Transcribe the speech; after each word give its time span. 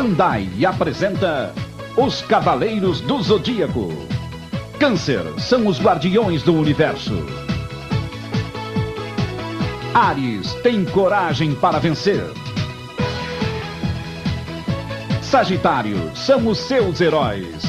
Bandai 0.00 0.48
apresenta 0.64 1.52
Os 1.94 2.22
Cavaleiros 2.22 3.02
do 3.02 3.22
Zodíaco. 3.22 3.92
Câncer 4.78 5.20
são 5.36 5.66
os 5.66 5.78
guardiões 5.78 6.42
do 6.42 6.54
universo. 6.54 7.22
Ares 9.92 10.54
tem 10.62 10.86
coragem 10.86 11.54
para 11.54 11.78
vencer. 11.78 12.24
Sagitário 15.20 16.10
são 16.16 16.48
os 16.48 16.56
seus 16.56 16.98
heróis. 17.02 17.62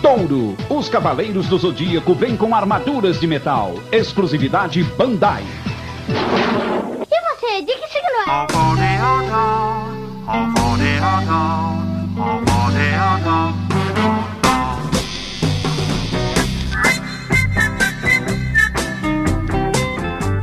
Touro, 0.00 0.56
os 0.70 0.88
Cavaleiros 0.88 1.46
do 1.46 1.58
Zodíaco 1.58 2.14
vêm 2.14 2.38
com 2.38 2.54
armaduras 2.54 3.20
de 3.20 3.26
metal. 3.26 3.74
Exclusividade 3.92 4.82
Bandai. 4.96 5.44
E 7.52 7.60
você, 7.60 7.60
de 7.60 7.72
que 7.74 7.88
signo 7.88 8.08
é? 8.18 8.46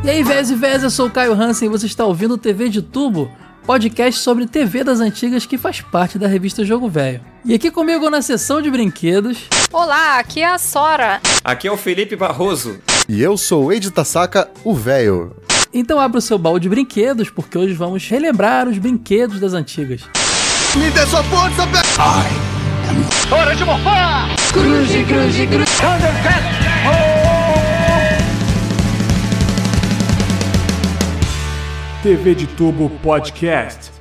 E 0.03 0.09
aí, 0.09 0.23
Vez 0.23 0.51
e 0.51 0.55
Vez, 0.55 0.83
eu 0.83 0.89
sou 0.91 1.07
o 1.07 1.09
Caio 1.09 1.33
Hansen 1.33 1.67
e 1.67 1.71
você 1.71 1.87
está 1.87 2.05
ouvindo 2.05 2.35
o 2.35 2.37
TV 2.37 2.69
de 2.69 2.81
Tubo, 2.81 3.31
podcast 3.65 4.19
sobre 4.19 4.45
TV 4.45 4.83
das 4.83 4.99
antigas 4.99 5.47
que 5.47 5.57
faz 5.57 5.81
parte 5.81 6.19
da 6.19 6.27
revista 6.27 6.63
Jogo 6.63 6.87
Velho. 6.87 7.21
E 7.43 7.55
aqui 7.55 7.71
comigo 7.71 8.09
na 8.09 8.21
sessão 8.21 8.61
de 8.61 8.69
brinquedos, 8.69 9.47
Olá, 9.71 10.19
aqui 10.19 10.41
é 10.41 10.47
a 10.47 10.59
Sora. 10.59 11.21
Aqui 11.43 11.67
é 11.67 11.71
o 11.71 11.77
Felipe 11.77 12.15
Barroso. 12.15 12.79
E 13.07 13.21
eu 13.21 13.35
sou 13.37 13.65
o 13.65 13.71
Eide 13.71 13.89
Tasaka, 13.89 14.49
o 14.63 14.75
velho. 14.75 15.35
Então 15.73 15.99
abra 15.99 16.19
o 16.19 16.21
seu 16.21 16.37
baú 16.37 16.59
de 16.59 16.69
brinquedos, 16.69 17.29
porque 17.29 17.57
hoje 17.57 17.73
vamos 17.73 18.07
relembrar 18.07 18.67
os 18.67 18.77
brinquedos 18.77 19.39
das 19.39 19.53
antigas. 19.53 20.01
Me 20.75 20.89
dê 20.91 21.05
sua 21.05 21.23
força, 21.23 21.65
velho! 21.65 21.89
TV 32.01 32.33
de 32.33 32.47
Tubo 32.47 32.89
Podcast. 33.03 33.91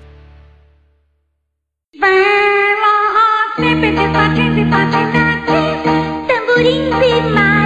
Sempre 3.56 3.90
patins 4.12 4.56
e 4.56 4.64
patinetes, 4.70 5.48
tamborins 6.28 6.78
e 6.78 7.20
marionetes, 7.32 7.57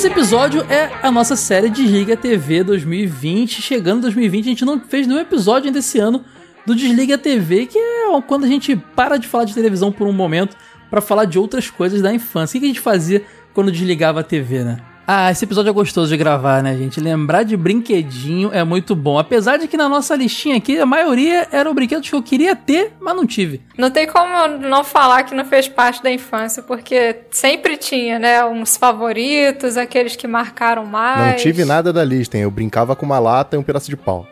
esse 0.00 0.06
episódio 0.06 0.62
é 0.62 0.90
a 1.02 1.10
nossa 1.10 1.36
série 1.36 1.68
Desliga 1.68 2.16
TV 2.16 2.64
2020. 2.64 3.60
Chegando 3.60 4.00
2020, 4.00 4.46
a 4.46 4.48
gente 4.48 4.64
não 4.64 4.80
fez 4.80 5.06
nenhum 5.06 5.20
episódio 5.20 5.66
ainda 5.66 5.80
esse 5.80 5.98
ano 5.98 6.24
do 6.64 6.74
Desliga 6.74 7.18
TV, 7.18 7.66
que 7.66 7.76
é 7.76 8.22
quando 8.26 8.44
a 8.44 8.46
gente 8.46 8.74
para 8.96 9.18
de 9.18 9.28
falar 9.28 9.44
de 9.44 9.52
televisão 9.52 9.92
por 9.92 10.06
um 10.06 10.12
momento 10.14 10.56
para 10.88 11.02
falar 11.02 11.26
de 11.26 11.38
outras 11.38 11.68
coisas 11.68 12.00
da 12.00 12.14
infância. 12.14 12.56
O 12.56 12.60
que 12.60 12.64
a 12.64 12.68
gente 12.68 12.80
fazia 12.80 13.22
quando 13.52 13.70
desligava 13.70 14.20
a 14.20 14.22
TV, 14.22 14.64
né? 14.64 14.78
Ah, 15.06 15.28
esse 15.30 15.44
episódio 15.44 15.70
é 15.70 15.72
gostoso 15.72 16.08
de 16.08 16.16
gravar, 16.16 16.62
né, 16.62 16.76
gente? 16.76 17.00
Lembrar 17.00 17.42
de 17.42 17.56
brinquedinho 17.56 18.50
é 18.52 18.62
muito 18.62 18.94
bom. 18.94 19.18
Apesar 19.18 19.56
de 19.56 19.66
que 19.66 19.76
na 19.76 19.88
nossa 19.88 20.14
listinha 20.14 20.56
aqui, 20.56 20.78
a 20.78 20.86
maioria 20.86 21.48
eram 21.50 21.74
brinquedos 21.74 22.08
que 22.08 22.14
eu 22.14 22.22
queria 22.22 22.54
ter, 22.54 22.92
mas 23.00 23.16
não 23.16 23.26
tive. 23.26 23.60
Não 23.76 23.90
tem 23.90 24.06
como 24.06 24.32
eu 24.36 24.58
não 24.60 24.84
falar 24.84 25.24
que 25.24 25.34
não 25.34 25.44
fez 25.44 25.66
parte 25.66 26.00
da 26.00 26.12
infância, 26.12 26.62
porque 26.62 27.22
sempre 27.32 27.76
tinha, 27.76 28.20
né? 28.20 28.44
Uns 28.44 28.76
favoritos, 28.76 29.76
aqueles 29.76 30.14
que 30.14 30.28
marcaram 30.28 30.86
mais. 30.86 31.32
Não 31.32 31.36
tive 31.42 31.64
nada 31.64 31.92
da 31.92 32.04
lista, 32.04 32.36
hein? 32.36 32.44
Eu 32.44 32.50
brincava 32.50 32.94
com 32.94 33.04
uma 33.04 33.18
lata 33.18 33.56
e 33.56 33.58
um 33.58 33.64
pedaço 33.64 33.90
de 33.90 33.96
pau. 33.96 34.28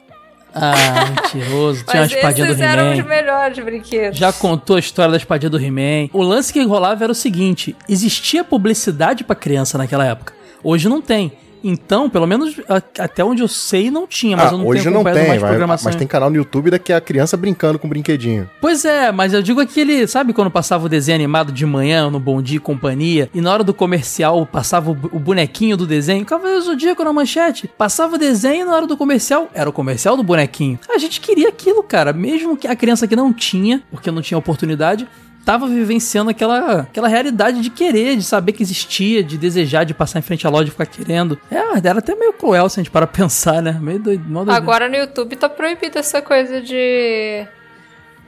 Ah, 0.54 0.72
mentiroso. 1.10 1.84
Tinha 1.84 2.02
uma 2.02 2.08
Mas 2.08 2.12
espadinha 2.12 2.46
do 2.46 2.52
esses 2.52 2.62
eram 2.64 2.92
os 2.92 2.98
He-Man. 2.98 3.08
melhores 3.08 3.58
brinquedos. 3.58 4.18
Já 4.18 4.32
contou 4.32 4.76
a 4.76 4.78
história 4.78 5.10
da 5.10 5.16
espadinha 5.16 5.50
do 5.50 5.58
He-Man. 5.58 6.08
O 6.12 6.22
lance 6.22 6.52
que 6.52 6.62
rolava 6.64 7.02
era 7.02 7.12
o 7.12 7.14
seguinte: 7.16 7.76
existia 7.88 8.44
publicidade 8.44 9.24
pra 9.24 9.36
criança 9.36 9.76
naquela 9.76 10.06
época. 10.06 10.37
Hoje 10.62 10.88
não 10.88 11.00
tem. 11.00 11.32
Então, 11.62 12.08
pelo 12.08 12.26
menos 12.26 12.60
até 12.98 13.24
onde 13.24 13.42
eu 13.42 13.48
sei, 13.48 13.90
não 13.90 14.06
tinha, 14.06 14.36
mas 14.36 14.50
ah, 14.50 14.54
eu 14.54 14.58
não 14.58 14.66
hoje 14.66 14.82
tenho 14.82 14.94
não 14.94 15.04
tem, 15.04 15.14
mais 15.14 15.40
mas, 15.40 15.50
programação. 15.50 15.90
mas 15.90 15.96
tem 15.96 16.06
canal 16.06 16.30
no 16.30 16.36
YouTube 16.36 16.70
da 16.70 16.78
que 16.78 16.92
é 16.92 16.96
a 16.96 17.00
criança 17.00 17.36
brincando 17.36 17.78
com 17.78 17.86
o 17.86 17.90
brinquedinho. 17.90 18.48
Pois 18.60 18.84
é, 18.84 19.10
mas 19.10 19.32
eu 19.32 19.42
digo 19.42 19.60
aquele. 19.60 20.06
Sabe 20.06 20.32
quando 20.32 20.50
passava 20.50 20.86
o 20.86 20.88
desenho 20.88 21.16
animado 21.16 21.52
de 21.52 21.66
manhã 21.66 22.10
no 22.10 22.20
Bom 22.20 22.40
Dia 22.40 22.56
e 22.56 22.60
Companhia? 22.60 23.28
E 23.34 23.40
na 23.40 23.52
hora 23.52 23.64
do 23.64 23.74
comercial 23.74 24.46
passava 24.46 24.90
o, 24.90 24.96
o 25.12 25.18
bonequinho 25.18 25.76
do 25.76 25.86
desenho? 25.86 26.24
Cavaleiro 26.24 26.60
do 26.60 26.66
Zodíaco 26.66 27.02
na 27.04 27.12
manchete. 27.12 27.68
Passava 27.76 28.14
o 28.14 28.18
desenho 28.18 28.62
e 28.62 28.64
na 28.64 28.74
hora 28.74 28.86
do 28.86 28.96
comercial 28.96 29.48
era 29.52 29.68
o 29.68 29.72
comercial 29.72 30.16
do 30.16 30.22
bonequinho. 30.22 30.78
A 30.88 30.98
gente 30.98 31.20
queria 31.20 31.48
aquilo, 31.48 31.82
cara. 31.82 32.12
Mesmo 32.12 32.56
que 32.56 32.68
a 32.68 32.76
criança 32.76 33.06
que 33.06 33.16
não 33.16 33.32
tinha, 33.32 33.82
porque 33.90 34.10
não 34.10 34.22
tinha 34.22 34.38
oportunidade. 34.38 35.08
Tava 35.48 35.66
vivenciando 35.66 36.28
aquela, 36.28 36.80
aquela 36.80 37.08
realidade 37.08 37.62
de 37.62 37.70
querer, 37.70 38.18
de 38.18 38.22
saber 38.22 38.52
que 38.52 38.62
existia, 38.62 39.24
de 39.24 39.38
desejar, 39.38 39.84
de 39.84 39.94
passar 39.94 40.18
em 40.18 40.22
frente 40.22 40.46
à 40.46 40.50
loja 40.50 40.68
e 40.68 40.70
ficar 40.70 40.84
querendo. 40.84 41.40
É, 41.50 41.56
era 41.56 42.00
até 42.00 42.14
meio 42.14 42.34
cruel 42.34 42.68
se 42.68 42.78
a 42.78 42.82
gente 42.82 42.92
para 42.92 43.06
pensar, 43.06 43.62
né? 43.62 43.72
Meio 43.80 43.98
doido. 43.98 44.24
doideira. 44.24 44.52
Agora 44.54 44.90
no 44.90 44.96
YouTube 44.96 45.36
tá 45.36 45.48
proibido 45.48 45.98
essa 45.98 46.20
coisa 46.20 46.60
de 46.60 47.46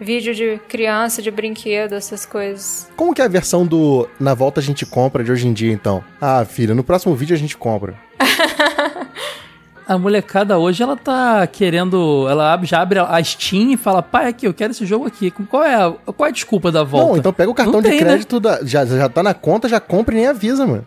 vídeo 0.01 0.35
de 0.35 0.59
criança, 0.67 1.21
de 1.21 1.31
brinquedo, 1.31 1.93
essas 1.93 2.25
coisas. 2.25 2.91
Como 2.97 3.13
que 3.13 3.21
é 3.21 3.27
a 3.27 3.29
versão 3.29 3.67
do 3.67 4.09
Na 4.19 4.33
Volta 4.33 4.59
a 4.59 4.63
gente 4.63 4.87
compra 4.87 5.23
de 5.23 5.31
hoje 5.31 5.47
em 5.47 5.53
dia, 5.53 5.75
então? 5.75 6.03
Ah, 6.19 6.43
filha, 6.47 6.75
no 6.75 6.83
próximo 6.83 7.15
vídeo 7.15 7.37
a 7.37 7.39
gente 7.39 7.55
compra. 7.55 7.97
A 9.93 9.99
molecada 9.99 10.57
hoje, 10.57 10.81
ela 10.85 10.97
tá 10.97 11.45
querendo. 11.49 12.25
Ela 12.31 12.53
abre- 12.53 12.65
já 12.69 12.81
abre 12.81 13.01
a 13.01 13.25
Steam 13.25 13.73
e 13.73 13.77
fala: 13.77 14.01
pai, 14.01 14.29
aqui, 14.29 14.47
eu 14.47 14.55
quero 14.55 14.71
esse 14.71 14.87
jogo 14.87 15.05
aqui. 15.09 15.33
Qual 15.33 15.65
é 15.65 15.75
a, 15.75 15.91
qual 16.13 16.27
é 16.27 16.31
a 16.31 16.33
desculpa 16.33 16.71
da 16.71 16.85
volta? 16.85 17.09
Não, 17.09 17.17
então 17.17 17.33
pega 17.33 17.51
o 17.51 17.55
cartão 17.55 17.73
Não 17.75 17.83
de 17.83 17.89
tem, 17.89 17.99
né? 18.01 18.05
crédito, 18.07 18.39
da- 18.39 18.61
já, 18.65 18.87
já 18.87 19.09
tá 19.09 19.21
na 19.21 19.35
conta, 19.35 19.69
já 19.69 19.81
compra 19.81 20.15
e 20.15 20.19
nem 20.19 20.27
avisa, 20.29 20.65
mano. 20.65 20.87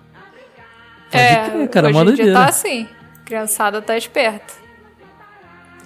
é, 1.11 1.35
crer, 1.49 1.67
cara, 1.69 1.89
hoje 1.89 2.11
em 2.11 2.15
dia 2.15 2.31
tá 2.33 2.45
assim. 2.45 2.87
Criançada 3.25 3.81
tá 3.81 3.97
esperta. 3.97 4.53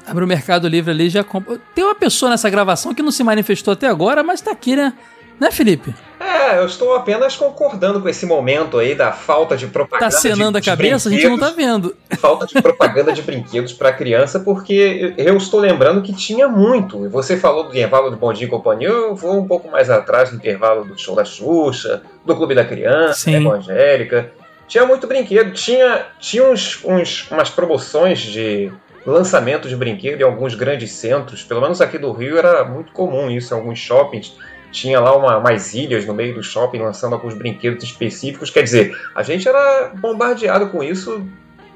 Abre 0.06 0.24
o 0.24 0.28
Mercado 0.28 0.68
Livre 0.68 0.92
ali 0.92 1.08
e 1.08 1.10
já 1.10 1.24
compra. 1.24 1.60
Tem 1.74 1.84
uma 1.84 1.96
pessoa 1.96 2.30
nessa 2.30 2.50
gravação 2.52 2.94
que 2.94 3.02
não 3.02 3.12
se 3.12 3.24
manifestou 3.24 3.72
até 3.74 3.88
agora, 3.88 4.22
mas 4.24 4.42
tá 4.42 4.52
aqui, 4.52 4.76
né? 4.76 4.94
Né, 5.40 5.52
Felipe? 5.52 5.94
É, 6.20 6.58
eu 6.58 6.66
estou 6.66 6.96
apenas 6.96 7.36
concordando 7.36 8.02
com 8.02 8.10
esse 8.10 8.26
momento 8.26 8.80
aí 8.80 8.96
da 8.96 9.12
falta 9.12 9.56
de 9.56 9.68
propaganda. 9.68 10.12
Tá 10.12 10.20
cenando 10.20 10.60
de, 10.60 10.70
a 10.70 10.72
cabeça, 10.72 11.10
a 11.10 11.12
gente 11.12 11.28
não 11.28 11.38
tá 11.38 11.52
vendo. 11.52 11.96
Falta 12.18 12.48
de 12.48 12.60
propaganda 12.62 13.14
de 13.14 13.22
brinquedos 13.22 13.74
para 13.74 13.94
criança, 13.94 14.40
porque 14.40 15.14
eu 15.18 15.38
estou 15.38 15.60
lembrando 15.60 16.02
que 16.02 16.14
tinha 16.14 16.48
muito. 16.48 17.06
E 17.06 17.08
você 17.08 17.38
falou 17.38 17.66
do 17.66 17.70
intervalo 17.70 18.10
do 18.10 18.18
Bom 18.18 18.34
Dia 18.34 18.48
e 18.48 18.50
Companhia, 18.50 18.88
eu 18.88 19.16
vou 19.16 19.38
um 19.38 19.48
pouco 19.48 19.70
mais 19.70 19.90
atrás 19.90 20.32
do 20.32 20.38
intervalo 20.38 20.86
do 20.86 20.98
show 20.98 21.16
da 21.16 21.24
Xuxa, 21.24 22.02
do 22.26 22.36
Clube 22.36 22.56
da 22.56 22.66
Criança, 22.66 23.20
Sim. 23.20 23.32
da 23.34 23.38
Evangélica. 23.38 24.32
Tinha 24.68 24.86
muito 24.86 25.08
brinquedo, 25.08 25.54
tinha, 25.54 26.08
tinha 26.20 26.44
uns, 26.44 26.84
uns, 26.84 27.30
umas 27.32 27.50
promoções 27.50 28.20
de 28.20 28.72
lançamento 29.06 29.70
de 29.70 29.76
brinquedo 29.76 30.20
em 30.20 30.24
alguns 30.24 30.56
grandes 30.56 30.92
centros, 30.92 31.42
pelo 31.42 31.62
menos 31.62 31.80
aqui 31.80 31.98
do 31.98 32.12
Rio 32.12 32.38
era 32.38 32.66
muito 32.66 32.92
comum 32.92 33.30
isso, 33.30 33.54
em 33.54 33.58
alguns 33.58 33.80
shoppings. 33.80 34.36
Tinha 34.72 35.00
lá 35.00 35.16
uma, 35.16 35.38
umas 35.38 35.74
ilhas 35.74 36.06
no 36.06 36.14
meio 36.14 36.36
do 36.36 36.44
shopping 36.44 36.80
lançando 36.80 37.14
alguns 37.14 37.34
brinquedos 37.34 37.84
específicos. 37.84 38.50
Quer 38.50 38.64
dizer, 38.64 38.98
a 39.16 39.24
gente 39.24 39.48
era 39.48 39.92
bombardeado 39.96 40.70
com 40.70 40.84
isso 40.84 41.26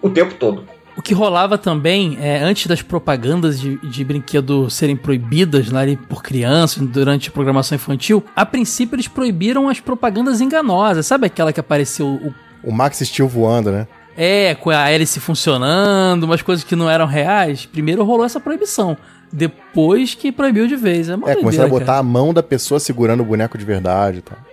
o 0.02 0.10
tempo 0.10 0.34
todo. 0.36 0.66
O 0.96 1.02
que 1.02 1.14
rolava 1.14 1.58
também, 1.58 2.18
é, 2.22 2.40
antes 2.40 2.68
das 2.68 2.82
propagandas 2.82 3.60
de, 3.60 3.78
de 3.78 4.04
brinquedo 4.04 4.70
serem 4.70 4.96
proibidas 4.96 5.72
lá 5.72 5.80
ali 5.82 5.96
por 5.96 6.22
crianças 6.22 6.86
durante 6.86 7.30
a 7.30 7.32
programação 7.32 7.76
infantil, 7.76 8.24
a 8.36 8.46
princípio 8.46 8.96
eles 8.96 9.08
proibiram 9.08 9.70
as 9.70 9.80
propagandas 9.80 10.42
enganosas. 10.42 11.06
Sabe 11.06 11.28
aquela 11.28 11.54
que 11.54 11.60
apareceu 11.60 12.08
o 12.08 12.34
O 12.62 12.72
Max 12.72 13.00
Steel 13.00 13.28
voando, 13.28 13.72
né? 13.72 13.88
É, 14.18 14.54
com 14.56 14.70
a 14.70 14.90
hélice 14.90 15.22
funcionando, 15.22 16.26
umas 16.26 16.42
coisas 16.42 16.66
que 16.66 16.76
não 16.76 16.90
eram 16.90 17.06
reais. 17.06 17.66
Primeiro 17.66 18.04
rolou 18.04 18.26
essa 18.26 18.40
proibição. 18.40 18.98
Depois 19.32 20.14
que 20.14 20.32
proibiu 20.32 20.68
de 20.68 20.76
vez. 20.76 21.10
É, 21.10 21.16
uma 21.16 21.30
É, 21.32 21.36
começaram 21.36 21.68
a 21.68 21.80
botar 21.80 21.98
a 21.98 22.04
mão 22.04 22.34
da 22.34 22.44
pessoa 22.44 22.80
segurando 22.80 23.22
o 23.22 23.26
boneco 23.26 23.58
de 23.58 23.66
verdade 23.66 24.20
e 24.20 24.22
tal. 24.22 24.38
cara. 24.38 24.52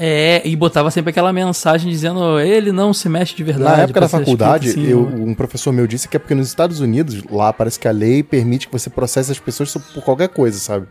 É, 0.00 0.40
e 0.44 0.54
botava 0.54 0.92
sempre 0.92 1.10
aquela 1.10 1.32
mensagem 1.32 1.90
dizendo 1.90 2.38
ele 2.38 2.70
não 2.70 2.94
se 2.94 3.08
mexe 3.08 3.34
de 3.34 3.42
verdade. 3.42 3.76
Na 3.78 3.82
época 3.82 4.00
da 4.00 4.08
faculdade, 4.08 4.68
assim, 4.70 4.86
eu- 4.86 5.10
né? 5.10 5.16
um 5.26 5.34
professor 5.34 5.72
meu 5.72 5.88
disse 5.88 6.06
que 6.08 6.16
é 6.16 6.20
porque 6.20 6.36
nos 6.36 6.46
Estados 6.46 6.78
Unidos, 6.78 7.24
lá 7.28 7.52
parece 7.52 7.80
que 7.80 7.88
a 7.88 7.90
lei 7.90 8.22
permite 8.22 8.68
que 8.68 8.72
você 8.72 8.88
processe 8.88 9.32
as 9.32 9.40
pessoas 9.40 9.74
por 9.92 10.04
qualquer 10.04 10.28
coisa, 10.28 10.56
sabe? 10.56 10.86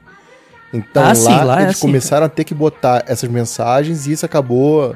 Então 0.74 1.02
Ah, 1.02 1.08
lá, 1.08 1.14
sim, 1.14 1.44
lá 1.46 1.60
é 1.60 1.64
eles 1.64 1.78
assim, 1.78 1.88
começaram 1.88 2.26
a 2.26 2.30
ter 2.30 2.44
que 2.44 2.54
botar 2.54 3.02
essas 3.08 3.30
mensagens 3.30 4.06
e 4.08 4.12
isso 4.12 4.26
acabou 4.26 4.94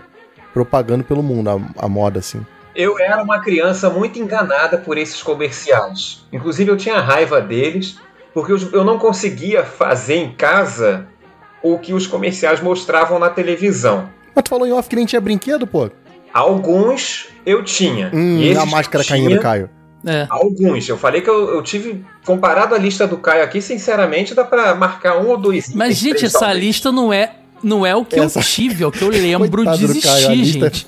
propagando 0.54 1.06
pelo 1.06 1.24
mundo, 1.24 1.50
a, 1.50 1.86
a 1.86 1.88
moda, 1.88 2.20
assim. 2.20 2.46
Eu 2.76 3.00
era 3.00 3.24
uma 3.24 3.40
criança 3.40 3.90
muito 3.90 4.20
enganada 4.20 4.78
por 4.78 4.98
esses 4.98 5.24
comerciais. 5.24 6.26
Inclusive, 6.34 6.70
eu 6.70 6.76
tinha 6.76 7.00
raiva 7.00 7.40
deles, 7.40 7.98
porque 8.34 8.54
eu 8.54 8.84
não 8.84 8.98
conseguia 8.98 9.64
fazer 9.64 10.16
em 10.16 10.32
casa 10.32 11.08
o 11.64 11.78
que 11.78 11.94
os 11.94 12.08
comerciais 12.08 12.62
mostravam 12.62 13.20
na 13.20 13.30
televisão. 13.30 14.10
Mas 14.34 14.44
tu 14.44 14.50
falou 14.50 14.66
em 14.68 14.72
off 14.72 14.88
que 14.90 14.96
nem 14.96 15.06
tinha 15.06 15.22
brinquedo, 15.22 15.68
pô? 15.68 15.90
Alguns 16.34 17.28
eu 17.46 17.64
tinha. 17.64 18.10
Hum, 18.14 18.40
E 18.40 18.56
a 18.56 18.66
máscara 18.66 19.04
eu 19.04 19.08
caindo, 19.08 19.28
tinha, 19.30 19.40
Caio. 19.40 19.70
É. 20.06 20.26
Alguns. 20.30 20.88
Eu 20.90 20.98
falei 20.98 21.22
que 21.22 21.30
eu, 21.30 21.50
eu 21.54 21.62
tive. 21.62 22.04
Comparado 22.26 22.74
a 22.74 22.78
lista 22.78 23.06
do 23.06 23.18
Caio 23.18 23.44
aqui, 23.44 23.62
sinceramente, 23.62 24.34
dá 24.34 24.44
pra 24.44 24.74
marcar 24.74 25.18
um 25.20 25.30
ou 25.30 25.38
dois. 25.38 25.74
Mas, 25.76 25.98
gente, 25.98 26.26
essa 26.26 26.40
talvez. 26.40 26.60
lista 26.64 26.92
não 26.92 27.14
é, 27.14 27.36
não 27.62 27.86
é 27.86 27.96
o 27.96 28.04
que 28.04 28.20
Essa- 28.20 28.40
eu 28.40 28.44
tive, 28.44 28.84
é 28.84 28.88
o 28.88 28.92
que 28.92 29.02
eu 29.04 29.10
lembro 29.12 29.50
Coitado 29.50 29.78
de 29.78 29.88
do 29.88 30.02
Caio, 30.02 30.30
a 30.30 30.34
existir, 30.34 30.60
lista- 30.60 30.66
gente. 30.74 30.88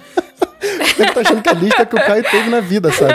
Ele 0.97 1.11
tá 1.11 1.21
achando 1.21 1.41
que 1.41 1.49
a 1.49 1.53
lista 1.53 1.85
que 1.85 1.95
o 1.95 1.99
Caio 1.99 2.23
teve 2.23 2.49
na 2.49 2.61
vida, 2.61 2.91
sabe? 2.91 3.13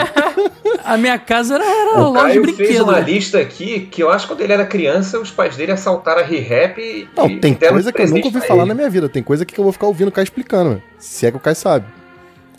A 0.85 0.97
minha 0.97 1.19
casa 1.19 1.55
era, 1.57 1.65
era 1.65 1.99
O 2.01 2.13
loja 2.13 2.29
de 2.29 2.41
Caio 2.41 2.45
fez 2.45 2.57
brinquedo. 2.57 2.85
uma 2.85 3.01
lista 3.01 3.39
aqui 3.39 3.81
que 3.91 4.03
eu 4.03 4.11
acho 4.11 4.27
que 4.27 4.35
quando 4.35 4.41
ele 4.43 4.53
era 4.53 4.67
criança, 4.67 5.19
os 5.19 5.31
pais 5.31 5.57
dele 5.57 5.73
assaltaram 5.73 6.21
a 6.21 6.25
ReHap 6.25 6.81
e. 6.81 7.09
Não, 7.17 7.39
tem 7.39 7.55
coisa 7.55 7.93
que 7.93 8.03
eu 8.03 8.09
nunca 8.09 8.27
ouvi 8.27 8.41
falar 8.41 8.63
ele. 8.63 8.69
na 8.69 8.75
minha 8.75 8.91
vida. 8.91 9.09
Tem 9.09 9.23
coisa 9.23 9.45
que 9.45 9.59
eu 9.59 9.65
vou 9.65 9.73
ficar 9.73 9.87
ouvindo 9.87 10.09
o 10.09 10.13
Caio 10.13 10.25
explicando, 10.25 10.83
se 10.99 11.27
é 11.27 11.31
que 11.31 11.37
o 11.37 11.41
Caio 11.41 11.57
sabe. 11.57 11.87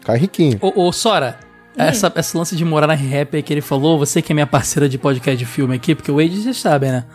O 0.02 0.06
Caio 0.06 0.18
é 0.18 0.20
riquinho. 0.20 0.58
Ô, 0.62 0.88
ô, 0.88 0.92
Sora, 0.92 1.40
essa, 1.78 2.12
esse 2.16 2.36
lance 2.36 2.56
de 2.56 2.66
morar 2.66 2.88
na 2.88 2.94
rap 2.94 3.36
aí 3.36 3.44
que 3.44 3.54
ele 3.54 3.62
falou, 3.62 3.98
você 3.98 4.22
que 4.22 4.32
é 4.32 4.36
minha 4.36 4.48
parceira 4.48 4.90
de 4.90 4.98
podcast 4.98 5.38
de 5.38 5.46
filme 5.46 5.76
aqui, 5.76 5.96
porque 5.96 6.12
o 6.12 6.16
Wade, 6.16 6.42
vocês 6.42 6.58
sabem, 6.58 6.92
né? 6.92 7.06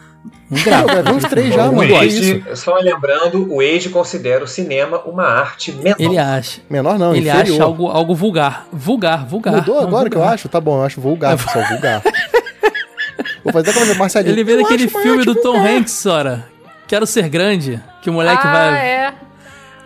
Grava. 0.51 1.13
uns 1.13 1.25
três 1.25 1.55
já, 1.55 1.67
mano. 1.73 1.97
Age, 1.97 2.39
isso? 2.39 2.57
só 2.57 2.77
lembrando, 2.79 3.53
o 3.53 3.61
Age 3.61 3.89
considera 3.89 4.45
o 4.45 4.47
cinema 4.47 4.99
uma 5.05 5.25
arte 5.25 5.73
menor. 5.73 5.97
Ele 5.99 6.19
acha. 6.19 6.61
Menor 6.69 6.99
não, 6.99 7.15
ele 7.15 7.29
inferior. 7.29 7.55
acha 7.55 7.65
algo, 7.65 7.89
algo 7.89 8.15
vulgar. 8.15 8.67
Vulgar, 8.73 9.27
vulgar. 9.27 9.55
Mudou 9.57 9.81
agora 9.81 10.09
que 10.09 10.17
eu 10.17 10.21
vulgar. 10.21 10.35
acho? 10.35 10.49
Tá 10.49 10.61
bom, 10.61 10.79
eu 10.79 10.85
acho 10.85 11.01
vulgar, 11.01 11.37
pessoal, 11.43 11.65
vulgar. 11.69 12.03
Vou 13.45 13.53
fazer 13.53 13.73
como 13.75 13.93
o 13.93 13.99
Marcelinho. 13.99 14.33
Ele 14.33 14.45
veio 14.45 14.59
Eu 14.59 14.63
daquele 14.63 14.85
acho 14.85 14.95
uma 14.97 15.03
filme 15.03 15.25
do 15.25 15.35
Tom 15.35 15.53
vulgar. 15.53 15.71
Hanks, 15.71 15.93
Sora. 15.93 16.49
Quero 16.87 17.07
ser 17.07 17.29
grande. 17.29 17.83
Que 18.03 18.11
o 18.11 18.13
moleque 18.13 18.47
ah, 18.47 18.53
vai. 18.53 18.87
é. 18.87 19.15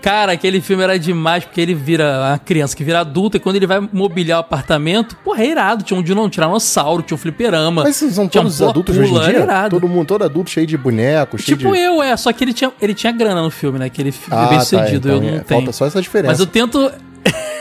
Cara, 0.01 0.33
aquele 0.33 0.61
filme 0.61 0.83
era 0.83 0.99
demais, 0.99 1.45
porque 1.45 1.61
ele 1.61 1.75
vira 1.75 2.21
uma 2.31 2.39
criança 2.39 2.77
que 2.77 2.85
vira 2.85 3.01
adulta 3.01 3.37
e 3.37 3.41
quando 3.41 3.57
ele 3.57 3.67
vai 3.67 3.81
mobiliar 3.93 4.39
o 4.39 4.41
apartamento, 4.41 5.17
porra, 5.25 5.43
é 5.43 5.49
irado. 5.51 5.83
Tinha 5.83 5.99
um 5.99 6.03
dino- 6.03 6.23
um 6.23 6.29
tiranossauro, 6.29 7.03
tinha 7.03 7.17
um 7.17 7.19
fliperama. 7.19 7.83
Mas 7.83 7.97
são 7.97 8.29
todos 8.29 8.59
bola 8.59 8.71
adultos 8.71 8.97
hoje 8.97 9.13
em 9.13 9.17
era 9.17 9.25
dia? 9.31 9.41
irado. 9.43 9.71
Todo 9.81 9.89
mundo, 9.89 10.07
todo 10.07 10.25
adulto 10.25 10.51
cheio 10.51 10.67
de 10.67 10.77
bonecos, 10.77 11.43
cheio 11.43 11.59
Tipo 11.59 11.73
de... 11.73 11.79
eu, 11.81 12.03
é. 12.03 12.17
Só 12.17 12.33
que 12.33 12.45
ele 12.45 12.53
tinha, 12.53 12.71
ele 12.81 12.95
tinha 12.95 13.13
grana 13.13 13.43
no 13.43 13.51
filme, 13.51 13.79
né? 13.79 13.87
Aquele 13.87 14.13
filme 14.13 14.41
Ah, 14.41 14.47
bem 14.47 14.59
tá, 14.59 14.65
sucedido. 14.65 15.09
então 15.09 15.11
eu 15.11 15.21
não 15.21 15.39
é, 15.39 15.41
tenho. 15.41 15.61
Falta 15.61 15.73
só 15.73 15.87
essa 15.87 16.01
diferença. 16.01 16.31
Mas 16.33 16.41
eu 16.41 16.47
tento. 16.47 16.91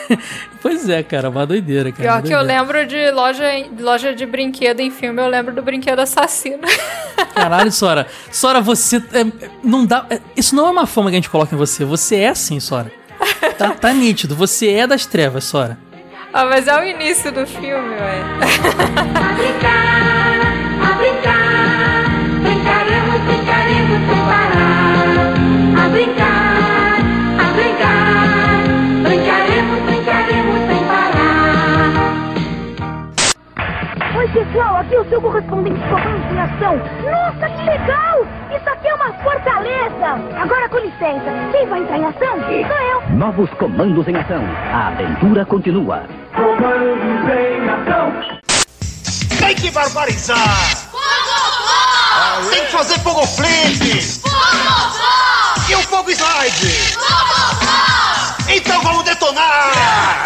pois 0.61 0.89
é, 0.89 1.03
cara, 1.03 1.29
uma 1.29 1.45
doideira, 1.45 1.91
cara. 1.91 2.03
Pior 2.03 2.13
uma 2.15 2.21
que 2.21 2.33
eu 2.33 2.41
lembro 2.41 2.85
de 2.85 3.11
loja, 3.11 3.43
loja 3.79 4.13
de 4.13 4.25
brinquedo 4.25 4.79
em 4.79 4.91
filme, 4.91 5.21
eu 5.21 5.27
lembro 5.27 5.53
do 5.53 5.61
brinquedo 5.61 5.99
assassino. 5.99 6.61
Caralho, 7.33 7.71
Sora. 7.71 8.07
Sora, 8.31 8.61
você. 8.61 8.97
é, 8.97 9.25
não 9.63 9.85
dá. 9.85 10.05
é, 10.09 10.19
isso 10.35 10.55
não 10.55 10.67
é 10.67 10.71
uma 10.71 10.87
fama 10.87 11.09
que 11.09 11.15
a 11.15 11.19
gente 11.19 11.29
coloca 11.29 11.53
em 11.53 11.57
você. 11.57 11.85
Você 11.85 12.17
é 12.17 12.29
assim, 12.29 12.59
Sora. 12.59 12.91
Tá, 13.57 13.71
tá 13.71 13.93
nítido. 13.93 14.35
Você 14.35 14.69
é 14.69 14.85
das 14.85 15.05
trevas, 15.05 15.43
Sora. 15.43 15.77
ah, 16.33 16.45
mas 16.45 16.67
é 16.67 16.79
o 16.79 16.83
início 16.83 17.31
do 17.31 17.45
filme, 17.47 17.95
ué. 17.95 18.23
O 34.99 35.09
seu 35.09 35.21
correspondente 35.21 35.79
de 35.79 35.87
comando 35.89 36.33
em 36.33 36.39
ação. 36.39 36.77
Nossa, 37.03 37.49
que 37.49 37.63
legal! 37.63 38.25
Isso 38.55 38.69
aqui 38.69 38.87
é 38.87 38.95
uma 38.95 39.13
fortaleza! 39.13 40.41
Agora, 40.41 40.69
com 40.69 40.77
licença, 40.77 41.31
quem 41.51 41.67
vai 41.67 41.79
entrar 41.81 41.97
em 41.99 42.05
ação? 42.05 42.39
Sou 42.39 42.77
eu. 42.77 43.17
Novos 43.17 43.49
comandos 43.51 44.07
em 44.07 44.15
ação. 44.15 44.43
A 44.73 44.87
aventura 44.87 45.45
continua. 45.45 46.03
Tem 49.39 49.55
que 49.55 49.71
barbarizar! 49.71 50.87
Tem 52.49 52.65
que 52.65 52.71
fazer 52.71 52.99
fogo 52.99 53.25
flip! 53.25 54.27
E 55.69 55.75
o 55.75 55.79
fogo 55.83 56.09
slide! 56.09 56.97
Então 58.49 58.81
vamos 58.81 59.03
detonar! 59.03 60.23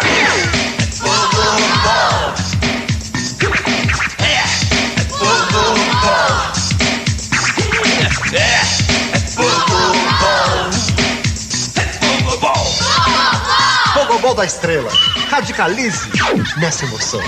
Fogobol 13.92 14.34
da 14.34 14.46
estrela! 14.46 14.90
Radicalize 15.28 16.08
nessa 16.56 16.86
emoção! 16.86 17.20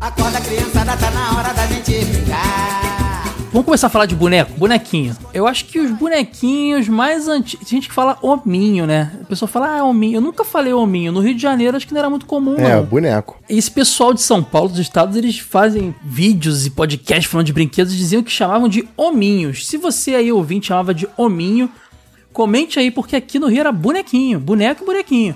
Acorda 0.00 0.40
criançada, 0.42 0.96
tá 0.98 1.10
na 1.12 1.38
hora 1.38 1.54
da 1.54 1.66
gente 1.66 2.04
brincar. 2.04 2.85
Vamos 3.56 3.64
começar 3.64 3.86
a 3.86 3.90
falar 3.90 4.04
de 4.04 4.14
boneco? 4.14 4.52
Bonequinho. 4.58 5.16
Eu 5.32 5.46
acho 5.46 5.64
que 5.64 5.80
os 5.80 5.90
bonequinhos 5.90 6.90
mais 6.90 7.26
antigos. 7.26 7.66
Tem 7.66 7.78
gente 7.78 7.88
que 7.88 7.94
fala 7.94 8.18
hominho, 8.20 8.86
né? 8.86 9.18
A 9.22 9.24
pessoa 9.24 9.48
fala, 9.48 9.78
ah, 9.78 9.82
hominho. 9.82 10.16
Eu 10.16 10.20
nunca 10.20 10.44
falei 10.44 10.74
hominho. 10.74 11.10
No 11.10 11.20
Rio 11.20 11.34
de 11.34 11.40
Janeiro 11.40 11.74
acho 11.74 11.86
que 11.86 11.94
não 11.94 12.00
era 12.00 12.10
muito 12.10 12.26
comum, 12.26 12.56
É, 12.58 12.76
não. 12.76 12.84
boneco. 12.84 13.40
Esse 13.48 13.70
pessoal 13.70 14.12
de 14.12 14.20
São 14.20 14.42
Paulo, 14.42 14.68
dos 14.68 14.78
estados, 14.78 15.16
eles 15.16 15.38
fazem 15.38 15.94
vídeos 16.04 16.66
e 16.66 16.70
podcasts 16.70 17.24
falando 17.24 17.46
de 17.46 17.54
brinquedos 17.54 17.94
e 17.94 17.96
diziam 17.96 18.22
que 18.22 18.30
chamavam 18.30 18.68
de 18.68 18.86
hominhos. 18.94 19.66
Se 19.66 19.78
você 19.78 20.14
aí 20.14 20.30
ouvinte 20.30 20.66
chamava 20.66 20.92
de 20.92 21.08
hominho, 21.16 21.70
comente 22.34 22.78
aí, 22.78 22.90
porque 22.90 23.16
aqui 23.16 23.38
no 23.38 23.46
Rio 23.46 23.60
era 23.60 23.72
bonequinho. 23.72 24.38
Boneco 24.38 24.82
e 24.82 24.86
bonequinho. 24.86 25.34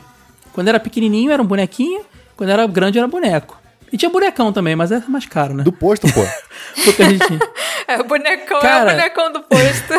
Quando 0.52 0.68
era 0.68 0.78
pequenininho 0.78 1.32
era 1.32 1.42
um 1.42 1.46
bonequinho, 1.46 2.02
quando 2.36 2.50
era 2.50 2.66
grande 2.66 2.98
era 2.98 3.08
boneco. 3.08 3.58
E 3.92 3.96
tinha 3.96 4.10
bonecão 4.10 4.52
também, 4.52 4.76
mas 4.76 4.92
era 4.92 5.04
mais 5.08 5.26
caro, 5.26 5.54
né? 5.54 5.64
Do 5.64 5.72
posto, 5.72 6.06
pô. 6.12 6.20
Porque 6.84 7.02
a 7.02 7.08
gente 7.10 7.26
tinha. 7.26 7.40
É 7.88 8.00
o 8.00 8.04
bonecão, 8.04 8.60
Cara. 8.60 8.90
é 8.90 8.94
o 8.94 8.96
bonecão 8.96 9.32
do 9.32 9.40
posto. 9.42 9.92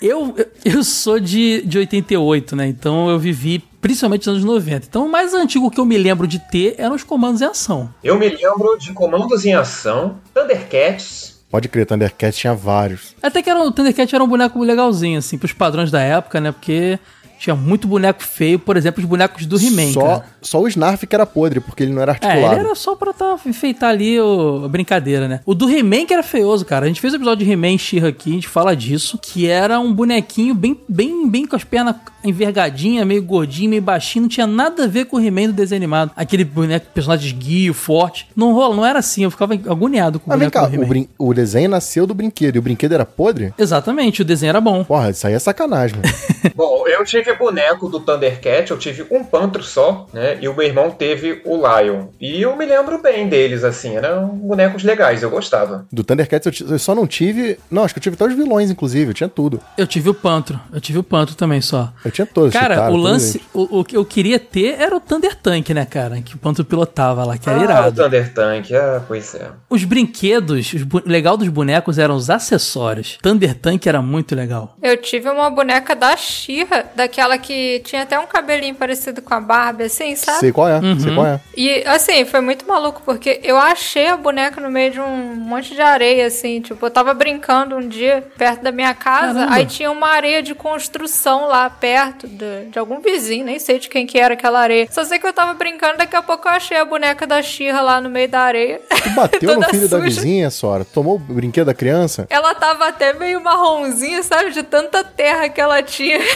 Eu, 0.00 0.34
eu- 0.36 0.46
eu 0.76 0.84
sou 0.84 1.18
de, 1.20 1.62
de 1.62 1.78
88, 1.78 2.56
né? 2.56 2.66
Então 2.66 3.08
eu 3.08 3.18
vivi 3.18 3.58
principalmente 3.80 4.26
nos 4.26 4.36
anos 4.38 4.44
90. 4.44 4.86
Então 4.88 5.06
o 5.06 5.10
mais 5.10 5.34
antigo 5.34 5.70
que 5.70 5.78
eu 5.80 5.84
me 5.84 5.96
lembro 5.98 6.26
de 6.26 6.38
ter 6.38 6.74
eram 6.78 6.94
os 6.96 7.04
comandos 7.04 7.40
em 7.40 7.44
ação. 7.46 7.92
Eu 8.02 8.18
me 8.18 8.28
lembro 8.28 8.76
de 8.78 8.92
Comandos 8.92 9.44
em 9.44 9.54
Ação, 9.54 10.18
Thundercats. 10.34 11.38
Pode 11.50 11.66
crer, 11.68 11.86
Thundercat 11.86 12.36
tinha 12.36 12.54
vários. 12.54 13.14
Até 13.22 13.40
que 13.40 13.48
era, 13.48 13.58
o 13.62 13.72
Thundercat 13.72 14.14
era 14.14 14.22
um 14.22 14.28
boneco 14.28 14.62
legalzinho, 14.62 15.18
assim, 15.18 15.38
pros 15.38 15.52
padrões 15.52 15.90
da 15.90 16.00
época, 16.00 16.40
né? 16.40 16.52
Porque 16.52 16.98
tinha 17.38 17.54
muito 17.56 17.86
boneco 17.88 18.22
feio, 18.22 18.58
por 18.58 18.76
exemplo, 18.76 19.02
os 19.02 19.08
bonecos 19.08 19.46
do 19.46 19.56
He-Man, 19.58 19.92
Só, 19.92 20.22
só 20.42 20.60
o 20.60 20.68
Snarf 20.68 21.06
que 21.06 21.14
era 21.14 21.24
podre, 21.24 21.60
porque 21.60 21.82
ele 21.84 21.92
não 21.92 22.02
era 22.02 22.12
É, 22.12 22.14
articulado. 22.14 22.54
ele 22.54 22.66
era 22.66 22.74
só 22.74 22.94
pra 22.96 23.12
tá, 23.12 23.38
enfeitar 23.46 23.90
ali 23.90 24.20
o, 24.20 24.62
a 24.64 24.68
brincadeira, 24.68 25.28
né? 25.28 25.40
O 25.46 25.54
do 25.54 25.70
He-Man 25.70 26.04
que 26.06 26.12
era 26.12 26.22
feioso, 26.22 26.64
cara. 26.64 26.84
A 26.84 26.88
gente 26.88 27.00
fez 27.00 27.12
um 27.12 27.16
episódio 27.16 27.44
de 27.46 27.50
He-Man 27.52 27.74
e 27.74 27.78
She-Ra 27.78 28.08
aqui, 28.08 28.30
a 28.30 28.34
gente 28.34 28.48
fala 28.48 28.74
disso, 28.74 29.18
que 29.22 29.46
era 29.46 29.78
um 29.78 29.92
bonequinho 29.92 30.54
bem, 30.54 30.78
bem, 30.88 31.28
bem 31.28 31.46
com 31.46 31.54
as 31.56 31.64
pernas 31.64 31.94
envergadinhas, 32.28 33.06
meio 33.06 33.22
gordinho, 33.22 33.70
meio 33.70 33.82
baixinho, 33.82 34.22
não 34.22 34.28
tinha 34.28 34.46
nada 34.46 34.84
a 34.84 34.86
ver 34.86 35.06
com 35.06 35.16
o 35.16 35.20
He-Man 35.20 35.46
do 35.48 35.52
desenho 35.52 35.78
animado. 35.78 36.10
Aquele 36.16 36.44
boneco, 36.44 36.86
personagem 36.92 37.26
esguio, 37.28 37.74
forte. 37.74 38.28
Não 38.36 38.52
rola, 38.52 38.74
não 38.76 38.84
era 38.86 38.98
assim, 38.98 39.24
eu 39.24 39.30
ficava 39.30 39.54
agoniado 39.54 40.18
com 40.20 40.26
o 40.26 40.28
Mas 40.30 40.38
vem 40.38 40.48
boneco 40.48 40.64
cá, 40.64 40.66
do 40.70 40.72
o, 40.72 40.74
He-Man. 40.82 40.88
brin- 40.88 41.08
o 41.18 41.34
desenho 41.34 41.68
nasceu 41.70 42.06
do 42.06 42.14
brinquedo 42.14 42.56
e 42.56 42.58
o 42.58 42.62
brinquedo 42.62 42.92
era 42.92 43.04
podre? 43.04 43.52
Exatamente, 43.58 44.22
o 44.22 44.24
desenho 44.24 44.50
era 44.50 44.60
bom. 44.60 44.84
Porra, 44.84 45.10
isso 45.10 45.26
aí 45.26 45.34
é 45.34 45.38
sacanagem, 45.38 45.96
mano. 45.96 46.08
Bom, 46.54 46.86
eu 46.88 47.04
tive 47.04 47.34
boneco 47.34 47.88
do 47.88 48.00
Thundercat, 48.00 48.70
eu 48.70 48.78
tive 48.78 49.04
um 49.10 49.22
pantro 49.22 49.62
só, 49.62 50.06
né? 50.12 50.38
E 50.40 50.48
o 50.48 50.54
meu 50.56 50.66
irmão 50.66 50.90
teve 50.90 51.40
o 51.44 51.56
Lion. 51.56 52.06
E 52.20 52.40
eu 52.42 52.56
me 52.56 52.64
lembro 52.66 53.00
bem 53.00 53.28
deles, 53.28 53.62
assim, 53.64 53.96
eram 53.96 54.28
bonecos 54.28 54.82
legais, 54.82 55.22
eu 55.22 55.30
gostava. 55.30 55.86
Do 55.92 56.02
Thundercats 56.02 56.60
eu, 56.60 56.68
eu 56.70 56.78
só 56.78 56.94
não 56.94 57.06
tive. 57.06 57.58
Não, 57.70 57.84
acho 57.84 57.94
que 57.94 57.98
eu 57.98 58.02
tive 58.02 58.14
até 58.14 58.24
os 58.24 58.34
vilões, 58.34 58.70
inclusive. 58.70 59.10
Eu 59.10 59.14
tinha 59.14 59.28
tudo. 59.28 59.60
Eu 59.76 59.86
tive 59.86 60.08
o 60.10 60.14
Pantro, 60.14 60.58
eu 60.72 60.80
tive 60.80 60.98
o 60.98 61.02
Pantro 61.02 61.34
também 61.36 61.60
só. 61.60 61.92
Eu 62.04 62.10
tinha 62.18 62.26
todos. 62.26 62.52
Cara, 62.52 62.90
o 62.90 62.96
lance, 62.96 63.40
o, 63.54 63.80
o 63.80 63.84
que 63.84 63.96
eu 63.96 64.04
queria 64.04 64.38
ter 64.38 64.80
era 64.80 64.94
o 64.96 65.00
Thunder 65.00 65.34
Tank, 65.36 65.70
né, 65.70 65.84
cara? 65.84 66.20
Que 66.20 66.34
o 66.34 66.38
Pantro 66.38 66.64
pilotava 66.64 67.24
lá, 67.24 67.36
que 67.38 67.48
era 67.48 67.58
Ah, 67.58 67.60
o 67.60 67.64
irado. 67.64 68.02
Thunder 68.02 68.32
Tank, 68.32 68.72
ah, 68.72 69.02
pois 69.06 69.34
é. 69.34 69.48
Os 69.70 69.84
brinquedos, 69.84 70.72
os 70.72 70.82
bu- 70.82 71.02
legal 71.04 71.36
dos 71.36 71.48
bonecos 71.48 71.98
eram 71.98 72.14
os 72.16 72.30
acessórios. 72.30 73.18
Thunder 73.22 73.54
Tank 73.54 73.86
era 73.86 74.00
muito 74.02 74.34
legal. 74.34 74.76
Eu 74.82 74.96
tive 74.96 75.28
uma 75.28 75.50
boneca 75.50 75.94
da 75.94 76.16
Xirra, 76.16 76.86
aquela 76.96 77.38
que 77.38 77.80
tinha 77.84 78.02
até 78.02 78.18
um 78.18 78.26
cabelinho 78.26 78.74
parecido 78.74 79.22
com 79.22 79.34
a 79.34 79.40
Barbie, 79.40 79.84
assim, 79.84 80.16
sabe? 80.16 80.38
Sei 80.40 80.52
qual 80.52 80.68
é, 80.68 80.78
Uhum. 80.80 80.98
sei 80.98 81.14
qual 81.14 81.26
é. 81.26 81.40
E, 81.56 81.82
assim, 81.86 82.24
foi 82.24 82.40
muito 82.40 82.66
maluco, 82.66 83.02
porque 83.04 83.40
eu 83.42 83.56
achei 83.58 84.08
a 84.08 84.16
boneca 84.16 84.60
no 84.60 84.70
meio 84.70 84.92
de 84.92 85.00
um 85.00 85.34
monte 85.36 85.74
de 85.74 85.80
areia, 85.80 86.26
assim. 86.26 86.60
Tipo, 86.60 86.86
eu 86.86 86.90
tava 86.90 87.12
brincando 87.14 87.76
um 87.76 87.86
dia 87.88 88.24
perto 88.36 88.62
da 88.62 88.72
minha 88.72 88.94
casa, 88.94 89.34
Caramba. 89.40 89.54
aí 89.54 89.66
tinha 89.66 89.90
uma 89.90 90.08
areia 90.08 90.42
de 90.42 90.54
construção 90.54 91.46
lá 91.48 91.68
perto 91.68 91.97
de, 92.06 92.70
de 92.70 92.78
algum 92.78 93.00
vizinho, 93.00 93.44
nem 93.44 93.58
sei 93.58 93.78
de 93.78 93.88
quem 93.88 94.06
que 94.06 94.18
era 94.18 94.34
aquela 94.34 94.60
areia. 94.60 94.88
Só 94.90 95.04
sei 95.04 95.18
que 95.18 95.26
eu 95.26 95.32
tava 95.32 95.54
brincando, 95.54 95.98
daqui 95.98 96.16
a 96.16 96.22
pouco 96.22 96.46
eu 96.48 96.52
achei 96.52 96.76
a 96.76 96.84
boneca 96.84 97.26
da 97.26 97.42
Xirra 97.42 97.80
lá 97.80 98.00
no 98.00 98.08
meio 98.08 98.28
da 98.28 98.40
areia. 98.40 98.80
Tu 99.02 99.10
bateu 99.10 99.56
no 99.60 99.64
filho 99.68 99.88
da 99.88 99.98
suja. 99.98 100.00
vizinha, 100.00 100.50
Sora? 100.50 100.84
Tomou 100.84 101.16
o 101.16 101.18
brinquedo 101.18 101.66
da 101.66 101.74
criança? 101.74 102.26
Ela 102.30 102.54
tava 102.54 102.88
até 102.88 103.12
meio 103.12 103.40
marronzinha, 103.42 104.22
sabe? 104.22 104.50
De 104.50 104.62
tanta 104.62 105.02
terra 105.04 105.48
que 105.48 105.60
ela 105.60 105.82
tinha. 105.82 106.18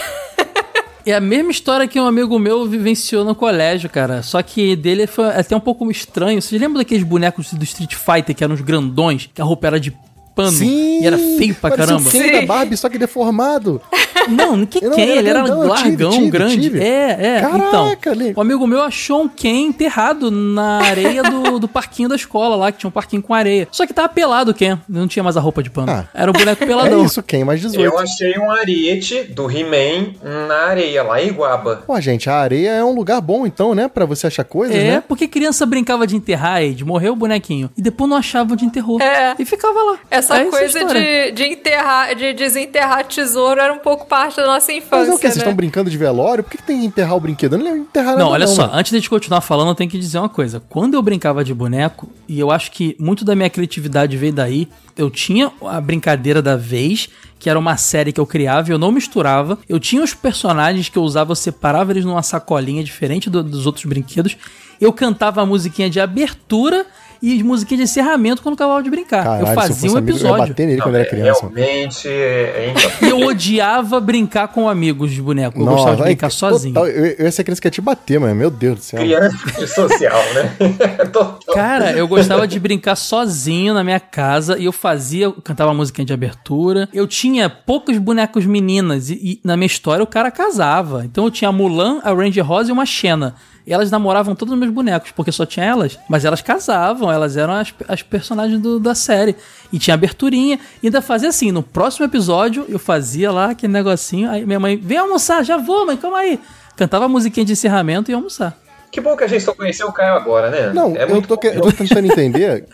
É 1.04 1.12
a 1.12 1.20
mesma 1.20 1.50
história 1.50 1.88
que 1.88 2.00
um 2.00 2.06
amigo 2.06 2.38
meu 2.38 2.64
vivenciou 2.64 3.24
no 3.24 3.34
colégio, 3.34 3.90
cara. 3.90 4.22
Só 4.22 4.40
que 4.40 4.76
dele 4.76 5.08
foi 5.08 5.30
até 5.30 5.56
um 5.56 5.58
pouco 5.58 5.90
estranho. 5.90 6.40
Vocês 6.40 6.60
lembram 6.60 6.78
daqueles 6.78 7.02
bonecos 7.02 7.52
do 7.52 7.64
Street 7.64 7.94
Fighter 7.96 8.36
que 8.36 8.44
eram 8.44 8.54
os 8.54 8.60
grandões? 8.60 9.28
Que 9.34 9.42
a 9.42 9.44
roupa 9.44 9.66
era 9.66 9.80
de 9.80 9.92
pano 10.34 10.50
Sim! 10.52 11.00
e 11.02 11.06
era 11.06 11.18
feio 11.18 11.54
pra 11.54 11.70
caramba? 11.70 12.10
Ken 12.10 12.32
da 12.40 12.46
Barbie, 12.46 12.76
só 12.76 12.88
que 12.88 12.98
deformado. 12.98 13.80
Não, 14.28 14.64
que 14.64 14.80
Não, 14.84 14.92
Ken? 14.94 15.02
ele 15.02 15.12
era 15.12 15.18
Ele 15.18 15.28
era 15.30 15.42
grandão, 15.42 15.64
eu 15.64 15.74
tive, 15.74 15.88
largão, 16.04 16.10
tive, 16.12 16.30
grande. 16.30 16.60
tive. 16.60 16.80
É, 16.80 17.36
é. 17.36 17.40
Caraca, 17.40 17.66
então, 17.66 18.12
ali. 18.12 18.32
o 18.36 18.40
amigo 18.40 18.66
meu 18.66 18.80
achou 18.82 19.22
um 19.22 19.28
Ken 19.28 19.66
enterrado 19.66 20.30
na 20.30 20.78
areia 20.82 21.22
do, 21.24 21.58
do 21.58 21.66
parquinho 21.66 22.08
da 22.08 22.14
escola 22.14 22.54
lá, 22.54 22.70
que 22.70 22.78
tinha 22.78 22.88
um 22.88 22.92
parquinho 22.92 23.20
com 23.22 23.34
areia. 23.34 23.66
Só 23.72 23.86
que 23.86 23.92
tava 23.92 24.08
pelado 24.08 24.52
o 24.52 24.54
Ken, 24.54 24.78
não 24.88 25.08
tinha 25.08 25.22
mais 25.24 25.36
a 25.36 25.40
roupa 25.40 25.62
de 25.62 25.70
pano. 25.70 25.90
Ah. 25.90 26.04
Era 26.14 26.30
o 26.30 26.34
boneco 26.34 26.62
É 26.62 26.66
peladão. 26.66 27.04
isso, 27.04 27.22
Ken 27.22 27.44
mais 27.44 27.60
18. 27.60 27.80
Eu 27.84 27.98
achei 27.98 28.38
um 28.38 28.50
ariete 28.50 29.24
do 29.24 29.50
He-Man 29.50 30.12
na 30.46 30.66
areia, 30.68 31.02
lá 31.02 31.20
em 31.20 31.28
Iguaba. 31.28 31.82
Pô, 31.86 32.00
gente, 32.00 32.30
a 32.30 32.34
areia 32.36 32.70
é 32.70 32.84
um 32.84 32.94
lugar 32.94 33.20
bom 33.20 33.44
então, 33.46 33.74
né? 33.74 33.88
Pra 33.88 34.04
você 34.04 34.28
achar 34.28 34.44
coisas, 34.44 34.76
É, 34.76 34.84
né? 34.84 35.02
porque 35.06 35.26
criança 35.26 35.66
brincava 35.66 36.06
de 36.06 36.14
enterrar, 36.14 36.62
Ed, 36.62 36.84
morreu 36.84 37.14
o 37.14 37.16
bonequinho. 37.16 37.70
E 37.76 37.82
depois 37.82 38.08
não 38.08 38.16
achava 38.16 38.52
onde 38.52 38.64
enterrou. 38.64 39.00
É. 39.00 39.34
E 39.38 39.44
ficava 39.44 39.82
lá. 39.82 39.98
Essa 40.22 40.38
É 40.38 40.44
coisa 40.46 40.78
história. 40.80 41.26
de, 41.30 41.32
de 41.32 41.44
enterrar, 41.44 42.14
de 42.14 42.32
desenterrar 42.32 43.04
tesouro 43.06 43.60
era 43.60 43.72
um 43.72 43.78
pouco 43.78 44.06
parte 44.06 44.36
da 44.36 44.46
nossa 44.46 44.72
infância. 44.72 44.98
Mas 44.98 45.08
é 45.08 45.12
o 45.12 45.16
que? 45.16 45.22
Vocês 45.22 45.36
né? 45.36 45.42
estão 45.42 45.54
brincando 45.54 45.90
de 45.90 45.96
velório? 45.98 46.44
Por 46.44 46.50
que, 46.50 46.56
que 46.58 46.62
tem 46.62 46.80
que 46.80 46.86
enterrar 46.86 47.16
o 47.16 47.20
brinquedo? 47.20 47.54
Eu 47.54 47.58
não 47.58 47.64
lembro 47.64 47.80
de 47.80 47.86
enterrar 47.86 48.16
Não, 48.16 48.28
olha 48.28 48.46
só, 48.46 48.62
mano. 48.62 48.74
antes 48.78 48.90
de 48.90 48.96
a 48.96 49.00
gente 49.00 49.10
continuar 49.10 49.40
falando, 49.40 49.68
eu 49.68 49.74
tenho 49.74 49.90
que 49.90 49.98
dizer 49.98 50.18
uma 50.18 50.28
coisa. 50.28 50.62
Quando 50.68 50.94
eu 50.94 51.02
brincava 51.02 51.44
de 51.44 51.52
boneco, 51.54 52.08
e 52.28 52.38
eu 52.38 52.50
acho 52.50 52.70
que 52.70 52.96
muito 52.98 53.24
da 53.24 53.34
minha 53.34 53.50
criatividade 53.50 54.16
veio 54.16 54.32
daí, 54.32 54.68
eu 54.96 55.10
tinha 55.10 55.50
a 55.66 55.80
brincadeira 55.80 56.40
da 56.42 56.56
vez, 56.56 57.08
que 57.38 57.48
era 57.50 57.58
uma 57.58 57.76
série 57.76 58.12
que 58.12 58.20
eu 58.20 58.26
criava 58.26 58.68
e 58.68 58.72
eu 58.72 58.78
não 58.78 58.92
misturava. 58.92 59.58
Eu 59.68 59.80
tinha 59.80 60.02
os 60.02 60.14
personagens 60.14 60.88
que 60.88 60.96
eu 60.96 61.02
usava, 61.02 61.32
eu 61.32 61.36
separava 61.36 61.90
eles 61.92 62.04
numa 62.04 62.22
sacolinha 62.22 62.84
diferente 62.84 63.28
do- 63.28 63.42
dos 63.42 63.66
outros 63.66 63.84
brinquedos. 63.84 64.36
Eu 64.80 64.92
cantava 64.92 65.40
a 65.42 65.46
musiquinha 65.46 65.88
de 65.90 65.98
abertura 66.00 66.86
e 67.22 67.40
musiquinha 67.42 67.78
de 67.78 67.84
encerramento 67.84 68.42
quando 68.42 68.54
acabava 68.54 68.82
de 68.82 68.90
brincar. 68.90 69.22
Caralho, 69.22 69.46
eu 69.46 69.54
fazia 69.54 69.90
um 69.92 69.96
amigo, 69.96 70.10
eu 70.10 70.14
ia 70.14 70.20
episódio. 70.20 70.48
bater 70.48 70.66
nele 70.66 70.78
Não, 70.78 70.84
quando 70.84 70.94
era 70.96 71.04
é, 71.04 71.08
criança. 71.08 71.40
Realmente, 71.54 72.08
é, 72.08 72.74
é 73.00 73.04
E 73.06 73.08
eu 73.08 73.20
odiava 73.20 74.00
brincar 74.00 74.48
com 74.48 74.68
amigos 74.68 75.12
de 75.12 75.22
boneco. 75.22 75.58
Eu 75.60 75.64
Nossa, 75.64 75.76
gostava 75.76 75.96
de 75.98 76.02
brincar 76.02 76.30
total, 76.30 76.50
sozinho. 76.50 76.78
eu, 76.78 76.86
eu 76.86 77.24
ia 77.24 77.30
ser 77.30 77.44
criança 77.44 77.60
que 77.62 77.68
ia 77.68 77.70
te 77.70 77.80
bater, 77.80 78.18
mano. 78.18 78.34
Meu 78.34 78.50
Deus 78.50 78.78
do 78.78 78.82
céu. 78.82 79.00
criança 79.00 79.66
social, 79.68 80.20
né? 80.34 80.56
Total. 81.12 81.54
Cara, 81.54 81.92
eu 81.92 82.08
gostava 82.08 82.46
de 82.48 82.58
brincar 82.58 82.96
sozinho 82.96 83.74
na 83.74 83.84
minha 83.84 84.00
casa 84.00 84.58
e 84.58 84.64
eu 84.64 84.72
fazia, 84.72 85.26
eu 85.26 85.32
cantava 85.32 85.70
a 85.70 85.74
musiquinha 85.74 86.04
de 86.04 86.12
abertura. 86.12 86.88
Eu 86.92 87.06
tinha 87.06 87.48
poucos 87.48 87.98
bonecos 87.98 88.46
meninas 88.46 89.10
e, 89.10 89.14
e 89.14 89.40
na 89.44 89.56
minha 89.56 89.66
história 89.66 90.02
o 90.02 90.06
cara 90.06 90.30
casava. 90.30 91.04
Então 91.04 91.24
eu 91.24 91.30
tinha 91.30 91.48
a 91.48 91.52
Mulan, 91.52 92.00
a 92.02 92.12
Ranger 92.12 92.44
Rosa 92.44 92.70
e 92.70 92.72
uma 92.72 92.84
Xena. 92.86 93.34
E 93.66 93.72
elas 93.72 93.90
namoravam 93.90 94.34
todos 94.34 94.52
os 94.54 94.58
meus 94.58 94.72
bonecos, 94.72 95.12
porque 95.12 95.30
só 95.30 95.46
tinha 95.46 95.64
elas. 95.64 95.98
Mas 96.08 96.24
elas 96.24 96.42
casavam, 96.42 97.10
elas 97.12 97.36
eram 97.36 97.52
as, 97.54 97.72
as 97.88 98.02
personagens 98.02 98.60
do- 98.60 98.80
da 98.80 98.94
série. 98.94 99.36
E 99.72 99.78
tinha 99.78 99.94
aberturinha. 99.94 100.58
E 100.82 100.86
ainda 100.88 101.00
fazia 101.00 101.28
assim, 101.28 101.52
no 101.52 101.62
próximo 101.62 102.04
episódio 102.06 102.64
eu 102.68 102.78
fazia 102.78 103.30
lá 103.30 103.50
aquele 103.50 103.72
negocinho. 103.72 104.28
Aí 104.30 104.44
minha 104.44 104.58
mãe, 104.60 104.76
vem 104.76 104.98
almoçar, 104.98 105.44
já 105.44 105.56
vou, 105.58 105.86
mãe, 105.86 105.96
calma 105.96 106.18
aí. 106.18 106.40
Cantava 106.76 107.04
a 107.04 107.08
musiquinha 107.08 107.46
de 107.46 107.52
encerramento 107.52 108.10
e 108.10 108.12
ia 108.12 108.16
almoçar. 108.16 108.58
Que 108.90 109.00
bom 109.00 109.16
que 109.16 109.24
a 109.24 109.26
gente 109.28 109.44
só 109.44 109.54
conheceu 109.54 109.86
o 109.88 109.92
Caio 109.92 110.14
agora, 110.14 110.50
né? 110.50 110.72
Não, 110.72 110.96
é 110.96 111.04
eu, 111.04 111.22
tô, 111.22 111.38
que- 111.38 111.46
eu 111.46 111.60
tô 111.62 111.72
tentando 111.72 112.06
entender. 112.06 112.66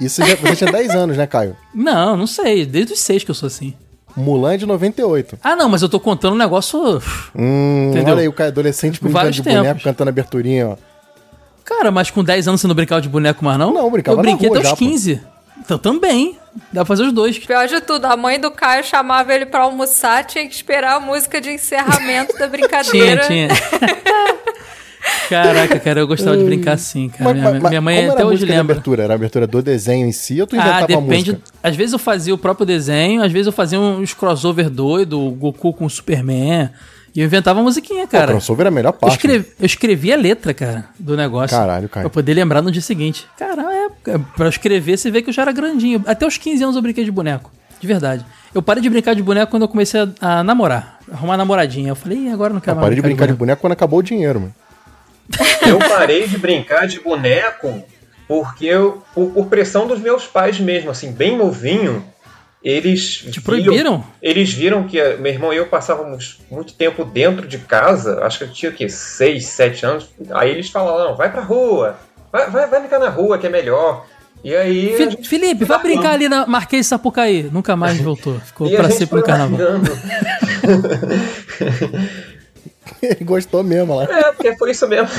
Isso 0.00 0.22
já, 0.26 0.34
você 0.36 0.56
tinha 0.56 0.70
10 0.72 0.90
anos, 0.94 1.16
né, 1.16 1.26
Caio? 1.26 1.56
Não, 1.74 2.16
não 2.16 2.26
sei, 2.26 2.66
desde 2.66 2.92
os 2.92 3.00
seis 3.00 3.22
que 3.24 3.30
eu 3.30 3.34
sou 3.34 3.46
assim. 3.46 3.74
Mulan 4.16 4.54
é 4.54 4.56
de 4.56 4.66
98. 4.66 5.38
Ah, 5.42 5.56
não, 5.56 5.68
mas 5.68 5.82
eu 5.82 5.88
tô 5.88 5.98
contando 5.98 6.34
um 6.34 6.38
negócio. 6.38 7.02
Hum, 7.34 7.90
Entendeu? 7.90 8.14
olha 8.14 8.22
aí 8.22 8.28
o 8.28 8.32
Caio 8.32 8.50
adolescente 8.50 9.00
brincando 9.00 9.12
Vários 9.14 9.36
de 9.36 9.42
boneco, 9.42 9.64
tempos. 9.64 9.82
cantando 9.82 10.08
aberturinha, 10.10 10.68
ó. 10.68 10.76
Cara, 11.64 11.90
mas 11.90 12.10
com 12.10 12.22
10 12.22 12.46
anos 12.48 12.60
você 12.60 12.66
não 12.66 12.74
brincava 12.74 13.00
de 13.00 13.08
boneco 13.08 13.44
mais, 13.44 13.58
não? 13.58 13.72
Não, 13.72 13.84
eu 13.84 13.90
brincava 13.90 14.18
Eu 14.18 14.22
brinquei 14.22 14.48
até 14.48 14.58
os 14.58 14.64
já, 14.64 14.70
pô. 14.70 14.76
15. 14.76 15.20
Então 15.60 15.78
também. 15.78 16.38
Dá 16.72 16.82
pra 16.82 16.84
fazer 16.84 17.02
os 17.04 17.12
dois. 17.12 17.36
Pior 17.38 17.66
de 17.66 17.80
tudo, 17.80 18.04
a 18.04 18.16
mãe 18.16 18.38
do 18.38 18.50
Caio 18.50 18.84
chamava 18.84 19.34
ele 19.34 19.46
pra 19.46 19.62
almoçar, 19.62 20.24
tinha 20.24 20.46
que 20.46 20.54
esperar 20.54 20.96
a 20.96 21.00
música 21.00 21.40
de 21.40 21.50
encerramento 21.50 22.32
da 22.34 22.46
Tinha, 22.46 22.48
brincadeira. 22.48 23.26
tinha. 23.26 23.48
Caraca, 25.28 25.78
cara, 25.80 26.00
eu 26.00 26.06
gostava 26.06 26.36
de 26.36 26.44
brincar 26.44 26.72
assim, 26.72 27.08
cara. 27.08 27.24
Mas- 27.24 27.34
minha, 27.40 27.60
mas- 27.60 27.68
minha 27.70 27.80
mãe 27.80 27.96
era 27.98 28.12
até 28.12 28.24
hoje 28.24 28.44
de 28.44 28.50
lembra. 28.52 28.72
abertura? 28.74 29.02
Era 29.04 29.14
a 29.14 29.16
abertura 29.16 29.46
do 29.46 29.62
desenho 29.62 30.06
em 30.06 30.12
si 30.12 30.40
ou 30.40 30.46
tu 30.46 30.54
Ah, 30.56 30.58
inventava 30.58 30.84
a 30.84 30.86
depende. 30.86 31.32
música? 31.32 31.40
Às 31.62 31.76
vezes 31.76 31.92
eu 31.92 31.98
fazia 31.98 32.34
o 32.34 32.38
próprio 32.38 32.66
desenho, 32.66 33.22
às 33.22 33.32
vezes 33.32 33.46
eu 33.46 33.52
fazia 33.52 33.78
uns 33.80 34.12
crossover 34.14 34.68
doido, 34.70 35.20
o 35.20 35.30
Goku 35.32 35.72
com 35.72 35.84
o 35.86 35.90
Superman. 35.90 36.70
E 37.14 37.20
eu 37.20 37.26
inventava 37.26 37.60
a 37.60 37.62
musiquinha, 37.62 38.06
cara. 38.08 38.32
crossover 38.32 38.62
era 38.62 38.68
a 38.70 38.72
melhor 38.72 38.88
Eu, 38.88 38.92
parte. 38.94 39.14
escrevi, 39.14 39.46
eu 39.60 39.66
escrevi 39.66 40.12
a 40.12 40.16
letra, 40.16 40.52
cara, 40.52 40.86
do 40.98 41.16
negócio. 41.16 41.56
Caralho, 41.56 41.88
Caio. 41.88 42.04
Pra 42.04 42.10
poder 42.10 42.34
lembrar 42.34 42.60
no 42.60 42.70
dia 42.72 42.82
seguinte. 42.82 43.24
Cara, 43.38 43.62
é, 43.72 44.10
é, 44.10 44.18
pra 44.36 44.46
eu 44.46 44.50
escrever, 44.50 44.96
você 44.98 45.10
vê 45.12 45.22
que 45.22 45.30
eu 45.30 45.34
já 45.34 45.42
era 45.42 45.52
grandinho. 45.52 46.02
Até 46.06 46.26
os 46.26 46.36
15 46.36 46.62
anos 46.64 46.74
eu 46.76 46.82
brinquei 46.82 47.04
de 47.04 47.12
boneco. 47.12 47.52
De 47.80 47.86
verdade. 47.86 48.24
Eu 48.52 48.62
parei 48.62 48.82
de 48.82 48.90
brincar 48.90 49.14
de 49.14 49.22
boneco 49.22 49.50
quando 49.50 49.62
eu 49.62 49.68
comecei 49.68 50.00
a, 50.00 50.38
a 50.40 50.42
namorar. 50.44 50.98
Arrumar 51.12 51.36
namoradinha. 51.36 51.90
Eu 51.90 51.96
falei, 51.96 52.30
agora 52.30 52.50
eu 52.50 52.54
não 52.54 52.60
quero 52.60 52.72
Eu 52.72 52.76
mais 52.76 52.84
parei 52.86 52.96
de 52.96 53.02
brincar 53.02 53.26
de 53.26 53.32
boneco 53.34 53.60
quando 53.60 53.72
acabou 53.74 53.98
o 54.00 54.02
dinheiro, 54.02 54.40
mano. 54.40 54.54
Eu 55.66 55.78
parei 55.78 56.26
de 56.26 56.38
brincar 56.38 56.86
de 56.86 57.00
boneco 57.00 57.84
porque 58.26 58.66
eu, 58.66 59.02
por, 59.14 59.30
por 59.30 59.46
pressão 59.46 59.86
dos 59.86 60.00
meus 60.00 60.26
pais 60.26 60.58
mesmo, 60.58 60.90
assim, 60.90 61.12
bem 61.12 61.36
novinho, 61.36 62.04
eles 62.62 63.26
Te 63.30 63.42
proibiram? 63.42 64.02
Eles 64.22 64.52
viram 64.52 64.84
que 64.84 64.98
meu 65.16 65.30
irmão 65.30 65.52
e 65.52 65.58
eu 65.58 65.66
passávamos 65.66 66.40
muito 66.50 66.72
tempo 66.72 67.04
dentro 67.04 67.46
de 67.46 67.58
casa, 67.58 68.24
acho 68.24 68.38
que 68.38 68.44
eu 68.44 68.52
tinha 68.52 68.70
o 68.70 68.74
quê? 68.74 68.88
6, 68.88 69.44
7 69.44 69.86
anos. 69.86 70.10
Aí 70.30 70.50
eles 70.50 70.70
falaram, 70.70 71.10
não, 71.10 71.16
vai 71.16 71.30
pra 71.30 71.42
rua, 71.42 71.98
vai, 72.32 72.50
vai, 72.50 72.66
vai 72.66 72.80
brincar 72.80 72.98
na 72.98 73.10
rua 73.10 73.36
que 73.36 73.46
é 73.46 73.50
melhor. 73.50 74.06
E 74.42 74.54
aí. 74.54 74.96
gente 74.96 75.28
Felipe, 75.28 75.64
vai 75.64 75.80
brincar 75.80 76.12
ali 76.12 76.28
na 76.28 76.46
Marquês 76.46 76.86
Sapucaí. 76.86 77.44
Nunca 77.44 77.76
mais 77.76 77.98
voltou. 77.98 78.38
Ficou 78.40 78.68
pra 78.70 78.90
sempre 78.90 79.16
no 79.16 79.22
carnaval. 79.22 79.58
Ele 83.10 83.24
gostou 83.24 83.62
mesmo 83.62 83.96
lá. 83.96 84.04
É, 84.04 84.32
porque 84.32 84.56
foi 84.56 84.70
isso 84.70 84.88
mesmo. 84.88 85.08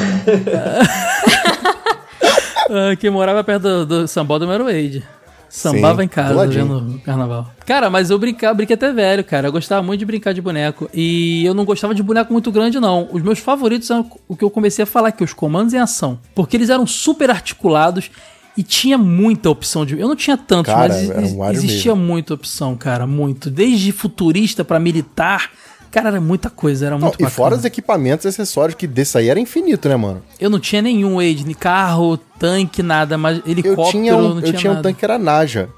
Ah, 2.67 2.95
quem 2.95 3.11
morava 3.11 3.43
perto 3.43 3.61
do, 3.61 3.85
do 3.85 4.07
sambódromo 4.07 4.51
era 4.51 4.63
o 4.63 4.65
Wade. 4.65 5.03
Sambava 5.47 5.97
Sim, 6.01 6.03
em 6.03 6.07
do 6.07 6.11
casa, 6.11 6.33
ladinho. 6.33 6.79
vendo 6.79 6.99
carnaval. 6.99 7.49
Cara, 7.65 7.89
mas 7.89 8.09
eu 8.09 8.19
brincava, 8.19 8.53
brinquei 8.55 8.73
até 8.73 8.91
velho, 8.91 9.23
cara. 9.23 9.47
Eu 9.47 9.51
gostava 9.51 9.81
muito 9.81 9.99
de 9.99 10.05
brincar 10.05 10.33
de 10.33 10.41
boneco. 10.41 10.89
E 10.93 11.45
eu 11.45 11.53
não 11.53 11.63
gostava 11.63 11.95
de 11.95 12.03
boneco 12.03 12.33
muito 12.33 12.51
grande, 12.51 12.79
não. 12.79 13.07
Os 13.11 13.21
meus 13.21 13.39
favoritos 13.39 13.89
eram 13.89 14.09
o 14.27 14.35
que 14.35 14.43
eu 14.43 14.49
comecei 14.49 14.83
a 14.83 14.85
falar 14.85 15.09
aqui, 15.09 15.23
os 15.23 15.31
comandos 15.31 15.73
em 15.73 15.77
ação. 15.77 16.19
Porque 16.33 16.57
eles 16.57 16.69
eram 16.69 16.85
super 16.85 17.29
articulados 17.29 18.11
e 18.57 18.63
tinha 18.63 18.97
muita 18.97 19.49
opção 19.49 19.85
de. 19.85 19.97
Eu 19.97 20.07
não 20.07 20.15
tinha 20.15 20.35
tantos, 20.35 20.73
Cara, 20.73 20.89
mas 20.89 21.33
um 21.33 21.51
existia 21.51 21.95
muita 21.95 22.33
opção, 22.33 22.75
cara. 22.75 23.05
Muito. 23.07 23.49
Desde 23.49 23.91
futurista 23.91 24.65
pra 24.65 24.79
militar. 24.79 25.51
Cara, 25.91 26.09
era 26.09 26.19
muita 26.21 26.49
coisa, 26.49 26.85
era 26.87 26.95
Não, 26.95 27.03
muito 27.07 27.15
e 27.15 27.23
bacana. 27.23 27.29
fora 27.29 27.55
os 27.55 27.63
equipamentos 27.65 28.25
e 28.25 28.27
acessórios, 28.27 28.75
que 28.75 28.85
desse 28.85 29.17
aí 29.17 29.29
era 29.29 29.39
infinito, 29.39 29.87
né, 29.87 29.95
mano? 29.95 30.21
Eu 30.39 30.49
não 30.49 30.59
tinha 30.59 30.81
nenhum, 30.81 31.15
Wade, 31.15 31.45
nem 31.45 31.55
carro, 31.55 32.17
tanque, 32.17 32.83
nada, 32.83 33.17
mas 33.17 33.37
Eu 33.45 33.51
helicóptero, 33.51 33.91
tinha 33.91 34.15
um, 34.15 34.21
não 34.29 34.35
eu 34.37 34.41
tinha 34.41 34.53
tinha 34.53 34.71
um 34.71 34.75
nada. 34.75 34.83
tanque 34.89 34.99
que 34.99 35.05
era 35.05 35.17
Naja. 35.17 35.69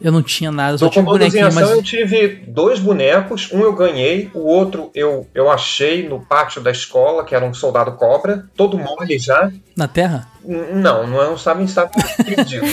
Eu 0.00 0.12
não 0.12 0.22
tinha 0.22 0.52
nada, 0.52 0.78
só 0.78 0.84
No 0.84 0.90
tinha 0.92 1.02
um 1.02 1.06
bonequinho, 1.06 1.48
Ação 1.48 1.70
eu 1.70 1.76
mas. 1.78 1.84
tive 1.88 2.44
dois 2.46 2.78
bonecos, 2.78 3.50
um 3.52 3.58
eu 3.62 3.72
ganhei, 3.74 4.30
o 4.32 4.46
outro 4.46 4.92
eu, 4.94 5.26
eu 5.34 5.50
achei 5.50 6.08
no 6.08 6.20
pátio 6.24 6.62
da 6.62 6.70
escola, 6.70 7.24
que 7.24 7.34
era 7.34 7.44
um 7.44 7.52
soldado 7.52 7.90
cobra, 7.96 8.46
todo 8.56 8.78
mole 8.78 9.18
já. 9.18 9.50
Na 9.76 9.88
Terra? 9.88 10.28
N- 10.44 10.80
Não, 10.80 11.04
não 11.04 11.20
é 11.20 11.28
um 11.28 11.36
sabe 11.36 11.64
estava 11.64 11.90
perdido. 12.24 12.64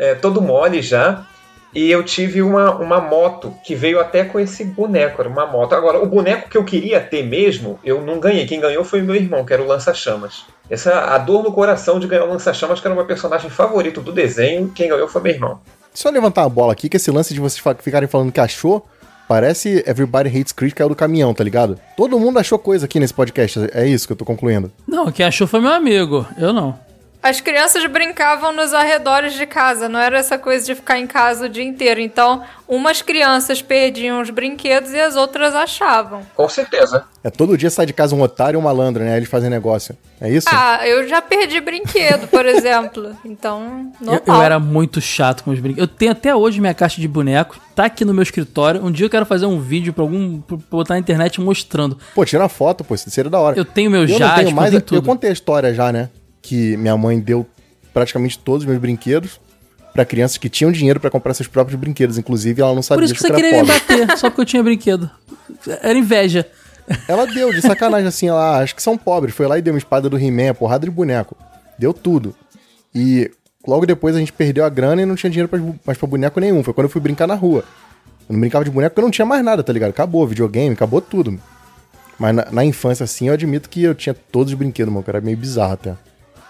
é, 0.00 0.14
todo 0.16 0.40
mole 0.42 0.82
já. 0.82 1.26
E 1.74 1.90
eu 1.90 2.02
tive 2.02 2.42
uma, 2.42 2.74
uma 2.76 3.00
moto 3.00 3.54
que 3.64 3.74
veio 3.74 3.98
até 3.98 4.24
com 4.24 4.38
esse 4.38 4.64
boneco, 4.64 5.22
era 5.22 5.28
uma 5.28 5.46
moto. 5.46 5.74
Agora, 5.74 6.02
o 6.02 6.06
boneco 6.06 6.48
que 6.50 6.56
eu 6.56 6.64
queria 6.64 7.00
ter 7.00 7.22
mesmo, 7.22 7.78
eu 7.82 8.04
não 8.04 8.20
ganhei. 8.20 8.46
Quem 8.46 8.60
ganhou 8.60 8.84
foi 8.84 9.00
o 9.00 9.04
meu 9.04 9.14
irmão, 9.14 9.44
que 9.44 9.52
era 9.52 9.62
o 9.62 9.66
Lança-Chamas. 9.66 10.44
Essa 10.68 11.14
a 11.14 11.18
dor 11.18 11.42
no 11.42 11.52
coração 11.52 11.98
de 11.98 12.06
ganhar 12.06 12.24
o 12.24 12.28
Lança-Chamas, 12.28 12.80
que 12.80 12.86
era 12.86 12.94
o 12.94 12.96
meu 12.96 13.06
personagem 13.06 13.48
favorito 13.48 14.00
do 14.00 14.12
desenho. 14.12 14.70
Quem 14.74 14.88
ganhou 14.88 15.08
foi 15.08 15.22
meu 15.22 15.32
irmão. 15.32 15.60
Só 15.94 16.10
levantar 16.10 16.44
a 16.44 16.48
bola 16.48 16.72
aqui, 16.72 16.88
que 16.88 16.96
esse 16.96 17.10
lance 17.10 17.32
de 17.32 17.40
vocês 17.40 17.62
ficarem 17.80 18.08
falando 18.08 18.32
que 18.32 18.40
achou, 18.40 18.86
Parece 19.28 19.82
Everybody 19.86 20.28
Hates 20.28 20.52
Chris, 20.52 20.74
que 20.74 20.82
é 20.82 20.84
o 20.84 20.90
do 20.90 20.94
caminhão, 20.94 21.32
tá 21.32 21.42
ligado? 21.42 21.78
Todo 21.96 22.18
mundo 22.18 22.38
achou 22.38 22.58
coisa 22.58 22.84
aqui 22.84 23.00
nesse 23.00 23.14
podcast, 23.14 23.60
é 23.72 23.86
isso 23.86 24.06
que 24.06 24.12
eu 24.12 24.16
tô 24.16 24.26
concluindo. 24.26 24.70
Não, 24.86 25.10
quem 25.10 25.24
achou 25.24 25.46
foi 25.46 25.60
meu 25.60 25.72
amigo. 25.72 26.26
Eu 26.36 26.52
não. 26.52 26.78
As 27.22 27.40
crianças 27.40 27.86
brincavam 27.86 28.52
nos 28.52 28.74
arredores 28.74 29.34
de 29.34 29.46
casa, 29.46 29.88
não 29.88 30.00
era 30.00 30.18
essa 30.18 30.36
coisa 30.36 30.66
de 30.66 30.74
ficar 30.74 30.98
em 30.98 31.06
casa 31.06 31.46
o 31.46 31.48
dia 31.48 31.62
inteiro. 31.62 32.00
Então, 32.00 32.42
umas 32.66 33.00
crianças 33.00 33.62
perdiam 33.62 34.20
os 34.20 34.28
brinquedos 34.28 34.90
e 34.92 34.98
as 34.98 35.14
outras 35.14 35.54
achavam. 35.54 36.22
Com 36.34 36.48
certeza. 36.48 37.04
É 37.22 37.30
todo 37.30 37.56
dia 37.56 37.70
sai 37.70 37.86
de 37.86 37.92
casa 37.92 38.16
um 38.16 38.20
otário 38.22 38.58
e 38.58 38.60
um 38.60 38.62
malandro, 38.62 39.04
né? 39.04 39.16
Eles 39.16 39.28
fazem 39.28 39.48
negócio. 39.48 39.96
É 40.20 40.28
isso? 40.28 40.48
Ah, 40.50 40.80
eu 40.84 41.06
já 41.06 41.22
perdi 41.22 41.60
brinquedo, 41.60 42.26
por 42.26 42.44
exemplo. 42.46 43.16
Então, 43.24 43.92
Eu, 44.00 44.06
normal. 44.06 44.36
eu 44.38 44.42
era 44.42 44.58
muito 44.58 45.00
chato 45.00 45.44
com 45.44 45.52
os 45.52 45.60
brinquedos. 45.60 45.88
Eu 45.88 45.96
tenho 45.96 46.10
até 46.10 46.34
hoje 46.34 46.60
minha 46.60 46.74
caixa 46.74 47.00
de 47.00 47.06
bonecos, 47.06 47.56
tá 47.76 47.84
aqui 47.84 48.04
no 48.04 48.12
meu 48.12 48.24
escritório. 48.24 48.84
Um 48.84 48.90
dia 48.90 49.06
eu 49.06 49.10
quero 49.10 49.24
fazer 49.26 49.46
um 49.46 49.60
vídeo 49.60 49.92
pra 49.92 50.02
algum. 50.02 50.40
pra 50.40 50.56
botar 50.68 50.94
na 50.94 50.98
internet 51.00 51.40
mostrando. 51.40 51.96
Pô, 52.16 52.24
tira 52.24 52.42
uma 52.42 52.48
foto, 52.48 52.82
pô, 52.82 52.96
isso 52.96 53.08
seria 53.10 53.30
da 53.30 53.38
hora. 53.38 53.56
Eu 53.56 53.64
tenho 53.64 53.88
meu 53.92 54.00
eu 54.08 54.18
tenho 54.18 54.52
mais. 54.52 54.74
Eu 54.74 54.80
tudo. 54.80 55.02
contei 55.06 55.30
a 55.30 55.32
história 55.32 55.72
já, 55.72 55.92
né? 55.92 56.08
Que 56.42 56.76
minha 56.76 56.96
mãe 56.96 57.18
deu 57.18 57.46
praticamente 57.94 58.38
todos 58.38 58.62
os 58.62 58.68
meus 58.68 58.80
brinquedos 58.80 59.40
pra 59.92 60.04
crianças 60.04 60.38
que 60.38 60.48
tinham 60.48 60.72
dinheiro 60.72 60.98
pra 60.98 61.10
comprar 61.10 61.34
seus 61.34 61.48
próprios 61.48 61.78
brinquedos. 61.78 62.18
Inclusive, 62.18 62.60
ela 62.60 62.74
não 62.74 62.82
sabia 62.82 63.00
Por 63.00 63.04
isso 63.04 63.14
que 63.14 63.20
você 63.20 63.30
eu 63.30 63.36
queria 63.36 63.62
me 63.62 63.68
bater, 63.68 64.18
só 64.18 64.28
porque 64.30 64.40
eu 64.40 64.46
tinha 64.46 64.62
brinquedo. 64.62 65.10
Era 65.82 65.98
inveja. 65.98 66.46
Ela 67.06 67.26
deu, 67.26 67.52
de 67.52 67.60
sacanagem, 67.60 68.08
assim, 68.08 68.28
ela, 68.28 68.56
ah, 68.56 68.58
acho 68.58 68.74
que 68.74 68.82
são 68.82 68.98
pobres. 68.98 69.34
Foi 69.34 69.46
lá 69.46 69.58
e 69.58 69.62
deu 69.62 69.72
uma 69.72 69.78
espada 69.78 70.08
do 70.08 70.18
He-Man, 70.18 70.54
porrada 70.54 70.84
de 70.84 70.90
boneco. 70.90 71.36
Deu 71.78 71.92
tudo. 71.92 72.34
E 72.94 73.30
logo 73.66 73.86
depois 73.86 74.16
a 74.16 74.18
gente 74.18 74.32
perdeu 74.32 74.64
a 74.64 74.68
grana 74.68 75.02
e 75.02 75.06
não 75.06 75.14
tinha 75.14 75.30
dinheiro 75.30 75.48
pra, 75.48 75.58
mais 75.86 75.98
pra 75.98 76.08
boneco 76.08 76.40
nenhum. 76.40 76.62
Foi 76.62 76.74
quando 76.74 76.86
eu 76.86 76.90
fui 76.90 77.00
brincar 77.00 77.26
na 77.26 77.34
rua. 77.34 77.64
Eu 78.28 78.32
não 78.32 78.40
brincava 78.40 78.64
de 78.64 78.70
boneco 78.70 78.94
porque 78.94 79.00
eu 79.00 79.04
não 79.04 79.10
tinha 79.10 79.26
mais 79.26 79.44
nada, 79.44 79.62
tá 79.62 79.72
ligado? 79.72 79.90
Acabou, 79.90 80.26
videogame, 80.26 80.74
acabou 80.74 81.00
tudo. 81.00 81.38
Mas 82.18 82.34
na, 82.34 82.50
na 82.50 82.64
infância, 82.64 83.04
assim, 83.04 83.28
eu 83.28 83.34
admito 83.34 83.68
que 83.68 83.82
eu 83.82 83.94
tinha 83.94 84.14
todos 84.14 84.52
os 84.52 84.58
brinquedos, 84.58 84.92
mano, 84.92 85.04
que 85.04 85.10
era 85.10 85.20
meio 85.20 85.36
bizarro 85.36 85.74
até. 85.74 85.94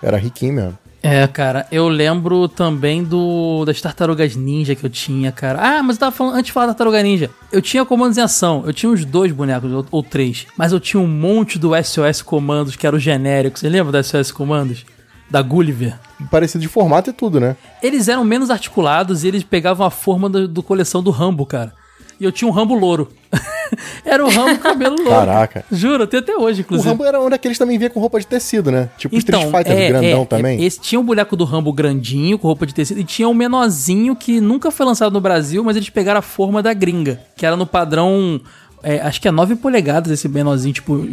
Era 0.03 0.17
riquinho 0.17 0.55
mesmo. 0.55 0.79
É, 1.03 1.27
cara, 1.27 1.67
eu 1.73 1.89
lembro 1.89 2.47
também 2.47 3.03
do 3.03 3.65
das 3.65 3.81
tartarugas 3.81 4.37
ninja 4.37 4.77
que 4.77 4.87
eu 4.87 4.91
tinha, 4.91 5.33
cara. 5.33 5.59
Ah, 5.61 5.83
mas 5.83 5.97
eu 5.97 6.01
tava 6.01 6.13
falando, 6.15 6.35
antes 6.35 6.47
de 6.47 6.53
falar 6.53 6.67
da 6.67 6.75
tartaruga 6.75 7.03
ninja, 7.03 7.29
eu 7.51 7.61
tinha 7.61 7.85
comandos 7.85 8.17
em 8.17 8.21
ação, 8.21 8.63
eu 8.65 8.73
tinha 8.73 8.91
uns 8.91 9.05
dois 9.05 9.33
bonecos, 9.33 9.73
ou, 9.73 9.85
ou 9.91 10.03
três, 10.03 10.47
mas 10.57 10.71
eu 10.71 10.79
tinha 10.79 11.01
um 11.01 11.09
monte 11.09 11.59
do 11.59 11.73
SOS 11.83 12.23
Comandos, 12.23 12.77
que 12.77 12.87
era 12.87 12.95
o 12.95 13.01
genérico. 13.01 13.59
Você 13.59 13.69
lembra 13.69 13.91
do 13.91 14.07
SOS 14.07 14.31
Comandos? 14.31 14.85
Da 15.29 15.43
Gulliver? 15.43 15.99
Parecido 16.31 16.61
de 16.61 16.69
formato 16.69 17.11
e 17.11 17.13
tudo, 17.13 17.41
né? 17.41 17.57
Eles 17.83 18.07
eram 18.07 18.23
menos 18.23 18.51
articulados 18.51 19.25
e 19.25 19.29
eles 19.29 19.43
pegavam 19.43 19.85
a 19.85 19.91
forma 19.91 20.29
do, 20.29 20.47
do 20.47 20.63
coleção 20.63 21.03
do 21.03 21.11
Rambo, 21.11 21.47
cara. 21.47 21.73
E 22.23 22.25
eu 22.25 22.31
tinha 22.31 22.49
um 22.49 22.53
Rambo 22.53 22.77
louro. 22.77 23.09
era 24.07 24.25
o 24.25 24.29
Rambo 24.31 24.61
cabelo 24.61 24.95
louro. 24.95 25.11
Caraca. 25.11 25.65
Juro, 25.73 26.07
tenho 26.07 26.23
até 26.23 26.37
hoje, 26.37 26.61
O 26.61 26.63
inclusive. 26.63 26.89
Rambo 26.89 27.05
era 27.05 27.21
um 27.21 27.29
daqueles 27.29 27.59
também 27.59 27.77
vinha 27.77 27.91
com 27.91 27.99
roupa 27.99 28.21
de 28.21 28.29
tecido, 28.29 28.71
né? 28.71 28.89
Tipo 28.97 29.17
Street 29.17 29.43
Fighter 29.47 29.73
é, 29.77 29.89
grandão 29.89 30.23
é, 30.23 30.25
também. 30.27 30.61
é, 30.61 30.65
esse 30.65 30.79
tinha 30.79 31.01
o 31.01 31.03
boneco 31.03 31.35
do 31.35 31.43
Rambo 31.43 31.73
grandinho, 31.73 32.39
com 32.39 32.47
roupa 32.47 32.65
de 32.65 32.73
tecido, 32.73 33.01
e 33.01 33.03
tinha 33.03 33.29
o 33.29 33.35
menorzinho 33.35 34.15
que 34.15 34.41
nunca 34.41 34.71
foi 34.71 34.87
lançado 34.87 35.13
no 35.13 35.21
Brasil, 35.21 35.65
mas 35.65 35.75
eles 35.75 35.91
pegaram 35.91 36.21
a 36.21 36.23
forma 36.23 36.63
da 36.63 36.73
gringa, 36.73 37.21
que 37.37 37.45
era 37.45 37.57
no 37.57 37.67
padrão, 37.67 38.41
é, 38.85 39.01
acho 39.01 39.21
que 39.21 39.27
é 39.27 39.33
9 39.33 39.57
polegadas 39.57 40.13
esse 40.13 40.29
menorzinho, 40.29 40.75
tipo, 40.75 41.05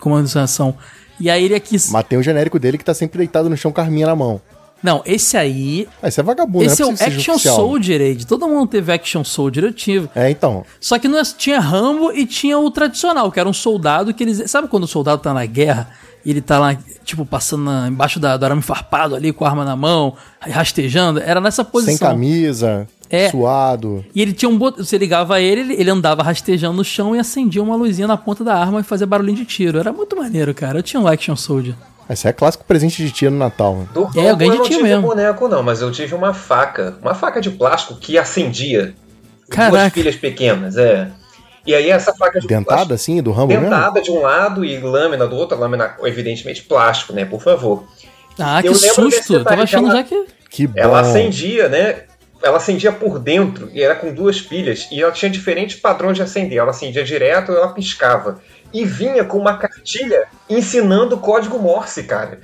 comando 0.00 0.26
de 0.26 0.36
ação. 0.36 0.74
E 1.20 1.30
aí 1.30 1.44
ele 1.44 1.54
aqui... 1.54 1.76
Mas 1.92 2.06
tem 2.06 2.18
o 2.18 2.22
genérico 2.24 2.58
dele 2.58 2.76
que 2.76 2.84
tá 2.84 2.92
sempre 2.92 3.18
deitado 3.18 3.48
no 3.48 3.56
chão 3.56 3.70
com 3.70 3.80
a 3.80 3.84
arminha 3.84 4.08
na 4.08 4.16
mão. 4.16 4.40
Não, 4.82 5.02
esse 5.04 5.36
aí... 5.36 5.88
Ah, 6.02 6.08
esse 6.08 6.20
é 6.20 6.22
vagabundo, 6.22 6.64
esse 6.64 6.80
é 6.82 6.86
o 6.86 6.90
é 6.90 6.92
que 6.92 6.98
seja 6.98 7.32
Action. 7.32 7.38
Soldier, 7.38 8.00
Age. 8.00 8.26
Todo 8.26 8.46
mundo 8.46 8.68
teve 8.68 8.92
Action 8.92 9.24
Soldier, 9.24 9.64
eu 9.64 9.72
tive. 9.72 10.08
É, 10.14 10.30
então. 10.30 10.64
Só 10.80 10.98
que 10.98 11.08
não 11.08 11.18
é- 11.18 11.22
tinha 11.24 11.58
Rambo 11.58 12.12
e 12.12 12.26
tinha 12.26 12.58
o 12.58 12.70
tradicional, 12.70 13.32
que 13.32 13.40
era 13.40 13.48
um 13.48 13.52
soldado 13.52 14.12
que 14.14 14.22
eles. 14.22 14.48
Sabe 14.50 14.68
quando 14.68 14.84
o 14.84 14.86
soldado 14.86 15.20
tá 15.22 15.32
na 15.34 15.44
guerra 15.46 15.88
e 16.24 16.30
ele 16.30 16.40
tá 16.40 16.58
lá, 16.58 16.76
tipo, 17.04 17.24
passando 17.24 17.64
na- 17.64 17.88
embaixo 17.88 18.20
da, 18.20 18.36
do 18.36 18.44
arame 18.44 18.62
farpado 18.62 19.14
ali 19.16 19.32
com 19.32 19.44
a 19.44 19.48
arma 19.48 19.64
na 19.64 19.74
mão, 19.74 20.14
rastejando? 20.40 21.20
Era 21.20 21.40
nessa 21.40 21.64
posição. 21.64 21.96
Sem 21.96 22.06
camisa, 22.06 22.86
É. 23.10 23.30
suado. 23.30 24.04
E 24.14 24.20
ele 24.22 24.32
tinha 24.32 24.48
um 24.48 24.58
botão. 24.58 24.84
Você 24.84 24.98
ligava 24.98 25.40
ele- 25.40 25.74
ele 25.74 25.90
andava 25.90 26.22
rastejando 26.22 26.76
no 26.76 26.84
chão 26.84 27.16
e 27.16 27.18
acendia 27.18 27.62
uma 27.62 27.76
luzinha 27.76 28.06
na 28.06 28.16
ponta 28.16 28.44
da 28.44 28.54
arma 28.54 28.80
e 28.80 28.84
fazia 28.84 29.06
barulhinho 29.06 29.38
de 29.38 29.44
tiro. 29.46 29.78
Era 29.78 29.92
muito 29.92 30.14
maneiro, 30.16 30.52
cara. 30.54 30.78
Eu 30.78 30.82
tinha 30.82 31.00
um 31.00 31.06
Action 31.08 31.34
Soldier. 31.34 31.74
Esse 32.08 32.28
é 32.28 32.32
clássico 32.32 32.64
presente 32.64 33.02
de 33.04 33.10
tia 33.10 33.30
no 33.30 33.36
Natal. 33.38 33.74
mano. 33.74 33.88
Do 33.92 34.20
É, 34.20 34.30
eu 34.30 34.36
ganhei 34.36 34.52
de 34.52 34.58
não 34.58 34.64
tio 34.64 34.76
tive 34.78 34.88
mesmo. 34.88 35.02
boneco, 35.02 35.48
não, 35.48 35.62
mas 35.62 35.80
eu 35.82 35.90
tive 35.90 36.14
uma 36.14 36.32
faca. 36.32 36.96
Uma 37.02 37.14
faca 37.14 37.40
de 37.40 37.50
plástico 37.50 37.96
que 37.96 38.16
acendia. 38.16 38.94
Duas 39.48 39.48
Caraca. 39.50 39.90
filhas 39.90 40.16
pequenas, 40.16 40.76
é. 40.76 41.08
E 41.66 41.74
aí 41.74 41.90
essa 41.90 42.14
faca 42.14 42.38
de 42.38 42.46
Dentada, 42.46 42.94
assim, 42.94 43.20
do 43.20 43.32
Rambo 43.32 43.48
mesmo? 43.48 43.64
dentada 43.64 44.00
de 44.00 44.10
um 44.10 44.20
lado 44.20 44.64
e 44.64 44.78
lâmina 44.78 45.26
do 45.26 45.34
outro, 45.34 45.58
lâmina 45.58 45.96
evidentemente 46.04 46.62
plástico, 46.62 47.12
né? 47.12 47.24
Por 47.24 47.42
favor. 47.42 47.84
Ah, 48.38 48.60
que 48.60 48.68
Eu 48.68 48.72
desse 48.72 48.90
susto! 48.94 49.34
Eu 49.34 49.44
Tava 49.44 49.62
achando 49.64 49.86
ela- 49.88 49.96
já 49.96 50.04
que. 50.04 50.26
Que 50.48 50.66
bom. 50.66 50.74
Ela 50.78 51.00
acendia, 51.00 51.68
né? 51.68 52.02
Ela 52.42 52.58
acendia 52.58 52.92
por 52.92 53.18
dentro 53.18 53.68
e 53.72 53.82
era 53.82 53.94
com 53.96 54.12
duas 54.14 54.40
pilhas 54.40 54.86
e 54.92 55.02
ela 55.02 55.10
tinha 55.10 55.28
diferentes 55.30 55.76
padrões 55.80 56.16
de 56.16 56.22
acender. 56.22 56.58
Ela 56.58 56.70
acendia 56.70 57.02
direto 57.02 57.50
e 57.50 57.56
ela 57.56 57.68
piscava. 57.72 58.40
E 58.72 58.84
vinha 58.84 59.24
com 59.24 59.38
uma 59.38 59.56
cartilha 59.56 60.24
ensinando 60.48 61.16
código 61.18 61.58
Morse, 61.58 62.02
cara. 62.04 62.40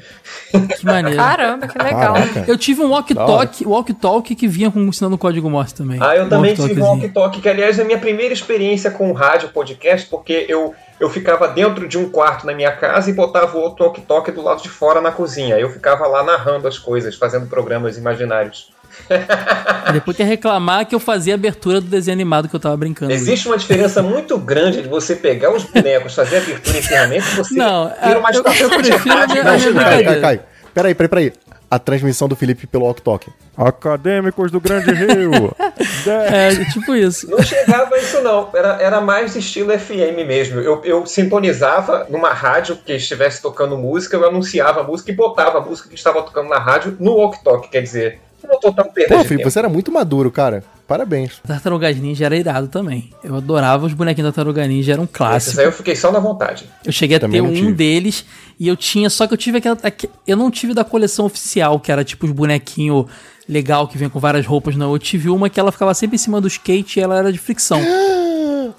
Que 0.50 0.84
maneiro. 0.84 1.18
Caramba, 1.18 1.68
que 1.68 1.78
legal. 1.78 2.14
Caraca. 2.14 2.44
Eu 2.46 2.58
tive 2.58 2.82
um 2.82 2.90
walkie-talkie 2.90 3.66
walkie 3.66 3.92
-talkie 3.92 4.36
que 4.36 4.48
vinha 4.48 4.70
com 4.70 4.80
ensinando 4.80 5.18
código 5.18 5.50
Morse 5.50 5.74
também. 5.74 5.98
Ah, 6.00 6.16
eu 6.16 6.28
também 6.28 6.54
tive 6.54 6.80
um 6.80 6.84
walkie-talkie, 6.84 7.40
que 7.40 7.48
aliás 7.48 7.78
é 7.78 7.82
a 7.82 7.84
minha 7.84 7.98
primeira 7.98 8.32
experiência 8.32 8.90
com 8.90 9.12
rádio 9.12 9.50
podcast, 9.50 10.08
porque 10.08 10.46
eu, 10.48 10.74
eu 10.98 11.10
ficava 11.10 11.48
dentro 11.48 11.86
de 11.86 11.98
um 11.98 12.08
quarto 12.08 12.46
na 12.46 12.54
minha 12.54 12.72
casa 12.72 13.10
e 13.10 13.12
botava 13.12 13.56
o 13.56 13.60
outro 13.60 13.84
walkie-talkie 13.84 14.32
do 14.32 14.42
lado 14.42 14.62
de 14.62 14.68
fora 14.68 15.00
na 15.00 15.12
cozinha. 15.12 15.58
Eu 15.58 15.70
ficava 15.70 16.06
lá 16.06 16.22
narrando 16.22 16.66
as 16.66 16.78
coisas, 16.78 17.14
fazendo 17.14 17.46
programas 17.46 17.96
imaginários. 17.96 18.70
E 19.88 19.92
depois 19.94 20.16
quer 20.16 20.24
reclamar 20.24 20.86
que 20.86 20.94
eu 20.94 21.00
fazia 21.00 21.34
a 21.34 21.36
abertura 21.36 21.80
do 21.80 21.86
desenho 21.88 22.14
animado 22.14 22.48
que 22.48 22.54
eu 22.54 22.60
tava 22.60 22.76
brincando. 22.76 23.12
Existe 23.12 23.48
uma 23.48 23.58
diferença 23.58 24.00
muito 24.02 24.38
grande 24.38 24.80
de 24.80 24.88
você 24.88 25.16
pegar 25.16 25.52
os 25.52 25.64
bonecos, 25.64 26.14
fazer 26.14 26.36
a 26.36 26.38
abertura 26.38 26.76
e 26.76 26.80
encerramento 26.80 27.26
e 27.26 27.34
você 27.34 27.54
Não, 27.54 27.90
ter 27.90 28.16
uma 28.16 28.30
eu- 28.30 28.42
eu 28.44 28.70
prefiro 28.70 28.74
a 28.74 28.78
minha- 28.78 29.22
a 29.24 29.26
minha. 29.26 29.42
Cai, 29.44 29.58
brincadeira. 29.58 30.04
cai, 30.04 30.20
cai. 30.20 30.40
Peraí, 30.72 30.94
peraí, 30.94 31.08
peraí. 31.08 31.32
A 31.70 31.78
transmissão 31.78 32.28
do 32.28 32.36
Felipe 32.36 32.66
pelo 32.66 32.92
Talk. 32.94 33.28
Acadêmicos 33.56 34.50
do 34.52 34.60
Grande 34.60 34.92
Rio. 34.92 35.52
É, 36.06 36.64
tipo 36.72 36.94
isso. 36.94 37.30
Não 37.30 37.40
chegava 37.42 37.94
a 37.94 37.98
isso, 37.98 38.20
não. 38.22 38.48
Era, 38.54 38.80
era 38.82 39.00
mais 39.00 39.34
estilo 39.36 39.76
FM 39.76 40.24
mesmo. 40.26 40.60
Eu, 40.60 40.80
eu 40.84 41.06
sintonizava 41.06 42.06
numa 42.10 42.32
rádio 42.32 42.76
que 42.76 42.92
estivesse 42.92 43.40
tocando 43.40 43.76
música, 43.76 44.16
eu 44.16 44.26
anunciava 44.26 44.80
a 44.80 44.82
música 44.82 45.10
e 45.10 45.14
botava 45.14 45.58
a 45.58 45.60
música 45.60 45.88
que 45.88 45.94
estava 45.94 46.22
tocando 46.22 46.48
na 46.48 46.58
rádio 46.58 46.96
no 47.00 47.14
walk-talk. 47.16 47.68
Quer 47.68 47.82
dizer, 47.82 48.20
não 48.48 48.58
perda 48.88 49.08
Pô, 49.16 49.22
Felipe, 49.24 49.36
tempo. 49.38 49.50
você 49.50 49.58
era 49.58 49.68
muito 49.68 49.90
maduro, 49.92 50.30
cara. 50.30 50.62
Parabéns. 50.86 51.40
Tartarugas 51.46 51.96
Ninja 51.96 52.26
era 52.26 52.36
irado 52.36 52.68
também. 52.68 53.10
Eu 53.24 53.36
adorava 53.36 53.86
os 53.86 53.94
bonequinhos 53.94 54.28
da 54.30 54.32
Tartaruga 54.34 54.66
Ninja, 54.66 54.92
era 54.92 55.00
um 55.00 55.04
Esses 55.04 55.16
clássico. 55.16 55.60
aí 55.60 55.66
eu 55.66 55.72
fiquei 55.72 55.96
só 55.96 56.12
na 56.12 56.18
vontade. 56.18 56.64
Eu 56.84 56.92
cheguei 56.92 57.16
a 57.16 57.20
Também 57.20 57.40
ter 57.40 57.46
não 57.46 57.52
um 57.52 57.56
tive. 57.56 57.72
deles 57.72 58.24
e 58.60 58.68
eu 58.68 58.76
tinha, 58.76 59.08
só 59.08 59.26
que 59.26 59.32
eu 59.32 59.38
tive 59.38 59.58
aquela. 59.58 59.78
aque- 59.82 60.10
Eu 60.26 60.36
não 60.36 60.50
tive 60.50 60.74
da 60.74 60.84
coleção 60.84 61.24
oficial, 61.26 61.80
que 61.80 61.90
era 61.90 62.04
tipo 62.04 62.26
os 62.26 62.32
bonequinhos 62.32 63.06
legal 63.48 63.88
que 63.88 63.96
vinha 63.98 64.10
com 64.10 64.20
várias 64.20 64.44
roupas, 64.46 64.76
não. 64.76 64.92
Eu 64.92 64.98
tive 64.98 65.30
uma 65.30 65.48
que 65.48 65.58
ela 65.58 65.72
ficava 65.72 65.94
sempre 65.94 66.16
em 66.16 66.18
cima 66.18 66.40
do 66.40 66.46
skate 66.48 66.98
e 67.00 67.02
ela 67.02 67.16
era 67.18 67.32
de 67.32 67.38
fricção. 67.38 67.80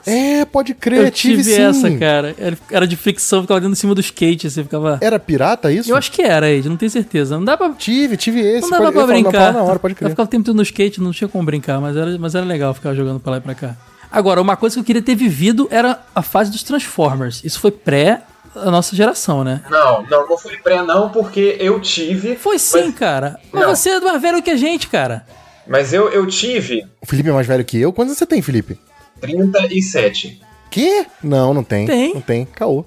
É, 0.06 0.46
pode 0.46 0.74
crer, 0.74 1.06
Eu 1.06 1.12
tive, 1.12 1.44
sim. 1.44 1.62
essa, 1.62 1.92
cara. 1.98 2.36
Era- 2.38 2.58
Era 2.72 2.88
de 2.88 2.96
fricção, 2.96 3.42
ficava 3.42 3.60
dentro 3.60 3.74
em 3.74 3.76
cima 3.76 3.94
do 3.96 4.02
skate, 4.02 4.50
você 4.50 4.64
ficava. 4.64 4.98
Era 5.02 5.20
pirata 5.20 5.72
isso? 5.72 5.90
Eu 5.92 5.96
acho 5.96 6.12
que 6.12 6.22
era, 6.22 6.50
Ed, 6.50 6.68
não 6.70 6.78
tenho 6.78 6.90
certeza. 6.92 7.36
Não 7.38 7.46
dá 7.46 7.58
pra. 7.58 7.70
Tive, 7.72 8.16
tive 8.18 8.40
esse. 8.40 8.62
Não 8.62 8.70
dava 8.70 8.84
pode, 8.84 8.94
pra 8.94 9.02
eu 9.02 9.08
brincar. 9.08 9.54
na 9.54 9.64
hora, 9.64 9.80
pode 9.80 9.94
Eu 9.94 9.98
crer. 9.98 10.10
ficava 10.12 10.28
o 10.28 10.30
tempo 10.30 10.46
todo 10.46 10.56
no 10.56 10.64
skate, 10.64 11.02
não 11.02 11.12
tinha 11.12 11.28
como 11.28 11.44
brincar, 11.44 11.80
mas 11.82 11.96
era, 11.98 12.18
mas 12.18 12.36
era 12.36 12.46
legal 12.46 12.74
ficar 12.74 12.94
jogando 12.94 13.20
pra 13.20 13.32
lá 13.32 13.38
e 13.38 13.42
pra 13.42 13.56
cá. 13.56 13.76
Agora, 14.12 14.42
uma 14.42 14.56
coisa 14.56 14.76
que 14.76 14.80
eu 14.80 14.84
queria 14.84 15.02
ter 15.02 15.16
vivido 15.16 15.68
era 15.72 16.00
a 16.14 16.22
fase 16.22 16.52
dos 16.52 16.62
Transformers. 16.62 17.42
Isso 17.44 17.60
foi 17.60 17.72
pré 17.72 18.22
a 18.56 18.70
nossa 18.70 18.96
geração, 18.96 19.44
né? 19.44 19.62
Não, 19.70 20.04
não, 20.04 20.30
não 20.30 20.38
foi 20.38 20.58
pré 20.58 20.84
não, 20.84 21.10
porque 21.10 21.58
eu 21.60 21.80
tive... 21.80 22.36
Foi 22.36 22.60
sim, 22.60 22.86
mas, 22.86 22.96
cara. 22.96 23.40
Mas 23.52 23.64
Não. 23.64 23.76
você 23.76 23.90
é 23.90 24.00
mais 24.00 24.22
velho 24.22 24.44
que 24.44 24.52
a 24.52 24.56
gente, 24.56 24.88
cara. 24.88 25.26
Mas 25.68 25.92
eu, 25.94 26.10
eu 26.10 26.28
tive 26.28 26.86
O 27.02 27.06
Felipe 27.08 27.30
é 27.30 27.32
mais 27.32 27.48
velho 27.48 27.66
que 27.66 27.80
eu. 27.80 27.92
Quantos 27.92 28.16
você 28.16 28.26
tem, 28.28 28.42
Felipe? 28.44 28.78
37. 29.28 30.42
Quê? 30.70 31.06
Não, 31.24 31.54
não 31.54 31.64
tem. 31.64 31.86
Tem. 31.86 32.14
Não 32.14 32.22
tem. 32.22 32.46
Caô. 32.46 32.86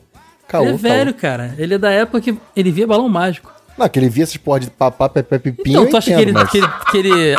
Caô, 0.49 0.63
ele 0.65 0.75
é 0.75 0.79
caô. 0.79 0.83
velho, 0.83 1.15
cara. 1.15 1.55
Ele 1.59 1.75
é 1.75 1.79
da 1.79 1.91
época 1.91 2.21
que 2.21 2.37
ele 2.55 2.71
via 2.71 2.87
balão 2.87 3.09
mágico. 3.09 3.53
Não, 3.77 3.89
que 3.89 3.99
ele 3.99 4.09
via 4.09 4.23
essas 4.25 4.37
porra 4.39 4.61
de 4.61 4.71
papá, 4.71 5.09
pepé, 5.09 5.39
pipinho. 5.39 5.73
Então, 5.73 5.85
eu 5.85 5.91
tu 5.91 5.97
acha 5.99 6.07
que 6.07 6.13
entendo, 6.15 6.29
ele, 6.29 6.33
mas- 6.33 6.51
que, 6.51 6.57
ele, 6.59 6.69
que, 6.91 6.97
ele, 6.99 7.37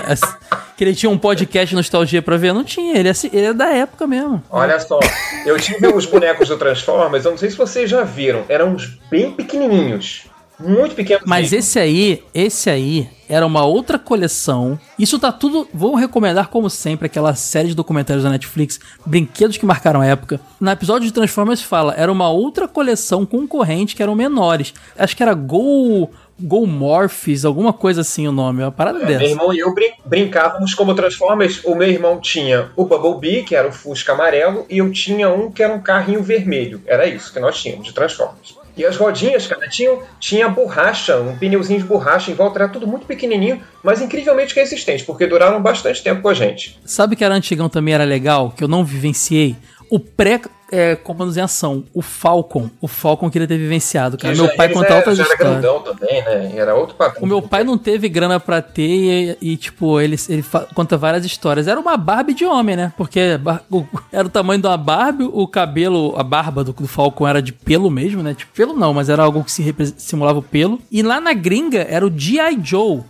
que 0.78 0.84
ele 0.84 0.96
tinha 0.96 1.10
um 1.10 1.18
podcast 1.18 1.74
nostalgia 1.74 2.22
pra 2.22 2.38
ver? 2.38 2.54
Não 2.54 2.64
tinha. 2.64 2.96
Ele 2.98 3.08
é, 3.08 3.12
assim- 3.12 3.30
ele 3.34 3.46
é 3.48 3.54
da 3.54 3.70
época 3.74 4.06
mesmo. 4.06 4.44
Olha 4.50 4.80
só, 4.80 5.00
eu 5.46 5.60
tive 5.60 5.88
os 5.88 6.06
bonecos 6.06 6.48
do 6.50 6.58
Transformers, 6.58 7.26
eu 7.26 7.32
não 7.32 7.38
sei 7.38 7.50
se 7.50 7.58
vocês 7.58 7.90
já 7.90 8.04
viram, 8.04 8.44
eram 8.50 8.74
uns 8.74 9.00
bem 9.10 9.32
pequenininhos. 9.32 10.26
Muito 10.60 10.96
pequeno. 10.96 11.22
Mas 11.26 11.54
esse 11.54 11.78
aí, 11.80 12.24
esse 12.34 12.70
aí 12.70 13.10
era 13.30 13.46
uma 13.46 13.66
outra 13.66 14.00
coleção. 14.00 14.80
Isso 14.98 15.20
tá 15.20 15.32
tudo. 15.32 15.68
Vou 15.74 15.96
recomendar, 15.96 16.48
como 16.50 16.70
sempre, 16.70 17.06
aquela 17.08 17.36
série 17.36 17.70
de 17.70 17.76
documentários 17.76 18.24
da 18.24 18.30
Netflix, 18.30 18.80
Brinquedos 19.06 19.58
que 19.58 19.66
Marcaram 19.66 20.02
a 20.02 20.06
Época. 20.06 20.40
No 20.60 20.72
episódio 20.72 21.08
de 21.08 21.14
Transformers 21.14 21.62
fala, 21.62 21.94
era 21.98 22.12
uma 22.12 22.30
outra 22.30 22.68
coleção 22.68 23.26
concorrente 23.26 23.96
que 23.96 24.02
eram 24.04 24.16
menores. 24.16 24.74
Acho 24.98 25.16
que 25.16 25.24
era 25.24 25.34
Go. 25.34 26.10
Go 26.40 26.68
Morphs, 26.68 27.44
alguma 27.46 27.74
coisa 27.74 28.02
assim 28.02 28.28
o 28.28 28.32
nome, 28.32 28.62
uma 28.62 28.72
parada 28.72 29.00
É, 29.00 29.06
meu 29.06 29.08
dessa. 29.18 29.24
irmão 29.32 29.52
e 29.52 29.58
eu 29.58 29.74
brin- 29.74 29.94
brincávamos 30.06 30.76
como 30.76 30.94
Transformers. 30.94 31.62
O 31.66 31.74
meu 31.74 31.88
irmão 31.90 32.20
tinha 32.22 32.70
o 32.76 32.86
Bumblebee, 32.86 33.42
que 33.44 33.56
era 33.56 33.68
o 33.68 33.72
Fusca 33.72 34.14
amarelo, 34.14 34.64
e 34.70 34.78
eu 34.78 34.92
tinha 34.92 35.32
um 35.32 35.50
que 35.52 35.64
era 35.64 35.74
um 35.74 35.82
carrinho 35.82 36.22
vermelho. 36.22 36.80
Era 36.86 37.08
isso 37.08 37.34
que 37.34 37.40
nós 37.40 37.60
tínhamos 37.60 37.88
de 37.88 37.92
Transformers. 37.92 38.56
E 38.78 38.86
as 38.86 38.96
rodinhas, 38.96 39.48
cara, 39.48 39.68
tinham, 39.68 40.04
tinha 40.20 40.48
borracha, 40.48 41.18
um 41.20 41.36
pneuzinho 41.36 41.80
de 41.80 41.86
borracha 41.86 42.30
em 42.30 42.36
volta, 42.36 42.60
era 42.60 42.70
tudo 42.70 42.86
muito 42.86 43.08
pequenininho, 43.08 43.62
mas 43.84 44.02
incrivelmente 44.02 44.54
resistente, 44.54 45.04
porque 45.04 45.26
duraram 45.26 45.62
bastante 45.62 46.04
tempo 46.04 46.22
com 46.22 46.30
a 46.30 46.34
gente. 46.34 46.80
Sabe 46.86 47.16
que 47.16 47.24
era 47.24 47.34
antigão 47.34 47.68
também 47.68 47.96
era 47.96 48.04
legal, 48.04 48.54
que 48.56 48.64
eu 48.64 48.68
não 48.68 48.86
vivenciei? 48.86 49.56
O 49.90 50.00
pré 50.00 50.40
é, 50.72 50.96
comandos 50.96 51.38
em 51.38 51.42
ação, 51.42 51.84
o 51.94 52.02
Falcon. 52.02 52.70
O 52.82 52.88
Falcon 52.88 53.30
que 53.30 53.38
ele 53.38 53.48
ter 53.48 53.58
vivenciado, 53.58 54.18
cara. 54.18 54.34
Que 54.34 54.40
Meu 54.42 54.50
já- 54.50 54.56
pai 54.56 54.70
conta 54.70 54.96
outras 54.96 55.18
já 55.18 55.24
era 55.24 55.34
histórias. 55.34 55.62
grandão 55.62 55.82
também, 55.82 56.22
né? 56.24 56.52
Era 56.56 56.76
outro. 56.76 56.96
O 57.22 57.26
meu 57.26 57.42
pai 57.42 57.64
não 57.64 57.78
teve 57.78 58.10
grana 58.10 58.40
pra 58.40 58.62
ter 58.62 59.38
e, 59.42 59.54
e, 59.54 59.58
tipo, 59.58 60.00
ele, 60.02 60.16
ele 60.28 60.44
conta 60.76 60.98
várias 60.98 61.24
histórias. 61.26 61.68
Era 61.68 61.80
uma 61.80 61.96
Barbie 61.96 62.34
de 62.34 62.46
homem, 62.46 62.76
né? 62.76 62.92
Porque 62.98 63.40
o- 63.72 63.86
era 64.12 64.28
o 64.28 64.30
tamanho 64.30 64.62
de 64.62 64.68
uma 64.68 64.78
Barbie, 64.78 65.24
o 65.32 65.48
cabelo, 65.48 66.14
a 66.18 66.24
barba 66.24 66.64
do, 66.64 66.74
do 66.74 66.88
Falcon 66.88 67.28
era 67.28 67.42
de 67.42 67.54
pelo 67.54 67.90
mesmo, 67.90 68.22
né? 68.22 68.34
Tipo, 68.34 68.52
pelo 68.54 68.74
não, 68.74 68.94
mas 68.94 69.08
era 69.10 69.24
algo 69.24 69.44
que 69.44 69.52
se 69.52 69.76
simulava 69.98 70.40
o 70.40 70.44
pelo. 70.44 70.80
E 70.92 71.02
lá 71.02 71.22
na 71.22 71.34
gringa 71.34 71.86
era 71.90 72.06
o 72.06 72.12
G.I. 72.14 72.60
Joe, 72.64 73.02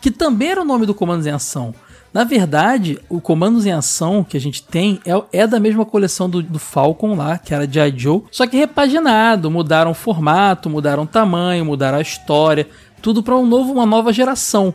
que 0.00 0.10
também 0.10 0.50
era 0.50 0.60
o 0.60 0.64
nome 0.64 0.84
do 0.84 0.94
Comandos 0.94 1.26
em 1.26 1.30
Ação. 1.30 1.74
Na 2.14 2.22
verdade, 2.22 3.00
o 3.08 3.20
Comandos 3.20 3.66
em 3.66 3.72
Ação 3.72 4.22
que 4.22 4.36
a 4.36 4.40
gente 4.40 4.62
tem 4.62 5.00
é, 5.04 5.40
é 5.40 5.46
da 5.48 5.58
mesma 5.58 5.84
coleção 5.84 6.30
do, 6.30 6.40
do 6.40 6.60
Falcon 6.60 7.16
lá, 7.16 7.38
que 7.38 7.52
era 7.52 7.68
G.I. 7.68 7.92
Joe, 7.98 8.22
só 8.30 8.46
que 8.46 8.56
repaginado, 8.56 9.50
mudaram 9.50 9.90
o 9.90 9.94
formato, 9.94 10.70
mudaram 10.70 11.02
o 11.02 11.06
tamanho, 11.08 11.64
mudaram 11.64 11.98
a 11.98 12.00
história, 12.00 12.68
tudo 13.02 13.20
para 13.20 13.36
um 13.36 13.44
novo, 13.44 13.72
uma 13.72 13.84
nova 13.84 14.12
geração, 14.12 14.72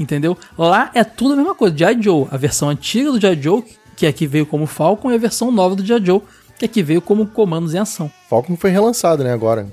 entendeu? 0.00 0.36
Lá 0.58 0.90
é 0.92 1.04
tudo 1.04 1.34
a 1.34 1.36
mesma 1.36 1.54
coisa, 1.54 1.78
G.I. 1.78 2.02
Joe, 2.02 2.26
a 2.28 2.36
versão 2.36 2.68
antiga 2.68 3.12
do 3.12 3.20
G.I. 3.20 3.40
Joe, 3.40 3.64
que 3.96 4.04
aqui 4.04 4.26
veio 4.26 4.44
como 4.44 4.66
Falcon, 4.66 5.12
e 5.12 5.14
a 5.14 5.18
versão 5.18 5.52
nova 5.52 5.76
do 5.76 5.86
G.I. 5.86 6.04
Joe, 6.04 6.20
que 6.58 6.64
aqui 6.64 6.82
veio 6.82 7.00
como 7.00 7.24
Comandos 7.24 7.72
em 7.72 7.78
Ação. 7.78 8.10
Falcon 8.28 8.56
foi 8.56 8.70
relançado, 8.70 9.22
né, 9.22 9.32
agora. 9.32 9.68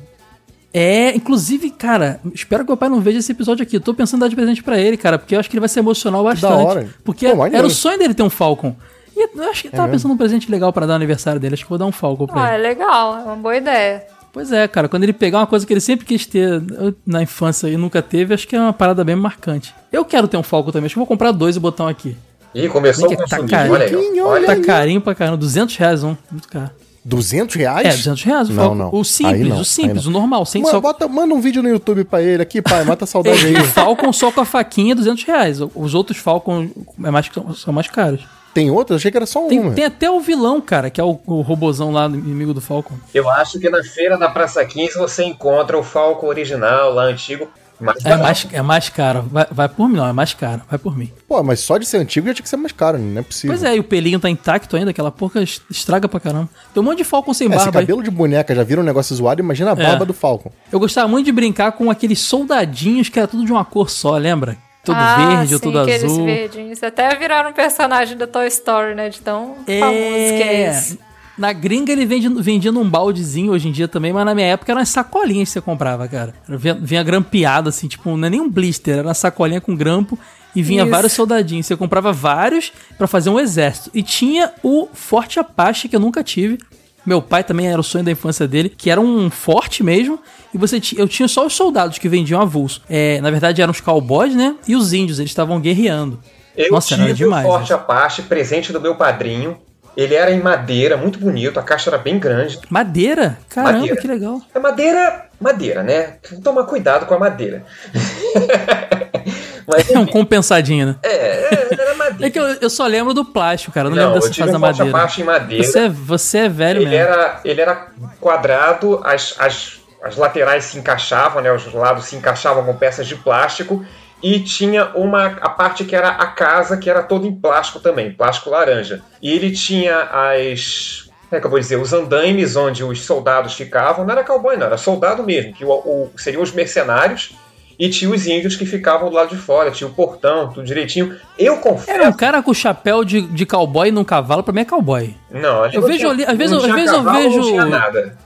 É, 0.73 1.15
inclusive, 1.15 1.69
cara, 1.71 2.19
espero 2.33 2.63
que 2.63 2.69
meu 2.69 2.77
pai 2.77 2.89
não 2.89 2.99
veja 3.01 3.19
esse 3.19 3.31
episódio 3.31 3.63
aqui. 3.63 3.79
Tô 3.79 3.93
pensando 3.93 4.19
em 4.19 4.21
dar 4.21 4.27
de 4.29 4.35
presente 4.35 4.61
pra 4.61 4.77
ele, 4.79 4.97
cara, 4.97 5.17
porque 5.17 5.35
eu 5.35 5.39
acho 5.39 5.49
que 5.49 5.55
ele 5.55 5.61
vai 5.61 5.69
se 5.69 5.79
emocionar 5.79 6.21
bastante. 6.21 6.53
hora. 6.53 6.87
Porque 7.03 7.27
Pô, 7.29 7.45
era 7.45 7.65
o 7.65 7.69
sonho 7.69 7.97
dele 7.97 8.13
ter 8.13 8.23
um 8.23 8.29
Falcon. 8.29 8.75
E 9.15 9.23
eu 9.35 9.43
acho 9.49 9.61
que 9.63 9.67
ele 9.69 9.71
tava 9.75 9.87
mesmo? 9.87 9.93
pensando 9.97 10.11
num 10.11 10.17
presente 10.17 10.51
legal 10.51 10.71
pra 10.71 10.85
dar 10.85 10.93
no 10.93 10.95
aniversário 10.97 11.39
dele. 11.41 11.55
Acho 11.55 11.63
que 11.63 11.69
vou 11.69 11.77
dar 11.79 11.85
um 11.85 11.91
Falcon 11.91 12.27
pra 12.27 12.43
Ah, 12.43 12.53
ele. 12.53 12.65
é 12.65 12.69
legal, 12.69 13.17
é 13.17 13.23
uma 13.23 13.35
boa 13.35 13.55
ideia. 13.57 14.03
Pois 14.31 14.51
é, 14.51 14.67
cara, 14.67 14.87
quando 14.87 15.03
ele 15.03 15.13
pegar 15.13 15.39
uma 15.39 15.47
coisa 15.47 15.65
que 15.65 15.73
ele 15.73 15.79
sempre 15.79 16.05
quis 16.05 16.27
ter 16.27 16.61
na 17.03 17.23
infância 17.23 17.67
e 17.67 17.75
nunca 17.77 18.01
teve, 18.03 18.35
acho 18.35 18.47
que 18.47 18.55
é 18.55 18.59
uma 18.59 18.73
parada 18.73 19.03
bem 19.03 19.15
marcante. 19.15 19.73
Eu 19.91 20.05
quero 20.05 20.27
ter 20.27 20.37
um 20.37 20.43
Falcon 20.43 20.69
também, 20.71 20.85
acho 20.85 20.93
que 20.93 20.99
eu 20.99 21.01
vou 21.01 21.07
comprar 21.07 21.31
dois 21.31 21.55
e 21.55 21.59
botar 21.59 21.85
um 21.85 21.87
aqui. 21.87 22.15
Ih, 22.53 22.69
começou 22.69 23.05
o 23.11 23.15
tá 23.17 23.37
consumismo, 23.37 23.73
olha 23.73 23.85
aí. 23.85 23.91
carinho. 23.91 24.27
Olha 24.27 24.45
Tá 24.45 24.51
aí. 24.53 24.61
carinho 24.61 25.01
pra 25.01 25.15
caramba, 25.15 25.37
200 25.37 25.75
reais 25.77 26.03
um, 26.03 26.15
muito 26.29 26.47
caro. 26.47 26.69
200 27.07 27.55
reais? 27.55 27.87
É, 27.87 27.91
200 27.91 28.23
reais 28.23 28.49
o 28.49 28.53
Não, 28.53 28.75
não. 28.75 28.89
O 28.93 29.05
simples, 29.05 29.47
não, 29.47 29.61
o 29.61 29.65
simples, 29.65 30.05
o 30.05 30.11
normal, 30.11 30.45
sem 30.45 30.61
Mano, 30.61 30.73
só... 30.75 30.81
bota, 30.81 31.07
manda 31.07 31.33
um 31.33 31.39
vídeo 31.39 31.63
no 31.63 31.69
YouTube 31.69 32.03
pra 32.03 32.21
ele 32.21 32.43
aqui, 32.43 32.61
pai. 32.61 32.83
Mata 32.83 33.05
a 33.05 33.07
saudade 33.07 33.45
aí. 33.45 33.55
O 33.55 33.63
Falcon 33.63 34.11
só 34.11 34.29
com 34.29 34.41
a 34.41 34.45
faquinha, 34.45 34.93
200 34.93 35.23
reais. 35.23 35.59
Os 35.73 35.95
outros 35.95 36.17
Falcon 36.17 36.69
é 37.01 37.09
mais, 37.09 37.29
são 37.55 37.73
mais 37.73 37.87
caros. 37.87 38.25
Tem 38.53 38.69
outro? 38.69 38.93
Eu 38.93 38.97
achei 38.97 39.09
que 39.09 39.15
era 39.15 39.25
só 39.25 39.47
Tem, 39.47 39.59
uma. 39.59 39.71
tem 39.71 39.85
até 39.85 40.09
o 40.09 40.19
vilão, 40.19 40.59
cara, 40.59 40.89
que 40.89 40.99
é 40.99 41.03
o, 41.03 41.17
o 41.25 41.41
robozão 41.41 41.91
lá, 41.91 42.07
inimigo 42.07 42.53
do 42.53 42.59
Falcon. 42.59 42.95
Eu 43.13 43.29
acho 43.29 43.59
que 43.59 43.69
na 43.69 43.83
feira 43.83 44.17
da 44.17 44.29
Praça 44.29 44.65
15 44.65 44.97
você 44.97 45.23
encontra 45.23 45.77
o 45.77 45.83
Falcon 45.83 46.27
original, 46.27 46.93
lá 46.93 47.03
antigo. 47.03 47.47
Mas 47.79 48.03
É 48.05 48.15
mais, 48.17 48.47
é 48.53 48.61
mais 48.61 48.89
caro. 48.89 49.23
Vai, 49.31 49.45
vai 49.51 49.69
por 49.69 49.87
mim, 49.87 49.97
não, 49.97 50.07
é 50.07 50.11
mais 50.13 50.33
caro. 50.33 50.61
Vai 50.69 50.79
por 50.79 50.97
mim. 50.97 51.11
Pô, 51.27 51.43
mas 51.43 51.59
só 51.59 51.77
de 51.77 51.85
ser 51.85 51.97
antigo 51.97 52.27
já 52.27 52.33
tinha 52.33 52.43
que 52.43 52.49
ser 52.49 52.57
mais 52.57 52.71
caro, 52.71 52.97
né? 52.97 53.11
não 53.13 53.19
é 53.19 53.23
possível. 53.23 53.55
Pois 53.55 53.63
é, 53.63 53.75
e 53.75 53.79
o 53.79 53.83
pelinho 53.83 54.19
tá 54.19 54.29
intacto 54.29 54.75
ainda, 54.75 54.89
aquela 54.91 55.11
porca 55.11 55.41
es- 55.41 55.61
estraga 55.69 56.07
pra 56.07 56.19
caramba. 56.19 56.49
Tem 56.73 56.81
um 56.81 56.85
monte 56.85 56.97
de 56.99 57.03
Falcon 57.03 57.33
sem 57.33 57.45
É, 57.47 57.49
esse 57.55 57.57
barba. 57.65 57.79
aí. 57.79 57.85
cabelo 57.85 58.01
de 58.03 58.09
boneca 58.09 58.55
já 58.55 58.63
vira 58.63 58.81
um 58.81 58.83
negócio 58.83 59.15
zoado, 59.15 59.41
imagina 59.41 59.71
a 59.71 59.75
barba 59.75 60.03
É. 60.03 60.05
do 60.07 60.13
Falcon. 60.13 60.51
Eu 60.71 60.79
gostava 60.79 61.07
muito 61.07 61.25
de 61.25 61.31
brincar 61.31 61.71
com 61.73 61.91
aqueles 61.91 62.19
soldadinhos 62.19 63.09
que 63.09 63.19
era 63.19 63.27
tudo 63.27 63.45
de 63.45 63.51
uma 63.51 63.63
cor 63.63 63.89
só, 63.89 64.17
lembra? 64.17 64.57
Todo 64.83 64.95
ah, 64.95 65.35
verde 65.35 65.53
ou 65.53 65.59
sim, 65.59 65.63
todo 65.65 65.79
aqueles 65.79 66.03
azul. 66.05 66.25
verdinhos. 66.25 66.81
Até 66.81 67.13
viraram 67.15 67.49
um 67.49 67.53
personagem 67.53 68.15
da 68.17 68.25
Toy 68.25 68.47
Story, 68.47 68.95
né? 68.95 69.09
De 69.09 69.19
tão 69.19 69.55
famoso 69.65 69.65
que 69.65 70.43
é 70.43 70.69
esse. 70.69 70.99
Na 71.37 71.53
gringa 71.53 71.91
ele 71.91 72.05
vende, 72.05 72.27
vendia 72.41 72.71
num 72.71 72.89
baldezinho 72.89 73.51
hoje 73.51 73.67
em 73.67 73.71
dia 73.71 73.87
também, 73.87 74.11
mas 74.11 74.25
na 74.25 74.33
minha 74.33 74.47
época 74.47 74.71
eram 74.71 74.81
as 74.81 74.89
sacolinhas 74.89 75.49
que 75.49 75.53
você 75.53 75.61
comprava, 75.61 76.07
cara. 76.07 76.33
Era- 76.47 76.57
Vinha, 76.57 76.73
vinha 76.73 77.03
grampeado 77.03 77.69
assim, 77.69 77.87
tipo, 77.87 78.15
não 78.17 78.27
é 78.27 78.29
nem 78.31 78.41
um 78.41 78.49
blister, 78.49 78.97
era 78.97 79.07
uma 79.07 79.13
sacolinha 79.13 79.61
com 79.61 79.75
grampo 79.75 80.17
e 80.55 80.63
vinha 80.63 80.81
Isso. 80.83 80.91
vários 80.91 81.13
soldadinhos. 81.13 81.67
Você 81.67 81.75
comprava 81.75 82.11
vários 82.11 82.71
pra 82.97 83.05
fazer 83.05 83.29
um 83.29 83.39
exército. 83.39 83.91
E 83.93 84.01
tinha 84.01 84.51
o 84.63 84.87
Forte 84.93 85.39
Apache, 85.39 85.87
que 85.87 85.95
eu 85.95 85.99
nunca 85.99 86.23
tive. 86.23 86.57
Meu 87.05 87.21
pai 87.21 87.43
também 87.43 87.67
era 87.67 87.79
o 87.79 87.83
sonho 87.83 88.03
da 88.03 88.11
infância 88.11 88.47
dele, 88.47 88.67
que 88.67 88.89
era 88.89 88.99
um 88.99 89.29
forte 89.29 89.81
mesmo. 89.83 90.19
E 90.53 90.57
você 90.57 90.81
eu 90.97 91.07
tinha 91.07 91.27
só 91.27 91.45
os 91.45 91.53
soldados 91.53 91.97
que 91.99 92.09
vendiam 92.09 92.41
avulso. 92.41 92.81
É, 92.89 93.21
na 93.21 93.29
verdade 93.31 93.61
eram 93.61 93.71
os 93.71 93.79
cowboys, 93.79 94.35
né? 94.35 94.55
E 94.67 94.75
os 94.75 94.91
índios, 94.91 95.19
eles 95.19 95.31
estavam 95.31 95.59
guerreando. 95.61 96.19
Eu 96.55 96.71
Nossa, 96.71 96.95
era 96.95 97.03
tive 97.03 97.13
demais. 97.13 97.45
o 97.45 97.49
Forte 97.49 97.69
né? 97.69 97.75
Apache, 97.75 98.23
presente 98.23 98.73
do 98.73 98.81
meu 98.81 98.95
padrinho. 98.95 99.57
Ele 99.97 100.13
era 100.13 100.29
em 100.31 100.39
madeira, 100.39 100.95
muito 100.95 101.17
bonito, 101.17 101.59
a 101.59 101.63
caixa 101.63 101.89
era 101.89 101.97
bem 101.97 102.19
grande. 102.19 102.59
Madeira? 102.69 103.35
Caramba, 103.49 103.73
Madeira. 103.79 103.95
que 103.99 104.07
legal. 104.07 104.39
É 104.53 104.59
madeira, 104.59 105.25
madeira, 105.41 105.81
né? 105.81 106.17
Toma 106.43 106.63
cuidado 106.65 107.07
com 107.07 107.15
a 107.15 107.19
madeira. 107.19 107.63
Mas 109.67 109.89
É 109.91 109.99
um 109.99 110.05
compensadinho, 110.05 110.85
né? 110.87 110.95
é, 111.03 111.09
é, 111.09 111.67
era 111.73 111.95
madeira. 111.95 112.27
É 112.27 112.29
que 112.29 112.39
eu, 112.39 112.45
eu 112.61 112.69
só 112.69 112.85
lembro 112.87 113.13
do 113.13 113.25
plástico, 113.25 113.73
cara. 113.73 113.87
Eu 113.87 113.91
não, 113.91 113.97
Não, 113.97 114.13
lembro 114.13 114.27
dessa 114.29 114.39
fase 114.41 114.51
da 114.51 114.59
madeira. 114.59 114.89
Apache 114.97 115.21
em 115.21 115.25
madeira. 115.25 115.63
Você, 115.63 115.79
é- 115.79 115.89
você 115.89 116.37
é 116.39 116.49
velho 116.49 116.81
Ele 116.81 116.89
mesmo. 116.89 117.03
era, 117.03 117.39
ele 117.43 117.61
era 117.61 117.87
quadrado, 118.21 119.01
as, 119.03 119.35
as, 119.39 119.79
as 120.03 120.15
laterais 120.15 120.63
se 120.65 120.77
encaixavam, 120.77 121.41
né? 121.41 121.51
Os 121.51 121.71
lados 121.73 122.05
se 122.05 122.15
encaixavam 122.15 122.63
com 122.63 122.73
peças 122.75 123.07
de 123.07 123.15
plástico. 123.15 123.83
E 124.21 124.39
tinha 124.39 124.85
uma 124.95 125.25
a 125.41 125.49
parte 125.49 125.83
que 125.85 125.95
era 125.95 126.09
a 126.09 126.25
casa, 126.27 126.77
que 126.77 126.89
era 126.89 127.03
toda 127.03 127.27
em 127.27 127.35
plástico 127.35 127.79
também, 127.79 128.11
plástico 128.11 128.49
laranja. 128.49 129.01
E 129.21 129.31
ele 129.31 129.51
tinha 129.51 129.95
as. 130.11 131.07
Como 131.29 131.37
é 131.37 131.39
que 131.41 131.45
eu 131.45 131.51
vou 131.51 131.59
dizer? 131.59 131.75
Os 131.75 131.93
andaimes 131.93 132.55
onde 132.55 132.83
os 132.83 133.01
soldados 133.01 133.53
ficavam. 133.53 134.05
Não 134.05 134.13
era 134.13 134.23
cowboy, 134.23 134.55
não, 134.57 134.65
era 134.67 134.77
soldado 134.77 135.21
mesmo, 135.23 135.53
que 135.53 135.63
o, 135.65 135.69
o- 135.69 136.11
seriam 136.17 136.41
os 136.41 136.51
mercenários. 136.51 137.35
E 137.79 137.89
tinha 137.91 138.09
os 138.09 138.25
índios 138.25 138.55
que 138.55 138.65
ficavam 138.65 139.07
do 139.07 139.15
lado 139.15 139.29
de 139.29 139.35
fora, 139.35 139.69
tinha 139.69 139.87
o 139.87 139.93
portão, 139.93 140.49
tudo 140.51 140.65
direitinho. 140.65 141.15
Eu 141.37 141.57
confesso. 141.57 141.91
Era 141.91 142.09
um 142.09 142.13
cara 142.13 142.41
com 142.41 142.51
chapéu 142.51 143.03
de, 143.03 143.21
de 143.21 143.45
cowboy 143.45 143.91
num 143.91 144.03
cavalo, 144.03 144.41
pra 144.41 144.51
mim 144.51 144.61
é 144.61 144.65
cowboy. 144.65 145.15
Não, 145.29 145.63
Eu 145.67 145.81
não 145.81 145.87
vejo 145.87 145.99
tinha- 145.99 146.09
ali- 146.09 146.25
às 146.25 146.35
vezes 146.35 146.51
não 146.53 146.57
eu- 146.59 146.63
tinha 146.63 146.73
às 146.75 146.81
vezes 146.81 146.95
eu 146.95 147.03
vejo- 147.13 147.37
Não 147.37 147.47
tinha 147.49 147.65
nada. 147.65 148.17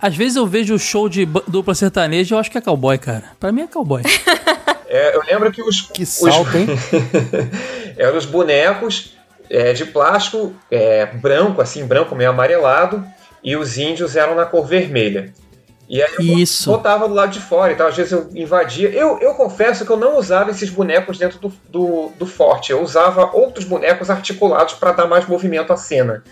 Às 0.00 0.14
vezes 0.14 0.36
eu 0.36 0.46
vejo 0.46 0.74
o 0.74 0.78
show 0.78 1.08
de 1.08 1.26
dupla 1.48 1.74
sertaneja 1.74 2.32
e 2.32 2.36
eu 2.36 2.38
acho 2.38 2.48
que 2.48 2.58
é 2.58 2.60
cowboy, 2.60 2.96
cara. 2.96 3.24
Pra 3.40 3.50
mim 3.50 3.62
é 3.62 3.66
cowboy. 3.66 4.02
É, 4.96 5.14
eu 5.14 5.22
lembro 5.22 5.52
que 5.52 5.62
os. 5.62 5.82
Que 5.82 6.06
salto, 6.06 6.56
hein? 6.56 6.68
eram 7.98 8.16
os 8.16 8.24
bonecos 8.24 9.14
é, 9.50 9.74
de 9.74 9.84
plástico 9.84 10.54
é, 10.70 11.04
branco, 11.04 11.60
assim, 11.60 11.84
branco 11.84 12.14
meio 12.14 12.30
amarelado, 12.30 13.04
e 13.44 13.54
os 13.56 13.76
índios 13.76 14.16
eram 14.16 14.34
na 14.34 14.46
cor 14.46 14.66
vermelha. 14.66 15.34
E 15.88 16.02
aí 16.02 16.14
eu 16.18 16.38
Isso. 16.38 16.70
botava 16.70 17.06
do 17.06 17.14
lado 17.14 17.30
de 17.30 17.40
fora 17.40 17.72
e 17.72 17.76
tal, 17.76 17.88
às 17.88 17.96
vezes 17.96 18.10
eu 18.10 18.28
invadia. 18.34 18.88
Eu, 18.88 19.20
eu 19.20 19.34
confesso 19.34 19.84
que 19.84 19.92
eu 19.92 19.96
não 19.98 20.18
usava 20.18 20.50
esses 20.50 20.70
bonecos 20.70 21.18
dentro 21.18 21.38
do, 21.38 21.52
do, 21.68 22.10
do 22.18 22.26
forte, 22.26 22.72
eu 22.72 22.82
usava 22.82 23.30
outros 23.36 23.64
bonecos 23.66 24.08
articulados 24.10 24.74
para 24.74 24.92
dar 24.92 25.06
mais 25.06 25.26
movimento 25.26 25.72
à 25.72 25.76
cena. 25.76 26.24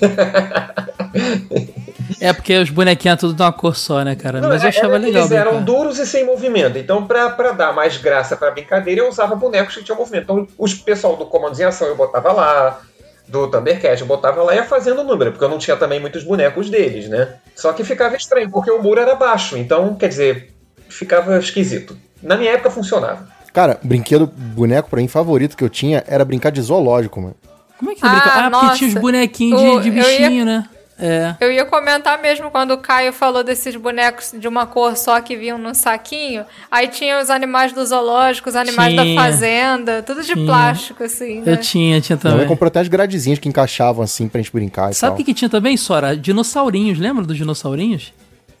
É 2.20 2.32
porque 2.32 2.56
os 2.58 2.70
bonequinhos 2.70 3.18
tudo 3.18 3.34
de 3.34 3.42
uma 3.42 3.52
cor 3.52 3.74
só, 3.76 4.02
né, 4.02 4.14
cara? 4.14 4.40
Não, 4.40 4.48
Mas 4.48 4.62
eu 4.62 4.66
é- 4.66 4.68
achava 4.70 4.96
eles 4.96 5.12
legal. 5.14 5.32
eram 5.32 5.50
brincar. 5.56 5.64
duros 5.64 5.98
e 5.98 6.06
sem 6.06 6.24
movimento. 6.24 6.76
Então, 6.78 7.06
pra, 7.06 7.30
pra 7.30 7.52
dar 7.52 7.72
mais 7.72 7.96
graça 7.96 8.36
pra 8.36 8.50
brincadeira, 8.50 9.00
eu 9.02 9.08
usava 9.08 9.34
bonecos 9.36 9.76
que 9.76 9.84
tinham 9.84 9.98
movimento. 9.98 10.22
Então, 10.24 10.46
os 10.58 10.74
pessoal 10.74 11.16
do 11.16 11.26
Comandos 11.26 11.60
em 11.60 11.64
Ação 11.64 11.86
eu 11.88 11.96
botava 11.96 12.32
lá, 12.32 12.80
do 13.28 13.48
Thundercat 13.48 14.00
eu 14.00 14.06
botava 14.06 14.42
lá 14.42 14.52
e 14.54 14.56
ia 14.58 14.64
fazendo 14.64 15.00
o 15.00 15.04
número, 15.04 15.32
porque 15.32 15.44
eu 15.44 15.48
não 15.48 15.58
tinha 15.58 15.76
também 15.76 15.98
muitos 16.00 16.22
bonecos 16.24 16.68
deles, 16.68 17.08
né? 17.08 17.34
Só 17.56 17.72
que 17.72 17.82
ficava 17.84 18.16
estranho, 18.16 18.50
porque 18.50 18.70
o 18.70 18.82
muro 18.82 19.00
era 19.00 19.14
baixo. 19.14 19.56
Então, 19.56 19.94
quer 19.94 20.08
dizer, 20.08 20.54
ficava 20.88 21.38
esquisito. 21.38 21.96
Na 22.22 22.36
minha 22.36 22.52
época 22.52 22.70
funcionava. 22.70 23.26
Cara, 23.52 23.78
brinquedo, 23.82 24.26
boneco 24.26 24.90
pra 24.90 25.00
mim 25.00 25.08
favorito 25.08 25.56
que 25.56 25.62
eu 25.62 25.68
tinha 25.70 26.02
era 26.06 26.24
brincar 26.24 26.50
de 26.50 26.60
zoológico, 26.60 27.20
mano. 27.20 27.36
Como 27.78 27.90
é 27.90 27.94
que 27.94 28.00
brincava? 28.00 28.30
Ah, 28.40 28.46
Ah, 28.46 28.50
porque 28.50 28.76
tinha 28.78 28.88
os 28.88 28.94
nossa. 28.94 29.00
bonequinhos 29.00 29.60
O- 29.60 29.80
de, 29.80 29.90
de 29.90 29.98
eu 29.98 30.04
ia- 30.10 30.18
bichinho, 30.28 30.44
né? 30.44 30.64
É. 30.98 31.34
Eu 31.40 31.50
ia 31.50 31.64
comentar 31.64 32.20
mesmo 32.22 32.50
quando 32.52 32.70
o 32.70 32.78
Caio 32.78 33.12
falou 33.12 33.42
desses 33.42 33.74
bonecos 33.74 34.32
de 34.38 34.46
uma 34.46 34.64
cor 34.64 34.96
só 34.96 35.20
que 35.20 35.36
vinham 35.36 35.58
num 35.58 35.74
saquinho. 35.74 36.44
Aí 36.70 36.86
tinha 36.86 37.20
os 37.20 37.30
animais 37.30 37.72
do 37.72 37.84
zoológico, 37.84 38.48
os 38.48 38.54
animais 38.54 38.94
Tinha. 38.94 39.14
da 39.16 39.22
fazenda, 39.22 40.02
tudo 40.02 40.22
de 40.22 40.34
Tinha. 40.34 40.46
plástico, 40.46 41.02
assim, 41.02 41.40
né? 41.40 41.52
Eu 41.52 41.56
tinha, 41.56 42.00
tinha 42.00 42.16
também. 42.16 42.42
eu 42.42 42.46
comprei 42.46 42.68
até 42.68 42.80
as 42.80 42.86
gradezinhas 42.88 43.40
que 43.40 43.48
encaixavam 43.48 44.04
assim 44.04 44.28
pra 44.28 44.40
gente 44.40 44.52
brincar 44.52 44.90
e 44.92 44.94
Sabe 44.94 45.14
o 45.14 45.16
que, 45.16 45.24
que 45.24 45.34
tinha 45.34 45.48
também, 45.48 45.76
Sora? 45.76 46.16
Dinossaurinhos, 46.16 46.98
lembra 46.98 47.24
dos 47.24 47.36
dinossaurinhos? 47.36 48.12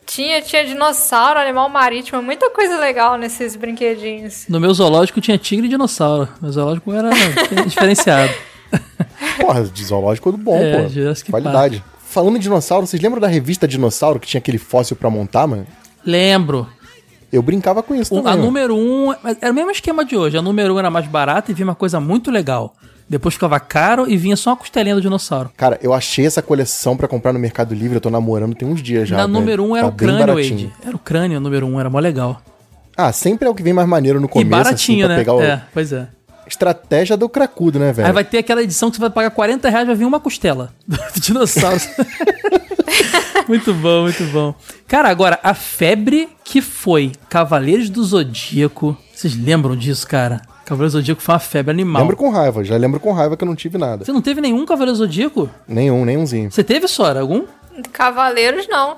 Tinha, 0.04 0.42
tinha 0.42 0.66
dinossauro, 0.66 1.38
animal 1.38 1.68
marítimo, 1.68 2.20
muita 2.20 2.50
coisa 2.50 2.78
legal 2.78 3.16
nesses 3.16 3.56
brinquedinhos. 3.56 4.44
No 4.48 4.58
meu 4.60 4.74
zoológico 4.74 5.20
tinha 5.20 5.38
tigre 5.38 5.66
e 5.66 5.70
dinossauro. 5.70 6.28
Meu 6.42 6.50
zoológico 6.52 6.92
era 6.92 7.10
diferenciado. 7.64 8.32
Porra, 9.40 9.62
de 9.62 9.84
zoológico 9.84 10.32
do 10.32 10.38
bom, 10.38 10.56
É, 10.58 10.82
pô. 10.82 10.88
Jurassic 10.88 11.30
Qualidade. 11.30 11.82
Falando 12.14 12.36
em 12.36 12.38
dinossauro, 12.38 12.86
vocês 12.86 13.02
lembram 13.02 13.20
da 13.20 13.26
revista 13.26 13.66
Dinossauro 13.66 14.20
que 14.20 14.26
tinha 14.28 14.38
aquele 14.38 14.56
fóssil 14.56 14.94
pra 14.94 15.10
montar, 15.10 15.48
mano? 15.48 15.66
Lembro. 16.06 16.64
Eu 17.32 17.42
brincava 17.42 17.82
com 17.82 17.92
isso 17.92 18.14
O- 18.14 18.18
também. 18.18 18.32
a 18.32 18.36
mano. 18.36 18.46
número 18.46 18.76
1 18.76 18.78
um, 19.10 19.12
era 19.40 19.50
o 19.50 19.54
mesmo 19.54 19.72
esquema 19.72 20.04
de 20.04 20.16
hoje. 20.16 20.38
A 20.38 20.42
número 20.42 20.74
1 20.74 20.76
um 20.76 20.78
era 20.78 20.90
mais 20.92 21.08
barata 21.08 21.50
e 21.50 21.54
vinha 21.54 21.66
uma 21.66 21.74
coisa 21.74 21.98
muito 21.98 22.30
legal. 22.30 22.72
Depois 23.08 23.34
ficava 23.34 23.58
caro 23.58 24.08
e 24.08 24.16
vinha 24.16 24.36
só 24.36 24.50
uma 24.50 24.56
costelinha 24.56 24.94
do 24.94 25.00
dinossauro. 25.00 25.50
Cara, 25.56 25.76
eu 25.82 25.92
achei 25.92 26.24
essa 26.24 26.40
coleção 26.40 26.96
pra 26.96 27.08
comprar 27.08 27.32
no 27.32 27.38
Mercado 27.40 27.74
Livre, 27.74 27.96
eu 27.96 28.00
tô 28.00 28.10
namorando 28.10 28.54
tem 28.54 28.68
uns 28.68 28.80
dias 28.80 29.08
já. 29.08 29.16
Na 29.16 29.22
velho. 29.26 29.32
número 29.34 29.64
1 29.64 29.68
um 29.70 29.76
era 29.76 29.86
Tá 29.88 29.92
o 29.92 29.96
crânio. 29.96 30.34
Wade. 30.36 30.72
Era 30.86 30.94
o 30.94 30.98
crânio, 31.00 31.36
a 31.38 31.40
número 31.40 31.66
1, 31.66 31.74
um, 31.74 31.80
era 31.80 31.90
mó 31.90 31.98
legal. 31.98 32.40
Ah, 32.96 33.10
sempre 33.10 33.48
é 33.48 33.50
o 33.50 33.54
que 33.56 33.62
vem 33.64 33.72
mais 33.72 33.88
maneiro 33.88 34.20
no 34.20 34.28
começo, 34.28 34.46
e 34.46 34.50
baratinho, 34.50 35.04
assim, 35.04 35.24
pra 35.24 35.32
né? 35.34 35.38
o... 35.40 35.42
É, 35.42 35.62
pois 35.74 35.92
é. 35.92 36.06
Estratégia 36.46 37.16
do 37.16 37.28
cracudo, 37.28 37.78
né, 37.78 37.92
velho? 37.92 38.06
Aí 38.06 38.12
vai 38.12 38.24
ter 38.24 38.38
aquela 38.38 38.62
edição 38.62 38.90
que 38.90 38.96
você 38.96 39.00
vai 39.00 39.10
pagar 39.10 39.30
40 39.30 39.68
reais 39.68 39.86
vai 39.86 39.96
vir 39.96 40.04
uma 40.04 40.20
costela 40.20 40.72
do 40.86 41.20
dinossauro. 41.20 41.80
muito 43.48 43.72
bom, 43.74 44.02
muito 44.02 44.24
bom. 44.24 44.54
Cara, 44.86 45.08
agora, 45.08 45.38
a 45.42 45.54
febre 45.54 46.28
que 46.44 46.60
foi 46.60 47.12
Cavaleiros 47.28 47.88
do 47.90 48.02
Zodíaco. 48.04 48.96
Vocês 49.14 49.36
lembram 49.36 49.76
disso, 49.76 50.06
cara? 50.06 50.40
Cavaleiros 50.64 50.92
do 50.92 50.98
Zodíaco 50.98 51.20
foi 51.20 51.34
uma 51.34 51.38
febre 51.38 51.70
animal. 51.72 52.02
Lembro 52.02 52.16
com 52.16 52.30
raiva, 52.30 52.64
já 52.64 52.76
lembro 52.76 53.00
com 53.00 53.12
raiva 53.12 53.36
que 53.36 53.44
eu 53.44 53.48
não 53.48 53.54
tive 53.56 53.78
nada. 53.78 54.04
Você 54.04 54.12
não 54.12 54.22
teve 54.22 54.40
nenhum 54.40 54.64
Cavaleiro 54.64 54.92
do 54.92 54.98
Zodíaco? 54.98 55.50
Nenhum, 55.68 56.04
nenhumzinho. 56.04 56.50
Você 56.50 56.64
teve, 56.64 56.88
Sora? 56.88 57.20
Algum? 57.20 57.44
Cavaleiros, 57.92 58.66
não. 58.68 58.96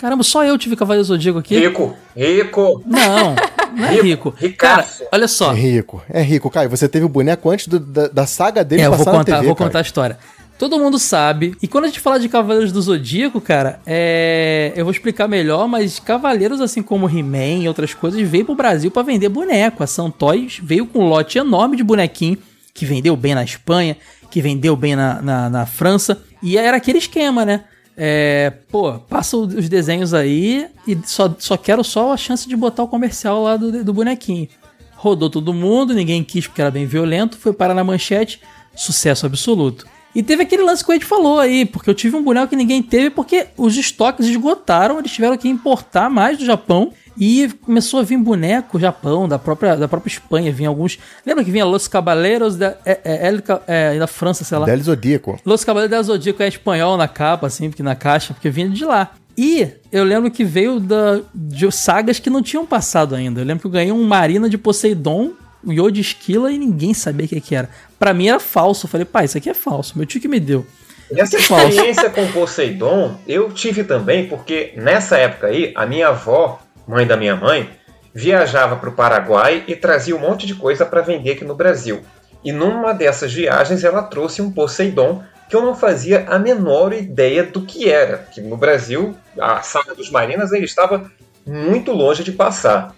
Caramba, 0.00 0.22
só 0.22 0.42
eu 0.44 0.56
tive 0.56 0.76
Cavaleiro 0.76 1.04
do 1.04 1.08
Zodíaco 1.08 1.38
aqui. 1.38 1.58
Rico, 1.58 1.94
rico. 2.16 2.82
Não, 2.86 3.36
não 3.74 3.84
é 3.86 4.00
rico. 4.00 4.34
Cara, 4.56 4.86
olha 5.12 5.28
só. 5.28 5.52
É 5.52 5.56
rico, 5.56 6.02
é 6.08 6.22
rico. 6.22 6.50
Caio, 6.50 6.68
você 6.70 6.88
teve 6.88 7.04
o 7.04 7.08
boneco 7.08 7.48
antes 7.50 7.66
do- 7.68 7.78
da, 7.80 8.08
da 8.08 8.26
saga 8.26 8.62
dele 8.64 8.82
É, 8.82 8.86
eu 8.86 8.92
vou 8.92 9.04
contar, 9.04 9.24
TV, 9.36 9.46
vou 9.46 9.54
cara. 9.56 9.68
contar 9.70 9.78
a 9.78 9.82
história. 9.82 10.18
Todo 10.58 10.78
mundo 10.78 10.98
sabe. 10.98 11.56
E 11.62 11.66
quando 11.66 11.84
a 11.84 11.86
gente 11.88 12.00
fala 12.00 12.20
de 12.20 12.28
Cavaleiros 12.28 12.70
do 12.70 12.82
Zodíaco, 12.82 13.40
cara, 13.40 13.80
é... 13.86 14.72
eu 14.76 14.84
vou 14.84 14.92
explicar 14.92 15.26
melhor, 15.26 15.66
mas 15.66 15.98
Cavaleiros, 15.98 16.60
assim 16.60 16.82
como 16.82 17.08
He-Man 17.08 17.62
e 17.62 17.68
outras 17.68 17.94
coisas, 17.94 18.20
veio 18.28 18.44
pro 18.44 18.54
Brasil 18.54 18.90
pra 18.90 19.02
vender 19.02 19.30
boneco. 19.30 19.82
A 19.82 19.86
Santoys 19.86 20.60
veio 20.62 20.84
com 20.84 20.98
um 20.98 21.08
lote 21.08 21.38
enorme 21.38 21.78
de 21.78 21.82
bonequinho, 21.82 22.36
que 22.74 22.84
vendeu 22.84 23.16
bem 23.16 23.34
na 23.34 23.42
Espanha, 23.42 23.96
que 24.30 24.42
vendeu 24.42 24.76
bem 24.76 24.94
na, 24.94 25.22
na, 25.22 25.48
na 25.48 25.64
França. 25.66 26.22
E 26.42 26.58
era 26.58 26.76
aquele 26.76 26.98
esquema, 26.98 27.44
né? 27.46 27.64
É, 28.02 28.48
pô, 28.70 28.94
passa 28.94 29.36
os 29.36 29.68
desenhos 29.68 30.14
aí 30.14 30.70
e 30.88 30.96
só, 31.04 31.34
só 31.38 31.54
quero 31.58 31.84
só 31.84 32.14
a 32.14 32.16
chance 32.16 32.48
de 32.48 32.56
botar 32.56 32.82
o 32.82 32.88
comercial 32.88 33.42
lá 33.42 33.58
do, 33.58 33.84
do 33.84 33.92
bonequinho. 33.92 34.48
Rodou 34.92 35.28
todo 35.28 35.52
mundo, 35.52 35.92
ninguém 35.92 36.24
quis 36.24 36.46
porque 36.46 36.62
era 36.62 36.70
bem 36.70 36.86
violento, 36.86 37.36
foi 37.36 37.52
parar 37.52 37.74
na 37.74 37.84
manchete, 37.84 38.40
sucesso 38.74 39.26
absoluto. 39.26 39.86
E 40.14 40.22
teve 40.22 40.42
aquele 40.42 40.62
lance 40.62 40.84
que 40.84 40.90
o 40.90 40.94
Ed 40.94 41.04
falou 41.04 41.38
aí, 41.38 41.64
porque 41.64 41.88
eu 41.88 41.94
tive 41.94 42.16
um 42.16 42.22
boneco 42.22 42.48
que 42.48 42.56
ninguém 42.56 42.82
teve 42.82 43.10
porque 43.10 43.46
os 43.56 43.76
estoques 43.76 44.26
esgotaram, 44.26 44.98
eles 44.98 45.12
tiveram 45.12 45.36
que 45.36 45.48
importar 45.48 46.10
mais 46.10 46.36
do 46.36 46.44
Japão 46.44 46.92
e 47.16 47.48
começou 47.62 48.00
a 48.00 48.02
vir 48.02 48.16
boneco 48.16 48.78
Japão, 48.78 49.28
da 49.28 49.38
própria, 49.38 49.76
da 49.76 49.86
própria 49.86 50.10
Espanha, 50.10 50.50
vinha 50.50 50.68
alguns... 50.68 50.98
Lembra 51.24 51.44
que 51.44 51.50
vinha 51.50 51.64
Los 51.64 51.86
Caballeros 51.86 52.56
da, 52.56 52.76
é, 52.84 53.00
é, 53.04 53.38
Ca- 53.40 53.62
é, 53.66 53.98
da 53.98 54.06
França, 54.06 54.42
sei 54.42 54.58
lá? 54.58 54.66
Del 54.66 54.82
Zodíaco. 54.82 55.38
Los 55.44 55.62
Cavaleiros 55.62 55.90
da 55.96 56.02
Zodíaco 56.02 56.42
é 56.42 56.48
espanhol 56.48 56.96
na 56.96 57.06
capa, 57.06 57.46
assim, 57.46 57.68
porque 57.68 57.82
na 57.82 57.94
caixa, 57.94 58.32
porque 58.32 58.48
vinha 58.50 58.68
de 58.70 58.84
lá. 58.84 59.12
E 59.36 59.68
eu 59.92 60.02
lembro 60.02 60.30
que 60.30 60.44
veio 60.44 60.80
da, 60.80 61.20
de 61.34 61.70
sagas 61.70 62.18
que 62.18 62.28
não 62.30 62.42
tinham 62.42 62.66
passado 62.66 63.14
ainda. 63.14 63.40
Eu 63.40 63.44
lembro 63.44 63.60
que 63.60 63.66
eu 63.66 63.70
ganhei 63.70 63.92
um 63.92 64.02
Marina 64.04 64.48
de 64.48 64.58
Poseidon, 64.58 65.32
um 65.64 65.72
Yo 65.72 65.90
de 65.90 66.00
Esquila 66.00 66.50
e 66.50 66.58
ninguém 66.58 66.94
sabia 66.94 67.26
o 67.26 67.28
que, 67.28 67.40
que 67.40 67.54
era. 67.54 67.68
Pra 68.00 68.14
mim 68.14 68.28
era 68.28 68.40
falso. 68.40 68.86
Eu 68.86 68.90
falei, 68.90 69.04
pai, 69.04 69.26
isso 69.26 69.36
aqui 69.36 69.50
é 69.50 69.54
falso. 69.54 69.96
Meu 69.96 70.06
tio 70.06 70.22
que 70.22 70.26
me 70.26 70.40
deu. 70.40 70.66
Essa 71.14 71.36
experiência 71.36 72.08
com 72.08 72.26
Poseidon 72.32 73.16
eu 73.28 73.52
tive 73.52 73.84
também, 73.84 74.26
porque 74.26 74.72
nessa 74.76 75.18
época 75.18 75.48
aí, 75.48 75.72
a 75.76 75.84
minha 75.84 76.08
avó, 76.08 76.60
mãe 76.88 77.06
da 77.06 77.16
minha 77.16 77.36
mãe, 77.36 77.68
viajava 78.14 78.76
para 78.76 78.88
o 78.88 78.94
Paraguai 78.94 79.64
e 79.66 79.76
trazia 79.76 80.16
um 80.16 80.20
monte 80.20 80.46
de 80.46 80.54
coisa 80.54 80.86
para 80.86 81.02
vender 81.02 81.32
aqui 81.32 81.44
no 81.44 81.54
Brasil. 81.54 82.00
E 82.42 82.52
numa 82.52 82.94
dessas 82.94 83.32
viagens 83.34 83.84
ela 83.84 84.02
trouxe 84.02 84.40
um 84.40 84.50
Poseidon 84.50 85.22
que 85.50 85.54
eu 85.54 85.60
não 85.60 85.74
fazia 85.74 86.24
a 86.26 86.38
menor 86.38 86.94
ideia 86.94 87.42
do 87.42 87.62
que 87.62 87.90
era. 87.90 88.18
Que 88.18 88.40
no 88.40 88.56
Brasil, 88.56 89.14
a 89.38 89.60
saga 89.60 89.94
dos 89.94 90.10
Marinas 90.10 90.52
ele 90.52 90.64
estava 90.64 91.10
muito 91.44 91.92
longe 91.92 92.24
de 92.24 92.32
passar. 92.32 92.94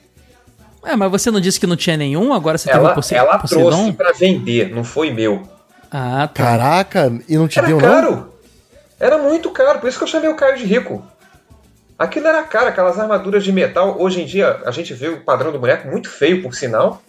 É, 0.84 0.96
mas 0.96 1.10
você 1.10 1.30
não 1.30 1.40
disse 1.40 1.60
que 1.60 1.66
não 1.66 1.76
tinha 1.76 1.96
nenhum? 1.96 2.32
Agora 2.32 2.58
você 2.58 2.66
teve 2.68 2.78
Ela, 2.78 2.92
o 2.92 2.94
Pose 2.94 3.14
ela 3.14 3.38
Poseidon? 3.38 3.70
trouxe 3.70 3.92
para 3.92 4.12
vender, 4.12 4.74
não 4.74 4.82
foi 4.82 5.10
meu. 5.10 5.42
Ah, 5.90 6.26
tá. 6.26 6.42
Caraca, 6.44 7.12
e 7.28 7.36
não 7.36 7.46
te 7.46 7.58
Era 7.58 7.68
deu, 7.68 7.78
não? 7.80 7.88
caro. 7.88 8.32
Era 8.98 9.18
muito 9.18 9.50
caro, 9.50 9.78
por 9.78 9.88
isso 9.88 9.98
que 9.98 10.04
eu 10.04 10.08
chamei 10.08 10.28
o 10.30 10.34
Caio 10.36 10.56
de 10.56 10.64
rico. 10.64 11.04
Aquilo 11.98 12.26
era 12.26 12.42
caro, 12.42 12.66
aquelas 12.68 12.98
armaduras 12.98 13.44
de 13.44 13.52
metal. 13.52 13.96
Hoje 14.00 14.22
em 14.22 14.26
dia 14.26 14.60
a 14.64 14.70
gente 14.72 14.92
vê 14.92 15.08
o 15.08 15.20
padrão 15.20 15.52
do 15.52 15.58
boneco 15.58 15.88
muito 15.88 16.08
feio, 16.08 16.42
por 16.42 16.54
sinal. 16.54 17.00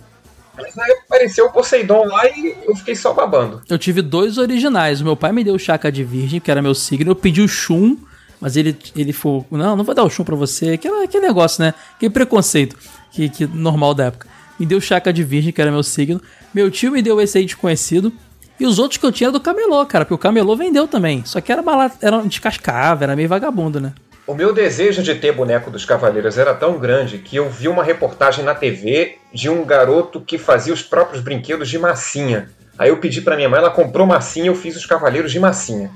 Mas 0.55 0.77
época 0.77 1.01
apareceu 1.07 1.47
o 1.47 1.51
Poseidon 1.51 2.05
lá 2.05 2.27
e 2.27 2.55
eu 2.67 2.75
fiquei 2.75 2.95
só 2.95 3.11
babando. 3.11 3.63
Eu 3.67 3.79
tive 3.79 4.03
dois 4.03 4.37
originais. 4.37 5.01
O 5.01 5.03
meu 5.03 5.15
pai 5.15 5.31
me 5.31 5.43
deu 5.43 5.55
o 5.55 5.59
Chaka 5.59 5.91
de 5.91 6.03
Virgem, 6.03 6.39
que 6.39 6.51
era 6.51 6.61
meu 6.61 6.75
signo. 6.75 7.09
Eu 7.09 7.15
pedi 7.15 7.41
o 7.41 7.47
Shun, 7.47 7.97
mas 8.39 8.55
ele, 8.55 8.77
ele 8.95 9.13
falou: 9.13 9.47
Não, 9.49 9.75
não 9.75 9.83
vou 9.83 9.95
dar 9.95 10.03
o 10.03 10.09
Shun 10.11 10.23
pra 10.23 10.35
você. 10.35 10.73
Aquele, 10.73 11.05
aquele 11.05 11.25
negócio, 11.25 11.63
né? 11.63 11.73
Aquele 11.95 12.11
preconceito 12.11 12.75
que, 13.13 13.29
que 13.29 13.47
normal 13.47 13.93
da 13.93 14.05
época. 14.05 14.27
Me 14.59 14.65
deu 14.65 14.81
Chaka 14.81 15.13
de 15.13 15.23
Virgem, 15.23 15.53
que 15.53 15.61
era 15.61 15.71
meu 15.71 15.83
signo. 15.83 16.21
Meu 16.53 16.69
tio 16.69 16.91
me 16.91 17.01
deu 17.01 17.21
esse 17.21 17.37
aí 17.37 17.45
desconhecido. 17.45 18.11
E 18.59 18.65
os 18.65 18.79
outros 18.79 18.97
que 18.97 19.05
eu 19.05 19.11
tinha 19.11 19.27
era 19.27 19.31
do 19.31 19.39
Camelô, 19.39 19.85
cara, 19.85 20.05
porque 20.05 20.13
o 20.13 20.17
Camelô 20.17 20.55
vendeu 20.55 20.87
também. 20.87 21.23
Só 21.25 21.39
que 21.39 21.51
era 21.51 21.61
barato, 21.61 21.97
era 22.01 22.21
descascava, 22.21 23.03
era 23.03 23.15
meio 23.15 23.29
vagabundo, 23.29 23.79
né? 23.79 23.93
O 24.25 24.33
meu 24.33 24.53
desejo 24.53 25.03
de 25.03 25.15
ter 25.15 25.33
boneco 25.33 25.69
dos 25.69 25.83
Cavaleiros 25.83 26.37
era 26.37 26.53
tão 26.53 26.79
grande 26.79 27.17
que 27.17 27.35
eu 27.35 27.49
vi 27.49 27.67
uma 27.67 27.83
reportagem 27.83 28.45
na 28.45 28.55
TV 28.55 29.17
de 29.33 29.49
um 29.49 29.65
garoto 29.65 30.21
que 30.21 30.37
fazia 30.37 30.73
os 30.73 30.81
próprios 30.81 31.21
brinquedos 31.21 31.67
de 31.67 31.77
massinha. 31.77 32.49
Aí 32.77 32.89
eu 32.89 32.97
pedi 32.97 33.21
pra 33.21 33.35
minha 33.35 33.49
mãe, 33.49 33.59
ela 33.59 33.69
comprou 33.69 34.07
massinha, 34.07 34.47
eu 34.47 34.55
fiz 34.55 34.77
os 34.77 34.85
Cavaleiros 34.85 35.31
de 35.31 35.39
massinha. 35.39 35.91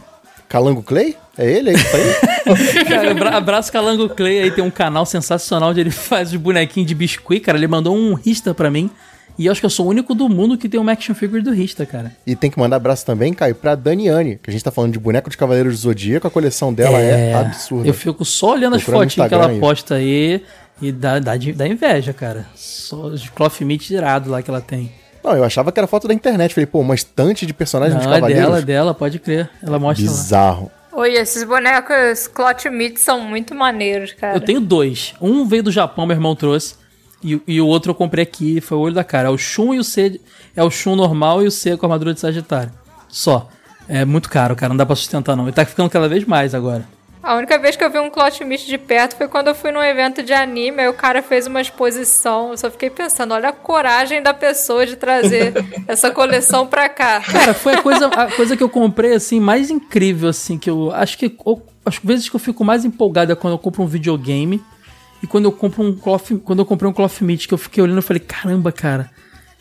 Calango 0.50 0.82
Clay? 0.82 1.16
É 1.38 1.50
ele? 1.52 1.72
É 1.72 1.74
isso 1.74 1.96
aí? 1.96 2.84
Cara, 2.88 3.12
abra- 3.12 3.38
abraço 3.38 3.72
Calango 3.72 4.10
Clay 4.10 4.40
aí, 4.40 4.52
tem 4.52 4.64
um 4.64 4.72
canal 4.72 5.06
sensacional 5.06 5.70
onde 5.72 5.80
ele 5.82 5.92
faz 5.92 6.30
os 6.32 6.38
bonequinhos 6.38 6.88
de 6.88 6.96
biscuit, 6.96 7.42
cara. 7.42 7.58
Ele 7.58 7.68
mandou 7.68 7.96
um 7.96 8.14
Rista 8.14 8.54
pra 8.54 8.72
mim. 8.72 8.90
E 9.38 9.46
eu 9.46 9.52
acho 9.52 9.62
que 9.62 9.66
eu 9.68 9.70
sou 9.70 9.86
o 9.86 9.90
único 9.90 10.16
do 10.16 10.28
mundo 10.28 10.58
que 10.58 10.68
tem 10.68 10.80
um 10.80 10.90
action 10.90 11.14
figure 11.14 11.44
do 11.44 11.52
Rista, 11.54 11.86
cara. 11.86 12.12
e 12.26 12.36
tem 12.36 12.50
que 12.50 12.58
mandar 12.58 12.78
abraço 12.78 13.06
também, 13.06 13.32
Caio, 13.36 13.54
pra 13.54 13.76
Daniane, 13.76 14.40
que 14.42 14.50
a 14.50 14.52
gente 14.52 14.64
tá 14.64 14.72
falando 14.72 14.94
de 14.94 14.98
boneco 15.00 15.30
de 15.30 15.38
Cavaleiros 15.38 15.74
do 15.76 15.78
Zodíaco, 15.82 16.26
a 16.28 16.32
coleção 16.32 16.74
dela 16.74 16.98
é, 17.00 17.36
absurda. 17.36 17.88
Eu 17.88 17.94
fico 17.94 18.26
só 18.26 18.54
olhando 18.54 18.78
as 18.78 18.82
fotinhas 18.82 19.28
que 19.30 19.34
ela 19.36 19.50
aí. 19.50 19.60
posta 19.60 19.94
aí 19.96 20.42
e 20.82 20.92
dá, 20.92 21.20
dá, 21.20 21.34
dá 21.56 21.68
inveja, 21.68 22.14
cara. 22.14 22.48
Só 22.56 22.96
os 23.06 23.30
cloth 23.30 23.62
meat 23.62 23.94
irado 23.94 24.32
lá 24.32 24.42
que 24.42 24.50
ela 24.50 24.60
tem. 24.62 24.92
Não, 25.28 25.36
eu 25.36 25.44
achava 25.44 25.74
que 25.74 25.80
era 25.80 25.88
foto 25.88 26.08
da 26.08 26.13
internet. 26.13 26.54
Falei, 26.54 26.66
pô, 26.66 26.80
uma 26.80 26.96
estante 26.96 27.46
de 27.46 27.54
personagens 27.54 28.00
de 28.00 28.06
Não, 28.06 28.13
é 28.13 28.16
Cavaleiros. 28.16 28.46
dela, 28.46 28.60
é 28.60 28.62
dela, 28.62 28.94
pode 28.94 29.20
crer. 29.20 29.50
Ela 29.62 29.78
mostra 29.78 30.06
lá. 30.06 30.12
Bizarro. 30.12 30.72
Oi, 30.94 31.13
esses 31.16 31.44
bonecos 31.44 32.28
Clot 32.28 32.70
Meat 32.70 32.98
são 32.98 33.20
muito 33.22 33.54
maneiros, 33.54 34.13
cara. 34.13 34.36
Eu 34.38 34.42
tenho 34.42 34.62
dois. 34.62 35.13
Um 35.22 35.46
veio 35.46 35.63
do 35.63 35.72
Japão, 35.72 36.06
meu 36.06 36.16
irmão 36.16 36.34
trouxe. 36.34 36.76
E, 37.22 37.42
e 37.46 37.60
o 37.60 37.68
outro 37.68 37.92
eu 37.92 37.96
comprei 37.96 38.24
aqui, 38.24 38.62
foi 38.62 38.78
o 38.78 38.82
olho 38.82 38.96
da 38.96 39.04
cara. 39.04 39.28
É 39.28 39.32
o 39.32 39.38
Shun 39.38 39.74
e 39.74 39.80
o 39.80 39.84
C. 39.84 40.20
É 40.56 40.63
o 40.63 40.72
Shun 40.72 40.96
normal 40.96 41.44
e 41.44 41.48
o 41.48 41.52
C 41.52 41.76
com 41.76 41.86
armadura 41.86 42.13
de 42.13 42.22
Sagitário. 42.22 42.72
Só. 43.10 43.50
É 43.90 44.06
muito 44.06 44.30
caro, 44.30 44.56
cara. 44.56 44.70
Não 44.70 44.78
dá 44.78 44.86
pra 44.86 44.96
sustentar, 44.96 45.36
não. 45.36 45.48
E 45.50 45.52
tá 45.52 45.66
ficando 45.66 45.90
cada 45.90 46.08
vez 46.08 46.24
mais 46.26 46.56
agora. 46.56 46.86
A 47.28 47.36
única 47.36 47.60
vez 47.60 47.76
que 47.76 47.84
eu 47.84 47.92
vi 47.92 48.00
um 48.00 48.10
Clot 48.10 48.42
Meat 48.46 48.66
de 48.66 48.78
perto 48.78 49.18
foi 49.18 49.28
quando 49.28 49.50
eu 49.50 49.56
fui 49.56 49.70
num 49.70 49.82
evento 49.84 50.24
de 50.24 50.32
anime, 50.32 50.80
aí 50.84 50.88
o 50.88 50.94
cara 50.94 51.22
fez 51.22 51.46
uma 51.46 51.60
exposição. 51.60 52.52
Eu 52.52 52.58
só 52.58 52.72
fiquei 52.72 52.90
pensando, 52.90 53.34
olha 53.34 53.50
a 53.50 53.52
coragem 53.54 54.24
da 54.24 54.34
pessoa 54.34 54.86
de 54.86 54.96
trazer 54.96 55.54
essa 55.90 56.10
coleção 56.10 56.66
pra 56.66 56.88
cá. 56.88 57.20
Cara, 57.20 57.54
foi 57.54 57.74
a 57.74 57.82
coisa, 57.82 58.08
a 58.08 58.32
coisa 58.32 58.56
que 58.56 58.63
eu 58.63 58.70
comprei, 58.70 59.13
assim, 59.13 59.42
mais 59.42 59.70
incrível, 59.70 60.30
assim, 60.30 60.58
que 60.58 60.70
eu 60.70 60.90
acho 60.94 61.18
que. 61.18 61.26
eu- 61.46 61.62
As 61.86 61.98
vezes 61.98 62.30
que 62.30 62.36
eu 62.36 62.40
fico 62.40 62.63
mais 62.63 62.86
empolgado 62.86 63.32
é 63.32 63.36
quando 63.36 63.54
eu 63.56 63.60
compro 63.60 63.84
um 63.84 63.88
videogame 63.88 64.63
e 65.22 65.28
quando 65.28 65.46
eu 65.46 65.52
compro 65.52 65.84
um 65.84 65.94
cloth. 65.98 66.30
Quando 66.46 66.60
eu 66.60 66.66
comprei 66.66 66.90
um 66.90 66.94
cloth 66.94 67.20
meat, 67.22 67.46
que 67.46 67.54
eu 67.54 67.58
fiquei 67.58 67.84
olhando 67.84 68.00
e 68.00 68.04
falei, 68.04 68.22
caramba, 68.22 68.72
cara, 68.72 69.12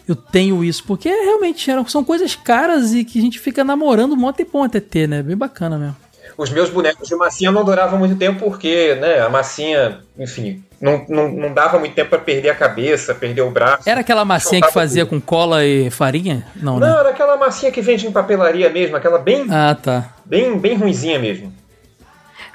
eu 0.06 0.14
tenho 0.14 0.62
isso. 0.62 0.84
Porque 0.84 1.08
realmente 1.08 1.68
eram, 1.68 1.84
são 1.88 2.04
coisas 2.04 2.36
caras 2.36 2.94
e 2.94 3.04
que 3.04 3.18
a 3.18 3.22
gente 3.22 3.40
fica 3.40 3.64
namorando 3.64 4.12
um 4.12 4.16
monte 4.16 4.42
e 4.42 4.44
ponto 4.44 4.66
até 4.66 4.78
ter, 4.78 5.08
né? 5.08 5.20
Bem 5.20 5.36
bacana 5.36 5.76
mesmo. 5.76 5.96
Os 6.38 6.50
meus 6.50 6.68
bonecos 6.68 7.08
de 7.08 7.14
massinha 7.16 7.50
não 7.50 7.64
duravam 7.64 7.98
muito 7.98 8.14
tempo 8.16 8.44
porque, 8.44 8.94
né, 8.96 9.20
a 9.20 9.28
massinha, 9.30 10.00
enfim, 10.18 10.62
não, 10.78 11.02
não, 11.08 11.28
não 11.30 11.54
dava 11.54 11.78
muito 11.78 11.94
tempo 11.94 12.10
pra 12.10 12.18
perder 12.18 12.50
a 12.50 12.54
cabeça, 12.54 13.14
perder 13.14 13.40
o 13.40 13.50
braço. 13.50 13.88
Era 13.88 14.00
aquela 14.02 14.22
massinha 14.24 14.60
que 14.60 14.70
fazia 14.70 15.06
tudo. 15.06 15.20
com 15.20 15.26
cola 15.26 15.64
e 15.64 15.90
farinha? 15.90 16.46
Não, 16.56 16.78
Não, 16.78 16.80
né? 16.92 17.00
era 17.00 17.08
aquela 17.08 17.38
massinha 17.38 17.72
que 17.72 17.80
vende 17.80 18.06
em 18.06 18.12
papelaria 18.12 18.68
mesmo, 18.68 18.96
aquela 18.96 19.18
bem, 19.18 19.46
Ah, 19.50 19.74
tá. 19.74 20.12
bem, 20.26 20.58
bem 20.58 20.76
ruinzinha 20.76 21.18
mesmo. 21.18 21.52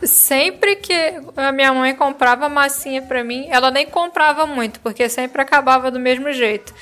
Sempre 0.03 0.75
que 0.77 0.93
a 1.37 1.51
minha 1.51 1.73
mãe 1.73 1.95
comprava 1.95 2.49
massinha 2.49 3.01
pra 3.01 3.23
mim, 3.23 3.47
ela 3.49 3.69
nem 3.69 3.85
comprava 3.85 4.47
muito, 4.47 4.79
porque 4.79 5.07
sempre 5.09 5.41
acabava 5.41 5.91
do 5.91 5.99
mesmo 5.99 6.31
jeito. 6.31 6.73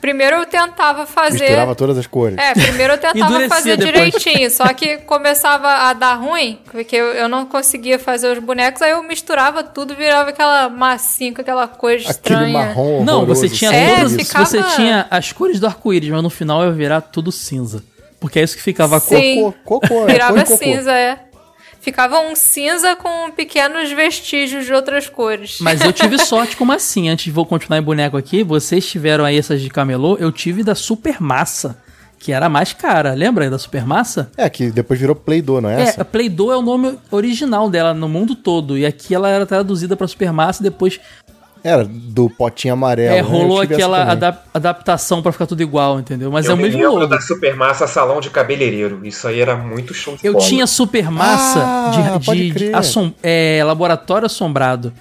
Primeiro 0.00 0.36
eu 0.36 0.46
tentava 0.46 1.06
fazer. 1.06 1.40
Misturava 1.40 1.74
todas 1.74 1.96
as 1.98 2.06
cores. 2.06 2.36
É, 2.38 2.52
primeiro 2.52 2.92
eu 2.94 2.98
tentava 2.98 3.48
fazer 3.48 3.76
depois. 3.76 4.12
direitinho, 4.12 4.50
só 4.50 4.66
que 4.74 4.98
começava 4.98 5.68
a 5.68 5.92
dar 5.94 6.14
ruim, 6.14 6.58
porque 6.70 6.94
eu, 6.94 7.06
eu 7.06 7.28
não 7.28 7.46
conseguia 7.46 7.98
fazer 7.98 8.30
os 8.30 8.38
bonecos, 8.38 8.82
aí 8.82 8.90
eu 8.90 9.02
misturava 9.02 9.64
tudo, 9.64 9.94
virava 9.96 10.30
aquela 10.30 10.68
massinha 10.68 11.34
com 11.34 11.40
aquela 11.40 11.66
coisa 11.66 12.10
Aquele 12.10 12.12
estranha. 12.36 12.52
marrom 12.52 13.04
Não, 13.04 13.24
você 13.24 13.48
tinha. 13.48 13.72
É, 13.72 13.96
todas. 13.96 14.14
ficava- 14.16 14.44
Você 14.44 14.62
tinha 14.76 15.06
as 15.10 15.32
cores 15.32 15.58
do 15.58 15.66
arco-íris, 15.66 16.10
mas 16.10 16.22
no 16.22 16.30
final 16.30 16.62
ia 16.64 16.70
virar 16.72 17.00
tudo 17.00 17.32
cinza. 17.32 17.82
Porque 18.18 18.38
é 18.38 18.42
isso 18.42 18.56
que 18.56 18.62
ficava 18.62 18.96
a 18.96 19.00
cor. 19.00 19.18
Sim. 19.18 19.42
Cocô, 19.64 19.80
cocô, 19.80 20.08
é, 20.08 20.12
Virava 20.12 20.42
cocô. 20.42 20.56
cinza, 20.56 20.90
é. 20.92 21.18
Ficava 21.86 22.18
um 22.18 22.34
cinza 22.34 22.96
com 22.96 23.30
pequenos 23.30 23.92
vestígios 23.92 24.64
de 24.66 24.72
outras 24.72 25.08
cores. 25.08 25.58
Mas 25.60 25.80
eu 25.80 25.92
tive 25.92 26.18
sorte 26.26 26.56
com 26.56 26.64
massinha. 26.64 27.12
Antes 27.12 27.26
de 27.26 27.30
vou 27.30 27.46
continuar 27.46 27.78
em 27.78 27.82
boneco 27.82 28.16
aqui, 28.16 28.42
vocês 28.42 28.84
tiveram 28.84 29.24
aí 29.24 29.38
essas 29.38 29.60
de 29.60 29.70
camelô, 29.70 30.16
eu 30.18 30.32
tive 30.32 30.64
da 30.64 30.74
Supermassa, 30.74 31.80
que 32.18 32.32
era 32.32 32.46
a 32.46 32.48
mais 32.48 32.72
cara. 32.72 33.14
Lembra 33.14 33.44
aí 33.44 33.50
da 33.50 33.56
Supermassa? 33.56 34.28
É, 34.36 34.50
que 34.50 34.68
depois 34.72 34.98
virou 34.98 35.14
Play-Doh, 35.14 35.60
não 35.60 35.70
é 35.70 35.78
É, 35.80 35.82
essa? 35.84 36.02
a 36.02 36.04
Play-Doh 36.04 36.50
é 36.50 36.56
o 36.56 36.62
nome 36.62 36.98
original 37.08 37.70
dela 37.70 37.94
no 37.94 38.08
mundo 38.08 38.34
todo. 38.34 38.76
E 38.76 38.84
aqui 38.84 39.14
ela 39.14 39.28
era 39.30 39.46
traduzida 39.46 39.96
pra 39.96 40.08
Supermassa 40.08 40.62
e 40.62 40.64
depois 40.64 40.98
Era 41.66 41.84
do 41.84 42.30
potinho 42.30 42.74
amarelo. 42.74 43.14
é, 43.14 43.22
né? 43.22 43.28
Rolou 43.28 43.60
aquela 43.60 44.04
adap- 44.04 44.44
adaptação 44.54 45.20
pra 45.20 45.32
ficar 45.32 45.46
tudo 45.46 45.62
igual, 45.62 45.98
entendeu? 45.98 46.30
Mas 46.30 46.46
eu 46.46 46.52
é 46.52 46.54
o 46.54 46.56
me 46.56 46.62
mesmo 46.64 46.78
lembro 46.78 46.94
logo. 47.00 47.06
da 47.08 47.20
Supermassa 47.20 47.86
Salão 47.86 48.20
de 48.20 48.30
Cabeleireiro. 48.30 49.00
Isso 49.04 49.26
aí 49.26 49.40
era 49.40 49.56
muito 49.56 49.92
show 49.92 50.14
de 50.16 50.24
Eu 50.26 50.34
bola. 50.34 50.44
tinha 50.44 50.66
Supermassa 50.66 51.60
Ah, 51.64 52.18
de, 52.20 52.50
de, 52.50 52.50
de 52.52 52.74
assom- 52.74 53.12
é, 53.22 53.62
laboratório 53.64 54.26
assombrado. 54.26 54.92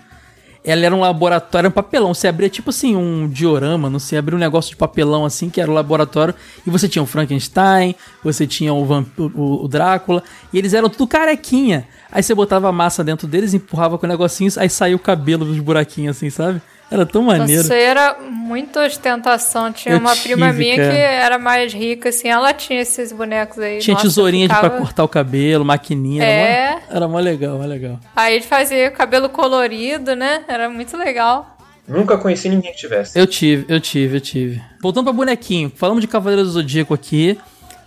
Ela 0.65 0.88
era 0.88 0.95
um 0.95 0.99
laboratório, 0.99 1.65
era 1.65 1.67
um 1.67 1.71
papelão. 1.71 2.13
Você 2.13 2.28
abria 2.28 2.49
tipo 2.49 2.71
assim 2.71 2.95
um 2.95 3.30
diorama, 3.30 3.89
não 3.89 3.99
sei, 3.99 4.17
abria 4.17 4.36
um 4.36 4.39
negócio 4.39 4.71
de 4.71 4.75
papelão 4.75 5.23
assim, 5.23 5.49
que 5.49 5.62
era 5.62 5.69
o 5.69 5.73
laboratório. 5.73 6.34
E 6.65 6.69
você 6.71 6.89
tinha 6.89 7.04
o 7.04 7.06
Frankenstein, 7.06 7.93
você 8.23 8.47
tinha 8.47 8.73
o, 8.73 8.84
vamp- 8.84 9.19
o, 9.19 9.63
o 9.63 9.67
Drácula. 9.67 10.23
E 10.51 10.58
eles 10.58 10.73
eram 10.73 10.89
tudo 10.89 11.08
carequinha. 11.08 11.88
Aí 12.12 12.23
você 12.23 12.34
botava 12.34 12.67
a 12.67 12.71
massa 12.71 13.04
dentro 13.04 13.28
deles, 13.28 13.54
empurrava 13.54 13.97
com 13.97 14.08
negocinhos, 14.08 14.58
aí 14.58 14.69
saía 14.69 14.95
o 14.95 14.99
cabelo 14.99 15.45
dos 15.45 15.60
buraquinhos 15.60 16.17
assim, 16.17 16.30
sabe? 16.30 16.62
Era 16.89 17.06
tão 17.06 17.24
maneiro. 17.24 17.63
Você 17.63 17.74
era 17.76 18.17
muita 18.30 18.86
ostentação. 18.86 19.71
Tinha 19.74 19.95
Eu 19.95 20.00
uma 20.00 20.15
prima 20.15 20.48
tive, 20.48 20.60
minha 20.60 20.76
cara. 20.78 20.91
que 20.91 20.98
era 20.98 21.39
mais 21.39 21.74
rica, 21.74 22.10
assim, 22.10 22.28
ela 22.28 22.54
tinha 22.54 22.80
esses 22.82 23.12
bonecos 23.12 23.58
aí. 23.60 23.80
Tinha 23.80 23.95
Nossa, 23.95 24.06
tesourinha 24.08 24.48
de 24.48 24.54
ficava- 24.54 24.69
pra 24.69 24.80
cortar 24.80 25.04
o 25.04 25.08
cabelo, 25.08 25.65
maquininha. 25.65 26.24
É. 26.24 26.60
Era, 26.60 26.71
mó, 26.71 26.82
era 26.95 27.08
mó 27.08 27.19
legal, 27.19 27.58
mó 27.58 27.65
legal. 27.65 28.00
Aí 28.15 28.36
ele 28.36 28.43
fazia 28.45 28.91
cabelo 28.91 29.30
colorido, 29.30 30.15
né? 30.15 30.43
Era 30.48 30.69
muito 30.69 30.95
legal. 30.95 31.58
Nunca 31.88 32.17
conheci 32.17 32.50
ninguém 32.50 32.71
que 32.71 32.78
tivesse. 32.78 33.17
Eu 33.17 33.28
tive, 33.28 33.65
eu 33.67 33.80
tive, 33.80 34.17
eu 34.17 34.21
tive. 34.21 34.62
Voltando 34.82 35.04
pra 35.06 35.13
bonequinho, 35.13 35.71
falamos 35.76 36.02
de 36.02 36.08
Cavaleiro 36.08 36.43
do 36.43 36.50
Zodíaco 36.50 36.93
aqui, 36.93 37.38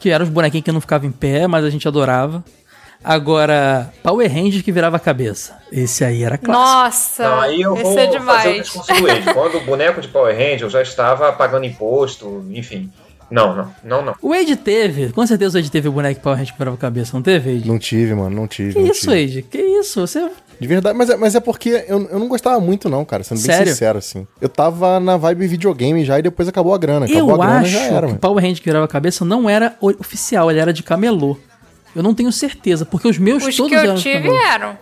que 0.01 0.11
eram 0.11 0.25
os 0.25 0.31
bonequinhos 0.31 0.65
que 0.65 0.71
não 0.73 0.81
ficavam 0.81 1.09
em 1.09 1.13
pé, 1.13 1.47
mas 1.47 1.65
a 1.65 1.71
gente 1.71 1.87
adorava. 1.89 2.45
Agora, 3.03 3.91
Power 4.03 4.31
Rangers 4.33 4.63
que 4.63 4.73
virava 4.73 4.97
a 4.97 5.01
cabeça. 5.01 5.57
Esse 5.73 6.05
aí 6.05 6.23
era 6.23 6.37
clássico. 6.37 6.53
Nossa, 7.23 7.23
Não, 7.29 7.41
aí 7.41 7.61
eu 7.63 7.75
esse 7.75 7.83
vou 7.85 7.93
é 7.93 7.95
fazer 7.97 8.09
o 8.09 8.19
demais. 8.19 8.73
do 8.73 9.09
Ed. 9.09 9.35
Quando 9.35 9.57
o 9.59 9.61
boneco 9.65 10.01
de 10.01 10.09
Power 10.09 10.35
Ranger 10.35 10.63
eu 10.63 10.71
já 10.71 10.83
estava 10.83 11.33
pagando 11.33 11.65
imposto, 11.65 12.45
enfim. 12.51 12.91
Não, 13.31 13.55
não, 13.55 13.71
não, 13.85 14.03
não. 14.03 14.15
O 14.23 14.31
Wade 14.31 14.57
teve, 14.57 15.13
com 15.13 15.27
certeza 15.27 15.59
o 15.59 15.61
Wade 15.61 15.71
teve 15.71 15.87
o 15.87 15.93
boneco 15.93 16.21
Power 16.21 16.39
Ranger 16.39 16.53
que 16.55 16.59
virava 16.59 16.77
a 16.77 16.81
cabeça, 16.81 17.11
não 17.15 17.23
teve, 17.23 17.55
Wade? 17.55 17.69
Não 17.69 17.79
tive, 17.79 18.15
mano, 18.15 18.35
não 18.35 18.47
tive. 18.49 18.73
Que 18.73 18.79
não 18.81 18.87
isso, 18.87 19.01
tive. 19.11 19.27
Wade? 19.27 19.43
Que 19.43 19.59
isso? 19.59 20.01
Você... 20.07 20.31
De 20.59 20.67
verdade, 20.67 20.97
mas 20.99 21.09
é, 21.11 21.17
mas 21.17 21.35
é 21.37 21.41
porque 21.41 21.85
eu, 21.87 22.09
eu 22.11 22.19
não 22.19 22.27
gostava 22.27 22.59
muito, 22.59 22.89
não, 22.89 23.05
cara, 23.05 23.23
sendo 23.23 23.37
bem 23.39 23.47
Sério? 23.47 23.71
sincero, 23.73 23.99
assim. 23.99 24.27
Eu 24.41 24.49
tava 24.49 24.99
na 24.99 25.17
vibe 25.17 25.47
videogame 25.47 26.05
já 26.05 26.19
e 26.19 26.23
depois 26.23 26.49
acabou 26.49 26.75
a 26.75 26.79
grana. 26.79 27.07
Acabou 27.07 27.29
Eu 27.31 27.35
a 27.43 27.47
grana 27.47 27.61
acho 27.61 27.71
já 27.71 27.81
era, 27.81 27.91
que 28.01 28.05
o 28.05 28.09
mano. 28.09 28.19
Power 28.19 28.43
Ranger 28.43 28.59
que 28.59 28.65
virava 28.65 28.85
a 28.87 28.89
cabeça 28.89 29.25
não 29.25 29.49
era 29.49 29.77
o- 29.81 29.91
oficial, 29.91 30.51
ele 30.51 30.59
era 30.59 30.73
de 30.73 30.83
camelô. 30.83 31.37
Eu 31.97 32.03
não 32.03 32.15
tenho 32.15 32.31
certeza, 32.33 32.85
porque 32.85 33.09
os 33.09 33.19
meus 33.19 33.45
Os 33.47 33.57
todos 33.57 33.71
que 33.73 33.77
eu 33.77 33.81
eram 33.81 33.95
de 33.95 34.03
tive 34.03 34.15
camelô. 34.29 34.37
eram. 34.45 34.79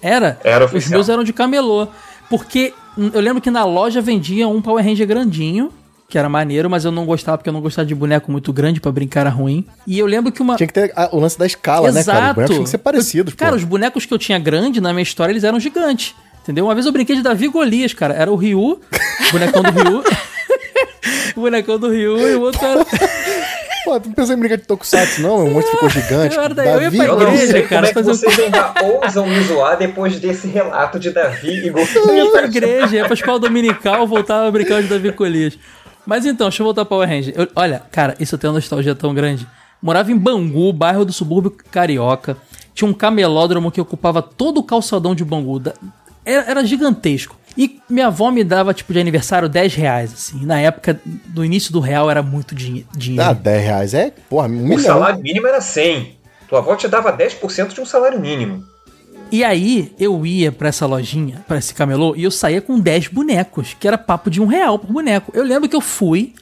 Era? 0.00 0.38
Era 0.44 0.64
Os 0.64 0.70
oficial. 0.72 0.92
meus 0.92 1.08
eram 1.08 1.24
de 1.24 1.32
camelô. 1.32 1.88
Porque 2.30 2.72
hum, 2.96 3.10
eu 3.12 3.20
lembro 3.20 3.40
que 3.40 3.50
na 3.50 3.64
loja 3.64 4.00
vendia 4.00 4.46
um 4.48 4.60
Power 4.62 4.84
Ranger 4.84 5.06
grandinho, 5.06 5.72
que 6.08 6.16
era 6.18 6.28
maneiro, 6.28 6.70
mas 6.70 6.84
eu 6.84 6.90
não 6.92 7.04
gostava 7.04 7.36
porque 7.38 7.48
eu 7.48 7.52
não 7.52 7.60
gostava 7.60 7.86
de 7.86 7.94
boneco 7.94 8.30
muito 8.32 8.52
grande 8.52 8.80
pra 8.80 8.90
brincar 8.92 9.20
era 9.22 9.30
ruim. 9.30 9.64
E 9.86 9.98
eu 9.98 10.06
lembro 10.06 10.30
que 10.32 10.40
uma. 10.40 10.56
Tinha 10.56 10.66
que 10.66 10.72
ter 10.72 10.92
a- 10.96 11.08
o 11.12 11.18
lance 11.20 11.38
da 11.38 11.46
escala, 11.46 11.90
né, 11.92 12.02
cara? 12.04 12.18
Os 12.30 12.34
bonecos 12.34 12.50
tinham 12.50 12.64
que 12.64 12.70
ser 12.70 12.78
parecidos, 12.78 13.32
Eu- 13.32 13.38
Cara, 13.38 13.52
pô. 13.52 13.56
os 13.58 13.64
bonecos 13.64 14.06
que 14.06 14.14
eu 14.14 14.18
tinha 14.18 14.38
grande 14.38 14.80
na 14.80 14.92
minha 14.92 15.02
história, 15.02 15.32
eles 15.32 15.44
eram 15.44 15.58
gigantes. 15.60 16.14
Entendeu? 16.42 16.64
Uma 16.64 16.74
vez 16.74 16.86
eu 16.86 16.92
brinquei 16.92 17.14
de 17.14 17.22
Davi 17.22 17.46
Golias, 17.48 17.92
cara. 17.92 18.14
Era 18.14 18.32
o 18.32 18.36
Ryu, 18.36 18.80
bonecão 19.32 19.62
do 19.62 19.70
Ryu. 19.70 20.02
o 21.36 21.40
bonecão 21.42 21.78
do 21.78 21.90
Ryu 21.90 22.18
e 22.26 22.34
o 22.36 22.40
outro 22.40 22.64
era. 22.64 22.86
Pô, 23.88 24.00
tu 24.00 24.08
não 24.08 24.14
pensou 24.14 24.34
em 24.34 24.38
brincar 24.38 24.56
de 24.56 24.64
Tokusatsu, 24.64 25.22
não? 25.22 25.46
O 25.46 25.50
monstro 25.50 25.72
ficou 25.74 25.88
gigante. 25.88 26.36
Eu 26.36 26.42
era 26.42 26.54
daí, 26.54 26.68
eu 26.68 26.82
ia 26.82 26.90
pra 26.90 27.04
igreja, 27.22 27.46
sei 27.52 27.62
cara, 27.62 27.86
como 27.86 27.86
é 27.86 27.92
que 27.92 28.02
vocês 28.02 28.38
ainda 28.40 28.72
ousam 28.82 29.26
me 29.26 29.40
zoar 29.44 29.76
depois 29.78 30.18
desse 30.20 30.46
relato 30.48 30.98
de 30.98 31.10
Davi 31.10 31.48
e 31.48 31.58
Eu 31.58 31.64
ia 31.64 31.72
Golfinho. 31.72 32.30
pra 32.32 32.44
igreja, 32.46 32.96
ia 32.96 33.04
pra 33.06 33.14
escola 33.14 33.38
dominical, 33.38 34.06
voltava 34.06 34.46
a 34.46 34.50
brincar 34.50 34.82
de 34.82 34.88
Davi 34.88 35.10
Golias. 35.12 35.58
Mas 36.04 36.26
então, 36.26 36.48
deixa 36.48 36.62
eu 36.62 36.64
voltar 36.64 36.84
pra 36.84 36.96
Power 36.96 37.08
Ranger. 37.08 37.32
Eu- 37.36 37.48
olha, 37.56 37.82
cara, 37.90 38.14
isso 38.20 38.34
eu 38.34 38.38
tenho 38.38 38.52
uma 38.52 38.58
nostalgia 38.58 38.94
tão 38.94 39.14
grande. 39.14 39.46
Morava 39.80 40.10
em 40.10 40.16
Bangu, 40.16 40.72
bairro 40.72 41.04
do 41.04 41.12
subúrbio 41.12 41.54
carioca. 41.70 42.36
Tinha 42.74 42.88
um 42.90 42.94
camelódromo 42.94 43.70
que 43.70 43.80
ocupava 43.80 44.20
todo 44.22 44.58
o 44.58 44.62
calçadão 44.62 45.14
de 45.14 45.24
Bangu. 45.24 45.62
Era, 46.24 46.50
era 46.50 46.64
gigantesco. 46.64 47.36
E 47.58 47.80
minha 47.90 48.06
avó 48.06 48.30
me 48.30 48.44
dava, 48.44 48.72
tipo, 48.72 48.92
de 48.92 49.00
aniversário 49.00 49.48
10 49.48 49.74
reais, 49.74 50.12
assim. 50.14 50.46
Na 50.46 50.60
época, 50.60 51.00
no 51.34 51.44
início 51.44 51.72
do 51.72 51.80
real, 51.80 52.08
era 52.08 52.22
muito 52.22 52.54
dinhe- 52.54 52.86
dinheiro. 52.96 53.28
Ah, 53.28 53.32
10 53.32 53.64
reais 53.64 53.94
é, 53.94 54.12
porra, 54.30 54.46
um 54.46 54.62
O 54.62 54.68
milhão. 54.68 54.78
salário 54.84 55.20
mínimo 55.20 55.46
era 55.48 55.60
100. 55.60 56.16
Tua 56.48 56.60
avó 56.60 56.76
te 56.76 56.86
dava 56.86 57.12
10% 57.12 57.74
de 57.74 57.80
um 57.80 57.84
salário 57.84 58.20
mínimo. 58.20 58.64
E 59.30 59.42
aí, 59.44 59.92
eu 59.98 60.24
ia 60.24 60.50
pra 60.52 60.68
essa 60.68 60.86
lojinha, 60.86 61.44
pra 61.48 61.58
esse 61.58 61.74
camelô, 61.74 62.14
e 62.16 62.22
eu 62.22 62.30
saía 62.30 62.62
com 62.62 62.78
10 62.78 63.08
bonecos, 63.08 63.74
que 63.78 63.86
era 63.88 63.98
papo 63.98 64.30
de 64.30 64.40
um 64.40 64.46
real 64.46 64.78
por 64.78 64.90
boneco. 64.92 65.32
Eu 65.34 65.42
lembro 65.44 65.68
que 65.68 65.76
eu 65.76 65.80
fui 65.82 66.32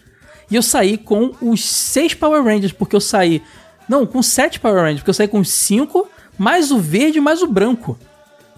e 0.50 0.54
eu 0.54 0.62
saí 0.62 0.96
com 0.98 1.32
os 1.40 1.64
6 1.64 2.12
Power 2.14 2.44
Rangers, 2.44 2.72
porque 2.72 2.94
eu 2.94 3.00
saí. 3.00 3.42
Não, 3.88 4.04
com 4.06 4.22
7 4.22 4.60
Power 4.60 4.82
Rangers, 4.82 5.00
porque 5.00 5.10
eu 5.10 5.14
saí 5.14 5.26
com 5.28 5.40
os 5.40 5.48
5, 5.48 6.06
mais 6.38 6.70
o 6.70 6.78
verde, 6.78 7.20
mais 7.20 7.42
o 7.42 7.46
branco. 7.48 7.98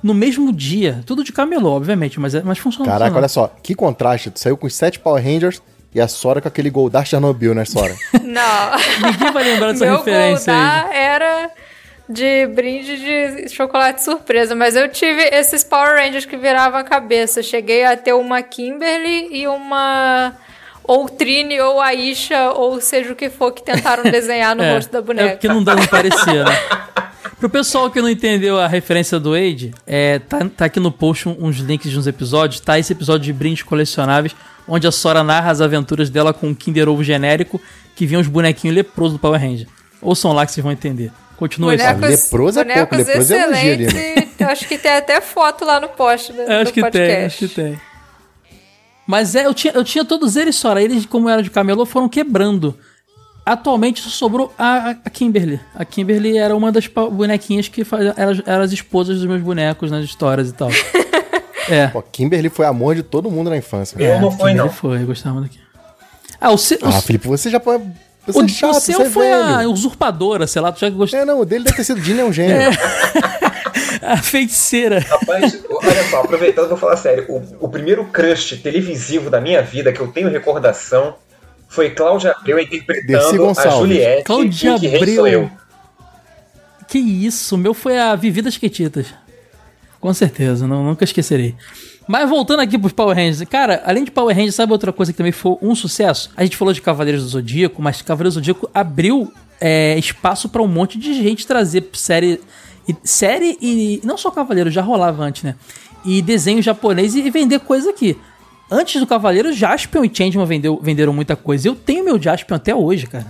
No 0.03 0.15
mesmo 0.15 0.53
dia. 0.53 1.01
Tudo 1.07 1.25
de 1.25 1.33
camelô, 1.33 1.71
obviamente, 1.73 2.19
mas, 2.21 2.35
é- 2.35 2.43
mas 2.45 2.59
funciona. 2.59 2.85
Caraca, 2.87 3.05
funciona. 3.11 3.19
olha 3.19 3.29
só, 3.29 3.53
que 3.63 3.75
contraste. 3.75 4.31
Tu 4.31 4.39
saiu 4.41 4.57
com 4.57 4.67
os 4.67 4.75
7 4.75 4.99
Power 5.01 5.23
Rangers 5.23 5.61
e 5.95 6.01
a 6.01 6.07
Sora 6.07 6.41
com 6.41 6.49
aquele 6.49 6.71
Goldar 6.71 7.05
Chernobyl, 7.07 7.55
né, 7.55 7.65
Sora? 7.65 7.95
Não. 8.23 9.11
Ninguém 9.11 9.33
vai 9.33 9.45
lembrar 9.45 9.73
dessa 9.73 9.85
Meu 9.87 9.97
referência 9.99 10.53
aí. 10.53 10.59
Goldar 10.59 10.91
era 10.95 11.51
de 12.09 12.47
brinde 12.47 12.97
de 12.99 13.49
chocolate 13.51 14.03
surpresa, 14.03 14.55
mas 14.55 14.75
eu 14.77 14.89
tive 14.89 15.23
esses 15.33 15.63
Power 15.65 15.97
Rangers 16.03 16.25
que 16.25 16.37
viravam 16.37 16.79
a 16.81 16.85
cabeça. 16.85 17.43
Cheguei 17.43 17.85
a 17.85 17.97
ter 17.97 18.13
uma 18.15 18.41
Kimberly 18.43 19.29
e 19.31 19.47
uma 19.49 20.33
ou 20.85 21.07
Trine 21.09 21.61
ou 21.61 21.81
Aisha 21.83 22.51
ou 22.53 22.81
seja 22.81 23.13
o 23.13 23.17
que 23.17 23.29
for 23.29 23.53
que 23.53 23.63
tentaram 23.63 24.05
desenhar 24.11 24.57
no 24.57 24.63
É, 24.63 24.75
rosto 24.75 24.91
da 24.91 25.03
boneca. 25.03 25.29
É 25.29 25.31
porque 25.33 25.49
não 25.49 25.63
dá, 25.63 25.75
não 25.75 25.87
parecia, 25.87 26.45
né? 26.45 26.53
Pro 27.39 27.49
pessoal 27.51 27.91
que 27.91 28.01
não 28.01 28.09
entendeu 28.09 28.59
a 28.59 28.67
referência 28.67 29.19
do 29.19 29.33
Wade, 29.33 29.73
é, 29.87 30.19
tá, 30.19 30.49
tá 30.57 30.65
aqui 30.67 30.81
no 30.81 30.91
post 30.91 31.29
um- 31.29 31.37
uns 31.41 31.57
links 31.59 31.91
de 31.91 31.99
uns 31.99 32.07
episódios. 32.07 32.61
Tá 32.61 32.79
esse 32.79 32.93
episódio 32.93 33.25
de 33.25 33.33
brindes 33.33 33.63
colecionáveis, 33.63 34.35
onde 34.67 34.87
a 34.87 34.93
Sora 34.93 35.23
narra 35.23 35.51
as 35.51 35.61
aventuras 35.61 36.11
dela 36.11 36.33
com 36.33 36.49
um 36.49 36.55
Kinder 36.55 36.89
Ovo 36.89 37.03
genérico 37.05 37.61
que 37.97 38.07
vinha 38.07 38.21
os 38.21 38.27
bonequinhos 38.29 38.75
leprosos 38.77 39.15
do 39.15 39.19
Power 39.19 39.41
Ranger. 39.41 39.67
Ouçam 40.01 40.33
lá 40.33 40.47
que 40.47 40.53
vocês 40.53 40.63
vão 40.63 40.73
entender. 40.73 41.11
Continua 41.37 41.73
aí, 41.73 41.79
Sora. 41.79 41.95
Bonecos, 41.95 42.25
leproso 42.25 42.61
é 42.61 42.65
pouco, 42.65 42.91
bonecos 42.97 43.07
leproso 43.09 43.35
é 43.35 43.43
elogio 43.43 43.89
e 44.41 44.45
acho 44.45 44.69
que 44.69 44.79
tem 44.79 44.93
até 44.93 45.21
foto 45.21 45.65
lá 45.65 45.79
no 45.81 45.89
post 45.89 46.33
do, 46.33 46.41
É, 46.43 46.57
acho 46.63 46.65
do 46.67 46.75
que 46.75 46.81
podcast. 46.81 47.15
tem, 47.17 47.25
acho 47.27 47.39
que 47.39 47.49
tem. 47.49 47.81
Mas 49.07 49.35
é, 49.35 49.47
eu 49.47 49.55
tinha, 49.55 49.73
eu 49.73 49.83
tinha 49.85 50.05
todos 50.05 50.37
eles, 50.37 50.55
Sora. 50.57 50.83
Eles, 50.83 51.07
como 51.07 51.29
eram 51.29 51.43
de 51.43 51.51
camelô, 51.51 51.87
foram 51.87 52.09
quebrando. 52.09 52.77
Atualmente 53.49 54.03
só 54.03 54.11
sobrou 54.11 54.53
a, 54.59 54.91
a 55.03 55.11
Kimberly. 55.11 55.59
A 55.75 55.83
Kimberly 55.83 56.37
era 56.37 56.55
uma 56.55 56.71
das 56.71 56.87
bonequinhas 56.87 57.67
que 57.67 57.83
fazia, 57.83 58.13
era, 58.15 58.43
era 58.45 58.63
as 58.63 58.73
esposas 58.73 59.17
dos 59.17 59.27
meus 59.27 59.41
bonecos 59.41 59.91
nas 59.91 60.05
histórias 60.05 60.51
e 60.51 60.53
tal. 60.53 60.69
é. 61.67 61.87
Pô, 61.87 62.03
Kimberly 62.03 62.51
foi 62.51 62.67
amor 62.67 62.95
de 62.95 63.03
todo 63.03 63.31
mundo 63.31 63.49
na 63.49 63.57
infância. 63.57 63.97
Eu 63.99 64.21
não 64.21 64.31
fui, 64.31 64.51
Kimberly 64.51 64.59
não. 64.59 64.69
foi, 64.69 65.03
eu 65.03 65.07
gostava 65.07 65.41
daqui. 65.41 65.59
Ah, 66.39 66.51
o, 66.53 66.57
Ah, 66.83 67.01
Felipe, 67.01 67.27
você 67.27 67.49
já 67.49 67.59
pode. 67.59 67.85
Você 68.27 68.39
o, 68.39 68.45
é 68.45 68.49
chato, 68.49 68.71
o 68.75 68.81
seu 68.81 68.97
você 68.99 69.03
é 69.05 69.11
foi 69.11 69.33
a 69.33 69.57
velho. 69.57 69.73
usurpadora, 69.73 70.47
sei 70.47 70.61
lá, 70.61 70.71
tu 70.71 70.81
já 70.81 70.91
gostou. 70.91 71.19
É, 71.19 71.25
não, 71.25 71.41
o 71.41 71.47
dele 71.47 71.65
deve 71.65 71.77
ter 71.77 71.85
sido 71.85 72.03
Dini 72.03 72.21
é 72.21 72.25
um 72.25 72.33
gênio. 72.33 72.55
A 74.03 74.19
feiticeira. 74.19 75.01
Rapaz, 75.01 75.59
olha 75.71 76.05
só, 76.11 76.21
aproveitando, 76.21 76.69
vou 76.69 76.77
falar 76.77 76.97
sério. 76.97 77.25
O, 77.29 77.67
o 77.67 77.69
primeiro 77.69 78.05
crush 78.05 78.57
televisivo 78.63 79.31
da 79.31 79.41
minha 79.41 79.63
vida 79.63 79.91
que 79.93 80.01
eu 80.01 80.09
tenho 80.09 80.29
recordação 80.31 81.15
foi 81.69 81.91
Cláudia 81.91 82.33
Abreu 82.33 82.59
interpretando 82.59 83.49
a. 83.57 83.69
Juliette. 83.71 84.25
Cláudia 84.25 84.75
em 84.75 84.79
Que 84.79 84.97
Abreu. 84.97 85.51
Que 86.89 86.99
isso, 86.99 87.55
o 87.55 87.59
meu 87.59 87.75
foi 87.75 87.99
a 87.99 88.15
Vivi 88.17 88.41
das 88.41 88.57
Quetitas. 88.57 89.07
Com 90.01 90.13
certeza, 90.15 90.67
não, 90.67 90.83
nunca 90.85 91.05
esquecerei. 91.05 91.55
Mas 92.07 92.29
voltando 92.31 92.61
aqui 92.61 92.79
pros 92.79 92.93
Power 92.93 93.15
Rangers, 93.15 93.43
cara, 93.49 93.83
além 93.85 94.05
de 94.05 94.11
Power 94.11 94.35
Rangers, 94.35 94.55
sabe 94.55 94.73
outra 94.73 94.93
coisa 94.93 95.13
que 95.13 95.19
também 95.19 95.33
foi 95.33 95.57
um 95.61 95.75
sucesso? 95.75 96.31
A 96.35 96.43
gente 96.43 96.57
falou 96.57 96.73
de 96.73 96.81
Cavaleiros 96.81 97.23
do 97.23 97.29
Zodíaco, 97.29 97.83
mas 97.83 98.01
Cavaleiros 98.01 98.35
do 98.35 98.39
Zodíaco 98.41 98.71
abriu 98.73 99.31
é, 99.61 99.99
espaço 99.99 100.49
pra 100.49 100.63
um 100.63 100.67
monte 100.69 100.99
de 100.99 101.13
gente 101.13 101.47
trazer 101.47 101.87
série. 101.93 102.41
e- 102.89 102.97
série 103.05 103.59
e. 103.61 104.01
Não 104.03 104.17
só 104.17 104.31
Cavaleiros, 104.31 104.73
já 104.73 104.81
rolava 104.81 105.23
antes, 105.23 105.43
né? 105.43 105.55
E 106.05 106.23
desenho 106.23 106.63
japonês 106.63 107.15
e, 107.15 107.21
e 107.21 107.31
vender 107.31 107.61
coisa 107.61 107.91
aqui. 107.91 108.17
Antes 108.71 109.01
do 109.01 109.07
Cavaleiro, 109.07 109.53
Jaspion 109.53 110.05
e 110.05 110.11
Changeman 110.15 110.47
vendeu, 110.47 110.79
venderam 110.83 111.13
muita 111.13 111.35
coisa. 111.35 111.69
Eu 111.69 111.75
tenho 111.75 112.05
meu 112.05 112.21
Jaspion 112.21 112.57
até 112.57 112.75
hoje, 112.75 113.07
cara. 113.07 113.27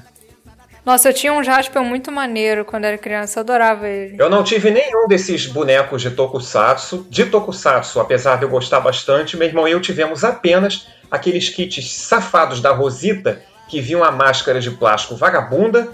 Nossa, 0.85 1.11
eu 1.11 1.13
tinha 1.13 1.33
um 1.33 1.45
Jaspion 1.45 1.85
muito 1.85 2.11
maneiro 2.11 2.65
quando 2.65 2.85
era 2.85 2.97
criança, 2.97 3.39
eu 3.39 3.43
adorava 3.43 3.87
ele. 3.87 4.17
Eu 4.19 4.31
não 4.31 4.43
tive 4.43 4.71
nenhum 4.71 5.07
desses 5.07 5.47
bonecos 5.47 6.03
de 6.03 6.11
Tokusatsu. 6.11 7.07
De 7.11 7.27
Tokusatsu, 7.27 8.01
apesar 8.01 8.37
de 8.37 8.45
eu 8.45 8.49
gostar 8.49 8.81
bastante, 8.81 9.37
meu 9.37 9.47
irmão 9.47 9.69
e 9.69 9.73
eu 9.73 9.81
tivemos 9.81 10.25
apenas 10.25 10.89
aqueles 11.11 11.51
kits 11.51 11.93
safados 11.93 12.61
da 12.61 12.73
Rosita 12.73 13.43
que 13.69 13.81
vinham 13.81 14.03
a 14.03 14.11
máscara 14.11 14.61
de 14.61 14.71
plástico 14.71 15.15
vagabunda. 15.15 15.93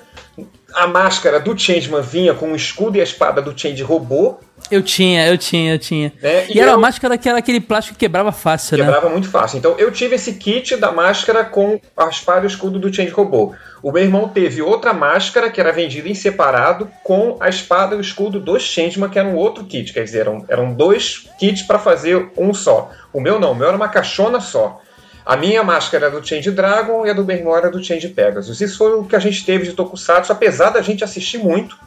A 0.75 0.87
máscara 0.87 1.39
do 1.39 1.57
Changeman 1.57 2.03
vinha 2.03 2.35
com 2.35 2.53
o 2.53 2.57
escudo 2.57 2.97
e 2.97 3.01
a 3.01 3.05
espada 3.05 3.41
do 3.41 3.59
Change 3.59 3.83
robô. 3.83 4.39
Eu 4.71 4.83
tinha, 4.83 5.27
eu 5.29 5.37
tinha, 5.37 5.75
eu 5.75 5.79
tinha. 5.79 6.13
né? 6.23 6.47
E, 6.49 6.59
era 6.59 6.71
eu 6.71 6.75
uma 6.75 6.81
máscara 6.81 7.19
que 7.19 7.29
era 7.29 7.39
aquele 7.39 7.61
plástico 7.61 7.97
que 7.97 8.05
quebrava 8.05 8.33
fácil, 8.33 8.79
né? 8.79 8.85
quebrava 8.85 9.09
muito 9.09 9.29
fácil. 9.29 9.59
Então 9.59 9.77
eu 9.79 9.91
tive 9.93 10.15
esse 10.15 10.35
kit 10.35 10.77
da 10.77 10.91
máscara 10.91 11.45
com 11.45 11.81
a 11.97 12.09
espada 12.09 12.45
e 12.45 12.47
o 12.47 12.49
escudo 12.49 12.79
do 12.79 12.93
Change 12.93 13.11
robô. 13.11 13.55
O 13.83 13.93
meu 13.93 14.03
irmão 14.03 14.29
teve 14.29 14.63
outra 14.63 14.95
máscara 14.95 15.51
que 15.51 15.61
era 15.61 15.71
vendida 15.71 16.09
em 16.09 16.15
separado 16.15 16.91
com 17.03 17.37
a 17.39 17.49
espada 17.49 17.95
e 17.95 17.99
o 17.99 18.01
escudo 18.01 18.41
do 18.41 18.59
Changeman, 18.59 19.11
que 19.11 19.19
era 19.19 19.29
um 19.29 19.37
outro 19.37 19.65
kit. 19.65 19.93
Quer 19.93 20.05
dizer, 20.05 20.21
eram, 20.21 20.45
eram 20.49 20.73
dois 20.73 21.29
kits 21.39 21.63
para 21.63 21.79
fazer 21.79 22.31
um 22.37 22.55
só. 22.55 22.91
O 23.13 23.21
meu 23.21 23.39
não, 23.39 23.53
o 23.53 23.55
meu 23.55 23.69
era 23.69 23.77
uma 23.77 23.89
caixona 23.89 24.41
só. 24.41 24.81
A 25.25 25.37
minha 25.37 25.63
máscara 25.63 26.07
era 26.07 26.21
do 26.21 26.27
Change 26.27 26.51
Dragon 26.51 27.07
e 27.07 27.11
a 27.11 27.15
do 27.15 27.25
meu 27.25 27.37
irmão 27.37 27.57
era 27.57 27.71
do 27.71 27.83
Change 27.83 28.09
Pegasus. 28.09 28.61
Isso 28.61 28.77
foi 28.77 28.95
o 28.95 29.05
que 29.05 29.17
a 29.17 29.19
gente 29.19 29.45
teve 29.45 29.65
de 29.65 29.73
Tokusatsu, 29.73 30.31
apesar 30.31 30.71
da 30.71 30.83
gente 30.83 31.03
assistir 31.03 31.39
muito. 31.39 31.79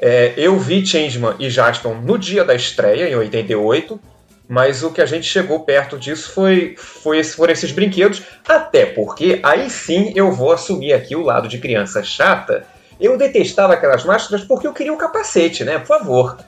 É, 0.00 0.32
eu 0.36 0.56
vi 0.58 0.86
Changeman 0.86 1.34
e 1.40 1.50
Jaspion 1.50 1.94
no 1.94 2.16
dia 2.16 2.44
da 2.44 2.54
estreia, 2.54 3.10
em 3.10 3.16
88, 3.16 4.00
mas 4.48 4.84
o 4.84 4.92
que 4.92 5.00
a 5.00 5.06
gente 5.06 5.26
chegou 5.26 5.60
perto 5.60 5.98
disso 5.98 6.30
foi, 6.30 6.76
foi 6.78 7.24
foram 7.24 7.52
esses 7.52 7.72
brinquedos, 7.72 8.22
até 8.46 8.86
porque 8.86 9.40
aí 9.42 9.68
sim 9.68 10.12
eu 10.14 10.30
vou 10.30 10.52
assumir 10.52 10.92
aqui 10.92 11.16
o 11.16 11.22
lado 11.22 11.48
de 11.48 11.58
criança 11.58 12.02
chata. 12.04 12.64
Eu 13.00 13.18
detestava 13.18 13.74
aquelas 13.74 14.04
máscaras 14.04 14.44
porque 14.44 14.66
eu 14.66 14.72
queria 14.72 14.92
um 14.92 14.96
capacete, 14.96 15.64
né? 15.64 15.78
Por 15.78 15.86
favor. 15.86 16.38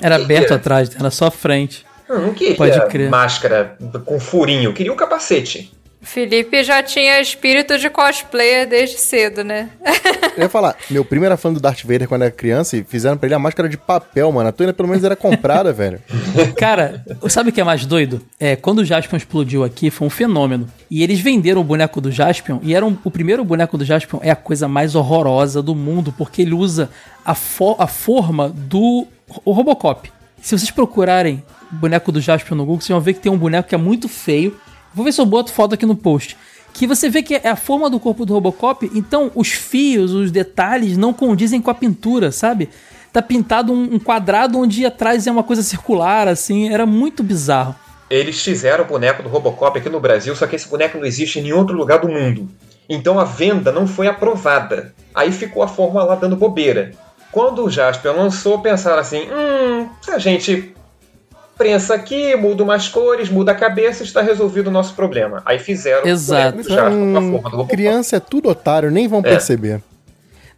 Era 0.00 0.16
aberto 0.16 0.52
é? 0.52 0.56
atrás, 0.56 0.94
era 0.94 1.10
só 1.10 1.26
a 1.26 1.30
frente. 1.30 1.84
Eu 2.12 2.20
não 2.20 2.34
queria 2.34 2.56
Pode 2.56 2.86
crer. 2.88 3.08
máscara 3.10 3.76
com 4.04 4.20
furinho, 4.20 4.64
eu 4.70 4.74
queria 4.74 4.92
um 4.92 4.96
capacete. 4.96 5.72
Felipe 6.04 6.64
já 6.64 6.82
tinha 6.82 7.20
espírito 7.20 7.78
de 7.78 7.88
cosplayer 7.88 8.68
desde 8.68 8.98
cedo, 8.98 9.44
né? 9.44 9.68
Eu 10.36 10.42
ia 10.42 10.48
falar, 10.48 10.76
meu 10.90 11.04
primo 11.04 11.24
era 11.24 11.36
fã 11.36 11.52
do 11.52 11.60
Darth 11.60 11.84
Vader 11.84 12.08
quando 12.08 12.22
era 12.22 12.30
criança 12.32 12.76
e 12.76 12.82
fizeram 12.82 13.16
pra 13.16 13.28
ele 13.28 13.34
a 13.36 13.38
máscara 13.38 13.68
de 13.68 13.76
papel, 13.76 14.32
mano. 14.32 14.48
A 14.48 14.52
tua 14.52 14.72
pelo 14.72 14.88
menos 14.88 15.04
era 15.04 15.14
comprada, 15.14 15.70
velho. 15.72 16.00
Cara, 16.56 17.04
sabe 17.28 17.50
o 17.50 17.52
que 17.52 17.60
é 17.60 17.64
mais 17.64 17.86
doido? 17.86 18.20
É, 18.40 18.56
quando 18.56 18.80
o 18.80 18.84
Jaspion 18.84 19.16
explodiu 19.16 19.62
aqui, 19.62 19.90
foi 19.90 20.08
um 20.08 20.10
fenômeno. 20.10 20.68
E 20.90 21.04
eles 21.04 21.20
venderam 21.20 21.60
o 21.60 21.64
boneco 21.64 22.00
do 22.00 22.10
Jaspion, 22.10 22.58
e 22.64 22.74
era 22.74 22.84
um- 22.84 22.98
o 23.04 23.10
primeiro 23.10 23.44
boneco 23.44 23.78
do 23.78 23.84
Jaspion 23.84 24.18
é 24.24 24.30
a 24.32 24.36
coisa 24.36 24.66
mais 24.66 24.96
horrorosa 24.96 25.62
do 25.62 25.72
mundo, 25.72 26.12
porque 26.18 26.42
ele 26.42 26.52
usa 26.52 26.90
a, 27.24 27.32
fo- 27.36 27.76
a 27.78 27.86
forma 27.86 28.48
do 28.48 29.06
o 29.44 29.52
Robocop. 29.52 30.10
Se 30.42 30.58
vocês 30.58 30.72
procurarem 30.72 31.40
boneco 31.70 32.10
do 32.10 32.20
Jaspion 32.20 32.56
no 32.56 32.64
Google, 32.64 32.80
vocês 32.80 32.88
vão 32.88 33.00
ver 33.00 33.14
que 33.14 33.20
tem 33.20 33.30
um 33.30 33.38
boneco 33.38 33.68
que 33.68 33.76
é 33.76 33.78
muito 33.78 34.08
feio. 34.08 34.56
Vou 34.92 35.04
ver 35.04 35.12
se 35.12 35.20
eu 35.20 35.24
boto 35.24 35.52
foto 35.52 35.74
aqui 35.74 35.86
no 35.86 35.94
post. 35.94 36.36
Que 36.74 36.84
você 36.84 37.08
vê 37.08 37.22
que 37.22 37.36
é 37.36 37.48
a 37.48 37.54
forma 37.54 37.88
do 37.88 38.00
corpo 38.00 38.26
do 38.26 38.34
Robocop, 38.34 38.90
então 38.92 39.30
os 39.36 39.52
fios, 39.52 40.10
os 40.12 40.32
detalhes 40.32 40.96
não 40.96 41.12
condizem 41.12 41.62
com 41.62 41.70
a 41.70 41.74
pintura, 41.74 42.32
sabe? 42.32 42.70
Tá 43.12 43.22
pintado 43.22 43.72
um, 43.72 43.94
um 43.94 43.98
quadrado 44.00 44.58
onde 44.58 44.84
atrás 44.84 45.28
é 45.28 45.30
uma 45.30 45.44
coisa 45.44 45.62
circular, 45.62 46.26
assim, 46.26 46.72
era 46.72 46.84
muito 46.84 47.22
bizarro. 47.22 47.76
Eles 48.10 48.42
fizeram 48.42 48.84
o 48.84 48.88
boneco 48.88 49.22
do 49.22 49.28
Robocop 49.28 49.78
aqui 49.78 49.88
no 49.88 50.00
Brasil, 50.00 50.34
só 50.34 50.46
que 50.46 50.56
esse 50.56 50.68
boneco 50.68 50.98
não 50.98 51.06
existe 51.06 51.38
em 51.38 51.42
nenhum 51.42 51.58
outro 51.58 51.76
lugar 51.76 52.00
do 52.00 52.08
mundo. 52.08 52.48
Então 52.88 53.20
a 53.20 53.24
venda 53.24 53.70
não 53.70 53.86
foi 53.86 54.08
aprovada. 54.08 54.92
Aí 55.14 55.30
ficou 55.30 55.62
a 55.62 55.68
forma 55.68 56.02
lá 56.02 56.16
dando 56.16 56.34
bobeira. 56.34 56.92
Quando 57.32 57.64
o 57.64 57.70
Jasper 57.70 58.14
lançou, 58.14 58.60
pensaram 58.60 58.98
assim: 59.00 59.22
hum, 59.30 59.88
se 60.02 60.10
a 60.12 60.18
gente 60.18 60.74
prensa 61.56 61.94
aqui, 61.94 62.36
muda 62.36 62.62
umas 62.62 62.88
cores, 62.88 63.28
muda 63.30 63.52
a 63.52 63.54
cabeça, 63.54 64.02
está 64.02 64.20
resolvido 64.20 64.66
o 64.68 64.70
nosso 64.70 64.94
problema. 64.94 65.42
Aí 65.46 65.58
fizeram 65.58 66.06
Exato. 66.06 66.48
o 66.58 66.62
boneco 66.62 66.68
do 66.68 66.74
Jasper 66.74 66.92
com 66.92 66.96
a 67.16 67.20
Hum, 67.20 67.30
forma 67.32 67.38
do 67.50 67.56
Robocop. 67.56 67.70
criança 67.70 68.16
é 68.16 68.20
tudo 68.20 68.48
otário, 68.48 68.90
nem 68.90 69.08
vão 69.08 69.22
perceber. 69.22 69.80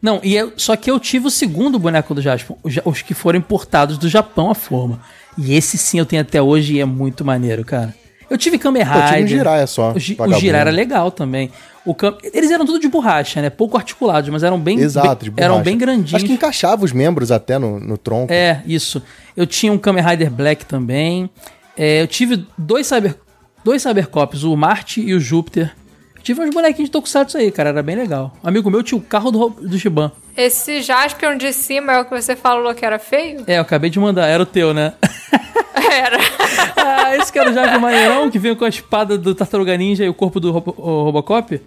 Não, 0.02 0.20
e 0.22 0.36
eu- 0.36 0.52
só 0.56 0.76
que 0.76 0.90
eu 0.90 1.00
tive 1.00 1.28
o 1.28 1.30
segundo 1.30 1.78
boneco 1.78 2.14
do 2.14 2.20
Jaspion, 2.20 2.56
os, 2.62 2.74
ja- 2.74 2.82
os 2.84 3.00
que 3.02 3.14
foram 3.14 3.38
importados 3.38 3.96
do 3.96 4.08
Japão 4.08 4.50
a 4.50 4.54
forma. 4.54 5.00
E 5.38 5.54
esse 5.54 5.78
sim 5.78 5.98
eu 5.98 6.04
tenho 6.04 6.20
até 6.22 6.42
hoje 6.42 6.74
e 6.74 6.80
é 6.80 6.84
muito 6.84 7.24
maneiro, 7.24 7.64
cara. 7.64 7.94
Eu 8.30 8.38
tive 8.38 8.58
Kamen 8.58 8.84
Pô, 8.84 8.90
eu 8.90 8.94
tive 8.94 9.04
um 9.06 9.10
Rider. 9.16 9.28
Jiraiya 9.28 9.66
só, 9.66 9.92
O, 9.92 9.98
Gi- 9.98 10.14
o 10.14 10.16
vagabundo. 10.16 10.40
Jiraiya 10.40 10.60
era 10.62 10.70
legal 10.70 11.10
também. 11.10 11.50
O 11.84 11.94
Kam- 11.94 12.16
Eles 12.32 12.50
eram 12.50 12.64
tudo 12.64 12.78
de 12.78 12.88
borracha, 12.88 13.42
né? 13.42 13.50
Pouco 13.50 13.76
articulados, 13.76 14.30
mas 14.30 14.42
eram 14.42 14.58
bem, 14.58 14.78
Exato, 14.80 15.24
de 15.24 15.30
bem- 15.30 15.44
eram 15.44 15.62
bem 15.62 15.76
grandinhos. 15.76 16.14
Acho 16.14 16.24
que 16.24 16.32
encaixava 16.32 16.84
os 16.84 16.92
membros 16.92 17.30
até 17.30 17.58
no, 17.58 17.78
no 17.78 17.98
tronco. 17.98 18.32
É, 18.32 18.62
isso. 18.66 19.02
Eu 19.36 19.46
tinha 19.46 19.70
um 19.72 19.78
Kamen 19.78 20.02
Rider 20.04 20.30
Black 20.30 20.64
também. 20.64 21.28
É, 21.76 22.00
eu 22.02 22.06
tive 22.06 22.46
dois 22.56 22.86
Cyber 22.86 23.16
dois 23.62 23.80
Cybercops, 23.82 24.42
o 24.44 24.54
Marte 24.56 25.00
e 25.00 25.14
o 25.14 25.20
Júpiter. 25.20 25.74
Tive 26.22 26.40
uns 26.40 26.54
bonequinhos 26.54 26.88
de 26.88 26.92
Tokusatsu 26.92 27.36
aí, 27.36 27.50
cara, 27.50 27.68
era 27.68 27.82
bem 27.82 27.96
legal. 27.96 28.34
Um 28.42 28.48
amigo 28.48 28.70
meu 28.70 28.82
tinha 28.82 28.96
o 28.98 29.00
carro 29.02 29.30
do, 29.30 29.48
do 29.50 29.78
Shiban. 29.78 30.10
Esse 30.36 30.80
Jaspion 30.80 31.36
de 31.36 31.52
cima 31.52 31.92
é 31.92 32.00
o 32.00 32.04
que 32.06 32.10
você 32.10 32.34
falou 32.34 32.74
que 32.74 32.84
era 32.84 32.98
feio? 32.98 33.44
É, 33.46 33.58
eu 33.58 33.62
acabei 33.62 33.90
de 33.90 33.98
mandar, 34.00 34.26
era 34.26 34.42
o 34.42 34.46
teu, 34.46 34.72
né? 34.72 34.94
Era. 35.94 36.18
ah, 36.76 37.16
esse 37.16 37.32
que 37.32 37.38
era 37.38 37.50
o 37.50 37.54
Jaspion 37.54 37.78
maneirão, 37.80 38.30
que 38.30 38.38
vinha 38.38 38.56
com 38.56 38.64
a 38.64 38.68
espada 38.68 39.16
do 39.16 39.34
Tartaruga 39.34 39.76
Ninja 39.76 40.04
e 40.04 40.08
o 40.08 40.14
corpo 40.14 40.38
do 40.40 40.50
Robo- 40.52 40.74
o 40.76 41.04
Robocop? 41.04 41.58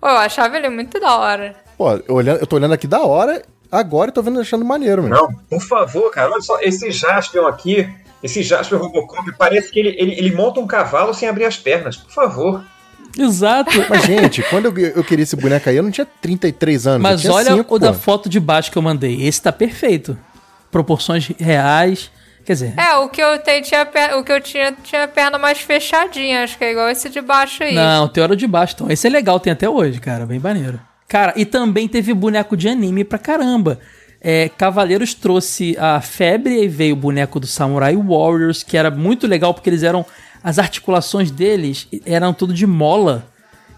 Pô, 0.00 0.08
eu 0.08 0.16
achava 0.16 0.56
ele 0.56 0.68
muito 0.70 0.98
da 1.00 1.16
hora. 1.16 1.54
Pô, 1.76 1.92
eu, 1.92 2.14
olhando, 2.14 2.40
eu 2.40 2.46
tô 2.46 2.56
olhando 2.56 2.72
aqui 2.74 2.86
da 2.86 3.00
hora, 3.02 3.42
agora 3.70 4.10
eu 4.10 4.14
tô 4.14 4.22
vendo 4.22 4.40
achando 4.40 4.64
maneiro, 4.64 5.02
mano. 5.02 5.14
Não, 5.14 5.28
por 5.48 5.62
favor, 5.62 6.10
cara, 6.10 6.30
olha 6.30 6.40
só, 6.40 6.58
esse 6.60 6.90
Jaspion 6.90 7.46
aqui, 7.46 7.88
esse 8.22 8.42
Jaspion 8.42 8.78
Robocop, 8.78 9.30
parece 9.36 9.70
que 9.70 9.78
ele, 9.80 9.94
ele, 9.98 10.12
ele 10.12 10.34
monta 10.34 10.60
um 10.60 10.66
cavalo 10.66 11.12
sem 11.12 11.28
abrir 11.28 11.44
as 11.44 11.56
pernas, 11.56 11.96
por 11.96 12.12
favor. 12.12 12.64
Exato. 13.18 13.70
Mas, 13.90 14.04
gente, 14.04 14.42
quando 14.44 14.66
eu, 14.66 14.78
eu 14.96 15.04
queria 15.04 15.24
esse 15.24 15.36
boneco 15.36 15.68
aí, 15.68 15.76
eu 15.76 15.82
não 15.82 15.90
tinha 15.90 16.06
33 16.20 16.86
anos. 16.86 17.02
Mas 17.02 17.24
eu 17.24 17.30
tinha 17.30 17.32
olha 17.34 17.56
cinco, 17.56 17.74
o 17.74 17.78
da 17.78 17.92
pô. 17.92 17.98
foto 17.98 18.28
de 18.28 18.38
baixo 18.38 18.70
que 18.70 18.78
eu 18.78 18.82
mandei. 18.82 19.26
Esse 19.26 19.42
tá 19.42 19.50
perfeito. 19.50 20.16
Proporções 20.70 21.28
reais. 21.38 22.10
Quer 22.50 22.54
dizer, 22.54 22.74
É, 22.76 22.96
o 22.96 23.08
que 23.08 23.22
eu 23.22 23.38
tenho 23.38 23.62
tinha 23.62 23.86
per- 23.86 24.16
o 24.18 24.24
que 24.24 24.32
eu 24.32 24.40
tinha 24.40 24.72
tinha 24.82 25.04
a 25.04 25.08
perna 25.08 25.38
mais 25.38 25.60
fechadinha, 25.60 26.42
acho 26.42 26.58
que 26.58 26.64
é 26.64 26.72
igual 26.72 26.88
esse 26.88 27.08
de 27.08 27.20
baixo 27.20 27.62
aí. 27.62 27.72
Não, 27.76 28.06
o 28.06 28.08
teu 28.08 28.24
era 28.24 28.34
de 28.34 28.44
baixo. 28.44 28.74
Então, 28.74 28.90
esse 28.90 29.06
é 29.06 29.10
legal, 29.10 29.38
tem 29.38 29.52
até 29.52 29.68
hoje, 29.68 30.00
cara. 30.00 30.26
Bem 30.26 30.40
maneiro. 30.40 30.80
Cara, 31.06 31.32
e 31.36 31.44
também 31.44 31.86
teve 31.86 32.12
boneco 32.12 32.56
de 32.56 32.68
anime 32.68 33.04
pra 33.04 33.20
caramba. 33.20 33.78
É, 34.20 34.48
Cavaleiros 34.48 35.14
trouxe 35.14 35.76
a 35.78 36.00
febre 36.00 36.64
e 36.64 36.66
veio 36.66 36.94
o 36.94 36.98
boneco 36.98 37.38
do 37.38 37.46
Samurai 37.46 37.94
Warriors, 37.94 38.64
que 38.64 38.76
era 38.76 38.90
muito 38.90 39.28
legal 39.28 39.54
porque 39.54 39.70
eles 39.70 39.84
eram. 39.84 40.04
As 40.42 40.58
articulações 40.58 41.30
deles 41.30 41.86
eram 42.04 42.32
tudo 42.34 42.52
de 42.52 42.66
mola. 42.66 43.26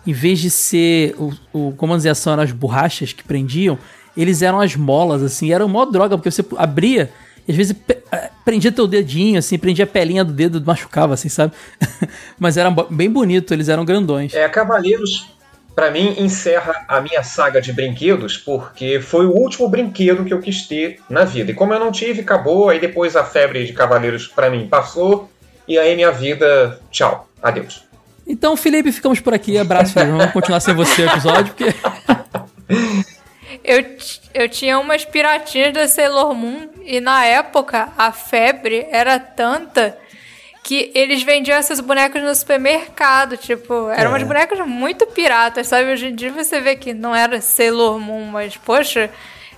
Em 0.06 0.14
vez 0.14 0.38
de 0.38 0.48
ser 0.50 1.14
o, 1.18 1.30
o 1.52 1.72
comando 1.72 2.00
de 2.00 2.08
ação 2.08 2.32
eram 2.32 2.42
as 2.42 2.52
borrachas 2.52 3.12
que 3.12 3.22
prendiam, 3.22 3.78
eles 4.16 4.40
eram 4.40 4.62
as 4.62 4.74
molas, 4.76 5.22
assim. 5.22 5.52
Era 5.52 5.66
uma 5.66 5.84
droga, 5.84 6.16
porque 6.16 6.30
você 6.30 6.42
abria 6.56 7.12
às 7.48 7.56
vezes 7.56 7.76
eh, 8.10 8.30
prendia 8.44 8.70
teu 8.70 8.86
dedinho, 8.86 9.38
assim, 9.38 9.58
prendia 9.58 9.84
a 9.84 9.88
pelinha 9.88 10.24
do 10.24 10.32
dedo, 10.32 10.62
machucava, 10.64 11.14
assim, 11.14 11.28
sabe? 11.28 11.52
Mas 12.38 12.56
era 12.56 12.70
bem 12.90 13.10
bonito, 13.10 13.52
eles 13.52 13.68
eram 13.68 13.84
grandões. 13.84 14.34
É, 14.34 14.48
Cavaleiros, 14.48 15.26
pra 15.74 15.90
mim, 15.90 16.14
encerra 16.18 16.84
a 16.86 17.00
minha 17.00 17.22
saga 17.22 17.60
de 17.60 17.72
brinquedos, 17.72 18.36
porque 18.36 19.00
foi 19.00 19.26
o 19.26 19.32
último 19.32 19.68
brinquedo 19.68 20.24
que 20.24 20.32
eu 20.32 20.40
quis 20.40 20.66
ter 20.66 21.00
na 21.08 21.24
vida. 21.24 21.50
E 21.50 21.54
como 21.54 21.72
eu 21.72 21.80
não 21.80 21.90
tive, 21.90 22.20
acabou, 22.20 22.68
aí 22.68 22.78
depois 22.78 23.16
a 23.16 23.24
febre 23.24 23.64
de 23.64 23.72
Cavaleiros 23.72 24.28
pra 24.28 24.48
mim 24.50 24.68
passou, 24.68 25.30
e 25.66 25.78
aí 25.78 25.94
minha 25.96 26.10
vida, 26.10 26.80
tchau, 26.90 27.28
adeus. 27.42 27.84
Então, 28.26 28.56
Felipe, 28.56 28.92
ficamos 28.92 29.20
por 29.20 29.34
aqui. 29.34 29.58
Abraço, 29.58 29.92
Felipe. 29.92 30.12
Vamos 30.12 30.32
continuar 30.32 30.60
sem 30.60 30.74
você 30.74 31.02
o 31.02 31.10
episódio, 31.10 31.54
porque. 31.54 31.74
Eu, 33.64 33.84
eu 34.34 34.48
tinha 34.48 34.78
umas 34.78 35.04
piratinhas 35.04 35.72
da 35.72 35.86
Sailor 35.88 36.34
Moon 36.34 36.68
e 36.84 37.00
na 37.00 37.24
época 37.24 37.88
a 37.96 38.12
febre 38.12 38.86
era 38.90 39.18
tanta 39.18 39.96
que 40.64 40.92
eles 40.94 41.22
vendiam 41.24 41.56
essas 41.58 41.80
bonecas 41.80 42.22
no 42.22 42.34
supermercado. 42.34 43.36
Tipo, 43.36 43.88
eram 43.90 44.10
É. 44.10 44.14
umas 44.14 44.22
bonecas 44.22 44.58
muito 44.66 45.06
piratas, 45.06 45.66
sabe? 45.66 45.90
Hoje 45.92 46.06
em 46.08 46.14
dia 46.14 46.30
você 46.32 46.60
vê 46.60 46.76
que 46.76 46.94
não 46.94 47.14
era 47.14 47.40
Sailor 47.40 47.98
Moon, 47.98 48.26
mas 48.26 48.56
poxa. 48.56 49.10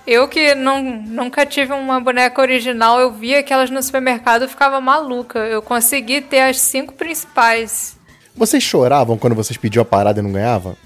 Eu 0.07 0.27
que 0.27 0.53
não, 0.53 0.83
nunca 0.83 1.47
tive 1.47 1.73
uma 1.73 1.99
boneca 1.99 2.39
original, 2.39 2.99
eu 2.99 3.11
via 3.11 3.39
aquelas 3.39 3.71
no 3.71 3.81
supermercado 3.81 4.45
e 4.45 4.47
ficava 4.47 4.79
maluca. 4.79 5.39
Eu 5.39 5.63
consegui 5.63 6.21
ter 6.21 6.41
as 6.41 6.59
cinco 6.59 6.93
principais. 6.93 7.97
Vocês 8.35 8.61
choravam 8.61 9.17
quando 9.17 9.35
vocês 9.35 9.57
pediam 9.57 9.81
a 9.81 9.85
parada 9.85 10.19
e 10.19 10.23
não 10.23 10.31
ganhavam? 10.31 10.77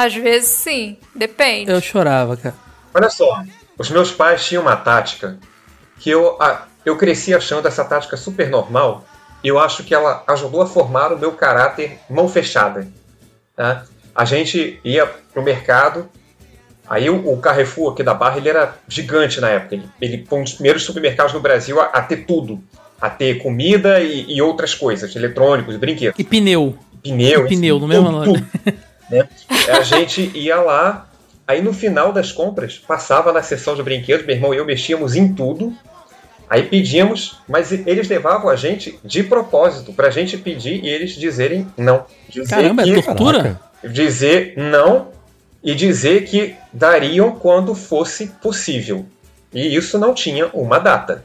Às 0.00 0.14
vezes 0.14 0.48
sim, 0.50 0.96
depende. 1.12 1.70
Eu 1.72 1.80
chorava, 1.80 2.36
cara. 2.36 2.54
Olha 2.94 3.10
só, 3.10 3.42
os 3.76 3.90
meus 3.90 4.12
pais 4.12 4.46
tinham 4.46 4.62
uma 4.62 4.76
tática 4.76 5.36
que 5.98 6.08
eu, 6.08 6.40
a- 6.40 6.66
eu 6.86 6.96
cresci 6.96 7.34
achando 7.34 7.66
essa 7.66 7.84
tática 7.84 8.16
super 8.16 8.48
normal. 8.48 9.04
E 9.42 9.48
eu 9.48 9.58
acho 9.58 9.82
que 9.82 9.92
ela 9.92 10.22
ajudou 10.28 10.62
a 10.62 10.66
formar 10.68 11.12
o 11.12 11.18
meu 11.18 11.32
caráter 11.32 11.98
mão 12.08 12.28
fechada. 12.28 12.86
tá? 13.56 13.84
A 14.14 14.24
gente 14.24 14.78
ia 14.84 15.04
pro 15.32 15.42
mercado, 15.42 16.08
aí 16.88 17.10
o, 17.10 17.32
o 17.32 17.38
Carrefour 17.38 17.92
aqui 17.92 18.04
da 18.04 18.14
Barra 18.14 18.36
ele 18.36 18.48
era 18.48 18.76
gigante 18.86 19.40
na 19.40 19.48
época. 19.48 19.74
Ele, 19.74 19.88
ele 20.00 20.26
foi 20.28 20.38
um 20.38 20.44
dos 20.44 20.52
primeiros 20.54 20.84
supermercados 20.84 21.32
no 21.32 21.40
Brasil 21.40 21.80
a, 21.80 21.86
a 21.86 22.02
ter 22.02 22.18
tudo. 22.18 22.62
A 23.00 23.10
ter 23.10 23.42
comida 23.42 24.00
e, 24.00 24.26
e 24.36 24.40
outras 24.42 24.74
coisas, 24.76 25.14
eletrônicos, 25.16 25.76
brinquedos. 25.76 26.16
E 26.18 26.22
pneu. 26.24 26.76
Pneu, 27.02 27.46
E 27.46 27.48
pneu, 27.48 27.76
enfim, 27.76 27.80
no 27.80 27.86
mesmo 27.88 28.24
tudo, 28.24 28.26
nome. 28.26 28.46
né? 29.10 29.28
A 29.68 29.80
gente 29.82 30.30
ia 30.34 30.56
lá, 30.60 31.06
aí 31.46 31.62
no 31.62 31.72
final 31.72 32.12
das 32.12 32.32
compras, 32.32 32.78
passava 32.78 33.32
na 33.32 33.42
seção 33.42 33.74
de 33.74 33.82
brinquedos, 33.82 34.26
meu 34.26 34.34
irmão 34.36 34.54
e 34.54 34.58
eu 34.58 34.64
mexíamos 34.64 35.16
em 35.16 35.32
tudo, 35.32 35.72
aí 36.48 36.62
pedíamos, 36.64 37.38
mas 37.48 37.72
eles 37.72 38.08
levavam 38.08 38.48
a 38.50 38.56
gente 38.56 38.98
de 39.04 39.22
propósito, 39.22 39.92
pra 39.92 40.10
gente 40.10 40.36
pedir 40.36 40.82
e 40.84 40.88
eles 40.88 41.12
dizerem 41.12 41.66
não. 41.76 42.04
Dizer 42.28 42.48
Caramba, 42.48 42.82
é 42.82 42.84
que- 42.84 43.02
tortura? 43.02 43.60
Dizer 43.84 44.54
não 44.56 45.08
e 45.62 45.74
dizer 45.74 46.24
que 46.24 46.54
dariam 46.72 47.32
quando 47.32 47.74
fosse 47.74 48.28
possível. 48.42 49.04
E 49.52 49.74
isso 49.74 49.98
não 49.98 50.12
tinha 50.14 50.48
uma 50.52 50.78
data, 50.78 51.24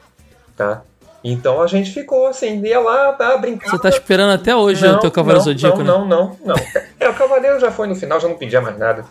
tá? 0.56 0.82
Então 1.24 1.62
a 1.62 1.68
gente 1.68 1.92
ficou 1.92 2.28
assim, 2.28 2.62
ia 2.66 2.80
lá, 2.80 3.14
tá, 3.14 3.38
brincava. 3.38 3.72
Você 3.72 3.82
tá 3.82 3.90
esperando 3.90 4.32
até 4.34 4.54
hoje 4.56 4.86
o 4.86 5.00
teu 5.00 5.10
Cavaleiro 5.10 5.40
não, 5.40 5.46
Zodíaco, 5.46 5.84
não, 5.84 6.04
né? 6.04 6.10
Não, 6.10 6.38
não, 6.46 6.56
não. 6.56 6.56
É, 7.04 7.10
o 7.10 7.14
Cavaleiro 7.14 7.60
já 7.60 7.70
foi 7.70 7.86
no 7.86 7.96
final, 7.96 8.18
já 8.18 8.30
não 8.30 8.38
pedia 8.38 8.62
mais 8.62 8.78
nada. 8.78 9.04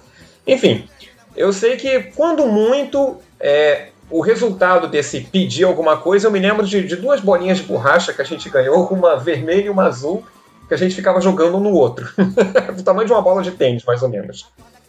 Enfim, 0.46 0.88
eu 1.36 1.52
sei 1.52 1.76
que 1.76 2.04
quando 2.16 2.46
muito, 2.46 3.18
é, 3.38 3.88
o 4.10 4.22
resultado 4.22 4.88
desse 4.88 5.20
pedir 5.20 5.64
alguma 5.64 5.98
coisa, 5.98 6.26
eu 6.26 6.30
me 6.30 6.38
lembro 6.38 6.66
de, 6.66 6.86
de 6.86 6.96
duas 6.96 7.20
bolinhas 7.20 7.58
de 7.58 7.64
borracha 7.64 8.14
que 8.14 8.22
a 8.22 8.24
gente 8.24 8.48
ganhou, 8.48 8.86
uma 8.86 9.16
vermelha 9.16 9.66
e 9.66 9.70
uma 9.70 9.84
azul, 9.84 10.24
que 10.66 10.72
a 10.72 10.76
gente 10.76 10.94
ficava 10.94 11.20
jogando 11.20 11.58
um 11.58 11.60
no 11.60 11.72
outro. 11.72 12.08
do 12.74 12.82
tamanho 12.82 13.06
de 13.06 13.12
uma 13.12 13.20
bola 13.20 13.42
de 13.42 13.50
tênis, 13.50 13.84
mais 13.84 14.02
ou 14.02 14.08
menos. 14.08 14.46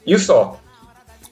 E 0.08 0.18
só. 0.18 0.58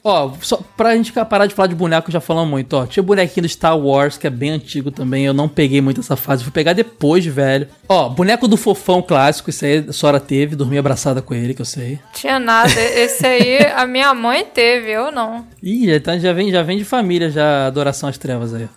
Ó, 0.04 0.32
só 0.40 0.58
pra 0.76 0.96
gente 0.96 1.12
parar 1.12 1.46
de 1.46 1.54
falar 1.54 1.68
de 1.68 1.76
boneco, 1.76 2.10
já 2.10 2.20
falamos 2.20 2.50
muito, 2.50 2.72
ó. 2.74 2.84
Tinha 2.86 3.02
bonequinho 3.04 3.42
do 3.46 3.48
Star 3.48 3.78
Wars, 3.78 4.18
que 4.18 4.26
é 4.26 4.30
bem 4.30 4.50
antigo 4.50 4.90
também. 4.90 5.24
Eu 5.24 5.32
não 5.32 5.48
peguei 5.48 5.80
muito 5.80 6.00
essa 6.00 6.16
fase, 6.16 6.42
fui 6.42 6.52
pegar 6.52 6.72
depois, 6.72 7.24
velho. 7.24 7.68
Ó, 7.88 8.08
boneco 8.08 8.48
do 8.48 8.56
fofão 8.56 9.00
clássico, 9.00 9.48
isso 9.50 9.64
aí 9.64 9.84
a 9.88 9.92
senhora 9.92 10.18
teve, 10.18 10.56
dormi 10.56 10.76
abraçada 10.76 11.22
com 11.22 11.32
ele, 11.34 11.54
que 11.54 11.60
eu 11.62 11.66
sei. 11.66 12.00
Tinha 12.14 12.40
nada. 12.40 12.72
Esse 12.80 13.24
aí 13.24 13.58
a 13.76 13.86
minha 13.86 14.12
mãe 14.12 14.44
teve, 14.44 14.90
eu 14.90 15.12
não. 15.12 15.46
Ih, 15.62 16.00
tá- 16.00 16.18
já, 16.18 16.32
vem, 16.32 16.50
já 16.50 16.62
vem 16.64 16.78
de 16.78 16.84
família, 16.84 17.30
já 17.30 17.66
adoração 17.68 18.08
às 18.08 18.18
trevas 18.18 18.52
aí. 18.52 18.68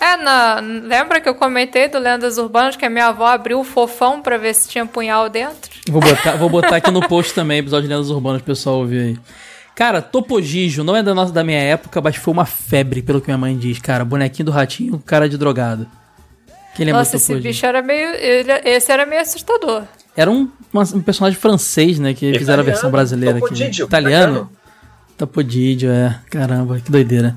É, 0.00 0.16
na, 0.16 0.58
lembra 0.60 1.20
que 1.20 1.28
eu 1.28 1.34
comentei 1.36 1.86
do 1.86 1.96
Lendas 1.96 2.36
Urbanas 2.38 2.74
que 2.74 2.84
a 2.84 2.90
minha 2.90 3.06
avó 3.06 3.26
abriu 3.26 3.60
o 3.60 3.64
fofão 3.64 4.20
pra 4.20 4.36
ver 4.36 4.52
se 4.52 4.68
tinha 4.68 4.84
punhal 4.84 5.28
dentro? 5.28 5.70
Vou 5.88 6.00
botar, 6.00 6.32
vou 6.32 6.48
botar 6.50 6.74
aqui 6.74 6.90
no 6.90 7.06
post 7.06 7.32
também, 7.32 7.60
episódio 7.60 7.86
de 7.88 7.94
Lendas 7.94 8.10
Urbanas, 8.10 8.42
pessoal 8.42 8.78
ouvir 8.78 9.00
aí. 9.00 9.18
Cara, 9.74 10.02
Topogijo 10.02 10.84
não 10.84 10.94
é 10.94 11.02
da 11.02 11.14
nossa 11.14 11.32
da 11.32 11.42
minha 11.42 11.58
época, 11.60 12.00
mas 12.00 12.16
foi 12.16 12.32
uma 12.32 12.44
febre, 12.44 13.00
pelo 13.02 13.20
que 13.20 13.28
minha 13.28 13.38
mãe 13.38 13.56
diz, 13.56 13.78
cara. 13.78 14.04
Bonequinho 14.04 14.46
do 14.46 14.52
ratinho, 14.52 14.98
cara 14.98 15.28
de 15.28 15.38
drogado. 15.38 15.86
Quem 16.76 16.86
lembra 16.86 17.00
Nossa, 17.00 17.16
esse 17.16 17.34
bicho 17.36 17.64
era 17.66 17.82
meio. 17.82 18.08
ele- 18.14 18.52
esse 18.64 18.90
era 18.92 19.04
meio 19.06 19.20
assustador. 19.22 19.82
Era 20.16 20.30
um, 20.30 20.48
uma- 20.72 20.82
um 20.94 21.00
personagem 21.00 21.38
francês, 21.38 21.98
né? 21.98 22.12
Que 22.14 22.38
fizeram 22.38 22.62
a 22.62 22.64
versão 22.64 22.90
brasileira 22.90 23.38
aqui. 23.38 23.48
Topodidio, 23.48 23.86
Italiano? 23.86 24.50
Topodidio, 25.16 25.90
é. 25.90 26.18
Caramba, 26.30 26.78
que 26.80 26.90
doideira. 26.90 27.36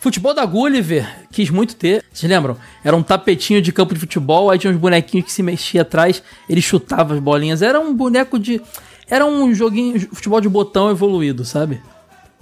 Futebol 0.00 0.34
da 0.34 0.44
Gulliver, 0.44 1.06
quis 1.30 1.48
muito 1.48 1.76
ter. 1.76 2.02
Vocês 2.12 2.30
lembram? 2.30 2.56
Era 2.84 2.96
um 2.96 3.02
tapetinho 3.02 3.62
de 3.62 3.72
campo 3.72 3.94
de 3.94 4.00
futebol, 4.00 4.50
aí 4.50 4.58
tinha 4.58 4.72
uns 4.72 4.76
bonequinhos 4.76 5.26
que 5.26 5.32
se 5.32 5.42
mexia 5.42 5.82
atrás, 5.82 6.22
ele 6.48 6.60
chutava 6.60 7.14
as 7.14 7.20
bolinhas. 7.20 7.62
Era 7.62 7.78
um 7.78 7.94
boneco 7.94 8.38
de. 8.38 8.60
Era 9.12 9.26
um 9.26 9.54
joguinho 9.54 9.98
de 9.98 10.06
futebol 10.06 10.40
de 10.40 10.48
botão 10.48 10.90
evoluído, 10.90 11.44
sabe? 11.44 11.82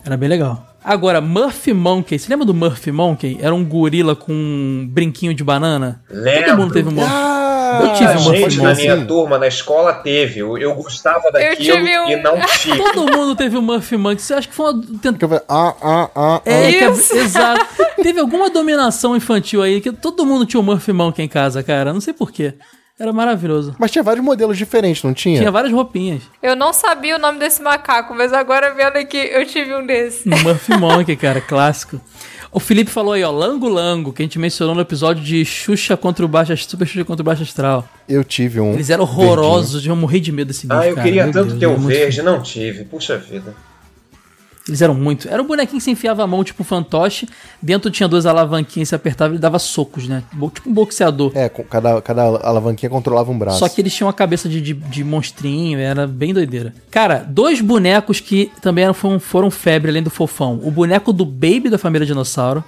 Era 0.05 0.17
bem 0.17 0.29
legal. 0.29 0.65
Agora, 0.85 1.21
Murphy 1.21 1.75
Monkey. 1.75 2.17
Você 2.19 2.31
lembra 2.31 2.47
do 2.47 2.55
Murphy 2.55 2.93
Monkey? 2.93 3.39
Era 3.41 3.53
um 3.55 3.65
gorila 3.65 4.15
com 4.15 4.33
um 4.33 4.87
brinquinho 4.89 5.35
de 5.35 5.43
banana? 5.45 6.01
Lembro. 6.09 6.45
Todo 6.51 6.57
mundo 6.59 6.73
teve 6.73 6.89
um 6.89 6.93
Murphy. 6.93 7.11
Ah, 7.13 7.81
Eu 7.83 7.93
tive 7.95 8.05
Muita 8.15 8.21
uma 8.31 8.35
gente 8.37 8.57
na 8.59 8.63
Murphy 8.69 8.83
minha 8.83 8.95
Monkey. 8.97 9.09
turma, 9.09 9.39
na 9.39 9.47
escola, 9.49 9.93
teve. 9.95 10.41
Eu, 10.41 10.57
eu 10.59 10.75
gostava 10.75 11.31
daquilo 11.33 11.57
tive 11.57 11.99
um. 12.01 12.09
e 12.09 12.17
não 12.23 12.41
tive. 12.41 12.79
Todo 12.95 13.13
mundo 13.17 13.35
teve 13.37 13.57
o 13.59 13.63
Murphy 13.63 13.97
Monkey. 13.97 14.23
Você 14.23 14.33
acha 14.35 14.49
que 14.49 14.55
foi 14.55 14.73
uma. 14.73 14.83
tent- 15.03 15.19
Que 15.19 15.25
eu 15.25 15.29
falei, 15.29 15.45
ah, 15.49 15.75
ah, 15.83 16.11
ah, 16.15 16.41
É, 16.47 16.69
ah. 16.69 16.71
que 16.73 16.85
é- 16.85 16.91
Isso. 16.93 17.15
exato. 17.19 17.67
Teve 18.03 18.21
alguma 18.21 18.49
dominação 18.49 19.15
infantil 19.17 19.63
aí 19.63 19.81
que 19.81 19.93
todo 19.93 20.25
mundo 20.25 20.47
tinha 20.47 20.61
o 20.61 20.63
Murphy 20.65 20.93
Monkey 20.93 21.23
em 21.23 21.29
casa, 21.29 21.63
cara. 21.63 21.93
Não 21.93 22.01
sei 22.01 22.15
porquê. 22.15 22.55
Era 23.01 23.15
maravilhoso. 23.15 23.75
Mas 23.79 23.91
tinha 23.91 24.03
vários 24.03 24.23
modelos 24.23 24.59
diferentes, 24.59 25.03
não 25.03 25.15
tinha? 25.15 25.39
Tinha 25.39 25.51
várias 25.51 25.73
roupinhas. 25.73 26.23
Eu 26.43 26.55
não 26.55 26.71
sabia 26.71 27.17
o 27.17 27.19
nome 27.19 27.39
desse 27.39 27.63
macaco, 27.63 28.15
mas 28.15 28.31
agora 28.31 28.75
vendo 28.75 28.97
aqui, 28.99 29.17
eu 29.17 29.47
tive 29.47 29.75
um 29.75 29.87
desse. 29.87 30.29
Murphy 30.29 30.77
Monkey, 30.77 31.17
cara, 31.17 31.41
clássico. 31.41 31.99
O 32.53 32.61
Felipe 32.61 32.91
falou 32.91 33.15
aí, 33.15 33.23
ó, 33.25 33.31
Lango 33.31 33.69
Lango, 33.71 34.13
que 34.13 34.21
a 34.21 34.25
gente 34.25 34.39
mencionou 34.39 34.75
no 34.75 34.83
episódio 34.83 35.23
de 35.25 35.43
Xuxa 35.47 35.97
contra 35.97 36.25
o 36.27 36.29
Baixo 36.29 36.55
Super 36.59 36.87
Xuxa 36.87 37.05
contra 37.07 37.23
o 37.23 37.25
Baixo 37.25 37.43
Astral. 37.43 37.89
Eu 38.07 38.23
tive 38.23 38.61
um. 38.61 38.75
Eles 38.75 38.91
eram 38.91 39.05
horrorosos, 39.05 39.87
eu 39.87 39.97
morri 39.97 40.21
de 40.21 40.31
medo 40.31 40.49
desse 40.49 40.67
bicho, 40.67 40.79
Ah, 40.79 40.87
eu 40.87 40.95
cara. 40.97 41.07
queria 41.07 41.25
Meu 41.25 41.33
tanto 41.33 41.55
Deus, 41.55 41.59
ter 41.61 41.67
o 41.69 41.79
muito 41.79 41.87
verde, 41.87 42.21
não 42.21 42.43
tive. 42.43 42.85
Puxa 42.85 43.17
vida. 43.17 43.55
Eles 44.71 44.81
eram 44.81 44.95
muito. 44.95 45.29
Era 45.29 45.43
um 45.43 45.47
bonequinho 45.47 45.79
que 45.79 45.85
você 45.85 45.91
enfiava 45.91 46.23
a 46.23 46.27
mão, 46.27 46.45
tipo 46.45 46.63
um 46.63 46.65
fantoche. 46.65 47.29
Dentro 47.61 47.91
tinha 47.91 48.09
duas 48.09 48.25
alavanquinhas, 48.25 48.89
você 48.89 48.95
apertava 48.95 49.35
e 49.35 49.39
dava 49.39 49.59
socos, 49.59 50.07
né? 50.07 50.23
Tipo 50.55 50.71
um 50.71 50.73
boxeador. 50.73 51.33
É, 51.35 51.49
cada, 51.49 52.01
cada 52.01 52.23
alavanquinha 52.23 52.89
controlava 52.89 53.31
um 53.31 53.39
braço. 53.39 53.59
Só 53.59 53.69
que 53.69 53.81
eles 53.81 53.93
tinham 53.93 54.09
a 54.09 54.13
cabeça 54.13 54.49
de, 54.49 54.61
de, 54.61 54.75
de 54.75 55.05
monstrinho, 55.05 55.79
era 55.79 56.07
bem 56.07 56.33
doideira. 56.33 56.73
Cara, 56.91 57.25
dois 57.29 57.61
bonecos 57.61 58.21
que 58.21 58.51
também 58.63 58.85
eram, 58.85 58.95
foram, 58.95 59.19
foram 59.19 59.51
febre 59.51 59.91
além 59.91 60.03
do 60.03 60.11
fofão. 60.11 60.61
O 60.63 60.71
boneco 60.71 61.13
do 61.13 61.25
Baby 61.25 61.69
da 61.69 61.79
família 61.79 62.07
Dinossauro. 62.07 62.63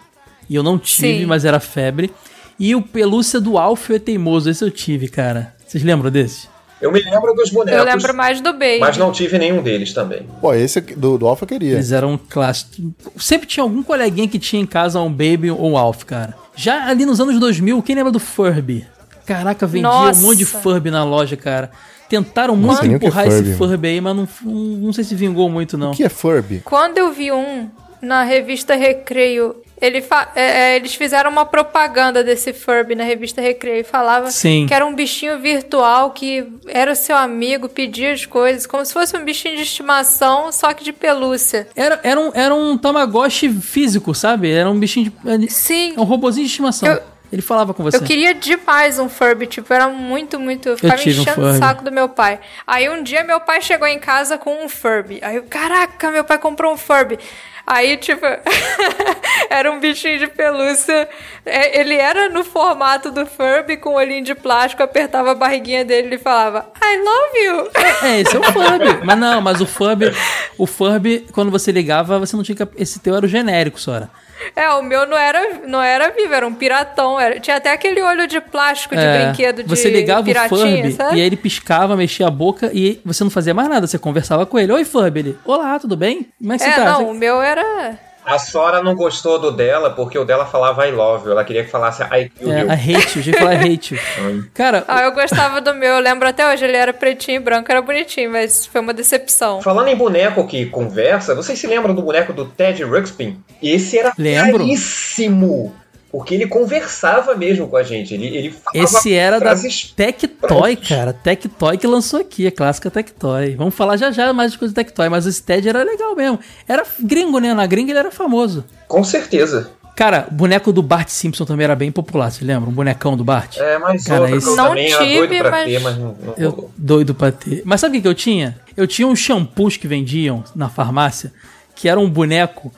E 0.50 0.54
eu 0.56 0.62
não 0.62 0.78
tive, 0.78 1.20
Sim. 1.20 1.26
mas 1.26 1.44
era 1.44 1.60
febre. 1.60 2.12
E 2.58 2.74
o 2.74 2.82
pelúcia 2.82 3.40
do 3.40 3.56
Alfio 3.56 3.94
é 3.96 3.98
teimoso. 3.98 4.50
Esse 4.50 4.64
eu 4.64 4.70
tive, 4.70 5.08
cara. 5.08 5.54
Vocês 5.66 5.82
lembram 5.82 6.10
desse? 6.10 6.51
Eu 6.82 6.90
me 6.90 7.00
lembro 7.00 7.32
dos 7.32 7.48
bonecos, 7.50 7.78
Eu 7.78 7.84
lembro 7.84 8.12
mais 8.12 8.40
do 8.40 8.52
Baby. 8.52 8.80
mas 8.80 8.98
não 8.98 9.12
tive 9.12 9.38
nenhum 9.38 9.62
deles 9.62 9.92
também. 9.92 10.26
Pô, 10.40 10.52
esse 10.52 10.80
do, 10.80 11.16
do 11.16 11.28
Alpha 11.28 11.44
eu 11.44 11.48
queria. 11.48 11.74
Eles 11.74 11.92
eram 11.92 12.18
clássicos. 12.28 12.80
Sempre 13.16 13.46
tinha 13.46 13.62
algum 13.62 13.84
coleguinha 13.84 14.26
que 14.26 14.38
tinha 14.38 14.60
em 14.60 14.66
casa 14.66 15.00
um 15.00 15.08
Baby 15.08 15.52
ou 15.52 15.70
um 15.70 15.78
Alf, 15.78 16.02
cara. 16.02 16.34
Já 16.56 16.88
ali 16.88 17.06
nos 17.06 17.20
anos 17.20 17.38
2000, 17.38 17.80
quem 17.82 17.94
lembra 17.94 18.10
do 18.10 18.18
Furby? 18.18 18.84
Caraca, 19.24 19.64
vendia 19.64 19.88
Nossa. 19.88 20.20
um 20.20 20.24
monte 20.24 20.38
de 20.38 20.44
Furby 20.44 20.90
na 20.90 21.04
loja, 21.04 21.36
cara. 21.36 21.70
Tentaram 22.08 22.56
muito 22.56 22.82
é 22.82 22.88
empurrar 22.88 23.26
esse 23.28 23.36
Furby, 23.36 23.50
mano. 23.50 23.58
Furby 23.70 23.88
aí, 23.88 24.00
mas 24.00 24.16
não, 24.16 24.28
não, 24.44 24.54
não 24.54 24.92
sei 24.92 25.04
se 25.04 25.14
vingou 25.14 25.48
muito, 25.48 25.78
não. 25.78 25.92
O 25.92 25.94
que 25.94 26.02
é 26.02 26.08
Furby? 26.08 26.60
Quando 26.64 26.98
eu 26.98 27.12
vi 27.12 27.30
um 27.30 27.70
na 28.02 28.24
revista 28.24 28.74
Recreio, 28.74 29.54
ele 29.82 29.98
é, 30.36 30.42
é, 30.42 30.76
eles 30.76 30.94
fizeram 30.94 31.28
uma 31.30 31.44
propaganda 31.44 32.22
desse 32.22 32.52
Furby 32.52 32.94
na 32.94 33.02
revista 33.04 33.40
Recreio 33.42 33.80
e 33.80 33.84
falava 33.84 34.30
Sim. 34.30 34.66
que 34.68 34.72
era 34.72 34.86
um 34.86 34.94
bichinho 34.94 35.38
virtual 35.40 36.12
que 36.12 36.46
era 36.68 36.92
o 36.92 36.96
seu 36.96 37.16
amigo, 37.16 37.68
pedia 37.68 38.12
as 38.12 38.24
coisas, 38.24 38.64
como 38.66 38.84
se 38.86 38.92
fosse 38.92 39.16
um 39.16 39.24
bichinho 39.24 39.56
de 39.56 39.62
estimação, 39.62 40.52
só 40.52 40.72
que 40.72 40.84
de 40.84 40.92
pelúcia. 40.92 41.66
Era, 41.74 41.98
era, 42.04 42.20
um, 42.20 42.30
era 42.32 42.54
um 42.54 42.78
Tamagotchi 42.78 43.50
físico, 43.50 44.14
sabe? 44.14 44.50
Era 44.50 44.70
um 44.70 44.78
bichinho 44.78 45.12
de. 45.38 45.50
Sim. 45.50 45.94
É 45.96 46.00
um 46.00 46.04
robozinho 46.04 46.46
de 46.46 46.50
estimação. 46.52 46.88
Eu- 46.88 47.02
Ele 47.32 47.40
falava 47.40 47.72
com 47.72 47.82
você. 47.82 47.96
Eu 47.96 48.02
queria 48.02 48.34
demais 48.34 48.98
um 48.98 49.08
Furby, 49.08 49.46
tipo, 49.46 49.72
era 49.72 49.88
muito, 49.88 50.38
muito. 50.38 50.68
Eu 50.68 50.76
ficava 50.76 50.96
tive 51.00 51.18
um 51.18 51.22
enchendo 51.22 51.40
o 51.40 51.44
Furby. 51.44 51.58
saco 51.58 51.82
do 51.82 51.90
meu 51.90 52.06
pai. 52.08 52.38
Aí 52.66 52.90
um 52.90 53.02
dia 53.02 53.24
meu 53.24 53.40
pai 53.40 53.62
chegou 53.62 53.88
em 53.88 53.98
casa 53.98 54.36
com 54.36 54.62
um 54.64 54.68
Furby. 54.68 55.18
Aí 55.22 55.36
eu, 55.36 55.42
caraca, 55.44 56.10
meu 56.10 56.24
pai 56.24 56.36
comprou 56.38 56.72
um 56.74 56.76
Furby. 56.76 57.18
Aí, 57.66 57.96
tipo, 57.96 58.26
era 59.48 59.70
um 59.70 59.78
bichinho 59.78 60.18
de 60.18 60.26
pelúcia. 60.26 61.08
É, 61.44 61.80
Ele 61.80 61.94
era 61.94 62.28
no 62.28 62.44
formato 62.44 63.10
do 63.10 63.24
Furby, 63.24 63.76
com 63.76 63.90
o 63.90 63.94
olhinho 63.94 64.24
de 64.24 64.34
plástico, 64.34 64.82
apertava 64.82 65.32
a 65.32 65.34
barriguinha 65.34 65.84
dele 65.84 66.16
e 66.16 66.18
falava, 66.18 66.70
I 66.82 66.96
love 66.98 67.38
you. 67.38 67.70
É, 68.06 68.20
esse 68.20 68.36
é 68.36 68.40
o 68.40 68.42
Furby. 68.42 69.04
Mas 69.04 69.18
não, 69.18 69.40
mas 69.40 69.60
o 69.60 69.66
Furby, 69.66 70.12
o 70.58 70.66
Furby, 70.66 71.26
quando 71.32 71.50
você 71.50 71.70
ligava, 71.70 72.18
você 72.18 72.36
não 72.36 72.42
tinha 72.42 72.56
que. 72.56 72.68
Esse 72.76 72.98
teu 73.00 73.14
era 73.14 73.24
o 73.24 73.28
genérico, 73.28 73.80
Sora. 73.80 74.10
É, 74.56 74.68
o 74.70 74.82
meu 74.82 75.06
não 75.06 75.16
era, 75.16 75.60
não 75.66 75.82
era 75.82 76.10
vivo, 76.10 76.32
era 76.34 76.46
um 76.46 76.54
piratão. 76.54 77.18
Era, 77.18 77.38
tinha 77.40 77.56
até 77.56 77.72
aquele 77.72 78.00
olho 78.02 78.26
de 78.26 78.40
plástico 78.40 78.94
de 78.94 79.00
É, 79.02 79.24
brinquedo 79.26 79.62
de 79.62 79.68
Você 79.68 79.88
ligava 79.90 80.20
o 80.20 80.24
piratinha, 80.24 80.48
Furby 80.48 80.92
sabe? 80.92 81.16
e 81.16 81.20
aí 81.20 81.26
ele 81.26 81.36
piscava, 81.36 81.96
mexia 81.96 82.26
a 82.26 82.30
boca 82.30 82.70
e 82.72 83.00
você 83.04 83.22
não 83.24 83.30
fazia 83.30 83.54
mais 83.54 83.68
nada. 83.68 83.86
Você 83.86 83.98
conversava 83.98 84.44
com 84.46 84.58
ele. 84.58 84.72
Oi, 84.72 84.84
Furby. 84.84 85.20
Ele, 85.20 85.38
Olá, 85.44 85.78
tudo 85.78 85.96
bem? 85.96 86.26
Como 86.38 86.52
é 86.52 86.58
que 86.58 86.64
É, 86.64 86.70
você 86.70 86.74
tá? 86.80 86.84
não, 86.92 87.10
o 87.10 87.14
meu 87.14 87.40
era. 87.40 87.98
A 88.24 88.38
Sora 88.38 88.82
não 88.82 88.94
gostou 88.94 89.38
do 89.38 89.50
dela 89.50 89.90
porque 89.90 90.18
o 90.18 90.24
dela 90.24 90.46
falava 90.46 90.86
I 90.86 90.92
love 90.92 91.26
you. 91.26 91.32
Ela 91.32 91.44
queria 91.44 91.64
que 91.64 91.70
falasse 91.70 92.02
I 92.04 92.28
kill 92.30 92.52
É, 92.52 92.60
you. 92.62 92.70
a 92.70 92.74
hate, 92.74 93.18
ia 93.28 93.38
falar 93.38 93.54
hate. 93.54 94.00
Cara, 94.54 94.84
Ah, 94.86 95.02
eu 95.02 95.12
gostava 95.12 95.60
do 95.60 95.74
meu, 95.74 95.94
eu 95.94 96.00
lembro 96.00 96.28
até 96.28 96.50
hoje, 96.52 96.64
ele 96.64 96.76
era 96.76 96.92
pretinho 96.92 97.36
e 97.36 97.40
branco, 97.40 97.70
era 97.70 97.82
bonitinho, 97.82 98.30
mas 98.30 98.64
foi 98.66 98.80
uma 98.80 98.94
decepção. 98.94 99.60
Falando 99.60 99.88
em 99.88 99.96
boneco 99.96 100.46
que 100.46 100.66
conversa, 100.66 101.34
vocês 101.34 101.58
se 101.58 101.66
lembram 101.66 101.94
do 101.94 102.02
boneco 102.02 102.32
do 102.32 102.44
Ted 102.44 102.82
Ruxpin? 102.84 103.42
Esse 103.62 103.98
era 103.98 104.12
Lembro. 104.16 104.58
caríssimo. 104.58 105.74
Porque 106.12 106.34
ele 106.34 106.46
conversava 106.46 107.34
mesmo 107.34 107.66
com 107.66 107.76
a 107.76 107.82
gente. 107.82 108.12
Ele, 108.12 108.26
ele 108.26 108.50
falava 108.50 108.84
esse 108.98 109.14
era 109.14 109.40
da 109.40 109.54
Tectoy, 109.96 110.76
cara. 110.76 111.12
Tectoy 111.12 111.78
que 111.78 111.86
lançou 111.86 112.20
aqui, 112.20 112.46
a 112.46 112.52
clássica 112.52 112.90
Tectoy. 112.90 113.54
Vamos 113.56 113.74
falar 113.74 113.96
já 113.96 114.10
já 114.12 114.30
mais 114.32 114.52
de 114.52 114.58
coisa 114.58 114.72
de 114.72 114.76
Tectoy, 114.76 115.08
mas 115.08 115.24
esse 115.26 115.42
Ted 115.42 115.66
era 115.68 115.82
legal 115.82 116.14
mesmo. 116.14 116.38
Era 116.68 116.84
gringo, 117.00 117.38
né? 117.38 117.54
Na 117.54 117.66
gringa 117.66 117.92
ele 117.92 117.98
era 117.98 118.10
famoso. 118.10 118.62
Com 118.86 119.02
certeza. 119.02 119.70
Cara, 119.96 120.26
o 120.30 120.34
boneco 120.34 120.72
do 120.72 120.82
Bart 120.82 121.08
Simpson 121.08 121.44
também 121.44 121.64
era 121.64 121.74
bem 121.76 121.92
popular, 121.92 122.30
você 122.30 122.44
lembra? 122.44 122.68
Um 122.68 122.72
bonecão 122.72 123.16
do 123.16 123.22
Bart? 123.24 123.56
É, 123.58 123.78
mas 123.78 124.04
Cara, 124.04 124.30
esse- 124.34 124.46
eu 124.48 124.56
Não 124.56 124.74
tive, 124.74 125.16
doido 125.26 125.38
pra 125.38 125.50
mas- 125.50 125.64
ter, 125.66 125.80
mas 125.80 125.98
não, 125.98 126.16
não 126.22 126.34
Eu 126.38 126.70
doido 126.76 127.14
pra 127.14 127.30
ter. 127.32 127.62
Mas 127.64 127.80
sabe 127.80 127.92
o 127.92 127.94
que, 127.96 128.02
que 128.02 128.08
eu 128.08 128.14
tinha? 128.14 128.58
Eu 128.76 128.86
tinha 128.86 129.06
uns 129.06 129.18
shampoos 129.18 129.76
que 129.76 129.86
vendiam 129.86 130.42
na 130.56 130.68
farmácia, 130.70 131.30
que 131.74 131.88
era 131.90 132.00
um 132.00 132.08
boneco, 132.08 132.72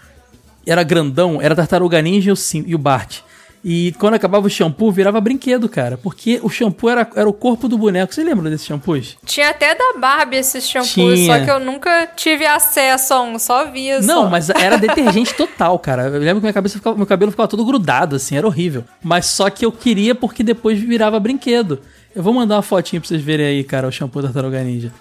era 0.66 0.82
grandão, 0.82 1.40
era 1.40 1.54
Tartaruga 1.54 2.00
Ninja 2.02 2.30
e 2.30 2.32
o, 2.32 2.36
Sim, 2.36 2.64
e 2.66 2.74
o 2.74 2.78
Bart. 2.78 3.18
E 3.66 3.94
quando 3.98 4.12
acabava 4.12 4.46
o 4.46 4.50
shampoo, 4.50 4.92
virava 4.92 5.18
brinquedo, 5.22 5.70
cara. 5.70 5.96
Porque 5.96 6.38
o 6.42 6.50
shampoo 6.50 6.90
era, 6.90 7.08
era 7.16 7.26
o 7.26 7.32
corpo 7.32 7.66
do 7.66 7.78
boneco. 7.78 8.12
Você 8.14 8.22
lembra 8.22 8.50
desses 8.50 8.66
shampoos? 8.66 9.16
Tinha 9.24 9.48
até 9.48 9.74
da 9.74 9.94
Barbie 9.98 10.36
esses 10.36 10.68
shampoos, 10.68 10.92
Tinha. 11.18 11.38
só 11.38 11.42
que 11.42 11.50
eu 11.50 11.58
nunca 11.58 12.06
tive 12.14 12.44
acesso 12.44 13.14
a 13.14 13.22
um, 13.22 13.38
só 13.38 13.64
via 13.70 14.02
Não, 14.02 14.24
só. 14.24 14.28
mas 14.28 14.50
era 14.50 14.76
detergente 14.76 15.32
total, 15.36 15.78
cara. 15.78 16.02
Eu 16.08 16.20
lembro 16.20 16.36
que 16.36 16.40
minha 16.42 16.52
cabeça 16.52 16.76
ficava- 16.76 16.94
meu 16.94 17.06
cabelo 17.06 17.30
ficava 17.30 17.48
todo 17.48 17.64
grudado, 17.64 18.16
assim, 18.16 18.36
era 18.36 18.46
horrível. 18.46 18.84
Mas 19.02 19.24
só 19.24 19.48
que 19.48 19.64
eu 19.64 19.72
queria 19.72 20.14
porque 20.14 20.42
depois 20.42 20.78
virava 20.78 21.18
brinquedo. 21.18 21.80
Eu 22.14 22.22
vou 22.22 22.34
mandar 22.34 22.56
uma 22.56 22.62
fotinha 22.62 23.00
pra 23.00 23.08
vocês 23.08 23.22
verem 23.22 23.46
aí, 23.46 23.64
cara, 23.64 23.88
o 23.88 23.90
shampoo 23.90 24.20
da 24.20 24.28
Tartaruga 24.28 24.62
Ninja. 24.62 24.92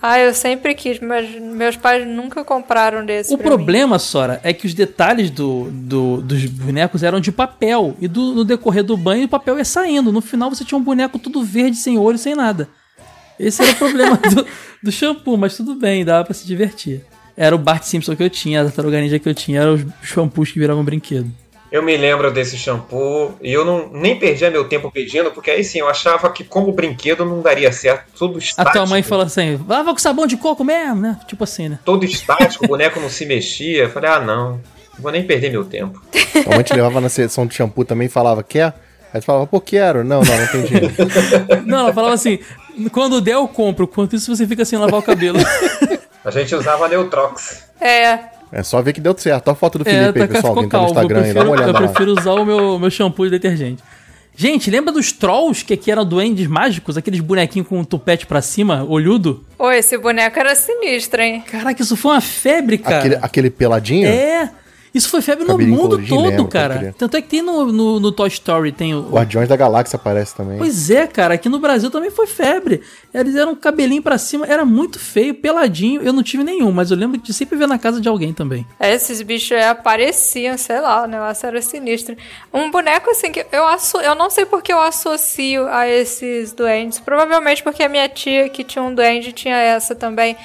Ah, 0.00 0.18
eu 0.20 0.32
sempre 0.32 0.74
quis, 0.76 1.00
mas 1.00 1.28
meus 1.40 1.74
pais 1.76 2.06
nunca 2.06 2.44
compraram 2.44 3.04
desse 3.04 3.34
O 3.34 3.36
pra 3.36 3.50
mim. 3.50 3.56
problema, 3.56 3.98
Sora, 3.98 4.40
é 4.44 4.52
que 4.52 4.64
os 4.66 4.72
detalhes 4.72 5.28
do, 5.28 5.68
do- 5.72 6.22
dos 6.22 6.44
bonecos 6.46 7.02
eram 7.02 7.18
de 7.18 7.32
papel. 7.32 7.96
E 8.00 8.06
do- 8.06 8.32
no 8.32 8.44
decorrer 8.44 8.84
do 8.84 8.96
banho 8.96 9.24
o 9.24 9.28
papel 9.28 9.58
ia 9.58 9.64
saindo. 9.64 10.12
No 10.12 10.20
final 10.20 10.50
você 10.50 10.64
tinha 10.64 10.78
um 10.78 10.82
boneco 10.82 11.18
tudo 11.18 11.42
verde, 11.42 11.76
sem 11.76 11.98
olho, 11.98 12.16
sem 12.16 12.36
nada. 12.36 12.68
Esse 13.40 13.60
era 13.62 13.72
o 13.72 13.74
problema 13.74 14.16
do, 14.34 14.46
do 14.84 14.92
shampoo, 14.92 15.36
mas 15.36 15.56
tudo 15.56 15.74
bem, 15.74 16.04
dava 16.04 16.24
pra 16.24 16.34
se 16.34 16.46
divertir. 16.46 17.04
Era 17.36 17.54
o 17.54 17.58
Bart 17.58 17.82
Simpson 17.82 18.14
que 18.14 18.22
eu 18.22 18.30
tinha, 18.30 18.60
a 18.60 18.64
Tartaruga 18.64 19.00
Ninja 19.00 19.18
que 19.18 19.28
eu 19.28 19.34
tinha, 19.34 19.60
eram 19.62 19.74
os 19.74 19.84
shampoos 20.02 20.50
que 20.52 20.58
viravam 20.60 20.84
brinquedo. 20.84 21.28
Eu 21.70 21.82
me 21.82 21.96
lembro 21.96 22.30
desse 22.30 22.56
shampoo 22.56 23.36
e 23.42 23.52
eu 23.52 23.64
não, 23.64 23.90
nem 23.92 24.18
perdia 24.18 24.50
meu 24.50 24.64
tempo 24.64 24.90
pedindo, 24.90 25.30
porque 25.30 25.50
aí 25.50 25.62
sim, 25.62 25.80
eu 25.80 25.88
achava 25.88 26.30
que 26.30 26.42
como 26.42 26.72
brinquedo 26.72 27.24
não 27.26 27.42
daria 27.42 27.70
certo. 27.70 28.06
Tudo 28.18 28.36
A 28.36 28.38
estático. 28.38 28.76
tua 28.76 28.86
mãe 28.86 29.02
falou 29.02 29.26
assim, 29.26 29.60
lava 29.68 29.92
com 29.92 29.98
sabão 29.98 30.26
de 30.26 30.36
coco 30.38 30.64
mesmo, 30.64 31.02
né? 31.02 31.20
Tipo 31.26 31.44
assim, 31.44 31.68
né? 31.68 31.78
Todo 31.84 32.04
estático, 32.04 32.64
o 32.64 32.68
boneco 32.68 32.98
não 32.98 33.10
se 33.10 33.26
mexia. 33.26 33.82
Eu 33.84 33.90
falei, 33.90 34.10
ah, 34.10 34.20
não, 34.20 34.52
não 34.52 34.60
vou 34.98 35.12
nem 35.12 35.22
perder 35.26 35.50
meu 35.50 35.64
tempo. 35.64 36.02
A 36.46 36.54
mãe 36.54 36.62
te 36.62 36.72
levava 36.72 37.00
na 37.02 37.10
seleção 37.10 37.46
de 37.46 37.54
shampoo 37.54 37.84
também 37.84 38.06
e 38.06 38.10
falava, 38.10 38.42
quer? 38.42 38.72
Aí 39.12 39.20
tu 39.20 39.24
falava, 39.24 39.46
pô, 39.46 39.60
quero. 39.60 40.02
Não, 40.04 40.22
não, 40.22 40.38
não 40.38 40.46
tem 40.46 40.62
dinheiro. 40.64 40.94
Não, 41.64 41.78
ela 41.80 41.92
falava 41.94 42.14
assim, 42.14 42.38
quando 42.92 43.20
der 43.20 43.34
eu 43.34 43.48
compro, 43.48 43.86
quanto 43.88 44.14
isso 44.16 44.34
você 44.34 44.46
fica 44.46 44.64
sem 44.64 44.78
lavar 44.78 45.00
o 45.00 45.02
cabelo. 45.02 45.38
A 46.24 46.30
gente 46.30 46.54
usava 46.54 46.88
Neutrox. 46.88 47.64
É, 47.80 48.18
É 48.52 48.62
só 48.62 48.80
ver 48.82 48.92
que 48.92 49.00
deu 49.00 49.14
certo. 49.16 49.48
Olha 49.48 49.52
a 49.52 49.56
foto 49.56 49.78
do 49.78 49.88
É, 49.88 49.92
Felipe 49.92 50.20
aí, 50.22 50.28
tá, 50.28 50.34
pessoal. 50.34 50.54
ficou 50.54 50.62
Quem 50.62 50.68
tá 50.68 50.78
no 50.80 50.86
Instagram 50.86 51.18
aí, 51.22 51.32
dá 51.34 51.40
prefiro, 51.40 51.44
uma 51.44 51.52
olhada 51.52 51.68
eu 51.70 51.72
lá. 51.74 51.88
prefiro 51.88 52.12
usar 52.12 52.32
o 52.32 52.44
meu, 52.44 52.78
meu 52.78 52.90
shampoo 52.90 53.24
de 53.24 53.30
detergente. 53.30 53.82
Gente, 54.34 54.70
lembra 54.70 54.92
dos 54.92 55.10
trolls 55.10 55.64
que 55.64 55.74
aqui 55.74 55.90
eram 55.90 56.04
duendes 56.04 56.46
mágicos? 56.46 56.96
Aqueles 56.96 57.18
bonequinhos 57.18 57.66
com 57.66 57.78
um 57.80 57.84
tupete 57.84 58.24
pra 58.24 58.40
cima, 58.40 58.84
olhudo? 58.88 59.44
Ô, 59.58 59.68
esse 59.70 59.98
boneco 59.98 60.38
era 60.38 60.54
sinistro, 60.54 61.20
hein? 61.20 61.42
Caraca, 61.50 61.82
isso 61.82 61.96
foi 61.96 62.12
uma 62.12 62.20
febre, 62.20 62.78
cara. 62.78 62.98
Aquele, 62.98 63.14
aquele 63.20 63.50
peladinho? 63.50 64.06
É. 64.06 64.48
Isso 64.94 65.08
foi 65.08 65.20
febre 65.20 65.44
no 65.44 65.58
mundo 65.58 66.00
todo, 66.06 66.28
lembro, 66.28 66.48
cara. 66.48 66.94
Tanto 66.96 67.16
é 67.16 67.22
que 67.22 67.28
tem 67.28 67.42
no, 67.42 67.70
no, 67.72 68.00
no 68.00 68.12
Toy 68.12 68.28
Story, 68.28 68.72
tem 68.72 68.94
o. 68.94 69.02
Guardiões 69.02 69.48
da 69.48 69.56
Galáxia 69.56 69.96
aparece 69.96 70.34
também. 70.34 70.58
Pois 70.58 70.90
é, 70.90 71.06
cara, 71.06 71.34
aqui 71.34 71.48
no 71.48 71.58
Brasil 71.58 71.90
também 71.90 72.10
foi 72.10 72.26
febre. 72.26 72.80
Eles 73.12 73.36
eram 73.36 73.52
um 73.52 73.56
cabelinho 73.56 74.02
pra 74.02 74.18
cima, 74.18 74.46
era 74.46 74.64
muito 74.64 74.98
feio, 74.98 75.34
peladinho. 75.34 76.02
Eu 76.02 76.12
não 76.12 76.22
tive 76.22 76.44
nenhum, 76.44 76.72
mas 76.72 76.90
eu 76.90 76.96
lembro 76.96 77.18
de 77.18 77.32
sempre 77.32 77.56
ver 77.56 77.68
na 77.68 77.78
casa 77.78 78.00
de 78.00 78.08
alguém 78.08 78.32
também. 78.32 78.66
É, 78.78 78.94
Esses 78.94 79.20
bichos 79.22 79.52
aí 79.52 79.64
apareciam, 79.64 80.56
sei 80.56 80.80
lá, 80.80 81.04
o 81.04 81.06
negócio 81.06 81.46
era 81.46 81.60
sinistro. 81.60 82.16
Um 82.52 82.70
boneco 82.70 83.10
assim 83.10 83.30
que 83.30 83.44
eu 83.52 83.66
asso... 83.66 83.98
eu 83.98 84.14
não 84.14 84.30
sei 84.30 84.46
porque 84.46 84.72
eu 84.72 84.80
associo 84.80 85.66
a 85.68 85.88
esses 85.88 86.52
duendes. 86.52 86.98
Provavelmente 86.98 87.62
porque 87.62 87.82
a 87.82 87.88
minha 87.88 88.08
tia 88.08 88.48
que 88.48 88.64
tinha 88.64 88.82
um 88.82 88.94
duende 88.94 89.32
tinha 89.32 89.56
essa 89.56 89.94
também. 89.94 90.36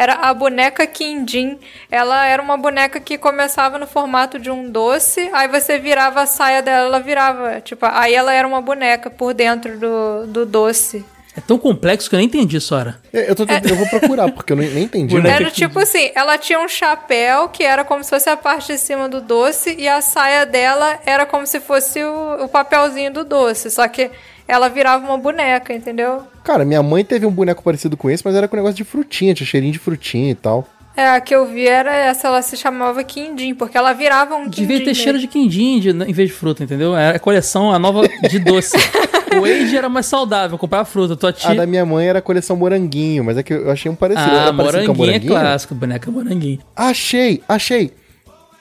Era 0.00 0.14
a 0.14 0.32
boneca 0.32 0.86
Quindim. 0.86 1.58
Ela 1.90 2.24
era 2.24 2.40
uma 2.40 2.56
boneca 2.56 2.98
que 2.98 3.18
começava 3.18 3.78
no 3.78 3.86
formato 3.86 4.38
de 4.38 4.50
um 4.50 4.70
doce, 4.70 5.28
aí 5.30 5.46
você 5.46 5.78
virava 5.78 6.22
a 6.22 6.26
saia 6.26 6.62
dela, 6.62 6.86
ela 6.86 7.00
virava. 7.00 7.60
Tipo, 7.60 7.84
aí 7.84 8.14
ela 8.14 8.32
era 8.32 8.48
uma 8.48 8.62
boneca 8.62 9.10
por 9.10 9.34
dentro 9.34 9.78
do, 9.78 10.26
do 10.26 10.46
doce. 10.46 11.04
É 11.36 11.40
tão 11.42 11.58
complexo 11.58 12.08
que 12.08 12.16
eu 12.16 12.18
nem 12.18 12.26
entendi, 12.26 12.58
Sora. 12.60 12.98
Eu, 13.12 13.22
eu 13.24 13.34
tô 13.36 13.44
tentando- 13.44 13.68
eu 13.72 13.76
vou 13.76 13.86
procurar, 13.88 14.32
porque 14.32 14.52
eu 14.54 14.56
nem, 14.56 14.70
nem 14.70 14.84
entendi. 14.84 15.14
Boneca 15.14 15.34
mas- 15.34 15.40
Era 15.42 15.50
tipo 15.50 15.78
assim, 15.78 16.10
ela 16.14 16.38
tinha 16.38 16.58
um 16.58 16.66
chapéu 16.68 17.50
que 17.50 17.62
era 17.62 17.84
como 17.84 18.02
se 18.02 18.08
fosse 18.08 18.30
a 18.30 18.36
parte 18.38 18.72
de 18.72 18.78
cima 18.78 19.06
do 19.06 19.20
doce 19.20 19.76
e 19.78 19.86
a 19.86 20.00
saia 20.00 20.46
dela 20.46 20.98
era 21.04 21.26
como 21.26 21.46
se 21.46 21.60
fosse 21.60 22.02
o, 22.02 22.44
o 22.44 22.48
papelzinho 22.48 23.12
do 23.12 23.22
doce, 23.22 23.70
só 23.70 23.86
que 23.86 24.10
ela 24.50 24.68
virava 24.68 25.04
uma 25.06 25.16
boneca, 25.18 25.72
entendeu? 25.72 26.22
Cara, 26.44 26.64
minha 26.64 26.82
mãe 26.82 27.04
teve 27.04 27.24
um 27.26 27.30
boneco 27.30 27.62
parecido 27.62 27.96
com 27.96 28.10
esse, 28.10 28.24
mas 28.24 28.34
era 28.34 28.48
com 28.48 28.56
negócio 28.56 28.76
de 28.76 28.84
frutinha, 28.84 29.32
tinha 29.34 29.46
cheirinho 29.46 29.72
de 29.72 29.78
frutinha 29.78 30.30
e 30.30 30.34
tal. 30.34 30.66
É, 30.96 31.06
a 31.08 31.20
que 31.20 31.34
eu 31.34 31.46
vi 31.46 31.66
era 31.66 31.94
essa, 31.94 32.26
ela 32.28 32.42
se 32.42 32.56
chamava 32.56 33.02
Quindim, 33.04 33.54
porque 33.54 33.78
ela 33.78 33.92
virava 33.92 34.34
um 34.34 34.48
Devia 34.48 34.76
quindim 34.78 34.84
ter 34.84 34.94
cheiro 34.94 35.18
de 35.18 35.28
quindim 35.28 35.78
de- 35.78 35.90
em 35.90 36.12
vez 36.12 36.28
de 36.28 36.34
fruta, 36.34 36.64
entendeu? 36.64 36.94
Era 36.96 37.16
a 37.16 37.20
coleção, 37.20 37.72
a 37.72 37.78
nova 37.78 38.02
de 38.28 38.38
doce. 38.40 38.76
o 39.40 39.44
Age 39.44 39.76
era 39.76 39.88
mais 39.88 40.06
saudável, 40.06 40.58
comprar 40.58 40.84
fruta. 40.84 41.16
Tua 41.16 41.30
A 41.30 41.32
tia. 41.32 41.54
da 41.54 41.64
minha 41.64 41.86
mãe 41.86 42.08
era 42.08 42.18
a 42.18 42.22
coleção 42.22 42.56
moranguinho, 42.56 43.22
mas 43.24 43.38
é 43.38 43.42
que 43.42 43.54
eu 43.54 43.70
achei 43.70 43.90
um 43.90 43.94
parecido. 43.94 44.28
Ah, 44.30 44.42
Era 44.48 44.52
parecido 44.52 44.86
com 44.86 44.92
a 44.92 44.94
moranguinho 44.96 45.32
é 45.32 45.40
clássico, 45.40 45.74
boneca 45.76 46.10
moranguinho. 46.10 46.58
Achei, 46.74 47.40
achei. 47.48 47.92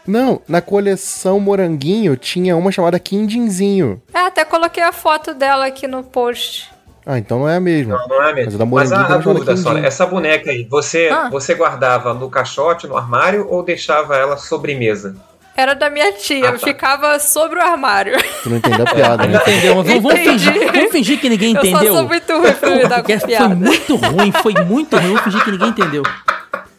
Não, 0.10 0.42
na 0.48 0.60
coleção 0.60 1.40
moranguinho 1.40 2.16
tinha 2.18 2.58
uma 2.58 2.72
chamada 2.72 2.98
Quindinzinho. 3.00 4.02
É, 4.14 4.20
até 4.22 4.44
coloquei 4.44 4.82
a 4.82 4.92
foto 4.92 5.36
dela 5.36 5.68
aqui 5.68 5.88
no 5.88 6.02
post. 6.04 6.68
Ah, 7.06 7.18
então 7.20 7.40
não 7.40 7.50
é 7.50 7.58
a 7.58 7.60
mesma. 7.60 7.96
Não, 7.98 8.08
não 8.08 8.16
é 8.16 8.20
Mas 8.20 8.32
a 8.32 8.34
mesmo. 8.36 8.58
da 8.58 8.66
Mas 8.66 8.92
a, 8.92 9.02
a 9.06 9.18
dúvida. 9.18 9.56
Sora, 9.56 9.80
essa 9.86 10.06
boneca 10.08 10.50
aí, 10.50 10.64
você, 10.70 11.10
Ah. 11.12 11.30
você 11.30 11.54
guardava 11.54 12.14
no 12.14 12.28
caixote, 12.30 12.88
no 12.88 12.98
armário, 12.98 13.46
ou 13.50 13.62
deixava 13.64 14.16
ela 14.16 14.36
sobremesa? 14.36 15.16
Era 15.56 15.76
da 15.76 15.90
minha 15.92 16.12
tia, 16.14 16.50
Ah, 16.50 16.52
tá. 16.54 16.58
ficava 16.60 17.20
sobre 17.20 17.60
o 17.60 17.62
armário. 17.62 18.14
Tu 18.44 18.50
não 18.50 18.58
entendeu 18.58 18.86
a 18.88 18.94
piada, 18.96 19.28
né? 19.28 19.38
Entendeu? 19.38 19.76
Mas 19.76 19.88
vamos, 19.88 20.04
vamos 20.04 20.20
fingir, 20.20 20.72
vamos 20.74 20.92
fingir 20.92 21.20
que 21.20 21.30
ninguém 21.30 21.54
Eu 21.56 21.62
só 21.62 21.68
entendeu. 21.70 21.94
sou 21.94 22.08
muito 22.08 22.34
ruim 22.38 22.54
pra 22.54 22.70
lidar 22.76 23.04
com 23.04 23.20
foi 23.20 23.28
piada. 23.28 23.56
muito 23.56 23.96
ruim, 23.96 24.32
foi 24.32 24.54
muito 24.66 24.96
ruim. 24.98 25.08
Vamos 25.08 25.22
fingir 25.22 25.44
que 25.44 25.52
ninguém 25.52 25.70
entendeu. 25.70 26.04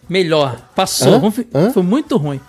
Melhor. 0.08 0.56
Passou. 0.74 1.14
Hã? 1.14 1.18
Vamos 1.20 1.38
Hã? 1.54 1.70
Foi 1.72 1.82
muito 1.82 2.16
ruim. 2.16 2.40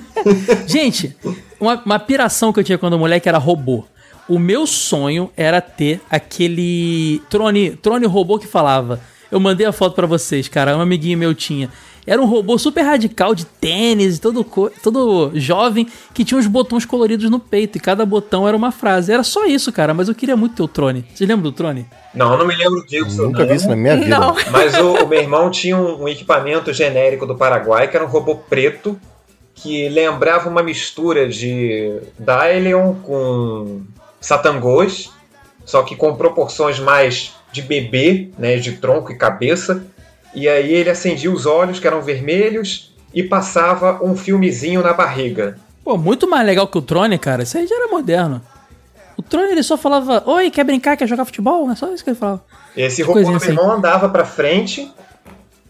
Gente, 0.66 1.16
uma, 1.60 1.82
uma 1.84 1.98
piração 1.98 2.52
que 2.52 2.60
eu 2.60 2.64
tinha 2.64 2.78
quando 2.78 2.98
moleque 2.98 3.28
era 3.28 3.38
robô. 3.38 3.84
O 4.28 4.38
meu 4.38 4.66
sonho 4.66 5.30
era 5.36 5.60
ter 5.60 6.00
aquele 6.10 7.20
trone, 7.28 7.70
trone 7.76 8.06
robô 8.06 8.38
que 8.38 8.46
falava. 8.46 9.00
Eu 9.30 9.40
mandei 9.40 9.66
a 9.66 9.72
foto 9.72 9.94
pra 9.94 10.06
vocês, 10.06 10.46
cara. 10.48 10.76
Um 10.76 10.80
amiguinho 10.80 11.18
meu 11.18 11.34
tinha. 11.34 11.70
Era 12.06 12.20
um 12.20 12.26
robô 12.26 12.58
super 12.58 12.82
radical 12.82 13.34
de 13.34 13.46
tênis, 13.46 14.18
todo, 14.18 14.44
todo 14.82 15.30
jovem, 15.34 15.86
que 16.12 16.24
tinha 16.24 16.36
uns 16.36 16.46
botões 16.46 16.84
coloridos 16.84 17.30
no 17.30 17.38
peito. 17.38 17.78
E 17.78 17.80
cada 17.80 18.04
botão 18.04 18.46
era 18.46 18.56
uma 18.56 18.72
frase. 18.72 19.12
Era 19.12 19.22
só 19.22 19.46
isso, 19.46 19.72
cara. 19.72 19.94
Mas 19.94 20.08
eu 20.08 20.14
queria 20.14 20.36
muito 20.36 20.56
ter 20.56 20.62
o 20.62 20.68
trone. 20.68 21.04
Vocês 21.14 21.28
lembram 21.28 21.50
do 21.50 21.52
trone? 21.52 21.86
Não, 22.12 22.32
eu 22.32 22.38
não 22.38 22.46
me 22.46 22.56
lembro 22.56 22.84
disso. 22.86 23.22
Nunca 23.22 23.40
não. 23.40 23.48
vi 23.48 23.54
isso 23.54 23.68
na 23.68 23.76
minha 23.76 23.96
vida. 23.96 24.18
Não. 24.18 24.34
Mas 24.50 24.76
o, 24.76 25.04
o 25.04 25.08
meu 25.08 25.20
irmão 25.20 25.50
tinha 25.50 25.76
um, 25.76 26.02
um 26.02 26.08
equipamento 26.08 26.72
genérico 26.72 27.24
do 27.24 27.36
Paraguai, 27.36 27.88
que 27.88 27.96
era 27.96 28.04
um 28.04 28.08
robô 28.08 28.34
preto, 28.34 28.98
que 29.62 29.88
lembrava 29.88 30.48
uma 30.48 30.62
mistura 30.62 31.28
de 31.28 32.00
Dylion 32.18 32.94
com 32.94 33.82
Satangos, 34.20 35.12
só 35.64 35.84
que 35.84 35.94
com 35.94 36.16
proporções 36.16 36.80
mais 36.80 37.32
de 37.52 37.62
bebê, 37.62 38.30
né, 38.36 38.56
de 38.56 38.72
tronco 38.72 39.12
e 39.12 39.16
cabeça. 39.16 39.86
E 40.34 40.48
aí 40.48 40.72
ele 40.72 40.90
acendia 40.90 41.30
os 41.30 41.46
olhos, 41.46 41.78
que 41.78 41.86
eram 41.86 42.02
vermelhos, 42.02 42.92
e 43.14 43.22
passava 43.22 44.02
um 44.02 44.16
filmezinho 44.16 44.82
na 44.82 44.92
barriga. 44.92 45.56
Pô, 45.84 45.96
muito 45.96 46.28
mais 46.28 46.44
legal 46.44 46.66
que 46.66 46.78
o 46.78 46.82
Trone, 46.82 47.18
cara. 47.18 47.44
Isso 47.44 47.56
aí 47.56 47.66
já 47.66 47.76
era 47.76 47.88
moderno. 47.88 48.42
O 49.16 49.22
Trone 49.22 49.52
ele 49.52 49.62
só 49.62 49.76
falava: 49.76 50.22
Oi, 50.26 50.50
quer 50.50 50.64
brincar, 50.64 50.96
quer 50.96 51.06
jogar 51.06 51.24
futebol? 51.24 51.70
É 51.70 51.76
só 51.76 51.92
isso 51.92 52.02
que 52.02 52.10
ele 52.10 52.18
falava. 52.18 52.42
Esse 52.76 53.02
robô 53.02 53.34
assim. 53.34 53.50
irmão 53.50 53.70
andava 53.70 54.08
pra 54.08 54.24
frente 54.24 54.90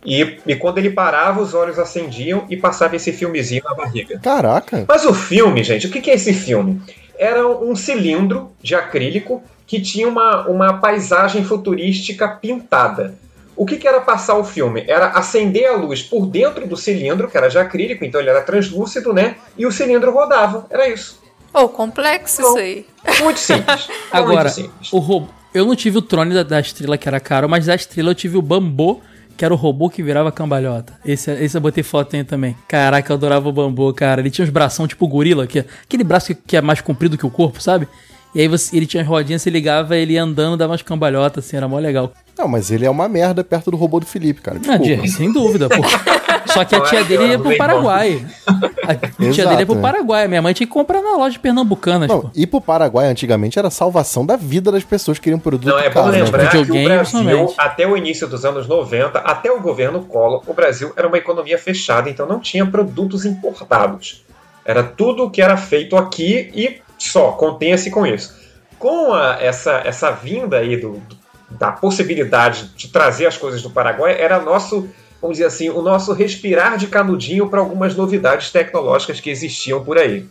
e, 0.05 0.39
e 0.47 0.57
quando 0.57 0.79
ele 0.79 0.91
parava, 0.91 1.41
os 1.41 1.55
olhos 1.55 1.79
acendiam 1.79 2.45
e 2.51 2.57
passava 2.57 2.97
esse 2.97 3.13
filmezinho 3.13 3.63
na 3.65 3.75
barriga. 3.75 4.19
Caraca. 4.19 4.85
Mas 4.89 5.05
o 5.05 5.15
filme, 5.15 5.63
gente, 5.63 5.87
o 5.87 5.91
que 5.91 6.01
que 6.01 6.11
é 6.11 6.15
esse 6.15 6.33
filme? 6.33 6.81
Era 7.19 7.47
um 7.47 7.77
cilindro 7.77 8.53
de 8.61 8.75
acrílico 8.75 9.43
que 9.67 9.81
tinha 9.81 10.09
uma, 10.09 10.47
uma 10.49 10.75
paisagem 10.79 11.45
futurística 11.45 12.29
pintada. 12.29 13.15
O 13.55 13.65
que, 13.65 13.77
que 13.77 13.87
era 13.87 14.01
passar 14.01 14.37
o 14.37 14.45
filme? 14.45 14.85
Era 14.89 15.09
acender 15.09 15.67
a 15.67 15.77
luz 15.77 16.03
por 16.03 16.27
dentro 16.27 16.67
do 16.67 16.77
cilindro, 16.77 17.29
que 17.29 17.37
era 17.37 17.49
de 17.49 17.59
acrílico, 17.59 18.05
então 18.05 18.21
ele 18.21 18.31
era 18.31 18.41
translúcido, 18.41 19.13
né? 19.13 19.37
E 19.57 19.67
o 19.67 19.71
cilindro 19.71 20.11
rodava. 20.11 20.67
Era 20.71 20.89
isso. 20.89 21.23
Ô, 21.53 21.69
complexo 21.69 22.41
isso 22.41 22.57
aí. 22.57 22.87
Muito 23.21 23.39
simples. 23.39 23.89
Agora, 24.11 24.45
Muito 24.45 24.55
simples. 24.55 24.93
o 24.93 24.99
robô. 24.99 25.29
Eu 25.55 25.67
não 25.67 25.77
tive 25.77 25.99
o 25.99 26.03
Trone 26.03 26.33
da, 26.33 26.43
da 26.43 26.61
estrela 26.61 26.97
que 26.97 27.07
era 27.07 27.21
caro, 27.21 27.47
mas 27.47 27.67
da 27.67 27.75
estrela 27.75 28.11
eu 28.11 28.15
tive 28.15 28.39
o 28.39 28.43
Bambu, 28.43 29.03
que 29.37 29.45
era 29.45 29.53
o 29.53 29.57
robô 29.57 29.89
que 29.91 30.03
virava 30.03 30.31
cambalhota. 30.33 30.93
Esse, 31.05 31.31
esse 31.33 31.57
eu 31.57 31.61
botei 31.61 31.83
foto 31.83 32.15
aí 32.17 32.25
também. 32.25 32.57
Caraca, 32.69 33.13
eu 33.13 33.17
adorava 33.17 33.49
o 33.49 33.53
Bambu, 33.53 33.93
cara. 33.95 34.21
Ele 34.21 34.31
tinha 34.31 34.45
uns 34.45 34.51
bração 34.51 34.87
tipo 34.87 35.07
gorila, 35.09 35.47
que, 35.47 35.59
aquele 35.85 36.05
braço 36.05 36.29
que, 36.29 36.35
que 36.35 36.57
é 36.57 36.61
mais 36.61 36.81
comprido 36.81 37.17
que 37.19 37.27
o 37.27 37.31
corpo, 37.31 37.63
sabe? 37.63 37.87
E 38.35 38.41
aí 38.41 38.49
você, 38.49 38.75
ele 38.77 38.87
tinha 38.87 39.03
as 39.03 39.09
rodinhas, 39.09 39.43
você 39.43 39.51
ligava, 39.51 39.95
ele 39.97 40.15
ia 40.15 40.23
andando, 40.23 40.57
dava 40.57 40.73
umas 40.73 40.81
cambalhotas, 40.81 41.45
assim, 41.45 41.57
era 41.57 41.69
mó 41.69 41.79
legal. 41.79 42.13
Não, 42.39 42.49
mas 42.49 42.71
ele 42.71 42.87
é 42.87 42.91
uma 42.91 43.07
merda 43.07 43.45
perto 43.45 43.71
do 43.71 43.77
robô 43.77 44.01
do 44.01 44.07
Felipe, 44.07 44.41
cara. 44.41 44.59
Desculpa. 44.59 44.83
de- 45.03 45.11
sem 45.11 45.31
dúvida, 45.31 45.69
pô. 45.69 45.77
Só 46.53 46.65
que 46.65 46.75
a 46.75 46.79
Não 46.79 46.87
é 46.87 46.89
tia 46.89 47.05
dele 47.05 47.27
ia 47.29 47.39
pro 47.39 47.57
Paraguai. 47.57 48.27
A 48.87 48.95
tia 48.95 49.11
Exato, 49.29 49.49
dele 49.49 49.61
ia 49.61 49.67
pro 49.67 49.79
é. 49.79 49.81
Paraguai. 49.81 50.29
Minha 50.29 50.43
mãe 50.43 50.53
tinha 50.55 50.67
que 50.67 50.73
comprar 50.73 51.01
na 51.01 51.17
loja 51.17 51.39
pernambucanas, 51.39 52.09
Não, 52.09 52.31
ir 52.35 52.47
pro 52.47 52.61
Paraguai 52.61 53.07
antigamente 53.09 53.59
era 53.59 53.69
a 53.69 53.71
salvação 53.71 54.25
da 54.27 54.37
vida 54.37 54.71
das 54.73 54.85
pessoas 54.85 55.19
que 55.19 55.25
queriam 55.25 55.39
produto 55.39 55.71
Não, 55.71 55.79
é 55.79 55.89
bom 55.89 56.01
caro, 56.03 56.13
né? 56.13 56.23
lembrar 56.23 56.49
que 56.51 56.57
o 56.59 56.65
Brasil, 56.65 57.55
até 57.59 57.87
o 57.87 57.97
início 57.97 58.27
dos 58.27 58.45
anos 58.45 58.67
90, 58.69 59.19
até 59.21 59.51
o 59.51 59.61
governo 59.61 60.03
Collor, 60.05 60.43
o 60.47 60.53
Brasil 60.55 60.93
era 60.97 61.07
uma 61.09 61.19
economia 61.19 61.59
fechada, 61.59 62.09
então 62.11 62.27
não 62.27 62.41
tinha 62.41 62.67
produtos 62.67 63.25
importados. 63.25 64.25
Era 64.65 64.83
tudo 64.83 65.31
que 65.31 65.43
era 65.43 65.57
feito 65.57 65.97
aqui 65.97 66.51
e 66.55 66.81
só, 66.99 67.33
contenha-se 67.33 67.91
com 67.91 68.07
isso. 68.07 68.33
Com 68.79 69.13
a- 69.13 69.39
essa, 69.41 69.83
essa 69.85 70.11
vinda 70.11 70.59
aí 70.59 70.77
do, 70.77 70.93
do- 70.93 71.23
da 71.51 71.71
possibilidade 71.71 72.71
de 72.77 72.89
trazer 72.89 73.27
as 73.27 73.37
coisas 73.37 73.61
do 73.63 73.71
Paraguai, 73.71 74.17
era 74.19 74.39
nosso, 74.41 74.89
vamos 75.23 75.37
dizer 75.37 75.47
assim, 75.47 75.71
o 75.71 75.81
nosso 75.81 76.13
respirar 76.13 76.77
de 76.77 76.89
canudinho 76.89 77.49
para 77.49 77.61
algumas 77.61 77.95
novidades 77.95 78.51
tecnológicas 78.51 79.21
que 79.21 79.31
existiam 79.31 79.83
por 79.85 79.97
aí. 79.97 80.27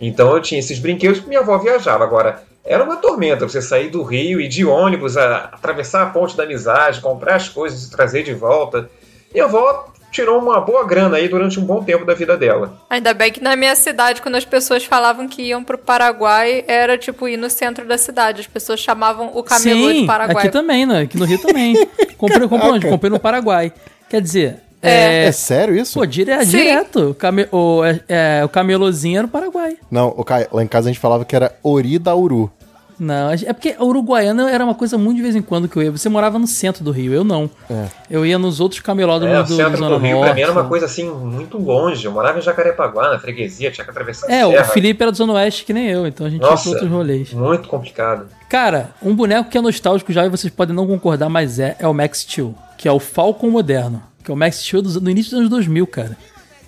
Então 0.00 0.32
eu 0.32 0.40
tinha 0.40 0.60
esses 0.60 0.78
brinquedos 0.78 1.18
que 1.18 1.28
minha 1.28 1.40
avó 1.40 1.58
viajava. 1.58 2.04
Agora, 2.04 2.42
era 2.64 2.84
uma 2.84 2.96
tormenta 2.96 3.48
você 3.48 3.60
sair 3.60 3.90
do 3.90 4.02
Rio 4.04 4.40
e 4.40 4.46
de 4.46 4.64
ônibus, 4.64 5.16
a, 5.16 5.50
atravessar 5.52 6.02
a 6.02 6.06
ponte 6.06 6.36
da 6.36 6.44
amizade, 6.44 7.00
comprar 7.00 7.34
as 7.34 7.48
coisas 7.48 7.84
e 7.84 7.90
trazer 7.90 8.22
de 8.22 8.34
volta. 8.34 8.88
Minha 9.32 9.46
avó 9.46 9.92
tirou 10.12 10.38
uma 10.40 10.60
boa 10.60 10.86
grana 10.86 11.16
aí 11.16 11.28
durante 11.28 11.58
um 11.60 11.64
bom 11.64 11.82
tempo 11.82 12.04
da 12.04 12.14
vida 12.14 12.36
dela. 12.36 12.80
Ainda 12.88 13.12
bem 13.12 13.32
que 13.32 13.42
na 13.42 13.54
minha 13.56 13.74
cidade, 13.74 14.22
quando 14.22 14.36
as 14.36 14.44
pessoas 14.44 14.84
falavam 14.84 15.28
que 15.28 15.42
iam 15.42 15.62
pro 15.62 15.76
Paraguai, 15.76 16.64
era 16.66 16.96
tipo 16.96 17.28
ir 17.28 17.36
no 17.36 17.50
centro 17.50 17.86
da 17.86 17.98
cidade. 17.98 18.40
As 18.40 18.46
pessoas 18.46 18.80
chamavam 18.80 19.30
o 19.34 19.42
camelô 19.42 19.92
de 19.92 19.98
Sim, 20.00 20.06
Paraguai. 20.06 20.44
aqui 20.44 20.52
também, 20.52 20.86
né? 20.86 21.00
Aqui 21.02 21.18
no 21.18 21.24
Rio 21.24 21.38
também. 21.38 21.74
Comprei, 22.16 22.48
comprei 22.48 22.70
onde? 22.70 22.88
Comprei 22.88 23.10
no 23.10 23.20
Paraguai. 23.20 23.72
Quer 24.08 24.20
dizer, 24.20 24.60
é... 24.82 25.26
É 25.26 25.32
sério 25.32 25.76
isso? 25.76 25.98
Pô, 25.98 26.06
dire, 26.06 26.32
Sim. 26.44 26.58
direto. 26.58 27.10
O, 27.10 27.14
came, 27.14 27.48
o, 27.50 27.84
é, 27.84 28.00
é, 28.08 28.44
o 28.44 28.48
camelozinho 28.48 29.18
era 29.18 29.26
no 29.26 29.32
Paraguai. 29.32 29.76
Não, 29.90 30.08
o 30.16 30.22
Caio, 30.22 30.46
lá 30.52 30.62
em 30.62 30.66
casa 30.66 30.88
a 30.88 30.92
gente 30.92 31.00
falava 31.00 31.24
que 31.24 31.34
era 31.34 31.54
Ori 31.62 31.98
da 31.98 32.14
Uru. 32.14 32.50
Não, 32.98 33.30
é 33.30 33.52
porque 33.52 33.76
a 33.78 33.84
Uruguaiana 33.84 34.50
era 34.50 34.64
uma 34.64 34.74
coisa 34.74 34.96
muito 34.96 35.16
de 35.16 35.22
vez 35.22 35.36
em 35.36 35.42
quando 35.42 35.68
que 35.68 35.76
eu 35.76 35.82
ia. 35.82 35.90
Você 35.90 36.08
morava 36.08 36.38
no 36.38 36.46
centro 36.46 36.82
do 36.82 36.90
Rio, 36.90 37.12
eu 37.12 37.22
não. 37.24 37.50
É. 37.68 37.86
Eu 38.10 38.24
ia 38.24 38.38
nos 38.38 38.58
outros 38.58 38.80
camelódromos 38.80 39.36
É, 39.36 39.42
do, 39.42 39.48
do 39.48 39.56
centro 39.56 39.76
Zona 39.76 39.90
do 39.90 39.96
Rio 39.98 40.16
pra 40.16 40.26
Norte. 40.26 40.34
mim 40.34 40.40
era 40.40 40.52
uma 40.52 40.64
coisa 40.64 40.86
assim 40.86 41.10
muito 41.10 41.58
longe. 41.58 42.04
Eu 42.06 42.12
morava 42.12 42.38
em 42.38 42.42
Jacarepaguá, 42.42 43.10
na 43.10 43.18
freguesia, 43.18 43.70
tinha 43.70 43.84
que 43.84 43.90
atravessar 43.90 44.28
a 44.28 44.32
É, 44.32 44.46
o. 44.46 44.64
Felipe 44.64 45.02
era 45.02 45.12
do 45.12 45.16
Zona 45.18 45.34
Oeste 45.34 45.64
que 45.64 45.72
nem 45.74 45.88
eu, 45.88 46.06
então 46.06 46.26
a 46.26 46.30
gente 46.30 46.42
ia 46.42 46.48
Nossa, 46.50 46.62
pra 46.62 46.72
outros 46.72 46.90
rolês. 46.90 47.32
muito 47.32 47.68
complicado. 47.68 48.26
Cara, 48.48 48.90
um 49.02 49.14
boneco 49.14 49.50
que 49.50 49.58
é 49.58 49.60
nostálgico 49.60 50.12
já 50.12 50.24
e 50.24 50.28
vocês 50.30 50.52
podem 50.52 50.74
não 50.74 50.86
concordar, 50.86 51.28
mas 51.28 51.58
é, 51.58 51.76
é 51.78 51.86
o 51.86 51.92
Max 51.92 52.20
Steel, 52.20 52.54
que 52.78 52.88
é 52.88 52.92
o 52.92 52.98
Falcon 52.98 53.50
moderno, 53.50 54.02
que 54.24 54.30
é 54.30 54.34
o 54.34 54.36
Max 54.36 54.56
Steel 54.60 54.80
do, 54.82 55.00
do 55.00 55.10
início 55.10 55.32
dos 55.32 55.40
anos 55.40 55.50
2000, 55.50 55.86
cara. 55.86 56.16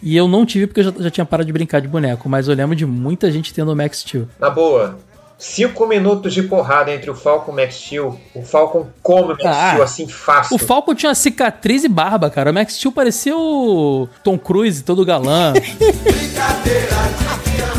E 0.03 0.17
eu 0.17 0.29
não 0.29 0.47
tive 0.47 0.67
porque 0.69 0.81
eu 0.81 0.85
já, 0.85 0.93
já 0.99 1.11
tinha 1.11 1.25
parado 1.25 1.47
de 1.47 1.53
brincar 1.53 1.81
de 1.81 1.89
boneco, 1.89 2.29
mas 2.29 2.47
eu 2.47 2.55
lembro 2.55 2.77
de 2.77 2.87
muita 2.87 3.31
gente 3.33 3.53
tendo 3.53 3.73
o 3.73 3.77
Max 3.77 3.99
Steel. 4.01 4.29
Na 4.39 4.49
boa, 4.49 4.97
cinco 5.39 5.87
minutos 5.87 6.35
de 6.35 6.43
porrada 6.43 6.93
entre 6.93 7.09
o 7.11 7.15
Falcon 7.15 7.53
e 7.53 7.55
o 7.55 7.57
Max 7.57 7.77
Steel. 7.77 8.21
O 8.35 8.43
Falcon 8.43 8.87
come 9.03 9.35
o 9.35 9.37
Max 9.37 9.45
Ah, 9.47 9.69
Steel 9.71 9.83
assim 9.83 10.09
fácil. 10.09 10.57
O 10.57 10.59
Falcon 10.59 10.95
tinha 10.95 11.15
cicatriz 11.15 11.85
e 11.85 11.89
barba, 11.89 12.29
cara. 12.29 12.51
O 12.51 12.55
Max 12.55 12.75
Steel 12.75 12.93
parecia 12.93 13.37
o 13.37 14.09
Tom 14.25 14.37
Cruise, 14.37 14.83
todo 14.83 15.05
galã. 15.07 15.53
Quero 15.55 15.69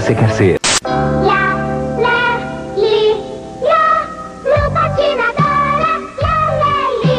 você 0.00 0.14
quer 0.14 0.30
ser. 0.30 0.58
Lá, 0.82 1.54
lá, 1.98 2.38
li, 2.74 3.12
lá, 3.60 4.06
Lu 4.44 4.70
patinadora. 4.72 5.92
Lá, 6.22 6.36
lá, 6.60 6.74
li, 7.04 7.18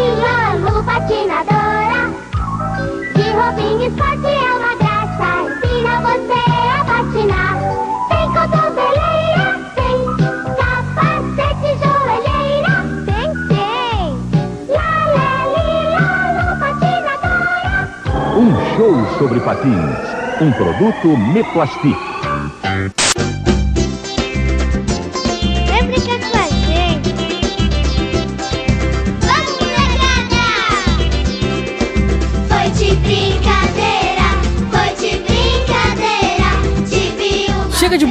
Lu 0.62 0.84
patinadora. 0.84 2.02
De 3.16 3.26
roupinha 3.32 3.88
esporte 3.88 4.32
é 4.34 4.52
uma 4.52 4.74
graça. 4.82 5.30
Ensina 5.46 5.94
você 6.02 6.42
a 6.72 6.84
patinar. 6.86 7.56
Tem 8.10 8.26
cotoveleira, 8.34 9.48
tem. 9.76 9.98
Capacete, 10.58 11.70
joelheira, 11.84 12.76
tem, 13.06 13.30
tem. 13.48 14.06
Lá, 14.76 14.92
lá, 15.16 15.32
li, 15.54 15.70
lá, 15.94 16.10
Lu 16.38 16.54
patinadora. 16.60 17.80
Um 18.38 18.50
show 18.76 18.96
sobre 19.20 19.40
patins. 19.42 20.02
Um 20.42 20.52
produto 20.54 21.16
Meplastic. 21.32 22.11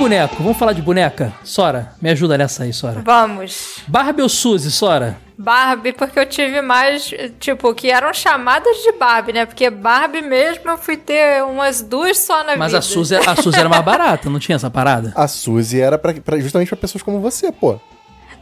Boneco, 0.01 0.36
vamos 0.42 0.57
falar 0.59 0.72
de 0.72 0.82
boneca? 0.82 1.32
Sora, 1.44 1.92
me 2.01 2.11
ajuda 2.11 2.36
nessa 2.38 2.64
aí, 2.64 2.72
Sora. 2.72 3.03
Vamos. 3.05 3.76
Barbie 3.86 4.22
ou 4.22 4.28
Suzy, 4.28 4.70
Sora? 4.70 5.18
Barbie, 5.36 5.92
porque 5.92 6.18
eu 6.18 6.26
tive 6.26 6.61
mais, 6.61 7.11
tipo, 7.38 7.72
que 7.74 7.90
eram 7.90 8.12
chamadas 8.12 8.76
de 8.82 8.92
Barbie, 8.92 9.32
né? 9.32 9.46
Porque 9.46 9.70
Barbie 9.70 10.20
mesmo 10.22 10.70
eu 10.70 10.76
fui 10.78 10.96
ter 10.96 11.42
umas 11.44 11.80
duas 11.82 12.18
só 12.18 12.44
na 12.44 12.57
Mas 12.57 12.68
vida. 12.72 12.78
a 12.78 12.82
Suzy, 12.82 13.14
a 13.16 13.36
Suzy 13.36 13.59
era 13.59 13.68
mais 13.68 13.84
barata, 13.84 14.28
não 14.28 14.38
tinha 14.38 14.57
essa 14.57 14.70
parada? 14.70 15.12
A 15.16 15.26
Suzy 15.28 15.80
era 15.80 15.96
pra, 15.96 16.12
pra- 16.14 16.38
justamente 16.38 16.68
pra 16.68 16.76
pessoas 16.76 17.03
como 17.03 17.20
você, 17.20 17.51
pô. 17.53 17.78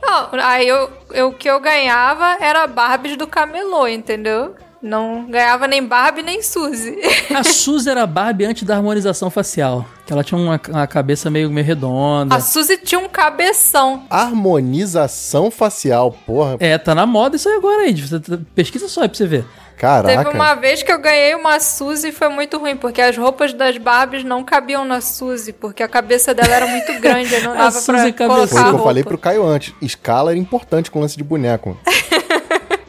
Não, 0.03 0.29
aí 0.43 0.67
eu, 0.67 0.91
eu- 1.13 1.29
o 1.29 1.33
que 1.33 1.49
eu 1.51 1.61
ganhava 1.61 2.37
era 2.41 2.67
Barbies 2.67 3.17
do 3.17 3.27
camelô, 3.27 3.87
entendeu? 3.87 4.55
Não 4.81 5.27
ganhava 5.29 5.67
nem 5.67 5.85
Barbie 5.85 6.23
nem 6.23 6.41
Suzy. 6.43 6.97
A 7.35 7.43
Suzy 7.43 7.91
era 7.91 8.07
Barbie 8.07 8.45
antes 8.45 8.63
da 8.63 8.77
harmonização 8.77 9.29
facial. 9.31 9.85
Que 10.07 10.13
ela 10.13 10.23
tinha 10.23 10.39
uma, 10.41 10.61
uma 10.69 10.87
cabeça 10.87 11.29
meio, 11.31 11.51
meio 11.51 11.67
redonda. 11.67 12.35
A 12.35 12.41
Suzy 12.41 12.77
tinha 12.79 13.01
um 13.01 13.09
cabeção. 13.09 14.05
Harmonização 14.09 15.51
facial, 15.51 16.13
porra. 16.27 16.57
É, 16.61 16.79
tá 16.79 16.95
na 16.95 17.07
moda 17.07 17.37
isso 17.37 17.49
aí 17.49 17.57
agora 17.57 17.83
aí. 17.83 17.95
Você- 18.01 18.21
Pesquisa 18.55 18.89
só 18.89 19.03
aí 19.03 19.09
pra 19.09 19.17
você 19.19 19.27
ver. 19.27 19.45
Caraca. 19.77 20.25
Teve 20.25 20.37
uma 20.37 20.55
vez 20.57 20.83
que 20.83 20.91
eu 20.91 20.99
ganhei 21.01 21.37
uma 21.37 21.61
Suzy 21.61 22.09
e 22.09 22.13
foi 22.13 22.29
muito 22.29 22.59
ruim, 22.59 22.77
porque 22.77 23.01
as 23.01 23.17
roupas 23.17 23.53
das 23.53 23.79
Barbies 23.79 24.25
não 24.25 24.43
cabiam 24.43 24.85
na 24.85 25.01
Suzy, 25.01 25.53
porque 25.53 25.85
a 25.85 25.89
cabeça 25.89 26.35
dela 26.35 26.53
era 26.53 26.67
muito 26.67 26.93
grande, 27.01 27.39
não 27.43 27.53
A 27.53 27.57
dava 27.57 27.71
Suzy 27.71 27.87
pra 27.87 28.13
cabeçuda. 28.13 28.27
colocar 28.29 28.49
Foi 28.49 28.61
a 28.61 28.67
o 28.67 28.71
que 28.75 28.81
eu 28.81 28.85
falei 28.85 29.05
pro 29.05 29.17
Caio 29.19 29.47
antes. 29.47 29.73
Escala 29.81 30.33
era 30.33 30.39
importante 30.39 30.91
com 30.91 30.99
o 30.99 31.03
lance 31.03 31.17
de 31.17 31.23
boneco. 31.23 31.77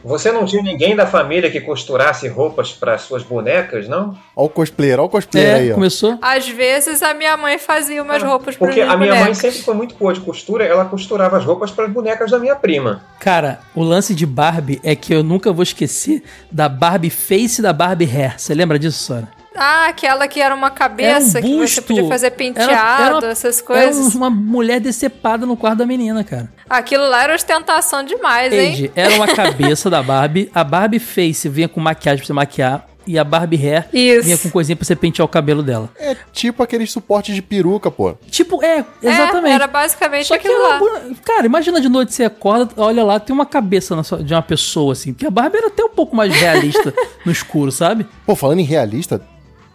Você 0.04 0.32
não 0.32 0.44
tinha 0.46 0.62
ninguém 0.62 0.96
da 0.96 1.06
família 1.06 1.50
que 1.50 1.60
costurasse 1.60 2.26
roupas 2.28 2.72
para 2.72 2.96
suas 2.98 3.22
bonecas, 3.22 3.86
não? 3.88 4.16
Ó 4.34 4.44
o 4.44 4.48
cosplayer, 4.48 4.98
ó 4.98 5.04
o 5.04 5.08
cosplayer 5.08 5.48
É, 5.48 5.54
aí, 5.54 5.70
ó. 5.72 5.74
começou. 5.74 6.18
Às 6.22 6.48
vezes 6.48 7.02
a 7.02 7.12
minha 7.14 7.36
mãe 7.36 7.58
fazia 7.58 8.02
umas 8.02 8.22
roupas 8.22 8.56
para 8.56 8.66
Porque 8.68 8.80
a 8.80 8.84
minha 8.96 8.96
mãe 8.98 9.08
bonecas. 9.18 9.38
sempre 9.38 9.62
foi 9.62 9.74
muito 9.74 9.94
boa 9.94 10.12
de 10.14 10.20
costura, 10.20 10.64
ela 10.64 10.84
costurava 10.86 11.36
as 11.36 11.44
roupas 11.44 11.70
para 11.70 11.84
as 11.86 11.92
bonecas 11.92 12.30
da 12.30 12.38
minha 12.38 12.56
prima. 12.56 13.02
Cara, 13.18 13.60
o 13.74 13.82
lance 13.82 14.14
de 14.14 14.24
Barbie 14.26 14.80
é 14.82 14.94
que 14.96 15.12
eu 15.14 15.22
nunca 15.22 15.52
vou 15.52 15.62
esquecer 15.62 16.22
da 16.50 16.68
Barbie 16.68 17.10
Face 17.10 17.60
e 17.60 17.62
da 17.62 17.72
Barbie 17.72 18.04
Hair. 18.10 18.38
Você 18.38 18.54
lembra 18.54 18.78
disso, 18.78 19.02
Sora? 19.02 19.28
Ah, 19.56 19.86
aquela 19.88 20.28
que 20.28 20.40
era 20.40 20.54
uma 20.54 20.70
cabeça, 20.70 21.38
Era 21.38 21.46
um 21.46 21.50
que 21.60 21.68
você 21.68 21.80
podia 21.80 22.06
fazer 22.06 22.26
Era- 22.26 22.34
penteado, 22.36 23.02
era 23.02 23.18
uma- 23.18 23.26
essas 23.32 23.58
Era 23.58 23.66
coisas. 23.66 24.14
um- 24.14 24.18
uma 24.18 24.30
mulher 24.30 24.80
decepada 24.80 25.44
no 25.44 25.56
quarto 25.56 25.78
da 25.78 25.86
menina, 25.86 26.22
cara. 26.22 26.52
Aquilo 26.68 27.08
lá 27.08 27.24
era 27.24 27.34
ostentação 27.34 28.02
demais, 28.04 28.52
hein? 28.52 28.72
Age, 28.72 28.92
era 28.94 29.14
uma 29.14 29.26
cabeça 29.26 29.90
da 29.90 30.02
Barbie. 30.02 30.50
A 30.54 30.62
Barbie 30.62 30.98
Face 31.00 31.48
vinha 31.48 31.68
com 31.68 31.80
maquiagem 31.80 32.18
pra 32.20 32.26
você 32.26 32.32
maquiar. 32.32 32.86
E 33.06 33.18
a 33.18 33.24
Barbie 33.24 33.56
Hair 33.56 33.88
Isso. 33.92 34.24
vinha 34.24 34.38
com 34.38 34.50
coisinha 34.50 34.76
pra 34.76 34.84
você 34.84 34.94
pentear 34.94 35.24
o 35.24 35.28
cabelo 35.28 35.62
dela. 35.62 35.88
É 35.98 36.14
tipo 36.32 36.62
aqueles 36.62 36.92
suportes 36.92 37.34
de 37.34 37.40
peruca, 37.42 37.90
pô. 37.90 38.14
Tipo, 38.30 38.62
é, 38.62 38.84
exatamente. 39.02 39.52
É, 39.52 39.54
era 39.54 39.66
basicamente 39.66 40.26
Só 40.28 40.36
que 40.38 40.46
aquilo 40.46 40.62
era 40.64 40.74
lá. 40.74 40.78
bu- 40.78 41.16
Cara, 41.24 41.46
imagina 41.46 41.80
de 41.80 41.88
noite 41.88 42.12
você 42.14 42.24
acorda, 42.24 42.72
olha 42.76 43.02
lá, 43.02 43.18
tem 43.18 43.34
uma 43.34 43.46
cabeça 43.46 43.96
na 43.96 44.04
sua- 44.04 44.22
de 44.22 44.32
uma 44.32 44.42
pessoa, 44.42 44.92
assim. 44.92 45.12
Porque 45.14 45.26
a 45.26 45.30
Barbie 45.30 45.56
era 45.56 45.68
até 45.68 45.82
um 45.82 45.88
pouco 45.88 46.14
mais 46.14 46.32
realista 46.32 46.94
no 47.24 47.32
escuro, 47.32 47.72
sabe? 47.72 48.06
Pô, 48.26 48.36
falando 48.36 48.60
em 48.60 48.64
realista, 48.64 49.20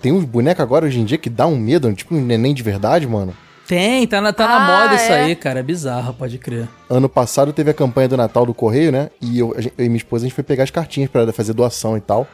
tem 0.06 0.12
uns 0.12 0.24
bonecos 0.24 0.62
agora 0.62 0.86
hoje 0.86 1.00
em 1.00 1.04
dia 1.04 1.18
que 1.18 1.32
dá 1.32 1.48
um 1.48 1.56
medo, 1.58 1.92
tipo 1.94 2.14
um 2.14 2.22
neném 2.24 2.54
de 2.54 2.62
verdade, 2.62 3.08
mano. 3.08 3.36
Tem, 3.68 4.06
tá 4.06 4.22
na, 4.22 4.32
tá 4.32 4.48
na 4.48 4.58
Ah, 4.58 4.82
moda 4.84 4.94
isso 4.96 5.12
é? 5.12 5.24
aí, 5.24 5.36
cara. 5.36 5.62
É 5.62 5.64
bizarro, 5.64 6.14
pode 6.14 6.38
crer. 6.38 6.68
Ano 6.88 7.10
passado 7.10 7.52
teve 7.52 7.72
a 7.72 7.74
campanha 7.74 8.08
do 8.08 8.16
Natal 8.16 8.46
do 8.46 8.54
Correio, 8.54 8.92
né? 8.92 9.10
E 9.20 9.40
eu, 9.40 9.56
gente- 9.58 9.74
eu 9.76 9.84
e 9.86 9.90
minha 9.90 9.98
esposa 9.98 10.24
a 10.24 10.28
gente 10.28 10.36
foi 10.36 10.44
pegar 10.44 10.64
as 10.64 10.70
cartinhas 10.70 11.10
pra 11.10 11.34
fazer 11.34 11.54
doação 11.54 11.98
e 11.98 12.02
tal. 12.02 12.28